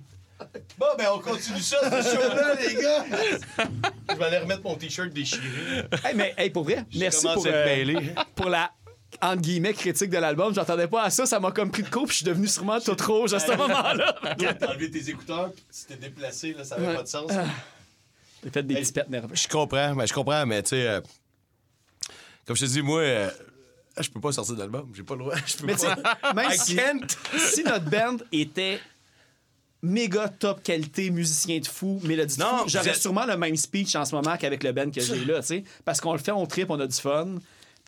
Bon, 0.79 0.87
ben, 0.99 1.07
on 1.15 1.19
continue 1.19 1.61
ça, 1.61 1.79
ce 2.03 2.15
show-là, 2.15 2.55
les 2.57 2.75
gars! 2.75 3.05
Je 4.11 4.15
vais 4.17 4.25
aller 4.25 4.39
remettre 4.39 4.63
mon 4.63 4.75
t-shirt 4.75 5.11
déchiré. 5.11 5.87
Hey, 6.05 6.15
mais 6.15 6.35
hey, 6.37 6.51
pour 6.51 6.65
vrai, 6.65 6.85
merci 6.95 7.27
pour, 7.33 7.47
euh, 7.47 8.01
pour 8.35 8.51
la 8.51 8.71
entre 9.23 9.41
guillemets 9.41 9.73
critique 9.73 10.11
de 10.11 10.19
l'album. 10.19 10.55
J'entendais 10.55 10.89
pas 10.89 11.05
à 11.05 11.11
ça, 11.11 11.25
ça 11.25 11.41
m'a 11.41 11.53
comme 11.53 11.71
pris 11.71 11.83
de 11.83 11.89
court, 11.89 12.05
puis 12.05 12.13
je 12.13 12.17
suis 12.19 12.27
devenu 12.27 12.47
sûrement 12.49 12.81
tout 12.81 12.97
rouge 13.07 13.33
à 13.33 13.39
ce 13.39 13.53
moment-là. 13.53 14.17
T'as 14.37 14.69
enlevé 14.69 14.91
tes 14.91 15.09
écouteurs, 15.09 15.53
puis 15.53 15.65
tu 15.73 15.87
t'es 15.87 15.97
déplacé, 15.97 16.53
là, 16.53 16.65
ça 16.65 16.75
avait 16.75 16.95
pas 16.95 17.03
de 17.03 17.09
sens. 17.09 17.31
J'ai 18.47 18.53
fait 18.53 18.63
des 18.63 18.77
petits 18.77 18.93
pets 18.93 19.11
nerveux. 19.11 19.35
Je 19.35 19.49
comprends, 19.49 19.95
mais 19.97 20.07
je 20.07 20.15
comprends, 20.15 20.47
mais 20.47 20.63
tu 20.63 20.69
sais, 20.71 20.87
euh, 20.87 21.01
comme 22.47 22.55
je 22.55 22.65
te 22.65 22.71
dis, 22.71 22.81
moi, 22.81 23.01
euh, 23.01 23.29
je 23.99 24.09
peux 24.09 24.21
pas 24.21 24.31
sortir 24.31 24.55
d'album, 24.55 24.93
j'ai 24.95 25.03
pas 25.03 25.15
le 25.15 25.21
droit. 25.25 25.35
Je 25.47 25.57
peux 25.57 25.67
Mais 25.67 25.75
tu 25.75 25.81
sais, 25.81 25.97
pas. 25.97 26.33
même 26.33 26.51
I 26.53 26.57
si, 26.57 26.77
can't. 26.77 27.07
si 27.39 27.65
notre 27.65 27.91
band 27.91 28.19
était 28.31 28.79
méga 29.83 30.29
top 30.29 30.63
qualité, 30.63 31.11
musicien 31.11 31.59
de 31.59 31.67
fou, 31.67 32.01
mélodie 32.05 32.37
de 32.37 32.41
Non, 32.41 32.59
fou, 32.59 32.63
vous 32.65 32.69
j'aurais 32.69 32.91
êtes- 32.91 32.97
sûrement 32.97 33.27
le 33.27 33.37
même 33.37 33.57
speech 33.57 33.97
en 33.97 34.05
ce 34.05 34.15
moment 34.15 34.37
qu'avec 34.37 34.63
le 34.63 34.71
band 34.73 34.91
que 34.93 35.01
j'ai 35.01 35.25
là, 35.25 35.41
tu 35.41 35.47
sais. 35.49 35.65
Parce 35.85 36.01
qu'on 36.01 36.13
le 36.13 36.19
fait, 36.19 36.31
on 36.31 36.47
trip, 36.47 36.71
on 36.71 36.79
a 36.79 36.87
du 36.87 36.97
fun. 36.97 37.35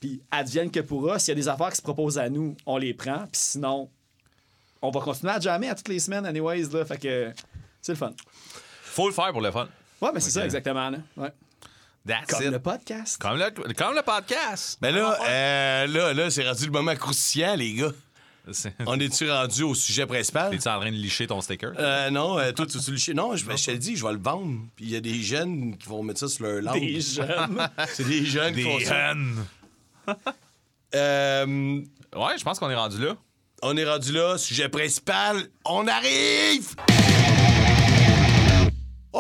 Puis 0.00 0.20
advienne 0.32 0.70
que 0.72 0.80
pourra, 0.80 1.18
s'il 1.20 1.28
y 1.28 1.32
a 1.32 1.34
des 1.36 1.48
affaires 1.48 1.70
qui 1.70 1.76
se 1.76 1.82
proposent 1.82 2.18
à 2.18 2.28
nous, 2.28 2.56
on 2.66 2.78
les 2.78 2.94
prend. 2.94 3.18
Puis 3.30 3.40
sinon, 3.40 3.88
on 4.82 4.90
va 4.90 5.00
continuer 5.00 5.32
à 5.32 5.40
jammer 5.40 5.68
à 5.68 5.74
toutes 5.76 5.88
les 5.88 5.98
semaines, 6.00 6.26
anyways, 6.26 6.68
là. 6.72 6.84
Fait 6.84 6.98
que 6.98 7.32
c'est 7.80 7.92
le 7.92 7.98
fun. 7.98 8.12
Faut 8.82 9.08
le 9.08 9.14
faire 9.14 9.30
pour 9.32 9.40
le 9.40 9.50
fun. 9.52 9.68
Ouais, 10.00 10.10
mais 10.14 10.20
c'est 10.20 10.30
ça, 10.30 10.44
exactement, 10.44 10.90
là. 10.90 10.98
Ouais. 11.16 11.32
That's 12.06 12.26
Comme 12.30 12.42
it. 12.46 12.50
le 12.52 12.58
podcast. 12.60 13.20
Comme 13.20 13.36
le, 13.38 13.50
comme 13.74 13.94
le 13.94 14.02
podcast. 14.02 14.78
Mais 14.80 14.92
là, 14.92 15.18
euh, 15.28 15.86
là, 15.86 16.14
là, 16.14 16.30
c'est 16.30 16.48
rendu 16.48 16.64
le 16.66 16.70
moment 16.72 16.94
croustillant, 16.94 17.54
les 17.56 17.74
gars. 17.74 17.90
On 18.86 18.98
est-tu 18.98 19.30
rendu 19.30 19.62
au 19.62 19.74
sujet 19.74 20.06
principal? 20.06 20.50
T'es-tu 20.50 20.68
en 20.68 20.80
train 20.80 20.90
de 20.90 20.96
licher 20.96 21.26
ton 21.26 21.42
sticker? 21.42 21.72
Euh, 21.78 22.08
non, 22.08 22.38
euh, 22.38 22.50
toi, 22.52 22.64
tu 22.64 22.78
tu 22.78 22.90
le 22.92 22.96
chies. 22.96 23.12
Non, 23.12 23.36
je, 23.36 23.44
je 23.44 23.62
te 23.66 23.70
le 23.72 23.76
dis, 23.76 23.94
je 23.94 24.06
vais 24.06 24.12
le 24.12 24.18
vendre. 24.18 24.58
Puis 24.74 24.86
il 24.86 24.90
y 24.90 24.96
a 24.96 25.00
des 25.00 25.20
jeunes 25.22 25.76
qui 25.76 25.86
vont 25.86 26.02
mettre 26.02 26.20
ça 26.20 26.28
sur 26.28 26.44
leur 26.46 26.62
langue. 26.62 26.80
Des 26.80 26.98
jeunes. 26.98 27.68
C'est 27.92 28.06
des 28.08 28.24
jeunes 28.24 28.54
qui 28.54 28.62
font 28.62 28.78
Des 28.78 28.84
ça. 28.86 29.10
hennes. 29.10 29.44
Euh, 30.94 31.80
Ouais, 32.16 32.38
je 32.38 32.42
pense 32.44 32.58
qu'on 32.58 32.70
est 32.70 32.74
rendu 32.74 33.04
là. 33.04 33.16
on 33.60 33.76
est 33.76 33.84
rendu 33.84 34.12
là, 34.12 34.38
sujet 34.38 34.70
principal. 34.70 35.48
On 35.66 35.86
arrive! 35.86 36.74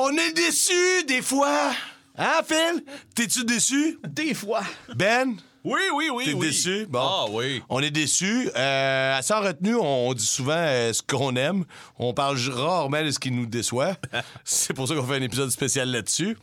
On 0.00 0.16
est 0.16 0.32
déçus 0.32 1.04
des 1.08 1.22
fois. 1.22 1.72
Hein, 2.16 2.40
Phil? 2.46 2.84
T'es-tu 3.16 3.44
déçu? 3.44 3.98
Des 4.08 4.32
fois. 4.32 4.62
Ben? 4.94 5.34
Oui, 5.64 5.80
oui, 5.92 6.08
oui. 6.14 6.24
T'es 6.24 6.34
oui. 6.34 6.46
déçu? 6.46 6.86
Bon. 6.88 7.00
Ah 7.02 7.24
oui. 7.28 7.60
On 7.68 7.80
est 7.80 7.90
déçus. 7.90 8.48
Euh, 8.54 9.20
sans 9.22 9.40
retenue, 9.40 9.74
on 9.74 10.14
dit 10.14 10.24
souvent 10.24 10.52
euh, 10.54 10.92
ce 10.92 11.02
qu'on 11.02 11.34
aime. 11.34 11.64
On 11.98 12.14
parle 12.14 12.38
rarement 12.48 13.02
de 13.02 13.10
ce 13.10 13.18
qui 13.18 13.32
nous 13.32 13.46
déçoit. 13.46 13.96
C'est 14.44 14.72
pour 14.72 14.86
ça 14.86 14.94
qu'on 14.94 15.02
fait 15.04 15.16
un 15.16 15.22
épisode 15.22 15.50
spécial 15.50 15.90
là-dessus. 15.90 16.36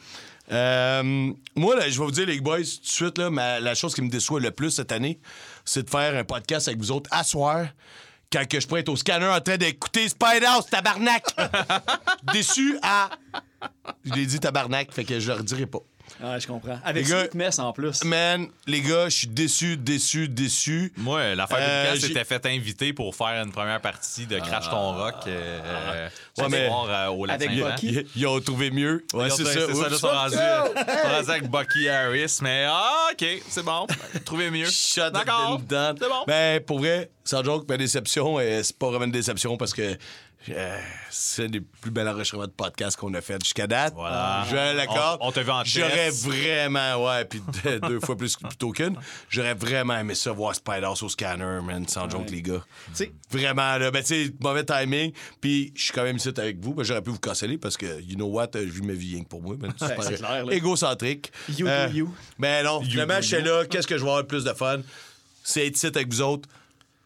Euh, 0.51 1.31
moi, 1.55 1.77
là, 1.77 1.89
je 1.89 1.97
vais 1.97 2.05
vous 2.05 2.11
dire, 2.11 2.25
les 2.25 2.41
boys, 2.41 2.57
tout 2.57 2.63
de 2.81 2.87
suite, 2.87 3.17
là, 3.17 3.29
ma- 3.29 3.61
la 3.61 3.73
chose 3.73 3.95
qui 3.95 4.01
me 4.01 4.09
déçoit 4.09 4.41
le 4.41 4.51
plus 4.51 4.71
cette 4.71 4.91
année, 4.91 5.17
c'est 5.63 5.83
de 5.83 5.89
faire 5.89 6.13
un 6.13 6.25
podcast 6.25 6.67
avec 6.67 6.81
vous 6.81 6.91
autres 6.91 7.09
à 7.13 7.23
soir. 7.23 7.67
Quand 8.35 8.45
que 8.45 8.59
je 8.59 8.67
pourrais 8.67 8.81
être 8.81 8.89
au 8.89 8.97
scanner 8.97 9.27
en 9.27 9.39
train 9.39 9.55
d'écouter 9.55 10.09
Spider-House, 10.09 10.65
tabarnak! 10.69 11.23
Déçu 12.33 12.77
à. 12.81 13.09
Je 14.03 14.11
l'ai 14.11 14.25
dit 14.25 14.41
tabarnak, 14.41 14.91
fait 14.91 15.05
que 15.05 15.21
je 15.21 15.31
le 15.31 15.37
redirai 15.37 15.65
pas. 15.65 15.79
Ouais, 16.23 16.39
je 16.39 16.47
comprends. 16.47 16.79
Avec 16.85 17.05
Les 17.05 17.11
gars- 17.11 17.27
Mess 17.33 17.59
en 17.59 17.73
plus. 17.73 18.03
Man, 18.05 18.47
les 18.67 18.81
gars, 18.81 19.09
je 19.09 19.15
suis 19.17 19.27
déçu, 19.27 19.75
déçu, 19.77 20.27
déçu. 20.29 20.93
Moi, 20.97 21.35
l'affaire 21.35 21.57
Euh, 21.59 21.89
de 21.91 21.95
Lucas 21.95 22.07
s'était 22.07 22.23
fait 22.23 22.45
inviter 22.45 22.93
pour 22.93 23.13
faire 23.15 23.43
une 23.43 23.51
première 23.51 23.81
partie 23.81 24.25
de 24.25 24.39
Crash 24.39 24.69
ton 24.69 24.93
rock 24.93 25.15
euh, 25.27 25.59
euh, 25.63 26.09
ce 26.37 26.41
Ouais, 26.43 26.49
mais- 26.49 26.67
soir, 26.67 26.87
euh, 26.89 27.07
au 27.09 27.29
Avec. 27.29 27.49
Bucky. 27.51 27.87
Ils, 27.87 28.05
ils 28.15 28.27
ont 28.27 28.39
trouvé 28.39 28.71
mieux. 28.71 29.05
Ouais, 29.13 29.29
c'est 29.29 29.43
trouvé- 29.43 29.59
ça. 29.59 29.67
C'est 29.67 29.75
ça, 29.75 29.89
là, 29.89 29.97
sont 29.97 30.07
rendus, 30.07 31.29
avec 31.29 31.49
Bucky 31.49 31.89
Harris, 31.89 32.37
mais 32.41 32.65
ah, 32.69 33.07
OK, 33.11 33.25
c'est 33.49 33.63
bon. 33.63 33.85
Trouvez 34.23 34.49
mieux. 34.51 34.67
D'accord. 35.11 35.59
C'est 35.69 36.07
bon. 36.07 36.23
Ben, 36.27 36.61
pour 36.61 36.79
vrai, 36.79 37.09
sans 37.23 37.43
joke, 37.43 37.67
ma 37.67 37.77
déception, 37.77 38.37
euh, 38.39 38.61
c'est 38.63 38.77
pas 38.77 38.87
vraiment 38.89 39.05
une 39.05 39.11
déception 39.11 39.57
parce 39.57 39.73
que 39.73 39.97
euh, 40.49 40.79
c'est 41.09 41.45
un 41.45 41.49
des 41.49 41.61
plus 41.61 41.91
belles 41.91 42.07
enregistrements 42.07 42.45
de 42.47 42.51
podcast 42.51 42.97
qu'on 42.97 43.13
a 43.13 43.21
fait 43.21 43.41
jusqu'à 43.43 43.67
date. 43.67 43.93
Voilà. 43.95 44.45
Je 44.49 44.75
l'accorde. 44.75 45.19
On- 45.21 45.27
on 45.27 45.31
t'a 45.31 45.43
vu 45.43 45.51
en 45.51 45.63
J'aurais 45.63 46.09
vraiment, 46.11 47.05
ouais, 47.05 47.25
puis 47.25 47.41
deux, 47.63 47.79
deux 47.87 47.99
fois 47.99 48.15
plus 48.17 48.35
plutôt 48.35 48.71
qu'une. 48.71 48.95
J'aurais 49.29 49.53
vraiment 49.53 49.97
aimé 49.97 50.13
ça 50.15 50.31
voir 50.31 50.53
Spider 50.55 50.89
au 51.01 51.09
scanner, 51.09 51.59
man, 51.63 51.87
sans 51.87 52.09
joke, 52.09 52.29
les 52.29 52.41
gars. 52.41 52.63
Tu 52.87 52.95
sais, 52.95 53.11
Vraiment, 53.31 53.77
là, 53.77 53.91
ben, 53.91 54.01
tu 54.03 54.25
sais, 54.27 54.31
mauvais 54.39 54.63
timing. 54.63 55.11
Puis 55.41 55.71
je 55.75 55.83
suis 55.85 55.93
quand 55.93 56.03
même 56.03 56.17
ici 56.17 56.29
avec 56.37 56.59
vous. 56.59 56.73
Ben, 56.73 56.83
j'aurais 56.83 57.01
pu 57.01 57.09
vous 57.11 57.19
canceller 57.19 57.57
parce 57.57 57.75
que, 57.77 58.01
you 58.01 58.15
know 58.15 58.27
what, 58.27 58.49
euh, 58.55 58.65
je 58.67 58.71
vis 58.71 58.81
ma 58.81 58.93
vie 58.93 59.15
rien 59.15 59.23
que 59.23 59.29
pour 59.29 59.41
moi. 59.41 59.55
Ben, 59.57 59.73
Ben, 59.79 59.95
c'est 60.01 60.15
clair, 60.17 60.45
là. 60.45 60.53
égocentrique. 60.53 61.31
You 61.57 61.65
do 61.67 61.93
you. 61.93 62.15
Ben 62.39 62.63
non, 62.65 62.81
finalement, 62.81 63.15
do 63.15 63.21
je 63.21 63.27
suis 63.35 63.41
là. 63.43 63.65
Qu'est-ce 63.65 63.87
que 63.87 63.95
je 63.97 64.01
vais 64.03 64.07
avoir 64.09 64.21
le 64.21 64.27
plus 64.27 64.43
de 64.43 64.53
fun? 64.53 64.79
C'est 65.43 65.65
être 65.67 65.75
ici 65.75 65.87
avec 65.87 66.07
vous 66.11 66.21
autres. 66.21 66.47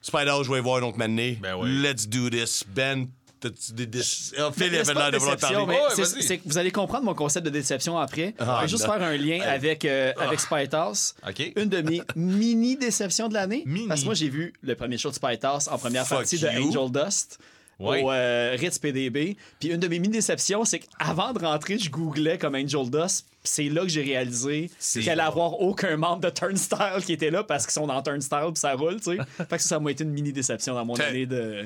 Spider, 0.02 0.34
je 0.46 0.50
vais 0.52 0.60
y 0.60 0.62
voir 0.62 0.78
un 0.78 0.84
autre 0.88 0.98
mané. 0.98 1.38
Ben 1.42 1.56
oui. 1.56 1.70
Let's 1.82 2.08
do 2.08 2.30
this. 2.30 2.64
Ben, 2.68 3.08
T'as-tu 3.40 3.72
des. 3.74 3.86
des... 3.86 4.02
Ah, 4.38 4.50
Phil, 4.54 4.64
avait 4.66 4.94
l'air 4.94 5.12
de 5.12 5.18
vouloir 5.18 5.36
déception, 5.38 5.66
parler. 5.66 5.66
mais 5.68 5.74
Ouais, 5.76 5.90
c'est- 5.96 6.02
vas-y. 6.16 6.24
c'est 6.24 6.38
que 6.40 6.44
vous 6.48 6.58
allez 6.58 6.72
comprendre 6.72 7.06
mon 7.06 7.14
concept 7.14 7.46
de 7.46 7.50
déception 7.52 7.98
après. 7.98 8.34
Ah, 8.40 8.58
je 8.58 8.62
vais 8.64 8.68
juste 8.70 8.86
non. 8.88 8.94
faire 8.94 9.04
un 9.04 9.16
lien 9.16 9.40
avec, 9.42 9.86
euh, 9.86 10.12
avec 10.18 10.40
Spite 10.40 10.74
House. 10.74 11.16
OK. 11.28 11.54
Une 11.56 11.70
de 11.70 11.82
mes 11.82 12.02
mini-déceptions 12.16 13.28
de 13.30 13.34
l'année. 13.34 13.64
Mini. 13.66 13.88
Parce 13.88 14.02
que 14.02 14.06
moi, 14.06 14.14
j'ai 14.14 14.30
vu 14.30 14.54
le 14.62 14.76
premier 14.76 14.98
show 14.98 15.10
de 15.10 15.16
Spite 15.16 15.44
House 15.46 15.68
en 15.68 15.78
première 15.78 16.06
Fuck 16.08 16.20
partie 16.20 16.38
de 16.40 16.48
you. 16.50 16.68
Angel 16.70 16.92
Dust. 16.92 17.40
Ouais. 17.80 18.04
Au 18.04 18.12
euh, 18.12 18.58
Ritz 18.60 18.78
PDB. 18.78 19.38
Puis 19.58 19.70
une 19.70 19.78
de 19.80 19.88
mes 19.88 20.00
mini-déceptions, 20.00 20.66
c'est 20.66 20.80
qu'avant 20.80 21.32
de 21.32 21.40
rentrer, 21.40 21.78
je 21.80 21.90
googlais 21.90 22.38
comme 22.38 22.56
Angel 22.56 22.90
Dust. 22.90 23.26
Puis 23.30 23.38
C'est 23.44 23.70
là 23.70 23.84
que 23.84 23.88
j'ai 23.88 24.02
réalisé 24.04 24.70
C'est- 24.80 25.00
qu'il 25.00 25.10
allait 25.10 25.22
avoir 25.22 25.62
aucun 25.62 25.96
membre 25.96 26.20
de 26.20 26.30
Turnstile 26.30 27.02
qui 27.06 27.14
était 27.14 27.32
là 27.32 27.42
parce 27.46 27.64
qu'ils 27.66 27.72
sont 27.74 27.88
dans 27.88 28.02
Turnstile 28.02 28.48
puis 28.54 28.60
ça 28.60 28.74
roule, 28.74 28.98
tu 29.00 29.16
sais. 29.16 29.18
fait 29.38 29.56
que 29.56 29.62
ça, 29.64 29.70
ça 29.70 29.80
m'a 29.80 29.92
été 29.92 30.04
une 30.04 30.10
mini-déception 30.12 30.74
dans 30.74 30.84
mon 30.84 30.96
année 30.96 31.26
de. 31.26 31.64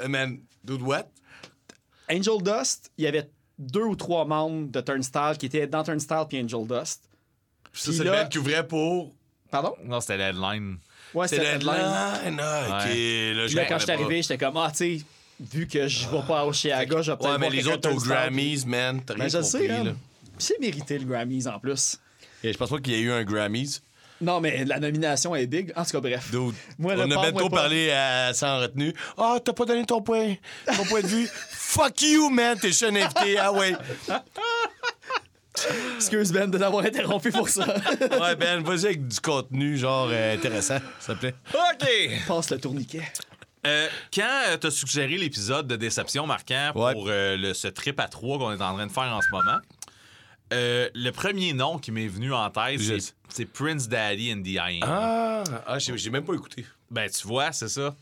Euh, 0.00 0.08
man, 0.08 0.38
dude, 0.64 0.82
what? 0.82 1.06
Angel 2.10 2.40
Dust, 2.42 2.90
il 2.98 3.04
y 3.04 3.06
avait 3.06 3.28
deux 3.58 3.82
ou 3.84 3.96
trois 3.96 4.24
membres 4.24 4.70
de 4.70 4.80
Turnstile 4.80 5.34
qui 5.38 5.46
étaient 5.46 5.66
dans 5.66 5.82
Turnstile 5.82 6.24
puis 6.28 6.40
Angel 6.40 6.66
Dust. 6.66 7.02
Ça, 7.02 7.70
Puis 7.72 7.82
c'est 7.96 8.04
là- 8.04 8.16
le 8.18 8.22
band 8.24 8.28
qui 8.28 8.38
ouvrait 8.38 8.66
pour. 8.66 9.14
Pardon? 9.50 9.74
Non, 9.84 10.00
c'était 10.00 10.16
l'headline. 10.18 10.78
Ouais, 11.14 11.28
C'est 11.28 11.36
c'était 11.36 11.48
le 11.48 11.54
Headline. 11.56 11.74
headline. 11.74 12.40
Ah, 12.40 12.60
ok. 12.80 12.86
Ouais. 12.90 13.34
Là, 13.34 13.44
Puis 13.46 13.54
là, 13.54 13.64
quand 13.66 13.78
je 13.78 13.82
suis 13.84 13.92
arrivé, 13.92 14.22
j'étais 14.22 14.38
comme, 14.38 14.56
ah, 14.56 14.70
tu 14.70 14.98
sais, 14.98 15.04
vu 15.40 15.66
que 15.66 15.86
je 15.88 16.08
vais 16.08 16.22
pas 16.26 16.44
au 16.44 16.52
Chiaga, 16.52 17.02
je 17.02 17.12
vais 17.12 17.16
pas. 17.16 17.22
peut-être 17.24 17.32
Ouais, 17.32 17.38
mais 17.50 17.50
les 17.56 17.66
autres 17.68 17.88
de 17.90 17.94
aux. 17.94 17.98
Grammys, 18.00 18.64
man. 18.66 19.00
T'as 19.04 19.14
rien 19.14 19.24
Ben, 19.24 19.30
je 19.30 19.36
compris, 19.38 19.50
sais, 19.50 19.68
là. 19.68 19.78
hein. 19.80 19.84
Puis 19.84 20.32
C'est 20.38 20.60
mérité 20.60 20.98
le 20.98 21.04
Grammys 21.06 21.46
en 21.46 21.58
plus. 21.58 21.98
Et 22.42 22.52
je 22.52 22.58
pense 22.58 22.68
pas 22.70 22.78
qu'il 22.80 22.92
y 22.92 22.96
ait 22.96 23.00
eu 23.00 23.12
un 23.12 23.24
Grammys. 23.24 23.80
Non, 24.20 24.40
mais 24.40 24.64
la 24.64 24.80
nomination 24.80 25.34
est 25.36 25.46
big. 25.46 25.72
En 25.76 25.84
tout 25.84 25.90
cas, 25.92 26.00
bref. 26.00 26.30
Dude, 26.30 26.54
Moi, 26.78 26.94
on 26.96 27.10
a 27.10 27.30
bientôt 27.30 27.48
parlé 27.50 27.90
à 27.90 28.32
sans 28.32 28.60
retenue. 28.60 28.94
Ah, 29.18 29.36
t'as 29.44 29.52
pas 29.52 29.64
donné 29.66 29.84
ton 29.84 30.00
point, 30.00 30.34
ton 30.74 30.84
point 30.84 31.02
de 31.02 31.06
vue. 31.06 31.28
Fuck 31.50 32.00
you, 32.02 32.30
man. 32.30 32.58
T'es 32.58 32.70
un 32.84 32.94
invité. 32.96 33.38
Ah 33.38 33.52
ouais. 33.52 33.74
Excuse 35.96 36.32
Ben 36.32 36.50
de 36.50 36.58
l'avoir 36.58 36.84
interrompu 36.84 37.30
pour 37.30 37.48
ça. 37.48 37.64
Ouais, 38.20 38.36
Ben, 38.36 38.62
vas-y 38.62 38.86
avec 38.86 39.08
du 39.08 39.20
contenu, 39.20 39.76
genre, 39.78 40.08
euh, 40.10 40.34
intéressant, 40.34 40.78
s'il 41.00 41.14
te 41.14 41.20
plaît. 41.20 41.34
OK. 41.54 41.88
Passe 42.28 42.50
le 42.50 42.58
tourniquet. 42.58 43.02
Euh, 43.66 43.88
quand 44.14 44.42
euh, 44.48 44.56
t'as 44.58 44.70
suggéré 44.70 45.16
l'épisode 45.16 45.66
de 45.66 45.76
déception 45.76 46.26
marquant 46.26 46.72
Ouais. 46.74 46.92
pour 46.92 47.06
euh, 47.08 47.36
le, 47.36 47.52
ce 47.54 47.68
trip 47.68 47.98
à 47.98 48.06
trois 48.06 48.38
qu'on 48.38 48.52
est 48.52 48.62
en 48.62 48.74
train 48.74 48.86
de 48.86 48.92
faire 48.92 49.04
en 49.04 49.20
ce 49.20 49.28
moment, 49.32 49.58
euh, 50.52 50.88
le 50.94 51.10
premier 51.10 51.52
nom 51.52 51.78
qui 51.78 51.90
m'est 51.92 52.06
venu 52.08 52.32
en 52.32 52.48
tête, 52.50 52.80
c'est- 53.28 53.46
Prince 53.52 53.88
Daddy 53.88 54.32
and 54.32 54.42
the 54.42 54.48
Hyena. 54.48 54.86
Ah, 54.86 55.44
ah 55.66 55.78
j'ai 55.78 56.10
même 56.10 56.24
pas 56.24 56.34
écouté. 56.34 56.64
Ben, 56.90 57.10
tu 57.10 57.26
vois, 57.26 57.50
c'est 57.52 57.68
ça. 57.68 57.96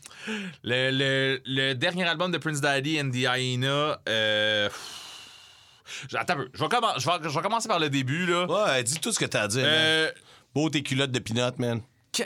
Le, 0.63 0.91
le- 0.91 1.41
le 1.45 1.73
dernier 1.73 2.03
album 2.03 2.31
de 2.31 2.37
Prince 2.37 2.61
Daddy 2.61 3.01
and 3.01 3.09
the 3.09 3.25
Hyena. 3.35 3.99
Euh... 4.07 4.69
Attends 6.13 6.33
un 6.33 6.37
peu. 6.37 6.49
Je 6.53 6.59
vais, 6.59 6.67
commen- 6.67 6.99
je 6.99 7.05
vais- 7.05 7.29
je 7.29 7.35
vais 7.35 7.41
commencer 7.41 7.67
par 7.67 7.79
le 7.79 7.89
début, 7.89 8.25
là. 8.25 8.45
Ouais, 8.45 8.83
dis 8.83 8.99
tout 8.99 9.11
ce 9.11 9.19
que 9.19 9.25
t'as 9.25 9.43
à 9.43 9.47
dire. 9.47 9.63
Euh, 9.65 10.11
Beau 10.53 10.69
tes 10.69 10.83
culottes 10.83 11.11
de 11.11 11.19
pinot, 11.19 11.51
man. 11.57 11.81
que- 12.11 12.23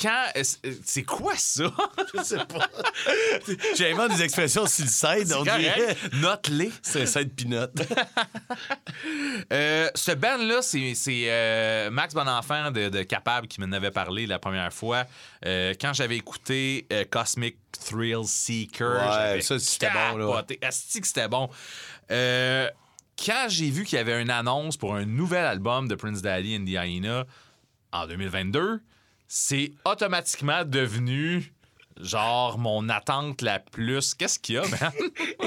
quand. 0.00 0.24
est-ce- 0.34 0.56
C'est 0.84 1.02
quoi 1.04 1.34
ça? 1.36 1.64
Je 2.14 2.22
sais 2.22 2.36
pas. 2.44 2.68
J'invente 3.76 4.16
des 4.16 4.22
expressions 4.22 4.66
sur 4.66 4.84
le 4.84 4.90
side, 4.90 5.32
on 5.32 5.42
dirait. 5.42 5.96
Note-les. 6.14 6.70
C'est 6.82 7.02
un 7.02 7.06
side 7.06 7.34
pinot. 7.34 7.66
Euh, 9.52 9.88
ce 9.94 10.12
band-là, 10.12 10.62
c'est 10.62 10.94
euh, 11.28 11.90
Max 11.90 12.14
Bonenfant 12.14 12.70
de, 12.70 12.88
de 12.88 13.02
Capable 13.02 13.46
qui 13.48 13.60
m'en 13.60 13.72
avait 13.72 13.90
parlé 13.90 14.26
la 14.26 14.38
première 14.38 14.72
fois. 14.72 15.04
Euh, 15.44 15.74
quand 15.80 15.92
j'avais 15.92 16.16
écouté 16.16 16.86
euh, 16.92 17.04
Cosmic 17.10 17.56
Thrill 17.72 18.24
Seeker, 18.24 19.34
Ouais, 19.34 19.40
ça, 19.42 19.58
c'était 19.58 19.90
bon, 19.90 20.16
là. 20.16 20.44
Asti 20.62 21.00
que 21.00 21.06
c'était 21.06 21.28
bon. 21.28 21.50
Euh, 22.10 22.68
quand 23.22 23.46
j'ai 23.48 23.70
vu 23.70 23.84
qu'il 23.84 23.98
y 23.98 24.00
avait 24.00 24.20
une 24.22 24.30
annonce 24.30 24.76
pour 24.76 24.94
un 24.94 25.04
nouvel 25.04 25.44
album 25.44 25.88
de 25.88 25.94
Prince 25.94 26.22
Daddy 26.22 26.56
and 26.56 26.64
the 26.64 26.70
Hyena 26.86 27.24
en 27.92 28.06
2022, 28.06 28.80
c'est 29.36 29.72
automatiquement 29.84 30.64
devenu 30.64 31.52
genre 32.00 32.56
mon 32.56 32.88
attente 32.88 33.42
la 33.42 33.58
plus. 33.58 34.14
Qu'est-ce 34.14 34.38
qu'il 34.38 34.54
y 34.54 34.58
a, 34.58 34.62
man? 34.62 34.92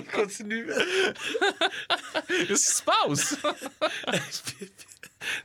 Continue. 0.14 0.68
Qu'est-ce 2.28 2.48
qui 2.48 2.58
se 2.58 2.84
passe? 2.84 3.38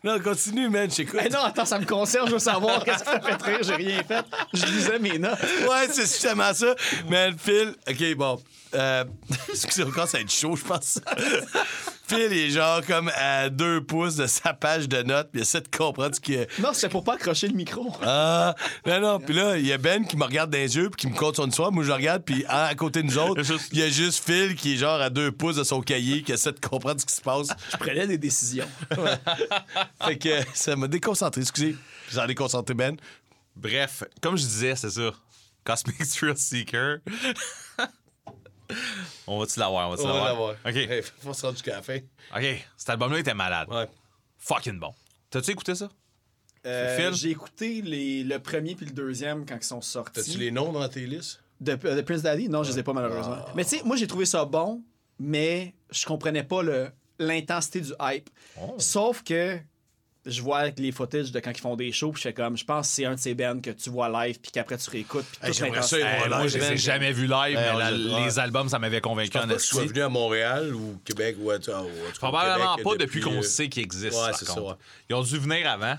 Non, 0.04 0.20
continue, 0.20 0.68
man, 0.68 0.88
j'écoute. 0.90 1.18
Eh 1.24 1.30
non, 1.30 1.40
attends, 1.40 1.64
ça 1.64 1.78
me 1.78 1.86
concerne, 1.86 2.28
je 2.28 2.34
veux 2.34 2.38
savoir 2.38 2.84
qu'est-ce 2.84 2.98
qui 2.98 3.04
t'a 3.04 3.20
fait 3.20 3.42
rire, 3.42 3.58
j'ai 3.62 3.74
rien 3.74 4.02
fait. 4.04 4.24
Je 4.52 4.66
lisais 4.66 4.98
mes 4.98 5.18
notes. 5.18 5.40
Ouais, 5.68 5.88
c'est 5.90 6.02
justement 6.02 6.52
ça. 6.52 6.74
Man, 7.08 7.36
Phil, 7.38 7.74
OK, 7.88 8.14
bon. 8.14 8.42
Euh, 8.74 9.04
excusez, 9.48 9.82
encore, 9.82 10.06
ça 10.06 10.18
va 10.18 10.22
être 10.22 10.30
chaud, 10.30 10.54
je 10.56 10.64
pense. 10.64 11.00
Phil 12.06 12.32
est 12.32 12.50
genre 12.50 12.84
comme 12.84 13.10
à 13.16 13.48
deux 13.48 13.82
pouces 13.82 14.16
de 14.16 14.26
sa 14.26 14.52
page 14.54 14.88
de 14.88 15.02
notes, 15.02 15.30
puis 15.30 15.40
il 15.40 15.42
essaie 15.42 15.60
de 15.60 15.68
comprendre 15.68 16.14
ce 16.14 16.20
qu'il 16.20 16.34
y 16.34 16.38
a. 16.38 16.46
Non, 16.58 16.72
c'était 16.72 16.88
pour 16.88 17.04
pas 17.04 17.14
accrocher 17.14 17.48
le 17.48 17.54
micro. 17.54 17.90
Ah, 18.02 18.54
non, 18.86 19.00
non. 19.00 19.20
Puis 19.20 19.34
là, 19.34 19.56
il 19.56 19.66
y 19.66 19.72
a 19.72 19.78
Ben 19.78 20.06
qui 20.06 20.16
me 20.16 20.24
regarde 20.24 20.50
dans 20.50 20.58
les 20.58 20.76
yeux 20.76 20.90
puis 20.90 21.00
qui 21.00 21.06
me 21.12 21.16
compte 21.16 21.36
son 21.36 21.48
histoire. 21.48 21.72
Moi, 21.72 21.84
je 21.84 21.92
regarde, 21.92 22.22
puis 22.24 22.44
à, 22.48 22.66
à 22.66 22.74
côté 22.74 23.02
de 23.02 23.06
nous 23.06 23.18
autres, 23.18 23.42
il 23.72 23.78
y 23.78 23.82
a 23.82 23.88
juste 23.88 24.24
Phil 24.24 24.54
qui 24.54 24.74
est 24.74 24.76
genre 24.76 25.00
à 25.00 25.10
deux 25.10 25.32
pouces 25.32 25.56
de 25.56 25.64
son 25.64 25.80
cahier, 25.80 26.22
qui 26.22 26.32
essaie 26.32 26.52
de 26.52 26.60
comprendre 26.60 27.00
ce 27.00 27.06
qui 27.06 27.14
se 27.14 27.22
passe. 27.22 27.48
Je 27.70 27.76
prenais 27.76 28.06
des 28.06 28.18
décisions. 28.18 28.68
fait 30.04 30.18
que 30.18 30.30
ça 30.54 30.76
m'a 30.76 30.88
déconcentré. 30.88 31.40
Excusez. 31.40 31.76
J'en 32.10 32.24
ai 32.24 32.28
déconcentré, 32.28 32.74
Ben. 32.74 32.96
Bref, 33.56 34.04
comme 34.20 34.36
je 34.36 34.42
disais, 34.42 34.74
c'est 34.76 34.90
ça. 34.90 35.10
Cosmic 35.64 35.98
Thrill 36.08 36.36
Seeker. 36.36 36.98
on 39.26 39.38
va-tu 39.38 39.58
l'avoir? 39.60 39.88
On 39.88 39.94
va-tu 39.94 40.06
l'avoir? 40.06 40.54
OK. 40.64 40.76
Hey, 40.76 41.02
faut 41.02 41.32
se 41.32 41.42
rendre 41.42 41.54
jusqu'à 41.54 41.76
la 41.76 41.82
fin. 41.82 41.98
OK. 42.36 42.64
Cet 42.76 42.90
album-là 42.90 43.18
était 43.18 43.34
malade. 43.34 43.68
Ouais. 43.70 43.88
Fucking 44.38 44.78
bon. 44.78 44.92
T'as-tu 45.30 45.50
écouté 45.52 45.74
ça? 45.74 45.88
Euh? 46.66 47.12
J'ai 47.12 47.30
écouté 47.30 47.82
les- 47.82 48.22
le 48.22 48.38
premier 48.38 48.74
puis 48.74 48.86
le 48.86 48.92
deuxième 48.92 49.44
quand 49.46 49.56
ils 49.56 49.64
sont 49.64 49.80
T'as-tu 49.80 50.20
sortis. 50.22 50.38
les 50.38 50.50
noms 50.50 50.72
dans 50.72 50.88
tes 50.88 51.06
listes? 51.06 51.42
De, 51.60 51.74
de 51.74 52.00
Prince 52.02 52.22
Daddy? 52.22 52.48
Non, 52.48 52.62
je 52.62 52.72
les 52.72 52.78
ai 52.80 52.82
pas 52.82 52.92
malheureusement. 52.92 53.38
Mais 53.54 53.64
tu 53.64 53.78
sais, 53.78 53.82
moi 53.84 53.96
j'ai 53.96 54.06
trouvé 54.06 54.26
ça 54.26 54.44
bon, 54.44 54.82
mais 55.18 55.74
je 55.90 56.04
comprenais 56.06 56.42
pas 56.44 56.62
le- 56.62 56.90
l'intensité 57.18 57.80
du 57.80 57.92
hype. 58.00 58.28
Sauf 58.78 59.22
que 59.22 59.58
je 60.24 60.40
vois 60.42 60.68
les 60.70 60.92
footage 60.92 61.32
de 61.32 61.40
quand 61.40 61.50
ils 61.50 61.60
font 61.60 61.74
des 61.76 61.90
shows, 61.92 62.12
puis 62.12 62.22
je 62.22 62.28
fais 62.28 62.34
comme, 62.34 62.56
je 62.56 62.64
pense 62.64 62.88
que 62.88 62.94
c'est 62.94 63.04
un 63.04 63.14
de 63.14 63.20
ces 63.20 63.34
bands 63.34 63.60
que 63.60 63.70
tu 63.70 63.90
vois 63.90 64.08
live, 64.26 64.38
puis 64.40 64.52
qu'après 64.52 64.76
tu 64.78 64.88
réécoutes, 64.90 65.24
puis 65.24 65.48
Hey, 65.48 65.52
j'aimerais 65.52 65.82
ça 65.82 65.96
moi, 66.28 66.46
je 66.46 66.58
les 66.58 66.72
ai 66.72 66.76
jamais 66.76 67.12
vus 67.12 67.26
live, 67.26 67.56
mais 67.58 67.70
on 67.74 67.78
la- 67.78 67.90
les 67.90 68.38
albums, 68.38 68.68
ça 68.68 68.78
m'avait 68.78 69.00
convaincu 69.00 69.36
en 69.38 69.48
que 69.48 69.54
tu 69.54 69.86
venu 69.88 70.02
à 70.02 70.08
Montréal 70.08 70.74
ou 70.74 71.00
Québec 71.04 71.36
ou 71.40 71.50
à, 71.50 71.56
ou 71.56 71.58
tout 71.60 72.18
Probablement 72.18 72.76
Québec 72.76 72.92
pas 72.92 72.96
depuis 73.04 73.20
qu'on 73.20 73.38
euh, 73.38 73.42
sait 73.42 73.68
qu'ils 73.68 73.82
existent. 73.82 74.20
Ouais, 74.22 74.30
par 74.30 74.38
c'est 74.38 74.44
ça, 74.44 74.54
contre. 74.54 74.66
ouais. 74.68 74.76
Ils 75.10 75.14
ont 75.16 75.22
dû 75.22 75.38
venir 75.38 75.68
avant. 75.68 75.96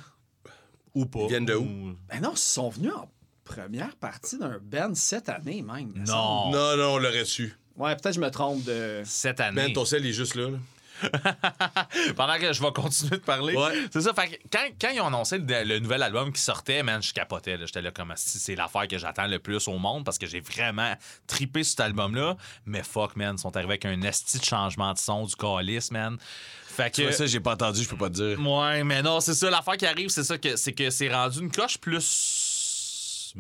Ou 0.95 1.05
pas. 1.05 1.19
Ils 1.23 1.29
viennent 1.29 1.45
de 1.45 1.55
où? 1.55 1.63
Ou- 1.63 1.95
Ben 2.09 2.21
non, 2.21 2.31
ils 2.33 2.37
sont 2.37 2.69
venus 2.69 2.93
en 2.93 3.09
première 3.43 3.95
partie 3.95 4.37
d'un 4.37 4.59
band 4.61 4.93
cette 4.95 5.27
année 5.27 5.61
même. 5.61 5.91
Non. 6.07 6.51
Non, 6.51 6.77
non, 6.77 6.93
on 6.93 6.97
l'aurait 6.97 7.25
su. 7.25 7.57
Ouais, 7.75 7.95
peut-être 7.95 8.15
je 8.15 8.19
me 8.19 8.29
trompe 8.29 8.63
de. 8.63 9.01
Cette 9.03 9.39
année. 9.39 9.55
Ben, 9.67 9.73
ton 9.73 9.85
sel 9.85 10.05
est 10.05 10.13
juste 10.13 10.35
là. 10.35 10.49
là. 10.49 10.57
Pendant 12.15 12.37
que 12.39 12.53
je 12.53 12.61
vais 12.61 12.71
continuer 12.71 13.11
de 13.17 13.21
parler. 13.23 13.55
Ouais. 13.55 13.85
C'est 13.91 14.01
ça. 14.01 14.13
Fait 14.13 14.27
que 14.29 14.35
quand, 14.51 14.65
quand 14.79 14.89
ils 14.89 15.01
ont 15.01 15.07
annoncé 15.07 15.37
le, 15.37 15.63
le 15.63 15.79
nouvel 15.79 16.03
album 16.03 16.31
qui 16.31 16.41
sortait, 16.41 16.83
man, 16.83 17.01
je 17.01 17.13
capotais. 17.13 17.57
J'étais 17.65 17.81
là 17.81 17.91
comme 17.91 18.13
si 18.15 18.39
c'est 18.39 18.55
l'affaire 18.55 18.87
que 18.87 18.97
j'attends 18.97 19.27
le 19.27 19.39
plus 19.39 19.67
au 19.67 19.77
monde 19.77 20.03
parce 20.05 20.17
que 20.17 20.27
j'ai 20.27 20.39
vraiment 20.41 20.95
tripé 21.27 21.63
cet 21.63 21.79
album-là. 21.79 22.37
Mais 22.65 22.83
fuck, 22.83 23.15
man, 23.15 23.35
ils 23.37 23.41
sont 23.41 23.55
arrivés 23.55 23.73
avec 23.73 23.85
un 23.85 24.01
esti 24.03 24.39
de 24.39 24.45
changement 24.45 24.93
de 24.93 24.97
son 24.99 25.25
du 25.25 25.35
calice, 25.35 25.91
man. 25.91 26.17
Fait 26.65 26.93
que. 26.93 27.11
ça, 27.11 27.27
j'ai 27.27 27.39
pas 27.39 27.53
entendu, 27.53 27.83
je 27.83 27.89
peux 27.89 27.97
pas 27.97 28.09
te 28.09 28.15
dire. 28.15 28.39
Ouais, 28.39 28.83
mais 28.83 29.01
non, 29.03 29.19
c'est 29.19 29.35
ça. 29.35 29.49
L'affaire 29.49 29.77
qui 29.77 29.85
arrive, 29.85 30.09
c'est 30.09 30.23
ça 30.23 30.37
que 30.37 30.55
c'est 30.55 30.73
que 30.73 30.89
c'est 30.89 31.13
rendu 31.13 31.39
une 31.41 31.51
coche 31.51 31.77
plus. 31.77 33.33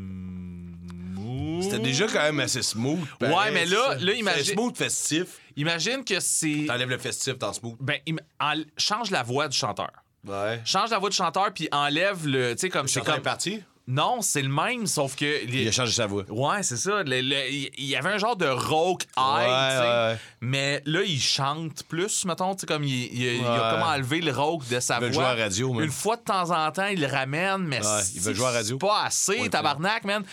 C'était 1.61 1.79
déjà 1.79 2.07
quand 2.07 2.21
même 2.21 2.39
assez 2.39 2.61
smooth. 2.61 2.99
Ouais, 3.21 3.51
mais 3.51 3.65
là- 3.65 3.95
là, 3.99 4.13
imagine- 4.13 4.43
C'est 4.45 4.53
smooth 4.53 4.77
festif. 4.77 5.27
Imagine 5.55 6.03
que 6.03 6.19
c'est. 6.19 6.65
T'enlèves 6.67 6.89
le 6.89 6.97
festif 6.97 7.37
dans 7.37 7.53
smooth. 7.53 7.75
Ben, 7.79 7.99
im- 8.07 8.17
en- 8.39 8.63
change 8.77 9.11
la 9.11 9.23
voix 9.23 9.47
du 9.47 9.57
chanteur. 9.57 9.91
Ouais. 10.25 10.61
Change 10.65 10.89
la 10.91 10.99
voix 10.99 11.09
du 11.09 11.15
chanteur, 11.15 11.53
puis 11.53 11.67
enlève 11.71 12.25
le. 12.27 12.53
Tu 12.53 12.59
sais, 12.61 12.69
comme. 12.69 12.87
C'est 12.87 13.03
comme. 13.03 13.21
parti? 13.21 13.61
Non, 13.85 14.21
c'est 14.21 14.41
le 14.41 14.47
même, 14.47 14.87
sauf 14.87 15.13
que. 15.17 15.45
Il 15.45 15.67
a 15.67 15.71
changé 15.73 15.91
sa 15.91 16.07
voix. 16.07 16.23
Ouais, 16.29 16.63
c'est 16.63 16.77
ça. 16.77 17.03
Le- 17.03 17.19
le- 17.19 17.51
Il 17.51 17.69
il 17.77 17.85
y 17.85 17.97
avait 17.97 18.11
un 18.11 18.17
genre 18.17 18.37
de 18.37 18.45
rock 18.47 19.03
high, 19.17 19.37
Ouais, 19.39 19.43
tu 19.45 19.75
sais. 19.75 19.79
ouais, 19.81 20.11
ouais. 20.13 20.17
Mais 20.39 20.81
là, 20.85 21.01
il 21.03 21.19
chante 21.19 21.83
plus, 21.83 22.23
mettons, 22.23 22.55
tu 22.55 22.61
sais, 22.61 22.65
comme 22.65 22.85
il, 22.85 22.93
il- 23.13 23.21
il 23.41 23.45
a 23.45 23.51
Ouais. 23.51 23.71
comme 23.71 23.81
enlevé 23.89 24.21
le 24.21 24.31
rock 24.31 24.65
de 24.69 24.79
sa 24.79 24.99
Il 24.99 25.01
veut 25.01 25.09
voix. 25.09 25.23
jouer 25.33 25.41
à 25.41 25.43
radio, 25.43 25.73
man. 25.73 25.83
Une 25.83 25.91
fois 25.91 26.15
de 26.15 26.21
temps 26.23 26.49
en 26.51 26.71
temps, 26.71 26.87
il 26.87 27.01
le 27.01 27.07
ramène, 27.07 27.63
mais 27.67 27.85
Ouais, 27.85 28.01
il 28.15 28.21
veut 28.21 28.33
jouer 28.33 28.45
à 28.47 28.51
radio. 28.51 28.77
c'est 28.81 28.87
pas 28.87 29.03
assez, 29.03 29.49
tabarnak, 29.49 30.05
man. 30.05 30.23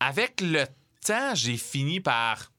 Avec 0.00 0.40
le 0.42 0.64
temps, 1.06 1.34
j'ai 1.34 1.56
fini 1.56 2.00
par. 2.00 2.52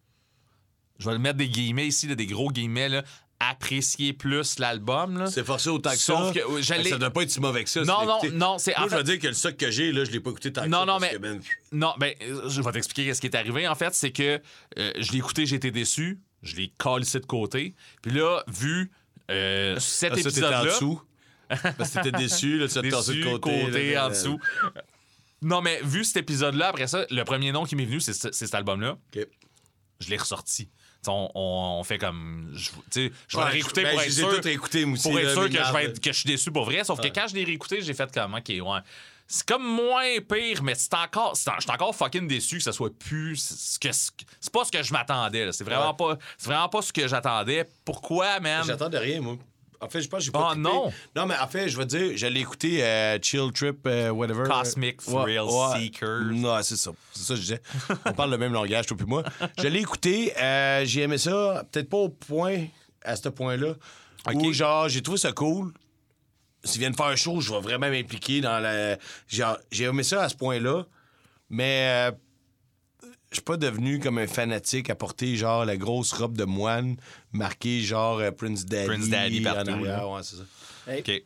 Je 0.99 1.05
vais 1.05 1.13
le 1.13 1.19
mettre 1.19 1.37
des 1.37 1.47
guillemets 1.49 1.87
ici, 1.87 2.07
là, 2.07 2.15
des 2.15 2.25
gros 2.25 2.49
guillemets, 2.49 2.89
là, 2.89 3.03
apprécié 3.39 4.13
plus 4.13 4.57
l'album. 4.57 5.27
C'est 5.27 5.45
forcé 5.45 5.69
autant 5.69 5.91
que 5.91 5.97
Sauf 5.97 6.27
ça. 6.27 6.33
que, 6.33 6.39
euh, 6.39 6.57
que 6.83 6.89
ça 6.89 6.97
doit 6.97 7.11
pas 7.11 7.21
être 7.21 7.29
si 7.29 7.39
mauvais 7.39 7.63
que 7.63 7.69
ça. 7.69 7.81
Non, 7.83 8.03
non, 8.05 8.19
non, 8.33 8.57
c'est- 8.57 8.75
Moi, 8.77 8.87
je 8.89 8.95
fait- 8.95 9.03
dire 9.03 9.19
que 9.19 9.27
le 9.27 9.33
stock 9.33 9.55
que 9.57 9.69
j'ai, 9.69 9.91
là, 9.91 10.03
je 10.05 10.09
l'ai 10.11 10.19
pas 10.19 10.31
écouté 10.31 10.51
tant 10.51 10.63
que 10.63 10.69
Non, 10.69 10.79
ça. 10.79 10.85
non, 10.85 10.97
parce 10.99 11.13
mais- 11.13 11.19
que, 11.19 11.39
Non, 11.71 11.93
ben, 11.99 12.13
euh, 12.23 12.49
je 12.49 12.61
vais 12.63 12.71
t'expliquer 12.71 13.13
ce 13.13 13.21
qui 13.21 13.27
est 13.27 13.35
arrivé. 13.35 13.67
En 13.67 13.75
fait, 13.75 13.93
c'est 13.93 14.11
que 14.11 14.41
euh, 14.79 14.91
je 14.97 15.11
l'ai 15.11 15.19
écouté, 15.19 15.45
j'ai 15.45 15.57
été 15.57 15.69
déçu. 15.69 16.19
Je 16.41 16.55
l'ai 16.55 16.71
calissé 16.79 17.19
de 17.19 17.25
côté. 17.27 17.75
Puis 18.01 18.11
là, 18.11 18.43
vu 18.47 18.91
euh, 19.29 19.77
cet 19.79 20.13
ah, 20.13 20.15
ça, 20.15 20.23
t'étais 20.23 20.27
en 20.27 20.29
épisode-là. 20.49 20.65
dessous. 20.65 21.01
Parce 21.49 21.91
que 21.91 22.01
t'étais 22.01 22.17
déçu, 22.17 22.57
là, 22.57 22.67
tu 22.67 22.89
tassé 22.89 23.13
de 23.15 23.23
côté. 23.37 23.65
côté, 23.65 23.93
là, 23.93 24.07
en 24.07 24.09
dessous. 24.09 24.39
Non, 25.41 25.61
mais 25.61 25.79
vu 25.83 26.03
cet 26.03 26.17
épisode-là, 26.17 26.69
après 26.69 26.87
ça, 26.87 27.05
le 27.09 27.23
premier 27.23 27.51
nom 27.51 27.63
qui 27.65 27.75
m'est 27.75 27.85
venu, 27.85 27.99
c'est 28.01 28.13
ce- 28.13 28.31
c'est 28.31 28.45
cet 28.45 28.55
album-là. 28.55 28.91
OK. 29.15 29.27
Je 29.99 30.09
l'ai 30.09 30.17
ressorti. 30.17 30.69
On, 31.07 31.29
on- 31.35 31.77
on 31.79 31.83
fait 31.83 31.97
comme. 31.99 32.51
Je, 32.53 32.69
je 32.93 32.99
vais 33.01 33.43
le 33.45 33.51
réécouter 33.51 33.83
ben, 33.83 33.91
pour 33.91 34.01
être 34.01 34.11
sûr. 34.11 34.23
moi 34.87 34.93
aussi, 34.93 35.03
Pour 35.03 35.19
être 35.19 35.25
là, 35.25 35.33
sûr 35.33 35.41
mais 35.43 35.49
que 35.49 35.63
je, 35.63 35.73
vais 35.73 35.85
être- 35.85 35.99
que 36.01 36.11
je 36.11 36.17
suis 36.19 36.27
déçu 36.27 36.51
pour 36.51 36.65
vrai. 36.65 36.83
Sauf 36.83 36.99
que 36.99 37.07
quand 37.07 37.27
je 37.29 37.35
l'ai 37.35 37.43
réécouté, 37.45 37.81
j'ai 37.81 37.93
fait 37.93 38.11
comme, 38.11 38.33
OK, 38.33 38.49
ouais. 38.49 38.79
C'est 39.29 39.45
comme 39.45 39.63
moins 39.65 40.19
pire, 40.27 40.63
mais 40.63 40.73
c'est 40.75 40.93
encore. 40.93 41.35
c'est 41.37 41.49
en- 41.49 41.55
Je 41.57 41.61
suis 41.61 41.71
encore 41.71 41.93
fucking 41.95 42.27
déçu 42.27 42.57
que 42.57 42.63
ça 42.63 42.71
soit 42.73 42.93
plus. 42.97 43.35
ce 43.37 43.77
que- 43.79 43.91
C'est 43.91 44.51
pas 44.51 44.65
ce 44.65 44.71
que 44.71 44.81
je 44.83 44.91
m'attendais. 44.93 45.45
là. 45.45 45.51
C'est 45.53 45.63
vraiment, 45.63 45.93
pas, 45.93 46.17
c'est 46.37 46.47
vraiment 46.47 46.69
pas 46.69 46.81
ce 46.81 46.91
que 46.93 47.07
j'attendais. 47.07 47.69
Pourquoi, 47.85 48.39
man? 48.39 48.63
J'attends 48.65 48.89
de 48.89 48.97
rien, 48.97 49.21
moi. 49.21 49.37
En 49.79 49.89
fait, 49.89 50.01
je 50.01 50.09
pense 50.09 50.19
que 50.19 50.25
j'ai 50.25 50.31
pas 50.31 50.47
Ah, 50.49 50.53
trippé. 50.53 50.61
non. 50.69 50.91
Non, 51.15 51.25
mais 51.27 51.35
en 51.37 51.47
fait, 51.47 51.69
je 51.69 51.77
veux 51.77 51.85
dire, 51.85 52.11
j'allais 52.15 52.39
écouter 52.39 52.83
euh, 52.83 53.19
Chill 53.21 53.51
Trip, 53.53 53.77
euh, 53.85 54.09
whatever. 54.09 54.43
Cosmic 54.49 54.97
Thrill 54.97 55.41
Seekers. 55.75 56.23
Non, 56.31 56.61
c'est 56.63 56.77
ça. 56.77 56.91
C'est 57.13 57.23
ça 57.23 57.33
que 57.33 57.39
je 57.39 57.41
disais. 57.45 57.61
On 58.05 58.13
parle 58.13 58.31
le 58.31 58.37
même 58.37 58.53
langage, 58.53 58.87
toi 58.87 58.97
puis 58.97 59.05
moi. 59.05 59.23
J'allais 59.59 59.79
écouter, 59.81 60.33
euh, 60.37 60.83
j'ai 60.85 61.01
aimé 61.01 61.17
ça, 61.19 61.63
peut-être 61.71 61.89
pas 61.89 61.97
au 61.97 62.09
point, 62.09 62.65
à 63.03 63.15
ce 63.15 63.29
point-là, 63.29 63.73
où 64.33 64.51
genre, 64.51 64.89
j'ai 64.89 65.01
trouvé 65.01 65.17
ça 65.19 65.31
cool. 65.31 65.71
S'ils 66.63 66.79
viennent 66.79 66.95
faire 66.95 67.05
un 67.05 67.15
show, 67.15 67.39
je 67.39 67.53
vais 67.53 67.61
vraiment 67.61 67.89
m'impliquer 67.89 68.41
dans 68.41 68.59
la... 68.59 68.97
Genre, 69.27 69.57
j'ai 69.71 69.83
aimé 69.85 70.03
ça 70.03 70.23
à 70.23 70.29
ce 70.29 70.35
point-là, 70.35 70.85
mais... 71.49 72.11
je 73.31 73.35
suis 73.35 73.43
pas 73.43 73.57
devenu 73.57 73.99
comme 73.99 74.17
un 74.17 74.27
fanatique 74.27 74.89
à 74.89 74.95
porter 74.95 75.35
genre 75.35 75.65
la 75.65 75.75
grosse 75.77 76.13
robe 76.13 76.37
de 76.37 76.43
moine 76.45 76.95
marquée 77.33 77.81
genre 77.81 78.19
euh, 78.19 78.31
Prince 78.31 78.65
Daddy. 78.65 78.87
Prince 78.87 79.09
Daddy 79.09 79.41
partout, 79.41 79.69
arrière. 79.71 79.97
là. 79.97 80.07
Ouais, 80.09 80.21
c'est 80.23 80.35
ça. 80.37 80.43
OK. 80.99 81.23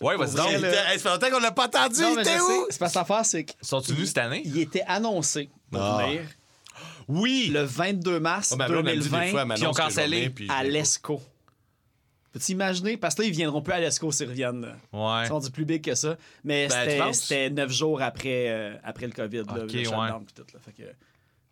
Ouais, 0.00 0.16
vas-y 0.16 0.34
donc. 0.34 0.52
là- 0.60 0.92
Hey, 0.92 0.98
ça 0.98 1.02
fait 1.04 1.08
longtemps 1.10 1.30
qu'on 1.36 1.42
l'a 1.42 1.52
pas 1.52 1.66
entendu. 1.66 2.00
Non, 2.00 2.14
mais 2.16 2.22
T'es 2.24 2.36
je 2.36 2.42
où? 2.42 2.46
sais, 2.48 2.66
c'est 2.70 2.78
parce 2.78 2.92
que 2.92 2.98
l'affaire, 2.98 3.24
c'est 3.24 3.46
Sont-ils 3.60 3.94
venus 3.94 4.08
cette 4.08 4.18
année? 4.18 4.42
était 4.56 4.82
annoncé 4.86 5.48
pour 5.70 5.80
Ah. 5.82 6.06
venir 6.06 6.22
Oui! 7.08 7.50
le 7.52 7.62
22 7.62 8.18
mars 8.20 8.50
Ah, 8.52 8.56
ben, 8.56 8.68
là, 8.68 8.78
on 8.82 8.86
a 8.86 8.92
dit 8.92 8.98
des 8.98 9.04
2020 9.08 9.30
fois, 9.30 9.40
elle 9.42 9.46
m'annonce 9.46 9.58
puis 9.60 9.66
on 9.68 9.70
que 9.72 9.76
je 9.76 9.82
vais 9.82 10.28
cancellé 10.28 10.34
à 10.48 10.64
l'ESCO. 10.64 11.20
Peux-tu 12.32 12.52
imaginer? 12.52 12.96
Parce 12.96 13.14
que 13.14 13.22
là, 13.22 13.28
ils 13.28 13.34
viendront 13.34 13.60
plus 13.60 13.74
à 13.74 13.80
l'ESCO 13.80 14.10
s'ils 14.10 14.28
reviennent. 14.28 14.62
là. 14.62 14.76
Ouais. 14.92 15.24
Ils 15.26 15.28
sont 15.28 15.38
du 15.40 15.50
plus 15.50 15.66
big 15.66 15.84
que 15.84 15.94
ça. 15.94 16.16
Mais 16.44 16.66
Ben, 16.68 17.12
c'était- 17.12 17.50
neuf 17.50 17.70
jours 17.70 18.00
après, 18.00 18.46
euh, 18.48 18.74
après 18.82 19.06
le 19.06 19.12
COVID. 19.12 19.38
là, 19.38 19.42
Ok, 19.64 19.72
le 19.72 19.78
ouais. 19.88 20.10
puis 20.24 20.34
tout, 20.34 20.44
là. 20.54 20.60
Fait 20.64 20.72
que, 20.72 20.88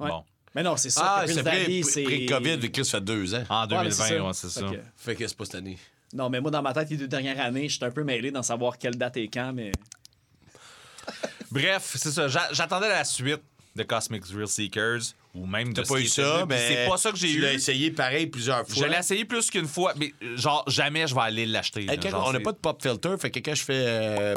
ouais. 0.01 0.09
Bon. 0.11 0.25
Mais 0.55 0.63
non, 0.65 0.77
c'est 0.77 0.91
ça. 0.91 1.19
Ah, 1.21 1.25
c'est 1.29 1.43
pré-COVID, 1.45 2.85
ça 2.85 2.99
fait 2.99 3.05
deux 3.05 3.35
ans. 3.35 3.45
En 3.49 3.63
Ouais, 3.69 3.85
mais 3.85 3.91
2020, 3.91 4.21
ouais, 4.27 4.33
c'est 4.35 4.49
ça. 4.49 4.69
Fait 4.69 4.77
que- 4.77 4.83
Fait 4.97 5.15
que 5.15 5.29
c'est 5.29 5.37
pas 5.37 5.45
cette 5.45 5.55
année. 5.55 5.79
Non, 6.13 6.29
mais 6.29 6.41
moi, 6.41 6.51
dans 6.51 6.61
ma 6.63 6.73
tête, 6.73 6.91
les 6.91 6.97
deux 6.97 7.07
dernières 7.07 7.39
années, 7.41 7.69
je 7.69 7.77
suis 7.77 7.85
un 7.85 7.91
peu 7.93 8.03
mêlé 8.03 8.33
dans 8.33 8.43
savoir 8.43 8.77
quelle 8.77 8.97
date 8.97 9.17
et 9.19 9.29
quand, 9.29 9.53
mais... 9.55 9.71
Bref, 11.51 11.95
c'est 11.97 12.11
ça. 12.11 12.29
J'a- 12.29 12.49
J'attendais 12.53 12.89
la 12.89 13.05
suite 13.05 13.43
de 13.77 13.83
Cosmic 13.85 14.25
Thrill 14.25 14.47
Seekers 14.49 15.15
ou 15.35 15.47
même 15.47 15.73
de 15.73 15.83
pas 15.83 16.01
eu 16.01 16.07
ça, 16.07 16.45
mais. 16.49 16.59
c'est 16.69 16.89
pas 16.89 16.97
ça 16.97 17.13
que 17.13 17.17
j'ai 17.19 17.29
Tu 17.29 17.39
l'as 17.41 17.53
eu. 17.53 17.57
essayé 17.57 17.91
pareil 17.93 18.27
plusieurs 18.27 18.65
Je 18.69 18.75
fois. 18.75 18.89
l'ai 18.89 18.97
essayé 18.99 19.25
plus 19.25 19.49
qu'une 19.51 19.69
fois, 19.69 19.95
mais 19.97 20.13
genre 20.37 20.65
jamais 20.69 21.07
je 21.07 21.15
vais 21.15 21.21
aller 21.21 21.47
l'acheter. 21.47 21.87
On 22.13 22.33
n'a 22.33 22.41
pas 22.41 22.53
de 22.53 22.59
pop 22.59 22.83
filter, 22.83 23.17
fait 23.19 23.31
que 23.31 23.39
quand 23.39 23.55
je 23.55 23.63
fais. 23.63 23.85
euh, 23.87 24.35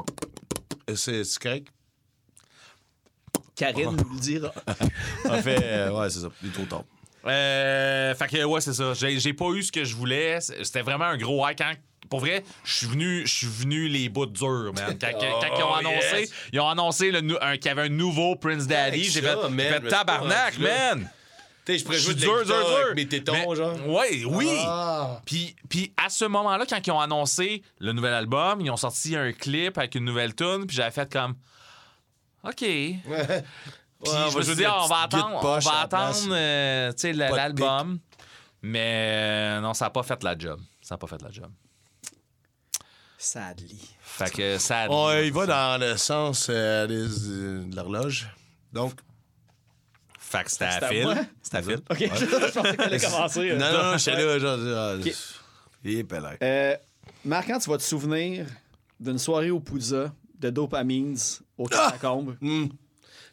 c'est 0.95 1.23
c'est 1.23 1.41
correct? 1.41 1.67
Karine 3.55 3.95
nous 3.95 4.13
le 4.15 4.19
dira. 4.19 4.51
En 5.29 5.41
fait, 5.41 5.59
euh, 5.63 5.91
ouais, 5.91 6.09
c'est 6.09 6.19
ça. 6.19 6.27
Il 6.41 6.49
est 6.49 6.53
trop 6.53 6.65
tard. 6.65 6.83
Euh, 7.25 8.13
fait 8.15 8.27
que 8.27 8.43
ouais, 8.43 8.61
c'est 8.61 8.73
ça. 8.73 8.93
J'ai 8.93 9.19
j'ai 9.19 9.33
pas 9.33 9.49
eu 9.51 9.63
ce 9.63 9.71
que 9.71 9.83
je 9.85 9.95
voulais. 9.95 10.39
C'était 10.41 10.81
vraiment 10.81 11.05
un 11.05 11.17
gros 11.17 11.47
high. 11.47 11.55
Quand, 11.57 11.71
pour 12.09 12.19
vrai, 12.19 12.43
je 12.65 12.73
suis 12.73 12.87
venu, 12.87 13.21
je 13.25 13.33
suis 13.33 13.47
venu 13.47 13.87
les 13.87 14.09
bouts 14.09 14.25
durs, 14.25 14.73
man. 14.75 14.97
Quand, 14.99 15.07
quand 15.11 15.57
ils 15.57 15.63
ont 15.63 15.69
Oh, 15.71 15.75
annoncé, 15.79 16.19
yes. 16.19 16.33
ils 16.51 16.59
ont 16.59 16.67
annoncé 16.67 17.11
le 17.11 17.21
nou- 17.21 17.37
un- 17.41 17.55
qu'il 17.55 17.67
y 17.67 17.69
avait 17.69 17.83
un 17.83 17.89
nouveau 17.89 18.35
Prince 18.35 18.67
Daddy, 18.67 19.05
j'ai 19.05 19.21
ça, 19.21 19.37
fait, 19.37 19.49
man, 19.49 19.57
j'ai 19.57 19.67
je 19.69 19.81
fait 19.81 19.87
tabarnak, 19.87 20.59
man. 20.59 21.09
Tu 21.65 21.71
sais, 21.71 21.79
je 21.79 21.85
pourrais 21.85 21.97
Je 21.97 22.03
jouer 22.03 22.13
dur, 22.15 22.45
dur, 22.45 22.55
dur. 22.57 22.93
mes 22.93 23.07
tétons, 23.07 23.31
Mais- 23.49 23.55
genre. 23.55 23.87
Ouais, 23.87 24.25
oui. 24.25 24.49
Ah. 24.67 25.21
Puis, 25.25 25.55
puis 25.69 25.93
à 25.95 26.09
ce 26.09 26.25
moment-là, 26.25 26.65
quand 26.69 26.85
ils 26.85 26.91
ont 26.91 26.99
annoncé 26.99 27.63
le 27.79 27.93
nouvel 27.93 28.13
album, 28.13 28.59
ils 28.59 28.69
ont 28.69 28.75
sorti 28.75 29.15
un 29.15 29.31
clip 29.31 29.77
avec 29.77 29.95
une 29.95 30.03
nouvelle 30.03 30.35
tune, 30.35 30.65
puis 30.67 30.75
j'avais 30.75 30.91
fait 30.91 31.09
comme 31.09 31.35
OK. 32.43 32.55
Puis 32.57 34.11
Ouais, 34.11 34.29
je 34.35 34.41
suis 34.41 34.55
dit, 34.55 34.63
la 34.63 34.71
ah, 34.73 34.83
on 34.83 34.87
va 34.87 35.01
attendre, 35.03 35.39
on 35.41 35.59
va 35.59 35.79
attendre 35.81 36.27
euh, 36.31 36.91
l'album. 37.13 37.99
Mais 38.61 39.57
euh, 39.57 39.61
non, 39.61 39.73
ça 39.73 39.85
n'a 39.85 39.89
pas 39.91 40.03
fait 40.03 40.21
la 40.23 40.37
job. 40.37 40.59
Ça 40.81 40.95
n'a 40.95 40.97
pas 40.99 41.07
fait 41.07 41.21
la 41.21 41.31
job. 41.31 41.49
Sadly. 43.17 43.79
Fait 44.01 44.29
que 44.29 44.57
ça. 44.57 44.87
On 44.89 45.11
y 45.17 45.29
va 45.29 45.45
dans 45.45 45.79
le 45.79 45.95
sens 45.97 46.47
euh, 46.49 46.85
des- 46.87 47.29
euh, 47.29 47.63
de 47.65 47.75
l'horloge. 47.75 48.27
Donc. 48.73 48.93
Fait 50.19 50.43
que 50.43 50.51
c'était 50.51 50.65
à 50.65 50.87
fil. 50.89 51.27
C'était 51.41 51.57
à 51.57 51.61
fil. 51.63 51.75
OK, 51.89 51.97
je 51.99 52.51
pensais 52.51 52.71
qu'elle 52.75 52.81
allait 52.81 52.99
commencer. 52.99 53.53
Non, 53.55 53.71
non, 53.71 53.83
non, 53.91 53.97
j'étais 53.97 54.25
là, 54.25 54.39
genre. 54.39 54.59
ah, 54.75 54.95
Ok. 54.99 55.13
Il 55.85 55.97
est 55.99 56.03
pellin. 56.03 56.35
Euh, 56.41 56.75
Marquant, 57.23 57.59
tu 57.59 57.69
vas 57.69 57.77
te 57.77 57.83
souvenir 57.83 58.45
d'une 58.99 59.19
soirée 59.19 59.51
au 59.51 59.59
Pouza 59.59 60.11
de 60.39 60.49
Dopamines 60.49 61.17
au 61.57 61.65
Catacombe. 61.67 62.37
Hmm. 62.41 62.67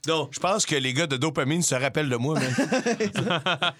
Non, 0.08 0.28
je 0.32 0.40
pense 0.40 0.64
que 0.64 0.74
les 0.76 0.94
gars 0.94 1.06
de 1.06 1.16
dopamine 1.18 1.60
se 1.62 1.74
rappellent 1.74 2.08
de 2.08 2.16
moi, 2.16 2.38
man. 2.40 2.54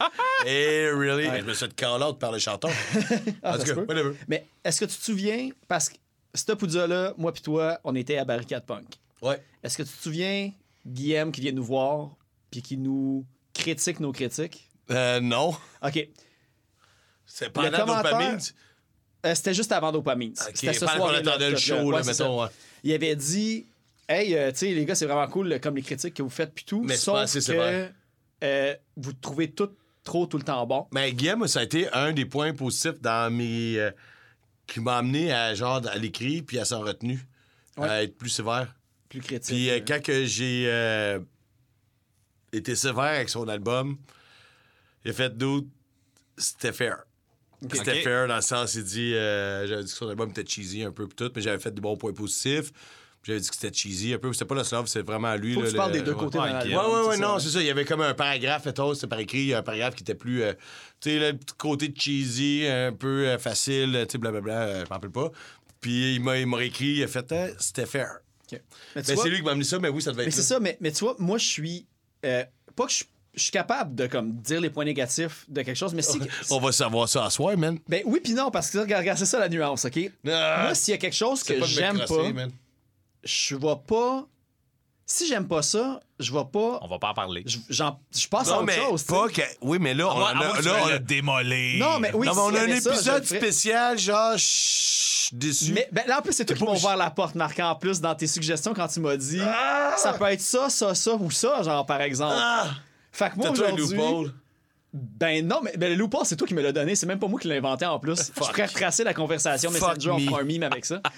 Eh, 0.47 0.91
really? 0.95 1.25
Je 1.25 1.45
me 1.45 1.53
suis 1.55 1.67
fait 1.67 1.75
call 1.75 2.01
par 2.19 2.33
le 2.33 2.39
chanteur. 2.39 2.71
Ah, 3.43 3.51
En 3.51 3.53
ça 3.53 3.59
tout 3.59 3.67
se 3.67 3.73
cas, 3.73 3.81
peut. 3.81 3.87
whatever. 3.87 4.15
Mais 4.29 4.47
est-ce 4.65 4.81
que 4.81 4.85
tu 4.87 4.97
te 4.97 5.03
souviens, 5.05 5.51
parce 5.69 5.89
que 5.89 5.97
ce 6.35 6.53
Pouza-là, 6.53 7.15
moi 7.19 7.33
puis 7.33 7.43
toi, 7.43 7.79
on 7.85 7.95
était 7.95 8.17
à 8.19 8.25
Barricade 8.25 8.65
Punk. 8.65 8.87
Ouais. 9.23 9.43
Est-ce 9.63 9.77
que 9.79 9.83
tu 9.83 9.91
te 9.91 10.03
souviens, 10.03 10.53
Guillaume 10.87 11.33
qui 11.33 11.41
vient 11.43 11.53
nous 11.53 11.65
voir 11.65 12.11
puis 12.51 12.63
qui 12.63 12.77
nous 12.77 13.25
critique 13.55 14.01
nos 14.01 14.13
critiques? 14.13 14.69
Euh, 14.91 15.21
non. 15.21 15.55
OK. 15.83 16.09
C'est 17.27 17.51
pendant 17.51 17.71
dopamine. 17.87 18.39
Euh, 19.27 19.35
C'était 19.35 19.55
juste 19.55 19.71
avant 19.73 19.93
Dopamine. 19.93 20.35
C'était 20.35 20.73
ce 20.73 20.85
qu'on 20.85 21.09
attendait 21.09 21.51
le 21.51 21.57
show, 21.57 21.91
là, 21.91 22.03
mettons, 22.03 22.43
ouais. 22.43 22.49
Il 22.83 22.93
avait 22.93 23.15
dit 23.15 23.67
Hey, 24.13 24.35
euh, 24.35 24.51
tu 24.51 24.59
sais, 24.59 24.75
les 24.75 24.85
gars, 24.85 24.95
c'est 24.97 25.07
vraiment 25.07 25.29
cool, 25.29 25.61
comme 25.61 25.77
les 25.77 25.83
critiques 25.83 26.15
que 26.15 26.23
vous 26.23 26.31
faites, 26.31 26.53
puis 26.53 26.65
tout. 26.65 26.83
Mais 26.83 26.95
c'est 26.97 27.05
sauf 27.05 27.19
assez 27.19 27.39
que 27.39 27.45
sévère. 27.45 27.93
euh, 28.43 28.75
vous 28.97 29.13
trouvez 29.13 29.53
tout 29.53 29.71
trop 30.03 30.27
tout 30.27 30.37
le 30.39 30.43
temps 30.43 30.67
bon. 30.67 30.87
Mais 30.93 31.13
Guillaume, 31.13 31.47
ça 31.47 31.61
a 31.61 31.63
été 31.63 31.89
un 31.93 32.13
des 32.13 32.25
points 32.27 32.53
positifs 32.55 33.01
dans 33.01 33.33
mes. 33.33 33.79
euh, 33.79 33.91
qui 34.67 34.81
m'a 34.81 34.99
amené 34.99 35.33
à 35.33 35.55
genre 35.55 35.81
à 35.89 35.97
l'écrit 35.99 36.43
puis 36.43 36.59
à 36.59 36.65
s'en 36.65 36.81
retenue. 36.81 37.21
Ouais. 37.77 37.89
À 37.89 38.03
être 38.03 38.17
plus 38.17 38.31
sévère. 38.31 38.75
Plus 39.09 39.21
critique. 39.21 39.55
Puis 39.55 39.69
euh, 39.71 39.77
euh, 39.77 39.81
quand 39.87 40.03
que 40.03 40.25
j'ai 40.25 40.65
euh, 40.69 41.19
été 42.53 42.75
sévère 42.77 43.05
avec 43.05 43.29
son 43.29 43.47
album, 43.49 43.97
a 45.05 45.13
fait 45.13 45.37
d'autres. 45.37 45.69
C'était 46.37 46.73
fair. 46.73 47.05
C'était 47.73 47.99
Ok. 47.99 48.03
fair 48.05 48.27
dans 48.29 48.37
le 48.37 48.41
sens, 48.43 48.75
il 48.75 48.85
dit. 48.85 49.15
euh, 49.15 49.67
j'avais 49.67 49.85
dit 49.85 49.91
que 49.93 49.97
son 49.99 50.09
album 50.09 50.31
était 50.31 50.47
cheesy 50.47 50.83
un 50.83 50.93
peu 50.93 51.07
pis 51.07 51.15
tout, 51.17 51.31
mais 51.35 51.43
j'avais 51.43 51.59
fait 51.59 51.73
des 51.75 51.81
bons 51.81 51.97
points 51.97 52.13
positifs. 52.15 52.73
J'avais 53.23 53.41
dit 53.41 53.49
que 53.51 53.55
c'était 53.55 53.77
cheesy 53.77 54.15
un 54.15 54.19
peu. 54.19 54.33
C'était 54.33 54.47
pas 54.47 54.55
le 54.55 54.65
slove, 54.65 54.87
c'était 54.87 55.03
vraiment 55.05 55.35
lui. 55.37 55.53
Faut 55.55 55.61
que 55.61 55.65
là, 55.67 55.71
tu 55.73 55.77
parles 55.77 55.93
le- 55.93 55.99
des 55.99 56.05
deux 56.05 56.13
ouais. 56.13 56.19
côtés 56.19 56.39
Ouais, 56.39 56.51
dans. 56.53 56.59
Ouais, 56.61 56.75
ouais, 57.03 57.09
ouais, 57.09 57.15
c'est 57.17 57.21
non, 57.21 57.39
c'est 57.39 57.51
ça. 57.51 57.61
Il 57.61 57.67
y 57.67 57.71
avait 57.71 57.85
comme 57.85 58.01
un 58.01 58.15
paragraphe, 58.15 58.65
mettons, 58.65 58.95
c'était 58.95 59.09
par 59.09 59.19
écrit, 59.19 59.53
un 59.53 59.63
paragraphe 59.63 59.95
qui 59.95 60.03
était 60.03 60.15
plus. 60.15 60.43
euh, 60.43 60.55
tu 61.01 61.11
sais, 61.11 61.19
le 61.19 61.37
petit 61.37 61.55
côté 61.59 61.93
cheesy, 61.95 62.67
un 62.67 62.93
peu 62.93 63.29
euh, 63.29 63.39
facile, 63.39 64.05
tu 64.09 64.13
sais, 64.13 64.19
blablabla, 64.19 64.53
euh, 64.63 64.85
je 64.85 64.89
m'en 64.89 64.95
rappelle 64.97 65.11
pas. 65.11 65.31
Puis 65.81 66.15
il 66.17 66.23
m'a 66.23 66.39
il 66.39 66.47
m'a 66.47 66.57
réécrit, 66.57 66.87
il 66.97 67.03
a 67.03 67.09
fait, 67.09 67.31
Ah, 67.33 67.49
c'était 67.59 67.87
fair. 67.87 68.21
Mais, 68.53 68.59
tu 68.59 68.65
Ben, 69.09 69.15
vois- 69.15 69.25
c'est 69.25 69.31
lui 69.31 69.37
qui 69.37 69.43
m'a 69.45 69.51
amené 69.53 69.65
ça, 69.65 69.79
mais 69.79 69.89
oui, 69.91 70.03
ça 70.03 70.11
devait 70.13 70.23
mais 70.25 70.29
être. 70.29 70.35
c'est 70.35 70.43
ça. 70.43 70.59
mais, 70.59 70.77
mais 70.81 70.91
tu 70.91 71.05
vois, 71.05 71.15
moi, 71.19 71.37
je 71.39 71.47
suis. 71.47 71.87
euh, 72.25 72.45
pas 72.75 72.87
que 72.87 72.93
je 72.93 73.05
je 73.33 73.43
suis 73.45 73.53
capable 73.53 73.95
de 73.95 74.09
comme 74.09 74.33
dire 74.41 74.61
les 74.61 74.71
points 74.71 74.85
négatifs 74.85 75.45
de 75.49 75.63
quelque 75.63 75.77
chose, 75.77 75.95
mais 75.95 76.03
si. 76.03 76.19
On 76.51 76.59
va 76.59 76.73
savoir 76.73 77.09
ça 77.09 77.25
à 77.25 77.31
soir, 77.31 77.57
man. 77.57 77.79
Ben 77.89 78.03
oui, 78.05 78.19
puis 78.25 78.33
non, 78.35 78.51
parce 78.51 78.71
que 78.71 78.79
regarde, 78.79 79.03
regarde, 79.03 79.19
c'est 79.19 79.25
ça 79.27 79.39
la 79.39 79.49
nuance, 79.49 79.85
OK? 79.85 79.99
Ah, 80.27 80.63
Moi, 80.65 80.75
s'il 80.75 80.91
y 80.93 80.95
a 80.97 80.99
quelque 80.99 81.15
chose 81.15 81.41
c'est 81.45 81.57
que 81.57 81.65
j'aime 81.65 82.01
pas, 82.09 82.33
man. 82.33 82.51
Je 83.25 83.57
vais 83.57 83.77
pas. 83.87 84.27
Si 85.07 85.27
j'aime 85.27 85.49
pas 85.49 85.63
ça, 85.63 85.99
je 86.21 86.33
vais 86.33 86.45
pas. 86.53 86.79
On 86.83 86.87
va 86.87 87.01
pas 87.01 87.09
en 87.09 87.15
parler. 87.15 87.43
Je, 87.45 87.59
j'en- 87.69 87.99
je 88.17 88.29
passe 88.29 88.47
à 88.49 88.53
Non, 88.53 88.57
autre 88.59 88.67
mais 88.67 88.77
chose. 88.77 89.05
tu 89.05 89.13
sais. 89.13 89.19
pas 89.21 89.29
que. 89.29 89.43
Oui, 89.61 89.79
mais 89.81 89.93
là, 89.93 90.07
on, 90.07 90.13
On 90.13 90.21
va, 90.21 90.29
a, 90.29 90.35
là, 90.61 90.73
on 90.85 90.87
a- 90.89 90.99
démolir. 91.01 91.85
Non, 91.85 91.99
mais 91.99 92.13
oui, 92.15 92.29
non, 92.29 92.35
mais 92.35 92.41
on 92.41 92.47
s'il 92.49 92.55
y 92.55 92.59
a 92.59 92.61
un 92.61 92.65
avait 92.71 92.81
ça, 92.81 92.91
je 92.91 92.95
épisode 92.97 93.21
le 93.23 93.27
ferais. 93.27 93.39
spécial, 93.41 93.99
genre, 93.99 94.35
chut, 94.39 95.35
déçu. 95.37 95.73
Mais 95.73 95.89
ben, 95.91 96.05
là, 96.07 96.21
en 96.21 96.23
plus, 96.23 96.33
c'est 96.33 96.45
toi 96.45 96.55
qui 96.57 96.63
m'as 96.63 96.75
ouvert 96.75 96.97
la 96.97 97.11
porte, 97.11 97.35
Marc, 97.35 97.59
en 97.59 97.75
plus, 97.75 98.01
dans 98.01 98.15
tes 98.15 98.29
suggestions 98.29 98.73
quand 98.73 98.87
tu 98.87 99.01
m'as 99.01 99.17
dit 99.17 99.41
Ah! 99.43 99.95
ça 99.97 100.13
peut 100.13 100.27
être 100.27 100.41
ça, 100.41 100.71
ça, 100.71 100.95
ça 100.95 101.15
ou 101.17 101.29
ça, 101.33 101.61
genre, 101.65 101.85
par 101.87 102.01
exemple. 102.03 102.37
Ah! 102.39 102.69
Fait 103.11 103.31
que 103.31 103.37
moi, 103.37 103.49
T'as-tu 103.49 103.63
un 103.65 103.75
aujourd'hui. 103.75 103.97
loophole? 103.97 104.35
Ben 104.93 105.47
non, 105.47 105.61
mais 105.63 105.77
ben, 105.77 105.89
le 105.91 105.95
Looper, 105.97 106.19
c'est 106.25 106.35
toi 106.37 106.47
qui 106.49 106.55
me 106.55 106.63
l'as 106.63 106.73
donné. 106.73 106.97
C'est 106.97 107.07
même 107.07 107.19
pas 107.21 107.29
moi 107.29 107.39
qui 107.41 107.47
l'ai 107.49 107.59
inventé 107.59 107.85
en 107.87 107.99
plus. 108.01 108.27
Je 108.29 108.33
pourrais 108.33 108.67
retracer 108.67 109.05
la 109.05 109.15
conversation 109.15 109.71
Fuck 109.71 109.89
Messenger, 109.97 110.11
on 110.11 110.19
me. 110.21 110.27
fera 110.27 110.41
un 110.41 110.45
meme 110.45 110.63
avec 110.65 110.85
ça. 110.85 111.01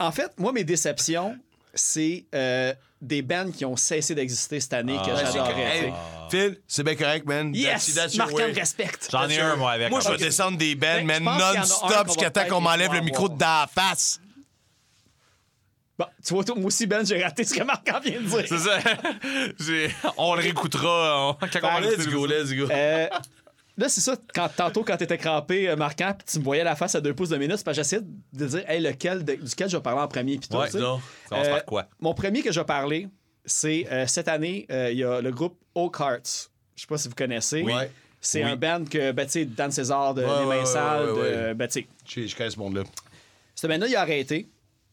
en 0.00 0.12
fait, 0.12 0.32
moi, 0.38 0.52
mes 0.52 0.64
déceptions, 0.64 1.36
c'est 1.74 2.24
euh, 2.34 2.72
des 3.00 3.22
bands 3.22 3.50
qui 3.50 3.64
ont 3.64 3.76
cessé 3.76 4.14
d'exister 4.14 4.60
cette 4.60 4.72
année 4.74 4.96
que 5.04 5.10
Ouais, 5.10 5.16
c'est 5.26 5.32
j'adorais. 5.32 5.80
sais. 5.80 5.92
Phil, 6.30 6.60
c'est 6.66 6.82
bien 6.84 6.94
correct, 6.94 7.26
man. 7.26 7.54
Yes! 7.54 7.94
That's- 7.94 8.16
respecte. 8.56 9.08
J'en 9.10 9.28
ai 9.28 9.40
un, 9.40 9.56
moi, 9.56 9.72
avec. 9.72 9.90
Moi, 9.90 10.00
je 10.00 10.08
vais 10.10 10.16
descendre 10.16 10.56
des 10.58 10.74
bands, 10.74 11.04
Ben, 11.04 11.22
man, 11.22 11.38
non-stop 11.56 12.06
jusqu'à 12.08 12.30
temps 12.30 12.46
qu'on 12.48 12.60
m'enlève 12.60 12.92
le 12.92 13.00
micro 13.00 13.28
de 13.28 13.38
la 13.40 13.68
face. 13.72 14.20
Bon, 15.96 16.06
tu 16.26 16.34
vois, 16.34 16.42
toi, 16.44 16.56
moi 16.56 16.66
aussi, 16.66 16.86
Ben, 16.86 17.06
j'ai 17.06 17.22
raté 17.22 17.44
ce 17.44 17.54
que 17.54 17.62
Marquant 17.62 18.00
vient 18.00 18.20
de 18.20 18.26
dire. 18.26 18.44
C'est 18.48 18.58
ça. 18.58 18.78
J'ai- 19.60 19.90
on 20.16 20.34
le 20.34 20.40
réécoutera 20.42 21.28
on- 21.30 21.34
quand 21.34 21.58
on 21.62 21.72
va 21.74 21.80
Let's 21.82 21.98
l'écouter. 21.98 22.10
go, 22.10 22.26
let's 22.26 22.52
go. 22.52 22.66
Là, 23.76 23.88
c'est 23.88 24.00
ça, 24.00 24.16
quand, 24.34 24.48
tantôt, 24.56 24.84
quand 24.84 24.96
t'étais 24.96 25.18
crampé, 25.18 25.68
euh, 25.68 25.74
Marquant, 25.76 26.12
puis 26.16 26.26
tu 26.30 26.38
me 26.38 26.44
voyais 26.44 26.62
la 26.62 26.76
face 26.76 26.94
à 26.94 27.00
deux 27.00 27.12
pouces 27.14 27.30
de 27.30 27.36
minute, 27.36 27.56
c'est 27.56 27.64
parce 27.64 27.76
que 27.76 27.82
j'essayais 27.82 28.02
de 28.32 28.46
dire, 28.46 28.70
hey, 28.70 28.80
lequel, 28.80 29.24
de- 29.24 29.34
duquel 29.34 29.68
je 29.68 29.76
vais 29.76 29.82
parler 29.82 30.00
en 30.00 30.06
premier, 30.08 30.38
puis 30.38 30.48
Ouais, 30.56 30.68
non. 30.74 31.00
Ça 31.28 31.36
Euh, 31.36 31.50
par 31.50 31.64
quoi? 31.64 31.86
Mon 31.98 32.14
premier 32.14 32.42
que 32.42 32.52
je 32.52 32.60
vais 32.60 32.66
parler, 32.66 33.08
c'est 33.44 33.86
euh, 33.90 34.06
cette 34.06 34.28
année, 34.28 34.66
euh, 34.70 34.90
il 34.92 34.98
y 34.98 35.04
a 35.04 35.20
le 35.20 35.30
groupe 35.32 35.58
Oak 35.74 35.96
Hearts. 35.98 36.50
Je 36.76 36.82
sais 36.82 36.86
pas 36.86 36.98
si 36.98 37.08
vous 37.08 37.14
connaissez. 37.16 37.62
Ouais. 37.62 37.90
C'est 38.20 38.44
Oui. 38.44 38.50
un 38.50 38.56
band 38.56 38.84
que, 38.84 39.10
ben, 39.12 39.26
tu 39.26 39.32
sais, 39.32 39.44
Dan 39.44 39.70
César 39.72 40.14
de 40.14 40.22
Ouais, 40.22 40.28
Les 40.40 40.46
Mains 40.46 40.64
ouais, 41.12 41.48
de- 41.48 41.52
ben, 41.54 41.68
tu 41.68 41.86
sais, 42.06 42.26
Je 42.28 42.36
connais 42.36 42.50
ce 42.50 42.58
monde-là. 42.58 42.84
ce 43.56 43.66
band-là, 43.66 43.86
il 43.88 43.96
a 43.96 44.00
arrêté. 44.00 44.48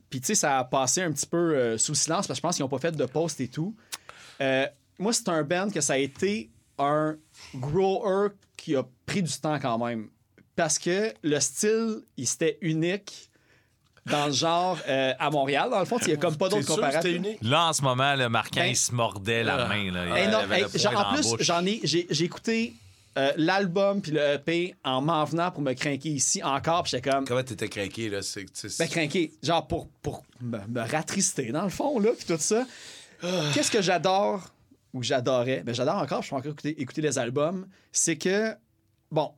Puis, 0.10 0.20
tu 0.20 0.26
sais, 0.28 0.36
ça 0.36 0.58
a 0.60 0.64
passé 0.66 1.02
un 1.04 1.12
petit 1.12 1.28
peu 1.28 1.78
sous 1.78 1.96
silence 1.96 2.28
parce 2.28 2.40
que 2.40 2.42
je 2.42 2.42
pense 2.42 2.56
qu'ils 2.58 2.64
n'ont 2.66 2.70
pas 2.70 2.80
fait 2.80 2.92
de 2.92 3.06
post 3.06 3.40
et 3.40 3.48
tout. 3.48 3.74
Moi, 5.00 5.14
c'est 5.14 5.30
un 5.30 5.44
band 5.44 5.70
que 5.70 5.82
ça 5.82 5.94
a 5.94 5.98
été 5.98 6.50
un 6.84 7.18
grower 7.56 8.30
qui 8.58 8.76
a 8.76 8.84
pris 9.06 9.24
du 9.24 9.32
temps 9.34 9.60
quand 9.60 9.78
même. 9.78 10.10
Parce 10.56 10.78
que 10.78 11.14
le 11.24 11.40
style, 11.40 12.02
il 12.18 12.28
c'était 12.28 12.58
unique 12.62 13.30
dans 14.06 14.28
le 14.28 14.32
genre 14.34 14.78
euh, 14.88 15.14
à 15.18 15.30
Montréal. 15.30 15.70
Dans 15.70 15.80
le 15.80 15.86
fond, 15.86 15.98
il 16.02 16.08
n'y 16.08 16.14
a 16.14 16.18
comme 16.18 16.36
pas 16.38 16.50
d'autres 16.50 16.68
comparatifs. 16.68 17.22
Là, 17.42 17.68
en 17.70 17.74
ce 17.74 17.82
moment, 17.82 18.16
le 18.16 18.30
marquant, 18.30 18.62
Ben- 18.62 18.70
il 18.72 18.76
se 18.76 18.92
mordait 18.94 19.44
la 19.44 19.68
main. 19.68 19.92
Là. 19.92 20.06
Il 20.08 20.18
Hey, 20.18 20.28
non, 20.28 20.38
avait 20.40 20.62
hey, 20.62 20.66
le 20.74 20.80
genre, 20.80 21.08
en 21.12 21.14
plus, 21.14 21.36
j'en 21.40 21.66
ai, 21.66 21.80
j'ai, 21.84 22.08
j'ai 22.10 22.26
écouté 22.26 22.74
euh, 23.18 23.32
l'album 23.38 24.02
puis 24.02 24.12
le 24.12 24.22
EP 24.36 24.76
en 24.84 25.02
m'en 25.02 25.24
venant 25.26 25.52
pour 25.52 25.62
me 25.62 25.74
craquer 25.74 26.10
ici 26.10 26.42
encore. 26.44 26.84
Puis 26.84 26.92
j'étais 26.92 27.10
comme, 27.10 27.26
Comment 27.26 27.44
t'étais 27.44 27.70
craqué, 27.70 28.10
là? 28.10 28.22
C'est, 28.22 28.46
ben 28.80 28.88
craqué, 28.88 29.32
genre 29.44 29.68
pour, 29.68 29.88
pour 30.02 30.24
me, 30.42 30.58
me 30.68 30.82
rattrister 30.82 31.52
dans 31.52 31.64
le 31.64 31.70
fond, 31.70 32.00
là, 32.00 32.10
puis 32.18 32.26
tout 32.26 32.38
ça. 32.40 32.66
Qu'est-ce 33.54 33.70
que 33.72 33.82
j'adore 33.82 34.42
ou 34.94 35.04
j'adorais, 35.04 35.64
ben 35.64 35.74
j'adore 35.74 35.96
encore, 35.98 36.22
je 36.22 36.30
peux 36.30 36.36
encore 36.36 36.52
écouter, 36.52 36.82
écouter 36.82 37.02
les 37.02 37.18
albums, 37.18 37.68
c'est 37.92 38.18
que, 38.18 38.54
bon, 39.12 39.32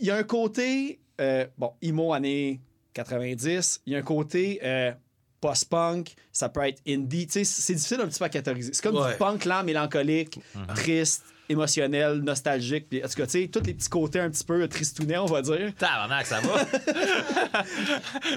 il 0.00 0.06
y 0.06 0.10
a 0.10 0.16
un 0.16 0.22
côté, 0.22 1.00
euh, 1.20 1.46
bon, 1.58 1.72
emo 1.82 2.12
années 2.12 2.60
90, 2.94 3.82
il 3.86 3.92
y 3.92 3.96
a 3.96 3.98
un 3.98 4.02
côté 4.02 4.60
euh, 4.62 4.92
post-punk, 5.40 6.14
ça 6.32 6.48
peut 6.48 6.66
être 6.66 6.80
indie, 6.88 7.26
tu 7.26 7.32
sais, 7.32 7.44
c'est 7.44 7.74
difficile 7.74 8.00
un 8.00 8.06
petit 8.08 8.18
peu 8.18 8.24
à 8.24 8.28
catégoriser. 8.28 8.72
C'est 8.72 8.82
comme 8.82 8.96
Ouais. 8.96 9.12
du 9.12 9.18
punk 9.18 9.44
lent, 9.44 9.62
mélancolique, 9.62 10.40
triste, 10.74 11.24
émotionnel, 11.50 12.18
nostalgique, 12.18 12.88
puis 12.90 13.02
en 13.02 13.08
tout 13.08 13.14
cas, 13.14 13.26
tu 13.26 13.42
sais, 13.42 13.48
tous 13.48 13.62
les 13.64 13.72
petits 13.74 13.88
côtés 13.88 14.20
un 14.20 14.28
petit 14.30 14.44
peu 14.44 14.66
tristounets, 14.68 15.16
on 15.18 15.26
va 15.26 15.40
dire. 15.42 15.72
Tabarnak, 15.78 16.26
ça 16.26 16.40
va. 16.40 16.64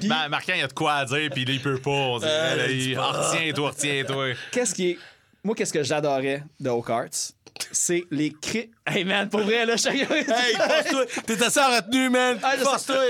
Ben, 0.08 0.30
Marquant, 0.30 0.54
il 0.56 0.60
y 0.60 0.64
a 0.64 0.68
de 0.68 0.74
quoi 0.74 0.94
à 0.94 1.06
dire, 1.06 1.30
puis 1.32 1.46
là, 1.46 1.54
il 1.54 1.62
peut 1.62 1.80
pas. 1.80 1.92
On 1.92 2.20
dirait, 2.20 2.56
là, 2.56 2.68
il... 2.70 2.98
Retiens-toi, 2.98 3.70
retiens-toi. 3.70 4.28
Qu'est-ce 4.52 4.74
qui 4.76 4.92
est. 4.92 4.98
Moi, 5.44 5.56
qu'est-ce 5.56 5.74
que 5.74 5.84
j'adorais 5.84 6.44
de 6.60 6.70
Oak 6.70 6.90
Hearts? 6.90 7.34
C'est 7.72 8.04
les 8.12 8.32
cris. 8.32 8.70
Hey 8.86 9.04
man, 9.04 9.30
pour 9.30 9.42
vrai, 9.42 9.66
là, 9.66 9.78
chacun. 9.78 10.08
Hey, 10.14 10.56
force-toi! 10.56 11.06
T'es 11.26 11.44
assez 11.44 11.60
en 11.60 11.76
retenue, 11.76 12.10
man! 12.10 12.40
Ah. 12.44 12.58
Force-toi! 12.58 13.04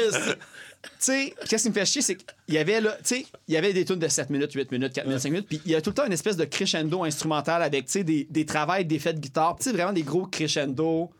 Tu 0.84 0.90
sais, 0.98 1.36
qu'est-ce 1.48 1.64
qui 1.64 1.70
me 1.70 1.74
fait 1.76 1.86
chier, 1.86 2.02
c'est 2.02 2.16
qu'il 2.16 2.56
y 2.56 2.58
avait 2.58 2.82
là, 2.82 2.94
tu 2.94 3.16
sais, 3.16 3.26
il 3.48 3.54
y 3.54 3.58
avait 3.58 3.72
des 3.72 3.86
tunes 3.86 4.00
de 4.00 4.08
7 4.08 4.32
minutes, 4.32 4.52
8 4.54 4.72
minutes, 4.72 4.94
4 4.94 5.06
minutes, 5.06 5.22
5 5.22 5.30
minutes, 5.30 5.48
puis 5.48 5.62
il 5.64 5.72
y 5.72 5.76
a 5.76 5.82
tout 5.82 5.92
le 5.92 5.94
temps 5.94 6.06
une 6.08 6.12
espèce 6.14 6.38
de 6.38 6.46
crescendo 6.46 7.04
instrumental 7.04 7.62
avec, 7.62 7.86
tu 7.86 7.92
sais, 7.92 8.04
des, 8.04 8.26
des 8.30 8.46
travails, 8.48 8.84
des 8.86 8.98
faits 8.98 9.16
de 9.18 9.22
guitare, 9.22 9.56
tu 9.58 9.66
sais, 9.66 9.72
vraiment 9.74 9.94
des 9.94 10.02
gros 10.02 10.26
crescendo 10.26 11.12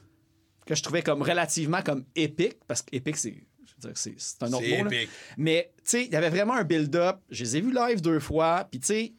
que 0.66 0.74
je 0.74 0.82
trouvais 0.82 1.04
comme 1.04 1.22
relativement 1.22 1.84
comme 1.84 2.06
épique, 2.16 2.58
parce 2.68 2.82
que 2.82 2.96
épique, 2.96 3.18
c'est, 3.18 3.36
je 3.66 3.74
veux 3.88 3.94
dire, 3.94 3.98
c'est, 3.98 4.16
c'est 4.18 4.42
un 4.42 4.48
autre 4.54 4.64
C'est 4.68 4.78
mot, 4.80 4.90
là. 4.90 4.96
épique. 4.96 5.10
Mais, 5.38 5.72
tu 5.78 5.82
sais, 5.84 6.06
il 6.06 6.12
y 6.12 6.16
avait 6.16 6.30
vraiment 6.32 6.56
un 6.56 6.64
build-up, 6.64 7.18
je 7.30 7.44
les 7.44 7.58
ai 7.58 7.62
vus 7.62 7.72
live 7.74 8.02
deux 8.02 8.20
fois, 8.20 8.68
puis 8.72 8.80
tu 8.80 8.88
sais, 8.88 9.14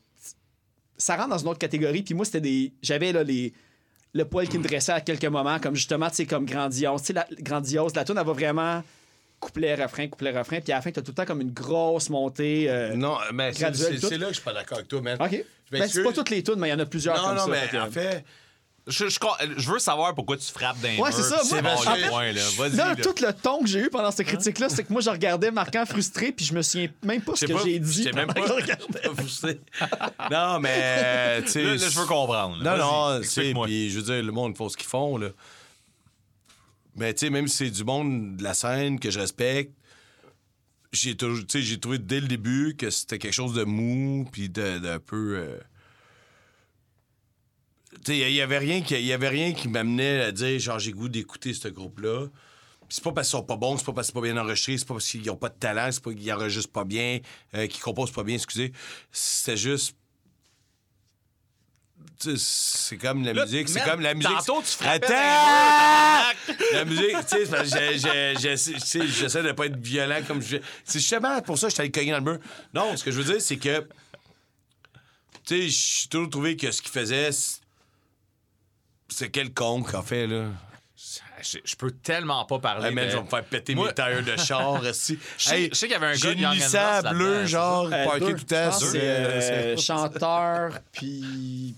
ça 1.03 1.17
rentre 1.17 1.31
dans 1.31 1.39
une 1.39 1.49
autre 1.49 1.59
catégorie, 1.59 2.03
puis 2.03 2.15
moi, 2.15 2.25
c'était 2.25 2.41
des, 2.41 2.73
j'avais 2.83 3.13
là 3.13 3.23
les 3.25 3.53
le 4.15 4.25
poil 4.27 4.47
qui 4.47 4.59
me 4.59 4.63
dressait 4.63 4.93
à 4.93 5.01
quelques 5.01 5.25
moments, 5.25 5.59
comme 5.59 5.75
justement, 5.75 6.11
tu 6.11 6.17
sais, 6.17 6.27
comme 6.27 6.45
grandiose. 6.45 7.01
Tu 7.01 7.07
sais, 7.09 7.13
la 7.15 7.27
grandiose, 7.41 7.95
la 7.97 8.05
tune, 8.05 8.17
elle 8.19 8.27
va 8.27 8.33
vraiment 8.35 8.83
couplet, 9.41 9.75
refrain, 9.75 10.07
couplet, 10.07 10.31
refrain, 10.39 10.61
puis 10.61 10.71
à 10.73 10.77
la 10.77 10.83
fin, 10.83 10.91
t'as 10.93 11.01
tout 11.01 11.13
le 11.13 11.15
temps 11.15 11.25
comme 11.25 11.41
une 11.41 11.51
grosse 11.53 12.11
montée. 12.11 12.67
euh, 12.69 12.95
Non, 12.95 13.17
mais 13.33 13.53
c'est, 13.55 13.63
là 13.65 13.71
que 13.73 14.29
je 14.29 14.33
suis 14.35 14.43
pas 14.43 14.53
d'accord 14.53 14.77
avec 14.79 14.89
toi, 14.89 15.01
man. 15.01 15.17
OK. 15.19 15.45
Ben, 15.71 15.89
c'est 15.89 16.03
pas 16.03 16.13
toutes 16.13 16.29
les 16.31 16.43
tunes, 16.43 16.57
mais 16.59 16.69
il 16.69 16.73
y 16.73 16.75
en 16.75 16.79
a 16.79 16.85
plusieurs 16.87 17.17
Non, 17.17 17.29
comme 17.29 17.37
non, 17.37 17.45
ça. 17.47 17.51
mais 17.73 17.79
en 17.81 17.91
fait, 17.91 18.23
Je, 18.89 19.09
je, 19.09 19.19
je 19.59 19.71
veux 19.71 19.79
savoir 19.79 20.13
pourquoi 20.13 20.37
tu 20.37 20.51
frappes 20.51 20.81
d'un 20.81 20.97
Ouais, 20.99 21.13
c'est 21.13 21.23
ça. 21.23 21.41
Moi, 21.63 21.73
en 21.73 21.77
fait, 21.95 22.09
point, 22.09 22.33
là. 22.33 22.43
Vas-y, 22.57 22.77
là, 22.77 22.95
là. 22.95 22.97
tout 22.97 23.15
le 23.25 23.33
ton 23.33 23.61
que 23.61 23.69
j'ai 23.69 23.79
eu 23.79 23.91
pendant 23.91 24.11
cette 24.11 24.27
critique-là, 24.27 24.69
c'est 24.69 24.83
que 24.83 24.93
moi, 24.93 25.01
je 25.01 25.11
regardais 25.11 25.53
Marquant 25.53 25.87
frustré, 25.87 26.33
puis 26.33 26.45
je 26.45 26.53
me 26.53 26.63
souviens 26.63 26.89
même 27.05 27.23
pas 27.23 27.37
ce 27.37 27.47
que 27.47 27.57
j'ai 27.65 27.79
dit. 27.79 27.99
je 28.03 28.09
sais 28.09 28.13
même 28.13 28.27
pas. 28.27 28.41
que 28.41 28.49
je 28.49 28.53
regardais. 28.55 29.61
Non, 30.33 30.59
mais, 30.59 31.43
tu 31.47 31.49
sais. 31.53 31.63
Là, 31.63 31.71
là, 31.77 31.89
je 31.89 31.99
veux 32.01 32.07
comprendre. 32.07 32.61
là. 32.61 32.77
Non, 32.77 32.83
non, 32.83 33.21
tu 33.21 33.27
sais, 33.29 33.41
explique-moi. 33.41 33.67
puis 33.67 33.91
je 33.91 34.01
veux 34.01 34.05
dire, 34.15 34.23
le 34.23 34.33
monde, 34.33 34.57
font 34.57 34.69
ce 34.69 34.77
qu'ils 34.77 34.89
font, 34.89 35.17
là. 35.17 35.29
Mais, 36.97 37.15
tu 37.15 37.21
sais, 37.27 37.31
même 37.31 37.47
si 37.49 37.59
c'est 37.59 37.71
du 37.71 37.85
monde 37.85 38.37
de 38.37 38.43
la 38.43 38.53
scène 38.55 38.99
que 38.99 39.11
je 39.11 39.21
respecte, 39.21 39.73
j'ai 40.93 41.17
toujours, 41.17 41.47
tu 41.47 41.61
sais, 41.61 41.63
j'ai 41.63 41.79
trouvé 41.81 41.99
dès 41.99 42.21
le 42.21 42.27
début 42.29 42.75
que 42.77 42.91
c'était 42.91 43.19
quelque 43.19 43.33
chose 43.33 43.55
de 43.55 43.63
mou, 43.65 44.29
puis 44.31 44.49
de- 44.49 44.79
d'un 44.79 44.99
peu. 44.99 45.37
euh, 45.39 45.57
il 48.09 48.33
y 48.33 48.41
avait 48.41 48.59
rien 48.59 48.83
qui, 48.83 49.01
y 49.01 49.13
avait 49.13 49.29
rien 49.29 49.53
qui 49.53 49.69
m'amenait 49.69 50.21
à 50.21 50.33
dire, 50.33 50.59
genre, 50.59 50.79
j'ai 50.79 50.93
goût 50.93 51.09
d'écouter 51.09 51.55
ce 51.55 51.69
groupe-là. 51.69 52.27
C'est 52.89 53.03
pas 53.03 53.13
parce 53.13 53.29
qu'ils 53.29 53.39
sont 53.39 53.45
pas 53.45 53.57
bons, 53.57 53.79
c'est 53.79 53.87
pas 53.87 53.93
parce 53.93 54.09
que 54.09 54.13
c'est 54.13 54.21
pas 54.21 54.27
bien 54.27 54.37
enregistré, 54.37 54.77
c'est 54.77 54.87
pas 54.87 54.95
parce 54.95 55.09
qu'ils 55.09 55.31
ont 55.31 55.37
pas 55.37 55.49
de 55.49 55.59
talent, 55.59 55.91
c'est 55.91 56.03
pas 56.03 56.13
qu'ils 56.13 56.33
enregistrent 56.33 56.73
pas 56.73 56.85
bien, 56.85 57.21
euh, 57.55 57.67
qu'ils 57.67 57.81
composent 57.81 58.11
pas 58.11 58.23
bien, 58.23 58.35
excusez. 58.35 58.73
C'était 59.11 59.57
juste 59.57 59.97
c'est 62.37 62.97
comme 62.99 63.25
la 63.25 63.35
musique, 63.35 63.69
c'est 63.69 63.83
comme 63.83 64.01
la 64.01 64.15
musique. 64.15 64.31
tantôt, 64.47 64.63
tu 64.63 64.87
Attends! 64.87 66.39
La 66.73 66.85
musique, 66.85 67.17
tu 67.29 67.47
sais, 67.47 69.07
j'essaie 69.07 69.43
de 69.43 69.53
pas 69.53 69.67
être 69.67 69.77
violent 69.77 70.21
comme 70.27 70.41
je. 70.41 70.59
C'est 70.85 71.01
justement 71.01 71.41
pour 71.43 71.59
ça 71.59 71.67
que 71.67 71.71
je 71.71 71.75
suis 71.75 71.81
allé 71.81 71.91
cogner 71.91 72.13
dans 72.13 72.19
le 72.19 72.33
mur. 72.33 72.39
Non, 72.75 72.97
ce 72.97 73.05
que 73.05 73.11
je 73.11 73.21
veux 73.21 73.33
dire, 73.33 73.41
c'est 73.41 73.57
que. 73.57 73.87
Tu 75.45 75.69
sais, 75.69 75.69
j'ai 75.69 76.09
toujours 76.09 76.31
trouvé 76.31 76.57
que 76.57 76.71
ce 76.71 76.81
qu'il 76.81 76.93
faisait, 76.93 77.31
c'est- 79.13 79.31
quelconque, 79.31 79.95
en 79.95 80.03
fait, 80.03 80.27
là. 80.27 80.47
Je, 81.43 81.59
je 81.65 81.75
peux 81.75 81.91
tellement 81.91 82.45
pas 82.45 82.61
parler. 82.61 82.89
Hey, 82.91 82.95
man, 82.95 83.07
de- 83.07 83.11
je 83.11 83.17
vais 83.17 83.23
me 83.25 83.29
faire 83.29 83.45
péter 83.45 83.75
Moi- 83.75 83.89
mes 83.89 83.95
tailleurs 83.95 84.23
de 84.23 84.37
char, 84.37 84.81
aussi. 84.89 85.19
Je 85.39 85.45
sais- 85.45 85.69
je 85.71 85.75
sais 85.75 85.87
qu'il 85.89 85.95
y 85.95 85.97
avait 85.97 86.07
un 86.15 86.17
gars 86.17 86.35
de 86.35 86.41
Young 86.41 86.59
and 86.77 87.11
bleu, 87.15 87.47
genre, 87.47 87.87
Euh, 87.93 88.05
parké 88.05 88.21
deux, 88.21 88.35
tout 88.35 88.47
sur- 88.49 88.73
c'est 88.91 89.01
euh, 89.03 89.77
c'est- 89.77 89.83
chanteur, 89.83 90.79
puis 90.93 91.75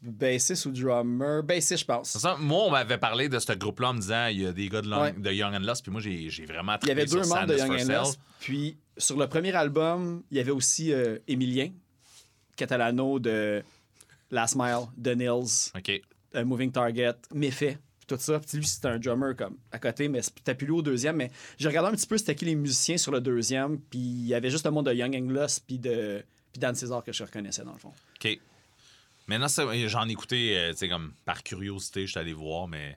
bassiste 0.00 0.64
ou 0.66 0.70
drummer. 0.70 1.42
Bassiste, 1.42 1.78
je 1.80 1.84
pense. 1.84 2.16
Ça, 2.16 2.36
moi, 2.38 2.62
on 2.64 2.70
m'avait 2.70 2.96
parlé 2.96 3.28
de 3.28 3.38
ce 3.38 3.52
groupe-là 3.52 3.90
en 3.90 3.94
me 3.94 4.00
disant 4.00 4.26
il 4.28 4.40
y 4.42 4.46
a 4.46 4.52
des 4.52 4.68
gars 4.70 4.80
de, 4.80 4.88
Long- 4.88 5.02
Ouais. 5.02 5.12
de 5.12 5.30
Young 5.30 5.54
and 5.54 5.60
Lost, 5.66 5.82
puis 5.82 5.92
moi, 5.92 6.00
j'ai 6.00 6.46
vraiment 6.46 6.76
Il 6.82 6.88
y 6.88 6.92
avait 6.92 7.04
deux 7.04 7.20
membres 7.24 7.46
de 7.46 7.58
Young 7.58 7.80
and. 7.82 7.92
Lost. 8.04 8.18
Puis 8.40 8.78
sur 8.96 9.18
le 9.18 9.26
premier 9.26 9.54
album, 9.54 10.22
il 10.30 10.38
y 10.38 10.40
avait 10.40 10.52
aussi 10.52 10.90
euh, 10.92 11.18
Emilien 11.28 11.68
Catalano 12.56 13.18
de 13.18 13.62
Last 14.30 14.54
Mile, 14.56 14.86
de 14.96 15.10
Nils, 15.12 15.70
OK. 15.76 16.00
Moving 16.44 16.72
Target, 16.72 17.14
Méfait, 17.34 17.78
tout 18.06 18.16
ça. 18.18 18.38
Puis 18.40 18.58
lui, 18.58 18.66
c'était 18.66 18.88
un 18.88 18.98
drummer 18.98 19.34
comme 19.36 19.56
à 19.72 19.78
côté, 19.78 20.08
mais 20.08 20.22
c'était 20.22 20.54
plus 20.54 20.66
lui 20.66 20.74
au 20.74 20.82
deuxième. 20.82 21.16
Mais 21.16 21.30
j'ai 21.58 21.68
regardé 21.68 21.90
un 21.90 21.96
petit 21.96 22.06
peu 22.06 22.18
c'était 22.18 22.34
qui 22.34 22.44
les 22.44 22.54
musiciens 22.54 22.96
sur 22.98 23.12
le 23.12 23.20
deuxième. 23.20 23.78
Puis 23.80 23.98
il 23.98 24.26
y 24.26 24.34
avait 24.34 24.50
juste 24.50 24.64
le 24.64 24.70
monde 24.72 24.86
de 24.86 24.94
Young 24.94 25.30
Lost, 25.30 25.64
puis 25.66 25.78
de 25.78 26.22
puis 26.52 26.60
Dan 26.60 26.74
César 26.74 27.02
que 27.04 27.12
je 27.12 27.22
reconnaissais 27.24 27.64
dans 27.64 27.72
le 27.72 27.78
fond. 27.78 27.92
OK. 28.22 28.38
Maintenant, 29.26 29.48
j'en 29.88 30.08
ai 30.08 30.12
écouté, 30.12 30.56
euh, 30.56 30.70
tu 30.70 30.78
sais, 30.78 30.88
comme 30.88 31.12
par 31.24 31.42
curiosité, 31.42 32.06
je 32.06 32.12
suis 32.12 32.20
allé 32.20 32.32
voir, 32.32 32.68
mais 32.68 32.96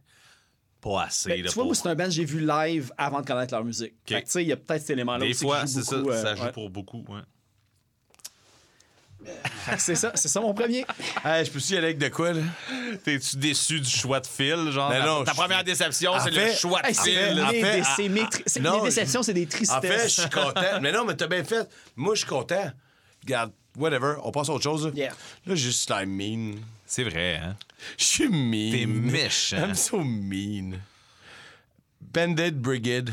pas 0.80 1.06
assez. 1.06 1.28
Ben, 1.30 1.42
là, 1.42 1.50
tu 1.50 1.56
vois, 1.56 1.64
pour- 1.64 1.66
moi, 1.66 1.76
c'est 1.76 1.90
un 1.90 1.96
band 1.96 2.06
que 2.06 2.12
j'ai 2.12 2.24
vu 2.24 2.40
live 2.46 2.92
avant 2.98 3.22
de 3.22 3.26
connaître 3.26 3.54
leur 3.54 3.66
musique. 3.66 3.96
Que, 4.06 4.14
tu 4.16 4.22
sais, 4.28 4.44
il 4.44 4.48
y 4.48 4.54
a 4.54 4.58
peut-être 4.58 4.82
cet 4.82 4.92
élément-là 4.92 5.26
Des 5.26 5.32
aussi 5.32 5.44
fois, 5.44 5.66
c'est 5.66 5.82
ça, 5.82 5.96
euh, 5.96 6.22
ça 6.22 6.36
joue 6.36 6.44
ouais. 6.44 6.52
pour 6.52 6.70
beaucoup. 6.70 7.04
ouais. 7.10 7.22
C'est 9.78 9.96
ça, 9.96 10.12
c'est 10.16 10.28
ça 10.30 10.40
mon 10.40 10.54
premier. 10.54 10.86
Hey, 11.24 11.46
je 11.46 11.52
peux 11.52 11.58
aussi 11.58 11.74
y 11.74 11.78
aller 11.78 11.88
avec 11.88 11.98
de 12.00 12.08
quoi, 12.08 12.34
là? 12.34 12.42
T'es-tu 13.04 13.36
déçu 13.38 13.80
du 13.80 13.90
choix 13.90 14.20
de 14.20 14.26
fil? 14.28 14.72
Genre, 14.72 14.90
Ben 14.90 15.02
ta, 15.02 15.06
non, 15.06 15.24
ta 15.24 15.34
première 15.34 15.64
déception, 15.64 16.14
c'est 16.24 16.32
le 16.32 16.52
choix 16.54 16.82
de 16.82 16.88
Hey, 16.88 16.94
fil. 16.96 17.04
c'est 17.04 17.42
en 17.42 17.52
mes 17.52 17.62
fait, 17.62 17.84
c'est 18.48 18.62
tri- 18.64 18.82
déceptions, 18.84 19.22
c'est 19.24 19.34
des 19.34 19.46
tristesses. 19.46 19.78
En 19.78 19.82
fait, 19.82 20.04
je 20.04 20.22
suis 20.22 20.30
content. 20.30 20.80
Mais 20.82 20.92
non, 20.92 21.06
mais 21.06 21.16
t'as 21.16 21.28
bien 21.28 21.44
fait. 21.44 21.68
Moi, 21.96 22.16
je 22.16 22.20
suis 22.20 22.28
content. 22.30 22.72
regarde, 23.24 23.52
whatever, 23.78 24.16
on 24.24 24.32
passe 24.32 24.50
à 24.50 24.54
autre 24.54 24.64
chose. 24.64 24.86
là. 24.88 24.92
Yeah. 24.96 25.10
Là, 25.46 25.56
j'ai 25.56 25.58
juste 25.58 25.90
l'air 25.90 26.08
mean. 26.08 26.56
C'est 26.88 27.04
vrai, 27.04 27.36
hein? 27.44 27.56
Je 27.98 28.04
suis 28.06 28.30
mean. 28.30 28.72
T'es 28.72 28.86
méchant. 28.88 29.58
I'm 29.58 29.76
so 29.76 30.00
mean. 30.00 30.80
Bandit 32.02 32.52
Brigade. 32.52 33.12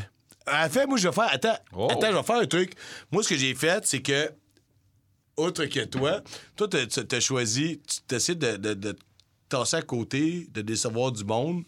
En 0.49 0.69
fait, 0.69 0.85
moi, 0.87 0.97
je 0.97 1.07
vais 1.09 1.13
faire. 1.13 1.29
Attends, 1.31 1.57
Oh. 1.73 1.87
attends, 1.91 2.09
je 2.11 2.15
vais 2.17 2.23
faire 2.23 2.37
un 2.37 2.45
truc. 2.45 2.71
Moi, 3.11 3.21
ce 3.21 3.29
que 3.29 3.35
j'ai 3.37 3.53
fait, 3.53 3.85
c'est 3.85 4.01
que, 4.01 4.31
autre 5.37 5.65
que 5.65 5.85
toi, 5.85 6.21
toi, 6.55 6.67
t'as- 6.67 6.85
t'as 6.87 7.03
t'as 7.03 7.19
choisi, 7.19 7.79
tu 7.87 7.97
décides 8.09 8.39
de, 8.39 8.57
de, 8.57 8.73
de 8.73 8.95
tasser 9.49 9.77
à 9.77 9.81
côté, 9.81 10.47
de 10.53 10.61
décevoir 10.61 11.11
du 11.11 11.23
monde 11.23 11.63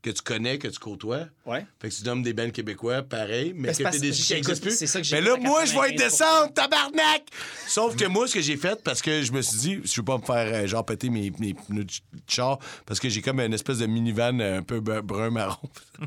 que 0.00 0.10
tu 0.10 0.20
connais, 0.20 0.58
que 0.58 0.68
tu 0.68 0.78
côtoies. 0.78 1.26
Ouais. 1.46 1.64
Fait 1.80 1.88
que 1.88 1.94
tu 1.94 2.04
nommes 2.04 2.22
des 2.22 2.34
bands 2.34 2.50
québécois, 2.50 3.02
pareil, 3.02 3.54
mais 3.56 3.72
Ben, 3.72 3.76
que 3.86 3.90
t'es 3.90 3.98
déçu 4.00 4.34
qu'ils 4.34 4.60
plus. 4.60 4.76
c'est 4.76 4.86
ça 4.86 5.00
que 5.00 5.06
Mais 5.12 5.22
j'écoute 5.22 5.42
là, 5.42 5.48
moi, 5.48 5.64
je 5.64 5.72
vais 5.72 5.88
être 5.94 5.94
95%. 5.94 5.96
descendre, 5.98 6.52
tabarnak! 6.52 7.22
Sauf 7.66 7.96
que 7.96 8.04
moi, 8.04 8.28
ce 8.28 8.34
que 8.34 8.42
j'ai 8.42 8.58
fait, 8.58 8.82
parce 8.84 9.00
que 9.00 9.22
je 9.22 9.32
me 9.32 9.40
suis 9.40 9.56
dit, 9.58 9.80
je 9.82 9.94
veux 10.00 10.04
pas 10.04 10.18
me 10.18 10.22
faire, 10.22 10.52
euh, 10.54 10.66
genre, 10.66 10.84
péter 10.84 11.08
mes, 11.08 11.32
mes 11.38 11.54
pneus 11.54 11.84
de 11.84 11.90
ch- 11.90 12.02
de 12.12 12.20
char, 12.28 12.58
parce 12.84 13.00
que 13.00 13.08
j'ai 13.08 13.22
comme 13.22 13.40
une 13.40 13.54
espèce 13.54 13.78
de 13.78 13.86
minivan 13.86 14.38
euh, 14.40 14.58
un 14.58 14.62
peu 14.62 14.80
brun-marron. 14.80 15.70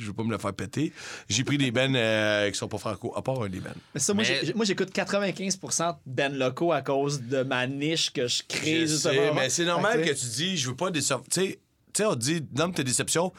Je 0.00 0.06
veux 0.06 0.12
pas 0.14 0.24
me 0.24 0.30
le 0.30 0.38
faire 0.38 0.52
péter. 0.54 0.92
J'ai 1.28 1.44
pris 1.44 1.58
des 1.58 1.70
bands 1.70 1.92
euh, 1.94 2.50
qui 2.50 2.56
sont 2.58 2.68
pas 2.68 2.78
franco, 2.78 3.12
à 3.16 3.22
part 3.22 3.42
un 3.42 3.48
des 3.48 3.60
bands. 3.60 3.70
Mais 3.94 4.00
ça, 4.00 4.14
moi, 4.14 4.24
Mais- 4.26 4.40
j'ai- 4.46 4.54
moi, 4.54 4.64
j'écoute 4.64 4.90
95% 4.92 5.92
de 5.92 5.96
ben 6.06 6.34
locaux 6.36 6.72
à 6.72 6.82
cause 6.82 7.20
de 7.22 7.42
ma 7.42 7.66
niche 7.66 8.10
que 8.12 8.26
je 8.26 8.42
crée. 8.48 8.80
Je 8.80 8.86
justement. 8.86 9.12
sais, 9.14 9.32
mais 9.34 9.50
c'est 9.50 9.64
normal 9.64 10.02
que 10.02 10.10
tu 10.10 10.26
dis, 10.26 10.56
je 10.56 10.68
veux 10.70 10.76
pas 10.76 10.90
décevoir. 10.90 11.22
Tu 11.30 11.40
sais, 11.40 11.58
tu 11.92 12.02
sais, 12.02 12.06
on 12.06 12.14
te 12.14 12.20
dit, 12.20 12.42
nomme 12.56 12.72
tes 12.72 12.84
déceptions. 12.84 13.32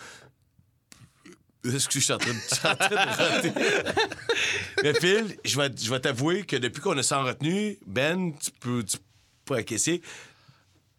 Excuse, 1.63 2.01
je 2.01 2.05
suis 2.05 2.13
en 2.13 2.17
train 2.17 2.33
de, 2.33 2.39
je 2.49 2.55
suis 2.55 2.67
en 2.67 2.75
train 2.75 3.41
de. 3.41 3.49
Mais 4.83 4.93
Phil, 4.95 5.37
je 5.45 5.57
vais, 5.61 5.69
je 5.79 5.89
vais 5.91 5.99
t'avouer 5.99 6.43
que 6.43 6.55
depuis 6.55 6.81
qu'on 6.81 6.97
a 6.97 7.03
sans 7.03 7.23
retenue, 7.23 7.77
Ben, 7.85 8.33
tu 8.33 8.49
peux, 8.59 8.83
tu 8.83 8.97
peux 9.45 9.53
acquiescer, 9.55 10.01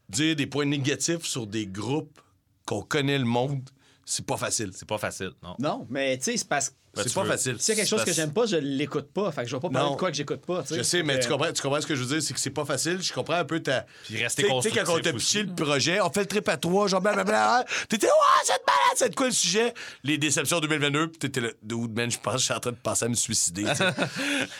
dire 0.09 0.36
des 0.36 0.47
points 0.47 0.64
négatifs 0.64 1.22
sur 1.24 1.48
des 1.48 1.66
groupes 1.66 2.20
qu'on 2.64 2.82
connaît 2.82 3.18
le 3.18 3.24
monde, 3.24 3.68
c'est 4.04 4.26
pas 4.26 4.36
facile. 4.36 4.70
C'est 4.74 4.88
pas 4.88 4.98
facile, 4.98 5.30
non? 5.42 5.54
Non, 5.58 5.86
mais 5.90 6.16
tu 6.18 6.24
sais, 6.24 6.36
c'est 6.36 6.48
parce 6.48 6.70
que 6.70 6.74
Ben, 6.94 7.02
c'est 7.06 7.14
pas 7.14 7.22
veux- 7.22 7.30
facile. 7.30 7.56
s'il 7.58 7.74
y 7.74 7.78
a 7.78 7.80
quelque 7.80 7.88
chose 7.88 8.04
que 8.04 8.12
j'aime 8.12 8.32
pas, 8.34 8.44
je 8.44 8.56
l'écoute 8.56 9.10
pas. 9.12 9.32
Fait 9.32 9.44
que 9.44 9.48
je 9.48 9.56
vais 9.56 9.60
pas 9.60 9.70
parler 9.70 9.88
Non. 9.88 9.94
de 9.94 9.98
quoi 9.98 10.10
que 10.10 10.16
j'écoute 10.16 10.44
pas. 10.44 10.62
tu 10.62 10.68
sais. 10.68 10.76
Je 10.78 10.82
sais, 10.82 11.02
mais 11.02 11.18
tu 11.20 11.26
comprends, 11.28 11.50
tu 11.52 11.62
comprends 11.62 11.80
ce 11.80 11.86
que 11.86 11.94
je 11.94 12.02
veux 12.02 12.08
dire, 12.14 12.22
c'est 12.22 12.34
que 12.34 12.40
c'est 12.40 12.50
pas 12.50 12.64
facile. 12.66 12.98
Je 13.02 13.12
comprends 13.12 13.36
un 13.36 13.44
peu 13.46 13.60
ta. 13.60 13.86
Puis 14.04 14.22
rester 14.22 14.42
Tu 14.42 14.48
sais- 14.48 14.54
tu 14.60 14.68
sais, 14.70 14.84
quand 14.84 14.92
on 14.94 14.98
t'a 15.00 15.14
aussi. 15.14 15.42
le 15.44 15.54
projet, 15.54 16.00
on 16.02 16.10
fait 16.10 16.20
le 16.20 16.26
trip 16.26 16.48
à 16.50 16.56
trois, 16.58 16.88
genre 16.88 17.00
blablabla. 17.00 17.58
hein. 17.60 17.64
T'étais, 17.88 18.08
ouais, 18.08 18.12
c'est 18.44 18.52
de 18.52 18.58
malade, 18.66 18.96
c'est 18.96 19.08
de 19.08 19.14
quoi 19.14 19.26
le 19.26 19.32
sujet? 19.32 19.72
Les 20.04 20.18
déceptions 20.18 20.60
2022, 20.60 21.08
puis 21.08 21.18
t'étais 21.18 21.40
là, 21.40 21.48
dude, 21.62 21.94
man, 21.96 22.10
je 22.10 22.18
pense 22.18 22.34
que 22.34 22.40
je 22.40 22.44
suis 22.44 22.54
en 22.54 22.60
train 22.60 22.72
de 22.72 22.76
penser 22.76 23.04
à 23.06 23.08
me 23.08 23.14
suicider. 23.14 23.64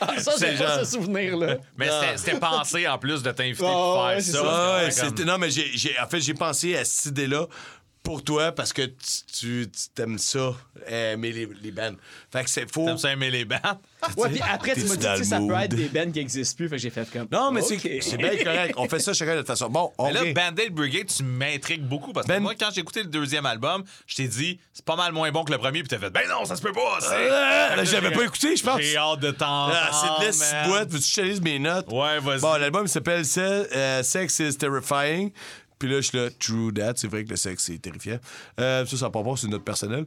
Ah, 0.01 0.19
ça, 0.20 0.32
C'est 0.36 0.52
j'ai 0.56 0.64
pas 0.64 0.77
genre- 0.77 0.86
ce 0.86 0.93
souvenir-là. 0.93 1.56
Mais 1.77 1.89
c'était- 2.16 2.39
pensé 2.39 2.86
en 2.89 2.98
plus 2.98 3.23
de 3.23 3.31
t'inviter 3.31 3.64
Ah, 3.66 3.70
pour 3.73 4.06
faire 4.09 4.23
c'est 4.23 4.32
ça. 4.32 5.24
non, 5.24 5.39
mais 5.39 5.48
en 6.01 6.09
fait, 6.09 6.20
j'ai 6.20 6.35
pensé 6.35 6.77
à 6.77 6.85
cette 6.85 7.06
idée-là 7.06 7.47
pour 8.03 8.24
toi 8.24 8.51
parce 8.53 8.73
que 8.73 8.83
tu, 8.83 8.95
tu- 9.33 9.70
tu 9.70 9.89
t'aimes 9.95 10.19
ça, 10.19 10.55
aimer 10.89 11.31
les, 11.33 11.49
les 11.62 11.70
bands. 11.70 11.93
Fait 12.33 12.43
que 12.45 12.51
c'est 12.51 12.70
faux. 12.73 12.85
T'aimes 12.85 12.99
ça 12.99 13.12
aimer 13.12 13.31
les 13.31 13.45
bandes? 13.45 13.61
Ouais, 14.16 14.29
puis 14.31 14.41
après, 14.43 14.74
tu 14.74 14.85
m'as 14.85 14.97
dit 15.16 15.24
ça 15.24 15.39
peut 15.39 15.55
être 15.55 15.74
des 15.77 15.87
bands 15.89 16.11
qui 16.11 16.19
n'existent 16.19 16.57
plus. 16.57 16.69
Fait 16.69 16.77
que 16.77 16.83
j'ai 16.83 16.91
fait 16.91 17.09
comme. 17.12 17.29
Non, 17.31 17.53
mais 17.53 17.61
OK. 17.62 17.79
c'est, 17.81 18.01
c'est 18.01 18.16
bien 18.16 18.37
correct. 18.43 18.74
On 18.77 18.89
fait 18.89 18.99
ça 18.99 19.12
chacun 19.12 19.33
de 19.33 19.37
notre 19.37 19.47
façon. 19.47 19.69
Bon, 19.69 19.93
on 19.99 20.07
Mais 20.12 20.12
là. 20.33 20.51
Bandit 20.51 20.70
Brigade, 20.70 21.07
tu 21.07 21.23
m'intrigues 21.23 21.85
beaucoup 21.87 22.12
parce 22.12 22.27
que 22.27 22.33
Ben- 22.33 22.43
moi, 22.43 22.55
quand 22.59 22.70
j'ai 22.74 22.81
écouté 22.81 23.03
le 23.03 23.09
deuxième 23.09 23.47
album, 23.47 23.85
je 24.07 24.16
t'ai 24.16 24.27
dit, 24.27 24.59
c'est 24.73 24.85
pas 24.85 24.97
mal 24.97 25.12
moins 25.12 25.31
bon 25.31 25.45
que 25.45 25.53
le 25.53 25.59
premier, 25.59 25.81
puis 25.81 25.89
t'as 25.89 25.99
fait, 25.99 26.11
ben 26.11 26.23
non, 26.29 26.45
ça 26.45 26.57
se 26.57 26.62
peut 26.62 26.73
pas, 26.73 26.99
c'est. 27.01 27.29
Ah, 27.31 27.85
j'avais 27.85 28.11
pas 28.11 28.24
écouté, 28.24 28.57
je 28.57 28.65
pense. 28.65 28.81
J'ai 28.81 28.97
hâte 28.97 29.20
de 29.20 29.31
t'entendre. 29.31 29.74
Ah, 29.77 30.19
c'est 30.20 30.27
de 30.27 30.53
la 30.53 30.66
boîte. 30.69 30.91
Veux-tu 30.91 31.20
que 31.20 31.35
je 31.35 31.41
mes 31.41 31.59
notes? 31.61 31.87
Ouais, 31.93 32.19
vas-y. 32.19 32.41
Bon, 32.41 32.55
l'album 32.57 32.87
s'appelle 32.89 33.24
Se- 33.24 33.41
euh, 33.41 34.03
Sex 34.03 34.41
is 34.41 34.57
Terrifying. 34.57 35.31
Puis 35.83 35.91
là, 35.91 36.01
je 36.01 36.07
suis 36.07 36.17
là, 36.17 36.31
true 36.39 36.73
that. 36.73 36.93
C'est 36.95 37.09
vrai 37.09 37.25
que 37.25 37.31
le 37.31 37.35
sexe, 37.35 37.65
c'est 37.65 37.79
terrifiant. 37.79 38.21
Euh, 38.61 38.87
ça, 38.87 38.97
ça 38.97 39.07
n'a 39.07 39.11
pas 39.11 39.25
c'est 39.35 39.47
une 39.47 39.51
note 39.51 39.65
personnelle. 39.65 40.07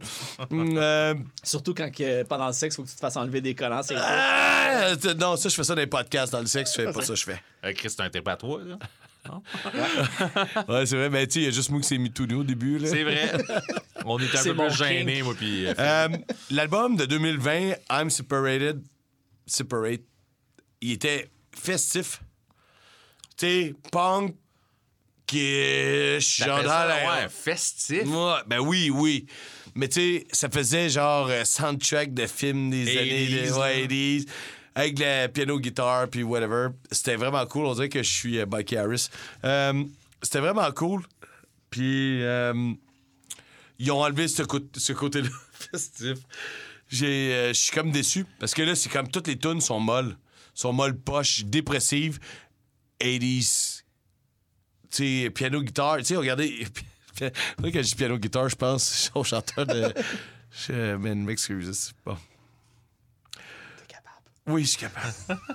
Hum, 0.49 0.77
euh, 0.77 1.13
Surtout 1.43 1.73
quand 1.73 1.91
que, 1.93 2.23
pendant 2.23 2.47
le 2.47 2.53
sexe, 2.53 2.77
faut 2.77 2.83
que 2.83 2.87
tu 2.87 2.95
te 2.95 2.99
fasses 3.01 3.17
enlever 3.17 3.41
des 3.41 3.55
collants. 3.55 3.83
C'est 3.83 3.97
ah, 3.97 4.93
non, 5.19 5.35
ça, 5.35 5.49
je 5.49 5.53
fais 5.55 5.65
ça 5.65 5.75
dans 5.75 5.81
les 5.81 5.87
podcasts. 5.87 6.31
Dans 6.31 6.39
le 6.39 6.45
sexe, 6.45 6.71
je 6.77 6.83
fais 6.83 6.93
pas 6.93 7.01
ça, 7.01 7.13
je 7.13 7.25
fais. 7.25 7.41
Euh, 7.65 7.73
Chris, 7.73 7.89
c'est 7.89 7.99
un 7.99 8.09
trip 8.09 8.25
à 8.25 8.37
toi, 8.37 8.61
là. 8.65 8.79
Ouais, 10.69 10.85
c'est 10.85 10.95
vrai, 10.95 11.09
mais 11.09 11.27
tu 11.27 11.33
sais, 11.33 11.39
il 11.41 11.45
y 11.45 11.47
a 11.47 11.51
juste 11.51 11.71
moi 11.71 11.81
qui 11.81 11.87
s'est 11.87 11.97
mis 11.97 12.11
tout 12.11 12.25
nu 12.25 12.35
au 12.35 12.43
début. 12.45 12.77
Là. 12.79 12.87
C'est 12.87 13.03
vrai. 13.03 13.33
On 14.05 14.17
est 14.17 14.33
un 14.33 14.37
C'est 14.37 14.53
peu 14.53 14.67
plus 14.67 14.77
gênés, 14.77 15.23
moi, 15.23 15.33
puis. 15.35 15.67
Euh, 15.67 16.07
L'album 16.51 16.95
de 16.95 17.05
2020, 17.05 17.73
I'm 17.91 18.09
Separated, 18.09 18.81
Separate, 19.45 20.03
il 20.79 20.91
était 20.93 21.29
festif. 21.53 22.21
Tu 23.35 23.45
sais, 23.45 23.75
punk, 23.91 24.35
est. 25.33 26.19
genre 26.19 26.61
ça, 26.63 27.29
festif. 27.29 28.05
Ouais, 28.05 28.33
ben 28.47 28.59
oui, 28.59 28.89
oui. 28.89 29.25
Mais 29.75 29.87
tu 29.89 29.99
sais, 29.99 30.27
ça 30.31 30.49
faisait 30.49 30.89
genre 30.89 31.27
euh, 31.29 31.43
soundtrack 31.43 32.13
de 32.13 32.27
films 32.27 32.69
des 32.69 32.85
80s, 32.85 32.99
années 32.99 33.27
de, 33.27 33.53
ouais, 33.53 33.87
80s, 33.87 34.25
avec 34.75 34.99
le 34.99 35.27
piano 35.27 35.59
guitare 35.59 36.07
puis 36.09 36.23
whatever. 36.23 36.67
C'était 36.91 37.15
vraiment 37.15 37.45
cool. 37.45 37.65
On 37.65 37.73
dirait 37.73 37.89
que 37.89 38.01
je 38.03 38.09
suis 38.09 38.39
euh, 38.39 38.45
Bucky 38.45 38.77
Harris. 38.77 39.09
Euh, 39.43 39.83
C'était 40.21 40.39
vraiment 40.39 40.71
cool. 40.71 41.03
Puis 41.69 42.23
euh, 42.23 42.73
ils 43.79 43.91
ont 43.91 44.01
enlevé 44.01 44.27
ce, 44.27 44.43
ce 44.77 44.93
côté-là 44.93 45.29
festif. 45.51 46.19
Je 46.87 47.51
suis 47.53 47.71
comme 47.71 47.91
déçu 47.91 48.25
parce 48.39 48.53
que 48.53 48.61
là, 48.61 48.75
c'est 48.75 48.89
comme 48.89 49.09
toutes 49.09 49.27
les 49.27 49.37
tunes 49.37 49.59
sont 49.61 49.79
molles. 49.79 50.15
Sont 50.53 50.71
molles 50.71 50.97
poches, 50.97 51.43
dépressives, 51.43 52.19
80s 53.01 53.74
tu 53.74 53.74
sais, 54.95 55.29
piano 55.29 55.61
guitare. 55.61 55.97
Tu 55.99 56.05
sais, 56.05 56.15
regardez. 56.15 56.67
Là, 57.21 57.29
quand 57.61 57.71
je 57.73 57.79
dis 57.81 57.95
piano 57.95 58.17
guitare, 58.17 58.49
je 58.49 58.55
pense 58.55 59.11
au 59.15 59.23
chanteur 59.23 59.65
de. 59.65 59.93
Je, 60.67 60.95
man, 60.95 61.21
m'excuse. 61.25 61.91
Bon. 62.05 62.15
Oui, 64.47 64.63
je 64.63 64.69
suis 64.69 64.77
capable. 64.77 65.13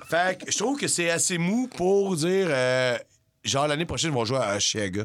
fait 0.09 0.45
que 0.45 0.51
je 0.51 0.59
trouve 0.59 0.77
que 0.79 0.89
c'est 0.89 1.11
assez 1.11 1.39
mou 1.39 1.69
pour 1.69 2.17
dire. 2.17 2.47
euh, 2.51 2.99
genre, 3.45 3.69
l'année 3.69 3.87
prochaine, 3.87 4.11
ils 4.11 4.15
vont 4.15 4.25
jouer 4.25 4.39
à 4.39 4.59
Chiaga. 4.59 5.05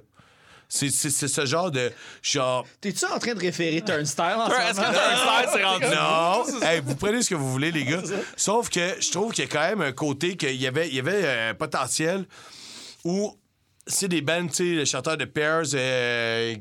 C'est 0.68 0.90
c'est- 0.90 1.12
c'est 1.12 1.28
ce 1.28 1.46
genre 1.46 1.70
de. 1.70 1.92
Genre. 2.24 2.66
T'es-tu 2.82 3.06
en 3.06 3.20
train 3.20 3.36
de 3.36 3.40
référer? 3.40 3.82
Turnstile 3.84 4.24
en 4.38 4.48
Est-ce 4.50 4.74
ce 4.74 4.82
que? 4.82 4.86
Turnstile 4.86 5.50
s'est 5.54 5.64
rendu? 5.64 5.86
Non! 5.96 6.62
Hey, 6.68 6.82
vous 6.84 6.96
prenez 6.96 7.22
ce 7.22 7.30
que 7.30 7.36
vous 7.36 7.52
voulez, 7.52 7.72
les 7.72 7.86
gars. 7.86 8.02
Sauf 8.36 8.70
que 8.70 9.00
je 9.00 9.12
trouve 9.12 9.32
qu'il 9.32 9.44
y 9.44 9.48
a 9.48 9.50
quand 9.52 9.62
même 9.62 9.82
un 9.82 9.92
côté 9.92 10.36
qu'il 10.36 10.56
y 10.56 10.66
avait, 10.66 10.88
il 10.90 10.96
y 10.96 11.00
avait 11.00 11.50
un 11.50 11.54
potentiel 11.54 12.26
où 13.04 13.38
c'est 13.88 14.08
des 14.08 14.22
bands, 14.22 14.48
tu 14.48 14.54
sais, 14.54 14.64
le 14.76 14.86
chanteur 14.86 15.18
de 15.18 15.26
Pears, 15.26 15.64
euh, 15.74 16.56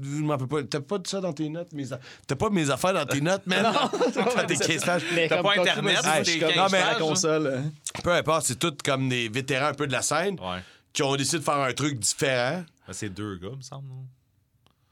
je 0.00 0.08
m'en 0.22 0.36
peux 0.36 0.46
pas. 0.46 0.62
T'as 0.64 0.80
pas 0.80 0.98
de 0.98 1.06
ça 1.06 1.20
dans 1.20 1.32
tes 1.32 1.48
notes? 1.48 1.72
Mes 1.72 1.86
T'as 2.26 2.36
pas 2.36 2.50
mes 2.50 2.68
affaires 2.70 2.92
dans 2.94 3.06
tes 3.06 3.20
notes, 3.20 3.42
man? 3.46 3.62
Dans 3.62 4.46
tes 4.46 4.56
15 4.56 4.84
pages. 4.84 5.02
Mais 5.14 5.28
T'as 5.28 5.42
pas 5.42 5.52
Internet, 5.58 5.98
suis 6.24 6.34
des 6.34 6.40
comme 6.40 6.48
15 6.52 6.56
non, 6.58 6.68
mais 6.72 6.80
la 6.80 6.94
console. 6.96 7.46
euh. 7.46 7.60
Peu 8.02 8.12
importe, 8.12 8.46
c'est 8.46 8.58
tous 8.58 8.74
comme 8.84 9.08
des 9.08 9.28
vétérans 9.28 9.68
un 9.68 9.74
peu 9.74 9.86
de 9.86 9.92
la 9.92 10.02
scène 10.02 10.38
Ouais. 10.40 10.58
qui 10.92 11.02
ont 11.02 11.16
décidé 11.16 11.38
de 11.38 11.44
faire 11.44 11.54
un 11.58 11.72
truc 11.72 11.98
différent. 11.98 12.64
Ben, 12.86 12.92
c'est 12.92 13.08
deux 13.08 13.36
gars, 13.36 13.48
me 13.56 13.62
semble, 13.62 13.88
non? 13.88 14.04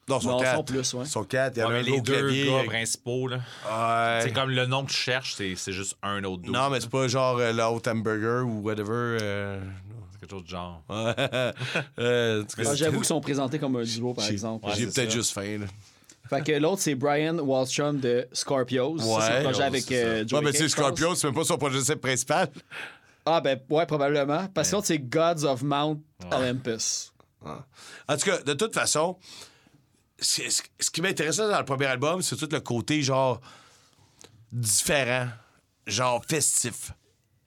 Non, 0.06 0.18
ils 0.18 0.22
sont 0.22 0.28
Non, 0.32 0.38
quatre. 0.40 0.56
sont 0.56 0.64
plus, 0.64 0.94
ouais. 0.94 1.04
Ils 1.04 1.08
sont 1.10 1.24
quatre. 1.24 1.56
Il 1.56 1.60
y 1.60 1.64
Ouais, 1.64 1.74
a 1.74 1.78
un 1.78 1.82
les 1.82 2.00
deux 2.00 2.12
clavier. 2.12 2.46
gars 2.46 2.64
principaux, 2.64 3.26
là. 3.28 3.36
Ouais. 3.36 4.20
C'est 4.22 4.32
comme 4.32 4.50
le 4.50 4.66
nom 4.66 4.84
que 4.84 4.90
tu 4.90 4.96
cherches, 4.98 5.34
c'est 5.34 5.54
c'est 5.56 5.72
juste 5.72 5.96
un 6.02 6.22
autre 6.24 6.42
dos. 6.42 6.52
Non, 6.52 6.68
mais 6.70 6.80
c'est 6.80 6.90
pas 6.90 7.08
genre 7.08 7.38
euh, 7.38 7.52
le 7.54 7.62
Hot 7.62 7.80
Hamburger 7.88 8.44
ou 8.46 8.60
whatever. 8.62 9.18
euh, 9.22 9.60
quelque 10.26 10.30
chose 10.30 10.44
de 10.44 10.48
genre. 10.48 10.82
Euh, 11.98 12.44
Ah, 12.58 12.74
J'avoue 12.74 12.96
qu'ils 12.98 13.04
sont 13.06 13.20
présentés 13.20 13.58
comme 13.58 13.76
un 13.76 13.82
duo, 13.82 14.14
par 14.14 14.24
J'ai- 14.24 14.32
exemple. 14.32 14.66
J'ai 14.74 14.86
Ouais, 14.86 14.92
peut-être 14.92 14.94
c'est 14.94 15.04
ça. 15.04 15.10
juste 15.10 15.32
faim, 15.32 15.58
là. 15.60 15.66
Fait 16.28 16.42
que 16.42 16.52
l'autre, 16.52 16.80
c'est 16.80 16.94
Brian 16.94 17.36
Wallstrom 17.38 18.00
de 18.00 18.26
Scorpios. 18.32 18.96
C'est 18.98 19.04
Ouais. 19.04 19.22
un 19.22 19.42
projet 19.42 19.62
avec 19.62 19.84
c'est 19.84 20.04
euh, 20.04 20.24
Ouais, 20.32 20.40
mais 20.42 20.52
tu 20.52 20.58
sais, 20.58 20.64
King, 20.64 20.68
je 20.70 20.76
pense. 20.76 20.86
Scorpio, 20.96 21.14
c'est 21.14 21.26
même 21.26 21.34
pas 21.34 21.44
son 21.44 21.58
projet 21.58 21.96
principal. 21.96 22.48
Ah, 23.26 23.40
ben, 23.40 23.60
ouais, 23.70 23.84
probablement. 23.86 24.46
Parce 24.48 24.70
que 24.70 24.76
l'autre, 24.76 24.86
c'est 24.86 24.98
Gods 24.98 25.44
of 25.44 25.62
Mount 25.62 26.00
Olympus. 26.32 27.12
En 28.08 28.16
tout 28.16 28.24
cas, 28.24 28.40
de 28.42 28.54
toute 28.54 28.72
façon, 28.74 29.18
c'est- 30.18 30.48
ce 30.50 30.62
ce 30.80 30.90
qui 30.90 31.02
m'intéressait 31.02 31.46
dans 31.46 31.58
le 31.58 31.64
premier 31.66 31.86
album, 31.86 32.22
c'est 32.22 32.36
tout 32.36 32.48
le 32.50 32.60
côté, 32.60 33.02
genre, 33.02 33.40
différent, 34.50 35.28
genre 35.86 36.24
festif. 36.26 36.92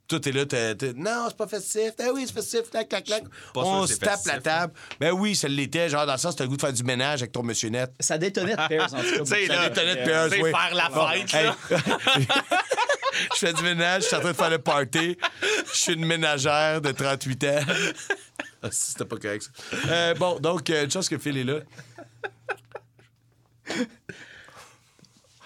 Tout 0.07 0.27
est 0.29 0.31
là, 0.31 0.45
t'es- 0.45 0.73
t'es- 0.75 0.93
non, 0.95 1.25
c'est 1.27 1.35
pas 1.35 1.47
festif. 1.47 1.91
Ah 1.99 2.05
oui, 2.13 2.23
c'est 2.27 2.33
festif, 2.33 2.69
clac, 2.71 2.87
clac, 2.87 3.03
clac. 3.03 3.23
pas 3.53 3.61
sûr 3.61 3.67
On 3.69 3.85
se 3.87 3.95
tape 3.95 4.11
festif, 4.11 4.31
la 4.33 4.39
table. 4.41 4.73
Ben 5.01 5.11
oui, 5.11 5.35
ça 5.35 5.47
l'était, 5.49 5.89
genre, 5.89 6.05
dans 6.05 6.13
le 6.13 6.17
sens, 6.17 6.35
t'as 6.35 6.45
le 6.45 6.49
goût 6.49 6.55
de 6.55 6.61
faire 6.61 6.71
du 6.71 6.83
ménage 6.83 7.21
avec 7.21 7.33
ton 7.33 7.43
monsieur 7.43 7.67
net. 7.69 7.91
Ça 7.99 8.17
détonnait 8.17 8.55
de 8.55 8.67
Pears, 8.69 8.93
en 8.93 8.97
tout 9.01 9.03
cas. 9.03 9.17
là, 9.47 9.55
Ça 9.63 9.69
détonnait 9.69 9.95
de 9.97 10.05
Pears. 10.05 10.29
Oui. 10.31 10.51
faire 10.51 10.73
la 10.73 10.89
fête, 10.89 11.33
Hey. 11.33 11.45
là. 11.45 11.55
je 13.33 13.37
fais 13.37 13.53
du 13.53 13.63
ménage, 13.63 14.03
je 14.03 14.07
suis 14.07 14.15
en 14.15 14.19
train 14.21 14.31
de 14.31 14.35
faire 14.37 14.49
le 14.49 14.59
party. 14.59 15.17
Je 15.73 15.77
suis 15.77 15.93
une 15.93 16.05
ménagère 16.05 16.79
de 16.81 16.91
38 16.91 17.43
ans. 17.43 17.59
Ah, 18.63 18.69
C'était 18.71 19.05
pas 19.05 19.17
correct, 19.17 19.43
ça. 19.43 19.77
Euh, 19.91 20.13
bon, 20.15 20.39
donc, 20.39 20.67
euh, 20.71 20.85
une 20.85 20.89
chance 20.91 21.07
que 21.07 21.19
Phil 21.19 21.37
est 21.37 21.43
là. 21.43 21.59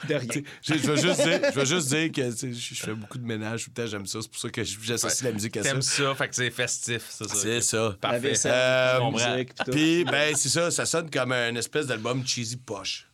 De 0.07 0.15
rien. 0.15 0.43
Je, 0.61 0.73
je 0.73 0.91
vais 0.91 1.01
juste 1.01 1.21
dire, 1.23 1.39
je 1.53 1.59
vais 1.59 1.65
juste 1.65 1.87
dire 1.89 2.11
que 2.11 2.31
je, 2.31 2.75
fais 2.75 2.93
beaucoup 2.93 3.17
de 3.17 3.25
ménage 3.25 3.65
tout 3.65 3.71
le 3.75 3.83
temps, 3.83 3.89
j'aime 3.89 4.05
ça. 4.05 4.19
C'est 4.21 4.29
pour 4.29 4.39
ça 4.39 4.49
que 4.49 4.63
j'associe 4.63 5.23
la 5.23 5.31
musique 5.31 5.57
à 5.57 5.63
ça. 5.63 5.69
T'aimes 5.69 5.81
ça, 5.81 6.15
fait 6.15 6.27
que 6.29 6.35
c'est 6.35 6.51
festif, 6.51 7.03
c'est 7.09 7.27
ça. 7.27 7.35
C'est 7.35 7.61
ça. 7.61 7.83
La 7.83 7.91
Parfait. 7.95 8.33
Euh, 8.45 8.93
la 8.93 8.99
comprends. 8.99 9.31
musique, 9.33 9.53
pis 9.53 9.63
tout. 9.63 9.71
Puis, 9.71 10.03
ben, 10.05 10.35
c'est 10.35 10.49
ça, 10.49 10.71
ça 10.71 10.85
sonne 10.85 11.09
comme 11.09 11.31
un 11.31 11.55
espèce 11.55 11.87
d'album 11.87 12.25
cheesy 12.25 12.57
poche. 12.57 13.07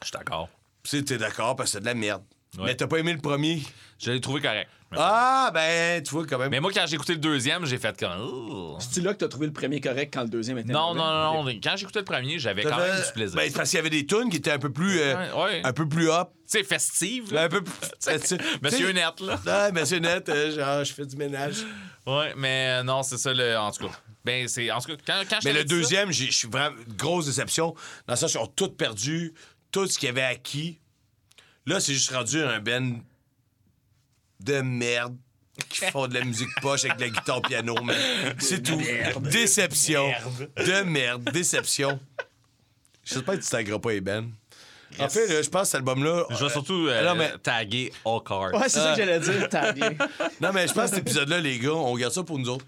Je 0.00 0.06
suis 0.06 0.12
d'accord. 0.12 0.48
Tu 0.82 0.96
sais, 0.96 1.02
t'es 1.02 1.18
d'accord 1.18 1.56
parce 1.56 1.70
que 1.70 1.72
c'est 1.74 1.80
de 1.80 1.86
la 1.86 1.94
merde. 1.94 2.22
Ouais. 2.56 2.64
Mais 2.66 2.74
t'as 2.74 2.86
pas 2.86 2.98
aimé 2.98 3.12
le 3.12 3.20
premier? 3.20 3.62
Je 3.98 4.10
l'ai 4.10 4.20
trouvé 4.20 4.40
correct. 4.40 4.68
Ah, 4.96 5.50
ben, 5.54 6.02
tu 6.02 6.10
vois, 6.10 6.26
quand 6.26 6.38
même. 6.38 6.50
Mais 6.50 6.58
moi, 6.58 6.72
quand 6.74 6.84
j'ai 6.86 6.94
écouté 6.96 7.12
le 7.12 7.20
deuxième, 7.20 7.64
j'ai 7.64 7.78
fait 7.78 7.96
comme. 7.98 8.10
Oh. 8.20 8.76
C'est 8.80 9.00
là 9.02 9.12
que 9.12 9.18
t'as 9.18 9.28
trouvé 9.28 9.46
le 9.46 9.52
premier 9.52 9.80
correct 9.80 10.12
quand 10.12 10.22
le 10.22 10.28
deuxième 10.28 10.58
était 10.58 10.72
Non, 10.72 10.94
non, 10.94 11.04
non, 11.04 11.44
non. 11.44 11.50
Quand 11.62 11.76
j'ai 11.76 11.82
écouté 11.82 12.00
le 12.00 12.04
premier, 12.04 12.38
j'avais 12.38 12.64
quand 12.64 12.76
même 12.78 12.96
du 12.96 13.12
plaisir. 13.12 13.36
Ben, 13.36 13.48
c'est 13.48 13.56
parce 13.56 13.70
qu'il 13.70 13.76
y 13.76 13.80
avait 13.80 13.90
des 13.90 14.04
tunes 14.06 14.30
qui 14.30 14.38
étaient 14.38 14.50
un 14.50 14.58
peu 14.58 14.72
plus. 14.72 14.98
euh, 15.00 15.14
Ouais. 15.36 15.60
Un 15.64 15.72
peu 15.72 15.88
plus 15.88 16.10
up. 16.10 16.28
Tu 16.50 16.58
sais, 16.58 16.64
festive. 16.64 17.32
là. 17.32 17.44
Un 17.44 17.48
peu 17.48 17.62
plus. 17.62 17.72
tu 18.00 18.18
sais, 18.26 18.38
Monsieur 18.62 18.90
Net, 18.92 19.20
là. 19.20 19.40
Ah, 19.46 19.70
monsieur 19.70 19.98
Net, 19.98 20.28
euh, 20.28 20.54
genre, 20.56 20.82
je 20.84 20.92
fais 20.92 21.06
du 21.06 21.16
ménage. 21.16 21.58
Ouais, 22.06 22.32
mais 22.36 22.80
euh, 22.80 22.82
non, 22.82 23.02
c'est 23.04 23.18
ça, 23.18 23.32
le, 23.32 23.56
en 23.56 23.70
tout 23.70 23.86
cas. 23.86 23.92
Ben, 24.24 24.48
c'est. 24.48 24.70
En 24.72 24.80
tout 24.80 24.88
cas, 24.96 25.02
quand, 25.06 25.22
quand 25.30 25.40
je 25.40 25.46
Mais 25.48 25.54
le 25.54 25.60
ça- 25.60 25.64
deuxième, 25.66 26.10
j'ai- 26.10 26.26
je 26.26 26.36
suis 26.36 26.48
vraiment. 26.48 26.74
Grosse 26.96 27.26
déception. 27.26 27.74
Dans 28.08 28.16
sens, 28.16 28.34
ils 28.34 28.38
ont 28.38 28.46
tout 28.48 28.70
perdu. 28.70 29.34
Tout 29.70 29.86
ce 29.86 29.98
qu'ils 29.98 30.08
avaient 30.08 30.22
acquis. 30.22 30.80
Là, 31.66 31.78
c'est 31.78 31.92
juste 31.94 32.10
rendu 32.10 32.42
un 32.42 32.58
ben 32.58 33.00
de 34.40 34.60
merde 34.60 35.16
qui 35.68 35.84
font 35.86 36.06
de 36.08 36.14
la 36.14 36.24
musique 36.24 36.48
poche 36.62 36.84
avec 36.84 36.96
de 36.96 37.02
la 37.02 37.10
guitare 37.10 37.42
piano, 37.42 37.74
mais 37.84 37.94
c'est 38.38 38.62
tout. 38.62 38.80
Déception. 39.20 40.10
De 40.56 40.82
merde. 40.82 41.30
Déception. 41.32 42.00
J'espère 43.04 43.34
que 43.38 43.42
tu 43.44 43.48
tagueras 43.50 43.78
pas 43.78 43.92
Eben. 43.94 44.32
En 44.98 45.08
fait, 45.08 45.28
là, 45.28 45.42
je 45.42 45.48
pense 45.48 45.62
que 45.62 45.66
cet 45.68 45.74
album-là. 45.76 46.24
Je 46.30 46.36
vais 46.36 46.44
euh, 46.44 46.48
surtout 46.48 46.86
euh, 46.88 47.04
non, 47.04 47.14
mais- 47.14 47.32
taguer 47.42 47.92
All 48.04 48.20
Card. 48.26 48.52
Ouais, 48.54 48.68
c'est 48.68 48.80
ça 48.80 48.94
que 48.96 49.02
j'allais 49.04 49.20
dire, 49.20 49.48
bien. 49.74 49.90
Non, 50.40 50.50
mais 50.52 50.66
je 50.66 50.72
pense 50.72 50.90
que 50.90 50.96
cet 50.96 50.98
épisode-là, 51.06 51.40
les 51.40 51.58
gars, 51.58 51.72
on 51.74 51.96
garde 51.96 52.12
ça 52.12 52.22
pour 52.24 52.38
nous 52.38 52.48
autres. 52.48 52.66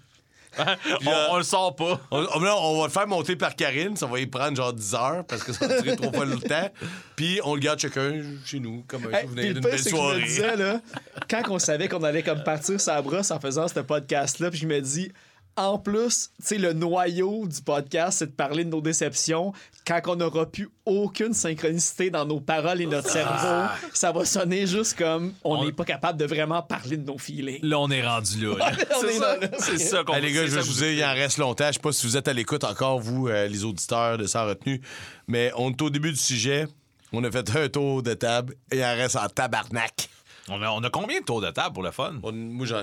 on, 1.05 1.11
on 1.31 1.37
le 1.37 1.43
sort 1.43 1.75
pas. 1.75 1.99
On, 2.11 2.25
on- 2.35 2.39
là, 2.39 2.55
on 2.57 2.79
va 2.81 2.85
le 2.87 2.91
faire 2.91 3.07
monter 3.07 3.35
par 3.35 3.55
Karine, 3.55 3.95
ça 3.95 4.05
va 4.05 4.19
y 4.19 4.27
prendre 4.27 4.55
genre 4.55 4.73
10 4.73 4.93
heures 4.95 5.23
parce 5.27 5.43
que 5.43 5.53
ça 5.53 5.67
va 5.67 5.81
durer 5.81 5.95
trop 5.95 6.11
fois 6.13 6.25
le 6.25 6.37
temps. 6.39 6.69
Puis 7.15 7.39
on 7.43 7.55
le 7.55 7.59
garde 7.59 7.79
chacun 7.79 8.21
chez 8.45 8.59
nous 8.59 8.83
comme 8.87 9.05
un 9.07 9.17
Hey, 9.17 9.23
souvenir 9.23 9.53
d'une 9.53 9.63
belle 9.63 9.79
c'est 9.79 9.89
que 9.91 9.95
je 9.95 9.95
me 9.95 9.99
soirée. 10.01 10.23
disais, 10.23 10.55
là, 10.55 10.81
quand 11.29 11.41
on 11.49 11.59
savait 11.59 11.87
qu'on 11.87 12.03
allait 12.03 12.23
comme 12.23 12.43
partir 12.43 12.79
sa 12.79 13.01
brosse 13.01 13.31
en 13.31 13.39
faisant 13.39 13.67
ce 13.67 13.79
podcast-là, 13.79 14.49
puis 14.51 14.59
je 14.59 14.67
me 14.67 14.79
dis, 14.81 15.11
en 15.55 15.77
plus, 15.77 16.31
tu 16.39 16.45
sais, 16.47 16.57
le 16.57 16.73
noyau 16.73 17.47
du 17.47 17.61
podcast, 17.61 18.19
c'est 18.19 18.27
de 18.27 18.31
parler 18.31 18.63
de 18.65 18.69
nos 18.69 18.81
déceptions. 18.81 19.53
Quand 19.85 20.01
on 20.07 20.15
n'aura 20.15 20.45
plus 20.47 20.69
aucune 20.85 21.33
synchronicité 21.33 22.09
dans 22.09 22.25
nos 22.25 22.39
paroles 22.39 22.81
et 22.81 22.85
notre 22.87 23.09
cerveau, 23.09 23.69
ça 23.93 24.11
va 24.11 24.25
sonner 24.25 24.65
juste 24.65 24.97
comme 24.97 25.33
on 25.43 25.57
On- 25.57 25.65
n'est 25.65 25.71
pas 25.71 25.85
capable 25.85 26.17
de 26.19 26.25
vraiment 26.25 26.61
parler 26.63 26.97
de 26.97 27.05
nos 27.05 27.17
feelings. 27.17 27.59
Là, 27.61 27.79
on 27.79 27.89
est 27.91 28.05
rendu 28.05 28.45
là. 28.45 28.71
c'est 29.01 29.07
est 29.09 29.19
ça, 29.19 29.37
c'est 29.59 29.77
ça 29.77 30.03
qu'on 30.03 30.15
les 30.17 30.31
gars, 30.31 30.45
je 30.47 30.59
vous 30.59 30.73
dire, 30.73 30.91
il 30.91 31.03
en 31.03 31.13
reste 31.13 31.37
longtemps. 31.37 31.67
Je 31.67 31.73
sais 31.73 31.79
pas 31.79 31.91
si 31.91 32.07
vous 32.07 32.17
êtes 32.17 32.27
à 32.27 32.33
l'écoute 32.33 32.63
encore, 32.63 32.99
vous, 32.99 33.27
euh, 33.27 33.47
les 33.47 33.63
auditeurs 33.63 34.17
de 34.17 34.25
Sans 34.25 34.45
Retenue, 34.47 34.81
mais 35.27 35.51
on 35.57 35.69
est 35.71 35.81
au 35.81 35.89
début 35.89 36.11
du 36.11 36.17
sujet. 36.19 36.67
On 37.11 37.23
a 37.23 37.29
fait 37.29 37.55
un 37.55 37.69
tour 37.69 38.01
de 38.01 38.13
table 38.15 38.55
et 38.71 38.77
il 38.77 38.83
en 38.83 38.95
reste 38.95 39.17
en 39.17 39.27
tabarnak. 39.27 40.09
On 40.49 40.61
a, 40.63 40.69
on 40.71 40.83
a 40.83 40.89
combien 40.89 41.19
de 41.19 41.25
tours 41.25 41.41
de 41.41 41.51
table 41.51 41.73
pour 41.73 41.83
le 41.83 41.91
fun? 41.91 42.15
On- 42.23 42.31
moi, 42.31 42.65
j'en. 42.65 42.81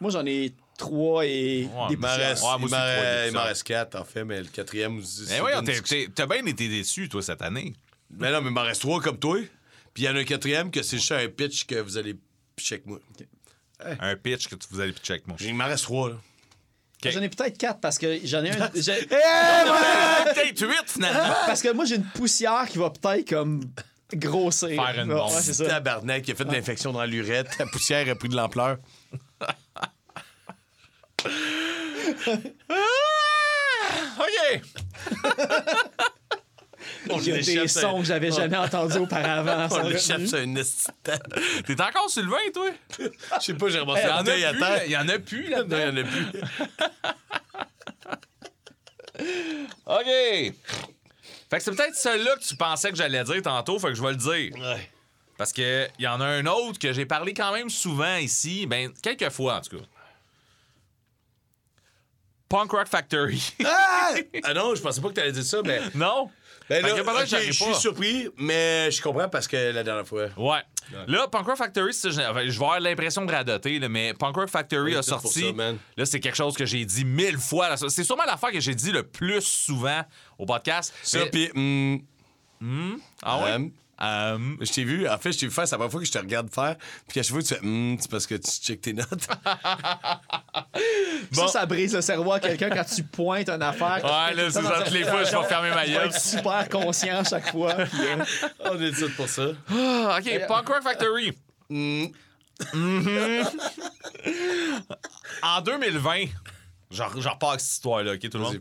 Moi, 0.00 0.10
j'en 0.10 0.26
ai 0.26 0.52
trois 0.82 1.24
et 1.26 1.64
Ouais, 1.72 1.88
des 1.88 1.94
Il 1.94 1.98
m'en 1.98 2.08
reste, 2.16 2.42
Ouais, 2.42 2.48
moi 2.48 2.56
il 2.60 2.64
aussi, 2.64 2.74
m'en- 2.74 2.78
trois, 2.78 2.86
des 2.86 2.98
il 2.98 3.32
m'en 3.32 3.38
poussières. 3.38 3.44
reste 3.44 3.62
quatre, 3.64 3.94
en 4.00 4.04
fait, 4.04 4.24
mais 4.24 4.38
le 4.40 4.46
quatrième. 4.48 4.96
Mais 4.96 5.02
c'est 5.04 5.40
oui, 5.40 6.08
t'as 6.14 6.26
bien 6.26 6.44
été 6.46 6.68
déçu, 6.68 7.08
toi, 7.08 7.22
cette 7.22 7.42
année. 7.42 7.72
Mais 8.10 8.30
non, 8.30 8.40
mais 8.42 8.48
il 8.48 8.52
m'en 8.54 8.62
reste 8.62 8.82
trois 8.82 9.00
comme 9.00 9.18
toi. 9.18 9.38
Puis 9.94 10.04
il 10.04 10.06
y 10.06 10.08
en 10.08 10.16
a 10.16 10.20
un 10.20 10.24
quatrième 10.24 10.70
que 10.70 10.82
c'est 10.82 10.96
juste 10.98 11.12
un 11.12 11.28
pitch 11.28 11.64
que 11.66 11.76
vous 11.76 11.96
allez 11.98 12.16
pitcher 12.56 12.74
avec 12.76 12.86
moi. 12.86 12.98
Un 14.00 14.16
pitch 14.16 14.48
que 14.48 14.54
tu 14.54 14.66
vous 14.70 14.80
allez 14.80 14.92
pitcher 14.92 15.14
avec 15.14 15.26
moi. 15.26 15.36
Il 15.40 15.54
m'en 15.54 15.64
reste 15.66 15.84
trois, 15.84 16.10
là. 16.10 16.16
Ok. 17.04 17.10
J'en 17.10 17.20
ai 17.22 17.28
peut-être 17.28 17.58
quatre 17.58 17.80
parce 17.80 17.98
que 17.98 18.18
j'en 18.24 18.44
ai 18.44 18.50
un. 18.50 18.70
j'ai- 18.74 19.06
Peut-être 19.06 20.60
8 20.60 20.76
finalement. 20.86 21.34
parce 21.46 21.60
que 21.62 21.72
moi, 21.72 21.84
j'ai 21.84 21.96
une 21.96 22.04
poussière 22.04 22.66
qui 22.68 22.78
va 22.78 22.90
peut-être 22.90 23.28
comme 23.28 23.60
grossir. 24.14 24.68
Faire 24.68 25.02
une 25.04 25.10
Ouais, 25.12 25.18
bombe. 25.18 25.30
c'est 25.40 25.52
ça. 25.54 25.64
Tabarnak, 25.66 26.28
il 26.28 26.32
a 26.32 26.34
fait 26.34 26.44
de 26.44 26.52
l'infection 26.52 26.92
dans 26.92 27.00
la 27.00 27.06
lurette. 27.06 27.48
La 27.58 27.66
poussière 27.66 28.08
a 28.08 28.14
pris 28.14 28.28
de 28.28 28.36
l'ampleur. 28.36 28.76
OK. 34.18 34.62
Il 37.10 37.28
y 37.28 37.32
a 37.32 37.62
des 37.62 37.68
sons 37.68 37.98
que 38.00 38.06
j'avais 38.06 38.30
jamais 38.30 38.56
entendus 38.56 38.98
auparavant. 38.98 39.68
On 39.82 39.88
l'échappe 39.88 40.26
sur 40.26 40.38
un 40.38 40.54
esti 40.56 40.88
de 40.88 40.92
table. 41.10 41.36
T'es 41.66 41.80
encore 41.80 42.08
sur 42.10 42.22
le 42.22 42.30
vin, 42.30 42.36
toi? 42.52 42.70
Je 42.98 43.44
sais 43.44 43.54
pas, 43.54 43.68
j'ai 43.68 43.78
ramassé 43.80 44.02
Il 44.02 44.06
y 44.06 44.08
la 44.08 44.14
en 44.14 44.18
a 44.18 44.22
bouteille 44.22 44.44
à 44.44 44.50
plus, 44.52 44.60
terre. 44.60 44.82
il 44.86 44.90
y 44.92 44.96
en 44.96 45.08
a 45.08 45.18
plus, 45.18 45.48
là. 45.48 45.62
Il 45.66 45.72
y 45.72 45.84
en 45.84 45.96
a 45.96 46.04
plus. 46.04 46.26
OK. 49.86 50.06
Fait 51.50 51.58
que 51.58 51.60
c'est 51.62 51.70
peut-être 51.72 51.94
celui-là 51.96 52.36
que 52.36 52.42
tu 52.44 52.56
pensais 52.56 52.90
que 52.90 52.96
j'allais 52.96 53.22
dire 53.24 53.42
tantôt, 53.42 53.78
fait 53.78 53.88
que 53.88 53.94
je 53.94 54.02
vais 54.02 54.12
le 54.12 54.16
dire. 54.16 54.52
Ouais. 54.58 54.90
Parce 55.36 55.52
que 55.52 55.86
il 55.98 56.04
y 56.04 56.08
en 56.08 56.20
a 56.20 56.24
un 56.26 56.46
autre 56.46 56.78
que 56.78 56.92
j'ai 56.92 57.04
parlé 57.06 57.34
quand 57.34 57.52
même 57.52 57.68
souvent 57.68 58.16
ici, 58.16 58.66
ben 58.66 58.92
quelques 59.02 59.30
fois 59.30 59.56
en 59.56 59.60
tout 59.60 59.76
cas. 59.78 59.84
Punk 62.52 62.70
Rock 62.70 62.86
Factory. 62.86 63.54
Ah! 63.64 64.12
ah 64.44 64.52
non, 64.52 64.74
je 64.74 64.82
pensais 64.82 65.00
pas 65.00 65.08
que 65.08 65.14
t'allais 65.14 65.32
dire 65.32 65.42
ça, 65.42 65.62
mais. 65.64 65.80
non? 65.94 66.28
Ben 66.68 66.82
là, 66.82 67.24
je 67.24 67.50
suis 67.50 67.74
surpris, 67.74 68.28
mais 68.36 68.90
je 68.90 69.00
comprends 69.00 69.28
parce 69.28 69.48
que 69.48 69.72
la 69.72 69.82
dernière 69.82 70.06
fois. 70.06 70.26
Ouais. 70.36 70.60
Là, 71.06 71.28
Punk 71.28 71.46
Rock 71.46 71.56
Factory, 71.56 71.92
je 71.92 72.10
vais 72.10 72.24
avoir 72.24 72.78
l'impression 72.78 73.24
de 73.24 73.32
radoter, 73.32 73.78
là, 73.78 73.88
mais 73.88 74.12
Punk 74.12 74.36
Rock 74.36 74.50
Factory 74.50 74.94
a 74.94 75.02
sorti. 75.02 75.54
ça, 75.56 75.72
là, 75.96 76.04
c'est 76.04 76.20
quelque 76.20 76.36
chose 76.36 76.54
que 76.54 76.66
j'ai 76.66 76.84
dit 76.84 77.06
mille 77.06 77.38
fois. 77.38 77.74
C'est 77.76 78.04
sûrement 78.04 78.24
l'affaire 78.26 78.52
que 78.52 78.60
j'ai 78.60 78.74
dit 78.74 78.92
le 78.92 79.02
plus 79.02 79.40
souvent 79.40 80.02
au 80.38 80.44
podcast. 80.44 80.92
Ça, 81.02 81.20
Mais- 81.20 81.30
puis. 81.30 81.50
hum, 82.60 83.00
Ah 83.22 83.42
ouais? 83.44 83.52
hum, 83.54 83.72
Euh, 84.02 84.38
je 84.60 84.72
t'ai 84.72 84.82
vu, 84.84 85.08
en 85.08 85.16
fait, 85.18 85.32
je 85.32 85.38
t'ai 85.38 85.46
vu 85.46 85.52
faire, 85.52 85.66
c'est 85.66 85.72
la 85.74 85.78
première 85.78 85.92
fois 85.92 86.00
que 86.00 86.06
je 86.06 86.12
te 86.12 86.18
regarde 86.18 86.52
faire, 86.52 86.76
puis 87.06 87.14
qu'à 87.14 87.22
chaque 87.22 87.32
fois, 87.32 87.42
tu 87.42 87.54
fais, 87.54 87.60
hum, 87.60 87.96
c'est 88.00 88.10
parce 88.10 88.26
que 88.26 88.34
tu 88.34 88.50
checkes 88.50 88.80
tes 88.80 88.92
notes. 88.94 89.28
Ça, 91.32 91.48
ça 91.48 91.66
brise 91.66 91.94
le 91.94 92.00
cerveau 92.00 92.32
à 92.32 92.40
quelqu'un 92.40 92.68
quand 92.70 92.84
tu 92.84 93.02
pointes 93.04 93.48
une 93.48 93.62
affaire. 93.62 94.00
Ouais, 94.04 94.34
là, 94.34 94.50
c'est 94.50 94.62
ça. 94.62 94.82
Toutes 94.82 94.92
les 94.92 95.04
fois, 95.04 95.22
je 95.24 95.36
vais 95.36 95.44
fermer 95.44 95.70
ma 95.70 95.84
Tu 95.84 95.92
vas 95.92 95.98
gueule. 96.00 96.08
être 96.08 96.20
super 96.20 96.68
conscient 96.68 97.18
à 97.20 97.24
chaque 97.24 97.50
fois. 97.52 97.74
puis, 97.74 97.98
euh, 98.00 98.24
On 98.72 98.80
est 98.80 98.92
tout 98.92 99.10
pour 99.16 99.28
ça. 99.28 99.46
Ah, 99.70 100.18
OK, 100.18 100.46
Punk 100.48 100.68
Rock 100.68 100.82
Factory. 100.82 101.32
Hum, 101.70 102.08
En 105.42 105.60
2020, 105.62 106.24
j'en 106.90 107.08
j'en 107.20 107.32
repars 107.32 107.50
avec 107.50 107.60
cette 107.60 107.72
histoire-là, 107.72 108.14
OK, 108.14 108.20
tout 108.28 108.38
le 108.38 108.44
monde? 108.44 108.58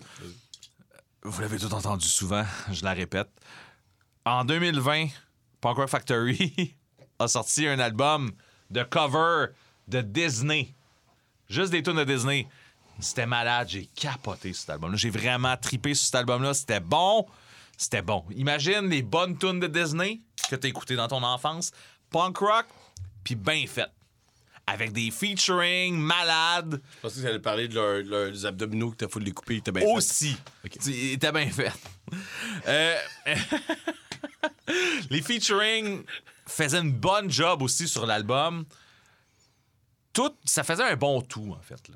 Vous 1.23 1.41
l'avez 1.41 1.57
tout 1.59 1.71
entendu 1.73 2.07
souvent, 2.07 2.45
je 2.71 2.83
la 2.83 2.93
répète. 2.93 3.27
En 4.25 4.43
2020, 4.45 5.07
Punk 5.61 5.77
Rock 5.77 5.89
Factory 5.89 6.75
a 7.19 7.27
sorti 7.27 7.67
un 7.67 7.79
album 7.79 8.31
de 8.69 8.83
cover 8.83 9.47
de 9.87 10.01
Disney. 10.01 10.73
Juste 11.49 11.71
des 11.71 11.83
tunes 11.83 11.95
de 11.97 12.03
Disney. 12.03 12.47
C'était 12.99 13.25
malade, 13.25 13.67
j'ai 13.69 13.85
capoté 13.87 14.53
cet 14.53 14.69
album-là. 14.69 14.97
J'ai 14.97 15.09
vraiment 15.09 15.55
tripé 15.57 15.93
sur 15.93 16.05
cet 16.05 16.15
album-là. 16.15 16.53
C'était 16.53 16.79
bon. 16.79 17.25
C'était 17.77 18.01
bon. 18.01 18.23
Imagine 18.35 18.87
les 18.89 19.01
bonnes 19.01 19.37
tunes 19.37 19.59
de 19.59 19.67
Disney 19.67 20.21
que 20.49 20.55
t'as 20.55 20.67
écoutées 20.67 20.95
dans 20.95 21.07
ton 21.07 21.23
enfance. 21.23 21.71
Punk 22.11 22.37
rock, 22.37 22.65
puis 23.23 23.35
bien 23.35 23.65
fait. 23.67 23.87
Avec 24.67 24.91
des 24.93 25.09
featuring 25.09 25.95
malades 25.97 26.79
Je 26.97 27.01
pensais 27.01 27.15
que 27.15 27.21
tu 27.21 27.27
allais 27.27 27.39
parler 27.39 27.67
de 27.67 27.73
leur- 27.75 28.03
leurs 28.03 28.45
abdominaux 28.45 28.91
que 28.91 28.97
t'as 28.97 29.07
fallu 29.07 29.25
les 29.25 29.31
couper, 29.31 29.59
t'as 29.61 29.71
bien 29.71 29.81
fait. 29.81 29.91
aussi. 29.93 30.37
T'as 31.19 31.31
bien 31.31 31.49
fait. 31.49 31.71
Euh, 32.67 32.95
les 35.09 35.21
featuring 35.21 36.03
faisaient 36.47 36.79
une 36.79 36.91
bonne 36.93 37.29
job 37.31 37.61
aussi 37.61 37.87
sur 37.87 38.05
l'album. 38.05 38.65
Tout, 40.13 40.31
ça 40.43 40.63
faisait 40.63 40.83
un 40.83 40.95
bon 40.95 41.21
tout, 41.21 41.55
en 41.57 41.61
fait. 41.61 41.87
là. 41.87 41.95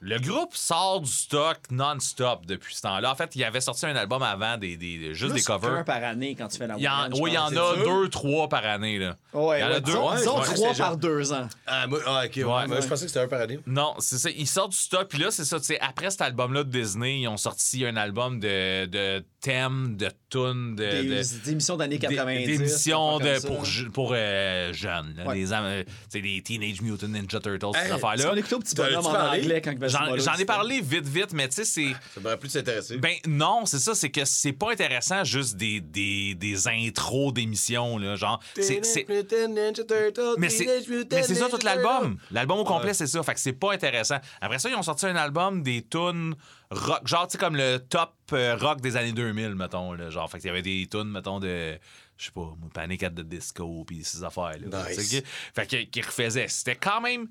Le 0.00 0.18
groupe 0.18 0.54
sort 0.54 1.00
du 1.00 1.10
stock 1.10 1.56
non-stop 1.70 2.44
depuis 2.44 2.74
ce 2.74 2.82
temps-là. 2.82 3.10
En 3.10 3.14
fait, 3.14 3.34
il 3.34 3.42
avait 3.42 3.62
sorti 3.62 3.86
un 3.86 3.96
album 3.96 4.22
avant, 4.22 4.58
des, 4.58 4.76
des- 4.76 5.14
juste 5.14 5.32
des 5.32 5.40
plus 5.40 5.46
qu'un 5.46 5.58
covers. 5.58 5.84
par 5.86 6.04
année 6.04 6.34
quand 6.34 6.48
tu 6.48 6.58
fais 6.58 6.66
la 6.66 6.76
Il 6.76 6.82
y 6.82 6.88
en, 6.88 7.10
oui, 7.12 7.30
il 7.30 7.34
y 7.34 7.38
en 7.38 7.46
a 7.46 7.76
deux, 7.76 8.08
trois 8.10 8.46
par 8.48 8.64
année. 8.66 8.98
Là. 8.98 9.16
Ouais, 9.32 9.58
il 9.58 9.62
y 9.62 9.64
en 9.64 9.68
a 9.68 9.70
ouais, 9.70 9.80
deux. 9.80 9.92
disons, 9.92 10.10
Ouais, 10.10 10.16
disons 10.18 10.38
ouais, 10.38 10.44
trois 10.54 10.66
par 10.68 10.74
genre- 10.74 10.96
deux 10.98 11.32
ans. 11.32 11.48
Ah, 11.66 11.86
moi, 11.86 12.00
ah, 12.06 12.22
ok, 12.26 12.32
ouais. 12.36 12.44
Ouais. 12.44 12.66
Moi, 12.66 12.80
je 12.82 12.86
pensais 12.88 13.06
que 13.06 13.08
c'était 13.08 13.20
un 13.20 13.28
par 13.28 13.40
année. 13.40 13.58
Non, 13.66 13.94
c'est 14.00 14.18
ça. 14.18 14.28
Ils 14.28 14.46
sortent 14.46 14.72
du 14.72 14.76
stock. 14.78 15.08
Puis 15.08 15.18
là, 15.18 15.30
c'est 15.30 15.46
ça. 15.46 15.58
tu 15.58 15.64
sais, 15.64 15.80
Après 15.80 16.10
cet 16.10 16.20
album-là 16.20 16.62
de 16.64 16.70
Disney, 16.70 17.20
ils 17.20 17.28
ont 17.28 17.38
sorti 17.38 17.86
un 17.86 17.96
album 17.96 18.38
de, 18.38 18.84
de 18.84 19.24
thèmes, 19.50 19.96
de 19.96 20.08
tunes, 20.28 20.74
de. 20.74 20.84
Des, 20.84 21.02
de- 21.04 21.08
des 21.44 21.50
émissions 21.52 21.76
d'années 21.76 21.98
des- 21.98 22.06
90. 22.08 22.46
Des 22.46 22.54
émissions 22.54 23.18
des 23.18 23.34
de, 23.40 23.46
pour, 23.46 23.62
pour 23.92 24.12
euh, 24.14 24.72
jeunes, 24.72 25.14
là, 25.16 25.26
Ouais. 25.26 25.34
des, 25.36 25.52
am- 25.52 25.64
euh, 25.64 25.82
tu 25.84 25.90
sais, 26.08 26.20
des 26.20 26.42
Teenage 26.42 26.80
Mutant 26.82 27.06
Ninja 27.08 27.38
Turtles, 27.38 27.66
Hey, 27.76 27.92
affaires-là. 27.92 28.24
qu'on 28.30 28.36
écoutait 28.36 28.54
au 28.54 28.58
petit 28.58 28.74
bonhomme 28.74 29.06
en 29.06 29.12
parlé? 29.12 29.42
anglais 29.42 29.60
quand 29.60 29.70
il. 29.70 29.88
J'en 29.88 30.16
j'en 30.18 30.34
ai 30.34 30.44
parlé 30.44 30.80
vite, 30.80 31.06
vite, 31.06 31.32
mais 31.32 31.48
tu 31.48 31.54
sais, 31.56 31.64
c'est. 31.64 31.92
Ça 32.14 32.20
m'aurait 32.20 32.36
plus 32.38 32.48
s'intéresser. 32.48 32.98
Ben 32.98 33.14
non, 33.28 33.66
c'est 33.66 33.78
ça, 33.78 33.94
c'est 33.94 34.10
que 34.10 34.24
c'est 34.24 34.52
pas 34.52 34.72
intéressant 34.72 35.22
juste 35.22 35.56
des, 35.56 35.80
des, 35.80 36.34
des 36.34 36.66
intros 36.68 37.32
d'émissions, 37.32 37.98
là. 37.98 38.16
Genre, 38.16 38.40
c'est. 38.56 38.84
c'est- 38.84 39.06
Mais 39.08 40.48
c'est 40.48 40.66
mais 41.10 41.22
c'est 41.22 41.34
ça 41.34 41.48
tout 41.48 41.58
l'album. 41.64 42.16
L'album 42.30 42.58
au 42.58 42.64
complet, 42.64 42.94
c'est 42.94 43.06
ça. 43.06 43.22
Fait 43.22 43.34
que 43.34 43.40
c'est 43.40 43.52
pas 43.52 43.72
intéressant. 43.72 44.16
Après 44.40 44.58
ça, 44.58 44.68
ils 44.68 44.74
ont 44.74 44.82
sorti 44.82 45.06
un 45.06 45.16
album 45.16 45.62
des 45.62 45.82
tunes 45.88 46.34
rock, 46.70 47.06
genre, 47.06 47.26
tu 47.26 47.32
sais, 47.32 47.38
comme 47.38 47.56
le 47.56 47.78
top 47.78 48.14
euh, 48.32 48.56
rock 48.56 48.80
des 48.80 48.96
années 48.96 49.12
2000, 49.12 49.54
mettons. 49.54 49.92
Là, 49.92 50.10
genre, 50.10 50.30
fait 50.30 50.38
qu'il 50.38 50.48
y 50.48 50.50
avait 50.50 50.62
des 50.62 50.86
tunes, 50.90 51.10
mettons, 51.10 51.40
de. 51.40 51.78
Je 52.16 52.24
sais 52.24 52.30
pas, 52.32 52.54
Panic 52.72 53.02
at 53.02 53.10
the 53.10 53.20
Disco, 53.20 53.84
puis 53.86 54.02
ces 54.02 54.24
affaires-là. 54.24 54.88
Nice. 54.88 55.22
Fait 55.54 55.66
que- 55.66 55.82
qu'ils 55.84 56.04
refaisaient. 56.04 56.48
C'était 56.48 56.76
quand 56.76 57.00
même 57.00 57.28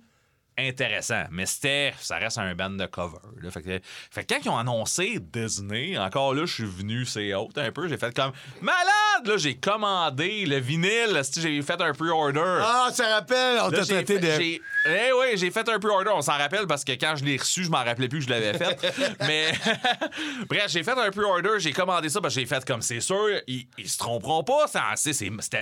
intéressant, 0.58 1.24
mais 1.32 1.46
c'était, 1.46 1.94
ça 2.00 2.18
reste 2.18 2.38
un 2.38 2.54
band 2.56 2.70
de 2.70 2.86
cover. 2.86 3.18
là. 3.42 3.52
Fait, 3.52 3.62
que, 3.62 3.80
fait 4.12 4.24
que 4.24 4.34
quand 4.34 4.40
ils 4.44 4.50
ont 4.50 4.58
annoncé 4.58 5.20
Disney, 5.20 5.98
encore 5.98 6.34
là, 6.34 6.46
je 6.46 6.54
suis 6.54 6.66
venu, 6.66 7.06
c'est 7.06 7.34
haute 7.34 7.58
un 7.58 7.72
peu, 7.72 7.88
j'ai 7.88 7.98
fait 7.98 8.14
comme 8.16 8.32
malade, 8.62 9.26
là, 9.26 9.38
j'ai 9.38 9.56
commandé 9.56 10.46
le 10.46 10.60
vinyle, 10.60 11.20
si 11.24 11.42
j'ai 11.42 11.62
fait 11.62 11.80
un 11.82 11.94
pre-order. 11.94 12.62
Ah, 12.62 12.90
ça 12.94 13.08
rappelle, 13.16 13.60
on 13.64 13.70
t'a 13.70 13.86
traité 13.86 14.20
de. 14.20 14.28
Eh 14.28 15.12
oui, 15.20 15.36
j'ai 15.36 15.52
fait 15.52 15.68
un 15.68 15.80
pre-order. 15.80 16.12
On 16.14 16.22
s'en 16.22 16.38
rappelle 16.38 16.68
parce 16.68 16.84
que 16.84 16.92
quand 16.94 17.16
je 17.16 17.26
l'ai 17.26 17.38
reçu, 17.38 17.64
je 17.64 17.70
m'en 17.70 17.84
rappelais 17.84 18.08
plus 18.08 18.20
que 18.20 18.26
je 18.26 18.30
l'avais 18.30 18.54
fait. 18.58 18.94
Mais 19.22 19.52
bref, 20.50 20.66
j'ai 20.68 20.84
fait 20.84 20.98
un 20.98 21.12
pre-order, 21.12 21.60
j'ai 21.60 21.74
commandé 21.74 22.10
ça 22.10 22.22
parce 22.22 22.34
que 22.34 22.40
j'ai 22.40 22.46
fait 22.46 22.64
comme 22.66 22.82
c'est 22.82 23.00
sûr, 23.00 23.28
ils, 23.48 23.68
ils 23.78 23.90
se 23.90 23.98
tromperont 23.98 24.44
pas. 24.44 24.68
Ça, 24.68 24.82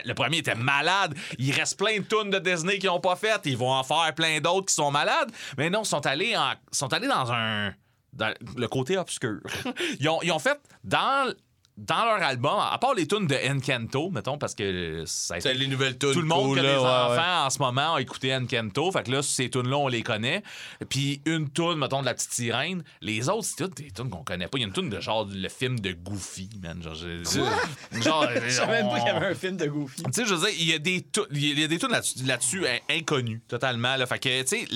le 0.05 0.13
premier 0.13 0.37
était 0.37 0.55
malade. 0.55 1.15
Il 1.37 1.51
reste 1.53 1.77
plein 1.77 1.97
de 1.97 2.03
tunes 2.03 2.29
de 2.29 2.39
Disney 2.39 2.79
qui 2.79 2.89
ont 2.89 2.99
pas 2.99 3.15
fait. 3.15 3.41
Ils 3.45 3.57
vont 3.57 3.71
en 3.71 3.83
faire 3.83 4.13
plein 4.15 4.39
d'autres 4.39 4.67
qui 4.67 4.75
sont 4.75 4.82
malades. 4.91 5.31
Mais 5.57 5.69
non, 5.69 5.83
sont 5.83 6.05
allés, 6.05 6.35
en- 6.37 6.53
sont 6.71 6.91
allés 6.93 7.07
dans 7.07 7.31
un. 7.31 7.73
le 8.55 8.67
côté 8.67 8.97
obscur. 8.97 9.39
ils, 9.99 10.07
ont, 10.09 10.19
ils 10.21 10.31
ont 10.31 10.39
fait 10.39 10.59
dans. 10.83 11.31
Dans 11.75 12.05
leur 12.05 12.21
album, 12.21 12.53
à 12.59 12.77
part 12.77 12.93
les 12.93 13.07
tunes 13.07 13.25
de 13.25 13.35
Encanto, 13.49 14.11
mettons, 14.11 14.37
parce 14.37 14.53
que 14.53 15.03
ça 15.07 15.37
été 15.39 15.49
C'est 15.49 15.55
les 15.55 15.65
nouvelles 15.65 15.97
tunes. 15.97 16.13
tout 16.13 16.21
le 16.21 16.27
monde 16.27 16.49
cool, 16.49 16.57
là, 16.57 16.61
des 16.61 16.69
ouais, 16.69 16.75
enfants 16.77 17.15
ouais. 17.15 17.45
en 17.45 17.49
ce 17.49 17.57
moment 17.59 17.95
a 17.95 18.01
écouté 18.01 18.35
Encanto. 18.35 18.91
Fait 18.91 19.01
que 19.03 19.11
là, 19.11 19.23
ces 19.23 19.49
tunes-là, 19.49 19.77
on 19.77 19.87
les 19.87 20.03
connaît. 20.03 20.43
Puis 20.89 21.21
une 21.25 21.49
tune, 21.49 21.75
mettons, 21.77 22.01
de 22.01 22.05
la 22.05 22.13
petite 22.13 22.31
sirène. 22.31 22.83
Les 23.01 23.27
autres, 23.27 23.45
c'est 23.45 23.55
toutes 23.63 23.77
des 23.77 23.89
tunes 23.89 24.09
qu'on 24.11 24.23
connaît 24.23 24.47
pas. 24.47 24.59
Il 24.59 24.61
y 24.61 24.63
a 24.65 24.67
une 24.67 24.73
tune 24.73 24.89
de 24.89 24.99
genre 24.99 25.27
le 25.33 25.49
film 25.49 25.79
de 25.79 25.93
Goofy, 25.93 26.47
man. 26.61 26.79
Genre, 26.83 26.93
je- 26.93 27.23
genre, 28.01 28.27
Je 28.45 28.49
savais 28.51 28.83
même 28.83 28.91
pas 28.91 28.99
qu'il 28.99 29.07
y 29.07 29.11
avait 29.11 29.27
un 29.27 29.35
film 29.35 29.57
de 29.57 29.65
Goofy. 29.65 30.03
tu 30.03 30.11
sais, 30.13 30.25
je 30.27 30.33
veux 30.35 30.45
dire, 30.47 30.55
il 30.59 30.69
y 30.69 30.73
a 30.73 30.79
des 30.79 31.03
il 31.31 31.59
y 31.59 31.63
a 31.63 31.67
des 31.67 31.79
tunes 31.79 31.91
là-dessus, 32.25 32.65
inconnues, 32.89 33.41
totalement. 33.47 33.95
Là. 33.95 34.05
Fait 34.05 34.19
que, 34.19 34.41
tu 34.43 34.57
sais, 34.59 34.67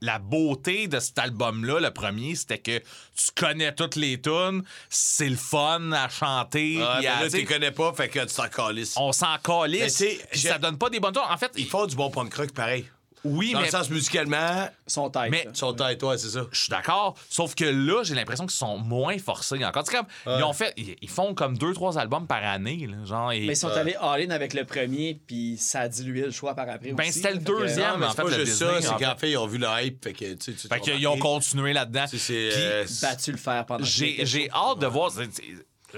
la 0.00 0.18
beauté 0.18 0.88
de 0.88 0.98
cet 0.98 1.18
album-là, 1.20 1.78
le 1.78 1.90
premier, 1.92 2.34
c'était 2.34 2.58
que 2.58 2.78
tu 2.78 3.30
connais 3.36 3.72
toutes 3.72 3.94
les 3.96 4.20
tunes, 4.20 4.62
c'est 4.88 5.28
le 5.28 5.36
fun 5.36 5.91
à 5.94 6.08
chanter. 6.08 6.78
Ah, 6.82 6.94
puis 6.98 7.02
mais 7.02 7.06
à- 7.08 7.22
là, 7.22 7.28
tu 7.30 7.44
connais 7.44 7.70
pas, 7.70 7.92
fait 7.92 8.08
que 8.08 8.20
tu 8.24 8.34
t'en 8.34 8.48
calisses. 8.48 8.94
on 8.96 9.12
s'en 9.12 9.32
Mais 9.32 9.38
calisse. 9.42 9.96
tu 9.96 10.04
sais, 10.04 10.20
puis 10.30 10.40
ça 10.40 10.58
donne 10.58 10.78
pas 10.78 10.90
des 10.90 11.00
bonnes 11.00 11.12
tunes. 11.12 11.22
En 11.28 11.36
fait, 11.36 11.52
Ils 11.56 11.66
font 11.66 11.86
du 11.86 11.96
bon 11.96 12.10
punk 12.10 12.32
rock 12.34 12.52
pareil. 12.52 12.84
oui, 13.24 13.52
Dans 13.52 13.60
mais 13.60 13.66
le 13.66 13.70
sens 13.70 13.88
musicalement, 13.88 14.68
Son 14.84 15.08
tête. 15.08 15.30
Mais- 15.30 15.46
ils 15.48 15.56
sont 15.56 15.76
et 15.88 15.96
toi, 15.96 16.18
c'est 16.18 16.30
ça. 16.30 16.44
Je 16.50 16.58
suis 16.58 16.70
d'accord, 16.70 17.14
sauf 17.30 17.54
que 17.54 17.64
là, 17.64 18.02
j'ai 18.02 18.16
l'impression 18.16 18.46
qu'ils 18.46 18.56
sont 18.56 18.78
moins 18.78 19.16
forcés 19.18 19.64
encore. 19.64 19.84
C'est 19.86 19.94
comme, 19.96 20.06
ils 20.26 20.42
ont 20.42 20.52
fait, 20.52 20.74
ils 20.76 20.96
ils 21.00 21.08
font 21.08 21.32
comme 21.32 21.56
deux, 21.56 21.72
trois 21.72 21.98
albums 21.98 22.26
par 22.26 22.42
année, 22.44 22.88
là, 22.90 22.96
genre. 23.06 23.30
et- 23.30 23.46
Mais 23.46 23.52
ils 23.52 23.56
sont 23.56 23.68
Ouais. 23.68 23.78
allés 23.78 23.94
all-in 24.00 24.30
avec 24.30 24.54
le 24.54 24.64
premier, 24.64 25.20
puis 25.24 25.56
ça 25.56 25.82
a 25.82 25.88
dilué 25.88 26.22
le 26.22 26.30
choix 26.32 26.54
par 26.56 26.68
après. 26.68 26.90
Ben, 26.92 27.04
aussi, 27.04 27.12
c'était 27.12 27.32
le. 27.32 27.38
Fait 27.38 27.44
que- 27.44 27.58
deuxième. 27.60 27.90
Non, 27.92 27.98
mais 27.98 28.06
en 28.06 28.10
c'est 28.10 28.16
fait, 28.16 28.22
pas 28.24 28.28
le 28.30 28.34
juste 28.44 28.52
Disney, 28.58 28.70
ça, 28.82 28.92
en 28.94 28.98
c'est 28.98 29.04
qu'en 29.04 29.16
fait, 29.16 29.30
ils 29.30 29.36
ont 29.38 29.46
vu 29.46 29.58
le 29.58 29.68
hype, 29.70 30.02
fait 30.04 30.12
que, 30.14 30.18
tu 30.34 30.36
sais, 30.40 30.52
tu 30.60 30.68
Fait 30.68 30.80
t'es 30.80 30.80
qu'ils 30.80 31.06
ont 31.06 31.18
continué 31.18 31.72
là-dedans. 31.72 32.06
C'est- 32.08 32.18
c'est, 32.18 32.48
Puis, 32.52 32.60
euh, 32.60 32.84
battu 33.02 33.30
le 33.30 33.38
fer 33.38 33.64
pendant 33.66 33.84
j'ai 33.84 34.16
quelques 34.16 34.28
j'ai 34.28 34.50
hâte 34.50 34.80
de 34.80 34.86
voir. 34.86 35.12
c'est- 35.12 35.32
c'est- 35.32 35.44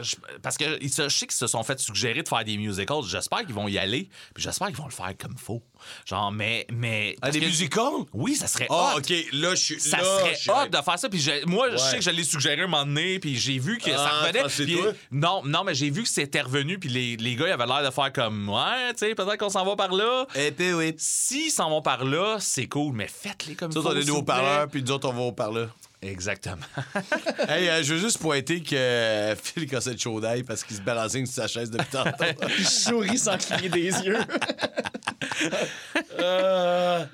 je- 0.01 0.17
parce 0.43 0.57
que 0.57 0.65
je 0.83 1.09
sais 1.09 1.27
qu'ils 1.27 1.33
se 1.37 1.47
sont 1.47 1.63
fait 1.63 1.79
suggérer 1.79 2.23
de 2.23 2.29
faire 2.29 2.45
des 2.45 2.57
musicals. 2.57 3.03
J'espère 3.07 3.41
qu'ils 3.45 3.55
vont 3.55 3.69
y 3.69 3.79
aller. 3.79 4.09
Puis 4.35 4.43
j'espère 4.43 4.69
qu'ils 4.69 4.77
vont 4.77 4.87
le 4.87 4.91
faire 4.93 5.13
comme 5.19 5.37
faut. 5.37 5.63
Genre, 6.07 6.33
mais. 6.33 6.67
mais 6.73 7.17
Ah, 7.23 7.31
des 7.31 7.41
que- 7.41 7.45
musicals? 7.47 8.05
Oui, 8.13 8.35
ça 8.37 8.47
serait 8.47 8.67
Ah. 8.71 8.95
OK, 8.97 9.11
là, 9.33 9.51
je 9.55 9.63
suis. 9.63 9.81
Ça 9.81 9.99
là, 9.99 10.05
serait 10.05 10.35
je 10.41 10.51
hot 10.51 10.69
de 10.69 10.77
faire 10.83 10.99
ça. 10.99 11.09
Puis 11.09 11.21
je- 11.21 11.47
moi, 11.47 11.71
je 11.71 11.77
sais 11.77 11.97
que 11.99 12.03
je 12.05 12.11
l'ai 12.11 12.25
suggéré 12.25 12.63
un 12.63 12.67
moment 12.67 12.85
donné, 12.87 13.19
puis 13.19 13.37
j'ai 13.37 13.59
vu 13.59 13.79
que 13.79 13.91
ça 13.91 14.11
Ah, 14.11 14.27
revenait. 14.27 14.45
puis- 14.49 14.77
toi? 14.77 14.93
non, 15.11 15.43
non, 15.45 15.65
mais 15.65 15.75
j'ai 15.75 15.91
vu 15.91 16.03
que 16.03 16.09
c'était 16.09 16.41
revenu, 16.43 16.79
puis 16.79 16.89
les, 16.89 17.17
les 17.17 17.37
gars, 17.37 17.49
ils 17.49 17.53
avaient 17.53 17.67
l'air 17.67 17.85
de 17.85 17.91
faire 17.91 18.13
comme, 18.13 18.49
ouais, 18.49 18.93
tu 18.95 19.01
sais, 19.07 19.15
peut-être 19.15 19.37
qu'on 19.39 19.51
s'en 19.51 19.65
va 19.65 19.77
par 19.77 19.93
là. 19.93 20.27
Eh, 20.35 20.51
puis 20.51 20.73
oui. 20.73 20.95
S'ils 20.99 21.51
s'en 21.51 21.69
vont 21.71 21.83
par 21.83 22.05
là, 22.05 22.37
c'est 22.41 22.67
cool, 22.67 22.95
mais 22.95 23.09
faites-les 23.09 23.55
comme 23.55 23.71
ça. 23.73 23.79
autres, 23.81 23.89
on 23.95 23.97
a 23.97 24.03
des 24.03 24.11
haut-parleurs, 24.11 24.69
puis 24.69 24.83
nous 24.83 24.91
autres, 24.91 25.09
on 25.09 25.13
va 25.13 25.21
haut-parleurs. 25.23 25.75
Exactement. 26.05 26.67
hey, 27.49 27.69
euh, 27.69 27.83
je 27.83 27.95
veux 27.95 28.01
juste 28.01 28.19
pointer 28.19 28.61
que 28.63 28.75
euh, 28.77 29.37
Phil 29.43 29.67
cassait 29.67 29.93
le 29.93 29.99
chaud 29.99 30.21
d'ail 30.21 30.43
parce 30.43 30.63
qu'il 30.63 30.77
se 30.77 30.83
balançait 30.83 31.25
sur 31.25 31.35
sa 31.35 31.49
chaise 31.49 31.71
depuis 31.71 31.87
tantôt. 31.91 32.25
Il 32.59 32.67
sourit 32.67 33.19
sans 33.19 33.39
cligner 33.39 33.69
des 33.69 33.91
yeux. 34.05 34.19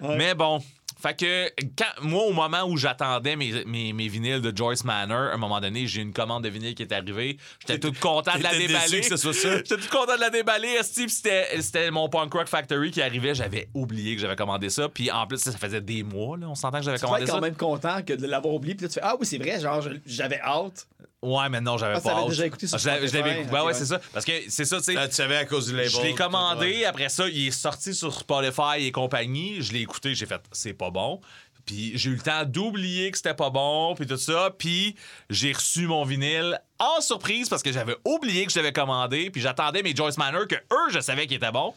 Mais 0.00 0.34
bon. 0.34 0.60
Fait 1.00 1.16
que 1.18 1.48
quand, 1.78 2.02
moi, 2.02 2.24
au 2.24 2.32
moment 2.32 2.64
où 2.64 2.76
j'attendais 2.76 3.36
mes, 3.36 3.64
mes, 3.64 3.92
mes 3.92 4.08
vinyles 4.08 4.40
de 4.40 4.54
Joyce 4.56 4.84
Manor, 4.84 5.30
à 5.30 5.34
un 5.34 5.36
moment 5.36 5.60
donné, 5.60 5.86
j'ai 5.86 6.02
une 6.02 6.12
commande 6.12 6.44
de 6.44 6.48
vinyle 6.48 6.74
qui 6.74 6.82
est 6.82 6.92
arrivée. 6.92 7.38
J'étais 7.60 7.78
tout 7.78 7.92
content 7.98 8.36
de 8.36 8.42
la 8.42 8.56
déballer. 8.56 9.02
ça? 9.02 9.16
J'étais 9.32 9.76
tout 9.76 9.88
content 9.90 10.16
de 10.16 10.20
la 10.20 10.30
déballer. 10.30 10.76
C'était 10.82 11.90
mon 11.90 12.08
Punk 12.08 12.32
Rock 12.32 12.48
Factory 12.48 12.90
qui 12.90 13.00
arrivait. 13.02 13.34
J'avais 13.34 13.68
oublié 13.74 14.14
que 14.14 14.20
j'avais 14.22 14.36
commandé 14.36 14.68
ça. 14.68 14.88
Puis 14.88 15.10
en 15.10 15.26
plus, 15.26 15.38
ça 15.38 15.52
faisait 15.52 15.80
des 15.80 16.02
mois. 16.02 16.36
Là. 16.36 16.48
On 16.48 16.54
s'entend 16.54 16.78
que 16.78 16.84
j'avais 16.84 16.98
Tu 16.98 17.04
commandé 17.04 17.22
être 17.22 17.28
quand 17.30 17.34
ça. 17.36 17.40
même 17.40 17.56
content 17.56 18.02
que 18.02 18.12
de 18.12 18.26
l'avoir 18.26 18.54
oublié, 18.54 18.74
puis 18.74 18.84
là, 18.84 18.88
tu 18.88 18.94
fais 18.94 19.00
Ah 19.02 19.16
oui, 19.18 19.26
c'est 19.26 19.38
vrai, 19.38 19.58
genre, 19.60 19.82
j'avais 20.06 20.40
hâte. 20.40 20.86
Ouais, 21.22 21.48
mais 21.50 21.60
non, 21.60 21.76
j'avais 21.76 21.94
Ah, 21.96 21.98
tu 21.98 22.04
pas 22.04 22.10
l'avais 22.10 22.22
hâte. 22.22 22.28
déjà 22.30 22.46
écouté 22.46 22.66
sur 22.66 22.78
Je 22.78 22.86
l'avais- 22.86 23.06
je 23.08 23.12
l'avais 23.12 23.30
Spotify? 23.30 23.40
écouté. 23.42 23.54
Ouais, 23.54 23.60
Ok, 23.60 23.66
ouais, 23.66 23.74
c'est 23.74 23.84
ça. 23.86 24.00
Parce 24.12 24.24
que 24.24 24.32
c'est 24.48 24.64
ça, 24.64 24.78
tu 24.78 24.84
sais. 24.84 24.92
Là, 24.94 25.06
tu 25.08 25.14
savais 25.14 25.36
à 25.36 25.44
cause 25.44 25.66
du 25.66 25.72
label. 25.76 25.90
Je 25.90 26.00
l'ai 26.00 26.14
commandé, 26.14 26.66
Ouais. 26.78 26.84
après 26.86 27.08
ça, 27.10 27.28
il 27.28 27.48
est 27.48 27.50
sorti 27.50 27.94
sur 27.94 28.12
Spotify 28.14 28.78
et 28.86 28.90
compagnie. 28.92 29.60
Je 29.60 29.72
l'ai 29.72 29.80
écouté, 29.80 30.14
j'ai 30.14 30.24
fait 30.26 30.40
c'est 30.52 30.72
pas 30.72 30.90
bon. 30.90 31.20
Puis 31.66 31.92
j'ai 31.98 32.08
eu 32.10 32.14
le 32.14 32.22
temps 32.22 32.44
d'oublier 32.46 33.10
que 33.10 33.18
c'était 33.18 33.34
pas 33.34 33.50
bon, 33.50 33.94
puis 33.94 34.06
tout 34.06 34.16
ça. 34.16 34.50
Puis 34.58 34.96
j'ai 35.28 35.52
reçu 35.52 35.86
mon 35.86 36.04
vinyle 36.04 36.58
en 36.78 37.02
surprise 37.02 37.50
parce 37.50 37.62
que 37.62 37.70
j'avais 37.70 37.96
oublié 38.06 38.46
que 38.46 38.52
je 38.52 38.56
l'avais 38.58 38.72
commandé. 38.72 39.30
Puis 39.30 39.42
j'attendais 39.42 39.82
mes 39.82 39.94
Joyce 39.94 40.16
Manor 40.16 40.48
que 40.48 40.54
eux, 40.56 40.90
je 40.90 41.00
savais 41.00 41.26
qu'ils 41.26 41.36
étaient 41.36 41.52
bons. 41.52 41.74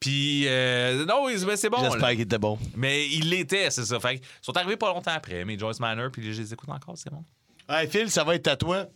Puis 0.00 0.48
euh, 0.48 1.04
non, 1.04 1.26
mais 1.26 1.56
c'est 1.56 1.68
bon. 1.68 1.78
J'espère 1.78 2.08
qu'il 2.10 2.22
était 2.22 2.38
bon. 2.38 2.58
Mais 2.74 3.06
il 3.06 3.28
l'était, 3.28 3.70
c'est 3.70 3.84
ça. 3.84 4.00
Fait 4.00 4.18
que, 4.18 4.24
ils 4.24 4.28
sont 4.40 4.56
arrivés 4.56 4.76
pas 4.78 4.88
longtemps 4.88 5.12
après, 5.14 5.44
mes 5.44 5.58
Joyce 5.58 5.78
Manor, 5.78 6.10
puis 6.10 6.32
je 6.32 6.40
les 6.40 6.52
écoute 6.54 6.70
encore, 6.70 6.96
c'est 6.96 7.10
bon. 7.10 7.22
Hey, 7.68 7.88
Phil, 7.88 8.10
ça 8.10 8.24
va 8.24 8.34
être 8.34 8.48
à 8.48 8.56
toi. 8.56 8.86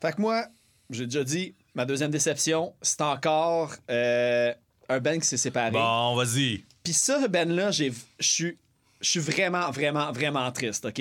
Fait 0.00 0.12
que 0.12 0.20
moi, 0.20 0.46
j'ai 0.90 1.04
déjà 1.06 1.24
dit, 1.24 1.54
ma 1.74 1.84
deuxième 1.84 2.10
déception, 2.10 2.74
c'est 2.82 3.00
encore 3.00 3.72
euh, 3.90 4.52
un 4.88 5.00
band 5.00 5.18
qui 5.18 5.26
s'est 5.26 5.36
séparé. 5.36 5.70
Bon, 5.72 6.14
vas-y. 6.16 6.64
Puis 6.82 6.92
ça, 6.92 7.20
ce 7.22 7.26
band-là, 7.28 7.70
j'ai- 7.70 7.92
je 8.18 8.52
suis 9.00 9.20
vraiment, 9.20 9.70
vraiment, 9.70 10.12
vraiment 10.12 10.50
triste, 10.52 10.84
OK? 10.84 11.00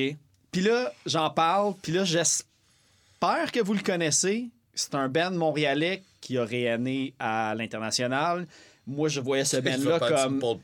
Puis 0.51 0.61
là, 0.61 0.91
j'en 1.05 1.29
parle, 1.29 1.75
puis 1.81 1.91
là, 1.91 2.03
j'espère 2.05 3.51
que 3.51 3.59
vous 3.59 3.73
le 3.73 3.81
connaissez. 3.81 4.49
C'est 4.73 4.95
un 4.95 5.07
band 5.09 5.31
montréalais 5.31 6.03
qui 6.21 6.37
a 6.37 6.45
rayonné 6.45 7.13
à 7.19 7.53
l'international. 7.55 8.47
Moi, 8.87 9.09
je 9.09 9.19
voyais 9.19 9.45
ce 9.45 9.57
band-là 9.61 9.99
comme... 9.99 10.39
Non, 10.39 10.55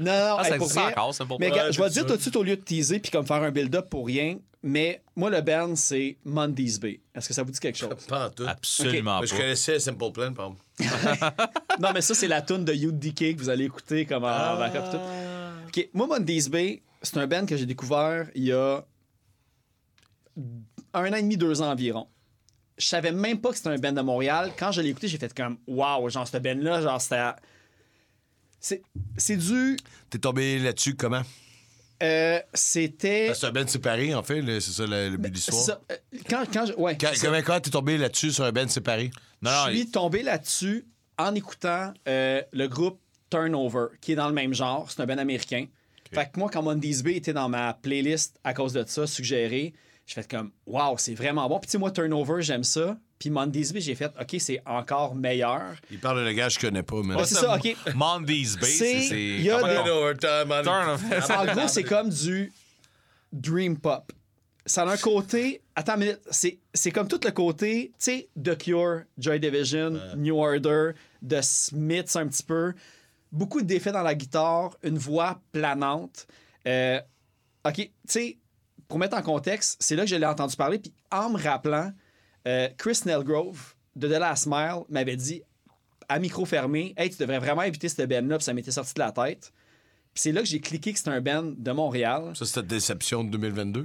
non, 0.00 0.36
Ah, 0.38 0.42
hey, 0.44 0.50
ça 0.50 0.56
pour 0.58 0.68
vrai. 0.68 0.84
encore, 0.92 1.14
c'est 1.14 1.24
bon. 1.24 1.36
Mais 1.40 1.50
Ouais, 1.50 1.56
gars, 1.56 1.70
je 1.70 1.82
vais 1.82 1.90
dire 1.90 2.06
tout 2.06 2.16
de 2.16 2.20
suite 2.20 2.36
au 2.36 2.42
lieu 2.42 2.56
de 2.56 2.60
teaser 2.62 3.00
puis 3.00 3.10
comme 3.10 3.26
faire 3.26 3.42
un 3.42 3.50
build-up 3.50 3.88
pour 3.90 4.06
rien. 4.06 4.38
Mais 4.62 5.02
moi, 5.14 5.30
le 5.30 5.40
band, 5.40 5.76
c'est 5.76 6.16
Mondays 6.24 6.78
Bay. 6.80 7.00
Est-ce 7.14 7.28
que 7.28 7.34
ça 7.34 7.42
vous 7.44 7.50
dit 7.52 7.60
quelque 7.60 7.78
chose? 7.78 7.90
Pas 8.08 8.26
en 8.26 8.30
tout. 8.30 8.44
Absolument 8.46 9.20
je 9.24 9.30
pas. 9.30 9.36
connaissais 9.36 9.78
Simple 9.78 10.10
Plan, 10.12 10.32
par 10.34 10.46
exemple. 10.48 10.62
non, 11.80 11.90
mais 11.94 12.00
ça, 12.00 12.14
c'est 12.14 12.26
la 12.28 12.42
tune 12.42 12.64
de 12.64 12.72
UDK 12.72 13.34
que 13.36 13.38
vous 13.38 13.48
allez 13.48 13.64
écouter 13.64 14.04
comme 14.04 14.24
en 14.24 14.28
Ah. 14.28 14.56
backup 14.58 14.90
tout. 14.90 14.98
OK. 15.68 15.88
Moi, 15.94 16.06
Mondays 16.08 16.48
Bay, 16.48 16.82
c'est 17.02 17.16
un 17.18 17.26
band 17.28 17.46
que 17.46 17.56
j'ai 17.56 17.66
découvert 17.66 18.28
il 18.34 18.44
y 18.44 18.52
a 18.52 18.84
un 20.94 21.12
an 21.12 21.16
et 21.16 21.22
demi, 21.22 21.36
deux 21.36 21.60
ans 21.62 21.70
environ. 21.70 22.08
Je 22.78 22.86
savais 22.86 23.12
même 23.12 23.40
pas 23.40 23.50
que 23.50 23.56
c'était 23.56 23.68
un 23.70 23.76
band 23.78 23.92
de 23.92 24.00
Montréal. 24.00 24.52
Quand 24.58 24.70
je 24.72 24.80
l'ai 24.80 24.90
écouté, 24.90 25.08
j'ai 25.08 25.18
fait 25.18 25.34
comme 25.34 25.58
Waouh, 25.66 26.08
genre, 26.08 26.26
ce 26.28 26.36
band-là, 26.38 26.80
genre, 26.82 27.00
c'était. 27.00 27.22
C'est, 28.60 28.82
c'est 29.16 29.36
du. 29.36 29.76
T'es 30.10 30.18
tombé 30.18 30.58
là-dessus 30.58 30.94
comment? 30.94 31.22
euh, 32.02 32.40
c'était. 32.54 33.32
C'est 33.34 33.46
un 33.46 33.50
band 33.52 33.66
séparé, 33.66 34.14
en 34.14 34.22
fait, 34.22 34.40
là, 34.40 34.60
c'est 34.60 34.70
ça 34.72 34.86
le, 34.86 35.10
le 35.10 35.16
but 35.16 35.30
de 35.30 35.34
l'histoire. 35.34 35.60
ça, 35.62 35.80
euh, 35.90 35.96
quand, 36.28 36.44
quand 36.52 36.66
je- 36.66 36.72
ouais, 36.74 36.96
Quand-. 36.96 37.10
Comment 37.20 37.42
quand 37.42 37.60
t'es 37.60 37.70
tombé 37.70 37.98
là-dessus 37.98 38.32
sur 38.32 38.44
un 38.44 38.52
band 38.52 38.68
séparé? 38.68 39.10
Non, 39.42 39.50
non, 39.50 39.64
je 39.70 39.76
suis 39.76 39.90
tombé 39.90 40.22
là-dessus 40.22 40.86
en 41.18 41.34
écoutant 41.34 41.92
euh, 42.06 42.42
le 42.52 42.68
groupe 42.68 43.00
Turnover, 43.30 43.86
qui 44.00 44.12
est 44.12 44.16
dans 44.16 44.28
le 44.28 44.34
même 44.34 44.54
genre. 44.54 44.90
C'est 44.90 45.00
un 45.02 45.06
band 45.06 45.18
américain. 45.18 45.66
Fait 46.12 46.30
que 46.32 46.38
moi, 46.38 46.48
quand 46.50 46.62
Mondays 46.62 47.02
Bay 47.02 47.16
était 47.16 47.34
dans 47.34 47.48
ma 47.50 47.74
playlist 47.74 48.38
à 48.42 48.54
cause 48.54 48.72
de 48.72 48.82
ça, 48.86 49.06
suggéré, 49.06 49.74
j'ai 50.08 50.14
fait 50.22 50.30
comme, 50.30 50.50
waouh, 50.66 50.96
c'est 50.96 51.12
vraiment 51.14 51.46
bon. 51.50 51.58
Puis 51.60 51.66
tu 51.66 51.72
sais, 51.72 51.78
moi, 51.78 51.90
Turnover, 51.90 52.40
j'aime 52.40 52.64
ça. 52.64 52.96
Puis 53.18 53.28
Mondays 53.28 53.72
Bay, 53.74 53.80
j'ai 53.82 53.94
fait, 53.94 54.10
OK, 54.18 54.36
c'est 54.38 54.62
encore 54.64 55.14
meilleur. 55.14 55.74
Il 55.90 56.00
parle 56.00 56.24
d'un 56.24 56.32
gars 56.32 56.46
que 56.48 56.54
je 56.54 56.58
connais 56.58 56.82
pas, 56.82 57.02
mais. 57.04 57.14
Ouais, 57.14 57.26
c'est 57.26 57.34
ça, 57.34 57.56
OK. 57.56 57.76
Mondays 57.94 58.56
Bay, 58.58 58.66
C'est- 58.66 59.02
c'est. 59.02 59.20
il 59.22 59.42
y 59.42 59.50
a 59.50 59.62
des- 59.62 59.76
en 61.36 61.44
gros, 61.54 61.68
c'est 61.68 61.82
comme 61.84 62.08
du 62.08 62.50
Dream 63.32 63.76
Pop. 63.78 64.10
Ça 64.64 64.82
a 64.84 64.90
un 64.92 64.96
côté. 64.96 65.60
Attends 65.76 65.94
une 65.94 66.00
minute. 66.00 66.20
C'est, 66.30 66.58
c'est 66.72 66.90
comme 66.90 67.08
tout 67.08 67.20
le 67.22 67.30
côté, 67.30 67.88
tu 67.90 67.94
sais, 67.98 68.28
The 68.42 68.56
Cure, 68.56 69.02
Joy 69.18 69.38
Division, 69.40 69.98
New 70.16 70.36
Order, 70.38 70.92
The 71.26 71.42
Smiths 71.42 72.16
un 72.16 72.28
petit 72.28 72.42
peu. 72.42 72.72
Beaucoup 73.30 73.60
d'effets 73.60 73.92
dans 73.92 74.02
la 74.02 74.14
guitare, 74.14 74.74
une 74.82 74.96
voix 74.96 75.38
planante. 75.52 76.26
Euh, 76.66 76.98
OK, 77.66 77.74
tu 77.76 77.90
sais, 78.06 78.38
pour 78.88 78.98
mettre 78.98 79.16
en 79.16 79.22
contexte, 79.22 79.76
c'est 79.80 79.96
là 79.96 80.04
que 80.04 80.08
je 80.10 80.16
l'ai 80.16 80.26
entendu 80.26 80.56
parler. 80.56 80.78
Puis 80.78 80.92
en 81.10 81.30
me 81.30 81.38
rappelant, 81.42 81.92
euh, 82.46 82.68
Chris 82.78 83.00
Nelgrove 83.04 83.74
de 83.96 84.08
The 84.08 84.12
Last 84.18 84.46
Mile 84.46 84.82
m'avait 84.88 85.16
dit 85.16 85.42
à 86.08 86.18
micro 86.18 86.44
fermé 86.46 86.94
Hey, 86.96 87.10
tu 87.10 87.18
devrais 87.18 87.38
vraiment 87.38 87.62
éviter 87.62 87.88
cette 87.88 88.08
band-là, 88.08 88.38
puis 88.38 88.44
ça 88.44 88.54
m'était 88.54 88.70
sorti 88.70 88.94
de 88.94 89.00
la 89.00 89.12
tête. 89.12 89.52
Puis 90.14 90.22
c'est 90.22 90.32
là 90.32 90.40
que 90.40 90.46
j'ai 90.48 90.60
cliqué 90.60 90.92
que 90.92 90.98
c'était 90.98 91.10
un 91.10 91.20
band 91.20 91.52
de 91.56 91.70
Montréal. 91.72 92.32
Ça, 92.34 92.46
c'était 92.46 92.62
déception 92.62 93.24
de 93.24 93.30
2022. 93.30 93.84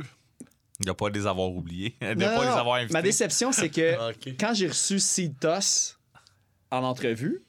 Il 0.79 0.89
a 0.89 0.93
pas 0.93 1.09
les 1.09 1.27
avoir 1.27 1.49
oubliés. 1.51 1.95
Il 2.01 2.07
a 2.07 2.15
Non, 2.15 2.25
pas 2.25 2.43
les 2.45 2.49
non. 2.49 2.55
avoir 2.57 2.75
invités. 2.77 2.93
Ma 2.93 3.01
déception, 3.01 3.51
c'est 3.51 3.69
que 3.69 3.95
Ah, 3.99 4.11
quand 4.39 4.53
j'ai 4.53 4.67
reçu 4.67 4.99
Seed 4.99 5.37
Toss 5.39 5.99
en 6.71 6.83
entrevue, 6.83 7.43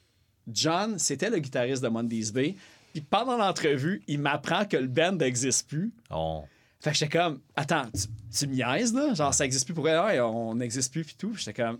John, 0.47 0.99
c'était 0.99 1.29
le 1.29 1.39
guitariste 1.39 1.81
de 1.81 1.87
Mondays 1.87 2.31
Bay. 2.33 2.55
Puis 2.93 3.01
pendant 3.01 3.37
l'entrevue, 3.37 4.03
il 4.07 4.19
m'apprend 4.19 4.65
que 4.65 4.77
le 4.77 4.87
band 4.87 5.13
n'existe 5.13 5.67
plus. 5.67 5.91
On- 6.11 6.43
Fait 6.81 6.91
que 6.91 6.97
j'étais 6.97 7.17
comme, 7.17 7.39
attends, 7.55 7.85
tu, 7.91 8.07
tu 8.37 8.47
me 8.47 8.53
niaises, 8.55 8.93
là? 8.93 9.13
Genre, 9.13 9.33
ça 9.33 9.45
existe 9.45 9.65
plus 9.65 9.73
pour 9.73 9.87
elle, 9.89 9.99
ouais, 9.99 10.19
on 10.19 10.55
n'existe 10.55 10.91
plus, 10.91 11.03
puis 11.03 11.15
tout. 11.17 11.33
J'étais 11.35 11.53
comme, 11.63 11.79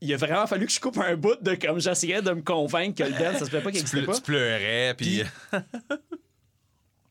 il 0.00 0.12
a 0.12 0.16
vraiment 0.16 0.46
fallu 0.46 0.66
que 0.66 0.72
je 0.72 0.80
coupe 0.80 0.98
un 0.98 1.16
bout 1.16 1.36
de 1.40 1.54
comme 1.54 1.78
j'essayais 1.78 2.20
de 2.22 2.30
me 2.32 2.42
convaincre 2.42 2.96
que 3.04 3.08
le 3.08 3.16
band, 3.16 3.38
ça 3.38 3.44
se 3.44 3.50
fait 3.50 3.60
pas 3.60 3.70
qu'il 3.70 3.82
ple- 3.84 4.04
pas. 4.06 4.14
tu 4.14 4.22
pleurais, 4.22 4.94
puis. 4.96 5.22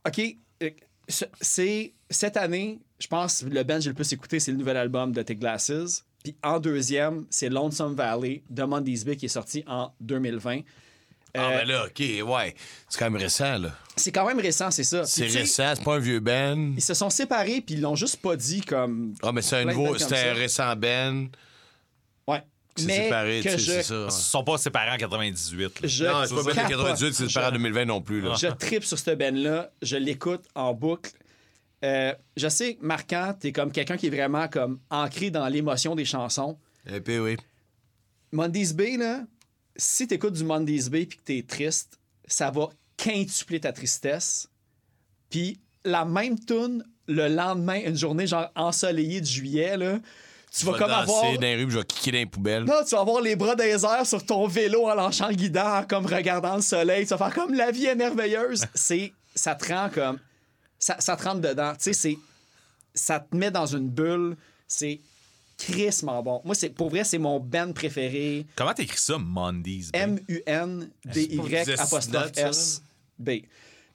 OK, 0.07 0.21
euh, 0.63 0.69
ce- 1.07 1.25
c'est 1.39 1.93
cette 2.09 2.37
année, 2.37 2.79
je 2.99 3.07
pense, 3.07 3.43
le 3.43 3.63
band 3.63 3.75
que 3.75 3.81
j'ai 3.81 3.89
le 3.89 3.95
plus 3.95 4.11
écouté, 4.13 4.39
c'est 4.39 4.51
le 4.51 4.57
nouvel 4.57 4.77
album 4.77 5.11
de 5.11 5.21
The 5.21 5.33
Glasses. 5.33 6.03
Puis 6.23 6.35
en 6.43 6.59
deuxième, 6.59 7.25
c'est 7.29 7.49
Lonesome 7.49 7.95
Valley 7.95 8.43
de 8.49 8.63
Mondays 8.63 9.03
Bay 9.05 9.15
qui 9.17 9.25
est 9.25 9.29
sorti 9.29 9.63
en 9.67 9.93
2020. 10.01 10.61
Ah, 11.35 11.49
Euh, 11.49 11.57
ben 11.59 11.67
là, 11.67 11.85
OK, 11.85 11.99
ouais. 11.99 12.55
C'est 12.89 12.99
quand 12.99 13.09
même 13.09 13.21
récent, 13.21 13.57
là. 13.57 13.69
C'est 13.95 14.11
quand 14.11 14.25
même 14.27 14.39
récent, 14.39 14.69
c'est 14.71 14.83
ça. 14.83 15.05
C'est 15.05 15.25
récent, 15.27 15.73
c'est 15.75 15.83
pas 15.83 15.95
un 15.95 15.99
vieux 15.99 16.19
Ben. 16.19 16.73
Ils 16.75 16.81
se 16.81 16.93
sont 16.93 17.09
séparés, 17.09 17.61
puis 17.61 17.75
ils 17.75 17.81
l'ont 17.81 17.95
juste 17.95 18.17
pas 18.17 18.35
dit 18.35 18.61
comme. 18.61 19.13
Ah, 19.23 19.31
mais 19.31 19.41
c'est 19.41 19.57
un 19.57 19.65
nouveau. 19.65 19.97
C'était 19.97 20.29
un 20.29 20.33
récent 20.33 20.75
Ben. 20.75 21.29
Ouais. 22.27 22.43
C'est 22.75 22.85
Mais 22.85 23.03
séparé, 23.03 23.41
que 23.43 23.49
tu 23.49 23.49
sais, 23.51 23.57
je, 23.59 23.71
c'est 23.71 23.83
ça. 23.83 24.05
Ils 24.05 24.11
sont 24.11 24.43
pas 24.43 24.57
séparés 24.57 24.91
en 24.91 24.97
98. 24.97 25.81
là. 25.81 25.87
je 25.87 26.05
Non, 26.05 26.25
c'est 26.25 26.35
pas 26.35 26.43
Ben 26.43 26.49
de 26.49 26.55
capote. 26.55 26.69
98, 26.69 27.13
c'est 27.13 27.27
séparé 27.27 27.47
en 27.47 27.51
2020 27.51 27.85
non 27.85 28.01
plus, 28.01 28.21
là. 28.21 28.35
Je 28.39 28.47
tripe 28.47 28.83
sur 28.83 28.97
cette 28.97 29.17
band-là. 29.19 29.71
Je 29.81 29.95
l'écoute 29.97 30.43
en 30.55 30.73
boucle. 30.73 31.11
Euh, 31.83 32.13
je 32.37 32.47
sais, 32.47 32.77
Marquant, 32.81 33.35
t'es 33.39 33.51
comme 33.51 33.71
quelqu'un 33.71 33.97
qui 33.97 34.07
est 34.07 34.09
vraiment 34.09 34.47
comme 34.47 34.79
ancré 34.89 35.29
dans 35.31 35.47
l'émotion 35.47 35.95
des 35.95 36.05
chansons. 36.05 36.57
Et 36.91 37.01
puis, 37.01 37.19
oui. 37.19 37.37
Mondays 38.31 38.73
Bay, 38.73 38.97
là, 38.97 39.21
si 39.75 40.07
t'écoutes 40.07 40.33
du 40.33 40.43
Mondays 40.43 40.89
Bay 40.89 41.05
puis 41.05 41.17
que 41.17 41.23
t'es 41.23 41.45
triste, 41.47 41.99
ça 42.25 42.51
va 42.51 42.69
quintupler 42.97 43.59
ta 43.59 43.73
tristesse. 43.73 44.47
Puis 45.29 45.59
la 45.83 46.05
même 46.05 46.39
tune 46.39 46.83
le 47.07 47.27
lendemain, 47.27 47.81
une 47.85 47.97
journée 47.97 48.27
genre 48.27 48.49
ensoleillée 48.55 49.19
de 49.19 49.25
juillet, 49.25 49.75
là, 49.77 49.99
tu 50.55 50.65
vas 50.65 50.77
comme 50.77 50.91
avoir... 50.91 51.33
dans 51.33 51.41
les 51.41 51.55
rues, 51.55 51.71
je 51.71 51.79
vais 51.79 51.83
kicker 51.83 52.11
dans 52.11 52.17
les 52.19 52.25
poubelles. 52.27 52.63
Non, 52.63 52.83
tu 52.87 52.93
vas 52.93 53.01
avoir 53.01 53.21
les 53.21 53.35
bras 53.35 53.55
des 53.55 53.83
airs 53.83 54.05
sur 54.05 54.23
ton 54.23 54.47
vélo 54.47 54.87
en 54.87 54.93
lançant 54.93 55.27
le 55.27 55.33
guidon, 55.33 55.61
en 55.61 55.83
comme 55.83 56.05
regardant 56.05 56.55
le 56.57 56.61
soleil. 56.61 57.05
Tu 57.05 57.09
vas 57.09 57.17
faire 57.17 57.33
comme 57.33 57.55
la 57.55 57.71
vie 57.71 57.85
est 57.85 57.95
merveilleuse. 57.95 58.63
C'est, 58.75 59.13
ça 59.33 59.55
te 59.55 59.73
rend 59.73 59.89
comme, 59.89 60.19
ça, 60.77 60.95
ça 60.99 61.15
te 61.15 61.23
rentre 61.23 61.41
dedans. 61.41 61.73
Tu 61.73 61.85
sais, 61.85 61.93
c'est, 61.93 62.17
ça 62.93 63.19
te 63.19 63.35
met 63.35 63.49
dans 63.49 63.65
une 63.65 63.89
bulle. 63.89 64.37
C'est 64.67 65.01
crissement 65.57 66.21
bon. 66.23 66.41
Moi, 66.43 66.55
c'est, 66.55 66.69
pour 66.69 66.89
vrai, 66.89 67.03
c'est 67.03 67.17
mon 67.17 67.39
band 67.39 67.71
préféré. 67.73 68.45
Comment 68.55 68.73
t'écris 68.73 68.99
ça, 68.99 69.17
Mondays? 69.17 69.89
M-U-N-D-Y 69.93 71.79
apostrophe 71.79 72.31
S-B. 72.37 73.29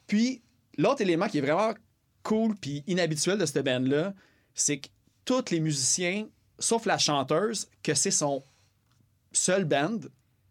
Puis, 0.06 0.42
l'autre 0.76 1.02
élément 1.02 1.28
qui 1.28 1.38
est 1.38 1.42
vraiment 1.42 1.74
cool 2.22 2.54
puis 2.56 2.82
inhabituel 2.86 3.38
de 3.38 3.46
cette 3.46 3.64
band-là, 3.64 4.14
c'est 4.54 4.78
que 4.78 4.88
tous 5.24 5.50
les 5.50 5.60
musiciens, 5.60 6.26
sauf 6.58 6.86
la 6.86 6.98
chanteuse, 6.98 7.68
que 7.82 7.94
c'est 7.94 8.10
son 8.10 8.42
seul 9.32 9.64
band, 9.64 9.98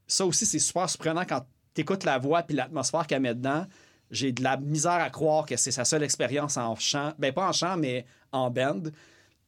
ça 0.07 0.25
aussi, 0.25 0.45
c'est 0.45 0.59
super 0.59 0.89
surprenant 0.89 1.25
quand 1.25 1.45
t'écoutes 1.73 2.03
la 2.03 2.17
voix 2.17 2.43
puis 2.43 2.55
l'atmosphère 2.55 3.07
qu'elle 3.07 3.21
met 3.21 3.35
dedans. 3.35 3.65
J'ai 4.09 4.31
de 4.31 4.41
la 4.41 4.57
misère 4.57 4.93
à 4.93 5.09
croire 5.09 5.45
que 5.45 5.57
c'est 5.57 5.71
sa 5.71 5.83
seule 5.83 6.03
expérience 6.03 6.55
en 6.57 6.75
chant. 6.75 7.13
Ben, 7.19 7.33
pas 7.33 7.49
en 7.49 7.51
chant, 7.51 7.75
mais 7.75 8.05
en 8.31 8.49
band. 8.49 8.83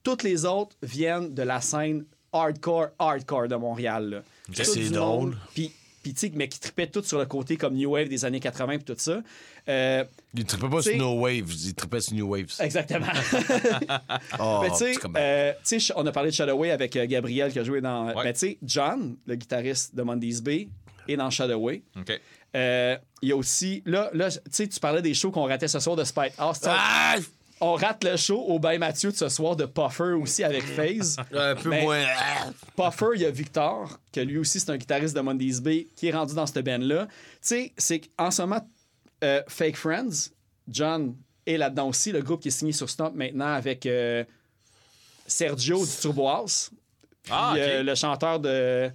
Toutes 0.04 0.24
les 0.24 0.46
autres 0.46 0.76
viennent 0.82 1.34
de 1.34 1.44
la 1.44 1.62
scène 1.62 2.06
hardcore, 2.32 2.90
hardcore 2.98 3.48
de 3.48 3.56
Montréal. 3.56 4.24
c'est 4.54 4.90
drôle. 4.90 5.36
Puis, 5.54 5.72
mais 6.34 6.48
qui 6.48 6.60
tripaient 6.60 6.88
tout 6.88 7.04
sur 7.04 7.20
le 7.20 7.26
côté 7.26 7.58
comme 7.58 7.76
New 7.76 7.92
Wave 7.92 8.08
des 8.08 8.26
années 8.26 8.40
80 8.40 8.78
puis 8.78 8.86
tout 8.86 8.96
ça. 8.98 9.22
Euh, 9.68 10.04
Il 10.34 10.46
trippait 10.46 10.70
pas 10.70 10.82
sur 10.82 10.98
No 10.98 11.20
Waves, 11.20 11.54
il 11.66 11.74
trippait 11.76 12.00
sur 12.00 12.14
New 12.14 12.28
Waves. 12.28 12.56
exactement. 12.60 13.06
Oh, 14.40 14.60
Mais 14.64 14.70
tu 14.70 14.78
sais, 14.78 14.96
euh, 15.18 15.54
on 15.96 16.06
a 16.06 16.12
parlé 16.12 16.30
de 16.30 16.36
Shadowway 16.36 16.72
avec 16.72 16.96
euh, 16.96 17.06
Gabriel 17.06 17.52
qui 17.52 17.60
a 17.60 17.64
joué 17.64 17.82
dans. 17.82 18.08
Ouais. 18.08 18.24
Mais 18.24 18.34
tu 18.34 18.40
sais, 18.40 18.58
John, 18.64 19.18
le 19.26 19.36
guitariste 19.36 19.96
de 19.96 20.02
Mondays 20.02 20.42
Bay, 20.42 20.70
est 21.08 21.18
dans 21.18 21.30
Shadowway. 21.30 21.84
OK. 21.98 22.20
Euh, 22.56 22.98
Il 23.22 23.30
y 23.30 23.32
a 23.32 23.36
aussi. 23.36 23.84
Là, 23.86 24.10
là 24.14 24.32
tu 24.32 24.40
sais, 24.52 24.68
tu 24.68 24.80
parlais 24.80 25.02
des 25.02 25.14
shows 25.14 25.32
qu'on 25.32 25.46
ratait 25.46 25.68
ce 25.68 25.80
soir 25.80 25.96
de 25.96 26.04
Spite 26.04 26.34
House. 26.38 26.62
Ah! 26.66 27.16
On 27.62 27.74
rate 27.74 28.04
le 28.06 28.16
show 28.16 28.40
au 28.40 28.58
Bain 28.58 28.78
Mathieu 28.78 29.12
de 29.12 29.18
ce 29.18 29.28
soir 29.28 29.56
de 29.56 29.66
Puffer 29.66 30.14
aussi 30.14 30.44
avec 30.44 30.64
FaZe. 30.64 31.18
Un 31.34 31.56
peu 31.56 31.70
moins. 31.82 32.06
Puffer, 32.78 33.08
il 33.16 33.22
y 33.22 33.26
a 33.26 33.32
Victor, 33.32 34.00
que 34.14 34.22
lui 34.22 34.38
aussi, 34.38 34.60
c'est 34.62 34.70
un 34.70 34.78
guitariste 34.78 35.16
de 35.16 35.20
Mondays 35.22 35.60
Bay, 35.62 35.88
qui 35.96 36.08
est 36.08 36.12
rendu 36.12 36.34
dans 36.34 36.46
cette 36.46 36.64
band-là. 36.64 37.08
Tu 37.08 37.12
sais, 37.42 37.74
c'est 37.78 38.00
qu'en 38.00 38.32
ce 38.32 38.42
moment, 38.44 38.66
euh, 39.24 39.42
Fake 39.48 39.76
Friends, 39.76 40.30
John 40.70 41.16
est 41.46 41.58
là-dedans 41.58 41.90
aussi, 41.90 42.12
le 42.14 42.22
groupe 42.22 42.42
qui 42.42 42.48
est 42.48 42.52
signé 42.52 42.72
sur 42.72 42.90
Stomp 42.90 43.14
maintenant 43.16 43.54
avec 43.54 43.86
euh, 43.86 44.24
Sergio 45.28 45.86
du 45.86 45.92
Turbo 46.00 46.28
House, 46.30 46.72
puis 47.24 47.34
Ah, 47.36 47.56
euh, 47.58 47.84
le 47.84 47.96
chanteur 47.96 48.40
de 48.40 48.90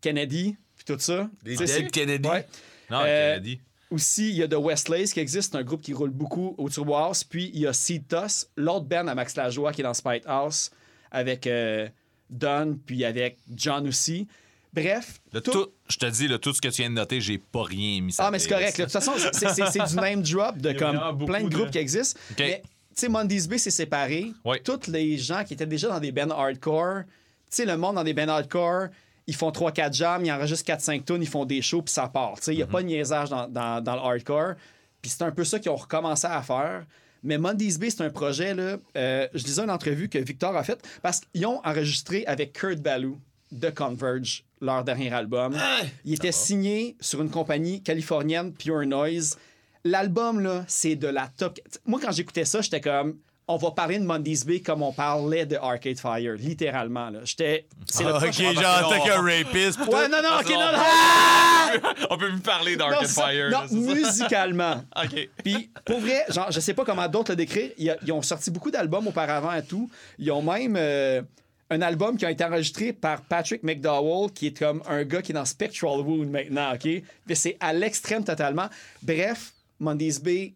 Kennedy, 0.00 0.56
puis 0.76 0.84
tout 0.84 0.98
ça. 1.00 1.28
Les 1.44 1.56
Dead 1.56 1.90
Kennedy? 1.90 2.28
Ouais. 2.28 2.46
Non, 2.90 3.02
Kennedy. 3.02 3.60
Aussi, 3.90 4.28
il 4.28 4.36
y 4.36 4.42
a 4.42 4.48
The 4.48 4.54
Westlays 4.56 5.06
qui 5.06 5.20
existe, 5.20 5.52
c'est 5.52 5.58
un 5.58 5.62
groupe 5.64 5.80
qui 5.80 5.94
roule 5.94 6.10
beaucoup 6.10 6.54
au 6.58 6.68
Turbo 6.68 6.94
House. 6.94 7.24
Puis 7.24 7.50
il 7.54 7.60
y 7.60 7.66
a 7.66 7.72
Seed 7.72 8.06
Toss, 8.06 8.48
l'autre 8.56 8.84
band 8.84 9.06
à 9.08 9.14
Max 9.14 9.34
Lajoie 9.36 9.72
qui 9.72 9.80
est 9.80 9.84
dans 9.84 9.94
Spite 9.94 10.24
House, 10.26 10.70
avec 11.10 11.46
euh, 11.46 11.88
Don, 12.28 12.78
puis 12.84 13.04
avec 13.06 13.38
John 13.54 13.88
aussi. 13.88 14.26
Bref, 14.74 15.20
Le 15.32 15.40
tout- 15.40 15.50
tout- 15.52 15.68
je 15.88 15.96
te 15.96 16.04
dis, 16.06 16.28
là, 16.28 16.38
tout 16.38 16.52
ce 16.52 16.60
que 16.60 16.68
tu 16.68 16.82
viens 16.82 16.90
de 16.90 16.94
noter, 16.96 17.22
j'ai 17.22 17.38
pas 17.38 17.62
rien 17.62 18.02
mis 18.02 18.12
ça. 18.12 18.26
Ah, 18.26 18.30
mais 18.30 18.38
c'est 18.38 18.50
correct. 18.50 18.76
là. 18.76 18.84
De 18.84 18.90
toute 18.90 19.00
façon, 19.00 19.12
c'est- 19.16 19.48
c'est 19.48 19.66
c'est 19.70 19.84
du 19.86 19.96
name 19.96 20.22
drop 20.22 20.58
de 20.58 20.72
comme 20.74 21.00
beaucoup 21.14 21.24
plein 21.32 21.42
de 21.42 21.48
de- 21.48 21.54
groupes 21.54 21.70
qui 21.70 21.78
existent. 21.78 22.20
Mais, 22.38 22.60
tu 22.64 22.68
sais, 22.94 23.08
Mondays 23.08 23.46
Bay 23.48 23.56
s'est 23.56 23.70
séparé. 23.70 24.30
Oui. 24.44 24.58
Tous 24.62 24.86
les 24.88 25.16
gens 25.16 25.42
qui 25.44 25.54
étaient 25.54 25.66
déjà 25.66 25.88
dans 25.88 25.98
des 26.00 26.12
bands 26.12 26.28
hardcore, 26.30 27.04
tu 27.04 27.56
sais, 27.56 27.64
le 27.64 27.78
monde 27.78 27.94
dans 27.94 28.04
des 28.04 28.12
bands 28.12 28.28
hardcore, 28.28 28.88
ils 29.28 29.34
font 29.36 29.50
3-4 29.50 29.92
jams, 29.92 30.24
ils 30.24 30.32
enregistrent 30.32 30.64
4-5 30.72 31.04
tunes, 31.04 31.22
ils 31.22 31.28
font 31.28 31.44
des 31.44 31.62
shows, 31.62 31.82
puis 31.82 31.92
ça 31.94 32.08
part. 32.08 32.34
Tu 32.38 32.42
sais, 32.44 32.54
il 32.54 32.56
n'y 32.56 32.62
a 32.62 32.66
Mhm. 32.66 32.72
pas 32.72 32.82
de 32.82 32.86
niaisage 32.88 33.28
dans, 33.28 33.46
dans- 33.46 33.80
dans 33.80 33.94
le 33.94 34.00
hardcore. 34.00 34.54
Puis 35.00 35.10
c'est 35.12 35.22
un 35.22 35.30
peu 35.30 35.44
ça 35.44 35.60
qu'ils 35.60 35.70
ont 35.70 35.76
recommencé 35.76 36.26
à 36.26 36.42
faire. 36.42 36.84
Mais 37.22 37.36
Mondays 37.38 37.78
Bay, 37.78 37.90
c'est 37.90 38.02
un 38.02 38.10
projet, 38.10 38.54
là, 38.54 38.78
euh, 38.96 39.28
je 39.34 39.44
lisais 39.44 39.62
une 39.62 39.70
entrevue 39.70 40.08
que 40.08 40.18
Victor 40.18 40.56
a 40.56 40.64
faite, 40.64 40.80
parce 41.02 41.20
qu'ils 41.20 41.46
ont 41.46 41.60
enregistré 41.64 42.24
avec 42.26 42.52
Kurt 42.52 42.78
Ballou 42.80 43.20
de 43.52 43.70
Converge, 43.70 44.44
leur 44.60 44.82
dernier 44.84 45.12
album. 45.12 45.56
Il 46.04 46.14
était 46.14 46.32
signé 46.32 46.96
sur 47.00 47.20
une 47.22 47.30
compagnie 47.30 47.82
californienne, 47.82 48.52
Pure 48.52 48.86
Noise. 48.86 49.36
L'album, 49.84 50.40
là, 50.40 50.64
c'est 50.68 50.96
de 50.96 51.06
la 51.08 51.28
top. 51.36 51.58
Moi, 51.86 52.00
quand 52.02 52.12
j'écoutais 52.12 52.44
ça, 52.44 52.60
j'étais 52.60 52.80
comme. 52.80 53.18
On 53.50 53.56
va 53.56 53.70
parler 53.70 53.98
de 53.98 54.04
Mondays 54.04 54.44
Bay 54.46 54.60
comme 54.60 54.82
on 54.82 54.92
parlait 54.92 55.46
de 55.46 55.56
Arcade 55.56 55.98
Fire, 55.98 56.34
littéralement. 56.34 57.08
Là. 57.08 57.20
J'étais. 57.24 57.66
C'est 57.86 58.04
le 58.04 58.10
Ah, 58.12 58.18
ok, 58.18 58.32
genre, 58.32 58.92
t'es 58.92 59.08
qu'un 59.08 59.22
rapiste. 59.22 59.78
Ouais, 59.80 60.08
non, 60.08 60.22
non, 60.22 60.38
ok, 60.40 60.50
non, 60.50 60.72
non. 60.72 61.92
On 62.10 62.18
peut 62.18 62.28
plus 62.28 62.40
parler 62.40 62.76
d'Arcade. 62.76 63.06
Fire. 63.06 63.50
Non, 63.50 63.62
musicalement. 63.70 64.84
OK. 65.02 65.28
Puis, 65.42 65.70
pour 65.84 65.98
vrai, 66.00 66.24
genre, 66.28 66.50
je 66.50 66.60
sais 66.60 66.74
pas 66.74 66.84
comment 66.84 67.08
d'autres 67.08 67.32
le 67.32 67.36
décrire. 67.36 67.70
Ils, 67.78 67.96
ils 68.04 68.12
ont 68.12 68.22
sorti 68.22 68.50
beaucoup 68.50 68.70
d'albums 68.70 69.06
auparavant 69.06 69.54
et 69.54 69.64
tout. 69.64 69.90
Ils 70.18 70.30
ont 70.30 70.42
même 70.42 70.76
euh, 70.76 71.22
un 71.70 71.80
album 71.82 72.16
qui 72.16 72.26
a 72.26 72.30
été 72.30 72.44
enregistré 72.44 72.92
par 72.92 73.22
Patrick 73.22 73.62
McDowell, 73.62 74.30
qui 74.32 74.48
est 74.48 74.58
comme 74.58 74.82
un 74.86 75.04
gars 75.04 75.22
qui 75.22 75.32
est 75.32 75.34
dans 75.34 75.44
Spectral 75.44 76.00
Wound 76.00 76.30
maintenant, 76.30 76.74
OK? 76.74 76.86
Mais 77.26 77.34
c'est 77.34 77.56
à 77.60 77.72
l'extrême 77.72 78.24
totalement. 78.24 78.68
Bref, 79.02 79.52
Mondays 79.78 80.18
Bay, 80.22 80.54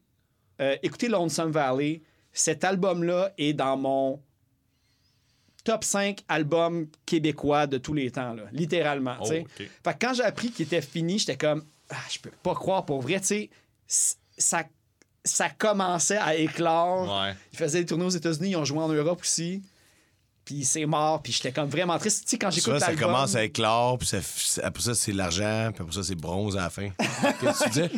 euh, 0.60 0.76
écoutez 0.82 1.08
Lonesome 1.08 1.50
Valley. 1.52 2.02
Cet 2.32 2.64
album-là 2.64 3.32
est 3.38 3.52
dans 3.52 3.76
mon 3.76 4.20
top 5.64 5.84
5 5.84 6.20
albums 6.28 6.88
québécois 7.06 7.66
de 7.66 7.78
tous 7.78 7.94
les 7.94 8.10
temps, 8.10 8.34
là, 8.34 8.44
littéralement. 8.52 9.16
Oh. 9.20 9.26
Fait 9.26 9.44
que 9.84 9.90
quand 10.00 10.14
j'ai 10.14 10.24
appris 10.24 10.50
qu'il 10.50 10.66
était 10.66 10.82
fini, 10.82 11.18
j'étais 11.18 11.36
comme, 11.36 11.64
ah, 11.90 11.96
je 12.10 12.18
peux 12.18 12.30
pas 12.42 12.54
croire 12.54 12.84
pour 12.84 13.00
vrai, 13.00 13.20
tu 13.20 13.26
sais, 13.26 13.50
c- 13.86 14.16
ça, 14.36 14.64
ça 15.24 15.50
commençait 15.50 16.16
à 16.16 16.34
éclore. 16.34 17.22
Ouais. 17.22 17.34
Ils 17.52 17.58
faisaient 17.58 17.80
des 17.80 17.86
tournées 17.86 18.06
aux 18.06 18.10
États-Unis, 18.10 18.50
ils 18.50 18.56
ont 18.56 18.64
joué 18.64 18.80
en 18.80 18.88
Europe 18.88 19.20
aussi. 19.20 19.62
Puis 20.44 20.64
c'est 20.64 20.86
mort, 20.86 21.22
puis 21.22 21.32
j'étais 21.32 21.52
comme 21.52 21.68
vraiment 21.68 21.96
triste. 21.98 22.24
Tu 22.24 22.30
sais, 22.30 22.38
quand 22.38 22.50
j'écoute 22.50 22.72
Ça, 22.72 22.80
ça 22.80 22.86
l'album... 22.88 23.04
commence 23.12 23.36
à 23.36 23.44
éclore, 23.44 23.96
puis 23.98 24.08
ça 24.08 24.18
après 24.66 24.82
ça, 24.82 24.94
c'est 24.96 25.12
l'argent, 25.12 25.70
puis 25.72 25.82
après 25.82 25.94
ça, 25.94 26.02
c'est 26.02 26.16
bronze 26.16 26.56
à 26.56 26.62
la 26.62 26.70
fin. 26.70 26.88
Qu'est-ce 27.40 27.58
que 27.60 27.64
tu 27.64 27.68
disais? 27.70 27.90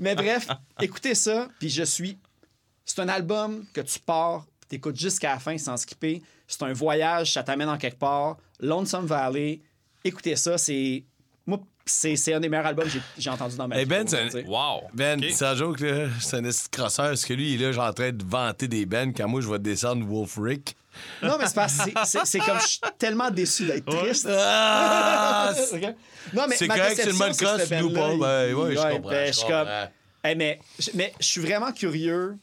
Mais 0.00 0.16
bref, 0.16 0.48
écoutez 0.80 1.14
ça, 1.14 1.48
puis 1.60 1.70
je 1.70 1.84
suis. 1.84 2.18
C'est 2.84 3.00
un 3.00 3.08
album 3.08 3.64
que 3.72 3.80
tu 3.80 3.98
pars, 3.98 4.44
tu 4.68 4.76
écoutes 4.76 4.96
jusqu'à 4.98 5.30
la 5.34 5.38
fin 5.38 5.56
sans 5.58 5.76
skipper. 5.76 6.22
C'est 6.46 6.62
un 6.62 6.72
voyage, 6.72 7.32
ça 7.32 7.42
t'amène 7.42 7.68
en 7.68 7.78
quelque 7.78 7.98
part. 7.98 8.36
Lonesome 8.60 9.06
Valley, 9.06 9.60
écoutez 10.04 10.36
ça, 10.36 10.58
c'est. 10.58 11.02
Moi, 11.46 11.58
c'est 11.86 12.16
c'est 12.16 12.34
un 12.34 12.40
des 12.40 12.48
meilleurs 12.48 12.66
albums 12.66 12.84
que 12.84 12.90
j'ai- 12.90 13.00
j'ai 13.18 13.30
entendu 13.30 13.56
dans 13.56 13.68
ma 13.68 13.76
Hey, 13.76 13.84
vie. 13.84 13.88
Ben, 13.90 14.02
pour 14.04 14.10
c'est 14.10 14.44
un-. 14.44 14.48
Wow. 14.48 14.82
Ben, 14.92 15.22
sans 15.32 15.54
joke, 15.56 15.80
là, 15.80 16.08
c'est 16.20 16.36
un 16.36 16.50
crosseur, 16.70 17.08
parce 17.08 17.24
que 17.24 17.32
lui, 17.34 17.54
il 17.54 17.62
est 17.62 17.66
là, 17.66 17.72
genre, 17.72 17.86
en 17.88 17.92
train 17.92 18.12
de 18.12 18.24
vanter 18.24 18.68
des 18.68 18.84
bands, 18.86 19.12
quand 19.16 19.28
moi, 19.28 19.40
je 19.40 19.48
vais 19.48 19.58
descendre 19.58 20.06
Wolf 20.06 20.38
Rick. 20.40 20.76
Non, 21.22 21.36
mais 21.40 21.46
c'est 21.46 21.54
parce 21.54 21.76
que 21.78 21.84
c'est- 21.84 22.04
c'est- 22.04 22.24
c'est 22.24 22.38
comme 22.38 22.60
je 22.60 22.66
suis 22.66 22.80
tellement 22.98 23.30
déçu 23.30 23.66
d'être 23.66 23.84
triste. 23.86 24.28
Ah! 24.30 25.52
non, 26.32 26.46
mais 26.48 26.56
C'est 26.56 26.68
ma 26.68 26.76
correct, 26.78 26.94
c'est 27.02 27.10
crosse, 27.10 27.64
ce 27.68 27.74
nous 27.82 27.90
band-là, 27.90 28.18
pas. 28.18 28.46
Ben, 28.46 28.54
ouais, 28.54 28.76
je 28.76 28.80
comprends, 28.96 29.10
ben, 29.10 29.26
je 29.26 29.32
suis 29.38 29.46
comme-. 29.48 29.68
Hey, 30.22 30.36
mais 30.36 30.60
je 30.78 31.26
suis 31.26 31.40
vraiment 31.40 31.72
curieux 31.72 32.36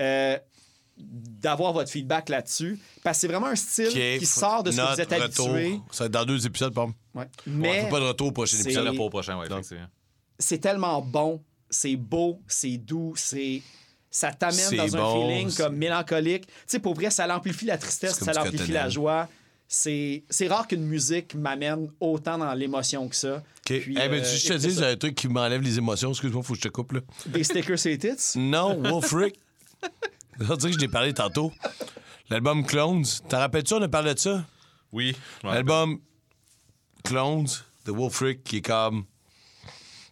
euh, 0.00 0.38
d'avoir 0.96 1.72
votre 1.72 1.90
feedback 1.90 2.28
là-dessus. 2.28 2.78
Parce 3.02 3.16
que 3.16 3.20
c'est 3.22 3.28
vraiment 3.28 3.46
un 3.46 3.56
style 3.56 3.88
qui 4.18 4.26
sort 4.26 4.62
de 4.62 4.70
ce 4.70 4.76
que 4.76 4.94
vous 4.94 5.00
êtes 5.00 5.12
retour. 5.22 5.50
habitué. 5.54 5.80
Ça 5.90 6.04
va 6.04 6.06
être 6.06 6.12
dans 6.12 6.24
deux 6.24 6.46
épisodes, 6.46 6.74
Pomme. 6.74 6.92
Ouais. 7.14 7.26
Mais 7.46 7.82
fait 7.84 7.88
pas 7.90 8.00
de 8.00 8.04
retour 8.06 8.28
au 8.28 8.32
prochain 8.32 8.56
c'est- 8.56 8.64
épisode. 8.64 8.94
Pour 8.96 9.06
le 9.06 9.10
prochain, 9.10 9.38
ouais, 9.38 9.46
c'est 10.38 10.58
tellement 10.58 11.02
bon, 11.02 11.42
c'est 11.68 11.96
beau, 11.96 12.40
c'est 12.46 12.76
doux, 12.76 13.12
c'est. 13.16 13.62
Ça 14.12 14.32
t'amène 14.32 14.76
dans 14.76 14.96
un 14.96 15.12
feeling 15.28 15.54
comme 15.54 15.76
mélancolique. 15.76 16.46
Tu 16.46 16.52
sais, 16.66 16.78
pour 16.80 16.94
vrai, 16.94 17.10
ça 17.10 17.26
l'amplifie 17.28 17.66
la 17.66 17.78
tristesse, 17.78 18.18
ça 18.18 18.32
l'amplifie 18.32 18.72
la 18.72 18.88
joie. 18.88 19.28
C'est 19.68 20.24
rare 20.48 20.66
qu'une 20.66 20.82
musique 20.84 21.34
m'amène 21.36 21.88
autant 22.00 22.36
dans 22.36 22.52
l'émotion 22.54 23.08
que 23.08 23.14
ça. 23.14 23.42
Puis, 23.64 23.90
Eh 23.90 24.08
ben, 24.08 24.14
euh, 24.14 24.24
je 24.24 24.48
te 24.48 24.54
dis 24.54 24.74
ça. 24.74 24.88
un 24.88 24.96
truc 24.96 25.14
qui 25.14 25.28
m'enlève 25.28 25.62
les 25.62 25.78
émotions. 25.78 26.10
Excuse-moi, 26.10 26.42
faut 26.42 26.54
que 26.54 26.58
je 26.58 26.64
te 26.64 26.68
coupe, 26.72 26.90
là. 26.92 27.00
Des 27.26 27.44
stickers, 27.44 27.78
c'est 27.78 27.96
tits. 28.16 28.36
Non, 28.36 28.82
Wolf 28.82 29.12
Rick. 29.12 29.38
On 30.48 30.56
dirait 30.56 30.70
que 30.70 30.76
je 30.76 30.80
l'ai 30.80 30.88
parlé 30.88 31.12
tantôt. 31.12 31.52
L'album 32.30 32.64
Clones. 32.64 33.04
T'en 33.28 33.38
rappelles-tu, 33.38 33.74
on 33.74 33.82
a 33.82 33.88
parlé 33.88 34.14
de 34.14 34.18
ça? 34.18 34.44
Oui. 34.92 35.16
L'album 35.42 36.00
Clones 37.04 37.48
de 37.86 37.92
Wolf 37.92 38.20
Rick 38.20 38.44
qui 38.44 38.58
est 38.58 38.62
comme. 38.62 39.04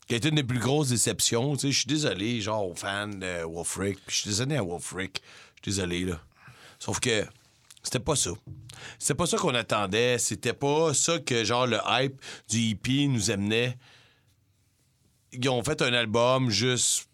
qui 0.06 0.14
a 0.14 0.16
été 0.16 0.28
une 0.28 0.34
des 0.34 0.44
plus 0.44 0.58
grosses 0.58 0.88
déceptions. 0.88 1.54
Tu 1.54 1.60
sais, 1.60 1.72
je 1.72 1.78
suis 1.78 1.86
désolé, 1.86 2.40
genre, 2.40 2.68
aux 2.68 2.74
fans 2.74 3.08
de 3.08 3.44
Wolf 3.44 3.76
Rick. 3.76 3.98
Je 4.08 4.16
suis 4.16 4.30
désolé 4.30 4.56
à 4.56 4.62
Wolf 4.62 4.92
Rick. 4.92 5.22
Je 5.56 5.70
suis 5.70 5.80
désolé, 5.80 6.04
là. 6.04 6.20
Sauf 6.78 7.00
que 7.00 7.24
c'était 7.82 8.00
pas 8.00 8.16
ça. 8.16 8.30
C'était 8.98 9.14
pas 9.14 9.26
ça 9.26 9.36
qu'on 9.38 9.54
attendait. 9.54 10.18
C'était 10.18 10.52
pas 10.52 10.92
ça 10.94 11.18
que, 11.18 11.44
genre, 11.44 11.66
le 11.66 11.78
hype 11.86 12.20
du 12.48 12.70
EP 12.70 13.06
nous 13.06 13.30
amenait. 13.30 13.78
Ils 15.32 15.48
ont 15.48 15.62
fait 15.62 15.80
un 15.82 15.92
album 15.92 16.50
juste 16.50 17.07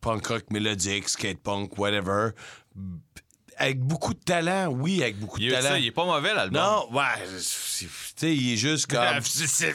punk 0.00 0.26
rock 0.26 0.50
mélodique, 0.50 1.08
skate 1.08 1.38
punk, 1.38 1.78
whatever. 1.78 2.30
Avec 3.60 3.80
beaucoup 3.80 4.14
de 4.14 4.20
talent, 4.20 4.68
oui, 4.68 5.02
avec 5.02 5.18
beaucoup 5.18 5.40
de 5.40 5.44
Il, 5.44 5.50
talent. 5.50 5.70
ça, 5.70 5.78
il 5.80 5.86
est 5.86 5.90
pas 5.90 6.04
mauvais, 6.04 6.32
l'album. 6.32 6.62
Non, 6.62 6.88
ouais, 6.92 7.02
tu 7.26 7.42
sais, 8.16 8.36
il 8.36 8.52
est 8.52 8.56
juste 8.56 8.86
comme. 8.86 9.20
C'est 9.22 9.72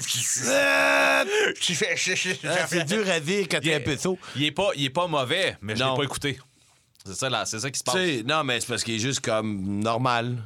dur 2.86 3.10
à 3.10 3.20
dire 3.20 3.46
quand 3.50 3.60
t'es 3.62 3.74
un 3.76 3.80
peu 3.82 3.96
tôt. 3.98 4.18
Il 4.36 4.44
est 4.46 4.52
pas, 4.52 4.70
il 4.76 4.86
est 4.86 4.90
pas 4.90 5.08
mauvais, 5.08 5.58
mais 5.62 5.76
je 5.76 5.84
l'ai 5.84 5.96
pas 5.96 6.04
écouté. 6.04 6.40
C'est 7.06 7.16
ça, 7.16 7.30
là, 7.30 7.46
c'est 7.46 7.60
ça 7.60 7.70
qui 7.70 7.80
se 7.80 7.84
passe. 7.84 7.96
non, 8.26 8.44
mais 8.46 8.62
c'est 8.62 8.68
parce 8.68 8.84
qu'il 8.84 8.96
est 8.96 9.00
juste 9.00 9.20
comme 9.20 9.80
normal. 9.82 10.38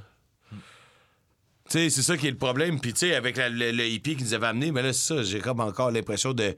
Tu 1.69 1.73
sais, 1.73 1.89
c'est 1.89 2.01
ça 2.01 2.17
qui 2.17 2.27
est 2.27 2.31
le 2.31 2.37
problème. 2.37 2.79
Puis, 2.79 2.93
tu 2.93 2.99
sais, 2.99 3.15
avec 3.15 3.35
la- 3.35 3.49
le, 3.49 3.71
le 3.71 3.85
hippie 3.85 4.15
qui 4.15 4.23
nous 4.23 4.33
avait 4.33 4.47
amené, 4.47 4.71
mais 4.71 4.81
là, 4.81 4.93
c'est 4.93 5.15
ça, 5.15 5.23
j'ai 5.23 5.39
comme 5.39 5.59
encore 5.59 5.91
l'impression 5.91 6.33
de, 6.33 6.55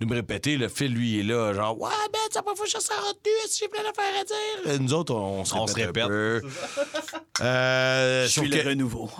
de 0.00 0.06
me 0.06 0.14
répéter. 0.14 0.56
Le 0.56 0.68
fil, 0.68 0.92
lui, 0.92 1.18
est 1.20 1.22
là, 1.22 1.52
genre, 1.54 1.78
ouais, 1.80 1.90
ben, 2.12 2.18
ça 2.30 2.42
pas 2.42 2.54
faut 2.54 2.64
que 2.64 2.70
je 2.70 2.78
sois 2.78 2.96
retenu, 2.96 3.30
est-ce 3.44 3.58
que 3.60 3.64
j'ai 3.64 3.68
plein 3.68 3.82
d'affaires 3.82 4.20
à 4.20 4.24
dire? 4.24 4.72
Et 4.74 4.78
nous 4.78 4.94
autres, 4.94 5.14
on, 5.14 5.44
se 5.44 5.54
On 5.54 5.64
répète. 5.64 5.74
se 5.74 5.86
répète. 5.86 6.04
un 6.04 6.08
peu. 6.08 6.42
Euh, 7.40 8.24
Je 8.26 8.30
suis 8.40 8.50
que- 8.50 8.56
le 8.56 8.68
renouveau. 8.70 9.10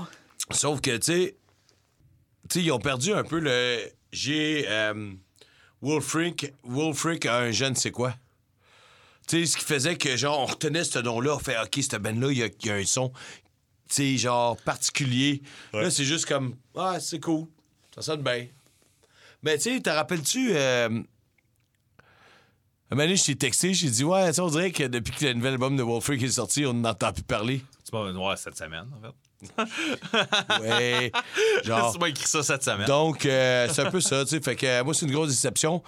Sauf 0.51 0.81
que, 0.81 0.97
tu 0.97 1.03
sais, 1.13 1.37
tu 2.49 2.59
sais, 2.59 2.65
ils 2.65 2.73
ont 2.73 2.79
perdu 2.81 3.13
un 3.13 3.23
peu 3.25 3.39
le. 3.39 3.81
J'ai. 4.13 4.65
Euh, 4.69 5.13
Wolfric, 5.83 6.53
Wolfric 6.65 7.27
a 7.27 7.39
un 7.39 7.51
jeune, 7.53 7.77
c'est 7.77 7.93
quoi? 7.93 8.13
Tu 9.29 9.41
sais, 9.45 9.53
ce 9.53 9.57
qui 9.57 9.65
faisait 9.65 9.97
que, 9.97 10.17
genre, 10.17 10.41
on 10.41 10.47
retenait 10.47 10.83
ce 10.83 10.99
nom-là, 10.99 11.37
on 11.37 11.39
fait, 11.39 11.57
OK, 11.61 11.77
cette 11.81 11.95
il 12.03 12.39
y 12.39 12.43
a, 12.43 12.47
il 12.47 12.67
y 12.67 12.71
a 12.71 12.75
un 12.75 12.85
son, 12.85 13.11
tu 13.11 13.15
sais, 13.91 14.17
genre, 14.17 14.57
particulier. 14.57 15.43
Là, 15.73 15.91
c'est 15.91 16.05
juste 16.05 16.27
comme, 16.27 16.57
ah, 16.77 16.99
c'est 16.99 17.21
cool, 17.21 17.47
ça 17.95 18.03
sonne 18.03 18.23
bien. 18.23 18.47
Mais, 19.43 19.57
tu 19.59 19.75
sais, 19.75 19.81
te 19.81 19.91
rappelles-tu. 19.91 20.51
Euh, 20.53 20.89
un 22.91 22.95
moment 22.95 23.05
donné, 23.05 23.17
je 23.17 23.25
t'ai 23.25 23.37
texté, 23.37 23.75
j'ai 23.75 23.91
dit, 23.91 24.03
ouais, 24.05 24.29
tu 24.29 24.35
sais, 24.35 24.41
on 24.41 24.49
dirait 24.49 24.71
que 24.73 24.85
depuis 24.85 25.13
que 25.13 25.27
le 25.27 25.35
nouvel 25.35 25.53
album 25.55 25.77
de 25.77 25.83
Wolfric 25.83 26.23
est 26.23 26.29
sorti, 26.29 26.65
on 26.65 26.73
n'entend 26.73 27.13
plus 27.13 27.23
parler. 27.23 27.63
C'est 27.85 27.91
pas 27.91 28.11
ouais, 28.11 28.37
cette 28.37 28.57
semaine, 28.57 28.87
en 28.97 29.01
fait. 29.01 29.15
Ouais. 30.61 31.13
genre. 31.65 31.93
Tu 31.93 31.99
m'as 32.01 32.09
écrit 32.09 32.27
ça 32.27 32.43
cette 32.43 32.65
semaine. 32.65 32.87
Donc, 32.87 33.25
euh, 33.27 33.69
c'est 33.73 33.83
un 33.83 33.91
peu 33.91 34.01
ça, 34.01 34.25
tu 34.25 34.31
sais. 34.31 34.41
Fait 34.41 34.57
que 34.57 34.83
moi, 34.83 34.95
c'est 34.95 35.07
une 35.07 35.13
grosse 35.13 35.29
déception 35.29 35.83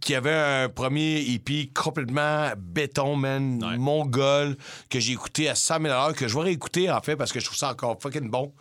qu'il 0.00 0.14
y 0.14 0.16
avait 0.16 0.34
un 0.34 0.68
premier 0.68 1.20
EP 1.20 1.70
complètement 1.72 2.50
béton, 2.58 3.14
man, 3.14 3.62
Ouais. 3.64 3.76
mongol, 3.78 4.56
que 4.90 4.98
j'ai 4.98 5.12
écouté 5.12 5.48
à 5.48 5.54
100 5.54 5.82
000 5.82 6.12
que 6.14 6.26
je 6.26 6.34
vais 6.34 6.42
réécouter, 6.42 6.90
en 6.90 7.00
fait, 7.00 7.14
parce 7.16 7.32
que 7.32 7.38
je 7.38 7.44
trouve 7.44 7.56
ça 7.58 7.70
encore 7.70 7.96
fucking 8.02 8.28
bon. 8.28 8.52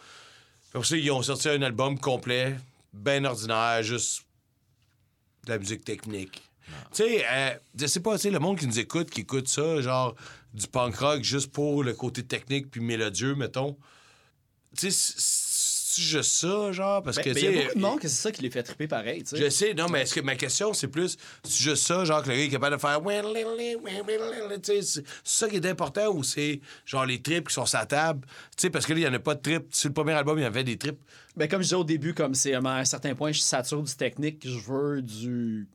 Pour 0.71 0.85
ça, 0.85 0.95
ils 0.95 1.11
ont 1.11 1.23
sorti 1.23 1.49
un 1.49 1.61
album 1.63 1.97
complet, 1.99 2.55
bien 2.95 3.23
ordinaire, 3.25 3.83
juste 3.83 4.23
de 5.45 5.51
la 5.51 5.59
musique 5.59 5.83
technique. 5.83 6.41
Tu 6.91 7.03
sais, 7.03 7.25
euh, 7.29 7.55
je 7.79 7.85
sais 7.85 7.99
pas, 7.99 8.15
tu 8.15 8.23
sais, 8.23 8.31
le 8.31 8.39
monde 8.39 8.57
qui 8.57 8.65
nous 8.65 8.79
écoute, 8.79 9.09
qui 9.09 9.21
écoute 9.21 9.47
ça, 9.47 9.81
genre 9.81 10.15
du 10.53 10.67
punk 10.67 10.95
rock 10.95 11.21
juste 11.21 11.51
pour 11.51 11.83
le 11.83 11.93
côté 11.93 12.23
technique 12.23 12.71
puis 12.71 12.81
mélodieux, 12.81 13.35
mettons. 13.35 13.77
Tu 14.75 14.91
sais, 14.91 15.15
c'est- 15.95 16.01
juste 16.01 16.31
ça, 16.33 16.71
genre, 16.71 17.01
parce 17.03 17.17
Ben, 17.17 17.23
que, 17.23 17.29
ben, 17.33 17.37
il 17.37 17.43
y 17.43 17.47
a 17.47 17.61
beaucoup 17.63 17.75
de 17.75 17.81
monde 17.81 17.99
que 17.99 18.07
c'est 18.07 18.21
ça 18.21 18.31
qui 18.31 18.41
les 18.41 18.49
fait 18.49 18.63
triper 18.63 18.87
pareil. 18.87 19.23
tu 19.23 19.35
sais. 19.35 19.43
je 19.43 19.49
sais, 19.49 19.73
non, 19.73 19.87
mais 19.89 20.01
est-ce 20.01 20.13
que 20.15 20.21
ma 20.21 20.35
question, 20.35 20.73
c'est 20.73 20.87
plus, 20.87 21.17
c'est 21.43 21.63
juste 21.63 21.85
ça, 21.87 22.03
genre, 22.05 22.21
que 22.23 22.29
le 22.29 22.35
gars 22.35 22.41
est 22.43 22.49
capable 22.49 22.75
de 22.75 22.81
faire. 22.81 22.99
C'est 24.63 25.03
ça 25.23 25.49
qui 25.49 25.55
est 25.57 25.65
important 25.65 26.07
ou 26.13 26.23
c'est, 26.23 26.61
genre, 26.85 27.05
les 27.05 27.21
trips 27.21 27.47
qui 27.47 27.53
sont 27.53 27.65
sur 27.65 27.79
la 27.79 27.85
table? 27.85 28.25
Tu 28.25 28.61
sais, 28.63 28.69
parce 28.69 28.85
que 28.85 28.93
là, 28.93 28.99
il 28.99 29.01
n'y 29.03 29.07
en 29.09 29.13
a 29.13 29.19
pas 29.19 29.35
de 29.35 29.41
trips. 29.41 29.73
Sur 29.73 29.89
le 29.89 29.93
premier 29.93 30.13
album, 30.13 30.37
il 30.37 30.41
y 30.43 30.45
avait 30.45 30.63
des 30.63 30.77
trips. 30.77 30.99
Ben, 31.35 31.47
comme 31.47 31.61
je 31.61 31.65
disais 31.65 31.75
au 31.75 31.83
début, 31.83 32.13
comme 32.13 32.33
c'est 32.33 32.53
à 32.53 32.59
un 32.59 32.85
certain 32.85 33.13
point, 33.15 33.31
je 33.31 33.39
sature 33.39 33.81
du 33.83 33.93
technique, 33.95 34.41
je 34.47 34.59
veux 34.59 35.01
du 35.01 35.67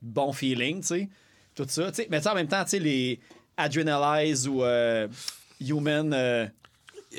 bon 0.00 0.32
feeling, 0.32 0.80
tu 0.80 0.86
sais. 0.86 1.08
Tout 1.54 1.66
ça. 1.68 1.90
tu 1.90 1.96
sais. 2.02 2.08
Mais 2.10 2.18
tu 2.18 2.24
sais, 2.24 2.28
en 2.30 2.34
même 2.34 2.48
temps, 2.48 2.62
tu 2.64 2.70
sais, 2.70 2.78
les 2.78 3.20
Adrenalize 3.56 4.48
ou 4.48 4.62
euh, 4.64 5.06
Human. 5.60 6.12
euh, 6.14 6.46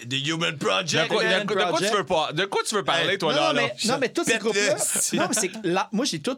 The 0.09 0.27
Human 0.27 0.51
De 0.51 0.57
Project. 0.57 1.07
quoi, 1.07 1.23
Man 1.23 1.45
de, 1.45 1.53
de 1.53 1.53
quoi 1.69 1.79
tu 1.79 1.85
veux 1.95 2.05
pas, 2.05 2.33
de 2.33 2.45
quoi 2.45 2.61
tu 2.67 2.75
veux 2.75 2.83
parler, 2.83 3.11
Hey, 3.13 3.17
toi, 3.17 3.33
non, 3.33 3.39
là? 3.41 3.47
non, 3.53 3.53
là? 3.53 3.61
mais, 3.83 3.87
non, 3.89 3.97
mais 3.99 4.09
tous 4.09 4.23
ces 4.23 4.37
groupes-là. 4.39 4.75
non, 5.13 5.25
mais 5.29 5.33
c'est 5.33 5.49
que 5.49 5.57
là, 5.67 5.87
moi, 5.91 6.05
j'ai 6.05 6.19
tout 6.19 6.37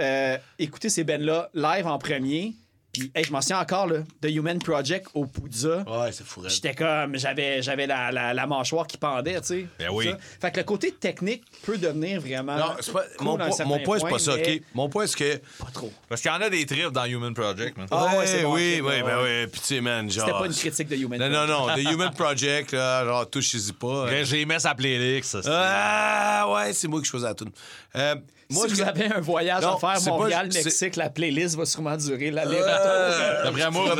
euh, 0.00 0.38
écouté 0.58 0.88
ces 0.88 1.04
bands-là 1.04 1.50
live 1.54 1.86
en 1.86 1.98
premier. 1.98 2.54
Puis, 2.94 3.10
hey, 3.14 3.24
je 3.24 3.32
m'en 3.32 3.40
souviens 3.40 3.58
encore, 3.60 3.86
là, 3.88 3.98
The 4.22 4.26
Human 4.30 4.58
Project 4.60 5.08
au 5.14 5.26
Poudza. 5.26 5.84
Ouais, 5.86 6.12
c'est 6.12 6.24
fou. 6.24 6.42
J'étais 6.46 6.74
comme, 6.74 7.16
j'avais, 7.18 7.60
j'avais 7.60 7.86
la, 7.86 8.12
la, 8.12 8.32
la 8.32 8.46
mâchoire 8.46 8.86
qui 8.86 8.96
pendait, 8.96 9.40
tu 9.40 9.46
sais. 9.48 9.66
Ben 9.78 9.88
oui. 9.92 10.06
ça. 10.10 10.18
Fait 10.40 10.50
que 10.52 10.58
le 10.58 10.62
côté 10.64 10.92
technique 10.92 11.42
peut 11.64 11.76
devenir 11.76 12.20
vraiment. 12.20 12.56
Non, 12.56 12.74
c'est 12.80 12.92
pas, 12.92 13.02
cool 13.18 13.26
mon, 13.26 13.36
po- 13.36 13.44
point, 13.84 13.98
c'est 13.98 14.08
pas 14.08 14.18
ça, 14.18 14.34
OK? 14.34 14.62
Mon 14.74 14.88
point, 14.88 15.06
c'est 15.08 15.18
que. 15.18 15.36
Pas 15.62 15.70
trop. 15.72 15.92
Parce 16.08 16.20
qu'il 16.20 16.30
y 16.30 16.34
en 16.34 16.40
a 16.40 16.48
des 16.48 16.64
trips 16.64 16.92
dans 16.92 17.04
Human 17.04 17.34
Project, 17.34 17.76
man. 17.76 17.86
Ah 17.90 18.16
ouais, 18.16 18.26
c'est 18.26 18.42
bon, 18.44 18.54
oui, 18.54 18.78
ok, 18.80 18.86
oui, 18.86 18.92
ouais, 18.96 19.02
ben 19.02 19.16
ouais. 19.22 19.42
oui. 19.44 19.50
Puis, 19.50 19.60
tu 19.60 19.66
sais, 19.66 19.80
man, 19.80 20.08
genre. 20.10 20.26
C'était 20.26 20.38
pas 20.38 20.46
une 20.46 20.54
critique 20.54 20.88
de 20.88 20.96
Human 20.96 21.18
Non, 21.18 21.28
non, 21.30 21.46
non. 21.66 21.74
The 21.74 21.90
Human 21.92 22.14
Project, 22.16 22.72
là, 22.72 23.04
genre, 23.04 23.28
touchez-y 23.28 23.72
pas. 23.72 24.06
J'ai- 24.08 24.24
J'ai 24.24 24.40
aimé 24.42 24.56
sa 24.58 24.74
playlist, 24.74 25.30
ça. 25.30 25.42
c'est- 25.42 25.48
Ah, 25.52 26.46
ouais, 26.52 26.72
c'est 26.72 26.88
moi 26.88 27.00
qui 27.00 27.06
choisis 27.06 27.26
la 27.28 27.34
tune. 27.34 27.50
Euh, 27.96 28.14
moi, 28.50 28.68
si 28.68 28.74
vous 28.74 28.82
avez 28.82 29.06
un 29.06 29.20
voyage 29.20 29.62
Non, 29.62 29.76
à 29.76 29.78
faire, 29.78 30.04
pas- 30.04 30.10
Montréal-Mexique, 30.10 30.96
la 30.96 31.10
playlist 31.10 31.56
va 31.56 31.64
sûrement 31.66 31.96
durer 31.96 32.30
l'aller-retour. 32.30 32.68
Euh, 32.70 33.44
D'après 33.44 33.70
moi, 33.70 33.90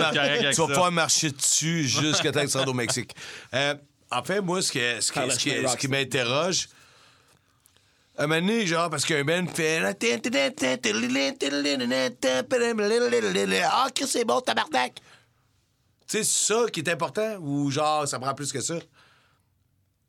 tu 0.52 0.60
vas 0.60 0.66
pouvoir 0.66 0.92
marcher 0.92 1.31
dessus 1.31 1.84
jusqu'à 1.84 2.32
temps 2.32 2.42
que 2.44 2.50
tu 2.50 2.56
rentres 2.56 2.70
au 2.70 2.74
Mexique. 2.74 3.14
Euh, 3.55 3.74
en 4.10 4.23
fait, 4.23 4.40
moi, 4.40 4.62
ce, 4.62 4.70
que- 4.73 5.00
ce, 5.00 5.10
que- 5.12 5.31
ce 5.31 5.39
qui- 5.39 5.50
ce 5.81 5.89
m'interroge, 5.89 6.68
à 8.16 8.24
un 8.24 8.26
moment 8.28 8.40
donné, 8.47 8.64
genre, 8.66 8.89
parce 8.90 9.05
qu'un 9.05 9.24
band 9.24 9.47
fait. 9.52 9.81
Ah, 13.64 13.89
que 13.94 14.06
c'est 14.06 14.24
bon, 14.24 14.40
tabarnak! 14.40 14.94
Tu 16.06 16.18
sais, 16.18 16.24
c'est 16.24 16.52
ça 16.55 16.66
qui 16.73 16.81
est 16.81 16.89
important 16.90 17.36
ou 17.40 17.70
genre, 17.70 18.06
ça 18.06 18.18
prend 18.18 18.34
plus 18.34 18.52
que 18.52 18.60
ça? 18.60 18.74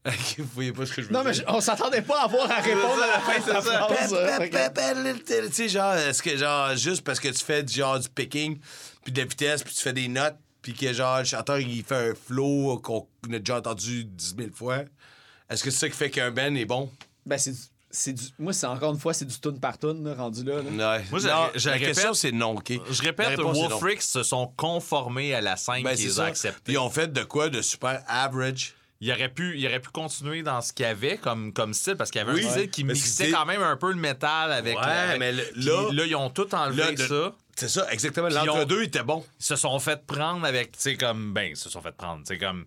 Vous 0.37 0.45
voyez 0.53 0.71
pas 0.71 0.85
ce 0.85 0.93
que 0.93 1.01
je 1.01 1.07
veux 1.07 1.13
Non, 1.13 1.23
mais 1.23 1.31
dire. 1.31 1.43
on 1.47 1.59
s'attendait 1.61 2.01
pas 2.03 2.21
à 2.21 2.23
avoir 2.25 2.49
à 2.51 2.59
répondre 2.61 3.01
à 3.01 3.07
la 3.07 3.19
fin 3.19 3.39
de 3.39 3.59
phrase. 3.59 4.15
Tu 5.25 5.53
sais, 5.53 5.69
genre, 5.69 5.95
est-ce 5.95 6.21
que, 6.21 6.37
genre, 6.37 6.75
juste 6.75 7.01
parce 7.03 7.19
que 7.19 7.29
tu 7.29 7.43
fais 7.43 7.63
du, 7.63 7.73
genre, 7.73 7.99
du 7.99 8.09
picking, 8.09 8.59
puis 9.03 9.11
de 9.11 9.19
la 9.21 9.25
vitesse, 9.27 9.63
puis 9.63 9.73
tu 9.73 9.81
fais 9.81 9.93
des 9.93 10.07
notes, 10.07 10.35
puis 10.61 10.73
que, 10.73 10.93
genre, 10.93 11.19
le 11.19 11.25
chanteur, 11.25 11.59
il 11.59 11.83
fait 11.83 12.11
un 12.11 12.13
flow 12.15 12.79
qu'on 12.83 13.07
a 13.33 13.39
déjà 13.39 13.57
entendu 13.57 14.05
10 14.05 14.35
000 14.37 14.49
fois, 14.53 14.79
est-ce 15.49 15.63
que 15.63 15.71
c'est 15.71 15.79
ça 15.79 15.89
qui 15.89 15.95
fait 15.95 16.09
qu'un 16.09 16.31
band 16.31 16.53
est 16.55 16.65
bon? 16.65 16.89
Ben, 17.25 17.37
c'est 17.37 17.51
du, 17.51 17.57
c'est 17.89 18.13
du. 18.13 18.23
Moi, 18.37 18.53
c'est 18.53 18.67
encore 18.67 18.93
une 18.93 18.99
fois, 18.99 19.13
c'est 19.13 19.25
du 19.25 19.39
tune 19.39 19.59
par 19.59 19.77
tune, 19.79 20.03
là, 20.03 20.13
rendu 20.15 20.43
là. 20.43 20.55
là. 20.61 20.97
Ouais. 20.97 21.03
Moi, 21.11 21.19
Non, 21.21 21.49
je 21.55 21.67
la 21.69 21.73
répète- 21.75 21.87
question, 21.95 22.13
c'est 22.13 22.31
non, 22.31 22.51
OK? 22.57 22.71
Je 22.91 23.01
La 23.03 23.09
répète. 23.09 23.39
Wolfrix 23.39 24.01
se 24.01 24.21
sont 24.23 24.51
conformés 24.57 25.33
à 25.33 25.41
la 25.41 25.55
scène 25.55 25.83
Ben, 25.83 25.95
qu'ils 25.95 26.21
ont 26.21 26.25
acceptée. 26.25 26.73
Ils 26.73 26.77
ont 26.77 26.89
fait 26.89 27.11
de 27.11 27.23
quoi 27.23 27.49
de 27.49 27.61
super 27.63 28.03
average? 28.07 28.73
Il 29.01 29.11
aurait 29.11 29.29
pu, 29.29 29.57
il 29.59 29.67
aurait 29.67 29.81
pu 29.81 29.89
continuer 29.89 30.41
dans 30.41 30.61
ce 30.61 30.71
qu'il 30.71 30.85
y 30.85 30.89
avait 30.89 31.17
comme, 31.17 31.51
comme 31.53 31.73
style, 31.73 31.95
parce 31.95 32.11
qu'il 32.11 32.19
y 32.19 32.23
avait 32.23 32.33
Oui. 32.33 32.45
un 32.45 32.49
style 32.49 32.69
qui 32.69 32.83
mixait 32.85 33.25
c'est- 33.25 33.31
quand 33.31 33.45
même 33.45 33.61
un 33.61 33.75
peu 33.75 33.89
le 33.89 33.97
métal 33.99 34.51
avec. 34.53 34.77
Ouais, 34.77 34.83
avec- 34.85 35.19
mais 35.19 35.31
le- 35.33 35.43
là- 35.57 35.89
là, 35.91 36.05
ils 36.05 36.15
ont 36.15 36.29
tout 36.29 36.53
enlevé 36.55 36.95
Là, 36.95 37.07
ça. 37.07 37.33
C'est 37.57 37.69
ça, 37.69 37.87
exactement. 37.91 38.27
Ont- 38.27 38.45
L'entre-deux 38.45 38.83
était 38.83 39.03
bon. 39.03 39.25
Ils 39.39 39.45
se 39.45 39.55
sont 39.57 39.77
fait 39.79 40.05
prendre 40.05 40.45
avec, 40.45 40.71
tu 40.73 40.79
sais, 40.79 40.95
comme, 40.95 41.33
ben, 41.33 41.49
ils 41.51 41.57
se 41.57 41.69
sont 41.69 41.81
fait 41.81 41.95
prendre, 41.95 42.25
sais, 42.25 42.37
comme. 42.37 42.65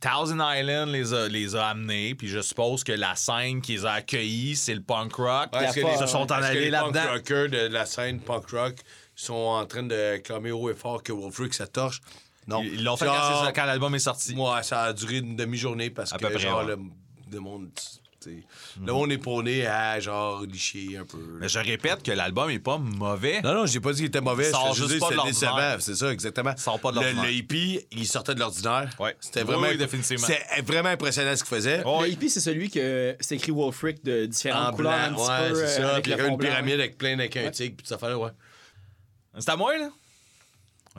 Thousand 0.00 0.40
Island 0.52 0.90
les 0.90 1.14
a, 1.14 1.28
les 1.28 1.54
a 1.54 1.68
amenés, 1.68 2.14
puis 2.16 2.26
je 2.28 2.40
suppose 2.40 2.82
que 2.82 2.92
la 2.92 3.14
scène 3.14 3.62
qui 3.62 3.74
les 3.76 3.86
a 3.86 3.92
accueillis, 3.92 4.56
c'est 4.56 4.74
le 4.74 4.82
punk 4.82 5.14
rock. 5.14 5.50
Ouais, 5.54 5.64
est-ce 5.64 5.76
que 5.76 5.86
les- 5.86 5.96
se 5.96 6.06
sont 6.06 6.30
en 6.32 6.42
allés 6.42 6.64
les 6.66 6.70
punk 6.72 6.94
là-dedans. 6.94 7.12
rockers 7.12 7.48
de 7.48 7.58
la 7.68 7.86
scène 7.86 8.20
punk 8.20 8.50
rock 8.50 8.74
sont 9.14 9.32
en 9.34 9.64
train 9.64 9.84
de 9.84 10.16
clamer 10.18 10.50
haut 10.50 10.68
et 10.70 10.74
fort 10.74 11.02
que 11.02 11.12
Wolfric 11.12 11.54
ça 11.54 11.66
torche? 11.68 12.00
Non. 12.46 12.62
Ils 12.62 12.84
l'ont 12.84 12.96
fait 12.96 13.06
Genre, 13.06 13.16
quand, 13.16 13.38
c'est 13.40 13.44
ça, 13.46 13.52
quand 13.52 13.64
l'album 13.64 13.94
est 13.94 13.98
sorti. 13.98 14.34
Moi, 14.34 14.62
ça 14.62 14.82
a 14.84 14.92
duré 14.92 15.16
une 15.18 15.34
demi-journée 15.36 15.90
parce 15.90 16.12
À 16.12 16.16
que 16.16 16.26
peu 16.26 16.30
près, 16.34 16.38
genre, 16.40 16.60
ouais. 16.60 16.76
le, 16.76 16.78
le 17.32 17.40
monde. 17.40 17.68
tu 17.74 17.82
sais, 18.30 18.44
Le 18.84 18.92
monde 18.92 19.10
est 19.10 19.18
prôné 19.18 19.66
à 19.66 19.98
genre 19.98 20.42
licher 20.42 20.96
un 20.96 21.04
peu. 21.04 21.18
Mais 21.40 21.48
je 21.48 21.58
répète 21.58 22.04
que 22.04 22.12
l'album 22.12 22.48
est 22.50 22.60
pas 22.60 22.78
mauvais. 22.78 23.40
Non, 23.42 23.52
non, 23.52 23.66
j'ai 23.66 23.80
pas 23.80 23.90
dit 23.92 23.98
qu'il 23.98 24.06
était 24.06 24.20
mauvais. 24.20 24.50
Sort 24.50 24.74
je 24.74 24.84
juste 24.86 25.00
pas 25.00 25.06
de 25.10 25.14
c'était 25.14 25.46
l'ordinaire. 25.46 25.76
décevant. 25.76 25.76
C'est 25.80 25.94
ça, 25.96 26.12
exactement. 26.12 26.56
Sort 26.56 26.78
pas 26.78 26.90
de 26.92 26.96
Le- 26.96 27.02
l'ordinaire. 27.02 27.24
Le, 27.26 27.32
hippie, 27.32 27.80
il 27.90 28.06
sortait 28.06 28.34
de 28.36 28.38
l'ordinaire. 28.40 28.90
Ouais. 29.00 29.16
C'était 29.20 29.40
Oui, 29.40 29.46
vraiment, 29.48 29.66
oui, 29.68 29.76
définitivement. 29.76 30.26
C'était 30.28 30.62
vraiment 30.62 30.88
impressionnant 30.90 31.34
ce 31.34 31.42
qu'il 31.42 31.56
faisait. 31.56 31.82
Oh, 31.84 31.98
Le 31.98 32.04
oui. 32.06 32.12
hippie, 32.12 32.30
c'est 32.30 32.38
celui 32.40 32.70
que 32.70 33.16
c'est 33.18 33.34
écrit 33.34 33.50
Wolfric 33.50 34.04
de 34.04 34.26
différentes 34.26 34.72
En 34.72 34.76
couleurs, 34.76 34.92
un 34.92 35.12
petit 35.14 35.20
ouais, 35.28 35.48
peu. 35.50 35.54
c'est 35.56 35.62
euh, 35.62 35.66
ça. 35.78 35.90
avec 35.94 36.02
Puis 36.04 36.12
il 36.12 36.14
y 36.14 36.16
le 36.16 36.20
avait 36.22 36.28
fond 36.28 36.34
une 36.34 36.38
blanc. 36.38 36.48
pyramide 36.48 36.74
avec 36.74 36.96
plein 36.98 37.14
avec 37.18 37.36
un 37.36 37.50
tigre, 37.50 37.74
puis 37.76 37.86
ça 37.88 37.98
fallait, 37.98 38.14
ouais. 38.14 38.30
C'est 39.38 39.50
à 39.50 39.56
moi, 39.56 39.76
là? 39.76 39.88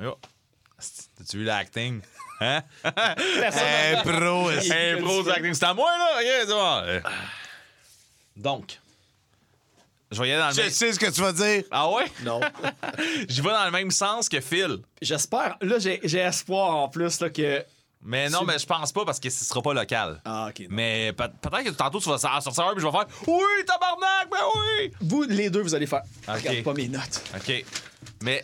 Yo. 0.02 0.16
T'as-tu 1.18 1.38
vu 1.38 1.44
l'acting? 1.44 2.02
Hein? 2.40 2.62
Un 2.84 4.02
pro, 4.04 4.50
Un 4.50 5.02
pro 5.02 5.24
d'acting. 5.24 5.54
C'est 5.56 5.66
à 5.66 5.74
moi, 5.74 5.90
là? 5.98 6.22
C'est 6.22 6.46
bon. 6.48 6.82
Euh. 6.86 7.00
Donc, 8.36 8.80
je 10.12 10.22
vais 10.22 10.30
y 10.30 10.32
aller 10.32 10.42
dans 10.42 10.50
le 10.50 10.54
Je 10.54 10.62
même... 10.62 10.70
sais 10.70 10.94
ce 10.94 11.00
que 11.00 11.10
tu 11.10 11.20
vas 11.22 11.34
dire. 11.34 11.64
Ah 11.72 11.90
ouais? 11.90 12.06
Non. 12.22 12.40
J'y 13.28 13.42
vais 13.42 13.50
dans 13.50 13.66
le 13.66 13.72
même 13.72 13.90
sens 13.90 14.30
que 14.30 14.40
Phil. 14.40 14.78
J'espère. 15.02 15.58
Là, 15.62 15.80
j'ai 15.80 16.00
j'ai 16.04 16.20
espoir 16.20 16.76
en 16.76 16.90
plus 16.90 17.20
là, 17.22 17.30
que. 17.32 17.66
Mais 18.04 18.30
non, 18.30 18.44
mais 18.44 18.60
je 18.60 18.66
pense 18.68 18.92
pas 18.94 19.04
parce 19.04 19.20
que 19.20 19.30
ce 19.32 19.44
sera 19.44 19.62
pas 19.64 19.74
local. 19.74 20.22
Ah, 20.24 20.50
ok. 20.50 20.60
non. 20.60 20.68
Mais 20.70 21.14
peut- 21.14 21.32
peut-être 21.42 21.64
que 21.64 21.70
tantôt 21.72 22.00
tu 22.00 22.08
vas 22.10 22.20
sortir 22.20 22.66
un 22.68 22.74
puis 22.74 22.82
je 22.82 22.86
vais 22.86 22.92
faire 22.92 23.08
Oui, 23.26 23.66
tabarnak, 23.66 24.30
ben 24.30 24.38
oui! 24.56 24.92
Vous, 25.02 25.24
les 25.24 25.50
deux, 25.50 25.62
vous 25.64 25.74
allez 25.74 25.88
faire. 25.88 26.04
Regarde 26.28 26.62
pas 26.64 26.74
mes 26.74 26.88
notes. 26.88 27.24
OK. 27.36 27.66
Mais 28.22 28.44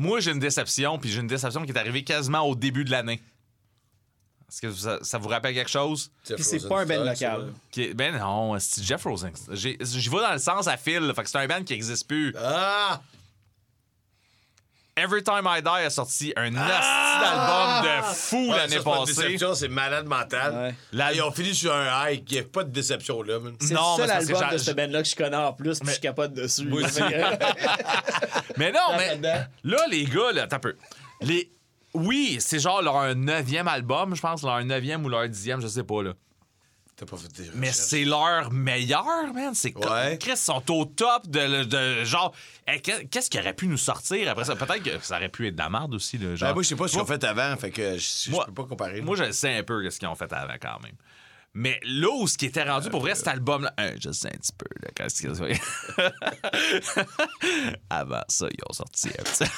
moi, 0.00 0.20
j'ai 0.20 0.30
une 0.32 0.38
déception, 0.38 0.98
puis 0.98 1.10
j'ai 1.10 1.20
une 1.20 1.26
déception 1.26 1.64
qui 1.64 1.72
est 1.72 1.78
arrivée 1.78 2.02
quasiment 2.04 2.40
au 2.42 2.54
début 2.54 2.84
de 2.84 2.90
l'année. 2.90 3.20
Est-ce 4.48 4.60
que 4.62 4.72
ça, 4.72 4.98
ça 5.02 5.18
vous 5.18 5.28
rappelle 5.28 5.54
quelque 5.54 5.70
chose? 5.70 6.10
Puis 6.24 6.42
c'est 6.42 6.66
pas 6.68 6.80
un 6.80 6.86
band 6.86 7.04
local. 7.04 7.52
Qui 7.70 7.82
est- 7.84 7.94
Ben 7.94 8.18
non, 8.18 8.58
c'est 8.58 8.82
Jeff 8.82 9.04
Rosen. 9.04 9.30
J'y 9.52 9.76
vais 10.08 10.16
dans 10.20 10.32
le 10.32 10.38
sens 10.38 10.66
à 10.66 10.76
fil, 10.76 10.98
là, 11.00 11.14
fait 11.14 11.22
que 11.22 11.28
c'est 11.30 11.38
un 11.38 11.46
band 11.46 11.62
qui 11.62 11.72
n'existe 11.74 12.08
plus. 12.08 12.34
Ah! 12.36 13.00
Every 15.02 15.22
Time 15.22 15.46
I 15.46 15.62
Die 15.62 15.68
a 15.86 15.90
sorti 15.90 16.32
un 16.36 16.54
asti 16.56 17.20
d'album 17.20 17.82
de 17.84 18.02
fou 18.14 18.50
Ouais, 18.50 18.56
l'année 18.56 18.80
passée. 18.80 19.38
c'est 19.54 19.68
malade 19.68 20.06
mental. 20.06 20.54
Ouais. 20.54 20.74
La- 20.92 21.12
Ils 21.12 21.22
ont 21.22 21.30
fini 21.32 21.54
sur 21.54 21.74
un 21.74 21.86
high. 22.10 22.22
Il 22.28 22.32
n'y 22.34 22.38
a 22.40 22.42
pas 22.44 22.64
de 22.64 22.70
déception 22.70 23.22
là, 23.22 23.38
man. 23.38 23.54
C'est 23.60 23.74
Non, 23.74 23.96
le 23.96 24.02
mais 24.02 24.08
seul 24.08 24.22
c'est 24.26 24.32
album 24.34 24.48
j'a- 24.48 24.52
de 24.52 24.58
ce 24.58 24.70
band-là 24.72 25.02
que 25.02 25.08
je 25.08 25.16
connais 25.16 25.36
en 25.36 25.52
plus, 25.52 25.78
puis 25.78 25.88
je 25.88 25.92
suis 25.92 26.00
capote 26.00 26.32
dessus. 26.34 26.64
Moi 26.66 26.82
aussi. 26.82 27.00
Mais 28.56 28.72
non, 28.72 28.96
mais 28.96 29.18
là, 29.64 29.78
les 29.90 30.04
gars, 30.04 30.32
là, 30.32 30.46
un 30.50 30.58
peu. 30.58 30.76
Les... 31.22 31.50
Oui, 31.94 32.36
c'est 32.40 32.58
genre 32.58 32.82
leur 32.82 33.14
neuvième 33.16 33.66
album, 33.68 34.14
je 34.14 34.20
pense, 34.20 34.42
leur 34.42 34.62
neuvième 34.64 35.04
ou 35.04 35.08
leur 35.08 35.28
dixième, 35.28 35.60
je 35.60 35.66
sais 35.66 35.82
pas, 35.82 36.02
là. 36.02 36.12
T'as 37.00 37.06
pas 37.06 37.16
fait 37.16 37.32
des 37.32 37.50
Mais 37.54 37.72
c'est 37.72 38.04
leur 38.04 38.52
meilleur, 38.52 39.32
man. 39.32 39.54
C'est 39.54 39.72
comme- 39.72 39.90
Ouais. 39.90 40.18
Chris, 40.20 40.36
sont 40.36 40.62
au 40.70 40.84
top 40.84 41.26
de, 41.28 41.64
de 41.64 42.04
genre. 42.04 42.34
hey, 42.66 42.82
qu'est- 42.82 43.06
Qu'est-ce 43.08 43.30
qui 43.30 43.38
aurait 43.38 43.54
pu 43.54 43.68
nous 43.68 43.78
sortir 43.78 44.28
après 44.30 44.44
ça? 44.44 44.54
Peut-être 44.54 44.82
que 44.82 44.98
ça 45.02 45.16
aurait 45.16 45.30
pu 45.30 45.48
être 45.48 45.54
de 45.56 45.62
la 45.62 45.70
merde 45.70 45.94
aussi, 45.94 46.18
là. 46.18 46.34
Genre, 46.34 46.50
Ben, 46.50 46.54
moi, 46.54 46.62
je 46.62 46.68
sais 46.68 46.76
pas 46.76 46.88
ce 46.88 46.92
qu'ils 46.92 47.00
ont 47.00 47.06
fait 47.06 47.24
avant, 47.24 47.56
fait 47.56 47.70
que 47.70 47.96
je, 47.96 48.30
peux 48.44 48.52
pas 48.52 48.64
comparer. 48.64 49.00
Moi, 49.00 49.16
je 49.16 49.32
sais 49.32 49.56
un 49.56 49.62
peu 49.62 49.88
ce 49.88 49.98
qu'ils 49.98 50.08
ont 50.08 50.14
fait 50.14 50.30
avant 50.30 50.56
quand 50.60 50.78
même. 50.82 50.92
Mais 51.54 51.80
là 51.84 52.08
où 52.14 52.28
ce 52.28 52.36
qui 52.36 52.44
était 52.46 52.64
rendu 52.64 52.90
pour 52.90 53.00
vrai, 53.00 53.14
cet 53.14 53.28
album-là, 53.28 53.72
hein, 53.78 53.92
je 53.98 54.10
sais 54.12 54.28
un 54.28 54.36
petit 54.38 54.52
peu, 54.52 54.66
là, 54.82 54.90
quand 54.94 55.08
ce 55.08 55.22
qu'ils 55.22 55.42
ont- 55.42 55.46
Avant 57.90 58.22
ça, 58.28 58.46
ils 58.52 58.62
ont 58.68 58.74
sorti 58.74 59.08
un 59.08 59.22
petit. 59.22 59.50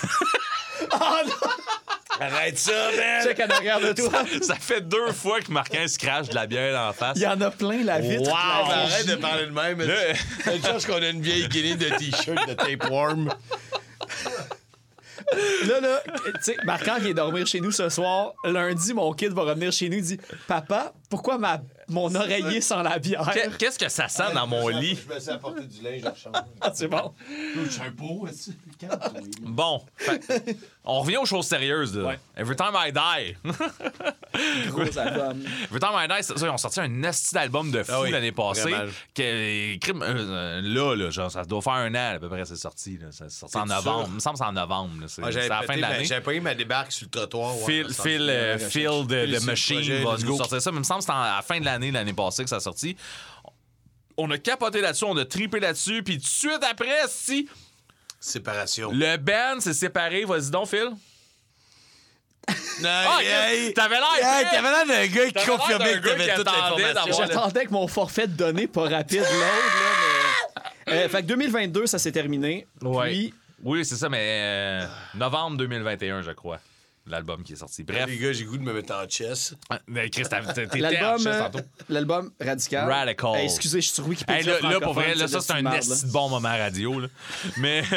Arrête 2.20 2.58
ça, 2.58 2.72
man! 2.96 3.24
Check 3.24 3.40
en 3.40 3.54
arrière 3.54 3.80
de 3.80 3.92
toi. 3.92 4.22
ça 4.42 4.54
fait 4.56 4.80
deux 4.82 5.12
fois 5.12 5.40
que 5.40 5.50
Marquin 5.50 5.86
se 5.88 5.98
crache 5.98 6.28
de 6.28 6.34
la 6.34 6.46
bière 6.46 6.78
en 6.80 6.92
face. 6.92 7.16
Il 7.16 7.22
y 7.22 7.26
en 7.26 7.40
a 7.40 7.50
plein, 7.50 7.82
la 7.84 8.00
vitre. 8.00 8.22
Wow! 8.30 8.68
la 8.68 8.82
Arrête 8.82 9.06
de 9.06 9.14
parler 9.16 9.46
de 9.46 9.50
même. 9.52 9.80
Là- 9.82 9.94
C'est 10.44 10.64
chance 10.66 10.86
qu'on 10.86 11.02
a 11.02 11.08
une 11.08 11.22
vieille 11.22 11.48
guinée 11.48 11.74
de 11.76 11.88
t-shirt 11.96 12.48
de 12.48 12.54
tapeworm? 12.54 13.30
Là, 15.66 15.80
là, 15.80 16.02
tu 16.04 16.30
sais, 16.42 16.56
Marquant 16.64 16.98
vient 16.98 17.14
dormir 17.14 17.46
chez 17.46 17.60
nous 17.60 17.70
ce 17.70 17.88
soir. 17.88 18.32
Lundi, 18.44 18.92
mon 18.92 19.12
kid 19.14 19.32
va 19.32 19.42
revenir 19.42 19.72
chez 19.72 19.88
nous 19.88 19.96
et 19.98 20.00
dit 20.02 20.20
Papa, 20.46 20.92
pourquoi 21.08 21.38
ma, 21.38 21.60
mon 21.88 22.14
oreiller 22.14 22.60
sent 22.60 22.82
la 22.82 22.98
bière 22.98 23.30
Qu'est- 23.32 23.56
Qu'est-ce 23.56 23.78
que 23.78 23.88
ça 23.88 24.08
sent 24.08 24.34
dans 24.34 24.46
mon 24.46 24.68
lit? 24.68 24.98
Je 25.08 25.14
me 25.14 25.18
suis 25.20 25.30
apporté 25.30 25.62
du 25.62 25.80
linge 25.82 26.02
en 26.04 26.14
chambre. 26.22 26.44
Ah, 26.60 26.70
C'est 26.74 26.88
bon. 26.88 27.14
Je 27.64 27.70
suis 27.70 27.80
un 27.80 27.92
pot. 27.92 28.26
Bon, 29.42 29.82
fait- 29.96 30.56
on 30.84 31.00
revient 31.00 31.18
aux 31.18 31.24
choses 31.26 31.46
sérieuses. 31.46 31.96
Là. 31.96 32.04
Ouais. 32.08 32.18
Every 32.36 32.56
Time 32.56 32.74
I 32.74 32.90
Die. 32.92 33.36
Gros 34.68 34.98
album. 34.98 35.42
Every 35.64 35.78
Time 35.80 35.92
I 35.94 36.08
Die, 36.08 36.14
c'est 36.22 36.36
ça, 36.38 36.46
ils 36.46 36.50
ont 36.50 36.58
sorti 36.58 36.80
un 36.80 37.02
esti 37.04 37.34
d'album 37.34 37.70
de 37.70 37.82
fou 37.82 37.92
Ah 37.94 38.00
oui, 38.00 38.10
l'année 38.10 38.32
passée. 38.32 38.72
Que, 39.14 39.22
euh, 39.22 39.76
euh, 40.02 40.60
là, 40.62 40.94
là, 40.96 41.10
genre, 41.10 41.30
ça 41.30 41.44
doit 41.44 41.60
faire 41.62 41.74
un 41.74 41.94
an 41.94 42.14
à 42.16 42.18
peu 42.18 42.28
près, 42.28 42.44
c'est 42.44 42.56
sorti. 42.56 42.98
Là. 42.98 43.08
C'est 43.10 43.30
sorti 43.30 43.56
en 43.56 43.66
novembre. 43.66 44.00
sûr? 44.04 44.08
Il 44.08 44.14
me 44.14 44.20
semble 44.20 44.34
que 44.34 44.44
c'est 44.44 44.48
en 44.48 44.52
novembre. 44.52 44.92
C'est 45.06 45.22
Ah, 45.24 45.28
c'est 45.32 45.48
la 45.48 45.62
fin 45.62 45.76
de 45.76 45.80
ma- 45.80 45.90
l'année. 45.90 46.04
J'avais 46.04 46.20
pogné 46.22 46.40
ma 46.40 46.54
débarque 46.54 46.90
sur 46.92 47.06
le 47.06 47.10
trottoir. 47.10 47.56
ouais, 47.58 47.64
Phil, 47.84 47.92
ça, 47.94 48.02
Phil, 48.02 48.26
euh, 48.28 48.56
de, 49.04 49.32
le 49.32 49.40
Machine 49.40 49.76
projet, 49.76 50.02
va 50.02 50.14
let's 50.14 50.24
nous 50.24 50.36
sortir 50.36 50.60
ça. 50.62 50.70
Mais 50.72 50.76
il 50.76 50.80
me 50.80 50.84
semble 50.84 51.00
que 51.00 51.04
c'est 51.06 51.12
en- 51.12 51.20
à 51.22 51.36
la 51.36 51.42
fin 51.42 51.60
de 51.60 51.64
l'année, 51.64 51.90
l'année 51.90 52.12
passée, 52.14 52.42
que 52.44 52.50
ça 52.50 52.56
a 52.56 52.60
sorti. 52.60 52.96
On 54.16 54.30
a 54.30 54.38
capoté 54.38 54.80
là-dessus, 54.80 55.04
on 55.04 55.16
a 55.16 55.24
tripé 55.24 55.60
là-dessus. 55.60 56.02
Puis 56.02 56.16
tout 56.18 56.24
de 56.24 56.28
suite 56.28 56.64
après, 56.68 56.90
si 57.08 57.48
Séparation. 58.24 58.90
le 58.92 59.16
band 59.16 59.58
s'est 59.60 59.74
séparé, 59.74 60.24
vas-y 60.24 60.50
donc, 60.50 60.68
Phil. 60.68 60.90
Non, 62.80 62.88
Ah, 62.88 63.18
hey, 63.22 63.72
t'avais 63.74 63.96
l'air 63.96 64.08
hey, 64.16 64.44
prêt. 64.44 64.56
t'avais 64.56 64.70
l'air 64.70 64.86
d'un 64.86 65.06
gars 65.14 65.26
qui 65.26 65.32
T'avais 65.32 65.46
l'air 65.46 65.56
confirmait 65.58 65.94
d'un 65.94 66.00
que 66.00 66.04
gars 66.06 66.12
t'avais 66.12 66.28
qui 66.30 66.34
toute 66.36 66.48
attendait 66.48 66.82
l'information. 66.82 67.04
d'avoir- 67.10 67.28
J'attendais 67.28 67.66
que 67.66 67.72
mon 67.72 67.86
forfait 67.88 68.26
de 68.26 68.32
données 68.32 68.66
pas 68.66 68.88
rapide 68.88 69.20
load, 69.20 69.30
là, 69.30 70.62
mais. 70.86 70.92
Euh, 70.92 71.08
fait 71.08 71.22
que 71.22 71.26
2022, 71.26 71.86
ça 71.86 71.98
s'est 71.98 72.12
terminé. 72.12 72.66
Ouais. 72.80 73.08
Puis, 73.10 73.34
Oui, 73.64 73.84
c'est 73.84 73.94
ça, 73.96 74.08
mais 74.08 74.18
euh, 74.20 74.86
novembre 75.14 75.56
2021, 75.58 76.22
je 76.22 76.32
crois, 76.32 76.58
l'album 77.06 77.42
qui 77.42 77.52
est 77.54 77.56
sorti. 77.56 77.82
Bref, 77.82 78.06
Les 78.06 78.18
gars, 78.18 78.32
j'ai 78.32 78.44
goût 78.44 78.58
de 78.58 78.62
me 78.62 78.72
mettre 78.72 78.94
en 78.94 79.08
chess. 79.08 79.54
mais 79.86 80.08
Chris, 80.10 80.22
t'étais 80.22 80.36
en 80.36 80.78
l'album. 80.78 81.18
chess 81.18 81.26
euh, 81.26 81.48
tantôt. 81.48 81.64
L'album 81.88 82.32
Radical. 82.40 82.90
Radical. 82.90 83.36
Hey, 83.36 83.44
excusez, 83.44 83.80
je 83.80 83.86
suis 83.86 83.94
sur 83.94 84.06
Wikipédia. 84.06 84.56
Hey, 84.56 84.62
là, 84.62 84.70
là, 84.70 84.80
pour 84.80 84.94
vrai, 84.94 85.14
là, 85.14 85.28
ça, 85.28 85.40
c'est 85.40 85.52
un 85.52 85.62
bon 86.12 86.28
moment 86.28 86.48
radio. 86.48 87.00
Là. 87.00 87.08
Mais. 87.56 87.82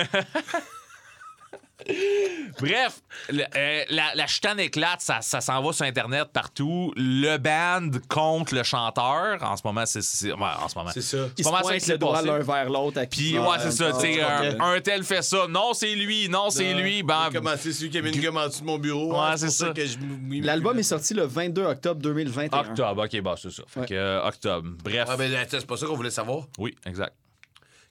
Bref, 2.60 3.02
le- 3.30 3.44
euh, 3.56 3.84
la, 3.90 4.16
la 4.16 4.28
chicane 4.28 4.60
éclate, 4.60 5.02
ça, 5.02 5.22
ça 5.22 5.42
s'en 5.42 5.62
va 5.62 5.74
sur 5.74 5.86
Internet 5.86 6.30
partout. 6.32 6.94
Le 6.96 7.38
band 7.38 7.90
contre 8.08 8.56
le 8.56 8.64
chanteur. 8.64 9.44
En 9.44 9.58
ce 9.58 9.62
moment, 9.66 9.86
c'est. 9.86 10.02
c'est- 10.02 10.32
ouais, 10.32 10.40
en 10.40 10.70
ce 10.70 10.78
moment. 10.78 10.92
C'est 10.94 11.02
ça. 11.02 11.28
Ils 11.38 11.44
pas 11.44 11.50
se 11.50 11.54
mal 11.54 11.62
pointent 11.62 11.74
qui 11.76 11.80
s'est 11.82 11.92
le 11.94 11.98
doigt 11.98 12.14
passé. 12.14 12.28
l'un 12.28 12.40
vers 12.40 12.70
l'autre. 12.70 13.00
à 13.00 13.06
Puis, 13.06 13.38
ouais, 13.38 13.58
c'est 13.60 13.72
ça. 13.72 13.92
Ah, 13.94 13.98
tu 14.00 14.14
sais, 14.14 14.22
ah, 14.22 14.64
un, 14.66 14.80
tel 14.82 15.04
fait 15.04 15.22
ça. 15.22 15.48
Non, 15.50 15.74
c'est 15.74 15.94
lui. 15.96 16.30
Non, 16.30 16.50
c'est 16.50 16.74
lui. 16.74 17.04
Ben, 17.04 17.30
Comment 17.34 17.56
c'est 17.58 17.74
celui 17.74 17.90
qui 17.90 17.98
avait 17.98 18.12
une 18.12 18.22
gomme 18.22 18.38
en 18.38 18.48
dessous 18.48 18.62
de 18.62 18.66
mon 18.68 18.78
bureau? 18.80 19.12
Ouais, 19.14 19.20
hein, 19.20 19.38
c'est 19.38 19.48
pour 19.48 19.56
ça. 19.56 19.74
que 19.74 19.86
je 19.86 19.98
m'y- 19.98 20.42
L'album 20.42 20.78
est 20.80 20.84
sorti 20.84 21.14
le 21.14 21.24
22 21.26 21.64
octobre 21.66 22.02
2021. 22.02 22.60
octobre. 22.60 23.04
OK, 23.06 23.22
bah, 23.22 23.36
c'est 23.42 23.52
ça. 23.52 23.64
Fait 23.68 23.80
Ouais. 23.82 23.86
que, 23.88 23.94
euh, 23.96 24.26
octobre. 24.28 24.70
Bref. 24.84 25.08
Ah, 25.10 25.18
ben, 25.18 25.34
attends, 25.36 25.58
c'est 25.60 25.68
pas 25.68 25.78
ça 25.78 25.86
qu'on 25.88 25.96
voulait 25.96 26.10
savoir. 26.10 26.46
Oui, 26.58 26.74
exact. 26.86 27.14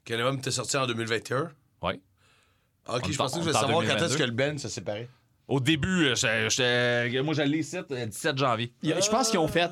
Que 0.03 0.13
l'album 0.15 0.37
était 0.37 0.51
sorti 0.51 0.75
en 0.77 0.85
2021. 0.87 1.51
Oui. 1.81 2.01
Ok, 2.87 3.11
je 3.11 3.17
pensais 3.17 3.39
que 3.39 3.43
je 3.45 3.49
voulais 3.49 3.53
savoir 3.59 3.79
quand 3.81 3.87
2022. 3.87 4.05
est-ce 4.05 4.17
que 4.17 4.23
le 4.23 4.31
band 4.31 4.57
se 4.57 4.67
séparait. 4.69 5.09
Au 5.47 5.59
début, 5.59 6.05
euh, 6.07 6.15
j'étais- 6.15 6.49
j'étais- 6.49 7.21
moi, 7.21 7.33
j'allais 7.33 7.59
ici, 7.59 7.77
euh, 7.77 8.05
17 8.05 8.37
janvier. 8.37 8.73
Il 8.81 8.89
y 8.89 8.93
a- 8.93 8.99
Je 8.99 9.09
pense 9.09 9.29
qu'ils 9.29 9.39
ont 9.39 9.47
fait 9.47 9.69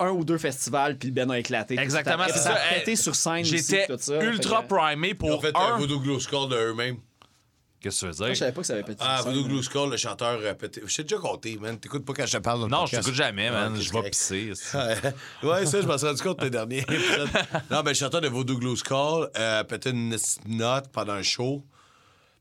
un 0.00 0.10
ou 0.10 0.24
deux 0.24 0.38
festivals, 0.38 0.98
puis 0.98 1.08
le 1.08 1.14
Ben 1.14 1.30
a 1.30 1.38
éclaté. 1.38 1.78
Exactement, 1.78 2.24
c'est 2.26 2.32
ça. 2.38 2.54
ça. 2.54 2.54
a 2.54 2.74
pété 2.78 2.96
sur 2.96 3.14
scène 3.14 3.42
aussi, 3.42 3.58
J'étais 3.58 3.86
tout 3.86 3.96
ça. 3.98 4.22
ultra 4.24 4.62
Fait 4.62 4.68
que- 4.68 4.74
primé 4.74 5.08
Ils 5.08 5.12
ont 5.12 5.16
pour 5.34 5.40
fait 5.42 5.52
un 5.56 5.74
un. 5.74 5.78
Voodoo 5.78 6.00
Glow 6.00 6.18
Skull 6.18 6.48
de 6.48 6.56
eux-mêmes. 6.56 6.96
Qu'est-ce 7.80 8.06
que 8.06 8.06
tu 8.06 8.12
veux 8.12 8.18
Moi, 8.18 8.28
je 8.28 8.32
dire? 8.32 8.38
savais 8.38 8.52
pas 8.52 8.60
que 8.62 8.66
ça 8.66 8.72
avait 8.72 8.82
pété 8.82 9.04
Ah, 9.06 9.20
sur 9.22 9.30
Voodoo 9.30 9.62
Skull, 9.62 9.90
le 9.90 9.96
chanteur 9.98 10.40
euh, 10.42 10.54
pété. 10.54 10.80
Je 10.86 10.96
t'ai 10.96 11.02
déjà 11.02 11.18
compté, 11.18 11.58
man. 11.58 11.78
T'écoutes 11.78 12.04
pas 12.06 12.14
quand 12.14 12.24
je 12.26 12.32
te 12.32 12.42
parle 12.42 12.60
dans 12.60 12.64
le 12.66 12.70
Non, 12.70 12.78
je 12.78 12.82
podcast. 12.92 13.02
t'écoute 13.04 13.14
jamais, 13.18 13.50
man. 13.50 13.74
Je 13.76 13.82
vais 13.84 13.90
correct. 13.90 14.10
pisser. 14.12 14.52
c'est- 14.54 15.14
ouais, 15.46 15.66
ça, 15.66 15.80
je 15.82 15.86
m'en 15.86 15.98
suis 15.98 16.06
rendu 16.06 16.22
compte 16.22 16.42
le 16.42 16.48
dernier 16.50 16.78
épisode. 16.78 17.28
Non, 17.70 17.82
mais 17.84 17.90
le 17.90 17.94
chanteur 17.94 18.20
de 18.22 18.28
Voodoo 18.28 18.58
Glow 18.58 18.74
Skull 18.74 19.28
euh, 19.36 19.60
a 19.60 19.64
pété 19.64 19.90
une 19.90 20.16
note 20.48 20.88
pendant 20.92 21.12
un 21.12 21.22
show. 21.22 21.62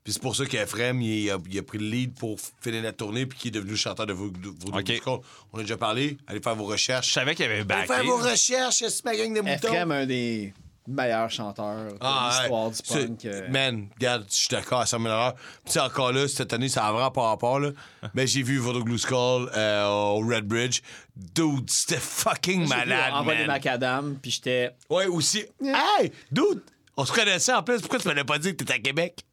Puis 0.03 0.11
c'est 0.13 0.21
pour 0.21 0.35
ça 0.35 0.45
qu'Ephrem, 0.45 1.01
il 1.01 1.29
a, 1.31 1.37
il 1.49 1.57
a 1.59 1.63
pris 1.63 1.77
le 1.77 1.85
lead 1.85 2.13
pour 2.15 2.37
finir 2.61 2.83
la 2.83 2.91
tournée, 2.91 3.25
puis 3.25 3.39
qu'il 3.39 3.47
est 3.49 3.51
devenu 3.51 3.71
le 3.71 3.77
chanteur 3.77 4.05
de 4.05 4.11
Voodoo, 4.13 4.53
Voodoo 4.59 4.77
Ok. 4.79 4.83
Glow 4.85 4.95
Skull. 4.97 5.19
On 5.53 5.59
a 5.59 5.61
déjà 5.61 5.77
parlé. 5.77 6.17
Allez 6.27 6.41
faire 6.41 6.55
vos 6.55 6.67
Je 6.67 6.71
recherches. 6.73 7.13
savais 7.13 7.35
qu'il 7.35 7.43
y 7.43 7.47
avait 7.47 7.55
Allez 7.59 7.63
backé. 7.63 7.87
faire 7.87 8.03
vos 8.03 8.17
recherches, 8.17 8.83
c'est 8.87 9.05
ma 9.05 9.15
gang 9.15 9.33
de 9.33 9.39
moutons. 9.39 9.53
Ephraim, 9.73 9.91
un 9.91 10.05
des 10.05 10.53
meilleurs 10.85 11.29
chanteurs 11.31 11.93
de 11.93 11.97
Ah, 12.01 12.37
l'histoire 12.41 12.67
ouais. 12.67 12.73
du 13.07 13.07
punk. 13.07 13.25
euh. 13.25 13.47
Man, 13.49 13.87
regarde, 13.95 14.25
je 14.29 14.35
suis 14.35 14.49
d'accord 14.49 14.81
à 14.81 14.85
100 14.85 14.99
000 15.01 15.13
Puis 15.31 15.39
tu 15.67 15.71
sais, 15.71 15.79
encore 15.79 16.11
là, 16.11 16.27
cette 16.27 16.51
année, 16.51 16.67
ça 16.67 16.85
a 16.85 16.91
vraiment 16.91 17.09
pas 17.11 17.29
rapport, 17.29 17.61
là. 17.61 17.69
Mais 18.13 18.27
j'ai 18.27 18.43
vu 18.43 18.57
Voodoo 18.57 18.83
Glue 18.83 18.99
Skull 18.99 19.49
euh, 19.55 19.85
au 19.87 20.17
Red 20.19 20.43
Bridge. 20.45 20.81
Dude, 21.15 21.69
c'était 21.69 22.01
fucking 22.01 22.67
malade, 22.67 23.13
des 23.21 23.25
man. 23.25 23.47
macadam, 23.47 24.17
puis 24.21 24.31
j'étais. 24.31 24.71
Ouais, 24.89 25.05
aussi. 25.05 25.45
Hey, 25.63 26.11
dude, 26.29 26.61
on 26.97 27.05
se 27.05 27.13
connaissait 27.13 27.53
en 27.53 27.63
plus. 27.63 27.79
Pourquoi 27.79 27.99
tu 27.99 28.07
m'avais 28.09 28.25
pas 28.25 28.37
dit 28.37 28.49
que 28.51 28.57
t'étais 28.57 28.73
à 28.73 28.79
Québec? 28.79 29.23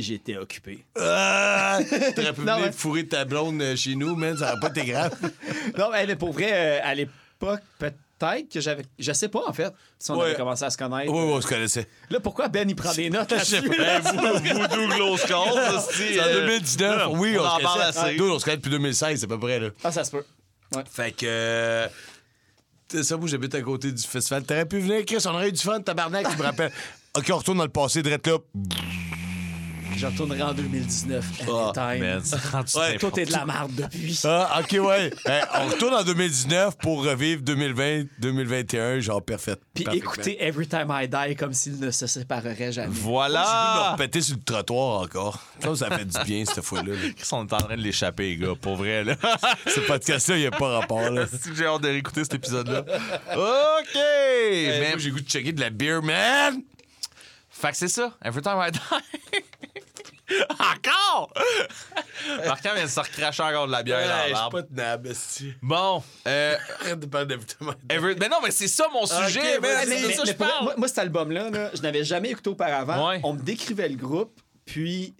J'étais 0.00 0.36
occupé. 0.36 0.84
Ah, 0.98 1.78
T'aurais 2.16 2.32
pu 2.32 2.40
Non, 2.42 2.54
venir 2.54 2.66
ouais. 2.66 2.72
fourrer 2.72 3.06
ta 3.06 3.24
blonde 3.24 3.60
euh, 3.62 3.76
chez 3.76 3.94
nous, 3.94 4.16
man. 4.16 4.36
Ça 4.36 4.52
aurait 4.52 4.60
pas 4.60 4.68
été 4.68 4.84
grave. 4.90 5.12
non, 5.78 5.90
mais, 5.92 6.06
mais 6.06 6.16
pour 6.16 6.32
vrai, 6.32 6.50
euh, 6.52 6.80
à 6.82 6.94
l'époque, 6.94 7.60
peut-être 7.78 8.48
que 8.52 8.60
j'avais. 8.60 8.82
Je 8.98 9.12
sais 9.12 9.28
pas, 9.28 9.42
en 9.46 9.52
fait, 9.52 9.72
si 9.98 10.10
on 10.10 10.18
Ouais. 10.18 10.26
avait 10.26 10.34
commencé 10.36 10.64
à 10.64 10.70
se 10.70 10.76
connaître. 10.78 11.12
Oui, 11.12 11.18
oui, 11.22 11.32
on 11.34 11.40
se 11.40 11.46
connaissait. 11.46 11.86
Là, 12.10 12.20
pourquoi 12.20 12.48
Ben, 12.48 12.68
il 12.68 12.76
prend 12.76 12.92
des 12.92 13.08
notes 13.10 13.30
là-dessus? 13.30 13.62
Ben, 13.68 14.00
Voodoo 14.02 14.88
Glow 14.94 15.16
Skull, 15.16 15.80
c'est 15.90 16.14
C'est 16.14 16.20
en 16.20 16.32
2019. 16.46 17.08
Oui, 17.14 17.36
on, 17.38 17.42
on 17.42 17.46
en 17.46 17.56
se 17.58 17.62
parle 17.62 17.82
assez. 17.82 18.10
Dude, 18.12 18.20
on 18.22 18.38
se 18.38 18.44
connaît 18.44 18.56
depuis 18.58 18.70
2016, 18.70 19.24
à 19.24 19.26
peu 19.26 19.38
près, 19.38 19.58
là. 19.60 19.68
Ah, 19.84 19.90
ça 19.92 20.04
se 20.04 20.10
peut. 20.10 20.24
Fait 20.92 21.12
que. 21.12 21.26
euh, 21.26 21.88
C'est 22.88 23.02
ça, 23.04 23.16
moi, 23.16 23.26
j'habite 23.28 23.54
à 23.54 23.62
côté 23.62 23.90
du 23.92 24.02
festival. 24.02 24.42
T'aurais 24.44 24.66
pu 24.66 24.78
venir, 24.80 25.04
Chris, 25.06 25.18
on 25.26 25.30
aurait 25.30 25.48
eu 25.48 25.52
du 25.52 25.60
fun, 25.62 25.80
tabarnak, 25.80 26.28
tu 26.30 26.36
me 26.36 26.42
rappelles. 26.42 26.72
OK, 27.16 27.24
on 27.32 27.36
retourne 27.38 27.58
dans 27.58 27.64
le 27.64 27.70
passé, 27.70 28.02
direct 28.02 28.26
là. 28.28 28.36
Je 30.00 30.06
retournerai 30.06 30.42
en 30.42 30.54
2019. 30.54 31.24
Ah, 31.46 31.72
anytime. 31.76 32.06
Man, 32.06 32.64
Ouais, 32.74 32.96
Tout 32.96 33.20
est 33.20 33.26
de 33.26 33.32
la 33.32 33.44
merde 33.44 33.70
depuis. 33.74 34.18
Ah, 34.24 34.60
OK, 34.62 34.72
ouais. 34.80 35.10
Hey, 35.26 35.42
on 35.60 35.66
retourne 35.66 35.92
en 35.92 36.02
2019 36.02 36.78
pour 36.78 37.04
revivre 37.04 37.42
2020, 37.42 38.04
2021, 38.18 39.00
genre 39.00 39.22
parfait. 39.22 39.56
Puis 39.74 39.84
écoutez 39.92 40.42
Every 40.42 40.66
Time 40.66 40.86
I 40.90 41.06
Die 41.06 41.36
comme 41.36 41.52
s'il 41.52 41.78
ne 41.78 41.90
se 41.90 42.06
séparerait 42.06 42.72
jamais. 42.72 42.86
J'ai 42.94 43.00
voulu 43.00 43.04
me 43.04 43.10
Voilà! 43.10 43.90
repéter 43.92 44.22
sur 44.22 44.36
le 44.36 44.42
trottoir 44.42 45.02
encore. 45.02 45.38
Ça, 45.62 45.76
ça 45.76 45.90
fait 45.98 46.06
du 46.06 46.18
bien, 46.24 46.46
cette 46.46 46.64
fois-là. 46.64 46.94
là. 46.94 46.98
Ils 47.18 47.22
sont 47.24 47.36
en 47.52 47.58
train 47.58 47.76
de 47.76 47.82
l'échapper, 47.82 48.30
les 48.30 48.36
gars, 48.38 48.54
pour 48.58 48.76
vrai, 48.76 49.04
là. 49.04 49.16
Ce 49.66 49.80
podcast-là, 49.80 50.36
il 50.36 50.40
n'y 50.40 50.46
a 50.46 50.50
pas 50.50 50.78
rapport, 50.78 51.10
là. 51.10 51.26
Si 51.26 51.50
j'ai 51.54 51.66
hâte 51.66 51.82
de 51.82 51.88
réécouter 51.88 52.22
cet 52.24 52.34
épisode-là. 52.36 52.84
OK! 53.36 53.96
Hey, 53.96 54.80
moi, 54.80 54.96
j'ai 54.96 55.10
goût 55.10 55.20
de 55.20 55.28
checker 55.28 55.52
de 55.52 55.60
la 55.60 55.68
beer, 55.68 56.00
man! 56.02 56.62
fait 57.50 57.72
que 57.72 57.76
c'est 57.76 57.88
ça. 57.88 58.16
Every 58.24 58.40
time 58.40 58.56
I 58.58 58.70
die. 58.70 59.40
encore! 60.50 61.32
Marquant 62.46 62.74
vient 62.74 62.84
de 62.84 62.88
se 62.90 63.00
recracher 63.00 63.42
encore 63.42 63.66
de 63.66 63.72
la 63.72 63.82
bière 63.82 64.06
dans 64.06 64.14
Hey, 64.14 64.20
je 64.22 64.24
suis 64.26 64.32
l'arbre. 64.34 64.58
pas 64.58 64.62
tenable, 64.62 65.08
esti. 65.08 65.52
Bon, 65.62 66.02
euh, 66.26 66.56
Arrête 66.80 67.00
de 67.00 67.06
parler. 67.06 67.36
Every- 67.88 68.16
Mais 68.18 68.28
non, 68.28 68.36
mais 68.42 68.50
c'est 68.50 68.68
ça 68.68 68.86
mon 68.92 69.06
sujet, 69.06 69.56
Ok, 69.56 69.62
man. 69.62 69.72
vas-y, 69.72 69.86
C'est 69.86 70.02
de 70.02 70.06
mais, 70.06 70.12
ça 70.14 70.22
que 70.22 70.26
mais 70.26 70.32
je 70.32 70.36
pour 70.36 70.46
vrai, 70.46 70.52
parle. 70.54 70.64
moi, 70.64 70.74
moi, 70.76 70.88
cet 70.88 70.98
album-là, 70.98 71.50
là, 71.50 71.70
je 71.74 71.82
n'avais 71.82 72.04
jamais 72.04 72.30
écouté 72.30 72.50
auparavant. 72.50 73.08
Ouais. 73.08 73.20
On 73.24 73.32
me 73.34 73.40
décrivait 73.40 73.88
le 73.88 73.96
groupe, 73.96 74.40
puis 74.64 75.14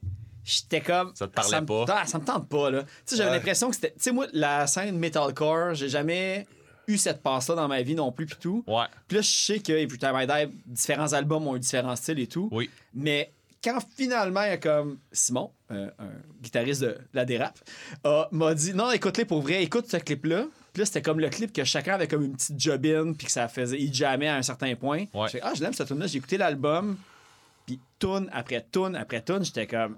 j'étais 0.44 0.80
comme. 0.80 1.12
Ça 1.14 1.26
te 1.26 1.32
parlait 1.32 1.60
me 1.60 1.66
pas. 1.66 1.84
tente- 1.86 2.08
ça 2.08 2.18
me 2.18 2.24
tente 2.24 2.48
pas, 2.48 2.70
là. 2.70 2.82
Tu 2.82 2.88
sais, 3.06 3.16
j'avais 3.16 3.30
Ouais. 3.30 3.36
l'impression 3.36 3.68
que 3.68 3.74
c'était. 3.74 3.92
Tu 3.92 4.00
sais, 4.00 4.12
moi, 4.12 4.26
la 4.32 4.66
scène 4.66 4.96
metalcore, 4.98 5.74
j'ai 5.74 5.88
jamais 5.88 6.46
eu 6.86 6.98
cette 6.98 7.22
passe-là 7.22 7.54
dans 7.54 7.68
ma 7.68 7.82
vie 7.82 7.94
non 7.94 8.10
plus, 8.12 8.26
puis 8.26 8.36
tout. 8.40 8.64
Ouais. 8.66 8.84
Puis 9.06 9.16
là, 9.16 9.22
je 9.22 9.30
sais 9.30 9.58
que 9.60 9.72
Every 9.72 9.98
Time 9.98 10.16
I 10.16 10.26
Die, 10.26 10.52
différents 10.66 11.12
albums 11.12 11.46
ont 11.46 11.56
eu 11.56 11.60
différents 11.60 11.94
styles 11.96 12.18
et 12.18 12.26
tout. 12.26 12.48
Oui. 12.52 12.68
Mais 12.94 13.32
quand 13.62 13.78
finalement, 13.96 14.42
il 14.42 14.48
y 14.48 14.52
a 14.52 14.56
comme 14.58 14.98
Simon, 15.12 15.50
euh, 15.70 15.88
un 15.98 16.08
guitariste 16.42 16.80
de 16.82 16.96
la 17.12 17.24
dérape, 17.24 17.58
a- 18.04 18.28
m'a 18.32 18.54
dit 18.54 18.72
Non, 18.74 18.90
écoute-les 18.90 19.24
pour 19.24 19.42
vrai, 19.42 19.62
écoute 19.62 19.86
ce 19.90 19.96
clip-là. 19.98 20.46
Puis 20.72 20.80
là, 20.80 20.86
c'était 20.86 21.02
comme 21.02 21.18
le 21.20 21.28
clip 21.28 21.52
que 21.52 21.64
chacun 21.64 21.94
avait 21.94 22.06
comme 22.06 22.22
une 22.24 22.34
petite 22.36 22.58
jobine, 22.60 23.16
puis 23.16 23.26
que 23.26 23.32
ça 23.32 23.48
faisait. 23.48 23.78
Il 23.80 23.92
jammait 23.92 24.28
à 24.28 24.36
un 24.36 24.42
certain 24.42 24.74
point. 24.76 25.06
Ouais. 25.12 25.26
J'ai 25.26 25.38
fait, 25.38 25.40
ah, 25.42 25.52
je 25.54 25.62
l'aime 25.62 25.72
cette 25.72 25.88
tune-là. 25.88 26.06
J'ai 26.06 26.18
écouté 26.18 26.38
l'album, 26.38 26.96
puis 27.66 27.80
tune 27.98 28.30
après 28.32 28.64
tune 28.70 28.94
après 28.96 29.20
tune, 29.22 29.44
j'étais 29.44 29.66
comme 29.66 29.96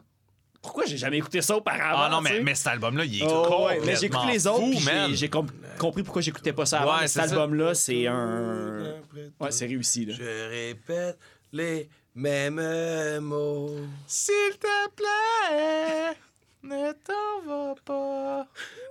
Pourquoi 0.62 0.84
j'ai 0.86 0.96
jamais 0.96 1.18
écouté 1.18 1.42
ça 1.42 1.56
auparavant 1.56 2.02
Ah 2.04 2.08
non, 2.08 2.20
mais, 2.20 2.40
mais 2.40 2.54
cet 2.54 2.68
album-là, 2.68 3.04
il 3.04 3.20
est 3.22 3.26
Oh, 3.28 3.66
ouais, 3.66 3.80
mais 3.84 3.96
j'ai 3.96 4.06
écouté 4.06 4.26
les 4.32 4.46
autres, 4.46 4.64
j'ai- 5.12 5.28
compris 5.28 6.02
pourquoi 6.04 6.22
j'écoutais 6.22 6.52
pas 6.52 6.66
ça 6.66 6.80
avant. 6.82 6.92
Ouais, 6.94 6.98
mais 7.02 7.08
c'est 7.08 7.20
cet 7.20 7.30
ça. 7.30 7.34
album-là, 7.34 7.74
c'est 7.74 8.06
un. 8.06 8.94
Ouais, 9.40 9.50
c'est 9.50 9.66
réussi, 9.66 10.06
là. 10.06 10.14
Je 10.16 10.48
répète 10.50 11.18
les 11.52 11.88
mêmes 12.14 13.20
mots. 13.20 13.76
S'il 14.06 14.58
te 14.60 14.88
plaît, 14.96 16.16
ne 16.62 16.92
t'en 16.92 17.40
va 17.46 17.74
pas. 17.84 18.46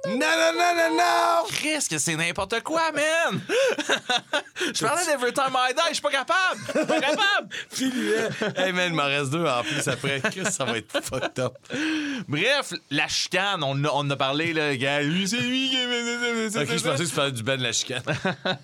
Non, 0.08 0.16
non, 0.18 0.52
non, 0.56 0.76
non, 0.76 0.98
non! 0.98 1.48
Chris, 1.50 1.86
que 1.88 2.00
c'est 2.00 2.16
n'importe 2.16 2.62
quoi, 2.64 2.92
man! 2.92 3.40
je 4.74 4.84
parlais 4.84 5.06
d'Every 5.06 5.32
Time 5.32 5.56
I 5.56 5.74
Die, 5.76 5.82
je 5.90 5.94
suis 5.94 6.02
pas 6.02 6.10
capable! 6.10 6.60
Je 6.74 6.80
suis 6.80 6.88
pas 6.88 7.00
capable! 7.00 8.58
hey 8.58 8.72
man, 8.74 8.88
il 8.92 8.96
m'en 8.96 9.04
reste 9.04 9.30
deux 9.30 9.46
en 9.46 9.62
plus 9.62 9.88
après. 9.88 10.20
Chris, 10.22 10.52
ça 10.52 10.66
va 10.66 10.80
être 10.80 11.04
fucked 11.04 11.38
up. 11.40 11.54
Bref, 12.28 12.74
la 12.90 13.08
chicane, 13.08 13.64
on, 13.64 13.84
a- 13.86 13.90
on 13.90 14.00
en 14.00 14.10
a 14.10 14.16
parlé, 14.16 14.54
là, 14.54 14.76
gars. 14.76 15.02
Lui, 15.04 15.28
c'est 15.28 15.38
lui 15.38 15.70
qui. 15.70 15.78
Ok, 15.78 16.78
je 16.78 16.84
pensais 16.84 17.04
que 17.04 17.10
tu 17.10 17.16
parlais 17.16 17.32
du 17.32 17.44
Ben 17.44 17.58
de 17.58 17.64
la 17.64 17.72
chicane. 17.72 18.02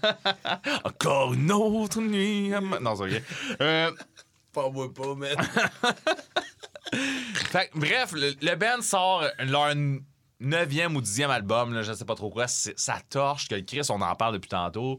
Encore 0.84 1.34
une 1.36 1.52
autre 1.52 2.02
nuit. 2.02 2.50
Non, 2.82 2.95
c'est 2.95 3.03
ok. 3.03 3.22
Euh, 3.61 3.92
Pas 4.58 4.69
moi 4.72 4.92
pas, 4.92 5.14
man. 5.14 5.36
Fait 7.52 7.69
que, 7.72 7.77
bref, 7.77 8.11
le, 8.14 8.34
le 8.42 8.56
band 8.56 8.82
sort 8.82 9.24
leur 9.40 9.74
neuvième 10.40 10.95
ou 10.95 11.02
dixième 11.02 11.30
album, 11.30 11.74
là, 11.76 11.84
je 11.84 11.94
sais 11.94 12.06
pas 12.06 12.16
trop 12.16 12.32
quoi. 12.32 12.48
Ça 12.48 12.98
torche 13.10 13.48
que 13.50 13.60
Chris, 13.60 13.82
on 13.90 14.02
en 14.02 14.16
parle 14.16 14.34
depuis 14.34 14.50
tantôt. 14.50 14.98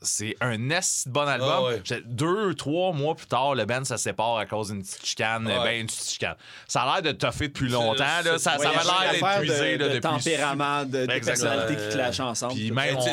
C'est 0.00 0.36
un 0.40 0.70
est 0.70 1.08
bon 1.08 1.26
album. 1.26 1.50
Ah 1.52 1.62
ouais. 1.64 1.82
Deux, 2.04 2.54
trois 2.54 2.92
mois 2.92 3.16
plus 3.16 3.26
tard, 3.26 3.56
le 3.56 3.64
band 3.64 3.84
se 3.84 3.96
sépare 3.96 4.36
à 4.36 4.46
cause 4.46 4.68
d'une 4.68 4.82
petite 4.82 5.04
chicane. 5.04 5.48
Ouais. 5.48 5.58
Ben, 5.64 5.80
une 5.80 5.86
petite 5.88 6.08
chicane. 6.10 6.36
Ça 6.68 6.82
a 6.82 7.00
l'air 7.00 7.12
de 7.12 7.18
toffer 7.18 7.48
depuis 7.48 7.68
longtemps. 7.68 8.04
Là. 8.24 8.38
Ça, 8.38 8.56
Ouais, 8.58 8.64
ça 8.64 8.70
avait 8.70 9.20
l'air 9.20 9.78
de, 9.78 9.82
de 9.84 9.88
depuis. 9.94 10.00
tempérament, 10.00 10.84
de, 10.84 11.04
de 11.06 11.10
Exactement. 11.10 11.48
personnalité 11.50 11.82
qui 11.82 11.88
clashent 11.96 12.20
ensemble. 12.20 12.54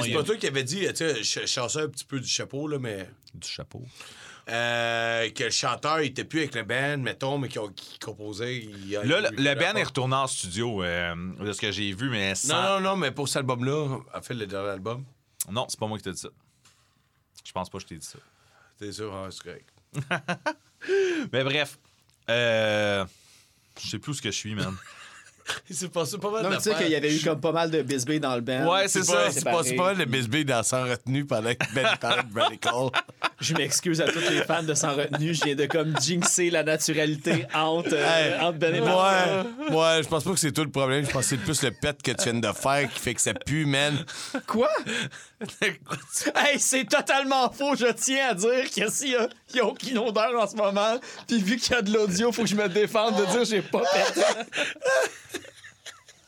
C'est 0.03 0.13
pas 0.13 0.23
toi 0.23 0.35
qui 0.37 0.45
avais 0.47 0.63
dit, 0.63 0.81
tu 0.89 0.95
sais, 0.95 1.23
je 1.23 1.39
je 1.41 1.45
chassais 1.47 1.81
un 1.81 1.87
petit 1.87 2.05
peu 2.05 2.19
du 2.19 2.27
chapeau, 2.27 2.67
là, 2.67 2.77
mais. 2.79 3.09
Du 3.33 3.47
chapeau. 3.47 3.81
Euh, 4.47 5.29
que 5.31 5.45
le 5.45 5.49
chanteur, 5.49 6.01
il 6.01 6.07
était 6.07 6.23
plus 6.23 6.41
avec 6.41 6.53
le 6.53 6.63
band, 6.63 6.99
mettons, 6.99 7.39
mais 7.39 7.47
qui, 7.47 7.57
qui 7.75 7.97
composait. 7.97 8.57
Il, 8.57 8.91
Là, 8.91 9.31
le, 9.31 9.55
band 9.55 9.75
est 9.75 9.83
retourné 9.83 10.15
en 10.15 10.27
studio, 10.27 10.83
euh, 10.83 11.15
de 11.39 11.51
ce 11.51 11.59
que 11.59 11.71
j'ai 11.71 11.91
vu, 11.93 12.09
mais 12.11 12.35
sans. 12.35 12.53
Non, 12.53 12.61
non, 12.61 12.91
non, 12.91 12.95
mais 12.97 13.11
pour 13.11 13.27
cet 13.27 13.37
album-là, 13.37 13.97
a 14.13 14.21
fait 14.21 14.35
le 14.35 14.45
dernier 14.45 14.69
album. 14.69 15.03
Non, 15.49 15.65
c'est 15.67 15.79
pas 15.79 15.87
moi 15.87 15.97
qui 15.97 16.03
t'ai 16.03 16.11
dit 16.11 16.19
ça. 16.19 16.29
Je 17.43 17.51
pense 17.51 17.69
pas 17.69 17.77
que 17.79 17.83
je 17.83 17.87
t'ai 17.87 17.97
dit 17.97 18.05
ça. 18.05 18.19
T'es 18.77 18.91
sûr, 18.91 19.13
ah, 19.15 19.29
c'est 19.31 19.43
correct. 19.43 19.69
Mais 21.31 21.43
bref, 21.43 21.79
euh, 22.29 23.05
je 23.81 23.87
sais 23.87 23.99
plus 23.99 24.11
où 24.11 24.13
ce 24.13 24.21
que 24.21 24.31
je 24.31 24.37
suis, 24.37 24.53
man. 24.53 24.75
Il 25.69 25.75
s'est 25.75 25.89
passé 25.89 26.17
pas 26.17 26.29
mal 26.29 26.43
Non, 26.43 26.49
mais 26.49 26.57
tu 26.57 26.63
sais 26.63 26.75
qu'il 26.75 26.89
y 26.89 26.95
avait 26.95 27.15
eu 27.15 27.21
comme 27.21 27.39
pas 27.39 27.51
mal 27.51 27.69
de 27.69 27.81
bisbee 27.81 28.19
dans 28.19 28.35
le 28.35 28.41
band. 28.41 28.71
Ouais, 28.71 28.87
c'est 28.87 29.03
ça. 29.03 29.13
pas, 29.13 29.31
c'est 29.31 29.43
pas, 29.43 29.63
c'est 29.63 29.75
pas 29.75 29.93
mal 29.93 29.97
de 29.97 30.05
bisbee 30.05 30.45
dans 30.45 30.63
Sans 30.63 30.83
retenue 30.83 31.25
pendant 31.25 31.53
que 31.53 31.73
Ben 31.73 31.87
parlait 32.01 32.23
de 32.23 32.39
Radical. 32.39 32.73
Je 33.39 33.53
m'excuse 33.53 34.01
à 34.01 34.05
tous 34.05 34.19
les 34.29 34.41
fans 34.43 34.63
de 34.63 34.73
Sans 34.73 34.95
Retenue. 34.95 35.33
Je 35.33 35.43
viens 35.43 35.55
de 35.55 35.65
comme 35.65 35.95
jinxer 35.99 36.49
la 36.49 36.63
naturalité 36.63 37.45
entre, 37.53 37.93
euh, 37.93 38.39
entre 38.41 38.57
Ben 38.57 38.75
et. 38.75 38.81
Ouais, 38.81 39.75
ouais, 39.75 40.03
je 40.03 40.07
pense 40.07 40.23
pas 40.23 40.31
que 40.31 40.39
c'est 40.39 40.51
tout 40.51 40.63
le 40.63 40.71
problème. 40.71 41.05
Je 41.05 41.11
pense 41.11 41.23
que 41.23 41.29
c'est 41.29 41.37
plus 41.37 41.61
le 41.63 41.71
pet 41.71 42.01
que 42.01 42.11
tu 42.11 42.29
viens 42.29 42.39
de 42.39 42.51
faire 42.55 42.89
qui 42.91 42.99
fait 42.99 43.13
que 43.13 43.21
ça 43.21 43.33
pue, 43.33 43.65
man. 43.65 44.03
Quoi? 44.47 44.69
Hey, 46.35 46.59
c'est 46.59 46.85
totalement 46.85 47.51
faux. 47.51 47.75
Je 47.75 47.91
tiens 47.91 48.29
à 48.29 48.33
dire 48.33 48.69
que 48.73 48.89
s'il 48.89 49.17
n'y 49.53 49.59
a, 49.59 49.65
aucune 49.65 49.97
odeur 49.97 50.31
en 50.41 50.47
ce 50.47 50.55
moment, 50.55 50.97
puis 51.27 51.39
vu 51.39 51.57
qu'il 51.57 51.73
y 51.73 51.75
a 51.75 51.81
de 51.81 51.91
l'audio, 51.91 52.31
faut 52.31 52.43
que 52.43 52.49
je 52.49 52.55
me 52.55 52.69
défende 52.69 53.17
de 53.17 53.25
dire 53.25 53.45
j'ai 53.45 53.61
pas 53.61 53.81
pété. 53.81 54.21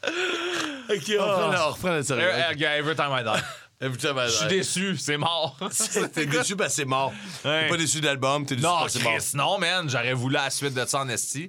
Ok, 0.03 1.11
on 1.19 1.23
reprend, 1.23 1.51
le- 1.51 1.57
on 1.59 1.71
reprend 1.71 2.03
sérieux. 2.03 2.29
Every 2.29 2.95
time 2.95 3.11
I 3.11 3.23
die. 3.23 3.43
Every 3.79 3.97
time 3.97 4.17
I 4.17 4.25
Je 4.27 4.31
suis 4.31 4.47
die. 4.47 4.55
déçu, 4.57 4.97
c'est 4.97 5.17
mort. 5.17 5.57
T'es 6.13 6.25
déçu 6.25 6.55
parce 6.55 6.69
que 6.69 6.75
c'est 6.77 6.85
mort. 6.85 7.13
Ouais. 7.45 7.63
T'es 7.63 7.67
pas 7.69 7.77
déçu 7.77 7.99
de 8.01 8.05
l'album, 8.05 8.45
t'es 8.45 8.55
déçu 8.55 8.65
non, 8.67 8.79
parce 8.79 8.93
que 8.93 8.99
c'est 8.99 9.03
mort. 9.03 9.17
Chris, 9.17 9.31
non, 9.35 9.57
man. 9.59 9.89
J'aurais 9.89 10.13
voulu 10.13 10.33
la 10.35 10.49
suite 10.49 10.73
de 10.73 10.85
ça 10.85 10.99
en 11.01 11.09
esti. 11.09 11.47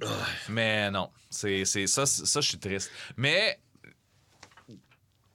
Mais 0.49 0.91
non, 0.91 1.09
c'est 1.31 1.65
c'est- 1.65 1.87
ça, 1.87 2.05
c'est- 2.05 2.27
ça, 2.27 2.41
je 2.41 2.49
suis 2.49 2.59
triste. 2.59 2.91
Mais 3.17 3.59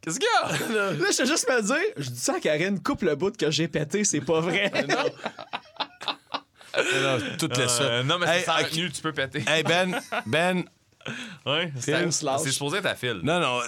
Qu'est-ce 0.02 0.20
qu'il 0.20 0.28
y 0.28 0.46
a? 0.46 0.92
Là, 0.92 1.06
je 1.12 1.18
te 1.18 1.26
juste 1.26 1.48
me 1.50 1.62
dire, 1.62 1.94
je 1.96 2.10
dis 2.10 2.20
ça 2.20 2.36
à 2.36 2.40
Karine, 2.42 2.84
coupe 2.84 3.04
le 3.04 3.16
bout 3.16 3.36
que 3.38 3.50
j'ai 3.50 3.70
pété, 3.70 4.04
c'est 4.04 4.20
pas 4.20 4.42
vrai. 4.42 4.70
Non, 6.76 7.20
tout 7.38 7.48
laisse 7.56 7.72
ça. 7.78 7.84
Euh, 7.84 8.04
non, 8.04 8.18
mais 8.18 8.26
Hey, 8.28 8.40
c'est 8.40 8.46
sans 8.48 8.58
ok. 8.60 8.64
retenue, 8.66 8.92
tu 8.92 9.02
peux 9.04 9.14
péter. 9.14 9.44
Hey, 9.48 9.62
Ben, 9.64 10.00
Ben, 10.26 10.64
Ouais, 11.46 11.72
c'est 11.80 12.52
supposé 12.52 12.78
être 12.78 12.86
à 12.86 12.96
fil. 12.96 13.20
non, 13.24 13.40
non. 13.40 13.60
euh, 13.62 13.68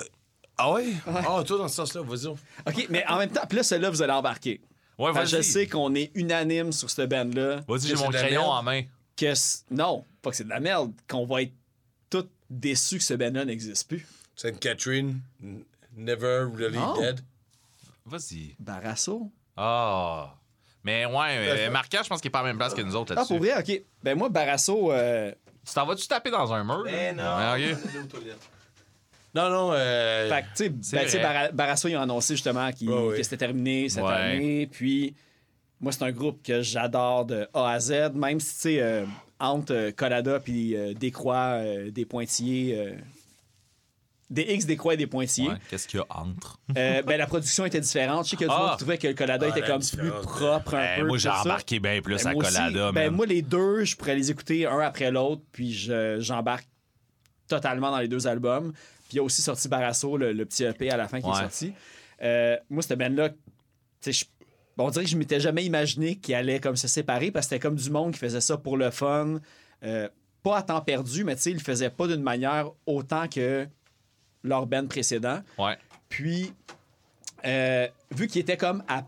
Ah 0.58 0.72
oui? 0.74 0.96
Ah, 1.08 1.44
toi, 1.46 1.58
dans 1.58 1.68
ce 1.68 1.76
sens-là, 1.76 2.02
vas-y. 2.02 2.28
OK, 2.28 2.88
mais 2.90 3.06
en 3.08 3.18
même 3.18 3.30
temps, 3.30 3.46
puis 3.48 3.58
là, 3.58 3.64
celui-là, 3.64 3.90
vous 3.90 4.02
allez 4.02 4.14
embarquer. 4.14 4.62
Ouais, 4.98 5.12
vas-y. 5.12 5.28
je 5.28 5.42
sais 5.42 5.68
qu'on 5.68 5.94
est 5.96 6.12
unanime 6.16 6.72
sur 6.72 6.90
cette 6.90 7.10
band-là. 7.10 7.62
Vas-y, 7.68 7.88
j'ai 7.88 7.96
mon 7.96 8.10
crayon 8.10 8.42
merde. 8.42 8.54
en 8.54 8.64
main. 8.64 8.82
Que 9.18 9.34
non, 9.72 10.06
pas 10.22 10.30
que 10.32 10.36
c'est 10.38 10.44
de 10.46 10.50
la 10.50 10.60
merde, 10.62 10.92
qu'on 11.10 11.26
va 11.26 11.42
être 11.42 11.54
tous 12.10 12.26
déçus 12.50 12.98
que 12.98 13.04
ce 13.04 13.14
band-là 13.14 13.44
n'existe 13.46 13.88
plus. 13.88 14.06
Sainte 14.36 14.60
Catherine, 14.60 15.20
never 15.96 16.46
really 16.54 16.78
Non. 16.78 17.00
dead. 17.00 17.20
Vas-y. 18.06 18.56
Barasso. 18.60 19.32
Ah. 19.58 20.34
Mais 20.84 21.06
ouais, 21.06 21.14
mais 21.56 21.70
Marquant, 21.70 22.02
je 22.04 22.10
pense 22.10 22.22
qu'il 22.22 22.28
est 22.30 22.32
pas 22.32 22.40
à 22.40 22.44
la 22.44 22.50
même 22.50 22.58
place 22.58 22.74
que 22.74 22.82
nous 22.82 22.96
autres 22.96 23.14
Ah, 23.14 23.16
là-dessus. 23.16 23.34
pour 23.34 23.44
vrai, 23.44 23.58
OK. 23.60 23.82
Ben 24.04 24.16
moi, 24.18 24.30
Barasso, 24.30 24.92
euh, 24.92 25.32
tu 25.68 25.74
t'en 25.74 25.86
vas-tu 25.86 26.08
taper 26.08 26.32
dans 26.32 26.52
un 26.54 26.64
mur? 26.64 26.84
là? 26.84 27.56
Ouais, 27.56 27.74
ok. 27.74 27.78
Non, 29.34 29.50
non, 29.50 29.70
euh... 29.74 30.30
Fait 30.30 30.42
que, 30.44 30.48
tu 30.48 30.52
sais, 30.56 30.72
C'est 30.82 30.96
ben, 30.96 31.04
tu 31.74 31.78
sais, 31.78 31.92
ils 31.92 31.98
ont 31.98 32.02
annoncé 32.02 32.36
justement 32.36 32.72
qu'il- 32.72 32.90
Ouais, 32.90 33.08
ouais. 33.08 33.18
que 33.18 33.24
c'était 33.24 33.36
terminé 33.38 33.90
cette 33.90 34.04
Ouais. 34.04 34.12
année. 34.14 34.68
Puis, 34.72 35.14
moi, 35.82 35.92
c'est 35.92 36.04
un 36.04 36.12
groupe 36.12 36.42
que 36.42 36.62
j'adore 36.62 37.26
de 37.26 37.46
A 37.54 37.72
à 37.72 37.80
Z, 37.80 38.12
même 38.14 38.40
si, 38.40 38.54
tu 38.56 38.62
sais, 38.62 38.82
euh, 38.82 39.06
entre 39.40 39.74
euh, 39.74 39.92
Colada 39.92 40.40
puis 40.40 40.74
euh, 40.78 40.94
Décroix, 40.94 41.56
euh, 41.60 41.92
des 41.92 42.06
pointillés, 42.06 42.78
euh, 42.78 42.96
des 44.30 44.42
X, 44.42 44.66
des 44.66 44.76
croix 44.76 44.96
et 44.96 44.98
des 44.98 45.06
pointillés, 45.08 45.50
Ouais, 45.50 45.56
Qu'est-ce 45.70 45.88
qu'il 45.88 46.00
y 46.00 46.04
a 46.04 46.06
entre? 46.10 46.60
euh, 46.78 47.02
ben, 47.04 47.18
la 47.18 47.28
production 47.28 47.64
était 47.66 47.80
différente. 47.80 48.26
Je 48.26 48.32
sais 48.32 48.36
que 48.38 48.46
Ah. 48.50 48.58
monde 48.70 48.78
trouvait 48.80 48.98
que 48.98 49.08
le 49.08 49.14
Colada 49.14 49.48
Ah, 49.52 49.58
était 49.58 49.68
comme 49.68 49.82
plus 49.84 50.10
propre 50.24 50.74
un 50.76 50.78
Ben, 50.80 51.02
peu. 51.02 51.08
moi, 51.08 51.18
j'ai 51.18 51.30
embarqué 51.30 51.80
bien 51.80 52.02
plus 52.02 52.24
Ben, 52.24 52.32
à 52.32 52.34
Colada. 52.34 52.92
ben, 52.92 53.12
moi, 53.12 53.26
les 53.28 53.42
deux, 53.44 53.84
je 53.84 53.96
pourrais 53.96 54.16
les 54.16 54.32
écouter 54.32 54.66
un 54.66 54.80
après 54.80 55.12
l'autre, 55.12 55.44
puis 55.52 55.74
je- 55.74 56.18
j'embarque 56.20 56.68
totalement 57.48 57.92
dans 57.92 58.00
les 58.00 58.08
deux 58.08 58.26
albums. 58.28 58.72
Puis 58.74 59.14
il 59.14 59.16
y 59.18 59.20
a 59.20 59.24
aussi 59.24 59.44
sorti 59.44 59.68
Barasso, 59.68 60.18
le, 60.18 60.34
le 60.34 60.46
petit 60.46 60.64
EP 60.64 60.90
à 60.90 60.98
la 60.98 61.08
fin 61.08 61.20
qui 61.22 61.28
Ouais. 61.28 61.34
est 61.34 61.42
sorti. 61.42 61.74
Euh, 62.24 62.58
moi, 62.72 62.82
cette 62.82 62.98
band-là, 62.98 63.30
on 64.78 64.90
dirait 64.90 65.06
que 65.06 65.10
je 65.12 65.18
m'étais 65.18 65.40
jamais 65.40 65.64
imaginé 65.64 66.16
qu'ils 66.16 66.36
allaient 66.36 66.60
comme 66.60 66.76
se 66.76 66.88
séparer 66.88 67.32
parce 67.32 67.46
que 67.46 67.50
c'était 67.52 67.60
comme 67.62 67.76
du 67.76 67.90
monde 67.90 68.14
qui 68.14 68.20
faisait 68.20 68.42
ça 68.42 68.58
pour 68.58 68.78
le 68.78 68.90
fun. 68.92 69.40
Euh, 69.84 70.10
pas 70.44 70.58
à 70.58 70.62
temps 70.64 70.82
perdu, 70.82 71.24
mais 71.24 71.36
tu 71.36 71.42
sais, 71.44 71.52
ils 71.52 71.58
le 71.58 71.60
faisaient 71.64 71.90
pas 71.90 72.08
d'une 72.08 72.22
manière 72.22 72.70
autant 72.86 73.28
que 73.28 73.68
leur 74.46 74.66
band 74.68 74.88
précédent. 74.88 75.42
Ouais. 75.58 75.78
Puis, 76.10 76.54
euh, 77.46 77.88
vu 78.12 78.28
qu'ils 78.28 78.42
étaient 78.42 78.58
comme 78.58 78.84
à 78.88 79.04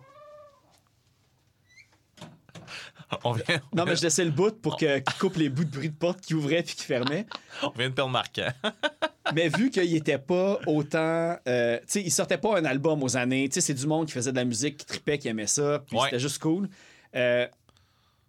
On 3.23 3.31
vient, 3.31 3.61
Non, 3.73 3.85
mais 3.85 3.95
je 3.95 4.03
laissais 4.03 4.25
le 4.25 4.31
bout 4.31 4.59
pour 4.61 4.75
que- 4.75 4.99
qu'il 4.99 5.17
coupe 5.17 5.37
les 5.37 5.47
bouts 5.47 5.63
de 5.63 5.69
bruit 5.71 5.89
de 5.89 5.95
porte 5.95 6.19
qui 6.19 6.33
ouvraient 6.33 6.61
puis 6.61 6.75
qui 6.75 6.83
fermaient. 6.83 7.25
on 7.63 7.69
vient 7.69 7.89
de 7.89 7.93
perdre 7.93 8.11
Marquant. 8.11 8.51
Mais 9.33 9.47
vu 9.49 9.69
qu'il 9.69 9.93
était 9.95 10.17
pas 10.17 10.59
autant. 10.67 11.37
euh, 11.47 11.77
tu 11.79 11.83
sais, 11.87 12.01
il 12.01 12.11
sortait 12.11 12.37
pas 12.37 12.57
un 12.59 12.65
album 12.65 13.01
aux 13.03 13.15
années. 13.17 13.47
Tu 13.49 13.55
sais, 13.55 13.61
c'est 13.61 13.73
du 13.73 13.87
monde 13.87 14.07
qui 14.07 14.13
faisait 14.13 14.31
de 14.31 14.35
la 14.37 14.43
musique, 14.45 14.77
qui 14.77 14.85
tripait, 14.85 15.17
qui 15.17 15.27
aimait 15.29 15.47
ça, 15.47 15.83
puis 15.87 15.97
Ouais. 15.97 16.03
c'était 16.05 16.19
juste 16.19 16.39
cool. 16.39 16.69
Euh, 17.15 17.47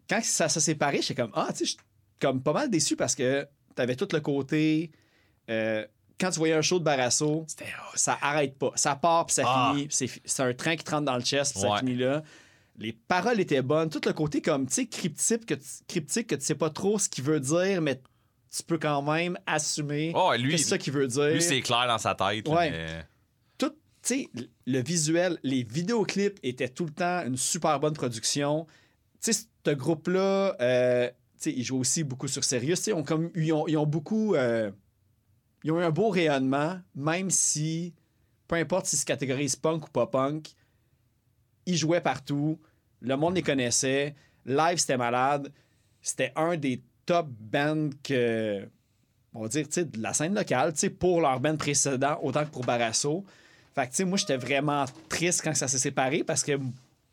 quand 0.09 0.23
ça 0.23 0.49
s'est 0.49 0.61
séparé, 0.61 1.01
j'étais 1.03 1.21
comme, 1.23 1.33
ah, 1.35 1.49
tu 1.51 1.59
sais, 1.59 1.65
je 1.65 1.71
suis 1.71 1.79
comme 2.21 2.41
pas 2.43 2.53
mal 2.53 2.71
déçu 2.71 2.95
parce 2.97 3.15
que 3.17 3.47
t'avais 3.75 3.97
tout 3.97 4.09
le 4.13 4.21
côté. 4.21 4.91
euh, 5.51 5.85
quand 6.21 6.31
tu 6.31 6.39
voyais 6.39 6.55
un 6.55 6.63
show 6.63 6.79
de 6.79 6.85
Barasso, 6.85 7.47
ça 7.95 8.19
arrête 8.21 8.59
pas. 8.59 8.73
Ça 8.75 8.97
part 8.97 9.27
puis 9.27 9.35
ça 9.35 9.43
Ah. 9.47 9.73
finit. 9.75 9.89
C'est 10.25 10.43
un 10.43 10.53
train 10.55 10.77
qui 10.77 10.85
te 10.85 10.91
rentre 10.91 11.05
dans 11.05 11.17
le 11.17 11.23
chest 11.23 11.53
puis 11.53 11.63
ça 11.63 11.77
finit 11.79 11.95
là. 11.97 12.23
Les 12.79 12.93
paroles 12.93 13.41
étaient 13.41 13.63
bonnes. 13.63 13.91
Tout 13.91 14.01
le 14.07 14.13
côté 14.13 14.41
comme, 14.41 14.67
tu 14.67 14.75
sais, 14.75 14.87
cryptique 14.87 15.47
que, 15.47 15.55
tu- 15.55 15.63
cryptique 15.89 16.29
que 16.29 16.35
tu 16.37 16.45
sais 16.45 16.55
pas 16.55 16.71
trop 16.71 16.99
ce 16.99 17.09
qu'il 17.09 17.25
veut 17.25 17.41
dire, 17.41 17.83
mais 17.83 18.01
tu 18.57 18.63
peux 18.63 18.79
quand 18.79 19.03
même 19.03 19.37
assumer 19.47 20.13
Oh, 20.15 20.31
que 20.33 20.39
lui, 20.41 20.57
c'est 20.59 20.65
ça 20.69 20.79
qu'il 20.79 20.93
veut 20.93 21.09
dire. 21.09 21.27
lui 21.35 21.43
c'est 21.43 21.61
clair 21.61 21.87
dans 21.89 21.99
sa 21.99 22.15
tête. 22.15 22.47
Ouais. 22.49 22.71
mais- 22.71 23.05
Tout, 23.59 23.71
tu 23.71 23.77
sais, 24.03 24.29
le 24.67 24.81
visuel, 24.81 25.39
les 25.43 25.65
vidéoclips 25.65 26.39
étaient 26.45 26.69
tout 26.69 26.85
le 26.85 26.93
temps 26.93 27.25
une 27.27 27.37
super 27.37 27.81
bonne 27.81 27.95
production. 27.95 28.67
Tu 29.21 29.33
sais, 29.33 29.47
ce 29.67 29.71
groupe-là, 29.73 30.57
euh, 30.61 31.09
tu 31.09 31.15
sais, 31.39 31.53
ils 31.53 31.65
jouent 31.65 31.79
aussi 31.81 32.05
beaucoup 32.05 32.29
sur 32.29 32.43
ils 32.53 32.93
ont 32.95 33.03
comme, 33.03 33.31
ils 33.35 33.53
ont, 33.53 33.67
ils 33.67 33.77
ont 33.77 33.87
beaucoup... 33.87 34.35
euh, 34.37 34.71
ils 35.65 35.73
ont 35.73 35.81
eu 35.81 35.85
un 35.85 35.91
beau 35.91 36.09
rayonnement, 36.11 36.79
même 36.95 37.31
si, 37.31 37.95
peu 38.47 38.57
importe 38.57 38.87
si 38.87 38.97
se 38.97 39.05
catégorise 39.05 39.57
punk 39.57 39.87
ou 39.87 39.91
pas 39.91 40.07
punk, 40.07 40.55
ils 41.67 41.77
jouaient 41.77 42.01
partout, 42.01 42.59
le 43.01 43.17
monde 43.17 43.35
les 43.35 43.43
connaissait, 43.43 44.15
live 44.47 44.79
c'était 44.79 44.97
malade, 44.97 45.53
c'était 46.01 46.33
un 46.37 46.57
des 46.57 46.83
top 47.07 47.29
bands 47.29 47.91
que, 48.03 48.67
on 49.35 49.43
va 49.43 49.49
dire, 49.49 49.67
de 49.69 50.01
la 50.03 50.13
scène 50.13 50.35
locale, 50.35 50.73
pour 50.99 51.21
leur 51.21 51.41
band 51.41 51.57
précédent, 51.57 52.19
autant 52.23 52.45
que 52.45 52.51
pour 52.51 52.65
Barasso. 52.65 53.25
Fait 53.75 53.89
que, 53.89 54.03
moi, 54.05 54.19
j'étais 54.19 54.37
vraiment 54.37 54.85
triste 55.09 55.43
quand 55.43 55.55
ça 55.55 55.69
s'est 55.69 55.79
séparé 55.79 56.25
parce 56.25 56.43
que 56.43 56.59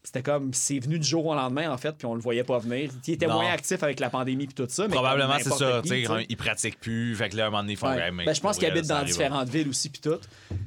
c'était 0.06 0.22
comme, 0.22 0.54
c'est 0.54 0.80
venu 0.80 1.00
du 1.00 1.08
jour 1.08 1.26
au 1.26 1.36
lendemain, 1.36 1.70
en 1.72 1.78
fait, 1.78 1.92
puis 1.94 2.06
on 2.06 2.14
le 2.16 2.22
voyait 2.22 2.44
pas 2.44 2.60
venir. 2.60 2.90
Il 3.08 3.14
était 3.14 3.28
Non. 3.28 3.34
moins 3.36 3.52
actif 3.52 3.82
avec 3.84 4.00
la 4.00 4.10
pandémie 4.10 4.46
puis 4.46 4.54
tout 4.56 4.66
ça. 4.70 4.88
mais 4.88 4.94
Probablement, 4.94 5.36
c'est 5.40 5.50
ça. 5.52 5.82
qui, 5.84 5.90
tu 5.90 5.96
sais, 5.96 6.02
tu 6.08 6.14
sais. 6.20 6.26
ils 6.30 6.38
pratiquent 6.38 6.80
plus. 6.80 7.16
Fait 7.16 7.30
que 7.30 7.36
là, 7.38 7.44
à 7.46 7.48
un 7.48 7.50
moment 7.50 7.64
donné, 7.64 7.74
ils 7.74 7.78
font. 7.78 7.88
Ouais. 7.90 8.12
Ben, 8.12 8.34
je 8.34 8.40
pense 8.42 8.58
qu'ils 8.58 8.68
habitent 8.68 8.88
dans 8.88 8.96
arrive. 8.96 9.08
différentes 9.12 9.50
villes 9.50 9.70
aussi, 9.70 9.90
puis 9.90 10.02
tout. 10.02 10.18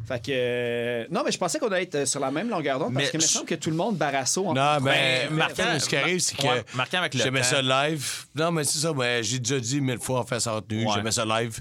Fait 0.07 0.18
que. 0.25 0.31
euh, 0.33 1.07
Non, 1.10 1.23
mais 1.25 1.33
je 1.33 1.39
pensais 1.39 1.58
qu'on 1.58 1.68
allait 1.68 1.84
être 1.84 2.07
sur 2.07 2.20
la 2.20 2.31
même 2.31 2.49
longueur 2.50 2.78
d'onde 2.78 2.94
parce 2.94 3.10
qu'il 3.10 3.20
me 3.20 3.25
semble 3.25 3.47
que 3.47 3.55
tout 3.55 3.70
le 3.70 3.76
monde 3.76 3.97
Barasso. 3.97 4.47
en- 4.47 4.55
Non, 4.55 4.78
Ben, 4.81 4.83
mais 4.83 5.28
marquant, 5.31 5.78
ce 5.78 5.89
qui 5.89 5.97
arrive, 5.97 6.18
c'est 6.20 6.36
que 6.36 6.42
ouais, 6.47 6.65
marquant 6.75 6.99
avec 6.99 7.15
le 7.15 7.20
j'aimais 7.23 7.42
ça 7.42 7.62
live. 7.62 8.25
Non, 8.34 8.50
mais 8.50 8.65
c'est 8.65 8.78
ça, 8.78 8.92
ben, 8.92 9.23
j'ai 9.23 9.39
déjà 9.39 9.60
dit 9.60 9.81
mille 9.81 9.99
fois 9.99 10.20
en 10.20 10.25
fait 10.25 10.41
ça 10.41 10.52
retenue. 10.52 10.84
Ouais. 10.86 10.92
J'aimais 10.94 11.12
ça 11.12 11.25
live. 11.25 11.60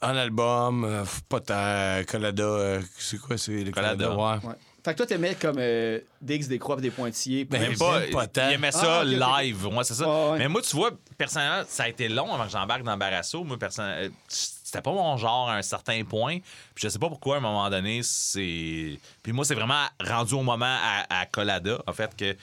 En 0.00 0.14
album, 0.14 0.84
euh, 0.84 1.04
pas. 1.28 2.04
Colada, 2.04 2.42
euh, 2.44 2.80
c'est 2.98 3.18
quoi, 3.18 3.36
c'est 3.36 3.64
le 3.64 3.72
Colada. 3.72 4.06
Colada? 4.06 4.40
Ouais. 4.46 4.54
Fait 4.84 4.92
que 4.92 4.98
toi, 4.98 5.06
t'aimais 5.06 5.34
comme 5.34 5.56
euh, 5.58 5.98
Dix, 6.20 6.48
des 6.48 6.58
croix, 6.58 6.76
des 6.76 6.90
pointillés. 6.90 7.44
puis- 7.44 7.58
Ben, 7.58 7.68
Mais 7.70 7.76
pas, 7.76 8.00
pas 8.12 8.26
tant. 8.26 8.48
il 8.48 8.54
aimait 8.54 8.70
ça 8.72 9.00
Ah, 9.00 9.02
ok, 9.04 9.08
ok. 9.12 9.42
live. 9.42 9.66
Moi, 9.70 9.84
c'est 9.84 9.94
ça. 9.94 10.06
Ouais. 10.32 10.38
Mais 10.38 10.48
moi, 10.48 10.62
tu 10.62 10.76
vois, 10.76 10.92
personnellement, 11.18 11.64
ça 11.68 11.82
a 11.84 11.88
été 11.88 12.08
long 12.08 12.32
avant 12.32 12.44
que 12.44 12.50
j'embarque 12.52 12.84
dans 12.84 12.96
Barasso. 12.96 13.42
Moi, 13.44 13.58
personnellement, 13.58 14.04
euh, 14.04 14.08
c'était 14.28 14.80
pas 14.80 14.92
mon 14.92 15.16
genre 15.16 15.50
à 15.50 15.56
un 15.56 15.62
certain 15.62 16.02
point. 16.04 16.38
Puis 16.74 16.84
je 16.84 16.88
sais 16.88 16.98
pas 16.98 17.08
pourquoi, 17.08 17.34
à 17.34 17.38
un 17.38 17.42
moment 17.42 17.68
donné, 17.68 18.02
c'est. 18.04 18.98
Puis 19.22 19.32
moi, 19.32 19.44
c'est 19.44 19.54
vraiment 19.56 19.84
rendu 20.00 20.34
au 20.34 20.42
moment 20.42 20.64
à, 20.80 21.20
à 21.22 21.26
Colada, 21.26 21.82
en 21.86 21.92
fait, 21.92 22.16
que. 22.16 22.36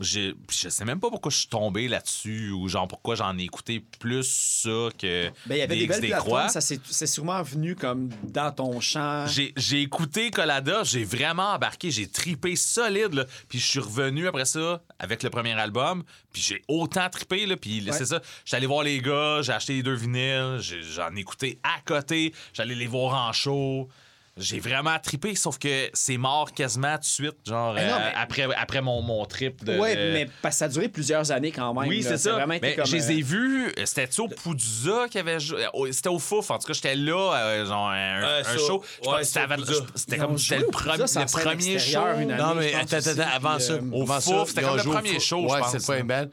Je 0.00 0.32
sais 0.48 0.84
même 0.84 0.98
pas 0.98 1.10
pourquoi 1.10 1.30
je 1.30 1.36
suis 1.38 1.48
tombé 1.48 1.86
là-dessus 1.86 2.50
ou 2.50 2.68
genre 2.68 2.88
pourquoi 2.88 3.14
j'en 3.16 3.36
ai 3.38 3.42
écouté 3.42 3.84
plus 3.98 4.24
ça 4.24 4.88
que 4.98 5.28
Ben, 5.46 5.56
il 5.56 5.58
y 5.58 5.62
avait 5.62 5.76
des 5.76 5.86
belles 5.86 6.00
des 6.00 6.08
plateformes. 6.08 6.26
croix. 6.28 6.48
Ça 6.48 6.60
c'est 6.60 7.06
sûrement 7.06 7.42
venu 7.42 7.76
comme 7.76 8.08
dans 8.24 8.50
ton 8.52 8.80
champ. 8.80 9.26
J'ai, 9.26 9.80
écouté 9.82 10.30
Colada, 10.30 10.82
j'ai 10.84 11.04
vraiment 11.04 11.52
embarqué, 11.52 11.90
j'ai 11.90 12.06
tripé 12.08 12.56
solide, 12.56 13.12
là. 13.14 13.24
puis 13.48 13.58
je 13.58 13.66
suis 13.66 13.78
revenu 13.80 14.26
après 14.26 14.44
ça 14.46 14.80
avec 14.98 15.22
le 15.22 15.30
premier 15.30 15.52
album, 15.52 16.02
puis 16.32 16.42
j'ai 16.42 16.62
autant 16.68 17.08
tripé, 17.10 17.46
là, 17.46 17.56
puis 17.56 17.82
Ouais. 17.84 17.92
c'est 17.92 18.06
ça. 18.06 18.20
J'étais 18.44 18.56
allé 18.56 18.66
voir 18.66 18.82
les 18.82 19.00
gars, 19.00 19.40
j'ai 19.42 19.52
acheté 19.52 19.74
les 19.74 19.82
deux 19.82 19.94
vinyles, 19.94 20.58
j'en 20.60 21.14
ai 21.14 21.20
écouté 21.20 21.58
à 21.62 21.80
côté, 21.84 22.32
j'allais 22.52 22.74
les 22.74 22.86
voir 22.86 23.14
en 23.28 23.32
show. 23.32 23.88
J'ai 24.36 24.60
vraiment 24.60 24.96
tripé, 24.98 25.34
sauf 25.34 25.58
que 25.58 25.90
c'est 25.92 26.16
mort 26.16 26.52
quasiment 26.52 26.94
tout 26.94 27.00
de 27.00 27.04
suite, 27.04 27.36
genre 27.46 27.74
non, 27.74 27.80
euh, 27.80 28.10
après, 28.14 28.46
après 28.56 28.80
mon, 28.80 29.02
mon 29.02 29.26
trip 29.26 29.62
de. 29.64 29.76
ouais, 29.78 29.94
de- 29.96 30.12
mais 30.12 30.30
parce 30.40 30.54
que 30.54 30.58
ça 30.60 30.64
a 30.66 30.68
duré 30.68 30.88
plusieurs 30.88 31.30
années 31.32 31.50
quand 31.52 31.74
même. 31.74 31.88
oui, 31.88 32.02
c'est 32.02 32.16
ça. 32.16 32.32
vraiment 32.32 32.54
Mais 32.62 32.76
comme, 32.76 32.86
je 32.86 32.96
les 32.96 33.10
euh, 33.10 33.18
ai 33.18 33.22
vus. 33.22 33.72
C'était-tu 33.84 34.20
au 34.22 34.28
Poudza 34.28 35.08
qui 35.10 35.18
avait 35.18 35.40
joué? 35.40 35.66
C'était 35.92 36.08
au 36.08 36.18
Fouf. 36.18 36.50
En 36.50 36.58
tout 36.58 36.68
cas, 36.68 36.72
j'étais 36.72 36.94
là, 36.94 37.34
euh, 37.34 37.66
genre 37.66 37.88
un, 37.90 38.22
un 38.22 38.44
ça- 38.44 38.56
show. 38.56 38.82
Je 38.96 39.04
pense 39.04 39.14
ouais, 39.14 39.24
c'était 39.24 40.16
comme 40.16 40.36
le, 40.36 40.70
premier- 40.70 40.96
le 40.98 41.26
premier 41.26 41.60
show. 41.60 41.70
extérieure, 41.74 42.18
une 42.20 42.30
année. 42.32 42.42
Non, 42.42 42.54
mais 42.54 42.72
attends, 42.74 42.96
aussi, 42.98 43.08
attends, 43.10 43.22
avant 43.34 43.58
ça. 43.58 43.72
euh, 43.74 43.80
au 43.92 44.02
avant 44.02 44.20
Fouf, 44.20 44.48
c'était 44.50 44.62
comme 44.62 44.76
le 44.76 44.82
joué 44.82 44.92
au 44.92 44.94
premier 44.94 45.14
Fouf. 45.14 45.22
show, 45.24 45.46
je 45.48 45.54
Ouais, 45.54 45.60
c'est 45.78 46.02
band. 46.04 46.26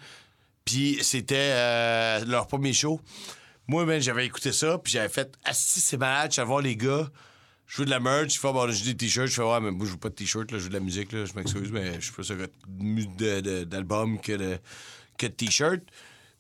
Puis 0.64 1.00
c'était 1.02 1.36
euh, 1.52 2.26
leur 2.26 2.48
premier 2.48 2.74
show. 2.74 3.02
Moi, 3.68 3.86
ben, 3.86 4.00
j'avais 4.02 4.26
écouté 4.26 4.52
ça, 4.54 4.78
puis 4.78 4.94
j'avais 4.94 5.10
fait 5.10 5.34
Ah, 5.44 5.52
si, 5.54 5.82
c'est 5.82 5.98
malade, 5.98 6.32
je 6.34 6.40
vais 6.40 6.48
voir 6.48 6.62
les 6.62 6.76
gars. 6.78 7.08
Je 7.68 7.76
joue 7.78 7.86
de 7.86 7.90
la 7.90 8.00
merch, 8.00 8.34
je 8.34 8.40
fais 8.40 8.52
bon, 8.52 8.70
j'ai 8.72 8.94
des 8.94 8.98
t-shirts, 8.98 9.28
je 9.28 9.34
fais 9.36 9.42
ouais, 9.42 9.60
mais 9.60 9.72
moi, 9.72 9.86
je 9.86 9.92
joue 9.92 9.98
pas 9.98 10.10
de 10.10 10.16
t-shirt, 10.16 10.50
là, 10.52 10.58
je 10.58 10.64
joue 10.64 10.70
de 10.70 10.74
la 10.74 10.80
musique, 10.80 11.12
là, 11.12 11.26
je 11.26 11.34
m'excuse, 11.34 11.70
mais 11.72 11.96
je 11.96 12.06
suis 12.06 12.14
plus 12.14 12.30
de 12.30 13.64
d'album 13.66 14.20
que 14.22 14.32
de, 14.32 14.58
que 15.18 15.28
de 15.28 15.32
t-shirt. 15.34 15.82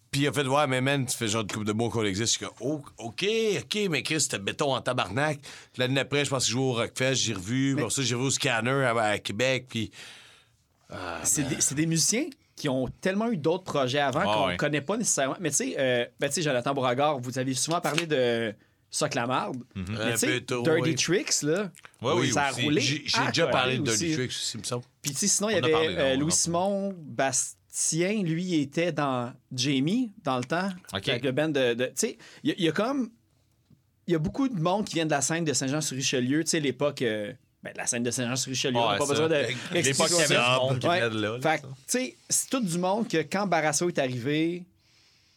Puis 0.09 0.21
il 0.21 0.27
a 0.29 0.31
fait, 0.31 0.47
ouais, 0.47 0.67
mais 0.67 0.79
man, 0.79 1.05
tu 1.05 1.17
fais 1.17 1.27
genre 1.27 1.43
de 1.43 1.51
coupe 1.51 1.65
de 1.65 1.73
mots 1.73 1.89
qu'on 1.89 2.05
existe. 2.05 2.33
Je 2.39 2.45
suis 2.45 2.53
oh, 2.61 2.81
OK, 2.97 3.25
OK, 3.59 3.77
mais 3.89 4.03
Chris, 4.03 4.21
c'était 4.21 4.39
béton 4.39 4.73
en 4.73 4.79
tabarnak. 4.79 5.39
L'année 5.75 5.95
d'après, 5.95 6.23
je 6.23 6.29
pense 6.29 6.43
que 6.43 6.47
je 6.47 6.53
jouais 6.53 6.63
au 6.63 6.73
Rockfest, 6.73 7.15
j'ai 7.15 7.33
revu. 7.33 7.75
Pour 7.77 7.91
ça, 7.91 8.01
j'ai 8.01 8.15
revu 8.15 8.27
au 8.27 8.31
Scanner 8.31 8.85
à, 8.85 8.97
à 8.97 9.17
Québec. 9.19 9.65
Puis 9.67 9.91
C'est 11.23 11.43
des, 11.43 11.59
c'est 11.59 11.75
des 11.75 11.85
musiciens 11.85 12.25
qui 12.55 12.69
ont 12.69 12.87
tellement 13.01 13.29
eu 13.29 13.37
d'autres 13.37 13.65
projets 13.65 13.99
avant 13.99 14.21
Ah 14.21 14.23
qu'on 14.23 14.43
ne 14.43 14.47
ouais. 14.51 14.57
connaît 14.57 14.81
pas 14.81 14.95
nécessairement. 14.97 15.35
Mais 15.41 15.49
tu 15.49 15.57
sais, 15.57 15.75
euh, 15.77 16.05
ben, 16.19 16.27
tu 16.27 16.35
sais, 16.35 16.41
Jonathan 16.41 16.73
Beauregard, 16.73 17.19
vous 17.19 17.37
avez 17.37 17.53
souvent 17.53 17.81
parlé 17.81 18.07
de 18.07 18.55
ça 18.89 19.09
que 19.09 19.15
la 19.15 19.27
marde. 19.27 19.57
Mhm. 19.75 19.85
Mais 19.97 20.11
tu 20.13 20.17
sais, 20.19 20.39
Dirty 20.41 20.69
oui. 20.81 20.95
Tricks, 20.95 21.41
là, 21.43 21.71
Ouais, 22.01 22.13
oui, 22.15 22.31
ça 22.31 22.43
a 22.45 22.51
aussi. 22.51 22.61
roulé. 22.63 22.81
J'ai 22.81 23.03
déjà 23.27 23.47
parlé 23.47 23.77
de 23.77 23.83
Dirty 23.83 24.05
aussi. 24.05 24.13
Tricks 24.15 24.29
aussi, 24.29 24.57
il 24.57 24.59
me 24.59 24.63
semble. 24.65 24.83
Puis 25.01 25.11
tu 25.11 25.17
sais, 25.17 25.27
sinon, 25.27 25.49
il 25.49 25.53
y 25.53 25.57
avait 25.57 25.71
parlé, 25.71 25.87
euh, 25.87 25.91
on 25.91 25.93
a 25.93 25.97
parlé. 26.03 26.17
Louis-Simon 26.17 26.95
Bastien, 26.97 28.23
lui, 28.23 28.43
il 28.43 28.61
était 28.61 28.91
dans 28.91 29.33
Jamie, 29.53 30.11
dans 30.23 30.37
le 30.37 30.43
temps, 30.45 30.69
OK. 30.93 31.07
avec 31.09 31.23
le 31.23 31.31
band 31.31 31.49
de... 31.49 31.73
de- 31.73 31.85
tu 31.85 31.91
sais, 31.95 32.17
il 32.43 32.49
y, 32.49 32.53
a- 32.53 32.55
il 32.57 32.63
y 32.65 32.69
a 32.69 32.71
comme... 32.71 33.09
Il 34.07 34.13
y 34.13 34.15
a 34.15 34.19
beaucoup 34.19 34.47
de 34.47 34.59
monde 34.59 34.85
qui 34.85 34.95
vient 34.95 35.05
de 35.05 35.11
la 35.11 35.19
scène 35.21 35.43
de 35.43 35.51
Saint-Jean-sur-Richelieu, 35.51 36.43
tu 36.43 36.51
sais, 36.51 36.59
l'époque... 36.61 37.01
euh, 37.01 37.33
ben, 37.63 37.73
de 37.73 37.77
la 37.77 37.87
scène 37.87 38.03
de 38.03 38.11
Saint-Jean-sur-Richelieu, 38.11 38.77
on 38.77 38.85
n'a 38.85 38.91
Ouais, 38.93 38.97
pas 38.99 39.05
ça. 39.05 39.11
besoin 39.13 39.27
de... 39.27 39.35
L'époque, 39.73 40.09
y 40.11 40.21
avait 40.21 40.27
du 40.35 40.59
monde 40.61 40.79
qui 40.79 40.87
Ouais. 40.87 40.99
venait 41.01 41.09
de 41.15 41.19
là. 41.21 41.37
là, 41.37 41.41
Fait 41.41 41.61
tu 41.61 41.67
sais, 41.87 42.17
c'est 42.29 42.49
tout 42.49 42.61
du 42.61 42.77
monde 42.77 43.07
que 43.09 43.17
quand 43.17 43.47
Barasso 43.47 43.89
est 43.89 43.99
arrivé, 43.99 44.63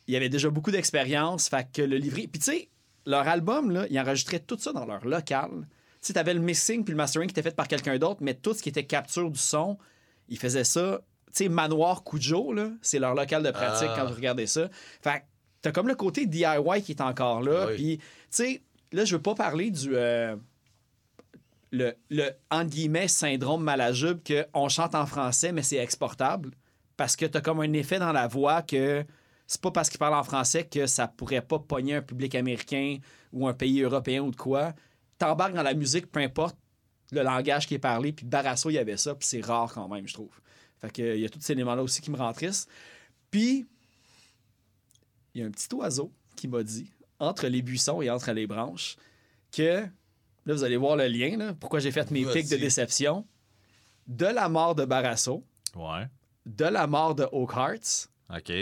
il 0.07 0.15
y 0.15 0.17
avait 0.17 0.29
déjà 0.29 0.51
beaucoup 0.51 0.71
d'expérience. 0.71 1.49
Fait 1.49 1.67
que 1.73 1.83
le 1.83 1.97
livret. 1.97 2.29
Puis, 2.31 2.41
tu 2.41 2.53
sais, 2.53 2.69
leur 3.07 3.27
album, 3.29 3.71
là, 3.71 3.87
ils 3.91 3.99
enregistraient 4.01 4.41
tout 4.41 4.59
ça 4.59 4.73
dans 4.73 4.85
leur 4.87 5.05
local. 5.07 5.51
Tu 5.51 6.07
sais, 6.09 6.13
t'avais 6.15 6.35
le 6.35 6.41
mixing 6.41 6.85
puis 6.85 6.93
le 6.93 6.97
mastering 6.97 7.29
qui 7.29 7.33
était 7.33 7.43
fait 7.49 7.55
par 7.57 7.69
quelqu'un 7.69 7.99
d'autre, 7.99 8.21
mais 8.23 8.35
tout 8.35 8.55
ce 8.55 8.63
qui 8.63 8.69
était 8.69 8.85
capture 8.85 9.31
du 9.31 9.39
son, 9.39 9.79
ils 10.29 10.39
faisaient 10.39 10.65
ça. 10.65 11.01
Tu 11.27 11.45
sais, 11.45 11.49
Manoir 11.49 12.03
Cujo, 12.05 12.53
là, 12.53 12.71
c'est 12.83 12.99
leur 12.99 13.15
local 13.15 13.43
de 13.43 13.51
pratique 13.51 13.89
Ah. 13.93 13.97
quand 13.99 14.07
vous 14.09 14.15
regardez 14.15 14.47
ça. 14.47 14.69
Fait 15.03 15.21
que 15.21 15.25
t'as 15.63 15.73
comme 15.73 15.89
le 15.89 15.95
côté 15.95 16.27
DIY 16.27 16.83
qui 16.85 16.93
est 16.93 17.01
encore 17.03 17.43
là. 17.43 17.67
Oui. 17.69 17.75
Puis, 17.77 17.99
tu 17.99 18.05
sais, 18.31 18.63
là, 18.93 19.05
je 19.05 19.17
veux 19.17 19.23
pas 19.23 19.35
parler 19.35 19.71
du. 19.71 19.91
euh, 19.95 20.37
le, 21.73 21.93
le 22.11 22.31
entre 22.51 22.71
guillemets, 22.71 23.07
syndrome 23.09 23.63
malajube 23.63 24.19
qu'on 24.27 24.69
chante 24.69 24.95
en 24.95 25.07
français, 25.07 25.53
mais 25.53 25.63
c'est 25.63 25.77
exportable. 25.77 26.51
Parce 26.97 27.15
que 27.17 27.27
t'as 27.27 27.41
comme 27.41 27.61
un 27.61 27.73
effet 27.75 27.99
dans 27.99 28.13
la 28.13 28.27
voix 28.27 28.63
que 28.63 29.05
c'est 29.51 29.61
pas 29.61 29.73
parce 29.73 29.91
qu'il 29.91 29.99
parle 29.99 30.15
en 30.15 30.23
français 30.23 30.65
que 30.65 30.87
ça 30.87 31.09
pourrait 31.09 31.43
pas 31.43 31.59
pogner 31.59 31.97
un 31.97 32.03
public 32.03 32.37
américain 32.37 32.99
ou 33.33 33.49
un 33.49 33.53
pays 33.53 33.81
européen 33.83 34.23
ou 34.23 34.31
de 34.31 34.37
quoi. 34.37 34.75
T'embarques 35.19 35.55
dans 35.55 35.65
la 35.65 35.75
musique, 35.75 36.07
peu 36.07 36.21
importe 36.21 36.57
le 37.11 37.23
langage 37.23 37.67
qui 37.67 37.75
est 37.75 37.81
parlé, 37.81 38.13
puis 38.13 38.25
Barasso, 38.25 38.71
il 38.71 38.75
y 38.75 38.79
avait 38.79 38.97
ça, 38.97 39.13
puis 39.17 39.27
c'est 39.27 39.41
rare 39.45 39.73
quand 39.75 39.89
même, 39.89 40.07
je 40.07 40.15
trouve. 40.15 40.31
Fait 40.81 40.93
que, 40.93 41.17
il 41.17 41.21
y 41.23 41.25
a 41.25 41.29
tous 41.29 41.41
ces 41.41 41.55
éléments-là 41.55 41.83
aussi 41.83 42.01
qui 42.01 42.13
me 42.13 42.17
rendent 42.17 42.37
triste. 42.37 42.71
Puis, 43.33 43.67
il 45.35 45.41
y 45.41 45.45
a 45.45 45.49
un 45.49 45.51
petit 45.51 45.75
oiseau 45.75 46.13
qui 46.37 46.47
m'a 46.47 46.63
dit, 46.63 46.89
entre 47.19 47.49
les 47.49 47.61
buissons 47.61 48.01
et 48.03 48.09
entre 48.09 48.31
les 48.31 48.47
branches, 48.47 48.95
que, 49.51 49.81
là, 50.47 50.55
vous 50.55 50.63
allez 50.63 50.77
voir 50.77 50.95
le 50.95 51.09
lien, 51.09 51.37
là, 51.37 51.55
pourquoi 51.55 51.81
j'ai 51.81 51.91
fait 51.91 52.09
mes 52.13 52.25
pics 52.25 52.49
de 52.49 52.57
déception, 52.57 53.27
de 54.07 54.27
la 54.27 54.49
mort 54.49 54.77
de 54.77 54.85
Barasso, 54.85 55.45
Ouais. 55.75 56.07
de 56.47 56.67
la 56.67 56.87
mort 56.87 57.17
de 57.17 57.27
Oak 57.33 57.51
Hearts, 57.57 58.09
OK. 58.33 58.53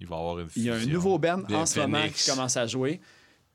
Il 0.00 0.06
va 0.06 0.16
y 0.16 0.18
avoir 0.18 0.38
une 0.40 0.48
il 0.56 0.62
y 0.64 0.70
a 0.70 0.74
un 0.74 0.78
fusion. 0.78 0.92
nouveau 0.92 1.18
band 1.18 1.42
en 1.52 1.64
ce 1.66 1.80
moment 1.80 2.06
qui 2.08 2.28
commence 2.30 2.56
à 2.56 2.66
jouer. 2.66 3.00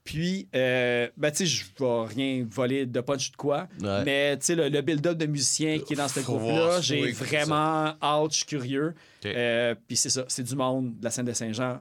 Puis, 0.03 0.47
euh, 0.55 1.07
ben, 1.15 1.29
tu 1.29 1.37
sais, 1.37 1.45
je 1.45 1.63
vais 1.79 2.05
rien 2.15 2.43
voler 2.49 2.87
de 2.87 3.01
punch 3.01 3.31
de 3.31 3.35
quoi. 3.37 3.67
Ouais. 3.79 4.03
Mais, 4.03 4.37
tu 4.39 4.45
sais, 4.47 4.55
le, 4.55 4.67
le 4.67 4.81
build-up 4.81 5.15
de 5.15 5.27
musiciens 5.27 5.77
qui 5.77 5.93
est 5.93 5.95
dans 5.95 6.07
ce 6.07 6.21
groupe-là, 6.21 6.81
j'ai 6.81 7.11
vraiment 7.11 7.93
hâte, 8.01 8.31
je 8.31 8.37
suis 8.37 8.45
curieux. 8.47 8.95
Euh, 9.25 9.75
Puis, 9.87 9.95
c'est 9.97 10.09
ça, 10.09 10.25
c'est 10.27 10.41
du 10.41 10.55
monde 10.55 10.97
de 10.97 11.03
la 11.03 11.11
scène 11.11 11.25
de 11.27 11.33
Saint-Jean, 11.33 11.79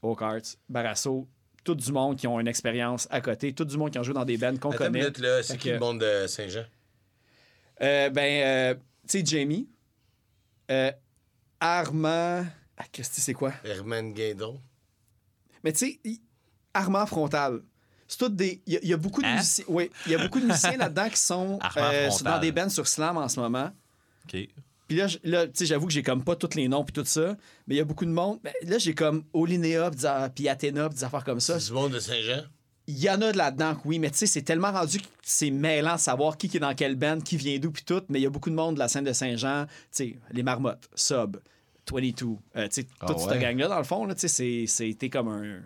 Oak 0.00 0.22
Arts, 0.22 0.56
Barasso, 0.70 1.28
tout 1.62 1.74
du 1.74 1.92
monde 1.92 2.16
qui 2.16 2.26
ont 2.26 2.40
une 2.40 2.48
expérience 2.48 3.06
à 3.10 3.20
côté, 3.20 3.52
tout 3.52 3.66
du 3.66 3.76
monde 3.76 3.90
qui 3.90 3.98
ont 3.98 4.02
joué 4.02 4.14
dans 4.14 4.24
des 4.24 4.38
bands 4.38 4.56
qu'on 4.56 4.72
connaît. 4.72 5.00
minute, 5.00 5.18
là, 5.18 5.42
c'est 5.42 5.58
qui 5.58 5.68
que- 5.68 5.74
le 5.74 5.78
monde 5.78 6.00
de 6.00 6.26
Saint-Jean? 6.26 6.64
Euh, 7.82 8.08
ben, 8.08 8.42
euh, 8.42 8.74
tu 9.06 9.18
sais, 9.18 9.24
Jamie, 9.26 9.68
euh, 10.70 10.90
Armand. 11.60 12.46
Ah, 12.82 12.86
Christy, 12.92 13.20
c'est 13.20 13.34
quoi? 13.34 13.52
Herman 13.64 14.12
Guindon. 14.12 14.60
Mais 15.64 15.72
tu 15.72 15.78
sais, 16.04 16.20
Armand 16.74 17.06
Frontal. 17.06 17.60
C'est 18.08 18.18
tout 18.18 18.28
des. 18.28 18.60
Il 18.66 18.74
y, 18.74 18.76
a- 18.76 18.80
il 18.82 18.88
y 18.88 18.92
a 18.92 18.96
beaucoup 18.96 19.22
de 19.22 19.26
Hein? 19.26 19.36
musiciens. 19.36 19.64
Oui, 19.68 19.90
il 20.06 20.12
y 20.12 20.14
a 20.14 20.18
beaucoup 20.18 20.40
de 20.40 20.46
musiciens 20.46 20.76
là-dedans 20.76 21.08
qui 21.08 21.18
sont 21.18 21.58
euh, 21.76 22.10
dans 22.24 22.38
des 22.40 22.52
bands 22.52 22.68
sur 22.68 22.86
Slam 22.88 23.16
en 23.16 23.28
ce 23.28 23.40
moment. 23.40 23.70
OK. 24.26 24.48
Puis 24.88 24.96
là, 24.98 25.46
tu 25.46 25.50
sais, 25.54 25.64
j'avoue 25.66 25.86
que 25.86 25.92
j'ai 25.92 26.02
comme 26.02 26.22
pas 26.22 26.36
tous 26.36 26.54
les 26.54 26.68
noms 26.68 26.84
puis 26.84 26.92
tout 26.92 27.04
ça, 27.06 27.36
mais 27.66 27.76
il 27.76 27.78
y 27.78 27.80
a 27.80 27.84
beaucoup 27.84 28.04
de 28.04 28.10
monde. 28.10 28.40
Ben, 28.42 28.52
là, 28.64 28.76
j'ai 28.76 28.94
comme 28.94 29.24
Olinéa 29.32 29.90
puis 30.34 30.48
Athéna 30.48 30.88
puis 30.90 30.98
des 30.98 31.04
affaires 31.04 31.24
comme 31.24 31.40
ça. 31.40 31.58
C'est 31.58 31.68
du 31.68 31.72
monde 31.72 31.92
de 31.92 31.98
Saint-Jean? 32.00 32.42
Il 32.88 32.98
y 32.98 33.08
en 33.08 33.22
a 33.22 33.32
de 33.32 33.38
là-dedans, 33.38 33.76
oui, 33.86 33.98
mais 34.00 34.10
tu 34.10 34.18
sais, 34.18 34.26
c'est 34.26 34.42
tellement 34.42 34.72
rendu 34.72 34.98
que 35.00 35.06
c'est 35.22 35.50
mêlant 35.50 35.94
de 35.94 36.00
savoir 36.00 36.36
qui, 36.36 36.48
qui 36.50 36.56
est 36.58 36.60
dans 36.60 36.74
quelle 36.74 36.96
band, 36.96 37.20
qui 37.20 37.36
vient 37.38 37.58
d'où 37.58 37.70
puis 37.70 37.84
tout. 37.84 38.02
Mais 38.10 38.18
il 38.18 38.22
y 38.24 38.26
a 38.26 38.30
beaucoup 38.30 38.50
de 38.50 38.54
monde 38.56 38.74
de 38.74 38.80
la 38.80 38.88
scène 38.88 39.04
de 39.04 39.12
Saint-Jean, 39.14 39.64
tu 39.66 39.70
sais, 39.92 40.16
les 40.32 40.42
Marmottes, 40.42 40.88
Sub, 40.94 41.38
22, 41.90 42.26
euh, 42.56 42.68
tu 42.68 42.82
sais, 42.82 42.86
Ah 43.00 43.06
toute 43.06 43.18
cette 43.20 43.40
gang-là, 43.40 43.68
dans 43.68 43.78
le 43.78 43.84
fond, 43.84 44.04
là, 44.06 44.14
tu 44.14 44.20
sais, 44.20 44.28
c'est- 44.28 44.66
c'était 44.66 45.10
comme 45.10 45.28
un. 45.28 45.60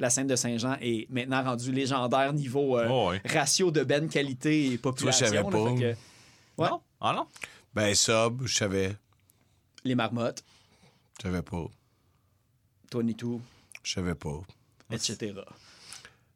La 0.00 0.10
scène 0.10 0.28
de 0.28 0.36
Saint-Jean 0.36 0.76
est 0.80 1.10
maintenant 1.10 1.42
rendue 1.42 1.72
légendaire 1.72 2.32
niveau 2.32 2.78
euh, 2.78 2.86
Oh, 2.88 3.10
ouais. 3.10 3.20
ratio 3.24 3.70
de 3.72 3.82
ben 3.82 4.08
qualité 4.08 4.66
et 4.72 4.78
population. 4.78 5.26
savais 5.26 5.38
là, 5.38 5.42
pas. 5.44 5.70
fait 5.70 5.74
que- 5.74 6.62
ouais, 6.62 6.68
Non? 6.70 6.80
Ah 7.00 7.12
non? 7.16 7.26
Ben, 7.74 7.94
Sub, 7.94 8.42
je 8.46 8.54
savais. 8.54 8.96
les 9.84 9.94
Marmottes, 9.96 10.44
Je 11.18 11.24
savais 11.24 11.42
pas. 11.42 11.64
22, 12.92 13.38
Je 13.82 13.92
savais 13.92 14.14
pas. 14.14 14.40
etc. 14.92 15.34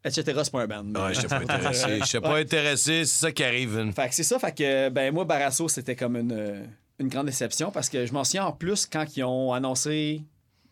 Etc. 0.05 0.23
c'est 0.43 0.51
pas 0.51 0.63
un 0.63 0.67
band. 0.67 0.83
mais- 0.85 0.99
Ouais, 1.01 1.15
j'étais 1.15 1.29
pas 1.29 1.37
intéressé. 1.41 2.01
J'étais 2.05 2.21
pas 2.21 2.37
intéressé, 2.39 3.05
c'est 3.05 3.21
ça 3.21 3.31
qui 3.33 3.45
arrive. 3.45 3.77
Vin. 3.79 3.93
Fait 3.93 4.09
que 4.09 4.15
c'est 4.17 4.25
ça, 4.25 4.39
fait 4.41 4.53
que 4.57 4.89
ben 4.89 5.15
moi 5.15 5.25
Barasso 5.25 5.69
c'était 5.69 5.95
comme 5.95 6.17
une, 6.17 6.33
euh, 6.33 6.65
une 7.03 7.09
grande 7.09 7.27
déception 7.27 7.71
parce 7.71 7.89
que 7.89 8.07
je 8.07 8.13
m'en 8.13 8.25
souviens 8.25 8.47
en 8.47 8.53
plus 8.53 8.87
quand 8.87 9.05
ils 9.17 9.23
ont 9.25 9.53
annoncé 9.53 10.23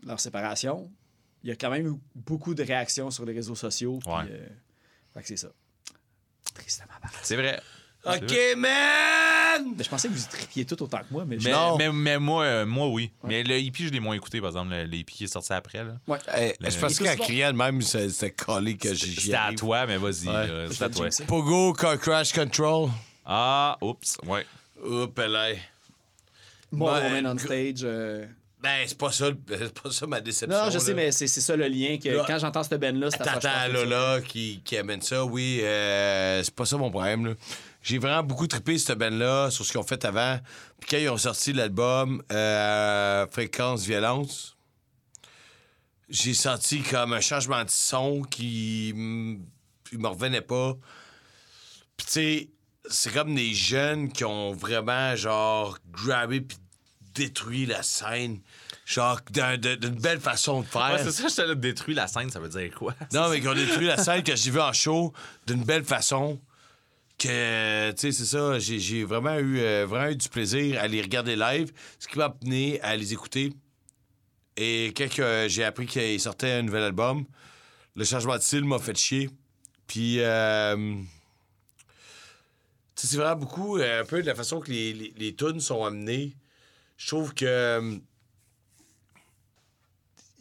leur 0.07 0.19
séparation, 0.19 0.91
il 1.45 1.51
y 1.51 1.53
a 1.53 1.57
quand 1.57 1.71
même 1.71 1.87
eu 1.87 1.95
beaucoup 2.15 2.55
de 2.55 2.63
réactions 2.63 3.11
sur 3.11 3.25
les 3.27 3.35
réseaux 3.35 3.55
sociaux. 3.55 3.99
puis, 4.03 4.11
Ouais. 4.11 4.25
euh, 4.31 4.47
fait 5.15 5.21
que 5.23 5.29
c'est 5.29 5.37
ça. 5.37 5.49
Tristement. 6.55 6.87
C'est 7.23 7.37
vrai. 7.37 7.61
OK, 8.05 8.35
man! 8.57 9.75
Mais 9.77 9.85
je 9.85 9.89
pensais 9.91 10.09
que 10.09 10.15
vous 10.15 10.27
tripiez 10.31 10.65
tout 10.65 10.83
autant 10.83 11.01
que 11.01 11.05
moi, 11.11 11.25
mais, 11.27 11.39
je- 11.39 11.45
Mais, 11.45 11.53
Non. 11.53 11.77
mais, 11.77 11.93
mais 11.93 12.19
moi, 12.19 12.45
euh, 12.45 12.65
moi, 12.67 12.89
oui. 12.89 13.13
Mais 13.25 13.43
le 13.43 13.59
hippie, 13.59 13.87
je 13.87 13.93
l'ai 13.93 14.01
moins 14.01 14.15
écouté, 14.15 14.41
par 14.41 14.49
exemple. 14.49 14.71
Le, 14.71 14.85
le 14.85 14.95
hippie 14.97 15.17
qui 15.17 15.25
est 15.25 15.27
sorti 15.27 15.53
après. 15.53 15.85
Là. 15.85 15.97
Ouais. 16.07 16.19
Hey, 16.33 16.55
Le- 16.61 16.71
je 16.71 16.79
pense 16.79 16.99
qu'en 16.99 17.15
criant 17.17 17.53
de 17.53 17.59
même, 17.59 17.83
c'est- 17.83 18.09
c'était 18.09 18.31
collé 18.33 18.77
que 18.79 18.95
j'y 18.95 19.15
C'était 19.21 19.35
à 19.35 19.53
toi, 19.53 19.87
mais 19.87 19.99
vas-y. 19.99 20.29
Ouais. 20.29 20.47
Je 20.69 20.73
C'est 20.73 20.85
à 20.85 20.89
toi. 20.89 21.09
Pogo, 21.27 21.75
Car 21.75 21.99
Crash 21.99 22.33
Control. 22.33 22.89
Ah, 23.27 23.77
oups. 23.83 24.17
Ouais. 24.27 24.47
Oups, 24.83 25.19
là. 25.19 25.51
More 26.73 26.93
Ben, 26.95 27.05
Woman 27.17 27.27
on 27.27 27.39
stage. 27.39 27.81
euh, 27.83 28.27
Ben, 28.63 28.85
c'est 28.87 28.97
pas 28.99 29.11
ça, 29.13 29.27
pas 29.83 29.91
ça 29.91 30.07
ma 30.07 30.21
déception. 30.21 30.57
Non, 30.65 30.71
je 30.71 30.79
sais, 30.79 30.91
là. 30.91 30.97
mais 30.97 31.13
c'est 31.13 31.27
ça 31.29 31.57
le 31.57 31.67
lien 31.69 31.99
que 31.99 32.09
Là- 32.09 32.25
quand 32.27 32.39
j'entends 32.39 32.63
cette 32.63 32.81
band-là, 32.81 33.11
c'est 33.11 33.19
que 33.19 33.73
Lola 33.73 34.21
qui, 34.21 34.61
qui 34.65 34.77
amène 34.77 35.01
ça, 35.03 35.25
oui, 35.25 35.61
euh, 35.63 36.43
c'est 36.43 36.55
pas 36.55 36.67
ça 36.67 36.77
mon 36.77 36.91
problème. 36.91 37.27
là. 37.27 37.35
J'ai 37.83 37.99
vraiment 37.99 38.23
beaucoup 38.23 38.47
trippé 38.47 38.77
cette 38.77 38.99
band-là 38.99 39.51
sur 39.51 39.65
ce 39.65 39.71
qu'ils 39.73 39.81
ont 39.81 39.85
fait 39.87 40.05
avant. 40.05 40.39
Puis 40.79 40.91
quand 40.91 40.97
ils 40.99 41.09
ont 41.09 41.17
sorti 41.17 41.55
l'album 41.55 42.23
euh, 42.31 43.27
Fréquence 43.31 43.85
Violence, 43.87 44.57
j'ai 46.11 46.35
senti 46.35 46.81
comme 46.83 47.13
un 47.15 47.21
changement 47.21 47.65
de 47.65 47.71
son 47.71 48.23
qui 48.23 48.89
il 48.91 49.99
me 49.99 50.09
revenait 50.09 50.41
pas. 50.43 50.77
Puis 51.97 52.07
tu 52.07 52.13
sais, 52.13 52.49
c'est 52.91 53.13
comme 53.13 53.35
des 53.35 53.55
jeunes 53.55 54.11
qui 54.13 54.25
ont 54.25 54.53
vraiment 54.53 55.17
genre 55.17 55.79
grabé 55.91 56.41
puis 56.43 56.59
détruit 57.15 57.67
la 57.67 57.83
scène. 57.83 58.41
Genre 58.87 59.21
d'un- 59.31 59.57
d'un- 59.57 59.77
d'une 59.77 59.95
belle 60.01 60.21
façon 60.21 60.61
de 60.63 60.67
faire. 60.67 60.93
Ouais, 60.95 61.03
c'est 61.03 61.13
ça, 61.13 61.29
je 61.29 61.35
te 61.35 61.43
l'ai 61.43 61.55
détruit 61.57 61.95
la 61.95 62.07
scène, 62.09 62.31
ça 62.31 62.41
veut 62.41 62.49
dire 62.49 62.75
quoi? 62.75 62.95
Non, 63.13 63.29
mais 63.31 63.41
qu'on 63.41 63.55
détruit 63.55 63.87
la 63.87 63.97
scène 63.97 64.23
que 64.23 64.35
j'ai 64.37 64.51
vu 64.51 64.61
en 64.61 64.73
show 64.73 65.13
d'une 65.47 65.63
belle 65.65 65.85
façon. 65.85 66.41
Que, 67.19 67.91
tu 67.91 67.99
sais, 67.99 68.13
c'est 68.13 68.25
ça, 68.25 68.59
j'ai 68.59 69.05
vraiment 69.05 69.37
eu, 69.39 69.59
euh, 69.61 69.85
vraiment 69.87 70.11
eu 70.11 70.17
du 70.17 70.29
plaisir 70.29 70.81
à 70.81 70.89
les 70.89 71.03
regarder 71.03 71.37
live, 71.37 71.71
ce 71.99 72.09
qui 72.09 72.17
m'a 72.19 72.35
amené 72.43 72.81
à 72.81 72.97
les 72.97 73.13
écouter. 73.13 73.53
Et 74.57 74.93
quand 74.97 75.09
que 75.15 75.47
j'ai 75.49 75.63
appris 75.65 75.87
qu'il 75.87 76.19
sortait 76.19 76.53
un 76.53 76.63
nouvel 76.63 76.83
album, 76.83 77.25
le 77.95 78.05
changement 78.05 78.37
de 78.37 78.43
style 78.43 78.65
m'a 78.65 78.79
fait 78.79 78.97
chier. 78.97 79.29
Puis, 79.87 80.17
euh, 80.21 80.95
c'est 83.07 83.17
vraiment 83.17 83.37
beaucoup, 83.37 83.79
euh, 83.79 84.03
un 84.03 84.05
peu 84.05 84.21
de 84.21 84.27
la 84.27 84.35
façon 84.35 84.61
que 84.61 84.71
les, 84.71 84.93
les, 84.93 85.35
tunes 85.35 85.61
sont 85.61 85.85
amenées. 85.85 86.37
Je 86.97 87.07
trouve 87.09 87.35
que. 87.35 87.45
euh, 87.47 87.99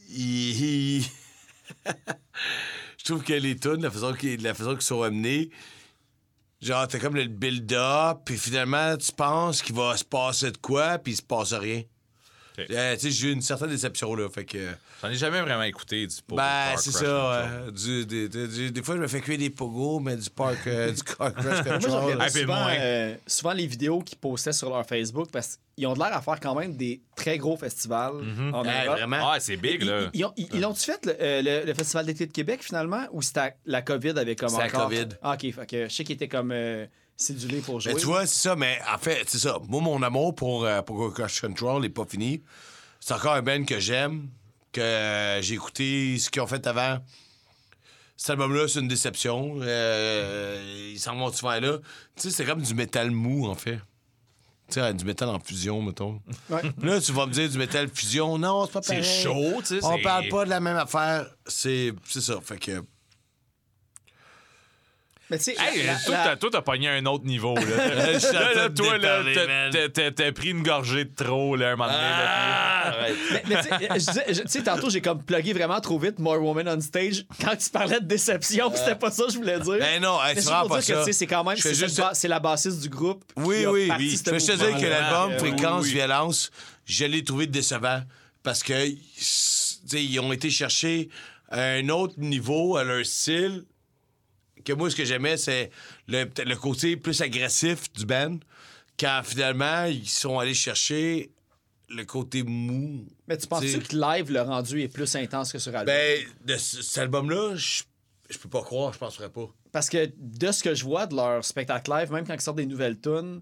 je 2.98 3.04
trouve 3.04 3.24
que 3.24 3.34
les 3.34 3.58
tunes, 3.58 3.82
la 3.82 3.92
façon 3.92 4.14
qu'ils 4.14 4.42
la 4.42 4.54
façon 4.54 4.74
qu'ils 4.74 4.82
sont 4.82 5.04
amenées, 5.04 5.50
genre, 6.62 6.88
t'as 6.88 7.00
comme 7.00 7.16
le 7.16 7.28
build-up, 7.28 8.20
puis 8.26 8.38
finalement, 8.38 8.98
tu 8.98 9.12
penses 9.12 9.62
qu'il 9.62 9.76
va 9.76 9.96
se 9.96 10.04
passer 10.04 10.52
de 10.52 10.58
quoi, 10.58 10.98
puis 10.98 11.14
il 11.14 11.18
se 11.18 11.22
passe 11.22 11.54
rien. 11.54 11.84
Euh, 12.70 12.94
tu 12.96 13.00
sais, 13.02 13.12
j'ai 13.12 13.28
eu 13.30 13.32
une 13.34 13.42
certaine 13.42 13.70
déception, 13.70 14.14
là. 14.16 14.30
Fait 14.30 14.46
que. 14.46 14.58
J'en 15.02 15.10
ai 15.10 15.16
jamais 15.16 15.42
vraiment 15.42 15.64
écouté 15.64 16.06
du 16.06 16.16
Pogo 16.28 16.42
Ben, 16.42 16.76
c'est 16.78 16.92
ça. 16.92 17.06
Euh, 17.06 17.72
du- 17.72 18.06
des, 18.06 18.28
des- 18.28 18.48
des- 18.48 18.72
des 18.72 18.84
fois, 18.84 18.96
je 18.96 19.02
me 19.02 19.08
fais 19.08 19.22
cuire 19.22 19.38
des 19.38 19.50
pogos, 19.50 20.00
mais 20.00 20.16
du 20.18 20.30
park, 20.30 20.58
euh, 20.68 20.92
du 20.92 21.02
car 21.04 21.32
Moi, 21.42 21.54
je 21.64 21.70
control. 21.70 22.04
regardais 22.04 22.24
Ah, 22.26 22.30
souvent, 22.30 22.56
moins. 22.64 22.76
euh, 22.80 23.16
souvent 23.26 23.54
les 23.54 23.66
vidéos 23.68 24.00
qu'ils 24.02 24.18
postaient 24.18 24.52
sur 24.54 24.70
leur 24.70 24.86
Facebook 24.86 25.30
parce 25.32 25.58
qu'ils 25.76 25.88
ont 25.88 25.94
de 25.94 26.00
l'air 26.00 26.14
à 26.16 26.22
faire 26.22 26.40
quand 26.42 26.54
même 26.56 26.76
des 26.76 27.02
très 27.16 27.38
gros 27.38 27.56
festivals 27.56 28.16
en 28.54 28.66
Hey, 28.66 28.86
Europe. 28.88 28.98
vraiment. 28.98 29.32
Ah, 29.32 29.40
c'est 29.40 29.56
big, 29.58 29.84
là. 29.84 30.10
Ils, 30.14 30.20
ils 30.20 30.26
ont- 30.26 30.34
ils- 30.36 30.50
ils 30.54 30.60
l'ont-tu 30.62 30.84
fait, 30.92 31.06
le, 31.06 31.42
le- 31.62 31.66
le 31.66 31.74
Festival 31.74 32.06
d'été 32.06 32.26
de 32.26 32.34
Québec, 32.34 32.62
finalement, 32.62 33.06
ou 33.14 33.22
c'était 33.22 33.56
la 33.66 33.82
COVID 33.82 34.10
avait 34.18 34.36
comme 34.36 34.50
C'était 34.50 34.64
la 34.64 34.68
encore... 34.68 34.90
COVID. 34.90 35.08
Ah, 35.22 35.36
OK, 35.42 35.54
fait 35.54 35.66
que 35.70 35.84
je 35.88 35.94
sais 35.94 36.04
qu'ils 36.04 36.16
étaient 36.16 36.28
comme 36.28 36.52
euh, 37.20 37.24
cédulés 37.24 37.62
pour 37.62 37.80
jouer. 37.80 37.94
Mais 37.94 38.00
tu 38.00 38.06
vois, 38.06 38.26
c'est 38.26 38.40
ça, 38.50 38.56
mais 38.56 38.80
en 38.94 38.98
fait, 38.98 39.24
c'est 39.28 39.40
ça. 39.40 39.58
Moi, 39.68 39.82
mon 39.82 40.02
amour 40.04 40.36
pour, 40.36 40.66
euh, 40.66 40.82
pour 40.82 41.14
Crush 41.14 41.42
Control 41.42 41.82
n'est 41.82 41.90
pas 41.90 42.06
fini. 42.06 42.42
C'est 43.00 43.14
encore 43.14 43.34
un 43.34 43.42
band 43.42 43.64
que 43.64 43.80
j'aime, 43.80 44.30
que 44.72 44.82
euh, 44.82 45.42
j'ai 45.42 45.56
écouté 45.56 46.18
ce 46.18 46.30
qu'ils 46.30 46.42
ont 46.42 46.48
fait 46.48 46.66
avant. 46.68 47.00
Cet 48.18 48.32
album-là, 48.32 48.68
c'est 48.68 48.80
une 48.82 48.88
déception. 48.90 49.60
Euh, 49.62 50.92
ils 50.94 51.00
s'en 51.00 51.16
vont 51.16 51.32
souvent 51.32 51.58
là. 51.60 51.78
Tu 52.18 52.24
sais, 52.24 52.32
c'est 52.32 52.46
comme 52.46 52.62
du 52.62 52.74
métal 52.74 53.12
mou, 53.12 53.48
en 53.48 53.56
fait. 53.56 53.80
Tu 54.70 54.76
sais, 54.76 54.94
du 54.94 55.06
métal 55.06 55.30
en 55.30 55.40
fusion, 55.40 55.82
mettons. 55.82 56.22
Ouais. 56.50 56.62
Là, 56.84 57.02
tu 57.02 57.12
vas 57.14 57.26
me 57.26 57.32
dire 57.32 57.50
du 57.50 57.58
métal 57.58 57.90
fusion. 57.92 58.38
Non, 58.38 58.66
c'est 58.68 58.74
pas 58.74 58.82
C'est 58.84 58.96
pareil. 59.00 59.24
chaud, 59.24 59.54
tu 59.62 59.66
sais. 59.66 59.80
On 59.84 59.96
c'est- 59.96 60.02
parle 60.04 60.28
pas 60.28 60.46
de 60.46 60.50
la 60.52 60.60
même 60.60 60.76
affaire. 60.78 61.26
C'est 61.48 61.92
c'est 62.08 62.22
ça. 62.22 62.36
Fait 62.44 62.60
que. 62.60 62.84
Mais 65.30 65.38
tu 65.38 65.44
sais, 65.46 65.56
Hey, 65.60 65.86
la- 65.86 65.96
toi, 65.96 66.16
la- 66.18 66.24
t'as- 66.24 66.36
toi, 66.38 66.50
t'as 66.52 66.62
pogné 66.62 66.90
un 66.90 67.06
autre 67.06 67.26
niveau, 67.26 67.54
là. 67.56 67.62
Toi, 68.76 68.98
là, 68.98 69.20
t'as- 70.16 70.32
pris 70.32 70.50
une 70.50 70.64
gorgée 70.64 71.06
de 71.06 71.14
trop, 71.14 71.56
là, 71.56 71.72
un 71.72 71.76
moment 71.76 71.92
donné. 71.92 73.14
puis- 73.16 73.40
mais, 73.50 73.56
mais 73.90 74.00
tu 74.00 74.48
sais, 74.48 74.64
tantôt, 74.64 74.90
j'ai 74.90 75.02
comme 75.02 75.24
plugué 75.24 75.54
vraiment 75.54 75.80
trop 75.82 76.00
vite 76.00 76.18
More 76.20 76.42
Woman 76.42 76.68
on 76.70 76.82
Stage 76.82 77.26
quand 77.42 77.56
tu 77.56 77.70
parlais 77.70 78.00
de 78.00 78.06
déception. 78.06 78.70
puis 78.70 78.80
C'était 78.80 78.96
pas 78.96 79.12
ça 79.12 79.26
que 79.26 79.32
je 79.32 79.38
voulais 79.38 79.60
dire. 79.60 79.78
Ben 79.80 80.02
non, 80.02 80.18
hey, 80.24 80.36
Mais 80.36 80.42
c'est 80.42 80.50
pas 80.50 80.68
que 80.78 80.82
ça. 80.82 81.14
c'est 81.14 81.28
quand 81.28 81.44
même 81.44 81.58
c'est 81.58 81.76
juste- 81.76 81.96
cette 81.96 82.06
ba- 82.06 82.12
c'est 82.14 82.28
la 82.28 82.40
bassiste 82.40 82.82
du 82.82 82.90
groupe. 82.90 83.24
Oui, 83.38 83.66
oui, 83.68 83.88
parti 83.88 84.04
oui. 84.04 84.20
Je 84.26 84.32
veux 84.32 84.40
juste 84.40 84.52
dire 84.58 84.78
que 84.80 84.86
l'album 84.86 85.32
Euh, 85.34 85.38
Fréquence. 85.40 85.86
Violence, 85.86 86.52
je 86.86 87.06
l'ai 87.06 87.24
trouvé 87.24 87.46
décevant 87.48 88.02
parce 88.44 88.64
que 88.64 88.74
ils 89.94 90.20
ont 90.20 90.32
été 90.34 90.50
chercher 90.50 91.10
un 91.52 91.88
autre 91.90 92.14
niveau 92.18 92.78
à 92.78 92.84
leur 92.84 93.06
style. 93.06 93.64
Que 94.70 94.76
moi, 94.76 94.90
ce 94.92 94.96
que 94.96 95.04
j'aimais, 95.06 95.36
c'est 95.38 95.72
le, 96.08 96.26
le 96.46 96.56
côté 96.56 96.96
plus 96.96 97.20
agressif 97.22 97.92
du 97.94 98.06
band. 98.06 98.38
Quand 99.00 99.22
finalement, 99.24 99.86
ils 99.86 100.08
sont 100.08 100.38
allés 100.38 100.54
chercher 100.54 101.32
le 101.90 102.04
côté 102.06 102.44
mou. 102.44 103.04
Mais 103.28 103.36
tu 103.38 103.48
penses-tu 103.48 103.80
que 103.80 103.96
live, 103.96 104.32
le 104.32 104.42
rendu 104.42 104.82
est 104.84 104.88
plus 104.90 105.16
intense 105.16 105.52
que 105.52 105.58
sur 105.58 105.76
album? 105.76 105.88
Ben, 105.96 106.24
de 106.46 106.56
ce- 106.58 106.84
cet 106.84 107.00
album-là, 107.00 107.56
je 107.56 107.84
je 108.30 108.38
peux 108.38 108.50
pas 108.50 108.62
croire, 108.62 108.94
je 108.94 109.00
penserais 109.00 109.30
pas. 109.30 109.48
Parce 109.72 109.90
que 109.90 110.08
de 110.20 110.52
ce 110.52 110.62
que 110.62 110.76
je 110.76 110.84
vois 110.84 111.08
de 111.08 111.16
leur 111.16 111.44
spectacle 111.44 111.90
live, 111.92 112.12
même 112.12 112.28
quand 112.28 112.36
ils 112.36 112.42
sortent 112.42 112.58
des 112.58 112.68
nouvelles 112.68 113.00
tunes, 113.00 113.42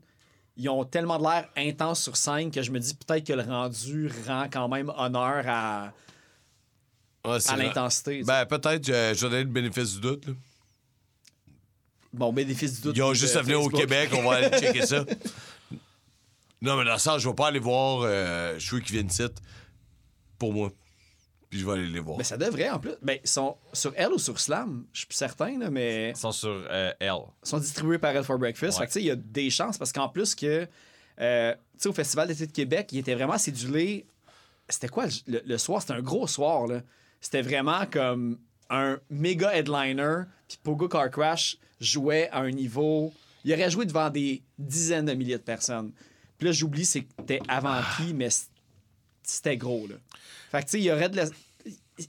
ils 0.56 0.70
ont 0.70 0.86
tellement 0.86 1.18
de 1.18 1.24
l'air 1.24 1.50
intense 1.58 2.02
sur 2.04 2.16
scène 2.16 2.52
que 2.52 2.62
je 2.62 2.72
me 2.72 2.80
dis 2.80 2.94
peut-être 2.96 3.28
que 3.28 3.34
le 3.34 3.42
rendu 3.42 4.10
rend 4.26 4.48
quand 4.50 4.70
même 4.70 4.90
honneur 4.96 5.44
à, 5.46 5.92
Ah, 7.26 7.38
à 7.50 7.58
l'intensité. 7.58 8.24
Ben, 8.24 8.46
peut-être, 8.46 8.88
euh, 8.90 9.14
je 9.14 9.26
vais 9.26 9.30
donner 9.30 9.44
le 9.44 9.50
bénéfice 9.50 9.96
du 9.96 10.00
doute. 10.00 10.26
là. 10.28 10.34
Bon, 12.18 12.34
bénéfice 12.34 12.76
du 12.76 12.82
doute. 12.82 12.98
Ils 12.98 13.04
ont 13.04 13.10
de 13.10 13.16
juste 13.16 13.36
à 13.36 13.42
venir 13.42 13.62
au. 13.62 13.70
Québec, 13.70 14.10
on 14.14 14.24
va 14.28 14.36
aller 14.36 14.50
checker 14.60 14.86
ça. 14.86 15.06
Non, 16.62 16.76
mais 16.78 16.86
dans 16.86 16.94
le 16.94 17.00
sens, 17.00 17.22
je 17.22 17.30
vais 17.30 17.36
pas 17.36 17.48
aller 17.48 17.60
voir 17.60 18.02
euh, 18.04 18.58
ceux 18.60 18.80
qui 18.80 18.94
viennent 18.94 19.08
ici 19.08 19.24
pour 20.40 20.54
moi. 20.54 20.72
Puis 21.50 21.60
je 21.60 21.66
vais 21.66 21.74
aller 21.74 21.88
les 21.88 22.00
voir. 22.00 22.18
Mais 22.18 22.24
ça 22.24 22.36
devrait 22.36 22.70
en 22.70 22.80
plus. 22.80 22.92
Ben, 23.02 23.20
ils 23.24 23.30
sont 23.30 23.56
sur 23.72 23.94
Elle 23.96 24.12
ou 24.12 24.18
sur 24.18 24.40
Slam, 24.40 24.86
je 24.92 25.00
suis 25.00 25.08
plus 25.08 25.16
certain, 25.16 25.58
là, 25.58 25.70
mais 25.70 26.10
Ils 26.10 26.18
sont 26.18 26.32
sur 26.32 26.50
euh, 26.50 26.92
L. 27.00 27.14
ils 27.44 27.48
sont 27.48 27.60
distribués 27.60 28.00
par 28.00 28.16
Elle 28.16 28.24
for 28.24 28.38
Breakfast. 28.38 28.80
Ouais. 28.80 28.86
Fait 28.86 28.88
que, 28.88 28.94
tu 28.94 29.00
sais, 29.00 29.04
il 29.04 29.08
y 29.08 29.12
a 29.12 29.16
des 29.16 29.50
chances 29.50 29.78
parce 29.78 29.94
qu'en 29.94 30.10
plus 30.10 30.36
que, 30.36 30.68
euh, 31.22 31.54
tu 31.54 31.60
sais, 31.78 31.90
au 31.90 31.94
Festival 31.94 32.28
d'été 32.28 32.48
de 32.48 32.52
Québec, 32.52 32.90
il 32.92 33.00
était 33.00 33.16
vraiment 33.16 33.38
cédulé. 33.38 34.06
C'était 34.68 34.90
quoi 34.90 35.06
le 35.28 35.58
soir? 35.58 35.82
C'était 35.82 35.94
un 35.94 36.02
gros 36.02 36.28
soir, 36.28 36.68
là. 36.68 36.82
C'était 37.22 37.42
vraiment 37.42 37.86
comme 37.90 38.40
un 38.70 39.00
méga 39.10 39.56
headliner. 39.56 40.24
Puis 40.48 40.58
Pogo 40.62 40.90
Car 40.90 41.10
Crash 41.10 41.58
jouait 41.80 42.30
à 42.32 42.40
un 42.40 42.52
niveau. 42.52 43.14
Il 43.46 43.54
aurait 43.54 43.70
joué 43.72 43.86
devant 43.86 44.10
des 44.10 44.42
dizaines 44.58 45.06
de 45.06 45.14
milliers 45.14 45.38
de 45.38 45.44
personnes. 45.44 45.92
Puis 46.38 46.48
là, 46.48 46.52
j'oublie, 46.52 46.86
c'était 46.86 47.40
avant 47.48 47.80
qui, 47.98 48.14
mais 48.14 48.30
c'était 49.24 49.58
gros, 49.58 49.88
là. 49.88 49.96
Fait 50.52 50.60
que, 50.60 50.66
tu 50.66 50.72
sais, 50.72 50.80
il 50.80 50.84
y 50.86 50.92
aurait 50.92 51.10
de 51.10 51.18
la. 51.18 51.26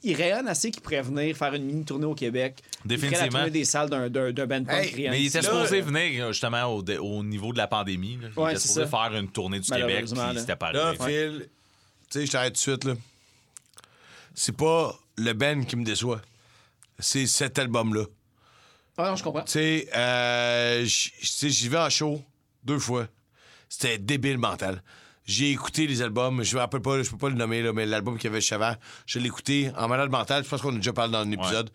Il 0.03 0.15
rayonne 0.15 0.47
assez 0.49 0.71
qu'il 0.71 0.83
pourrait 0.83 1.01
venir 1.01 1.35
faire 1.35 1.55
une 1.55 1.65
mini 1.65 1.83
tournée 1.85 2.05
au 2.05 2.15
Québec. 2.15 2.63
Il 2.85 2.89
Définitivement. 2.89 3.29
tournée 3.31 3.51
des 3.51 3.65
salles 3.65 3.89
d'un, 3.89 4.11
d'un, 4.11 4.33
d'un 4.33 4.47
band 4.47 4.63
punk 4.65 4.93
Hey, 4.95 5.09
Mais 5.09 5.23
il 5.23 5.27
était 5.29 5.41
là. 5.41 5.45
supposé 5.45 5.81
venir 5.81 6.31
justement 6.31 6.65
au, 6.67 6.85
au 7.01 7.25
niveau 7.25 7.53
de 7.55 7.59
la 7.59 7.67
pandémie. 7.69 8.19
là. 8.21 8.29
Il 8.37 8.39
Ouais, 8.39 8.51
était 8.53 8.61
c'est 8.61 8.69
supposé 8.69 8.91
ça. 8.91 9.09
faire 9.09 9.19
une 9.19 9.29
tournée 9.31 9.61
du 9.61 9.71
Québec, 9.71 10.05
puis 10.05 10.39
c'était 10.39 10.57
pas 10.57 10.73
Là. 10.73 10.93
Phil, 10.95 11.49
tu 12.11 12.21
sais, 12.21 12.27
je 12.27 12.31
t'arrête 12.31 12.53
tout 12.53 12.59
de 12.59 12.59
suite, 12.59 12.85
là. 12.85 12.95
C'est 14.35 14.55
pas 14.57 14.95
le 15.17 15.33
Ben 15.33 15.65
qui 15.65 15.75
me 15.77 15.85
déçoit. 15.85 16.21
C'est 16.99 17.27
cet 17.27 17.59
album-là. 17.59 18.05
Ah 18.99 19.11
non, 19.11 19.17
je 19.17 19.23
comprends. 19.23 19.43
Tu 19.45 19.53
sais, 19.53 19.89
euh, 19.95 20.85
j'y 20.85 21.69
vais 21.69 21.79
en 21.79 21.89
show 21.91 22.21
deux 22.65 22.79
fois. 22.79 23.07
C'était 23.69 23.99
débile 23.99 24.39
mental. 24.39 24.83
J'ai 25.25 25.51
écouté 25.51 25.87
les 25.87 26.01
albums, 26.03 26.43
je 26.43 26.55
me 26.57 26.61
rappelle 26.61 26.81
pas, 26.81 27.03
je 27.03 27.11
peux 27.11 27.19
pas 27.19 27.29
le 27.29 27.35
nommer, 27.35 27.63
là, 27.63 27.73
mais 27.73 27.85
l'album 27.87 28.17
qu'il 28.17 28.25
y 28.25 28.33
avait 28.33 28.41
chez 28.41 28.55
avant, 28.55 28.75
je 29.07 29.19
l'ai 29.19 29.27
écouté 29.27 29.71
en 29.77 29.87
malade 29.87 30.11
mental. 30.11 30.43
Je 30.43 30.49
pense 30.49 30.63
qu'on 30.63 30.73
a 30.73 30.77
déjà 30.77 30.93
parlé 30.95 31.13
dans 31.13 31.19
un 31.21 31.31
épisode. 31.31 31.71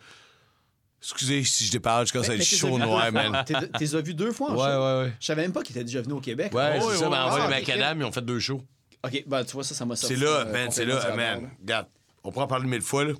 Excusez 1.02 1.44
si 1.44 1.66
je 1.66 1.72
déparle, 1.72 2.08
je 2.08 2.14
commence 2.14 2.30
à 2.30 2.36
être 2.36 2.44
chaud 2.44 2.78
noir, 2.80 3.12
man. 3.12 3.44
T'es- 3.46 4.02
vu 4.02 4.14
deux 4.14 4.32
fois 4.32 4.52
en 4.52 4.54
Ouais, 4.56 4.60
show? 4.60 4.66
ouais, 4.66 5.04
ouais. 5.06 5.14
Je 5.20 5.26
savais 5.26 5.42
même 5.44 5.52
pas 5.54 5.62
qu'il 5.62 5.76
était 5.76 5.84
déjà 5.86 6.02
venu 6.02 6.14
au 6.14 6.20
Québec. 6.22 6.54
Ouais, 6.54 6.78
Oh, 6.78 6.86
c'est 6.86 6.88
oui, 6.94 6.98
ça, 6.98 7.10
mais 7.10 7.18
envoyé 7.18 7.44
Ah, 7.46 7.50
les 7.50 7.56
macadam, 7.56 8.00
ils 8.02 8.06
ont 8.06 8.12
fait 8.12 8.26
deux 8.26 8.40
shows. 8.40 8.64
OK, 9.06 9.24
ben 9.28 9.44
tu 9.44 9.52
vois, 9.54 9.64
ça, 9.64 9.76
ça 9.76 9.86
m'a 9.86 9.96
sorti. 9.96 10.16
C'est 10.16 10.22
là, 10.24 10.30
euh, 10.30 10.52
man, 10.52 10.72
c'est 10.72 10.86
là, 10.86 11.16
man. 11.16 11.52
Regarde, 11.62 11.88
on 12.24 12.32
pourra 12.32 12.46
en 12.46 12.48
parler 12.48 12.68
mille 12.68 12.82
fois, 12.82 13.04
là. 13.04 13.14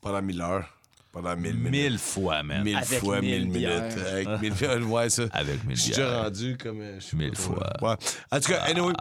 Pendant 0.00 0.22
mille 0.22 0.40
heures. 0.40 0.77
Pendant 1.12 1.36
mille 1.36 1.54
minutes. 1.54 1.70
Mille 1.72 1.98
fois, 1.98 2.42
man. 2.42 2.62
Mille 2.62 2.76
Avec 2.76 3.00
fois, 3.00 3.20
mille 3.20 3.46
mille 3.46 3.48
minutes. 3.48 3.94
bières. 3.94 4.06
Avec 4.14 4.40
mille 4.60 4.82
ouais, 4.84 5.10
ça. 5.10 5.22
Avec 5.32 5.64
mille 5.64 5.76
Je 5.76 5.80
suis 5.82 5.90
déjà 5.92 6.22
rendu 6.22 6.56
comme. 6.58 6.80
euh, 6.80 7.00
je 7.00 7.16
Mille 7.16 7.34
fois. 7.36 7.72
Ouais. 7.80 7.94
En 8.30 8.40
tout 8.40 8.50
cas, 8.52 8.60
anyway, 8.64 8.92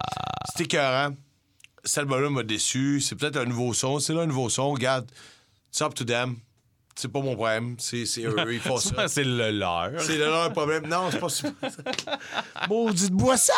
c'était 0.50 0.64
écœurant. 0.64 1.14
Cet 1.84 2.00
album-là 2.00 2.30
m'a 2.30 2.44
déçu. 2.44 3.02
C'est 3.02 3.16
peut-être 3.16 3.38
un 3.38 3.46
nouveau 3.46 3.74
son. 3.74 4.00
C'est 4.00 4.14
là 4.14 4.22
un 4.22 4.26
nouveau 4.28 4.50
son. 4.50 4.72
Regarde, 4.72 5.10
it's 5.70 5.82
up 5.82 5.94
to 5.94 6.04
them. 6.06 6.38
C'est 6.96 7.10
pas 7.10 7.20
mon 7.22 7.36
problème. 7.36 7.76
C'est 7.78 8.06
c'est 8.06 8.24
eux, 8.24 8.36
ils 8.54 8.60
font 8.60 8.78
ça. 8.78 9.08
C'est 9.08 9.24
le 9.24 9.52
leur. 9.52 9.92
C'est 10.00 10.18
leur 10.18 10.52
problème. 10.54 10.88
Non, 10.88 11.10
c'est 11.12 11.20
pas 11.20 11.30
ça. 11.30 11.50
Maudite 12.70 13.12
boisson! 13.12 13.54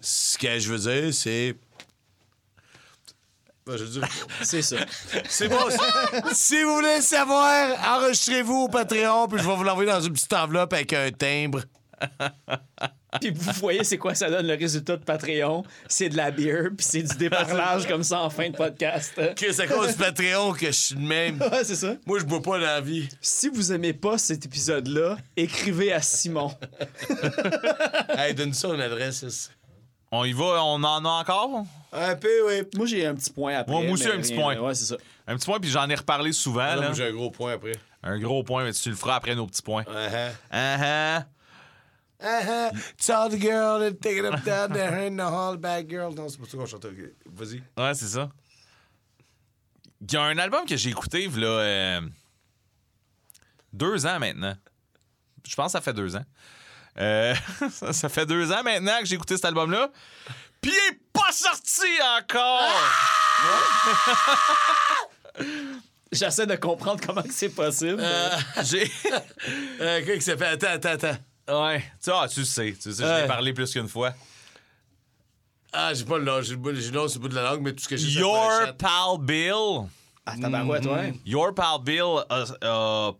Ce 0.00 0.36
que 0.38 0.58
je 0.58 0.72
veux 0.72 0.78
dire, 1.02 1.12
c'est. 1.14 1.56
Ben, 3.66 3.78
je 3.78 4.00
C'est 4.42 4.62
ça. 4.62 4.76
c'est 5.28 5.48
bon. 5.48 5.56
si 6.32 6.62
vous 6.62 6.74
voulez 6.74 7.00
savoir, 7.00 7.96
enregistrez-vous 7.96 8.64
au 8.64 8.68
Patreon, 8.68 9.26
puis 9.26 9.42
je 9.42 9.48
vais 9.48 9.56
vous 9.56 9.64
l'envoyer 9.64 9.90
dans 9.90 10.00
une 10.00 10.12
petite 10.12 10.32
enveloppe 10.34 10.72
avec 10.74 10.92
un 10.92 11.10
timbre. 11.10 11.62
Puis 13.20 13.30
vous 13.30 13.52
voyez, 13.60 13.84
c'est 13.84 13.98
quoi 13.98 14.14
ça 14.14 14.28
donne 14.28 14.46
le 14.46 14.54
résultat 14.54 14.96
de 14.96 15.04
Patreon? 15.04 15.62
C'est 15.88 16.08
de 16.08 16.16
la 16.16 16.30
bière, 16.32 16.70
puis 16.76 16.84
c'est 16.84 17.02
du 17.02 17.16
déparlage 17.16 17.86
comme 17.86 18.02
ça 18.02 18.20
en 18.20 18.28
fin 18.28 18.50
de 18.50 18.56
podcast. 18.56 19.12
Chris, 19.36 19.54
à 19.60 19.66
cause 19.68 19.92
du 19.92 19.94
Patreon 19.94 20.52
que 20.52 20.66
je 20.66 20.72
suis 20.72 20.94
de 20.96 21.00
même. 21.00 21.40
Ouais, 21.40 21.62
c'est 21.62 21.76
ça. 21.76 21.94
Moi, 22.06 22.18
je 22.18 22.24
bois 22.24 22.42
pas 22.42 22.58
dans 22.58 22.64
la 22.64 22.80
vie. 22.80 23.08
Si 23.20 23.48
vous 23.48 23.72
aimez 23.72 23.92
pas 23.92 24.18
cet 24.18 24.44
épisode-là, 24.46 25.16
écrivez 25.36 25.92
à 25.92 26.02
Simon. 26.02 26.52
Hey, 28.16 28.34
donne 28.34 28.52
ça 28.52 28.68
une 28.68 28.80
adresse. 28.80 29.50
On 30.16 30.24
y 30.24 30.32
va, 30.32 30.62
on 30.64 30.84
en 30.84 31.04
a 31.04 31.08
encore? 31.08 31.66
Un 31.92 32.14
peu, 32.14 32.46
oui. 32.46 32.62
Moi, 32.76 32.86
j'ai 32.86 33.04
un 33.04 33.16
petit 33.16 33.32
point 33.32 33.56
après. 33.56 33.72
Moi, 33.72 33.82
moi 33.82 33.92
aussi, 33.94 34.06
un 34.06 34.20
petit 34.20 34.32
rien- 34.32 34.40
point. 34.40 34.56
Ouais, 34.58 34.74
c'est 34.74 34.84
ça. 34.84 34.96
Un 35.26 35.36
petit 35.36 35.44
point, 35.44 35.58
puis 35.58 35.70
j'en 35.70 35.88
ai 35.88 35.94
reparlé 35.96 36.32
souvent. 36.32 36.60
Ah, 36.60 36.76
là. 36.76 36.82
moi, 36.82 36.92
j'ai 36.92 37.08
un 37.08 37.12
gros 37.12 37.32
point 37.32 37.54
après. 37.54 37.72
Un 38.00 38.20
gros 38.20 38.44
point, 38.44 38.62
mais 38.62 38.72
tu 38.72 38.90
le 38.90 38.94
feras 38.94 39.16
après 39.16 39.34
nos 39.34 39.48
petits 39.48 39.62
points. 39.62 39.82
Uh-huh. 39.82 40.30
Uh-huh. 40.52 41.24
Uh-huh. 42.22 43.30
The 43.30 43.40
girl 43.40 43.82
and 43.82 43.94
take 44.00 44.18
it 44.18 44.24
up 44.24 44.44
down 44.44 44.72
there 44.72 44.94
in 45.04 45.16
the 45.16 45.28
hall, 45.28 45.56
bad 45.56 45.90
girl. 45.90 46.14
Non, 46.14 46.28
c'est 46.28 46.38
pas 46.38 46.46
ça 46.46 46.56
qu'on 46.58 46.66
chante. 46.66 46.86
Vas-y. 47.26 47.62
Ouais, 47.76 47.94
c'est 47.94 48.06
ça. 48.06 48.30
Il 50.00 50.12
y 50.12 50.16
a 50.16 50.22
un 50.22 50.38
album 50.38 50.64
que 50.64 50.76
j'ai 50.76 50.90
écouté, 50.90 51.26
là, 51.26 51.46
euh, 51.46 52.00
deux 53.72 54.06
ans 54.06 54.20
maintenant. 54.20 54.54
Je 55.44 55.56
pense 55.56 55.66
que 55.66 55.72
ça 55.72 55.80
fait 55.80 55.92
deux 55.92 56.14
ans. 56.14 56.24
Euh, 56.98 57.34
ça, 57.70 57.92
ça 57.92 58.08
fait 58.08 58.26
deux 58.26 58.50
ans 58.52 58.62
maintenant 58.62 58.98
que 59.00 59.06
j'ai 59.06 59.14
écouté 59.16 59.36
cet 59.36 59.46
album-là. 59.46 59.90
Puis 60.60 60.72
il 60.72 60.92
est 60.94 60.98
pas 61.12 61.32
sorti 61.32 61.86
encore! 62.18 62.70
J'essaie 66.12 66.46
de 66.46 66.54
comprendre 66.54 67.00
comment 67.04 67.22
c'est 67.28 67.48
possible. 67.48 68.02
J'ai. 68.62 68.90
Euh, 69.80 70.00
qui 70.14 70.20
s'appelle? 70.22 70.54
Attends, 70.54 70.68
attends, 70.88 71.06
attends. 71.46 71.64
Ouais. 71.64 71.84
Tu, 72.02 72.10
ah, 72.12 72.26
tu 72.32 72.44
sais. 72.44 72.76
Tu 72.80 72.92
sais, 72.92 73.02
je 73.04 73.22
l'ai 73.22 73.26
parlé 73.26 73.52
plus 73.52 73.70
qu'une 73.72 73.88
fois. 73.88 74.12
Ah, 75.72 75.92
j'ai 75.92 76.04
pas 76.04 76.18
le 76.18 76.24
nom. 76.24 76.40
J'ai 76.40 76.52
le 76.52 76.56
bout- 76.58 76.74
j'ai 76.74 76.90
le 76.92 76.96
nom 76.96 77.08
sur 77.08 77.18
le 77.18 77.22
bout 77.22 77.28
de 77.30 77.34
la 77.34 77.42
langue, 77.42 77.62
mais 77.62 77.72
tout 77.72 77.82
ce 77.82 77.88
que 77.88 77.96
j'ai 77.96 78.20
Your. 78.20 78.76
Pal 78.78 79.18
Bill. 79.18 79.88
Ah, 80.24 80.36
tabarouette, 80.40 80.86
ouais. 80.86 81.14
Your 81.26 81.52
Pal 81.52 81.80
Bill 81.82 82.22
a, 82.30 82.44
a 82.62 83.12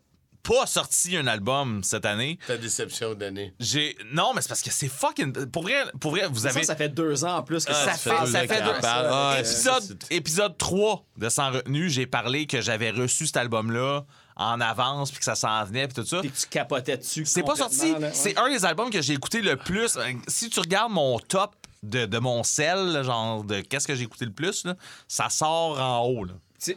pas 0.44 0.66
sorti 0.66 1.16
un 1.16 1.26
album 1.26 1.82
cette 1.82 2.04
année. 2.04 2.38
Ta 2.46 2.56
déception 2.56 3.14
d'année. 3.14 3.54
J'ai 3.58 3.96
non, 4.12 4.32
mais 4.34 4.42
c'est 4.42 4.48
parce 4.48 4.62
que 4.62 4.70
c'est 4.70 4.88
fucking 4.88 5.46
pour 5.46 5.62
vrai, 5.62 5.84
pour 6.00 6.10
vrai, 6.12 6.28
vous 6.28 6.40
Ça, 6.40 6.50
avez 6.50 6.62
ça 6.64 6.76
fait 6.76 6.88
deux 6.90 7.24
ans 7.24 7.38
en 7.38 7.42
plus 7.42 7.64
que 7.64 7.72
Ah, 7.72 7.74
ça 7.74 7.92
ça 7.92 7.96
fait 7.96 8.10
fait 8.10 8.20
deux 8.26 8.32
ça 8.32 8.38
ans 8.38 8.46
fait 8.46 8.62
deux- 8.74 8.80
parle. 8.80 9.06
Ah, 9.10 9.32
ouais, 9.34 9.40
épisode 9.40 10.04
épisode 10.10 10.58
3 10.58 11.04
de 11.16 11.28
Sans 11.28 11.50
retenue, 11.50 11.88
j'ai 11.90 12.06
parlé 12.06 12.46
que 12.46 12.60
j'avais 12.60 12.90
reçu 12.90 13.26
cet 13.26 13.38
album 13.38 13.72
là 13.72 14.04
en 14.36 14.60
avance 14.60 15.10
puis 15.10 15.18
que 15.20 15.24
ça 15.24 15.34
s'en 15.36 15.64
venait 15.64 15.86
puis 15.88 15.94
tout 16.02 16.06
ça. 16.08 16.20
Puis 16.20 16.30
que 16.30 16.36
tu 16.36 16.46
capotais 16.48 16.96
dessus. 16.96 17.24
C'est 17.24 17.42
pas 17.42 17.56
sorti. 17.56 17.92
ouais. 17.92 18.10
C'est 18.12 18.36
un 18.38 18.48
des 18.50 18.64
albums 18.64 18.90
que 18.90 19.00
j'ai 19.00 19.14
écouté 19.14 19.40
le 19.40 19.56
plus. 19.56 19.96
Si 20.28 20.50
tu 20.50 20.60
regardes 20.60 20.92
mon 20.92 21.18
top 21.20 21.54
de, 21.84 22.04
de 22.06 22.18
mon 22.18 22.42
sel, 22.42 23.02
genre 23.04 23.44
de 23.44 23.60
qu'est-ce 23.60 23.86
que 23.86 23.94
j'ai 23.94 24.04
écouté 24.04 24.24
le 24.24 24.32
plus, 24.32 24.64
là, 24.64 24.74
ça 25.06 25.28
sort 25.30 25.80
en 25.80 26.00
haut. 26.06 26.24
Là. 26.24 26.32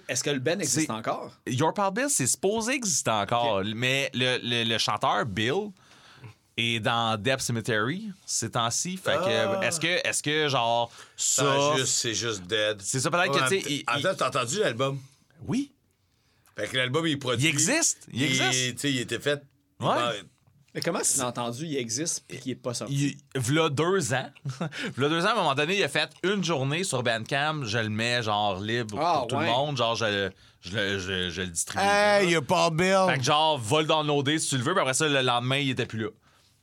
Est-ce 0.10 0.24
que 0.24 0.30
le 0.32 0.40
Ben 0.40 0.60
existe 0.60 0.90
encore? 0.90 1.34
Your 1.48 1.74
Pal 1.74 1.94
Bill, 1.94 2.08
c'est 2.10 2.28
supposé 2.28 2.74
exister 2.74 3.12
encore, 3.12 3.64
mais 3.64 4.10
le, 4.14 4.38
le- 4.44 4.64
le 4.70 4.78
chanteur 4.78 5.26
Bill 5.26 5.72
est 6.58 6.80
dans 6.80 7.16
Death 7.22 7.40
Cemetery 7.42 8.10
ces 8.26 8.50
temps-ci. 8.52 8.98
Fait 8.98 9.16
que, 9.18 9.64
est-ce 9.64 9.80
que, 9.80 10.08
est-ce 10.08 10.24
que, 10.24 10.48
genre, 10.50 10.92
ça. 11.16 11.76
C'est 11.86 12.14
juste 12.16 12.44
dead. 12.44 12.82
C'est 12.82 13.00
ça, 13.00 13.10
peut-être 13.12 13.32
que, 13.32 13.56
tu 13.56 13.62
sais, 14.02 14.16
t'as 14.16 14.28
entendu 14.28 14.60
l'album? 14.60 15.00
Oui. 15.46 15.72
Fait 16.56 16.68
que 16.68 16.78
l'album, 16.78 17.06
il 17.06 17.14
est 17.14 17.18
produit. 17.18 17.46
Il 17.46 17.50
existe, 17.50 18.08
il 18.12 18.24
existe. 18.24 18.76
Tu 18.76 18.80
sais, 18.80 18.92
il 18.92 19.00
était 19.00 19.20
fait. 19.20 19.42
Ouais. 19.80 20.24
Mais 20.76 20.82
comment 20.82 21.00
tu 21.02 21.18
l'as 21.18 21.28
entendu, 21.28 21.66
il 21.66 21.78
existe 21.78 22.24
puis 22.28 22.38
qu'il 22.40 22.52
est 22.52 22.56
pas 22.56 22.74
sorti? 22.74 23.18
Il, 23.36 23.40
v'là 23.42 23.70
deux 23.70 24.14
ans. 24.14 24.30
v'là 24.96 25.10
deux 25.10 25.24
ans, 25.26 25.30
à 25.30 25.32
un 25.32 25.36
moment 25.36 25.56
donné, 25.56 25.78
il 25.78 25.84
a 25.84 25.88
fait 25.88 26.10
une 26.24 26.44
journée 26.44 26.84
sur 26.84 27.02
Bandcamp. 27.04 27.64
Je 27.64 27.80
le 27.80 27.90
mets, 27.90 28.22
genre, 28.22 28.60
libre 28.60 29.00
Ah, 29.02 29.18
pour 29.20 29.28
tout 29.28 29.36
ouais. 29.38 29.46
le 29.46 29.52
monde. 29.52 29.78
Genre, 29.78 29.96
je, 29.96 30.30
je, 30.62 30.76
le- 30.76 31.00
je- 31.00 31.30
je 31.32 31.42
le 31.42 31.48
distribue. 31.48 31.84
Hey, 31.84 32.32
y'a 32.32 32.42
pas 32.42 32.70
Bill. 32.70 33.06
Fait 33.10 33.18
que, 33.18 33.24
genre, 33.24 33.58
va 33.58 33.82
le 33.82 33.88
downloader 33.88 34.38
si 34.40 34.50
tu 34.50 34.58
le 34.58 34.64
veux. 34.64 34.74
Puis 34.74 34.82
après 34.82 34.94
ça, 34.94 35.08
le 35.08 35.22
lendemain, 35.22 35.58
il 35.58 35.70
était 35.72 35.86
plus 35.88 36.00
là. 36.04 36.10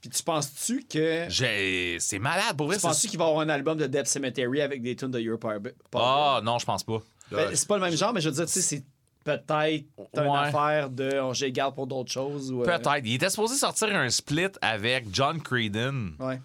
Puis 0.00 0.10
tu 0.10 0.22
penses-tu 0.22 0.84
que. 0.88 1.24
J'ai... 1.28 1.96
C'est 1.98 2.18
malade, 2.20 2.56
pour 2.56 2.66
vrai. 2.66 2.76
Tu 2.76 2.82
c'est- 2.82 2.86
penses-tu 2.88 3.08
qu'il 3.08 3.18
va 3.18 3.24
y 3.24 3.28
avoir 3.28 3.42
un 3.44 3.48
album 3.48 3.78
de 3.78 3.86
Death 3.86 4.06
Cemetery 4.06 4.60
avec 4.60 4.82
des 4.82 4.94
tunes 4.94 5.10
de 5.10 5.18
Your 5.18 5.38
Power 5.40 5.58
Bill? 5.60 5.74
Ah, 5.96 6.40
non, 6.44 6.58
je 6.58 6.66
pense 6.66 6.84
pas. 6.84 7.00
Ben, 7.32 7.48
c'est 7.54 7.66
pas 7.66 7.76
le 7.78 7.82
même 7.82 7.96
genre, 7.96 8.12
mais 8.12 8.20
je 8.20 8.28
veux 8.28 8.34
dire, 8.34 8.44
tu 8.46 8.52
sais, 8.52 8.60
c'est 8.60 8.84
peut-être 9.24 9.84
une 10.16 10.22
Ouais. 10.22 10.38
affaire 10.38 10.90
de 10.90 11.18
on 11.20 11.32
les 11.32 11.50
garde 11.52 11.74
pour 11.74 11.86
d'autres 11.86 12.12
choses. 12.12 12.52
Ou, 12.52 12.62
euh, 12.62 12.64
Peut-être. 12.64 12.92
Il 13.04 13.14
était 13.14 13.30
supposé 13.30 13.56
sortir 13.56 13.88
un 13.96 14.08
split 14.10 14.48
avec 14.60 15.06
John 15.12 15.40
Creedon. 15.42 16.12
Ouais. 16.20 16.40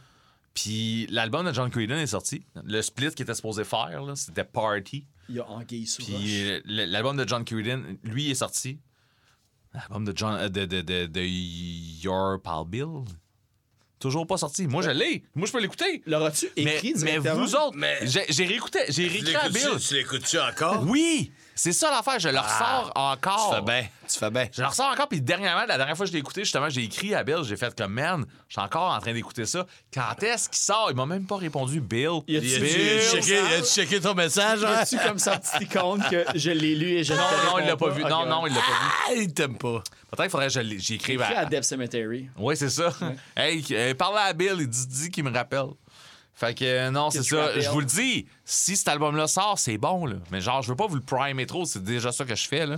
Puis 0.54 1.08
l'album 1.10 1.46
de 1.46 1.54
John 1.54 1.70
Creedon 1.70 1.96
est 1.96 2.08
sorti. 2.08 2.44
Le 2.64 2.82
split 2.82 3.10
qu'il 3.12 3.24
était 3.24 3.36
supposé 3.36 3.64
faire, 3.64 4.02
là, 4.04 4.16
c'était 4.16 4.44
Party. 4.44 5.06
Il 5.30 5.36
y 5.36 5.40
a 5.40 5.48
Anguille 5.48 5.86
sous. 5.86 6.04
Puis 6.04 6.50
euh, 6.50 6.60
l'album 6.66 7.16
de 7.16 7.28
John 7.28 7.46
Creedon, 7.46 7.84
lui, 8.04 8.32
est 8.32 8.36
sorti. 8.36 8.80
L'album 9.74 10.04
de 10.06 10.14
John 10.16 10.34
euh, 10.36 10.50
de, 10.50 10.66
de, 10.66 10.82
de, 10.82 11.06
de 11.06 11.22
Your 11.22 12.42
Pal 12.42 12.66
Bill. 12.66 13.04
Toujours 14.00 14.26
pas 14.26 14.38
sorti. 14.38 14.66
Moi, 14.66 14.82
je 14.82 14.90
l'ai. 14.92 15.24
Moi, 15.36 15.46
je 15.46 15.52
peux 15.52 15.60
l'écouter. 15.60 16.02
L'auras-tu 16.06 16.48
Mais, 16.58 16.76
écrit 16.78 16.94
mais 16.96 17.20
directement? 17.20 17.36
vous 17.46 17.56
autres, 17.56 17.76
Mais- 17.78 18.00
j'ai 18.08 18.24
j'ai 18.30 18.46
réécouté, 18.46 18.80
j'ai 18.88 19.08
Tu 19.08 19.12
réécrit 19.14 19.36
à 19.36 19.50
Bill. 19.50 19.70
Tu 19.80 19.94
l'écoutes-tu 19.96 20.40
encore? 20.40 20.84
Oui, 20.88 21.32
c'est 21.60 21.74
ça 21.74 21.92
l'affaire. 21.92 22.20
Je 22.20 22.30
le 22.30 22.40
ressors 22.40 22.92
encore. 22.96 23.50
Tu 23.50 23.56
fais 23.56 23.62
bien. 23.62 23.88
Tu 24.12 24.18
fais 24.18 24.32
bien. 24.32 24.48
Je 24.52 24.62
le 24.62 24.68
ressors 24.68 24.88
encore, 24.92 25.08
puis 25.08 25.22
dernièrement, 25.22 25.66
la 25.68 25.78
dernière 25.78 25.96
fois 25.96 26.06
que 26.06 26.10
je 26.10 26.14
l'ai 26.14 26.20
écouté, 26.20 26.42
justement, 26.44 26.70
j'ai 26.70 26.84
écrit 26.84 27.14
à 27.14 27.24
Bill, 27.24 27.44
j'ai 27.44 27.58
fait 27.58 27.76
comme, 27.76 27.94
man, 27.94 28.26
je 28.48 28.54
suis 28.54 28.62
encore 28.62 28.92
en 28.92 29.00
train 29.00 29.14
d'écouter 29.14 29.46
ça. 29.46 29.66
Quand 29.94 30.24
est-ce 30.24 30.50
qu'il 30.50 30.58
sort? 30.58 30.88
Il 30.90 30.96
m'a 30.96 31.06
même 31.06 31.26
pas 31.28 31.38
répondu, 31.38 31.82
Bill? 31.82 32.22
Y 32.28 32.38
a-tu- 32.38 32.50
checké, 33.12 33.64
checké 33.64 34.00
ton 34.00 34.14
message? 34.16 34.62
Y 34.62 34.66
hein? 34.66 34.76
a-tu 34.80 34.98
comme 34.98 35.20
sa 35.20 35.38
petite 35.38 35.70
icône 35.70 36.04
que 36.10 36.26
je 36.36 36.52
l'ai 36.52 36.76
lu 36.76 36.88
et 36.98 37.04
je 37.04 37.14
Non, 37.14 37.20
non, 37.46 37.60
il 37.60 37.68
l'a 37.68 37.78
pas 37.78 37.90
vu. 37.90 38.04
Non, 38.04 38.26
non, 38.26 38.48
il 38.48 38.54
l'a 38.54 38.62
pas 38.62 38.68
vu. 38.68 38.92
Ah, 39.10 39.14
il 39.16 39.34
t'aime 39.34 39.58
pas. 39.58 39.84
Peut-être 40.10 40.22
qu'il 40.24 40.30
faudrait 40.32 40.48
que 40.48 40.54
je 40.54 40.60
l'ai- 40.62 40.80
j'y 40.80 40.96
écrive 40.96 41.22
Écrit 41.22 41.34
à... 41.36 41.40
à 41.42 41.46
Death 41.46 41.64
Cemetery. 41.64 42.30
Oui, 42.38 42.58
c'est 42.58 42.70
ça. 42.70 42.92
Hey, 43.36 43.64
euh, 43.72 43.94
parle 43.94 44.18
à 44.18 44.34
Bill, 44.34 44.56
il 44.60 44.68
dit, 44.68 44.88
dit 44.88 45.10
qu'il 45.12 45.24
me 45.24 45.32
rappelle. 45.32 45.68
Fait 46.40 46.54
que 46.54 46.64
euh, 46.64 46.90
non, 46.90 47.10
c'est 47.10 47.22
ça. 47.22 47.60
Je 47.60 47.70
vous 47.70 47.82
le 47.82 47.86
dis, 47.86 48.26
si 48.46 48.78
cet 48.78 48.88
album-là 48.88 49.28
sort, 49.28 49.60
c'est 49.60 49.78
bon, 49.78 50.06
là. 50.06 50.16
Mais 50.32 50.40
genre, 50.40 50.62
je 50.62 50.70
veux 50.70 50.76
pas 50.78 50.88
vous 50.88 50.96
le 50.96 51.02
primer 51.02 51.46
trop, 51.46 51.66
c'est 51.66 51.84
déjà 51.84 52.14
ça 52.14 52.24
que 52.24 52.34
je 52.34 52.48
fais, 52.48 52.66
là. 52.66 52.78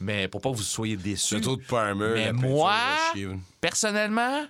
Mais 0.00 0.28
pour 0.28 0.40
pas 0.40 0.50
que 0.50 0.56
vous 0.56 0.62
soyez 0.62 0.96
déçus. 0.96 1.34
C'est 1.34 1.42
trop 1.42 1.56
de 1.56 1.62
primer. 1.62 2.14
Mais 2.14 2.32
moi, 2.32 2.74
personnellement, 3.60 4.46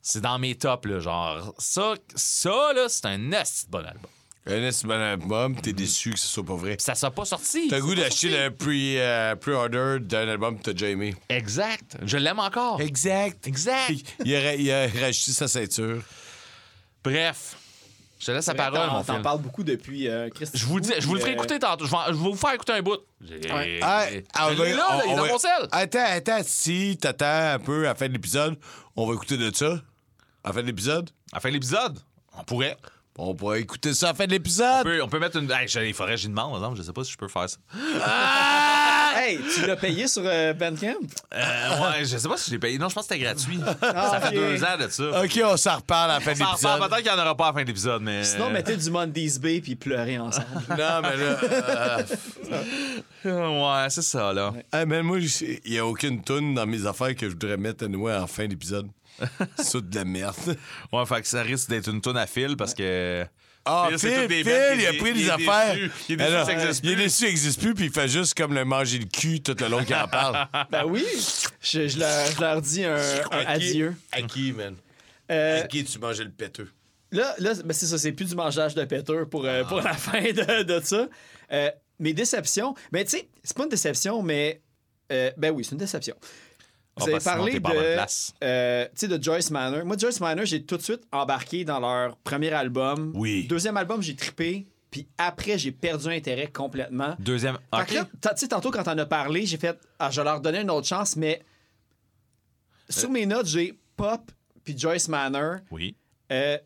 c'est 0.00 0.20
dans 0.20 0.38
mes 0.38 0.54
tops, 0.54 0.86
là. 0.86 1.00
Genre, 1.00 1.52
ça, 1.58 1.94
ça 2.14 2.72
là, 2.76 2.86
c'est 2.88 3.06
un 3.06 3.18
de 3.18 3.70
bon 3.70 3.84
album. 3.84 4.10
Un 4.46 4.70
bon 4.84 4.92
album, 4.92 5.60
t'es 5.60 5.72
déçu 5.72 6.12
que 6.12 6.18
ce 6.20 6.28
soit 6.28 6.44
pas 6.44 6.54
vrai. 6.54 6.76
Ça 6.78 6.94
sera 6.94 7.10
pas 7.10 7.24
sorti. 7.24 7.66
T'as 7.66 7.80
goût 7.80 7.96
d'acheter 7.96 8.28
le 8.28 8.54
euh, 9.00 9.34
pre-order 9.34 9.96
d'un 9.98 10.28
album 10.28 10.58
que 10.58 10.62
t'as 10.62 10.72
déjà 10.74 10.90
aimé. 10.90 11.16
Exact. 11.28 11.96
Je 12.04 12.18
l'aime 12.18 12.38
encore. 12.38 12.80
Exact. 12.80 13.48
Exact. 13.48 13.94
Il 14.24 14.36
a, 14.36 14.54
il 14.54 14.70
a 14.70 14.86
rajouté 14.86 15.32
sa 15.32 15.48
ceinture. 15.48 16.02
Bref, 17.02 17.56
je 18.24 18.30
te 18.32 18.32
laisse 18.32 18.46
la 18.46 18.54
parole, 18.54 18.88
t'en- 18.88 18.94
mon 18.94 19.02
T'en 19.04 19.20
parles 19.20 19.42
beaucoup 19.42 19.62
depuis 19.62 20.08
euh, 20.08 20.30
Christ. 20.30 20.56
Je 20.56 20.64
vous, 20.64 20.76
le 20.76 20.80
dis, 20.80 20.92
je 20.98 21.06
vous 21.06 21.12
le 21.14 21.20
ferai 21.20 21.32
Euh, 21.32 21.34
écouter 21.34 21.58
tantôt. 21.58 21.84
Je 21.84 21.90
vais, 21.90 21.96
je 22.08 22.12
vais 22.12 22.18
vous 22.30 22.34
faire 22.36 22.52
écouter 22.54 22.72
un 22.72 22.80
bout. 22.80 22.96
Ouais. 23.20 23.78
Ah, 23.82 24.06
ah, 24.34 24.48
on 24.50 24.54
va- 24.54 24.68
là, 24.70 24.86
on- 24.92 24.96
là, 24.98 25.02
il 25.04 25.10
est 25.10 25.12
on 25.12 25.16
dans 25.16 25.26
mon 25.26 25.38
sel. 25.38 25.68
Attends, 25.72 25.98
attends, 26.06 26.40
si 26.42 26.96
t'attends 26.98 27.52
un 27.54 27.58
peu 27.58 27.80
à 27.80 27.88
la 27.90 27.94
fin 27.94 28.08
de 28.08 28.12
l'épisode, 28.14 28.56
on 28.96 29.06
va 29.06 29.12
écouter 29.14 29.36
de 29.36 29.54
ça. 29.54 29.74
À 30.42 30.48
la 30.48 30.52
fin 30.54 30.62
de 30.62 30.66
l'épisode? 30.66 31.10
À 31.32 31.36
la 31.36 31.40
fin 31.40 31.48
de 31.50 31.54
l'épisode, 31.54 31.98
on 32.38 32.44
pourrait. 32.44 32.76
On 33.18 33.34
pourrait 33.34 33.60
écouter 33.60 33.94
ça 33.94 34.06
à 34.08 34.12
la 34.12 34.14
fin 34.16 34.24
de 34.26 34.30
On 34.30 34.32
l'épisode. 34.32 34.82
peut, 34.84 35.02
on 35.02 35.08
peut 35.08 35.18
mettre 35.20 35.36
une. 35.36 35.50
Hey, 35.50 35.68
je- 35.68 35.78
il 35.80 35.92
faudrait 35.94 36.14
que 36.14 36.20
j'y 36.20 36.28
demande, 36.28 36.48
par 36.50 36.56
exemple. 36.60 36.78
Je 36.78 36.82
sais 36.82 36.92
pas 36.92 37.04
si 37.04 37.12
je 37.12 37.16
peux 37.18 37.28
faire 37.28 37.48
ça. 37.48 37.58
Hey, 39.26 39.38
tu 39.54 39.66
l'as 39.66 39.76
payé 39.76 40.08
sur 40.08 40.22
euh, 40.24 40.52
Bandcamp? 40.54 40.96
Euh, 41.32 41.38
ouais, 41.80 42.04
je 42.04 42.16
sais 42.16 42.28
pas 42.28 42.36
si 42.36 42.46
je 42.50 42.54
l'ai 42.54 42.58
payé. 42.58 42.78
Non, 42.78 42.88
je 42.88 42.94
pense 42.94 43.06
que 43.06 43.14
c'était 43.14 43.24
gratuit. 43.24 43.58
ça 43.58 43.76
Ah, 43.82 44.18
ok. 44.18 44.28
fait 44.28 44.34
deux 44.34 44.64
ans 44.64 44.76
de 44.80 44.88
ça. 44.88 45.22
OK, 45.22 45.40
on 45.44 45.56
s'en 45.56 45.76
reparle 45.76 46.10
à 46.10 46.14
la 46.14 46.20
fin 46.20 46.32
de 46.32 46.36
Ça 46.38 46.44
l'épisode. 46.44 46.70
ressemble, 46.72 46.88
Peut-être 46.90 47.02
qu'il 47.04 47.12
n'y 47.14 47.18
en 47.18 47.22
aura 47.22 47.36
pas 47.36 47.44
à 47.44 47.46
la 47.48 47.52
fin 47.54 47.62
de 47.62 47.66
l'épisode, 47.68 48.02
mais. 48.02 48.24
Sinon, 48.24 48.50
mettez 48.50 48.76
du 48.76 48.90
Monday's 48.90 49.38
Bay 49.38 49.60
puis 49.60 49.76
pleurez 49.76 50.18
ensemble. 50.18 50.46
Non, 50.68 51.00
mais 51.02 51.16
là... 51.16 51.38
euh, 53.26 53.82
Ouais, 53.82 53.90
c'est 53.90 54.02
ça, 54.02 54.32
là. 54.32 54.52
hey, 54.72 54.84
man, 54.86 55.02
moi, 55.02 55.18
il 55.18 55.60
n'y 55.70 55.78
a 55.78 55.86
aucune 55.86 56.22
toune 56.22 56.54
dans 56.54 56.66
mes 56.66 56.86
affaires 56.86 57.14
que 57.14 57.26
je 57.26 57.32
voudrais 57.32 57.56
mettre 57.56 57.84
à 57.84 57.88
nous 57.88 58.08
en 58.08 58.26
fin 58.26 58.46
d'épisode. 58.46 58.88
C'est 59.56 59.88
de 59.88 59.94
la 59.94 60.04
merde. 60.04 60.34
Ouais, 60.92 61.06
fait 61.06 61.20
que 61.22 61.28
ça 61.28 61.42
risque 61.42 61.68
d'être 61.70 61.88
une 61.88 62.00
tonne 62.00 62.16
à 62.16 62.26
fil 62.26 62.56
parce 62.56 62.74
que. 62.74 63.24
Ah, 63.66 63.88
Phil, 63.90 63.98
Phil, 63.98 64.28
des 64.28 64.40
il 64.40 64.86
a 64.86 64.92
pris 64.92 65.10
il 65.10 65.14
des 65.14 65.30
affaires. 65.30 65.74
déçu. 65.74 65.90
Il 66.08 66.12
est 66.12 66.16
déçu, 66.16 66.28
Alors, 66.30 66.46
ça 66.46 66.52
existe 66.52 66.80
il 66.84 66.90
est 66.90 66.94
plus. 66.96 67.02
déçu, 67.04 67.16
ça 67.24 67.28
existe 67.28 67.60
plus, 67.60 67.74
puis 67.74 67.84
il 67.86 67.90
fait 67.92 68.08
juste 68.08 68.34
comme 68.34 68.52
le 68.54 68.64
manger 68.64 68.98
le 68.98 69.06
cul 69.06 69.40
tout 69.40 69.56
le 69.58 69.68
long 69.68 69.82
qu'il 69.84 69.94
en 69.94 70.06
parle. 70.08 70.46
ben 70.70 70.84
oui, 70.86 71.04
je, 71.62 71.88
je 71.88 71.98
leur, 71.98 72.26
je 72.30 72.40
leur 72.40 72.60
dis 72.60 72.84
un, 72.84 72.96
un 73.30 73.44
adieu. 73.46 73.94
À 74.12 74.20
qui, 74.22 74.52
man? 74.52 74.74
Euh, 75.30 75.62
À 75.62 75.66
qui 75.66 75.82
tu 75.84 75.98
mangeais 75.98 76.24
le 76.24 76.30
péteux? 76.30 76.70
Là, 77.10 77.34
là 77.38 77.52
ben 77.64 77.72
c'est 77.72 77.86
ça, 77.86 77.96
c'est 77.96 78.12
plus 78.12 78.26
du 78.28 78.34
mangeage 78.34 78.74
de 78.74 78.84
péteur 78.84 79.28
pour, 79.28 79.46
euh, 79.46 79.64
pour 79.64 79.80
la 79.80 79.92
fin 79.94 80.20
de, 80.20 80.62
de 80.62 80.80
ça. 80.84 81.08
Euh, 81.52 81.70
mes 82.00 82.12
déceptions, 82.12 82.74
mais 82.92 83.04
tu 83.04 83.12
sais, 83.12 83.28
c'est 83.42 83.56
pas 83.56 83.62
une 83.62 83.68
déception, 83.70 84.20
mais. 84.22 84.60
euh, 85.12 85.30
ben 85.38 85.50
oui, 85.52 85.64
c'est 85.64 85.72
une 85.72 85.78
déception. 85.78 86.16
Vous 86.96 87.06
Ah, 87.06 87.08
avez 87.08 87.14
que 87.14 87.22
sinon, 87.22 87.34
parlé 87.34 87.60
de, 87.60 88.44
euh, 88.44 88.84
tu 88.86 88.90
sais, 88.94 89.08
de 89.08 89.20
Joyce 89.22 89.50
Manor. 89.50 89.84
Moi, 89.84 89.96
Joyce 89.96 90.20
Manor, 90.20 90.44
j'ai 90.44 90.62
tout 90.62 90.76
de 90.76 90.82
suite 90.82 91.02
embarqué 91.10 91.64
dans 91.64 91.80
leur 91.80 92.16
premier 92.18 92.52
album. 92.52 93.10
Oui. 93.16 93.46
Deuxième 93.48 93.76
album, 93.76 94.00
j'ai 94.00 94.14
trippé. 94.14 94.66
Puis 94.92 95.08
après, 95.18 95.58
j'ai 95.58 95.72
perdu 95.72 96.06
intérêt 96.08 96.46
complètement. 96.46 97.16
Deuxième. 97.18 97.56
Fait 97.74 97.80
Ok. 97.82 97.86
que 97.88 97.94
là, 97.94 98.08
t'as- 98.20 98.34
tu 98.34 98.40
sais, 98.42 98.48
tantôt, 98.48 98.70
quand 98.70 98.84
t'en 98.84 98.96
as 98.96 99.06
parlé, 99.06 99.44
j'ai 99.44 99.56
fait, 99.56 99.76
ah, 99.98 100.08
je 100.10 100.20
vais 100.20 100.24
leur 100.24 100.40
donner 100.40 100.60
une 100.60 100.70
autre 100.70 100.86
chance, 100.86 101.16
mais 101.16 101.42
sur 102.88 103.10
mes 103.10 103.26
notes, 103.26 103.46
j'ai 103.46 103.76
Pop 103.96 104.30
puis 104.64 104.78
Joyce 104.78 105.08
Manor. 105.08 105.56
Oui. 105.72 105.96
Euh, 106.30 106.58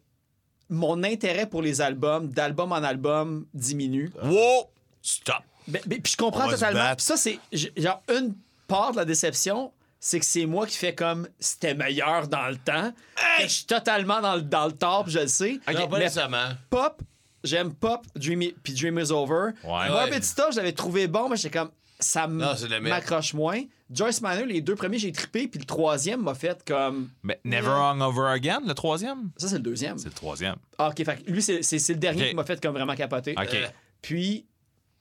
mon 0.69 1.03
intérêt 1.05 1.47
pour 1.47 1.63
les 1.63 1.81
albums, 1.81 2.29
d'album 2.29 2.73
en 2.73 2.77
album, 2.83 3.47
diminue. 3.55 4.11
Wow! 4.23 4.71
Stop! 5.01 5.37
Ben, 5.67 5.81
ben, 5.87 6.01
puis 6.03 6.13
je 6.13 6.17
comprends 6.17 6.47
On 6.47 6.51
totalement. 6.51 6.95
ça, 6.99 7.17
c'est 7.17 7.39
genre 7.77 8.03
une 8.15 8.35
part 8.67 8.93
de 8.93 8.97
la 8.99 9.05
déception, 9.05 9.73
c'est 10.01 10.21
que 10.21 10.27
c'est 10.27 10.47
moi 10.47 10.67
qui 10.67 10.77
fais 10.77 10.95
comme 10.95 11.29
c'était 11.41 11.75
meilleur 11.75 12.29
dans 12.29 12.47
le 12.49 12.57
temps. 12.57 12.93
Que 13.39 13.43
Je 13.43 13.49
suis 13.49 13.65
totalement 13.67 14.21
dans 14.21 14.37
le, 14.37 14.43
dans 14.43 14.67
le 14.67 14.73
tort, 14.73 15.05
puis 15.05 15.13
je 15.13 15.21
le 15.21 15.29
sais. 15.29 15.61
Non, 15.67 15.89
pas 15.89 15.99
Mais 15.99 16.05
nécessairement. 16.05 16.49
Pop, 16.71 17.03
j'aime 17.45 17.75
Pop, 17.75 18.07
Dream 18.17 18.43
I- 18.43 18.55
puis 18.63 18.73
Dream 18.75 18.99
is 18.99 19.11
Over. 19.11 19.51
Ouais. 19.65 19.89
Morbid 19.89 20.23
Stuff, 20.25 20.49
je 20.53 20.57
l'avais 20.57 20.73
trouvé 20.73 21.07
bon, 21.09 21.29
mais 21.29 21.37
j'étais 21.37 21.59
comme 21.59 21.71
ça 22.01 22.27
m'accroche 22.29 23.35
moins. 23.35 23.61
Joyce 23.91 24.21
Manor, 24.21 24.45
les 24.45 24.61
deux 24.61 24.77
premiers, 24.77 24.99
j'ai 24.99 25.11
trippé, 25.13 25.49
puis 25.49 25.59
le 25.59 25.65
troisième 25.65 26.23
m'a 26.23 26.35
fait 26.35 26.63
comme. 26.65 27.09
Mais 27.23 27.41
Never 27.45 27.69
Hung 27.71 28.01
Over 28.03 28.29
Again, 28.33 28.61
le 28.67 28.75
troisième? 28.75 29.31
Ça, 29.37 29.49
c'est 29.49 29.55
le 29.57 29.63
deuxième. 29.63 29.97
C'est 29.99 30.09
le 30.09 30.15
troisième. 30.15 30.57
Ah, 30.77 30.89
ok, 30.91 31.05
fait 31.05 31.27
lui, 31.27 31.43
c'est 31.43 31.59
le 31.89 31.95
dernier 31.95 32.29
qui 32.29 32.35
m'a 32.37 32.45
fait 32.45 32.61
comme 32.61 32.75
vraiment 32.75 32.95
capoter. 32.95 33.33
OK. 33.37 33.55
Euh, 33.55 33.67
Puis, 34.03 34.47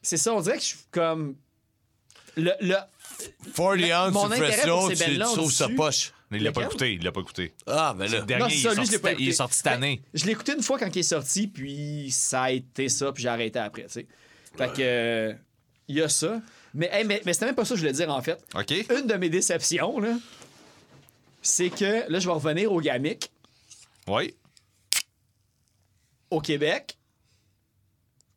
c'est 0.01 0.17
ça, 0.17 0.33
on 0.33 0.41
dirait 0.41 0.55
que 0.57 0.63
je 0.63 0.67
suis 0.69 0.79
comme. 0.89 1.35
Le, 2.37 2.51
le, 2.61 2.75
40 3.55 4.07
ounces 4.07 4.13
Mon 4.13 4.27
de 4.29 4.33
intérêt 4.33 4.51
Fresno, 4.53 4.89
ces 4.89 4.95
tu, 5.05 5.11
dit-tu? 5.67 5.75
poche. 5.75 6.13
Il 6.31 6.43
l'a 6.43 6.51
pas 6.51 6.59
Lequel? 6.61 6.71
écouté, 6.71 6.93
il 6.93 7.03
l'a 7.03 7.11
pas 7.11 7.21
écouté. 7.21 7.53
Ah, 7.67 7.95
ben 7.97 8.11
là. 8.11 8.19
Le 8.19 8.25
dernier, 8.25 8.43
Non, 8.43 8.49
il, 8.49 8.55
est 8.59 8.61
sorti, 8.63 8.85
je 8.85 8.91
l'ai 8.91 8.99
pas 8.99 9.11
il 9.11 9.13
est 9.13 9.15
écouté. 9.23 9.31
sorti 9.33 9.55
cette 9.57 9.67
année. 9.67 10.01
Je 10.13 10.25
l'ai 10.25 10.31
écouté 10.33 10.53
une 10.53 10.61
fois 10.63 10.77
quand 10.77 10.93
il 10.95 10.99
est 10.99 11.03
sorti, 11.03 11.47
puis 11.47 12.11
ça 12.11 12.43
a 12.43 12.51
été 12.51 12.89
ça, 12.89 13.11
puis 13.13 13.23
j'ai 13.23 13.29
arrêté 13.29 13.59
après, 13.59 13.83
tu 13.83 13.89
sais. 13.91 14.07
Fait 14.57 14.67
que, 14.73 14.81
euh, 14.81 15.33
il 15.87 15.95
y 15.95 16.01
a 16.01 16.09
ça. 16.09 16.41
Mais, 16.73 16.89
hey, 16.91 17.05
mais, 17.05 17.21
mais 17.25 17.31
c'était 17.33 17.45
même 17.45 17.55
pas 17.55 17.63
ça 17.63 17.69
que 17.69 17.75
je 17.77 17.81
voulais 17.81 17.93
dire, 17.93 18.09
en 18.09 18.21
fait. 18.21 18.37
OK? 18.55 18.71
Une 18.99 19.07
de 19.07 19.13
mes 19.15 19.29
déceptions, 19.29 19.99
là, 19.99 20.17
c'est 21.41 21.69
que, 21.69 22.11
là, 22.11 22.19
je 22.19 22.27
vais 22.27 22.33
revenir 22.33 22.71
au 22.73 22.81
Gamic. 22.81 23.31
Oui. 24.07 24.35
Au 26.29 26.41
Québec, 26.41 26.97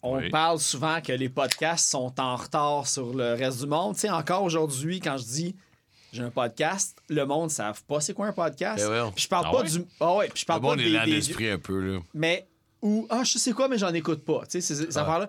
on 0.03 0.17
Oui. 0.19 0.31
parle 0.31 0.59
souvent 0.59 1.01
que 1.01 1.13
les 1.13 1.29
podcasts 1.29 1.89
sont 1.91 2.13
en 2.21 2.37
retard 2.37 2.87
sur 2.87 3.13
le 3.15 3.35
reste 3.35 3.61
du 3.61 3.67
monde. 3.67 3.95
Tu 3.95 4.01
sais, 4.03 4.11
encore 4.11 4.43
aujourd'hui, 4.43 5.01
quand 5.01 5.17
je 5.19 5.25
dis 5.25 5.57
j'ai 6.13 6.23
un 6.23 6.31
podcast, 6.31 6.97
le 7.09 7.25
monde 7.25 7.45
ne 7.45 7.49
savent 7.51 7.83
pas 7.85 8.01
c'est 8.01 8.15
quoi 8.15 8.27
un 8.27 8.33
podcast. 8.33 8.85
Ben. 8.89 9.13
Puis 9.15 9.25
je 9.25 9.29
parle 9.29 9.47
Ah 9.49 9.53
pas 9.53 9.63
ouais? 9.63 9.69
du. 9.71 9.85
Ah 10.01 10.15
ouais, 10.17 10.29
puis 10.29 10.41
je 10.41 10.47
parle 10.47 10.61
Le 10.61 10.67
monde 10.69 10.77
pas 10.79 10.83
est 10.83 10.87
des, 10.87 10.93
lent 10.93 11.05
des- 11.05 11.11
d'esprit 11.13 11.49
un 11.51 11.59
peu, 11.59 11.79
là. 11.81 12.01
mais 12.15 12.47
ou 12.83 13.07
ah 13.11 13.23
je 13.25 13.37
sais 13.39 13.53
quoi 13.53 13.69
mais 13.69 13.77
j'en 13.77 13.93
écoute 13.93 14.25
pas 14.25 14.41
tu 14.47 14.53
sais 14.53 14.61
ces, 14.63 14.75
ces 14.87 14.97
affaires 14.97 15.19
là 15.19 15.29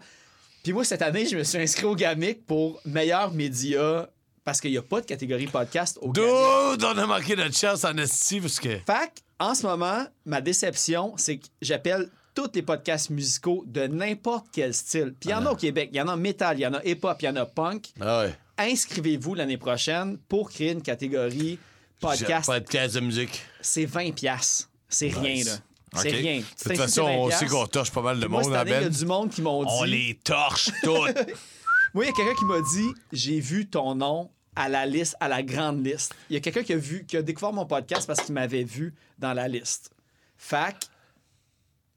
puis 0.63 0.71
moi 0.71 0.85
cette 0.85 1.01
année 1.01 1.25
je 1.25 1.35
me 1.35 1.43
suis 1.43 1.57
inscrit 1.57 1.83
au 1.85 1.95
Gamic 1.97 2.45
pour 2.45 2.79
meilleur 2.85 3.31
média 3.33 4.09
parce 4.45 4.61
qu'il 4.61 4.71
n'y 4.71 4.77
a 4.77 4.81
pas 4.81 5.01
de 5.01 5.05
catégorie 5.05 5.47
podcast 5.47 5.99
au 6.01 6.13
Gamic. 6.13 6.29
Dude, 6.31 6.83
on 6.85 6.97
a 6.97 7.05
manqué 7.05 7.35
notre 7.35 7.55
chance 7.57 7.83
en 7.83 7.95
esti 7.97 8.39
parce 8.39 8.57
que. 8.59 8.69
Fait 8.77 9.11
en 9.37 9.53
ce 9.53 9.63
moment 9.67 10.05
ma 10.25 10.39
déception 10.39 11.13
c'est 11.17 11.39
que 11.39 11.47
j'appelle 11.61 12.09
tous 12.33 12.49
les 12.53 12.61
podcasts 12.61 13.09
musicaux 13.09 13.63
de 13.67 13.87
n'importe 13.87 14.47
quel 14.51 14.73
style 14.73 15.13
puis 15.19 15.29
il 15.29 15.31
y 15.31 15.35
en 15.35 15.45
a 15.45 15.51
au 15.51 15.55
Québec 15.55 15.89
il 15.91 15.97
y 15.97 16.01
en 16.01 16.07
a 16.07 16.15
métal 16.15 16.57
il 16.57 16.61
y 16.61 16.67
en 16.67 16.73
a 16.73 16.83
hip-hop 16.83 17.17
il 17.21 17.25
y 17.25 17.29
en 17.29 17.35
a 17.35 17.45
punk 17.45 17.89
Ah 17.99 18.21
ouais. 18.21 18.35
inscrivez-vous 18.57 19.35
l'année 19.35 19.57
prochaine 19.57 20.17
pour 20.29 20.49
créer 20.49 20.71
une 20.71 20.81
catégorie 20.81 21.59
podcast 21.99 22.45
Podcast 22.47 22.95
de 22.95 22.99
musique. 23.01 23.41
c'est 23.61 23.85
20 23.85 24.13
piastres 24.13 24.69
c'est 24.89 25.09
rien 25.09 25.43
là 25.43 25.51
c'est 25.95 26.09
rien 26.09 26.39
De 26.39 26.63
toute 26.63 26.77
façon, 26.77 27.01
on 27.03 27.29
sait 27.31 27.47
qu'on 27.47 27.67
torche 27.67 27.91
pas 27.91 28.01
mal 28.01 28.19
de 28.19 28.25
moi, 28.25 28.41
monde 28.43 28.53
à 28.53 28.63
il 28.63 28.69
y 28.69 28.73
a 28.73 28.87
du 28.87 29.05
monde 29.05 29.29
qui 29.29 29.41
m'ont 29.41 29.63
dit. 29.65 29.71
On 29.73 29.83
les 29.83 30.17
torche 30.23 30.69
toutes. 30.83 31.17
Moi, 31.93 32.05
il 32.05 32.07
y 32.07 32.09
a 32.09 32.13
quelqu'un 32.13 32.33
qui 32.35 32.45
m'a 32.45 32.61
dit 32.61 32.93
j'ai 33.11 33.41
vu 33.41 33.67
ton 33.67 33.95
nom 33.95 34.29
à 34.55 34.69
la 34.69 34.85
liste, 34.85 35.17
à 35.19 35.27
la 35.27 35.43
grande 35.43 35.85
liste. 35.85 36.15
Il 36.29 36.33
y 36.35 36.37
a 36.37 36.39
quelqu'un 36.39 36.63
qui 36.63 36.71
a 36.71 36.77
vu, 36.77 37.05
qui 37.05 37.17
a 37.17 37.21
découvert 37.21 37.51
mon 37.51 37.65
podcast 37.65 38.07
parce 38.07 38.21
qu'il 38.21 38.33
m'avait 38.33 38.63
vu 38.63 38.93
dans 39.19 39.33
la 39.33 39.49
liste. 39.49 39.91
Fac, 40.37 40.77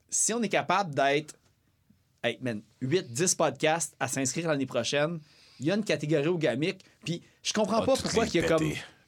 si 0.09 0.33
on 0.33 0.41
est 0.43 0.49
capable 0.49 0.93
d'être 0.95 1.35
hey, 2.23 2.37
man, 2.41 2.61
8-10 2.81 3.35
podcasts 3.35 3.95
à 3.99 4.07
s'inscrire 4.07 4.47
l'année 4.47 4.65
prochaine, 4.65 5.19
il 5.59 5.67
y 5.67 5.71
a 5.71 5.75
une 5.75 5.83
catégorie 5.85 6.27
au 6.27 6.37
Gamic. 6.37 6.83
Puis 7.03 7.21
je 7.43 7.53
comprends 7.53 7.81
Ah, 7.81 7.85
pas 7.85 7.95
pourquoi 7.95 8.25
il 8.25 8.35
y 8.35 8.39
a 8.39 8.47
comme. 8.47 8.63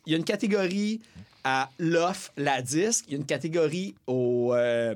Il 0.06 0.12
y 0.12 0.14
a 0.14 0.18
une 0.18 0.24
catégorie 0.24 1.02
à 1.44 1.70
l'off, 1.80 2.32
la 2.38 2.62
disque, 2.62 3.06
il 3.08 3.14
y 3.14 3.16
a 3.16 3.20
une 3.20 3.26
catégorie 3.26 3.96
euh, 4.10 4.96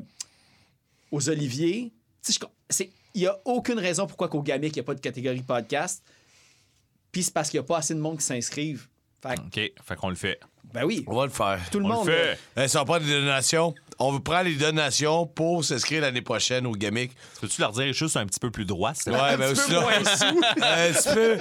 aux 1.11 1.29
Oliviers. 1.29 1.91
Je- 2.27 2.37
c'est- 2.69 2.89
Il 3.13 3.21
n'y 3.21 3.27
a 3.27 3.37
aucune 3.43 3.77
raison 3.79 4.07
pourquoi 4.07 4.29
qu'au 4.29 4.41
Gamic, 4.41 4.71
il 4.73 4.79
n'y 4.79 4.81
a 4.81 4.83
pas 4.83 4.95
de 4.95 5.01
catégorie 5.01 5.41
podcast. 5.41 6.01
Puis 7.11 7.23
c'est 7.23 7.33
parce 7.33 7.49
qu'il 7.49 7.59
n'y 7.59 7.65
a 7.65 7.67
pas 7.67 7.79
assez 7.79 7.93
de 7.93 7.99
monde 7.99 8.19
qui 8.19 8.23
s'inscrivent. 8.25 8.87
Fait 9.21 9.35
que, 9.35 9.41
OK, 9.41 9.71
fait 9.83 9.95
qu'on 9.95 10.09
le 10.09 10.15
fait. 10.15 10.39
ben 10.73 10.83
oui, 10.83 11.03
On 11.07 11.15
va 11.15 11.25
le 11.25 11.31
faire. 11.31 11.59
tout 11.71 11.79
le 11.79 11.85
On 11.85 11.89
monde. 11.89 12.07
le 12.07 12.13
fait. 12.13 12.39
Eh, 12.57 12.67
ça 12.67 12.79
va 12.79 12.85
pas 12.85 12.99
des 12.99 13.11
donations. 13.11 13.73
On 13.99 14.19
prend 14.19 14.41
les 14.41 14.55
donations 14.55 15.27
pour 15.27 15.63
s'inscrire 15.63 16.01
l'année 16.01 16.23
prochaine 16.23 16.65
au 16.65 16.71
Gamic. 16.71 17.11
Peux-tu 17.39 17.61
leur 17.61 17.71
dire 17.71 17.93
juste 17.93 18.17
un 18.17 18.25
petit 18.25 18.39
peu 18.39 18.49
plus 18.49 18.65
droit? 18.65 18.93
Ouais, 19.05 19.37
ben 19.37 19.51
aussi 19.51 19.71
là. 19.73 19.87
Un 19.89 20.91
petit 20.91 21.13
peu. 21.13 21.37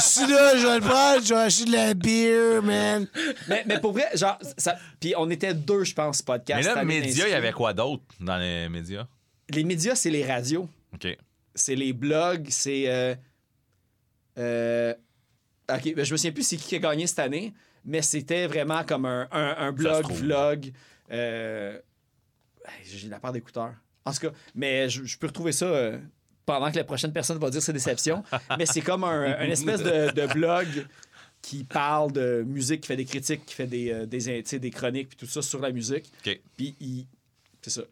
Si 0.00 0.26
là, 0.26 0.56
je 0.56 0.66
vais 0.66 0.74
le 0.74 0.80
prendre, 0.80 1.22
je 1.24 1.32
vais 1.34 1.40
acheter 1.40 1.64
de 1.66 1.72
la 1.72 1.94
bière, 1.94 2.62
man. 2.64 3.06
mais, 3.48 3.62
mais 3.66 3.78
pour 3.78 3.92
vrai, 3.92 4.06
genre, 4.14 4.38
ça, 4.58 4.76
puis 4.98 5.14
on 5.16 5.30
était 5.30 5.54
deux, 5.54 5.84
je 5.84 5.94
pense, 5.94 6.20
podcast. 6.20 6.58
Mais 6.58 6.64
là, 6.66 6.70
cette 6.74 6.82
année 6.82 7.00
médias, 7.00 7.26
il 7.28 7.30
y 7.30 7.34
avait 7.34 7.52
quoi 7.52 7.72
d'autre 7.72 8.02
dans 8.18 8.38
les 8.38 8.68
médias? 8.68 9.06
Les 9.50 9.62
médias, 9.62 9.94
c'est 9.94 10.10
les 10.10 10.24
radios, 10.26 10.68
OK. 10.94 11.16
c'est 11.54 11.76
les 11.76 11.92
blogs, 11.92 12.48
c'est. 12.50 12.84
Euh, 12.88 13.14
euh, 14.38 14.94
ok, 15.76 15.94
ben, 15.94 16.04
je 16.04 16.12
me 16.12 16.16
souviens 16.16 16.32
plus 16.32 16.42
c'est 16.44 16.56
qui 16.56 16.66
qui 16.68 16.76
a 16.76 16.78
gagné 16.78 17.06
cette 17.06 17.18
année, 17.20 17.52
mais 17.84 18.02
c'était 18.02 18.46
vraiment 18.46 18.84
comme 18.84 19.04
un, 19.06 19.28
un- 19.32 19.56
un 19.58 19.72
blog, 19.72 20.10
vlog. 20.12 20.72
euh, 21.10 21.78
J'ai 22.84 23.08
la 23.08 23.20
part 23.20 23.32
d'écouteurs. 23.32 23.74
En 24.04 24.12
tout 24.12 24.20
cas, 24.20 24.30
mais 24.54 24.88
je, 24.88 25.04
je 25.04 25.18
peux 25.18 25.26
retrouver 25.26 25.52
ça. 25.52 25.66
euh, 25.66 25.98
pendant 26.46 26.70
que 26.72 26.76
la 26.76 26.84
prochaine 26.84 27.12
personne 27.12 27.38
va 27.38 27.48
dire 27.50 27.62
ses 27.62 27.72
déceptions. 27.72 28.24
mais 28.58 28.66
c'est 28.66 28.80
comme 28.80 29.04
un, 29.04 29.22
un 29.38 29.44
espèce 29.50 29.82
de, 29.82 30.10
de 30.12 30.32
blog 30.32 30.66
qui 31.42 31.62
parle 31.64 32.10
de 32.12 32.42
musique, 32.46 32.80
qui 32.82 32.88
fait 32.88 32.96
des 32.96 33.04
critiques, 33.04 33.46
qui 33.46 33.54
fait 33.54 33.66
des, 33.66 33.90
euh, 33.92 34.04
des, 34.06 34.42
des 34.42 34.70
chroniques, 34.70 35.10
puis 35.10 35.16
tout 35.16 35.26
ça 35.26 35.42
sur 35.42 35.60
la 35.60 35.70
musique. 35.70 36.12
OK. 36.26 36.40
Puis 36.56 36.74
il. 36.80 37.06
C'est 37.62 37.70
ça. 37.70 37.82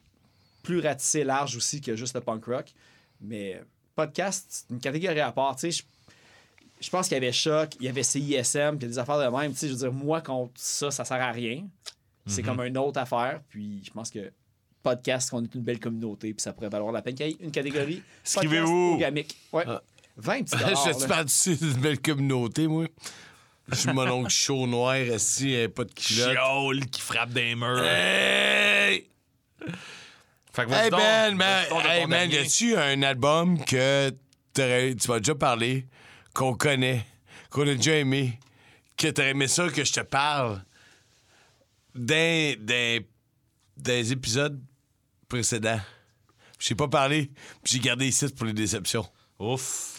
Plus 0.62 0.80
ratissé 0.80 1.24
large 1.24 1.56
aussi 1.56 1.80
que 1.80 1.94
juste 1.94 2.14
le 2.14 2.20
punk 2.20 2.44
rock. 2.46 2.72
Mais 3.20 3.62
podcast, 3.94 4.46
c'est 4.48 4.70
une 4.70 4.80
catégorie 4.80 5.20
à 5.20 5.30
part. 5.32 5.54
Tu 5.56 5.70
sais, 5.70 5.82
je, 6.80 6.90
pense 6.90 7.08
qu'il 7.08 7.14
y 7.14 7.18
avait 7.18 7.32
Choc, 7.32 7.70
il 7.80 7.86
y 7.86 7.88
avait 7.88 8.02
CISM, 8.02 8.20
puis 8.22 8.30
il 8.30 8.82
y 8.82 8.84
a 8.84 8.88
des 8.88 8.98
affaires 8.98 9.18
de 9.18 9.36
même. 9.36 9.52
Tu 9.52 9.58
sais, 9.58 9.68
je 9.68 9.72
veux 9.72 9.78
dire, 9.78 9.92
moi, 9.92 10.20
contre 10.20 10.52
ça, 10.56 10.90
ça 10.90 11.04
sert 11.04 11.20
à 11.20 11.30
rien. 11.32 11.66
C'est 12.26 12.42
comme 12.42 12.60
une 12.60 12.76
autre 12.76 13.00
affaire. 13.00 13.40
Puis 13.48 13.82
je 13.84 13.90
pense 13.90 14.10
que 14.10 14.30
podcast, 14.82 15.30
qu'on 15.30 15.42
est 15.42 15.54
une 15.54 15.62
belle 15.62 15.80
communauté, 15.80 16.32
puis 16.34 16.42
ça 16.42 16.52
pourrait 16.52 16.68
valoir 16.68 16.92
la 16.92 17.02
peine 17.02 17.14
qu'il 17.14 17.26
y 17.26 17.30
ait 17.30 17.36
une 17.40 17.50
catégorie. 17.50 18.02
Inscrivez-vous. 18.26 19.00
Ouais. 19.52 19.64
20 20.16 20.42
petits 20.44 20.56
dollars, 20.56 20.86
Je 20.86 20.92
suis 20.92 21.02
là. 21.02 21.08
parti 21.08 21.56
d'une 21.56 21.72
belle 21.80 22.00
communauté, 22.00 22.66
moi? 22.66 22.86
Je 23.70 23.74
suis 23.76 23.92
mon 23.92 24.08
oncle 24.08 24.30
chaud 24.30 24.66
noir, 24.66 24.96
assis, 25.14 25.54
un 25.56 25.68
pas 25.68 25.84
de 25.84 25.92
culotte. 25.92 26.32
Chiole 26.34 26.86
qui 26.86 27.00
frappe 27.00 27.30
des 27.30 27.54
murs. 27.54 27.82
Hey! 27.84 29.06
Fait 30.52 30.64
que 30.66 30.72
Hey 30.72 30.90
donc. 30.90 31.00
Ben, 31.00 31.34
man, 31.34 31.64
de 31.70 31.88
hey, 31.88 32.06
man, 32.06 32.28
y 32.28 32.32
dernier. 32.32 32.46
a-tu 32.46 32.76
un 32.76 33.02
album 33.02 33.62
que 33.64 34.10
t'aurais- 34.54 34.94
tu 34.94 35.08
m'as 35.10 35.18
déjà 35.18 35.34
parlé, 35.34 35.86
qu'on 36.38 36.54
connaît, 36.54 37.04
qu'on 37.50 37.62
a 37.62 37.74
déjà 37.74 37.96
aimé, 37.96 38.38
que 38.96 39.08
t'aurais 39.08 39.30
aimé 39.30 39.48
ça 39.48 39.68
que 39.68 39.84
je 39.84 39.92
te 39.92 40.00
parle 40.00 40.62
d'un 41.96 42.54
d'un 42.60 43.00
des 43.76 44.12
épisodes 44.12 44.62
précédents? 45.28 45.80
Je 46.60 46.68
t'ai 46.68 46.74
pas 46.76 46.86
parlé, 46.86 47.32
j'ai 47.64 47.80
gardé 47.80 48.06
ici 48.06 48.28
pour 48.28 48.46
les 48.46 48.52
déceptions. 48.52 49.04
Ouf. 49.40 49.96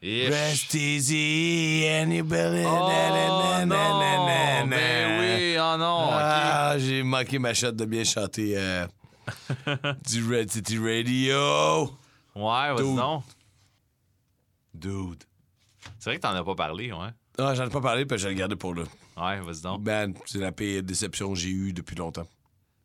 Et... 0.00 0.28
Rest 0.28 0.74
easy, 0.74 1.84
anybody. 1.88 2.64
Oh, 2.64 2.88
na, 2.88 3.10
na, 3.10 3.66
na, 3.66 4.64
non. 4.64 4.68
Ben 4.68 5.20
oui, 5.20 5.56
oh 5.58 5.76
non. 5.76 6.08
Ah, 6.12 6.76
j'ai 6.78 7.02
manqué 7.02 7.40
ma 7.40 7.52
shot 7.52 7.72
de 7.72 7.84
bien 7.84 8.04
chanter 8.04 8.54
euh, 8.56 8.86
du 10.06 10.24
Red 10.32 10.52
City 10.52 10.78
Radio. 10.78 11.90
Ouais, 12.36 12.72
vas-y 12.74 12.94
donc. 12.94 13.24
Dude. 14.76 15.24
C'est 15.98 16.10
vrai 16.10 16.16
que 16.16 16.22
t'en 16.22 16.34
as 16.34 16.44
pas 16.44 16.54
parlé, 16.54 16.92
ouais. 16.92 17.08
Non, 17.38 17.54
j'en 17.54 17.66
ai 17.66 17.70
pas 17.70 17.80
parlé, 17.80 18.06
puis 18.06 18.18
je 18.18 18.28
l'ai 18.28 18.34
gardé 18.34 18.56
pour 18.56 18.74
là. 18.74 18.84
Ouais, 19.16 19.40
vas-y 19.40 19.60
donc. 19.60 19.82
Ben, 19.82 20.14
c'est 20.26 20.38
la 20.38 20.52
pire 20.52 20.82
déception 20.82 21.32
que 21.32 21.38
j'ai 21.38 21.50
eue 21.50 21.72
depuis 21.72 21.96
longtemps. 21.96 22.26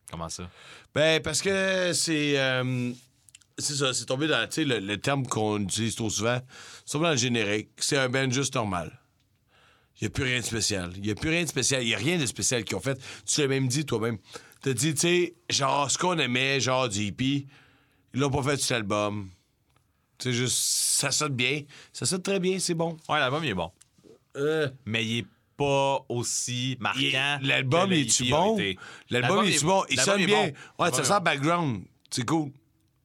Comment 0.09 0.29
ça? 0.29 0.49
Ben, 0.93 1.21
parce 1.21 1.41
que 1.41 1.91
c'est. 1.93 2.39
euh, 2.39 2.91
c'est 3.57 3.75
ça, 3.75 3.93
c'est 3.93 4.05
tombé 4.05 4.27
dans. 4.27 4.45
Tu 4.47 4.55
sais, 4.55 4.65
le, 4.65 4.79
le 4.79 4.97
terme 4.97 5.25
qu'on 5.25 5.59
utilise 5.61 5.95
trop 5.95 6.09
souvent, 6.09 6.39
c'est 6.85 6.93
tombé 6.93 7.05
dans 7.05 7.11
le 7.11 7.17
générique. 7.17 7.69
C'est 7.77 7.97
un 7.97 8.09
band 8.09 8.29
juste 8.29 8.55
normal. 8.55 8.99
Il 9.99 10.05
n'y 10.05 10.07
a 10.07 10.09
plus 10.09 10.23
rien 10.23 10.39
de 10.39 10.45
spécial. 10.45 10.91
Il 10.95 11.03
n'y 11.03 11.11
a 11.11 11.15
plus 11.15 11.29
rien 11.29 11.43
de 11.43 11.47
spécial. 11.49 11.83
Il 11.83 11.87
n'y 11.87 11.93
a 11.93 11.97
rien 11.97 12.17
de 12.17 12.25
spécial 12.25 12.63
qu'ils 12.63 12.75
ont 12.75 12.81
fait. 12.81 12.99
Tu 13.25 13.39
l'as 13.41 13.47
même 13.47 13.67
dit 13.67 13.85
toi-même. 13.85 14.17
T'as 14.61 14.73
dit, 14.73 14.93
tu 14.93 14.99
sais, 15.01 15.35
genre, 15.49 15.89
ce 15.89 15.97
qu'on 15.97 16.17
aimait, 16.17 16.59
genre 16.59 16.89
du 16.89 17.01
hippie, 17.03 17.47
ils 18.13 18.19
l'ont 18.19 18.29
pas 18.31 18.41
fait 18.43 18.57
sur 18.57 18.75
l'album. 18.75 19.29
C'est 20.21 20.33
juste. 20.33 20.57
Ça 20.57 21.11
sonne 21.11 21.33
bien. 21.33 21.63
Ça 21.91 22.05
sonne 22.05 22.21
très 22.21 22.39
bien, 22.39 22.59
c'est 22.59 22.73
bon. 22.75 22.95
Ouais, 23.09 23.19
l'album, 23.19 23.43
il 23.43 23.49
est 23.49 23.53
bon. 23.55 23.71
Euh, 24.37 24.69
Mais 24.85 25.05
il 25.05 25.19
est 25.19 25.25
pas 25.57 26.05
aussi 26.09 26.77
marquant. 26.79 27.39
L'album, 27.41 27.91
est-tu 27.91 28.29
bon? 28.29 28.57
L'album, 29.09 29.45
il 29.45 29.53
est-tu 29.53 29.65
bon? 29.65 29.83
Il 29.89 29.99
sonne 29.99 30.25
bien. 30.25 30.51
Ouais, 30.79 30.91
ça 30.91 31.03
sent 31.03 31.19
background. 31.21 31.83
C'est 32.09 32.25
cool. 32.25 32.51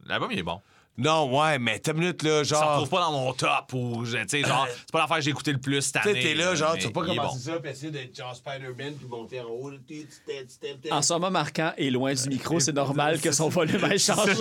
L'album, 0.05 0.31
il 0.33 0.39
est 0.39 0.43
bon. 0.43 0.61
Non, 0.99 1.39
ouais, 1.39 1.59
mais 1.59 1.79
t'as 1.79 1.93
une 1.93 1.99
minute, 1.99 2.23
là, 2.23 2.39
Ça 2.39 2.45
se 2.45 2.49
genre. 2.55 2.71
retrouve 2.73 2.89
pas 2.89 3.01
dans 3.01 3.13
mon 3.13 3.33
top 3.35 3.71
ou, 3.75 4.05
tu 4.07 4.13
sais, 4.29 4.41
genre, 4.43 4.67
c'est 4.79 4.91
pas 4.91 5.01
l'affaire 5.01 5.17
que 5.19 5.23
j'ai 5.25 5.31
écouté 5.31 5.53
le 5.53 5.59
plus 5.59 5.83
cette 5.83 5.95
Tu 5.97 6.03
sais, 6.05 6.11
année. 6.11 6.23
t'es 6.23 6.35
là, 6.35 6.55
genre, 6.55 6.73
mais 6.73 6.79
tu 6.81 6.87
vas 6.87 6.93
pas 6.93 7.01
commencer 7.07 7.35
bon. 7.35 7.39
ça, 7.53 7.61
puis 7.61 7.71
essayer 7.71 7.91
d'être 7.93 8.17
genre 8.17 8.35
Spider-Man, 8.35 8.95
puis 8.95 9.07
monter 9.07 9.41
en 9.41 9.45
haut. 9.45 9.71
tu- 9.73 9.79
tu- 9.87 10.07
tu- 10.07 10.47
tu- 10.59 10.81
tu- 10.85 10.91
En 10.93 11.03
ce 11.03 11.13
moment, 11.13 11.31
Marquant 11.31 11.73
est 11.77 11.91
loin 11.91 12.15
du 12.15 12.29
micro, 12.31 12.59
c'est 12.61 12.73
normal 12.73 13.21
que 13.21 13.31
son 13.31 13.51
volume 13.51 13.85
ait 13.85 13.99
changé. 13.99 14.33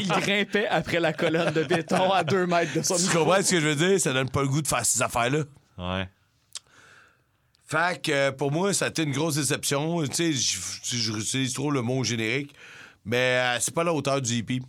Il 0.00 0.08
grimpait 0.08 0.66
après 0.66 0.98
la 0.98 1.12
colonne 1.12 1.52
de 1.54 1.62
béton 1.62 2.10
à 2.12 2.24
deux 2.24 2.46
mètres 2.46 2.74
de 2.74 2.82
son 2.82 2.96
Tu 2.96 3.02
micro. 3.02 3.18
comprends 3.20 3.42
ce 3.42 3.50
que 3.52 3.60
je 3.60 3.66
veux 3.68 3.76
dire? 3.76 4.00
Ça 4.00 4.12
donne 4.12 4.30
pas 4.30 4.42
le 4.42 4.48
goût 4.48 4.60
de 4.60 4.66
faire 4.66 4.84
ces 4.84 5.00
affaires-là. 5.02 5.44
Ouais. 5.78 6.08
Fait 7.66 8.02
que 8.02 8.12
euh, 8.12 8.32
pour 8.32 8.52
moi, 8.52 8.72
ça 8.74 8.86
a 8.86 8.88
été 8.88 9.04
une 9.04 9.12
grosse 9.12 9.36
déception. 9.36 10.02
Tu 10.06 10.14
sais, 10.14 10.32
je- 10.32 10.58
je 10.82 10.96
je 10.96 11.12
utilise 11.18 11.54
trop 11.54 11.70
le 11.70 11.80
mot 11.80 12.04
générique, 12.04 12.54
mais 13.04 13.16
euh, 13.56 13.60
c'est 13.60 13.72
pas 13.74 13.84
la 13.84 13.92
hauteur 13.94 14.20
du 14.20 14.34
hippie. 14.34 14.60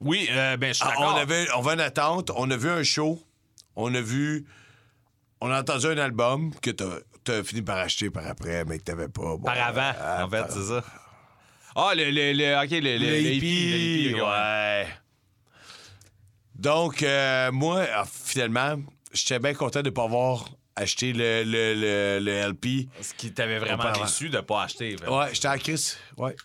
Oui, 0.00 0.28
euh, 0.30 0.56
ben, 0.56 0.68
je 0.68 0.74
suis 0.74 0.84
Ah, 0.86 0.90
d'accord. 0.90 1.14
on 1.14 1.18
avait, 1.18 1.46
on 1.56 1.60
avait 1.66 1.74
une 1.74 1.80
attente, 1.80 2.30
on 2.36 2.50
a 2.50 2.56
vu 2.56 2.68
un 2.70 2.82
show, 2.82 3.22
on 3.76 3.94
a 3.94 4.00
vu, 4.00 4.44
on 5.40 5.50
a 5.50 5.60
entendu 5.60 5.86
un 5.86 5.98
album 5.98 6.52
que 6.60 6.70
t'as 6.70 6.98
t'as 7.24 7.42
fini 7.42 7.62
par 7.62 7.78
acheter 7.78 8.10
par 8.10 8.26
après, 8.26 8.64
mais 8.66 8.78
que 8.78 8.84
t'avais 8.84 9.08
pas. 9.08 9.22
Bon, 9.36 9.38
Par 9.44 9.58
avant, 9.58 9.92
euh, 9.98 10.24
en 10.24 10.28
fait, 10.28 10.40
par- 10.42 10.50
c'est 10.52 10.64
ça. 10.64 10.84
Ah, 11.76 11.92
le, 11.96 12.10
le, 12.10 12.32
le, 12.34 12.62
OK, 12.62 12.70
le, 12.70 12.98
le, 12.98 13.20
hippie, 13.20 14.08
hippie, 14.10 14.20
ouais. 14.20 14.86
Donc, 16.54 17.02
euh, 17.02 17.50
moi, 17.50 17.84
ah, 17.94 18.04
finalement, 18.06 18.76
j'étais 19.12 19.38
bien 19.38 19.54
content 19.54 19.80
de 19.82 19.88
ne 19.88 19.94
pas 19.94 20.04
avoir 20.04 20.44
acheté 20.76 21.12
le, 21.12 21.42
le, 21.44 21.74
le, 21.74 22.18
le 22.20 22.48
LP. 22.50 22.88
Ce 23.00 23.14
qui 23.14 23.32
t'avait 23.32 23.58
vraiment 23.58 23.90
déçu 23.92 24.28
de 24.28 24.40
pas 24.40 24.64
acheter. 24.64 24.96
fait. 24.96 25.08
Ouais, 25.08 25.26
j'étais 25.32 25.48
à 25.48 25.58
Chris. 25.58 25.94
Ouais. 26.16 26.36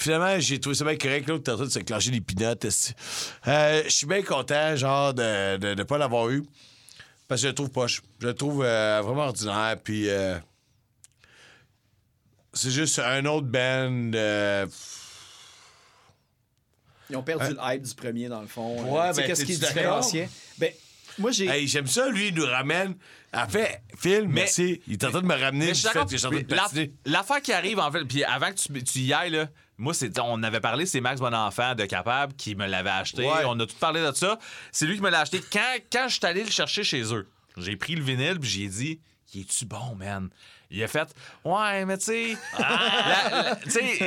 Finalement, 0.00 0.38
j'ai 0.38 0.60
trouvé 0.60 0.76
ça 0.76 0.84
bien 0.84 0.96
correct. 0.96 1.28
L'autre, 1.28 1.42
t'es 1.42 1.50
en 1.50 1.56
train 1.56 1.64
de 1.64 1.70
se 1.70 1.80
clencher 1.80 2.12
les 2.12 2.20
pinottes. 2.20 2.64
Euh, 3.48 3.82
Je 3.84 3.88
suis 3.90 4.06
bien 4.06 4.22
content, 4.22 4.76
genre, 4.76 5.12
de 5.12 5.22
ne 5.22 5.56
de, 5.56 5.74
de 5.74 5.82
pas 5.82 5.98
l'avoir 5.98 6.30
eu. 6.30 6.44
Parce 7.26 7.40
que 7.40 7.46
je 7.46 7.48
le 7.48 7.54
trouve 7.56 7.70
poche. 7.70 8.02
Je 8.20 8.28
le 8.28 8.34
trouve 8.34 8.62
euh, 8.64 9.00
vraiment 9.02 9.22
ordinaire. 9.24 9.76
Puis, 9.82 10.08
euh, 10.08 10.38
c'est 12.52 12.70
juste 12.70 13.00
un 13.00 13.24
autre 13.26 13.48
band. 13.48 14.12
euh, 14.14 14.66
Ils 17.10 17.16
ont 17.16 17.22
perdu 17.24 17.46
le 17.54 17.58
hype 17.60 17.82
du 17.82 17.94
premier, 17.96 18.28
dans 18.28 18.40
le 18.40 18.46
fond. 18.46 18.80
Ouais, 18.84 19.08
Tu 19.08 19.14
sais, 19.16 19.20
ben, 19.22 19.26
qu'est-ce 19.26 19.44
qui 19.44 19.58
différenciait? 19.58 20.28
Ben, 20.58 20.72
moi, 21.18 21.32
j'ai. 21.32 21.46
Hey, 21.48 21.66
j'aime 21.66 21.88
ça, 21.88 22.08
lui, 22.08 22.28
il 22.28 22.34
nous 22.34 22.46
ramène. 22.46 22.94
En 23.34 23.48
fait, 23.48 23.82
Phil, 23.98 24.28
merci. 24.28 24.80
Il 24.86 24.92
est 24.92 25.04
en 25.04 25.10
train 25.10 25.22
de 25.22 25.26
me 25.26 25.34
ramener 25.34 25.70
je 25.70 25.74
suis 25.74 25.88
d'accord. 25.88 26.06
L'affaire 27.04 27.42
qui 27.42 27.52
arrive, 27.52 27.80
en 27.80 27.90
fait, 27.90 28.04
puis 28.04 28.22
avant 28.22 28.50
que 28.52 28.54
tu, 28.54 28.84
tu 28.84 28.98
y 29.00 29.12
ailles, 29.12 29.30
là, 29.30 29.48
moi, 29.78 29.94
c'est, 29.94 30.18
on 30.18 30.42
avait 30.42 30.60
parlé, 30.60 30.84
c'est 30.86 31.00
Max 31.00 31.20
Bonenfant 31.20 31.74
de 31.74 31.84
Capable 31.86 32.34
qui 32.34 32.54
me 32.56 32.66
l'avait 32.66 32.90
acheté. 32.90 33.22
Ouais. 33.24 33.44
On 33.46 33.58
a 33.60 33.66
tout 33.66 33.76
parlé 33.78 34.00
de 34.04 34.12
ça. 34.12 34.38
C'est 34.72 34.86
lui 34.86 34.96
qui 34.96 35.02
me 35.02 35.08
l'a 35.10 35.20
acheté. 35.20 35.40
Quand, 35.52 35.76
quand 35.92 36.08
je 36.08 36.14
suis 36.16 36.26
allé 36.26 36.42
le 36.44 36.50
chercher 36.50 36.82
chez 36.84 37.02
eux, 37.14 37.28
j'ai 37.56 37.76
pris 37.76 37.94
le 37.94 38.02
vinyle, 38.02 38.38
puis 38.40 38.50
j'ai 38.50 38.66
dit, 38.68 39.00
il 39.34 39.42
est-tu 39.42 39.64
bon, 39.66 39.94
man? 39.96 40.28
Il 40.70 40.82
a 40.82 40.88
fait, 40.88 41.08
ouais, 41.46 41.84
mais 41.86 41.96
tu 41.96 42.04
sais, 42.04 42.36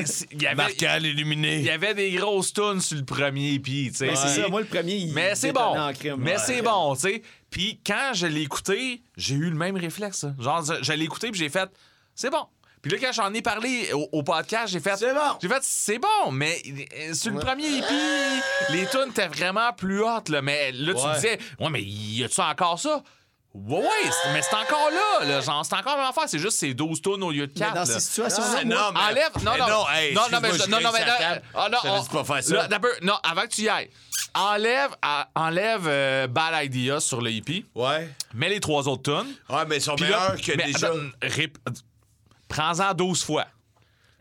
c'est- 0.06 0.28
il 0.32 0.42
y 0.42 0.46
avait. 0.46 0.56
Marcal 0.56 1.04
Il 1.06 1.12
illuminé. 1.14 1.62
y 1.62 1.70
avait 1.70 1.94
des 1.94 2.12
grosses 2.12 2.54
tunes 2.54 2.80
sur 2.82 2.98
le 2.98 3.04
premier, 3.06 3.60
puis, 3.60 3.90
tu 3.92 3.98
sais. 3.98 4.08
Ben, 4.08 4.16
c'est 4.16 4.42
ça. 4.42 4.48
Moi, 4.48 4.62
le 4.62 4.68
premier, 4.68 4.96
il 4.96 5.14
Mais 5.14 5.36
c'est 5.36 5.52
bon. 5.54 5.60
en 5.78 5.92
crime. 5.94 6.18
Mais 6.20 6.34
Ouais. 6.34 6.38
c'est 6.38 6.62
bon, 6.62 6.94
tu 6.96 7.02
sais. 7.02 7.22
Puis 7.50 7.80
quand 7.86 8.12
je 8.14 8.28
l'ai 8.28 8.42
écouté, 8.42 9.02
j'ai 9.18 9.36
eu 9.36 9.50
le 9.50 9.56
même 9.56 9.76
réflexe. 9.76 10.26
Genre, 10.40 10.64
je, 10.64 10.84
je 10.84 10.94
l'ai 10.94 11.06
écouté 11.06 11.32
puis 11.32 11.40
j'ai 11.40 11.50
fait, 11.50 11.70
c'est 12.16 12.30
bon. 12.30 12.46
Puis 12.82 12.92
là, 12.92 12.98
quand 13.00 13.12
j'en 13.12 13.34
ai 13.34 13.42
parlé 13.42 13.92
au, 13.94 14.10
au 14.12 14.24
podcast, 14.24 14.72
j'ai 14.74 14.80
fait, 14.80 14.96
C'est 14.98 15.14
bon. 15.14 15.20
J'ai 15.42 15.48
fait, 15.48 15.60
c'est 15.62 16.00
bon, 16.00 16.32
mais 16.32 16.62
euh, 17.00 17.14
sur 17.14 17.32
le 17.32 17.40
premier 17.40 17.68
hippie, 17.68 18.42
les 18.70 18.88
tunes 18.88 19.10
étaient 19.12 19.28
vraiment 19.28 19.72
plus 19.74 20.02
hautes, 20.04 20.30
là. 20.30 20.42
Mais 20.42 20.72
là, 20.72 20.94
tu 20.94 21.00
Ouais. 21.00 21.14
disais, 21.16 21.40
ouais, 21.60 21.70
mais 21.70 21.82
y 21.84 22.24
a-tu 22.24 22.42
encore 22.42 22.80
ça? 22.80 23.04
Ouais, 23.54 23.80
ouais, 23.80 23.86
c'est- 24.10 24.32
mais 24.34 24.42
c'est 24.42 24.56
encore 24.56 24.90
là, 24.92 25.26
là. 25.26 25.42
Genre, 25.42 25.66
c'est 25.66 25.76
encore 25.76 25.98
la 25.98 26.04
même 26.04 26.10
affaire. 26.10 26.24
C'est 26.28 26.40
juste 26.40 26.58
ces 26.58 26.74
12 26.74 27.02
tunes 27.02 27.22
au 27.22 27.32
lieu 27.32 27.48
de 27.48 27.52
Mais 27.54 27.66
4. 27.66 27.74
dans 27.76 27.86
ces 27.86 28.00
situations-là, 28.00 28.48
Ah, 28.62 28.66
moi, 28.66 28.76
non, 28.76 28.92
mais- 28.94 29.00
Enlève. 29.12 29.30
Non, 29.44 29.52
Mais 29.52 29.58
non. 29.60 29.68
non, 29.68 29.86
hey, 29.94 30.14
non, 30.14 30.22
non, 30.32 30.40
mais, 30.42 30.48
excuse-moi, 30.48 30.80
non, 30.80 30.88
non, 30.88 30.94
mais, 30.98 31.06
table. 31.06 31.42
ah, 31.54 31.70
non, 31.70 31.78
Je 31.84 32.08
de 32.08 32.14
pas 32.14 32.24
faire 32.24 32.44
ça. 32.44 32.54
là, 32.56 32.68
d'abord, 32.68 32.92
non, 33.02 33.16
avant 33.24 33.42
que 33.42 33.48
tu 33.48 33.62
y 33.64 33.70
ailles, 33.70 33.90
enlève, 34.34 34.92
ah, 35.02 35.28
enlève 35.36 35.84
euh, 35.86 36.28
Bad 36.28 36.64
Idea 36.66 37.00
sur 37.02 37.20
le 37.22 37.30
hippie, 37.30 37.66
Ouais. 37.76 38.10
mets 38.34 38.48
les 38.50 38.62
trois 38.62 38.88
autres 38.88 39.04
tunes. 39.04 39.34
Ouais, 39.50 39.66
mais 39.68 39.78
ils 39.78 39.82
sont 39.82 39.96
puis 39.98 40.08
là, 40.08 40.18
meilleurs 40.32 40.42
que 40.42 40.56
mais 40.58 40.72
déjà. 40.72 40.88
attends, 40.88 40.98
rép- 41.22 41.58
Prends-en 42.52 42.94
12 42.94 43.24
fois. 43.24 43.48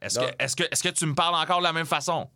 Est-ce 0.01 0.19
que, 0.19 0.25
est-ce, 0.39 0.57
que, 0.57 0.63
est-ce 0.71 0.83
que 0.83 0.89
tu 0.89 1.05
me 1.07 1.15
parles 1.15 1.35
encore 1.35 1.59
de 1.59 1.65
la 1.65 1.73
même 1.73 1.87
façon? 1.87 2.29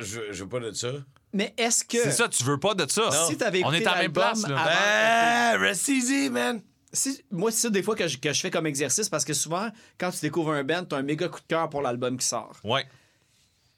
Je, 0.00 0.20
je 0.32 0.42
veux 0.44 0.48
pas 0.48 0.58
de 0.60 0.72
ça. 0.72 0.88
Mais 1.32 1.54
est-ce 1.56 1.84
que. 1.84 1.98
C'est 2.02 2.12
ça, 2.12 2.28
tu 2.28 2.42
veux 2.44 2.58
pas 2.58 2.74
de 2.74 2.88
ça. 2.90 3.10
Si 3.26 3.36
t'avais 3.36 3.62
On 3.64 3.72
écouté 3.72 3.84
est 3.84 3.86
à 3.86 3.94
la 3.96 4.02
même 4.02 4.12
place, 4.12 4.46
là. 4.48 4.58
avant- 4.58 5.60
rest 5.64 5.88
easy, 5.88 6.28
man. 6.30 6.60
Si- 6.92 7.22
moi, 7.30 7.50
c'est 7.50 7.60
ça 7.60 7.70
des 7.70 7.82
fois 7.82 7.94
que 7.96 8.06
je, 8.06 8.18
que 8.18 8.32
je 8.32 8.40
fais 8.40 8.50
comme 8.50 8.66
exercice 8.66 9.08
parce 9.08 9.24
que 9.24 9.32
souvent, 9.32 9.68
quand 9.98 10.10
tu 10.10 10.20
découvres 10.20 10.52
un 10.52 10.62
band, 10.64 10.84
t'as 10.84 10.96
un 10.98 11.02
méga 11.02 11.28
coup 11.28 11.40
de 11.40 11.46
cœur 11.46 11.70
pour 11.70 11.80
l'album 11.82 12.18
qui 12.18 12.26
sort. 12.26 12.52
Ouais. 12.64 12.84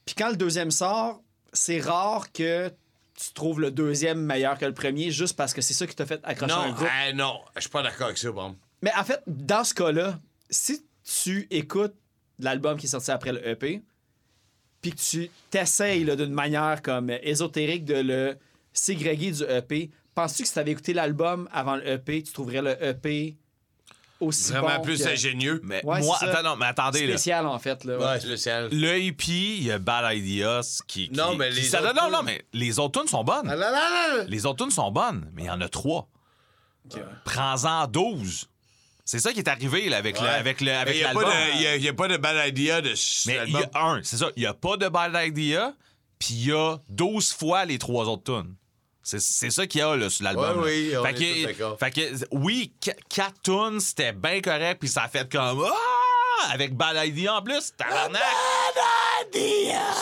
Puis 0.05 0.15
quand 0.15 0.29
le 0.29 0.35
deuxième 0.35 0.71
sort, 0.71 1.21
c'est 1.53 1.79
rare 1.79 2.31
que 2.33 2.69
tu 3.17 3.31
trouves 3.33 3.61
le 3.61 3.71
deuxième 3.71 4.19
meilleur 4.19 4.57
que 4.57 4.65
le 4.65 4.73
premier 4.73 5.11
juste 5.11 5.37
parce 5.37 5.53
que 5.53 5.61
c'est 5.61 5.73
ça 5.73 5.87
qui 5.87 5.95
t'a 5.95 6.05
fait 6.05 6.19
accrocher 6.25 6.53
un 6.53 6.67
Non, 6.67 6.73
groupe. 6.73 6.87
ah, 6.91 7.13
non, 7.13 7.39
je 7.55 7.61
suis 7.61 7.69
pas 7.69 7.81
d'accord 7.83 8.07
avec 8.07 8.17
ça, 8.17 8.31
bon. 8.31 8.57
Mais 8.81 8.91
en 8.97 9.03
fait, 9.05 9.21
dans 9.27 9.63
ce 9.63 9.73
cas-là, 9.73 10.19
si 10.49 10.84
tu 11.05 11.47
écoutes 11.51 11.93
l'album 12.39 12.77
qui 12.77 12.85
est 12.87 12.89
sorti 12.89 13.11
après 13.11 13.31
le 13.31 13.47
EP, 13.47 13.81
puis 14.81 14.91
que 14.91 14.99
tu 14.99 15.29
t'essayes 15.49 16.03
d'une 16.05 16.33
manière 16.33 16.81
comme 16.81 17.09
ésotérique 17.09 17.85
de 17.85 17.95
le 17.95 18.37
ségréguer 18.73 19.31
du 19.31 19.43
EP, 19.43 19.89
penses-tu 20.13 20.43
que 20.43 20.47
si 20.47 20.53
tu 20.53 20.59
avais 20.59 20.71
écouté 20.71 20.93
l'album 20.93 21.47
avant 21.51 21.75
le 21.75 21.87
EP, 21.87 22.23
tu 22.23 22.33
trouverais 22.33 22.61
le 22.61 22.83
EP 22.83 23.37
aussi 24.19 24.51
Vraiment 24.53 24.77
bon 24.77 24.81
plus 24.83 25.03
que- 25.03 25.09
ingénieux. 25.09 25.59
Mais 25.63 25.83
Ouais, 25.85 26.01
moi, 26.01 26.17
attends, 26.21 26.41
non, 26.43 26.55
mais 26.55 26.65
attendez, 26.67 27.05
là. 27.05 27.13
spécial 27.13 27.45
en 27.47 27.59
fait 27.59 27.83
là. 27.83 27.97
Ouais, 27.99 28.19
spécial. 28.19 28.69
Le 28.71 28.97
hippie, 28.99 29.57
il 29.57 29.63
y 29.65 29.71
a 29.71 29.77
Bad 29.79 30.15
Ideas 30.17 30.81
qui. 30.87 31.09
qui- 31.09 31.15
Non, 31.15 31.35
mais 31.35 31.49
qui- 31.49 31.55
les 31.57 31.61
ça- 31.63 31.81
autres 31.81 31.93
non, 31.95 32.09
non, 32.11 32.23
mais 32.23 32.45
les 32.53 32.71
sont 32.73 32.89
bonnes. 32.89 33.47
Ah, 33.49 33.55
là, 33.55 33.71
là, 33.71 34.17
là. 34.17 34.23
Les 34.27 34.45
autres 34.45 34.63
tunes 34.63 34.71
sont 34.73 34.91
bonnes, 34.91 35.29
mais 35.33 35.43
il 35.43 35.45
y 35.47 35.49
en 35.49 35.59
a 35.61 35.67
trois. 35.69 36.09
Prends-en 37.23 37.87
12. 37.87 38.47
C'est 39.07 39.19
ça 39.19 39.31
qui 39.31 39.39
est 39.39 39.47
arrivé 39.47 39.87
là, 39.87 39.97
avec 39.97 40.19
le- 40.19 40.27
avec 40.27 40.61
le- 40.61 40.73
avec 40.73 40.95
il 40.95 41.01
y 41.01 41.03
a, 41.03 41.13
l'album. 41.13 41.31
il 41.55 41.61
y 41.61 41.67
a- 41.67 41.75
il 41.75 41.83
y 41.83 41.87
a 41.89 41.93
pas 41.93 42.07
de 42.07 42.17
bad 42.17 42.47
idea 42.49 42.81
de 42.81 42.89
Mais 43.27 43.39
il 43.47 43.53
y 43.53 43.57
a 43.57 43.69
un, 43.75 44.01
c'est 44.03 44.17
ça, 44.17 44.29
il 44.35 44.39
n'y 44.39 44.45
a 44.47 44.53
pas 44.55 44.77
de 44.77 44.87
Bad 44.89 45.13
Idea, 45.27 45.73
puis 46.17 46.29
il 46.33 46.47
y 46.47 46.51
a 46.51 46.77
12 46.89 47.31
fois 47.33 47.65
les 47.65 47.77
trois 47.77 48.05
autres 48.05 48.23
tunes. 48.41 48.55
C'est, 49.03 49.19
ça 49.51 49.67
qu'il 49.67 49.81
y 49.81 49.83
a 49.83 49.95
là, 49.95 50.09
sur 50.09 50.23
l'album. 50.23 50.61
Ouais, 50.63 50.89
oui, 50.91 50.97
on 50.97 51.03
fait 51.03 51.11
est 51.11 51.13
que, 51.13 51.41
tous 51.41 51.45
d'accord. 51.45 51.77
Fait 51.79 51.91
que, 51.91 52.25
oui, 52.31 52.73
qu- 52.81 52.89
quatre 53.07 53.39
tunes, 53.43 53.79
c'était 53.79 54.13
bien 54.13 54.41
correct, 54.41 54.79
puis 54.79 54.89
ça 54.89 55.03
a 55.03 55.07
fait 55.07 55.31
comme 55.31 55.63
Ah! 55.63 56.49
Avec 56.51 56.73
Bad 56.75 56.97
Idea 57.07 57.35
en 57.35 57.43
plus, 57.43 57.71
tabarnak! 57.77 58.21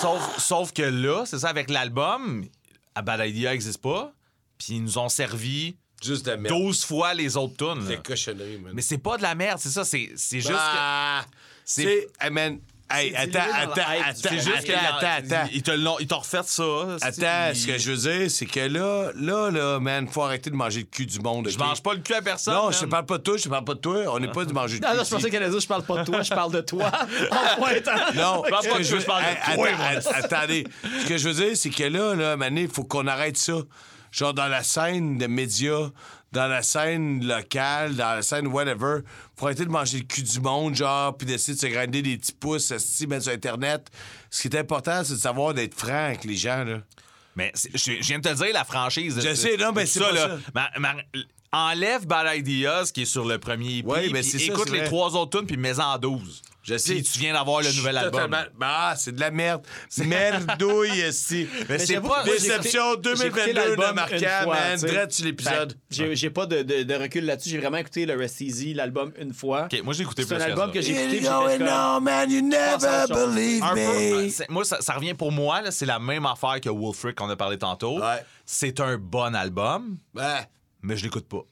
Sauf, 0.01 0.37
sauf 0.39 0.71
que 0.73 0.81
là, 0.83 1.25
c'est 1.25 1.39
ça, 1.39 1.49
avec 1.49 1.69
l'album, 1.69 2.45
à 2.95 3.01
Bad 3.01 3.19
Idea 3.27 3.51
n'existe 3.51 3.81
pas, 3.81 4.13
puis 4.57 4.75
ils 4.75 4.83
nous 4.83 4.97
ont 4.97 5.09
servi 5.09 5.75
Juste 6.03 6.25
de 6.25 6.31
la 6.31 6.37
merde. 6.37 6.55
12 6.55 6.83
fois 6.85 7.13
les 7.13 7.35
autres 7.37 7.55
tunes. 7.57 7.83
là. 7.83 7.95
Des 7.95 8.01
cochonneries, 8.01 8.59
man. 8.59 8.73
Mais 8.75 8.81
c'est 8.81 8.97
pas 8.97 9.17
de 9.17 9.21
la 9.23 9.35
merde, 9.35 9.59
c'est 9.61 9.69
ça, 9.69 9.83
c'est, 9.85 10.09
c'est 10.15 10.39
juste 10.39 10.51
que. 10.51 10.57
Ah, 10.57 11.23
c'est- 11.65 11.83
c'est. 11.83 12.07
Hey, 12.25 12.29
man. 12.31 12.59
Hey, 12.95 13.09
C'est 13.11 13.35
attends, 13.35 13.51
attends, 13.55 13.81
attends, 13.81 14.19
C'est 14.21 14.35
juste 14.39 14.65
que 14.67 14.71
attends, 14.73 15.07
attends. 15.35 15.49
Ils 15.51 15.63
te 15.63 15.71
l'ont- 15.71 15.97
ils 15.99 16.05
t'ont 16.05 16.19
refait 16.19 16.41
ça. 16.45 16.63
Attends, 17.01 17.55
ce 17.55 17.65
que 17.65 17.77
je 17.79 17.91
veux 17.91 17.97
dire, 18.19 18.29
c'est 18.29 18.45
que 18.45 18.59
là, 18.59 19.09
là, 19.15 19.49
là, 19.49 19.79
man, 19.79 20.07
faut 20.07 20.21
arrêter 20.21 20.51
de 20.51 20.55
manger 20.55 20.81
le 20.81 20.85
cul 20.85 21.07
du 21.07 21.17
monde. 21.19 21.49
Je 21.49 21.57
mange 21.57 21.81
pas 21.81 21.93
le 21.95 22.01
cul 22.01 22.13
à 22.13 22.21
personne. 22.21 22.53
Non, 22.53 22.65
man. 22.65 22.73
je 22.73 22.79
te 22.81 22.85
parle 22.85 23.05
pas 23.07 23.17
de 23.17 23.23
toi, 23.23 23.37
je 23.37 23.43
te 23.43 23.49
parle 23.49 23.63
pas 23.65 23.73
de 23.73 23.79
toi. 23.79 24.03
On 24.09 24.19
n'est 24.19 24.27
pas 24.31 24.45
du 24.45 24.53
manger 24.53 24.75
le 24.75 24.81
Non, 24.81 24.91
cul. 24.91 24.97
non, 24.97 25.03
je 25.05 25.09
pensais 25.09 25.29
qu'elle 25.31 25.41
allait 25.41 25.51
dire 25.51 25.59
je 25.61 25.67
parle 25.67 25.83
pas 25.83 26.03
de 26.03 26.05
toi, 26.05 26.21
je 26.21 26.29
parle 26.29 26.51
de 26.51 26.61
toi. 26.61 26.91
Non, 28.15 28.43
Je 28.45 28.49
parle 28.49 28.67
pas 28.67 28.73
que 28.73 28.77
de 28.79 28.83
je 28.83 28.89
toi, 28.89 28.95
veux- 28.97 28.99
je 29.01 29.05
parle 29.05 29.23
de 29.23 29.55
toi, 29.55 30.13
Attendez. 30.15 30.63
Ce 31.01 31.07
que 31.07 31.17
je 31.17 31.29
veux 31.29 31.45
dire, 31.45 31.57
c'est 31.57 31.69
que 31.69 31.83
là, 31.83 32.13
là, 32.15 32.37
Mané, 32.37 32.63
il 32.63 32.69
faut 32.69 32.83
qu'on 32.83 33.07
arrête 33.07 33.37
ça. 33.37 33.53
Genre 34.13 34.33
dans 34.33 34.47
la 34.47 34.61
scène 34.61 35.17
de 35.17 35.25
médias, 35.25 35.89
dans 36.31 36.47
la 36.47 36.61
scène 36.61 37.25
locale, 37.25 37.95
dans 37.95 38.15
la 38.15 38.21
scène 38.21 38.45
whatever, 38.47 38.99
faut 39.35 39.47
arrêter 39.47 39.65
de 39.65 39.71
manger 39.71 39.97
le 39.97 40.03
cul 40.03 40.21
du 40.21 40.39
monde, 40.39 40.75
genre, 40.75 41.17
puis 41.17 41.25
d'essayer 41.25 41.55
de 41.55 41.59
se 41.59 41.65
grinder 41.65 42.03
des 42.03 42.17
petits 42.17 42.31
pouces, 42.31 42.69
esti, 42.69 43.07
mettre 43.07 43.23
sur 43.23 43.33
Internet. 43.33 43.89
Ce 44.29 44.43
qui 44.43 44.47
est 44.49 44.59
important, 44.59 45.03
c'est 45.03 45.13
de 45.13 45.17
savoir 45.19 45.55
d'être 45.55 45.73
franc 45.73 46.05
avec 46.05 46.23
les 46.25 46.35
gens, 46.35 46.63
là. 46.63 46.77
Mais 47.35 47.51
je, 47.73 47.93
viens 48.01 48.19
de 48.19 48.29
te 48.29 48.33
dire 48.35 48.53
la 48.53 48.63
franchise. 48.63 49.19
Je 49.19 49.33
sais, 49.33 49.57
non, 49.57 49.71
mais 49.71 49.87
c'est 49.87 49.99
pas 49.99 50.15
ça. 50.15 50.37
Ma- 50.53 50.69
ma- 50.77 50.95
enlève 51.51 52.05
Bad 52.05 52.37
Ideas 52.37 52.91
qui 52.93 53.03
est 53.03 53.05
sur 53.05 53.25
le 53.25 53.39
premier 53.39 53.79
EP. 53.79 53.87
Ouais, 53.87 54.09
mais 54.11 54.21
puis 54.21 54.29
c'est 54.29 54.39
ça, 54.39 54.45
écoute 54.53 54.65
c'est 54.67 54.73
les 54.73 54.79
vrai. 54.79 54.87
trois 54.87 55.15
autres 55.15 55.39
tunes 55.39 55.47
puis 55.47 55.57
mets-en 55.57 55.97
12. 55.97 56.43
Je 56.63 56.77
sais. 56.77 57.01
Tu 57.01 57.19
viens 57.19 57.33
d'avoir 57.33 57.61
le 57.61 57.71
nouvel 57.73 57.97
album. 57.97 58.35
Ah, 58.61 58.93
c'est 58.97 59.13
de 59.13 59.19
la 59.19 59.31
merde. 59.31 59.63
Merdouille, 59.97 61.01
esti. 61.01 61.47
Mais 61.69 61.77
c'est 61.77 61.99
pas. 61.99 62.23
Déception 62.23 62.93
écouté- 62.93 63.09
j'ai 63.17 63.27
écouté 63.27 63.53
2022 63.53 63.75
de 63.75 63.93
Marquand, 63.93 64.49
man. 64.49 65.11
sur 65.11 65.25
l'épisode. 65.25 65.77
J'ai 65.89 66.29
pas 66.29 66.45
de, 66.45 66.93
recul 66.93 67.25
là-dessus. 67.25 67.49
J'ai 67.49 67.57
vraiment 67.59 67.77
écouté 67.77 68.05
le 68.05 68.15
Rest 68.15 68.39
Easy, 68.41 68.73
l'album, 68.73 69.11
une 69.19 69.33
fois. 69.33 69.65
Ok, 69.65 69.81
moi 69.83 69.93
j'ai 69.93 70.03
écouté 70.03 70.23
C'est 70.23 70.27
plus 70.35 70.41
un 70.41 70.45
que 70.45 70.51
album 70.51 70.71
que 70.71 70.81
j'ai 70.81 70.91
écouté. 71.17 71.59
man. 72.01 72.31
You 72.31 72.41
never 72.41 73.05
believe 73.09 73.63
Un 73.63 73.75
me. 73.75 74.29
c'est- 74.29 74.49
moi, 74.49 74.63
ça, 74.63 74.77
revient 74.93 75.13
pour 75.13 75.31
moi, 75.31 75.69
c'est 75.71 75.85
la 75.85 75.99
même 75.99 76.25
affaire 76.25 76.61
que 76.61 76.69
Wolfric 76.69 77.15
qu'on 77.15 77.29
a 77.29 77.35
parlé 77.35 77.57
tantôt. 77.57 77.99
C'est 78.45 78.79
un 78.79 78.97
bon 78.97 79.35
album, 79.35 79.97
Ouais. 80.15 80.47
mais 80.81 80.95
je 80.97 81.03
l'écoute 81.03 81.27
pas. 81.27 81.43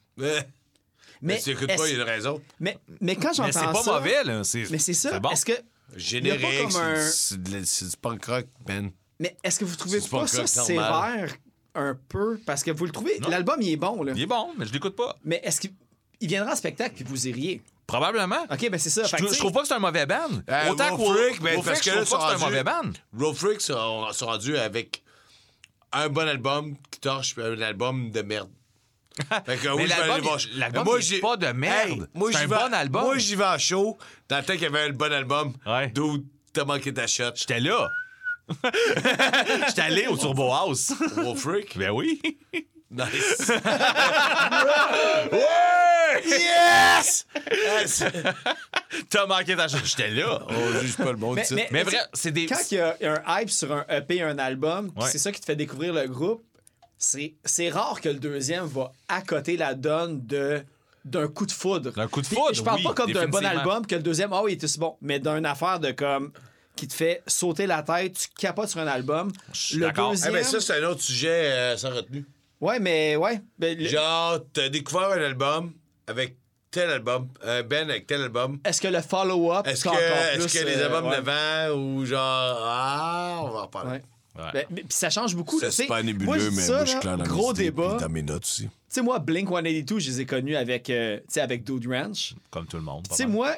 Mais 1.22 1.34
Mais, 1.36 1.40
si 1.40 1.44
tu 1.46 1.52
écoutes 1.52 1.68
pas, 1.78 1.88
il 1.88 1.92
y 1.96 2.00
a 2.00 2.04
une 2.04 2.10
raison. 2.10 2.42
mais, 2.60 2.78
mais 3.00 3.16
quand 3.16 3.34
j'entends 3.34 3.48
Mais 3.48 3.52
ça... 3.52 3.72
c'est 3.74 3.84
pas 3.86 3.94
mauvais, 4.00 4.24
là. 4.24 4.44
C'est, 4.44 4.70
Mais 4.72 4.80
c'est 4.80 4.94
ça. 4.94 5.20
bon. 5.20 5.30
Est-ce 5.30 5.46
que... 5.46 5.54
Générique, 5.96 6.72
c'est- 7.12 7.38
du 7.38 7.98
punk 8.02 8.26
rock, 8.26 8.46
man. 8.68 8.92
Mais 9.20 9.36
est-ce 9.44 9.60
que 9.60 9.66
vous 9.66 9.76
trouvez 9.76 10.00
C'est 10.00 10.10
pas 10.10 10.26
ça 10.28 10.48
sévère 10.48 11.36
un 11.76 11.98
peu? 12.10 12.40
Parce 12.46 12.64
que 12.64 12.72
vous 12.72 12.86
le 12.86 12.92
trouvez... 12.92 13.20
Non. 13.20 13.30
L'album, 13.30 13.62
il 13.62 13.72
est 13.72 13.78
bon, 13.78 14.02
là. 14.04 14.14
Il 14.16 14.22
est 14.22 14.26
bon, 14.26 14.52
mais 14.58 14.66
je 14.66 14.74
l'écoute 14.74 14.96
pas. 14.96 15.18
Mais 15.24 15.42
est-ce 15.44 15.60
qu'il 15.62 15.74
il 16.22 16.28
viendra 16.28 16.54
en 16.54 16.56
spectacle 16.56 16.96
puis 16.96 17.04
vous 17.04 17.28
iriez? 17.28 17.62
Probablement. 17.88 18.44
OK, 18.50 18.70
ben 18.70 18.80
c'est 18.80 18.90
ça. 18.90 19.04
Je, 19.04 19.38
trouve 19.38 19.52
pas 19.52 19.62
que 19.64 19.68
c'est 19.68 19.74
un 19.74 19.80
mauvais 19.80 20.06
band. 20.06 20.30
Euh, 20.50 20.70
Autant 20.70 20.96
que 20.96 21.02
Wolf- 21.02 21.42
ben, 21.42 21.62
parce 21.62 21.82
que 21.82 21.92
je 21.92 21.96
là, 21.96 22.06
trouve 22.06 22.20
pas 22.20 22.32
que 22.34 22.38
c'est 22.40 22.44
un 22.44 22.48
mauvais 22.48 22.64
band. 22.64 22.92
Road 23.18 23.36
Freaks 23.36 23.62
sont, 23.62 24.14
sont 24.14 24.26
rendus 24.28 24.56
avec 24.58 25.04
un 25.92 26.08
bon 26.08 26.26
album 26.28 26.76
qui 26.90 27.00
torche 27.02 27.36
puis 27.36 27.44
un 27.44 27.60
album 27.62 28.12
de 28.12 28.22
merde. 28.22 28.50
Fait 29.46 29.58
que, 29.58 29.68
Mais 29.68 29.74
oui, 29.74 29.84
je 29.84 29.88
vais 29.88 29.88
l'album, 29.88 30.12
aller 30.12 30.22
voir. 30.22 30.38
il- 30.54 30.60
l'album, 30.60 30.84
Moi, 30.86 31.00
j'ai- 31.00 31.20
pas 31.20 31.38
de 31.38 31.48
merde. 31.48 32.10
moi, 32.14 32.30
C'est 32.32 32.38
j'y 32.40 32.44
un 32.44 32.48
vais- 32.48 32.56
bon 32.56 32.74
album. 32.74 33.04
Moi, 33.04 33.18
j'y 33.18 33.36
vais 33.36 33.46
en 33.46 33.58
show. 33.58 33.98
Dans 34.30 34.38
le 34.38 34.44
temps 34.44 34.54
qu'il 34.54 34.62
y 34.64 34.66
avait 34.66 34.82
un 34.82 34.90
bon 34.92 35.12
album. 35.14 35.54
Ouais. 35.66 35.88
D'où 35.90 36.26
t'as 36.54 36.66
manqué 36.66 36.94
ta 36.94 37.08
shot. 37.08 37.32
J'étais 37.36 37.60
là. 37.60 37.90
J'étais 39.68 39.82
allé 39.82 40.08
au 40.08 40.18
Turbo 40.18 40.52
House. 40.52 40.92
Gros 41.16 41.36
freak? 41.36 41.78
ben 41.78 41.92
oui. 41.92 42.22
Nice. 42.90 43.50
yes! 46.26 47.26
Yes! 47.52 48.04
T'as 49.10 49.26
manqué 49.26 49.56
ta 49.56 49.68
chance. 49.68 49.82
J'étais 49.86 50.10
là. 50.10 50.40
On 50.50 50.80
juge 50.82 50.98
pas 50.98 51.12
le 51.12 51.18
monde, 51.18 51.36
Mais- 51.38 51.44
ici. 51.44 51.56
mais- 51.56 51.70
Mais 51.72 51.84
vrai, 51.84 51.98
c'est 52.14 52.32
des. 52.32 52.46
Quand 52.48 52.58
il 52.72 52.76
y 52.76 52.80
a 52.82 52.98
un 53.02 53.42
hype 53.42 53.50
sur 53.50 53.72
un 53.72 53.86
EP, 53.90 54.22
un 54.22 54.38
album, 54.38 54.92
Ouais. 54.98 55.08
c'est 55.10 55.18
ça 55.18 55.32
qui 55.32 55.40
te 55.40 55.46
fait 55.46 55.56
découvrir 55.56 55.94
le 55.94 56.08
groupe, 56.08 56.44
c'est 57.02 57.70
rare 57.70 58.00
que 58.00 58.10
le 58.10 58.16
deuxième 58.20 58.66
va 58.66 58.92
accoter 59.08 59.58
la 59.58 59.74
donne 59.74 60.26
de 60.26 60.64
d'un 61.04 61.28
coup 61.28 61.48
de 61.48 61.52
foudre. 61.52 61.92
D'un 61.94 62.08
coup 62.08 62.22
de 62.22 62.28
Puis 62.28 62.36
foudre, 62.36 62.54
Je 62.54 62.62
parle 62.62 62.78
oui, 62.78 62.84
pas 62.84 62.94
comme 62.94 63.12
d'un 63.12 63.28
bon 63.28 63.44
album 63.44 63.88
que 63.88 63.96
le 63.96 64.04
deuxième, 64.04 64.32
ah 64.34 64.44
oui, 64.44 64.54
il 64.54 64.60
est 64.60 64.64
aussi 64.64 64.78
bon, 64.78 64.98
mais 65.02 65.20
d'une 65.20 65.48
affaire 65.48 65.80
de 65.80 65.92
comme 65.92 66.32
qui 66.76 66.88
te 66.88 66.94
fait 66.94 67.24
sauter 67.26 67.66
la 67.66 67.82
tête, 67.82 68.14
tu 68.18 68.28
capotes 68.38 68.70
sur 68.70 68.80
un 68.82 68.88
album. 68.88 69.32
Le 69.74 69.80
d'accord. 69.80 70.10
Eh 70.10 70.16
deuxième, 70.16 70.34
ben, 70.34 70.44
ça, 70.44 70.60
c'est 70.62 70.80
un 70.80 70.88
autre 70.88 71.02
sujet 71.02 71.30
euh, 71.52 71.78
sans 71.78 71.90
retenue. 71.90 72.24
ouais, 72.62 72.80
mais 72.80 73.16
ouais, 73.16 73.42
ben, 73.58 73.78
le- 73.78 73.88
Genre, 73.88 74.40
t'as 74.54 74.70
découvert 74.70 75.10
un 75.10 75.24
album 75.24 75.74
avec 76.08 76.38
tel 76.70 76.90
album, 76.90 77.28
un 77.44 77.64
Ben 77.64 77.90
avec 77.90 78.06
tel 78.08 78.22
album. 78.22 78.60
est-ce 78.64 78.80
que 78.80 78.88
le 78.88 79.02
follow-up, 79.02 79.66
Est-ce 79.68 79.84
que, 79.84 80.38
plus, 80.38 80.54
que 80.60 80.66
les 80.66 80.78
euh, 80.78 80.86
albums 80.86 81.10
ouais. 81.10 81.22
d'avant 81.22 81.76
ou 81.78 82.06
genre. 82.06 82.20
Ah, 82.64 83.40
on 83.44 83.50
va 83.50 83.70
en. 83.74 83.90
Ouais. 83.90 84.02
Ouais. 84.38 84.44
Ben, 84.54 84.66
mais- 84.70 84.82
puis 84.84 84.86
ça 84.94 85.10
change 85.10 85.36
beaucoup. 85.36 85.60
C'est 85.60 85.68
tu 85.70 85.74
sais. 85.74 85.86
pas 85.88 86.02
nébuleux, 86.02 86.52
mais 86.52 86.62
ça, 86.62 86.74
moi, 86.74 86.86
je 86.86 86.90
suis 86.92 87.00
clair 87.00 87.18
dans 87.18 87.24
gros 87.26 87.48
mes 87.54 87.60
idées, 87.60 87.64
débat. 87.66 87.98
dans 88.00 88.10
mes 88.10 88.22
notes 88.22 88.44
aussi. 88.44 88.64
Tu 88.64 88.70
sais, 88.90 89.02
moi, 89.02 89.20
Blink 89.20 89.50
182, 89.50 90.00
je 90.00 90.10
les 90.10 90.22
ai 90.22 90.26
connus 90.26 90.56
avec, 90.56 90.90
euh, 90.90 91.20
avec 91.38 91.64
Dude 91.64 91.88
Ranch. 91.92 92.34
Comme 92.50 92.66
tout 92.66 92.78
le 92.78 92.84
monde. 92.84 93.08
Tu 93.10 93.16
sais, 93.16 93.26
moi, 93.26 93.56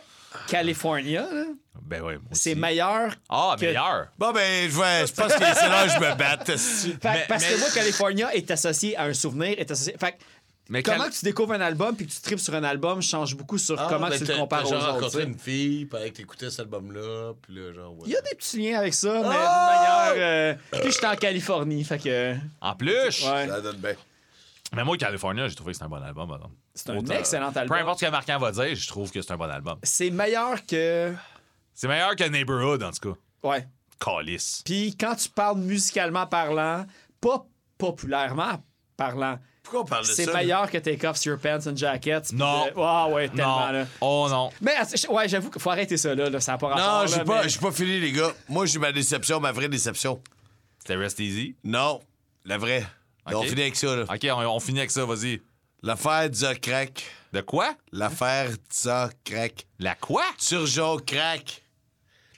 California, 0.48 1.28
là, 1.32 1.46
Ben 1.84 2.02
oui. 2.04 2.14
c'est 2.32 2.56
meilleur. 2.56 3.16
Ah, 3.30 3.56
que- 3.60 3.66
meilleur. 3.66 4.08
Bon, 4.18 4.32
ben, 4.32 4.70
je, 4.70 4.78
vais, 4.80 5.08
je 5.08 5.14
pense 5.14 5.34
que 5.34 5.40
c'est 5.40 5.70
là 5.70 5.86
que 5.88 5.94
je 5.94 6.00
me 6.00 6.16
batte. 6.18 6.58
Fait- 6.58 6.98
Mais- 7.04 7.26
parce 7.28 7.44
mais- 7.44 7.54
que 7.54 7.60
moi, 7.60 7.68
California 7.74 8.36
est 8.36 8.50
associé 8.52 8.96
à 8.98 9.04
un 9.04 9.14
souvenir, 9.14 9.56
est 9.58 9.70
associé. 9.70 9.96
Fait 10.00 10.14
que 10.14 10.18
Mais 10.70 10.82
comment 10.82 11.10
tu 11.10 11.26
découvres 11.26 11.54
un 11.54 11.62
album 11.62 11.96
puis 11.96 12.08
que 12.08 12.12
tu 12.12 12.22
tripes 12.22 12.40
sur 12.40 12.54
un 12.56 12.64
album 12.64 13.02
change 13.02 13.36
beaucoup 13.36 13.58
sur 13.58 13.76
comment 13.88 14.08
ben, 14.08 14.18
tu 14.18 14.24
le 14.24 14.36
compares 14.38 14.66
aux 14.66 14.70
genre 14.70 14.82
autres. 14.82 14.92
rencontré 14.94 15.24
une 15.24 15.38
fille 15.38 15.88
que 15.88 16.08
t'écoutais 16.10 16.50
cet 16.50 16.62
album-là, 16.62 17.34
puis 17.42 17.56
là, 17.56 17.74
genre, 17.74 17.92
ouais. 17.94 18.04
Il 18.06 18.12
y 18.12 18.16
a 18.16 18.22
des 18.22 18.36
petits 18.36 18.58
liens 18.62 18.80
avec 18.80 18.94
ça, 18.94 19.14
mais 19.22 19.28
Ah! 19.30 20.06
de 20.14 20.20
manière. 20.20 20.56
euh, 20.72 20.80
Puis 20.82 20.92
j'étais 20.94 21.08
en 21.08 21.16
Californie, 21.16 21.84
fait 21.84 22.00
que. 22.00 22.36
En 22.62 22.76
plus. 22.76 22.94
Ouais. 23.26 23.48
Ça 23.48 23.62
donne 23.62 23.76
bien. 23.78 23.94
Mais 24.76 24.84
moi, 24.84 24.98
California, 24.98 25.48
j'ai 25.50 25.56
trouvé 25.56 25.74
que 25.74 25.78
c'est 25.78 25.84
un 25.84 25.90
bon 25.90 26.02
album. 26.02 26.28
par 26.28 26.38
exemple. 26.38 26.56
C'est 26.74 26.90
un 26.90 26.98
Autant- 26.98 27.14
excellent 27.14 27.52
Peu 27.52 27.60
album. 27.60 27.78
importe 27.78 28.00
ce 28.00 28.06
que 28.06 28.12
Marquand 28.12 28.40
va 28.40 28.52
dire, 28.52 28.74
je 28.76 28.88
trouve 28.88 29.12
que 29.12 29.22
c'est 29.22 29.32
un 29.34 29.38
bon 29.38 29.50
album. 29.50 29.78
C'est 29.84 30.10
meilleur 30.10 30.66
que. 30.66 31.14
C'est 31.76 31.88
meilleur 31.88 32.16
que 32.16 32.24
Neighborhood, 32.24 32.82
en 32.84 32.92
tout 32.92 33.12
cas. 33.14 33.20
Ouais. 33.50 33.68
Calice. 34.00 34.62
Puis 34.66 34.96
quand 35.00 35.16
tu 35.16 35.30
parles 35.30 35.60
musicalement 35.60 36.26
parlant, 36.26 36.86
pas 37.22 37.46
populairement 37.78 38.64
parlant, 38.98 39.38
Pourquoi 39.64 39.82
on 39.82 39.86
parle 39.86 40.04
de 40.04 40.08
ça? 40.12 40.14
c'est 40.26 40.34
meilleur 40.34 40.70
que 40.70 40.78
Take 40.78 41.08
Off 41.08 41.24
Your 41.26 41.40
Pants 41.40 41.66
and 41.68 41.76
Jackets. 41.78 42.34
Non. 42.34 42.68
Ah 42.78 43.08
ouais, 43.08 43.30
tellement 43.30 43.68
Non. 43.68 43.72
là. 43.72 43.86
Oh 44.02 44.28
non. 44.30 44.50
Mais 44.62 44.76
att- 44.76 44.94
ouais, 45.10 45.30
j'avoue 45.30 45.50
qu'il 45.50 45.62
faut 45.62 45.70
arrêter 45.72 45.96
ça 45.98 46.14
là, 46.14 46.30
là, 46.30 46.40
ça 46.42 46.52
n'a 46.54 46.58
pas 46.58 46.68
rapport. 46.68 47.02
Non, 47.02 47.08
j'ai 47.08 47.18
là, 47.18 47.24
pas, 47.26 47.44
mais- 47.44 47.52
pas 47.62 47.72
fini, 47.72 48.00
les 48.00 48.12
gars. 48.12 48.32
Moi, 48.50 48.66
j'ai 48.66 48.78
ma 48.80 48.92
déception, 48.92 49.40
ma 49.40 49.52
vraie 49.54 49.70
déception. 49.70 50.22
C'était 50.80 50.96
Rest 50.96 51.20
Easy? 51.22 51.56
Non, 51.64 52.02
la 52.46 52.58
vraie. 52.58 52.86
On 53.26 53.42
finit 53.44 53.62
avec 53.62 53.78
ça, 53.78 53.96
là. 53.96 54.04
Ok, 54.04 54.28
on, 54.30 54.40
on 54.56 54.60
finit 54.60 54.80
avec 54.80 54.92
ça, 54.92 55.06
vas-y. 55.06 55.42
L'affaire 55.82 56.30
Za 56.34 56.56
Crack. 56.56 57.06
De 57.32 57.40
quoi? 57.42 57.74
L'affaire 57.94 58.50
Za 58.72 59.10
Crack. 59.24 59.66
La 59.80 59.96
quoi? 59.96 60.24
Turgeon 60.38 60.98
Crack. 61.06 61.62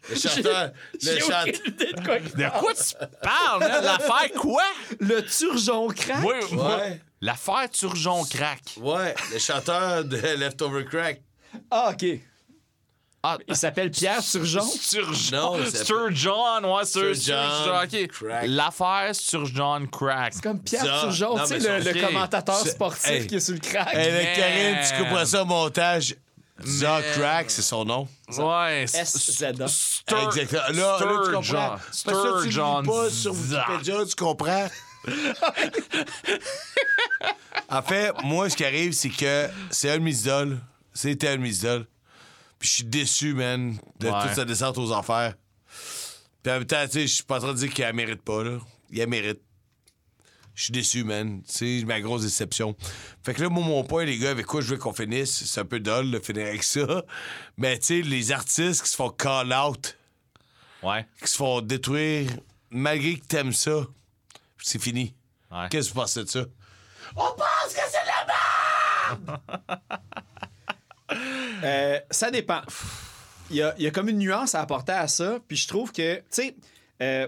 Le 0.09 0.15
chanteur. 0.15 0.71
Le 1.01 1.19
chanteur. 1.19 1.45
de 1.45 2.05
quoi 2.05 2.19
De 2.19 2.29
tu 2.29 3.07
parles? 3.23 3.59
L'affaire 3.83 4.31
quoi? 4.39 4.61
Le 4.99 5.21
turgeon 5.25 5.87
crack? 5.87 6.21
Moi, 6.21 6.35
Ouais. 6.51 7.01
L'affaire 7.25 7.69
Turgeon 7.71 8.23
Crack. 8.25 8.61
Ouais, 8.77 9.15
le 9.33 9.39
chanteur 9.39 10.03
de 10.05 10.17
Leftover 10.37 10.85
Crack. 10.85 11.21
Ah, 11.71 11.91
OK. 11.93 12.05
Ah, 13.27 13.39
Il 13.47 13.55
s'appelle 13.55 13.89
Pierre 13.89 14.19
il 14.19 14.23
s'appelle- 14.23 14.61
Sturgeon, 15.15 15.55
ouais, 16.75 16.85
Sturgeon, 16.85 17.81
ok. 17.83 18.07
Crack. 18.09 18.43
L'affaire 18.47 19.09
Sturgeon 19.15 19.87
Crack. 19.87 20.33
C'est 20.35 20.43
comme 20.43 20.61
Pierre 20.61 20.85
non, 20.85 21.11
tu 21.11 21.59
sais, 21.59 21.79
le, 21.93 22.05
commentateur 22.05 22.57
C'est- 22.59 22.69
sportif 22.69 23.09
Hey. 23.09 23.25
qui 23.27 23.35
est 23.35 23.39
sur 23.39 23.55
le 23.55 23.59
crack. 23.59 23.93
Hey. 23.95 24.35
Karine, 24.35 24.77
tu 24.87 25.03
couperas 25.03 25.25
ça 25.25 25.41
au 25.41 25.45
montage. 25.45 26.15
Man. 26.63 27.03
Crack, 27.15 27.51
c'est 27.51 27.61
son 27.63 27.83
nom. 27.83 28.07
Ouais. 28.37 28.83
S-Z-A. 28.83 29.49
Exactement. 29.49 30.61
Là, 30.69 30.99
là, 30.99 31.21
tu 31.25 31.31
comprends? 31.33 31.41
Sturgeon. 31.41 31.79
Parce 31.81 32.03
que 32.03 32.11
ça, 32.11 32.41
tu 32.41 32.45
lis 32.47 32.51
Sturgeon. 32.53 32.83
pas 32.83 33.09
sur 33.09 33.33
Wikipédia, 33.33 34.05
tu 34.05 34.15
comprends? 34.15 34.67
En 37.69 37.81
fait, 37.81 38.11
moi, 38.23 38.49
ce 38.49 38.55
qui 38.55 38.65
arrive, 38.65 38.93
c'est 38.93 39.09
que 39.09 39.47
c'est 39.71 39.89
un 39.91 39.97
de 39.97 40.03
mes 40.03 40.17
idoles. 40.19 40.59
C'était 40.93 41.29
un 41.29 41.37
de 41.37 41.41
mes 41.41 41.55
idoles. 41.55 41.87
Puis 42.59 42.69
je 42.69 42.73
suis 42.75 42.83
déçu, 42.83 43.33
man, 43.33 43.77
de 43.99 44.07
Ouais. 44.09 44.21
toute 44.23 44.33
sa 44.35 44.45
descente 44.45 44.77
aux 44.77 44.91
enfers. 44.91 45.33
Puis 46.43 46.51
en 46.51 46.59
même 46.59 46.65
temps, 46.65 46.85
tu 46.85 46.91
sais, 46.93 47.07
je 47.07 47.13
suis 47.15 47.23
pas 47.23 47.37
en 47.37 47.39
train 47.39 47.53
de 47.53 47.57
dire 47.57 47.73
qu'elle 47.73 47.95
mérite 47.95 48.21
pas, 48.21 48.43
là. 48.43 48.59
Il 48.91 48.99
la 48.99 49.07
mérite. 49.07 49.39
Je 50.53 50.63
suis 50.65 50.71
déçu, 50.71 51.03
man. 51.03 51.41
C'est 51.45 51.83
ma 51.85 51.99
grosse 51.99 52.21
déception. 52.21 52.77
Fait 53.23 53.33
que 53.33 53.41
là, 53.41 53.49
moi, 53.49 53.63
mon 53.63 53.83
point, 53.83 54.05
les 54.05 54.17
gars, 54.17 54.29
avec 54.31 54.45
quoi 54.45 54.61
je 54.61 54.67
veux 54.67 54.77
qu'on 54.77 54.93
finisse, 54.93 55.43
c'est 55.45 55.59
un 55.59 55.65
peu 55.65 55.81
dole 55.81 56.11
de 56.11 56.19
finir 56.19 56.47
avec 56.47 56.63
ça. 56.63 57.03
Mais 57.57 57.77
tu 57.77 57.85
sais, 57.87 58.01
les 58.01 58.31
artistes 58.31 58.83
qui 58.83 58.89
se 58.89 58.95
font 58.95 59.09
call 59.09 59.51
out, 59.53 59.97
Ouais. 60.81 61.05
qui 61.21 61.29
se 61.29 61.35
font 61.35 61.59
détruire, 61.61 62.29
malgré 62.69 63.15
que 63.19 63.25
t'aimes 63.25 63.51
ça, 63.51 63.85
c'est 64.65 64.79
fini. 64.79 65.13
Ouais. 65.51 65.67
Qu'est-ce 65.69 65.89
que 65.89 65.93
vous 65.93 66.01
pensez 66.01 66.23
de 66.23 66.29
ça? 66.29 66.45
On 67.15 67.19
pense 67.35 67.73
que 67.73 67.81
c'est 67.87 68.05
la 68.05 69.79
Euh, 71.63 71.99
ça 72.11 72.31
dépend. 72.31 72.61
Il 73.49 73.57
y 73.57 73.61
a, 73.61 73.73
il 73.77 73.83
y 73.83 73.87
a 73.87 73.91
comme 73.91 74.09
une 74.09 74.17
nuance 74.17 74.55
à 74.55 74.61
apporter 74.61 74.91
à 74.91 75.07
ça. 75.07 75.39
Puis 75.47 75.55
je 75.57 75.67
trouve 75.67 75.91
que, 75.91 76.17
tu 76.17 76.23
sais, 76.31 76.55
euh, 77.01 77.27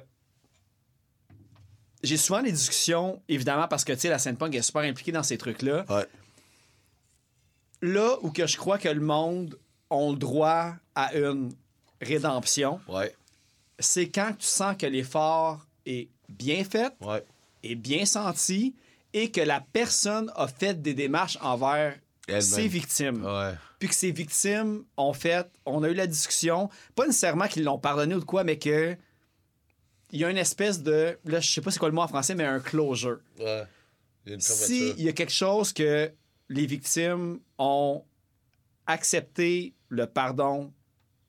j'ai 2.03 2.17
souvent 2.17 2.41
des 2.41 2.51
discussions, 2.51 3.21
évidemment, 3.29 3.67
parce 3.67 3.83
que, 3.83 3.93
tu 3.93 3.99
sais, 3.99 4.09
la 4.09 4.17
scène 4.19 4.35
punk 4.35 4.53
est 4.55 4.61
super 4.63 4.81
impliquée 4.81 5.11
dans 5.11 5.23
ces 5.23 5.37
trucs-là. 5.37 5.85
Ouais. 5.89 6.05
Là 7.81 8.17
où 8.21 8.31
que 8.31 8.47
je 8.47 8.57
crois 8.57 8.77
que 8.79 8.89
le 8.89 8.99
monde 9.01 9.57
a 9.91 10.09
le 10.09 10.17
droit 10.17 10.73
à 10.95 11.13
une 11.15 11.53
rédemption, 12.01 12.81
Ouais. 12.87 13.15
c'est 13.79 14.09
quand 14.09 14.33
tu 14.37 14.45
sens 14.47 14.75
que 14.77 14.87
l'effort 14.87 15.65
est 15.85 16.09
bien 16.29 16.63
fait, 16.63 16.93
Ouais. 17.01 17.23
est 17.63 17.75
bien 17.75 18.05
senti 18.05 18.75
et 19.13 19.31
que 19.31 19.41
la 19.41 19.61
personne 19.61 20.31
a 20.35 20.47
fait 20.47 20.81
des 20.81 20.93
démarches 20.93 21.37
envers 21.41 21.95
ses 22.39 22.67
victimes. 22.67 23.23
Ouais. 23.25 23.53
Puis 23.79 23.87
que 23.89 23.95
ses 23.95 24.11
victimes 24.11 24.83
ont 24.97 25.13
fait, 25.13 25.47
on 25.65 25.83
a 25.83 25.89
eu 25.89 25.93
la 25.93 26.07
discussion, 26.07 26.69
pas 26.95 27.05
nécessairement 27.05 27.47
qu'ils 27.47 27.63
l'ont 27.63 27.79
pardonné 27.79 28.15
ou 28.15 28.19
de 28.19 28.25
quoi, 28.25 28.43
mais 28.43 28.57
que 28.57 28.97
il 30.11 30.19
y 30.19 30.25
a 30.25 30.29
une 30.29 30.37
espèce 30.37 30.81
de, 30.83 31.17
là 31.25 31.39
je 31.39 31.51
sais 31.51 31.61
pas 31.61 31.69
c'est 31.71 31.79
quoi 31.79 31.89
le 31.89 31.95
mot 31.95 32.01
en 32.01 32.07
français, 32.07 32.33
mais 32.35 32.45
un 32.45 32.59
closure. 32.59 33.19
Ouais. 33.39 33.63
Il 34.25 34.29
y 34.29 34.31
a 34.31 34.35
une 34.35 34.41
S'il 34.41 35.01
y 35.01 35.07
a 35.09 35.13
quelque 35.13 35.31
chose 35.33 35.71
que 35.73 36.11
les 36.49 36.65
victimes 36.65 37.39
ont 37.57 38.03
accepté 38.85 39.73
le 39.89 40.07
pardon 40.07 40.73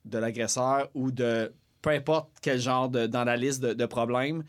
de 0.05 0.19
l'agresseur 0.19 0.89
ou 0.95 1.11
de 1.11 1.53
peu 1.83 1.91
importe 1.91 2.31
quel 2.43 2.61
genre 2.61 2.89
de, 2.89 3.07
dans 3.07 3.25
la 3.25 3.37
liste 3.37 3.61
de, 3.61 3.73
de 3.73 3.87
problèmes, 3.87 4.43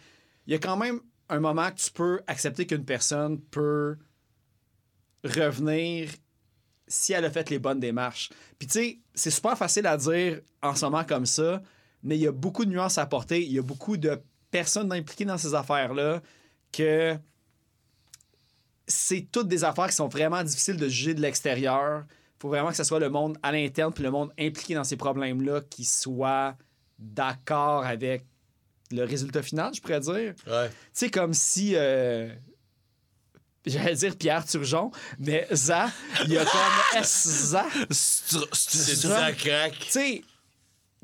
il 0.50 0.54
y 0.54 0.56
a 0.56 0.58
quand 0.60 0.78
même 0.78 1.00
un 1.30 1.40
moment 1.40 1.70
que 1.70 1.76
tu 1.76 1.92
peux 1.92 2.22
accepter 2.26 2.66
qu'une 2.66 2.84
personne 2.84 3.40
peut 3.40 4.00
revenir 5.24 6.10
si 6.88 7.14
elle 7.14 7.24
a 7.24 7.30
fait 7.30 7.52
les 7.52 7.60
bonnes 7.60 7.80
démarches. 7.80 8.32
Puis 8.58 8.68
tu 8.68 8.74
sais, 8.74 9.00
c'est 9.14 9.30
super 9.30 9.56
facile 9.56 9.86
à 9.86 9.96
dire 9.96 10.42
en 10.64 10.74
ce 10.74 10.86
moment 10.86 11.04
comme 11.04 11.28
ça, 11.28 11.62
mais 12.02 12.18
il 12.18 12.22
y 12.22 12.28
a 12.28 12.32
beaucoup 12.32 12.66
de 12.66 12.72
nuances 12.72 12.98
à 12.98 13.04
apporter. 13.04 13.46
Il 13.46 13.52
y 13.52 13.60
a 13.60 13.62
beaucoup 13.62 13.96
de 13.96 14.20
personnes 14.50 14.92
impliquées 14.92 15.26
dans 15.26 15.38
ces 15.38 15.54
affaires-là 15.54 16.20
que 16.72 17.16
c'est 18.88 19.28
toutes 19.32 19.50
des 19.50 19.64
affaires 19.64 19.90
qui 19.90 19.96
sont 19.96 20.08
vraiment 20.08 20.42
difficiles 20.42 20.78
de 20.78 20.88
juger 20.88 21.14
de 21.14 21.22
l'extérieur. 21.22 22.06
Il 22.10 22.42
faut 22.42 22.50
vraiment 22.50 22.70
que 22.70 22.76
ce 22.76 22.84
soit 22.84 23.00
le 23.00 23.12
monde 23.12 23.38
à 23.44 23.52
l'interne 23.52 23.94
puis 23.94 24.04
le 24.04 24.10
monde 24.10 24.34
impliqué 24.40 24.74
dans 24.74 24.84
ces 24.84 24.98
problèmes-là 24.98 25.62
qui 25.70 25.86
soit 25.86 26.58
d'accord 26.98 27.86
avec 27.86 28.26
le 28.92 29.04
résultat 29.04 29.42
final, 29.44 29.74
je 29.74 29.82
pourrais 29.82 30.00
dire. 30.00 30.34
Ouais. 30.48 30.70
Tu 30.70 30.76
sais, 30.94 31.10
comme 31.10 31.34
si. 31.34 31.74
euh, 31.76 32.30
J'allais 33.66 33.94
dire 33.96 34.16
Pierre 34.18 34.46
Turgeon, 34.46 34.90
mais 35.20 35.46
Za, 35.52 35.90
il 36.26 36.32
y 36.32 36.38
a 36.38 36.46
comme 36.46 37.00
S-Za. 37.02 37.66
C'est 37.92 38.96
ça. 38.96 39.32
crack. 39.34 39.78
Tu 39.80 39.92
sais, 39.92 40.22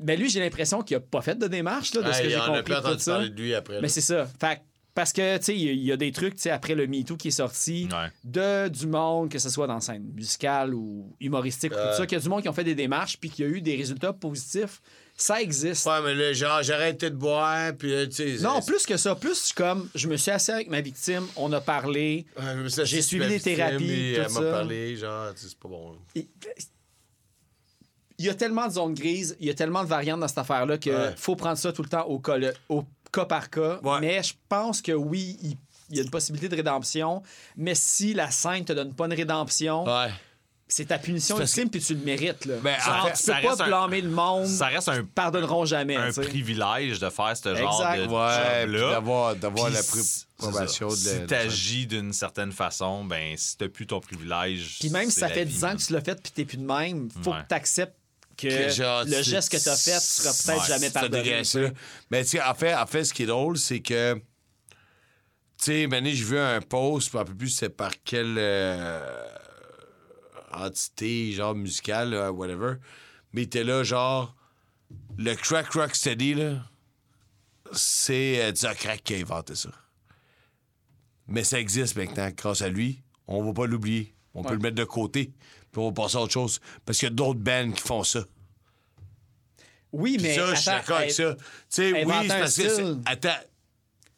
ben 0.00 0.18
lui, 0.18 0.28
j'ai 0.30 0.40
l'impression 0.40 0.82
qu'il 0.82 0.96
a 0.96 1.00
pas 1.00 1.20
fait 1.20 1.36
de 1.38 1.46
démarche, 1.48 1.94
là, 1.94 2.02
de 2.02 2.12
ce 2.12 2.22
que 2.22 2.28
j'ai 2.30 2.36
on 2.38 2.42
a 2.42 2.46
compris. 2.62 2.64
tout 2.64 2.72
entendu 2.72 3.04
parler 3.04 3.30
de 3.30 3.40
lui 3.42 3.54
après. 3.54 3.80
Mais 3.82 3.88
c'est 3.88 4.00
ça. 4.00 4.26
Fait 4.40 4.62
Parce 4.94 5.12
que, 5.12 5.36
tu 5.36 5.44
sais, 5.44 5.54
il 5.56 5.78
y 5.84 5.90
a- 5.90 5.94
a 5.94 5.96
des 5.98 6.10
trucs, 6.10 6.36
tu 6.36 6.42
sais, 6.42 6.50
après 6.50 6.74
le 6.74 6.86
MeToo 6.86 7.18
qui 7.18 7.28
est 7.28 7.30
sorti, 7.30 7.86
Ouais. 7.92 8.08
de 8.24 8.68
du 8.68 8.86
monde, 8.86 9.30
que 9.30 9.38
ce 9.38 9.50
soit 9.50 9.66
dans 9.66 9.74
la 9.74 9.80
scène 9.82 10.10
musicale 10.14 10.74
ou 10.74 11.14
humoristique, 11.20 11.72
ou 11.72 11.74
tout 11.74 11.96
ça, 11.98 12.06
qu'il 12.06 12.16
y 12.16 12.20
a 12.20 12.22
du 12.22 12.28
monde 12.30 12.40
qui 12.40 12.48
ont 12.48 12.54
fait 12.54 12.64
des 12.64 12.74
démarches 12.74 13.18
puis 13.18 13.28
qu'il 13.28 13.44
y 13.44 13.48
a 13.48 13.50
eu 13.52 13.60
des 13.60 13.76
résultats 13.76 14.14
positifs. 14.14 14.80
Ça 15.18 15.40
existe. 15.40 15.86
Ouais, 15.86 16.02
mais 16.02 16.14
là, 16.14 16.32
genre, 16.34 16.62
j'ai 16.62 16.74
arrêté 16.74 17.08
de 17.08 17.14
boire, 17.16 17.72
puis 17.78 17.90
tu 18.10 18.36
sais. 18.36 18.42
Non, 18.44 18.60
plus 18.60 18.84
que 18.84 18.96
ça. 18.98 19.14
Plus 19.14 19.52
comme, 19.54 19.88
je 19.94 20.08
me 20.08 20.16
suis 20.18 20.30
assis 20.30 20.50
avec 20.50 20.68
ma 20.68 20.82
victime, 20.82 21.26
on 21.36 21.50
a 21.54 21.60
parlé. 21.62 22.26
Ouais, 22.38 22.84
J'ai 22.84 23.00
suivi 23.00 23.26
des 23.26 23.40
thérapies, 23.40 23.84
et 23.90 24.14
tout 24.16 24.20
Elle 24.38 24.44
m'a 24.44 24.50
parlé, 24.50 24.96
genre, 24.96 25.32
tu 25.34 25.40
sais, 25.40 25.48
c'est 25.48 25.58
pas 25.58 25.68
bon. 25.68 25.96
Il 28.18 28.24
y 28.24 28.28
a 28.30 28.34
tellement 28.34 28.66
de 28.66 28.72
zones 28.72 28.94
grises, 28.94 29.36
il 29.40 29.46
y 29.46 29.50
a 29.50 29.54
tellement 29.54 29.84
de 29.84 29.88
variantes 29.88 30.20
dans 30.20 30.28
cette 30.28 30.38
affaire-là 30.38 30.78
qu'il 30.78 30.92
Ouais. 30.92 31.12
faut 31.16 31.36
prendre 31.36 31.58
ça 31.58 31.72
tout 31.72 31.82
le 31.82 31.88
temps 31.88 32.04
au 32.06 32.18
cas, 32.18 32.38
le- 32.38 32.54
au 32.68 32.84
cas 33.12 33.26
par 33.26 33.50
cas. 33.50 33.78
Ouais. 33.82 34.00
Mais 34.00 34.22
je 34.22 34.32
pense 34.48 34.80
que 34.80 34.92
oui, 34.92 35.36
il, 35.42 35.56
il 35.90 35.96
y 35.96 36.00
a 36.00 36.02
une 36.02 36.10
possibilité 36.10 36.48
de 36.48 36.56
rédemption. 36.56 37.22
Mais 37.56 37.74
si 37.74 38.14
la 38.14 38.30
scène 38.30 38.64
te 38.64 38.72
donne 38.72 38.94
pas 38.94 39.04
une 39.06 39.12
rédemption, 39.12 39.84
Ouais. 39.84 40.10
C'est 40.68 40.86
ta 40.86 40.98
punition 40.98 41.38
ultime 41.40 41.70
puis 41.70 41.80
tu 41.80 41.94
le 41.94 42.00
mérites. 42.04 42.44
Là. 42.44 42.56
Ben, 42.62 42.74
en 42.80 42.84
Genre, 42.84 43.06
fait, 43.08 43.12
tu 43.14 43.22
ça 43.22 43.34
peux 43.40 43.46
reste 43.46 43.58
pas 43.58 43.64
un- 43.64 43.68
blâmer 43.68 44.00
le 44.00 44.10
monde. 44.10 44.46
Ça 44.46 44.66
reste 44.66 44.88
un, 44.88 44.96
Ils 44.96 45.06
pardonneront 45.06 45.64
jamais. 45.64 45.94
un 45.96 46.10
privilège 46.12 46.98
de 46.98 47.08
faire 47.10 47.36
ce 47.36 47.54
genre 47.54 47.80
Exact. 47.80 47.96
de 48.08 48.74
Ouais, 48.76 48.90
d'avoir, 48.90 49.36
d'avoir 49.36 49.70
la 49.70 49.80
probation 50.38 50.88
de 50.88 50.94
Si 50.94 51.26
t'agis 51.26 51.86
d'une 51.86 52.12
certaine 52.12 52.50
façon, 52.52 53.04
ben 53.04 53.36
si 53.36 53.56
t'as 53.56 53.68
plus 53.68 53.86
ton 53.86 54.00
privilège. 54.00 54.78
Puis 54.80 54.90
même 54.90 55.10
si 55.10 55.20
ça 55.20 55.28
fait 55.28 55.44
vie, 55.44 55.52
10 55.54 55.64
ans 55.64 55.76
que 55.76 55.82
tu 55.82 55.92
l'as 55.92 56.00
fait 56.00 56.20
puis 56.20 56.32
t'es 56.32 56.44
plus 56.44 56.58
de 56.58 56.66
même, 56.66 57.08
faut 57.22 57.30
Ouais. 57.32 57.42
que 57.42 57.48
tu 57.48 57.54
acceptes 57.54 57.96
que, 58.36 58.48
Que 58.48 58.68
genre, 58.68 59.04
le 59.04 59.22
geste 59.22 59.50
que 59.50 59.56
tu 59.62 59.68
as 59.68 59.76
fait 59.76 59.98
sera 60.00 60.30
peut-être 60.34 60.62
Ouais, 60.62 60.68
jamais 60.68 60.90
pardonné. 60.90 61.42
Mais 62.10 62.22
tu 62.24 62.30
sais, 62.30 62.42
en 62.42 62.54
fait, 62.54 62.74
en 62.74 62.86
fait, 62.86 63.04
ce 63.04 63.14
qui 63.14 63.22
est 63.22 63.26
drôle, 63.26 63.56
c'est 63.56 63.80
que. 63.80 64.14
Tu 65.58 65.88
sais, 65.88 65.88
j'ai 65.90 66.12
vu 66.24 66.38
un 66.38 66.60
post, 66.60 67.10
je 67.10 67.16
rappelle 67.16 67.34
plus 67.34 67.48
c'est 67.48 67.70
par 67.70 67.92
quelle 68.04 68.36
euh, 68.36 69.00
entité, 70.56 71.32
genre 71.32 71.54
musicale, 71.54 72.10
là, 72.10 72.32
whatever. 72.32 72.74
Mais 73.32 73.42
il 73.42 73.44
était 73.44 73.64
là, 73.64 73.82
genre. 73.82 74.34
Le 75.18 75.34
crack 75.34 75.72
rock 75.72 75.94
steady, 75.94 76.34
là. 76.34 76.62
C'est 77.72 78.44
euh, 78.44 78.74
Crack 78.74 79.02
qui 79.02 79.14
a 79.14 79.18
inventé 79.18 79.54
ça. 79.54 79.70
Mais 81.26 81.42
ça 81.42 81.58
existe 81.58 81.96
maintenant, 81.96 82.30
grâce 82.36 82.62
à 82.62 82.68
lui. 82.68 83.02
On 83.26 83.42
va 83.42 83.52
pas 83.52 83.66
l'oublier. 83.66 84.14
On 84.34 84.44
peut 84.44 84.54
le 84.54 84.60
mettre 84.60 84.76
de 84.76 84.84
côté. 84.84 85.32
Puis 85.72 85.82
on 85.82 85.88
va 85.88 85.92
passer 85.92 86.16
à 86.16 86.20
autre 86.20 86.32
chose. 86.32 86.60
Parce 86.84 86.98
qu'il 86.98 87.08
y 87.08 87.12
a 87.12 87.14
d'autres 87.14 87.40
bands 87.40 87.72
qui 87.72 87.82
font 87.82 88.04
ça. 88.04 88.24
Oui, 89.92 90.18
mais. 90.20 90.34
ça, 90.34 90.54
je 90.54 90.60
suis 90.60 90.66
d'accord 90.66 90.98
avec 90.98 91.10
ça. 91.10 91.34
Tu 91.34 91.42
sais, 91.70 92.04
oui, 92.04 92.14
c'est 92.22 92.28
parce 92.28 92.56
que. 92.56 92.68
style. 92.68 93.00
Attends, 93.06 93.40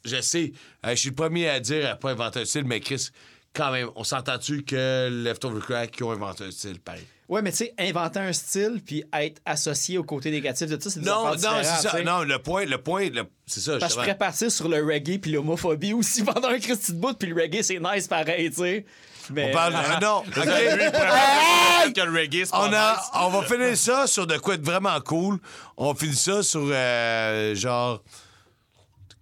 je 0.05 0.21
sais. 0.21 0.53
euh, 0.85 0.91
je 0.91 0.95
suis 0.97 1.09
le 1.11 1.15
premier 1.15 1.49
à 1.49 1.61
dire 1.61 1.89
à 1.89 1.97
pas 1.97 2.11
inventer 2.11 2.41
un 2.41 2.45
style, 2.45 2.65
mais 2.65 2.81
Chris, 2.81 3.11
quand 3.59 3.73
même, 3.73 3.91
on 3.97 4.05
s'entend-tu 4.05 4.63
que 4.63 5.09
Leftover 5.25 5.61
Crack 5.61 5.91
qui 5.91 6.03
ont 6.05 6.13
inventé 6.13 6.45
un 6.45 6.51
style 6.51 6.79
pareil? 6.81 7.05
Ouais, 7.29 7.43
mais 7.43 7.51
tu 7.51 7.59
sais, 7.59 7.75
inventer 7.79 8.21
un 8.21 8.33
style 8.33 8.81
puis 8.87 9.05
être 9.13 9.43
associé 9.45 9.99
au 9.99 10.03
côté 10.05 10.31
négatif 10.31 10.67
de 10.71 10.81
ça, 10.83 10.89
c'est 10.89 11.01
des 11.01 11.07
Non, 11.07 11.27
non, 11.35 11.37
c'est 11.37 11.89
ça. 11.89 12.03
Non, 12.03 12.23
le 12.23 12.39
point, 12.39 12.65
le 12.65 12.79
point, 12.79 13.11
le- 13.11 13.25
c'est 13.47 13.61
ça. 13.61 13.73
Parce 13.79 13.93
que 13.93 14.01
je 14.01 14.05
pourrais 14.05 14.17
partir 14.17 14.51
sur 14.51 14.67
le 14.69 14.83
reggae 14.83 15.19
puis 15.21 15.33
l'homophobie 15.33 15.93
aussi 15.93 16.23
pendant 16.25 16.49
un 16.49 16.59
Christy 16.59 16.93
de 16.95 16.99
bout, 16.99 17.13
puis 17.19 17.29
le 17.29 17.35
reggae, 17.43 17.61
c'est 17.63 17.81
nice 17.81 18.07
pareil, 18.09 18.49
tu 18.51 18.57
sais. 18.63 18.87
Mais, 19.31 19.51
On 19.51 19.53
parle. 19.53 19.75
euh, 19.75 19.79
ah, 19.85 19.99
non, 20.01 20.23
que 20.33 22.01
le 22.01 22.13
reggae, 22.19 22.45
c'est 22.47 22.51
pas 22.51 22.67
On, 22.67 22.73
a, 22.73 22.93
nice. 22.95 23.05
on 23.13 23.29
va 23.29 23.43
finir 23.43 23.77
ça 23.77 24.07
sur 24.07 24.27
de 24.27 24.39
quoi 24.39 24.55
être 24.55 24.65
vraiment 24.65 24.99
cool. 25.03 25.39
On 25.77 25.95
finit 25.95 26.17
ça 26.17 26.43
sur 26.43 26.63
euh, 26.65 27.55
genre 27.55 28.03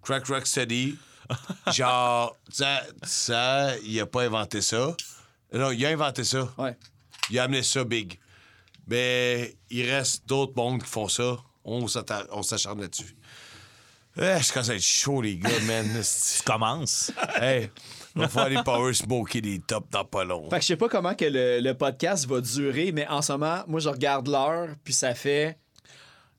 Crack 0.02 0.26
Rock 0.28 0.46
Steady. 0.46 0.96
Genre, 1.72 2.36
ça, 2.50 2.82
ça, 3.02 3.76
il 3.78 4.00
a 4.00 4.06
pas 4.06 4.22
inventé 4.22 4.60
ça. 4.60 4.94
Non, 5.52 5.70
il 5.70 5.84
a 5.84 5.90
inventé 5.90 6.24
ça. 6.24 6.48
Ouais. 6.58 6.76
Il 7.30 7.38
a 7.38 7.44
amené 7.44 7.62
ça 7.62 7.84
big. 7.84 8.18
Mais 8.86 9.56
il 9.70 9.88
reste 9.90 10.26
d'autres 10.26 10.52
mondes 10.56 10.82
qui 10.82 10.88
font 10.88 11.08
ça. 11.08 11.36
On 11.64 11.86
s'acharne 11.88 12.80
là-dessus. 12.80 13.16
Eh, 14.18 14.38
je 14.40 14.50
commence 14.50 14.70
à 14.70 14.74
être 14.74 14.82
chaud, 14.82 15.20
les 15.20 15.36
gars, 15.36 15.50
man. 15.66 15.86
Tu 15.86 16.42
commences? 16.42 17.12
hey, 17.40 17.70
on 18.14 18.20
va 18.20 18.28
faire 18.28 18.48
des 18.48 18.62
power 18.62 18.94
smoker 18.94 19.42
des 19.42 19.58
tops 19.58 19.90
dans 19.90 20.04
pas 20.04 20.24
long. 20.24 20.48
Fait 20.48 20.56
que 20.56 20.62
je 20.62 20.68
sais 20.68 20.76
pas 20.76 20.88
comment 20.88 21.14
que 21.14 21.26
le, 21.26 21.60
le 21.60 21.74
podcast 21.74 22.26
va 22.26 22.40
durer, 22.40 22.92
mais 22.92 23.06
en 23.08 23.20
ce 23.20 23.32
moment, 23.32 23.62
moi, 23.66 23.80
je 23.80 23.90
regarde 23.90 24.28
l'heure, 24.28 24.68
puis 24.84 24.94
ça 24.94 25.14
fait 25.14 25.58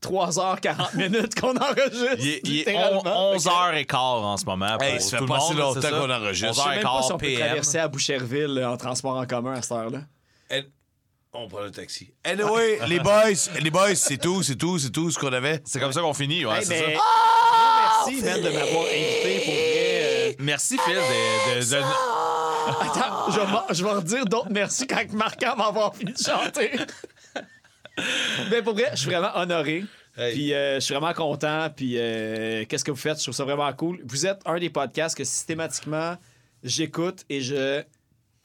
3h40 0.02 0.96
minutes 0.96 1.40
qu'on 1.40 1.56
enregistre. 1.58 2.16
Il 2.20 2.28
est, 2.28 2.42
il 2.44 2.52
est 2.60 2.66
littéralement. 2.66 3.34
11h15 3.36 3.96
en 3.96 4.38
ce 4.38 4.46
moment. 4.46 4.78
Hey, 4.80 5.02
ça 5.02 5.18
fait 5.20 5.26
pas 5.26 5.40
si 5.40 5.54
longtemps 5.56 5.80
qu'on 5.90 6.10
enregistre. 6.10 6.54
Je 6.56 6.62
sais 6.62 6.70
même 6.70 6.84
pas 6.84 7.02
si 7.02 7.10
11h15 7.10 7.14
on 7.14 7.18
peut 7.18 7.26
PM. 7.28 7.40
traverser 7.48 7.78
à 7.80 7.88
Boucherville 7.88 8.58
euh, 8.60 8.70
en 8.70 8.78
transport 8.78 9.16
en 9.18 9.26
commun 9.26 9.54
à 9.54 9.62
cette 9.62 9.72
heure-là. 9.72 10.00
On 11.34 11.48
prend 11.48 11.62
le 11.62 11.72
taxi. 11.72 12.12
Anyway, 12.24 12.80
les 12.88 13.00
boys, 13.00 13.24
les 13.62 13.70
boys, 13.70 13.94
c'est 13.96 14.18
tout, 14.18 14.42
c'est 14.42 14.56
tout, 14.56 14.80
c'est 14.80 14.90
tout 14.90 15.12
ce 15.12 15.20
qu'on 15.20 15.32
avait. 15.34 15.62
C'est 15.66 15.80
comme 15.80 15.94
ça 15.94 16.02
qu'on 16.02 16.14
finit, 16.14 16.46
ouais, 16.46 16.58
Hey, 16.60 16.66
c'est 16.66 16.88
mais- 16.88 16.96
ça. 16.96 17.02
Merci, 18.08 18.22
man, 18.24 18.42
de 18.42 18.50
m'avoir 18.50 18.84
invité 18.86 19.42
pour 19.46 19.54
vrai. 19.54 20.02
euh, 20.02 20.34
Merci, 20.40 20.78
Phil, 20.84 20.96
de... 20.96 21.60
de- 21.60 21.70
de- 21.70 21.84
Attends, 22.82 23.32
je 23.32 23.40
vais, 23.40 23.46
m'en- 23.48 23.64
je 23.72 23.84
vais 23.84 23.90
redire 23.92 24.26
d'autres 24.26 24.48
merci 24.50 24.88
quand 24.88 25.02
Marquant 25.14 25.56
va 25.56 25.66
avoir 25.68 25.96
fini 25.96 26.12
de 26.14 26.18
chanter. 26.18 26.72
Mais 28.52 28.62
pour 28.62 28.74
vrai, 28.74 28.90
je 28.94 28.98
suis 28.98 29.10
vraiment 29.10 29.32
honoré. 29.36 29.84
Hey. 30.18 30.34
Puis 30.34 30.54
euh, 30.54 30.76
je 30.76 30.80
suis 30.80 30.94
vraiment 30.96 31.14
content. 31.14 31.70
Puis 31.76 31.94
euh, 31.98 32.66
qu'est-ce 32.68 32.84
que 32.84 32.92
vous 32.92 32.98
faites? 32.98 33.18
Je 33.18 33.24
trouve 33.24 33.36
ça 33.36 33.44
vraiment 33.44 33.72
cool. 33.74 34.00
Vous 34.06 34.26
êtes 34.26 34.40
un 34.46 34.60
des 34.60 34.70
podcasts 34.70 35.16
que 35.18 35.24
systématiquement 35.24 36.18
j'écoute 36.64 37.24
et 37.30 37.42
je. 37.42 37.84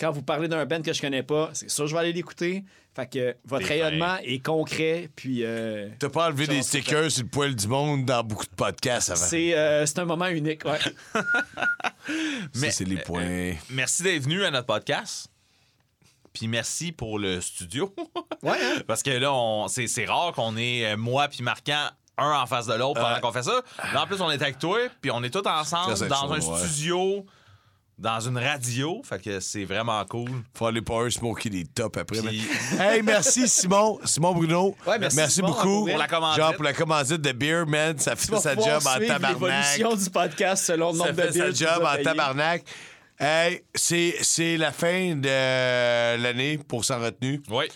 Quand 0.00 0.10
vous 0.10 0.22
parlez 0.22 0.48
d'un 0.48 0.64
band 0.66 0.82
que 0.82 0.92
je 0.92 1.00
connais 1.00 1.22
pas, 1.22 1.50
c'est 1.52 1.70
sûr 1.70 1.84
que 1.84 1.90
je 1.90 1.94
vais 1.94 2.00
aller 2.00 2.12
l'écouter. 2.12 2.64
Fait 2.94 3.06
que 3.10 3.36
votre 3.44 3.66
T'es 3.68 3.82
rayonnement 3.82 4.16
est 4.22 4.44
concret. 4.44 5.08
Puis 5.14 5.44
euh, 5.44 5.88
T'as 5.98 6.08
pas 6.08 6.26
enlevé 6.26 6.46
des 6.46 6.56
c'est 6.62 6.80
stickers 6.80 7.10
sur 7.10 7.22
le 7.22 7.28
poil 7.28 7.54
du 7.54 7.68
monde 7.68 8.04
dans 8.04 8.22
beaucoup 8.24 8.44
de 8.44 8.54
podcasts 8.54 9.10
avant. 9.10 9.20
c'est 9.20 9.56
euh, 9.56 9.86
c'est 9.86 9.98
un 10.00 10.04
moment 10.04 10.26
unique. 10.26 10.64
Ouais. 10.64 10.78
Ça, 11.14 11.22
Mais- 12.56 12.70
c'est 12.70 12.84
les 12.84 12.96
points. 12.96 13.54
Merci 13.70 14.02
d'être 14.02 14.22
venu 14.24 14.44
à 14.44 14.50
notre 14.50 14.66
podcast. 14.66 15.28
Puis 16.32 16.48
merci 16.48 16.92
pour 16.92 17.18
le 17.18 17.40
studio. 17.40 17.94
Ouais, 18.42 18.58
hein? 18.60 18.80
Parce 18.88 19.04
que 19.04 19.10
là, 19.10 19.32
on, 19.32 19.68
c'est, 19.68 19.86
c'est 19.86 20.04
rare 20.04 20.32
qu'on 20.32 20.56
ait 20.56 20.84
euh, 20.92 20.96
moi 20.96 21.28
puis 21.28 21.44
Marquant 21.44 21.86
un 22.18 22.32
en 22.32 22.44
face 22.46 22.66
de 22.66 22.74
l'autre 22.74 23.00
pendant 23.00 23.14
Ouais. 23.14 23.20
qu'on 23.20 23.30
fait 23.30 23.44
ça. 23.44 23.62
Là, 23.94 24.02
en 24.02 24.06
plus, 24.08 24.20
on 24.20 24.30
est 24.32 24.42
avec 24.42 24.58
toi, 24.58 24.78
puis 25.00 25.12
on 25.12 25.22
est 25.22 25.30
tous 25.30 25.46
ensemble 25.48 25.94
dans 26.08 26.32
un 26.32 26.40
ouais. 26.40 26.66
studio, 26.66 27.24
dans 27.98 28.18
une 28.18 28.36
radio. 28.36 29.00
Fait 29.04 29.22
que 29.22 29.38
c'est 29.38 29.64
vraiment 29.64 30.04
cool. 30.06 30.28
Faut 30.54 30.66
aller 30.66 30.82
power 30.82 31.08
smoker 31.10 31.50
des 31.52 31.64
tops 31.66 31.96
après. 31.96 32.20
Puis- 32.20 32.42
Hey, 32.80 33.00
merci 33.02 33.46
Simon, 33.48 34.00
Simon 34.04 34.34
Bruno. 34.34 34.74
Ouais, 34.88 34.98
merci, 34.98 35.30
Simon, 35.30 35.48
beaucoup. 35.48 35.86
pour 35.86 35.96
la 35.98 36.08
commandite. 36.08 36.42
Genre 36.42 36.54
pour 36.54 36.64
la 36.64 36.72
commandite 36.72 37.20
de 37.20 37.30
beer, 37.32 37.64
man, 37.64 37.96
ça 38.00 38.16
fait 38.16 38.36
sa 38.40 38.56
job 38.56 38.82
en 38.84 38.98
tabarnak. 39.06 39.30
l'évolution 39.34 39.94
du 39.94 40.10
podcast 40.10 40.64
selon 40.64 40.92
le 40.92 40.98
Ça 40.98 41.12
de 41.12 41.22
fait 41.22 41.32
sa 41.32 41.52
job 41.52 41.84
en 41.86 42.02
tabarnak. 42.02 42.64
Hey, 43.24 43.62
c'est, 43.72 44.16
c'est 44.22 44.56
la 44.56 44.72
fin 44.72 45.14
de 45.14 46.16
l'année 46.20 46.58
pour 46.58 46.84
s'en 46.84 46.98
retenue. 47.00 47.40
Oui. 47.50 47.66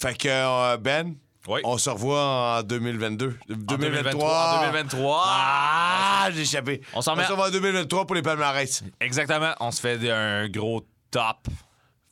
Fait 0.00 0.16
que 0.16 0.28
euh, 0.28 0.76
Ben, 0.76 1.16
Oui. 1.48 1.60
on 1.64 1.76
se 1.76 1.90
revoit 1.90 2.58
en 2.58 2.62
2022. 2.62 3.36
En 3.50 3.54
2023. 3.56 4.58
En 4.58 4.60
2023. 4.70 5.22
Ah, 5.26 6.28
j'ai 6.32 6.42
échappé. 6.42 6.82
On 6.94 7.02
s'en 7.02 7.18
on 7.18 7.22
se 7.24 7.32
revoit 7.32 7.48
en 7.48 7.50
2023 7.50 8.06
pour 8.06 8.14
les 8.14 8.22
palmarès. 8.22 8.84
Exactement. 9.00 9.52
On 9.58 9.72
se 9.72 9.80
fait 9.80 10.08
un 10.08 10.48
gros 10.48 10.86
top. 11.10 11.48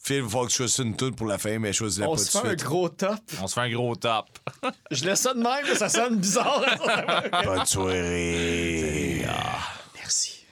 Phil, 0.03 0.23
il 0.25 0.29
faut 0.29 0.45
que 0.47 0.51
je 0.51 0.57
choisisse 0.57 0.79
une 0.79 0.97
toute 0.97 1.15
pour 1.15 1.29
la 1.29 1.39
fin, 1.39 1.61
mais 1.61 1.73
je 1.73 1.79
choisis 1.79 2.01
la 2.01 2.09
On 2.09 2.17
pas 2.17 2.19
se 2.19 2.39
fait 2.41 2.49
un 2.49 2.55
gros 2.55 2.89
top. 2.89 3.21
On 3.41 3.47
se 3.47 3.55
fait 3.55 3.61
un 3.61 3.71
gros 3.71 3.95
top. 3.95 4.27
Je 4.91 5.05
laisse 5.05 5.21
ça 5.21 5.33
de 5.35 5.39
même, 5.41 5.65
mais 5.65 5.75
ça 5.77 5.89
sonne 5.89 6.17
bizarre. 6.17 6.65
Bonne 7.45 7.67
soirée. 7.67 9.25
Merci. 9.95 10.47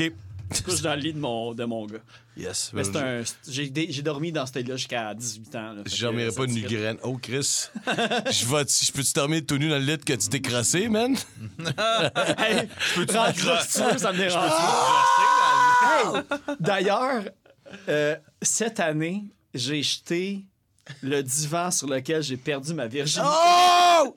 OK. 0.00 0.12
Je 0.54 0.60
couche 0.62 0.82
dans 0.82 0.94
le 0.94 1.00
lit 1.00 1.14
de 1.14 1.18
mon, 1.18 1.54
de 1.54 1.64
mon 1.64 1.86
gars. 1.86 2.00
Yes. 2.36 2.72
Mais 2.74 2.84
c'est 2.84 2.96
un. 2.96 3.22
J'ai 3.48 3.70
dé- 3.70 3.86
j'ai 3.88 4.02
dormi 4.02 4.32
dans 4.32 4.44
ce 4.44 4.58
lit-là 4.58 4.76
jusqu'à 4.76 5.14
18 5.14 5.54
ans. 5.56 5.72
là. 5.72 5.82
Fait 5.84 5.90
Je 5.90 5.96
que 5.96 6.02
dormirai 6.02 6.30
ça 6.30 6.36
pas 6.36 6.46
de 6.46 6.52
migraine. 6.52 6.96
Oh, 7.02 7.16
Chris. 7.20 7.68
je 7.86 8.46
vais 8.46 8.64
je 8.68 8.92
peux-tu 8.92 9.12
dormir 9.14 9.42
tout 9.46 9.56
nu 9.56 9.70
dans 9.70 9.78
le 9.78 9.84
lit 9.84 9.98
que 9.98 10.12
tu 10.12 10.28
t'es 10.28 10.40
crassé, 10.40 10.88
man? 10.88 11.16
Hey, 12.38 12.68
tu 12.94 13.00
veux, 13.00 13.06
ça 13.06 14.12
me 14.12 14.16
dérange 14.16 14.34
pas. 14.34 16.24
Hey, 16.50 16.56
D'ailleurs, 16.60 17.24
euh, 17.88 18.16
cette 18.42 18.80
année, 18.80 19.24
j'ai 19.54 19.82
jeté 19.82 20.44
le 21.02 21.22
divan 21.22 21.70
sur 21.70 21.88
lequel 21.88 22.22
j'ai 22.22 22.36
perdu 22.36 22.74
ma 22.74 22.86
virginité. 22.86 23.30
Oh! 23.30 24.14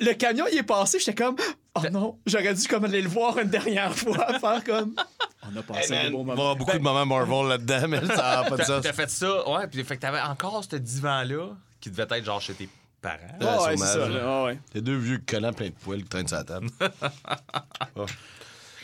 Le 0.00 0.12
camion, 0.14 0.44
il 0.50 0.58
est 0.58 0.62
passé, 0.62 0.98
j'étais 0.98 1.14
comme, 1.14 1.36
oh 1.74 1.80
non, 1.90 2.18
j'aurais 2.26 2.54
dû 2.54 2.66
comme 2.68 2.84
aller 2.84 3.02
le 3.02 3.08
voir 3.08 3.38
une 3.38 3.48
dernière 3.48 3.94
fois, 3.94 4.38
faire 4.40 4.62
comme. 4.64 4.94
On 5.42 5.56
a 5.56 5.62
passé 5.62 5.96
un 5.96 6.08
y 6.08 6.10
moment. 6.10 6.32
avoir 6.32 6.56
beaucoup 6.56 6.76
de 6.76 6.82
moments 6.82 7.06
Marvel 7.06 7.48
là-dedans, 7.48 7.88
mais 7.88 8.06
ça 8.06 8.42
n'a 8.42 8.44
pas 8.44 8.56
de 8.56 8.62
sens. 8.62 8.82
T'as 8.82 8.92
fait 8.92 9.10
ça, 9.10 9.48
ouais, 9.48 9.66
puis 9.66 9.82
fait 9.84 9.96
que 9.96 10.02
t'avais 10.02 10.20
encore 10.20 10.62
ce 10.68 10.76
divan-là 10.76 11.48
qui 11.80 11.90
devait 11.90 12.06
être 12.10 12.24
genre 12.24 12.40
chez 12.40 12.54
tes 12.54 12.68
parents. 13.00 13.16
Ouais, 13.40 13.66
ouais, 13.70 13.76
c'est 13.76 13.84
ça. 13.84 13.98
là. 13.98 14.08
là, 14.08 14.44
ouais. 14.44 14.58
Les 14.74 14.80
deux 14.80 14.96
vieux 14.96 15.20
collants 15.26 15.52
pleins 15.52 15.68
de 15.68 15.74
poils 15.74 16.02
qui 16.02 16.08
traînent 16.08 16.28
sur 16.28 16.36
la 16.36 16.44
table. 16.44 16.68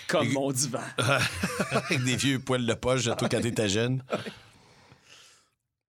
Comme 0.09 0.33
mon 0.33 0.51
divan. 0.51 0.81
Avec 1.71 2.03
des 2.03 2.17
vieux 2.17 2.39
poils 2.41 2.67
de 2.67 2.75
poche, 2.75 3.03
surtout 3.03 3.27
quand 3.31 3.41
t'étais 3.41 3.69
jeune. 3.69 4.03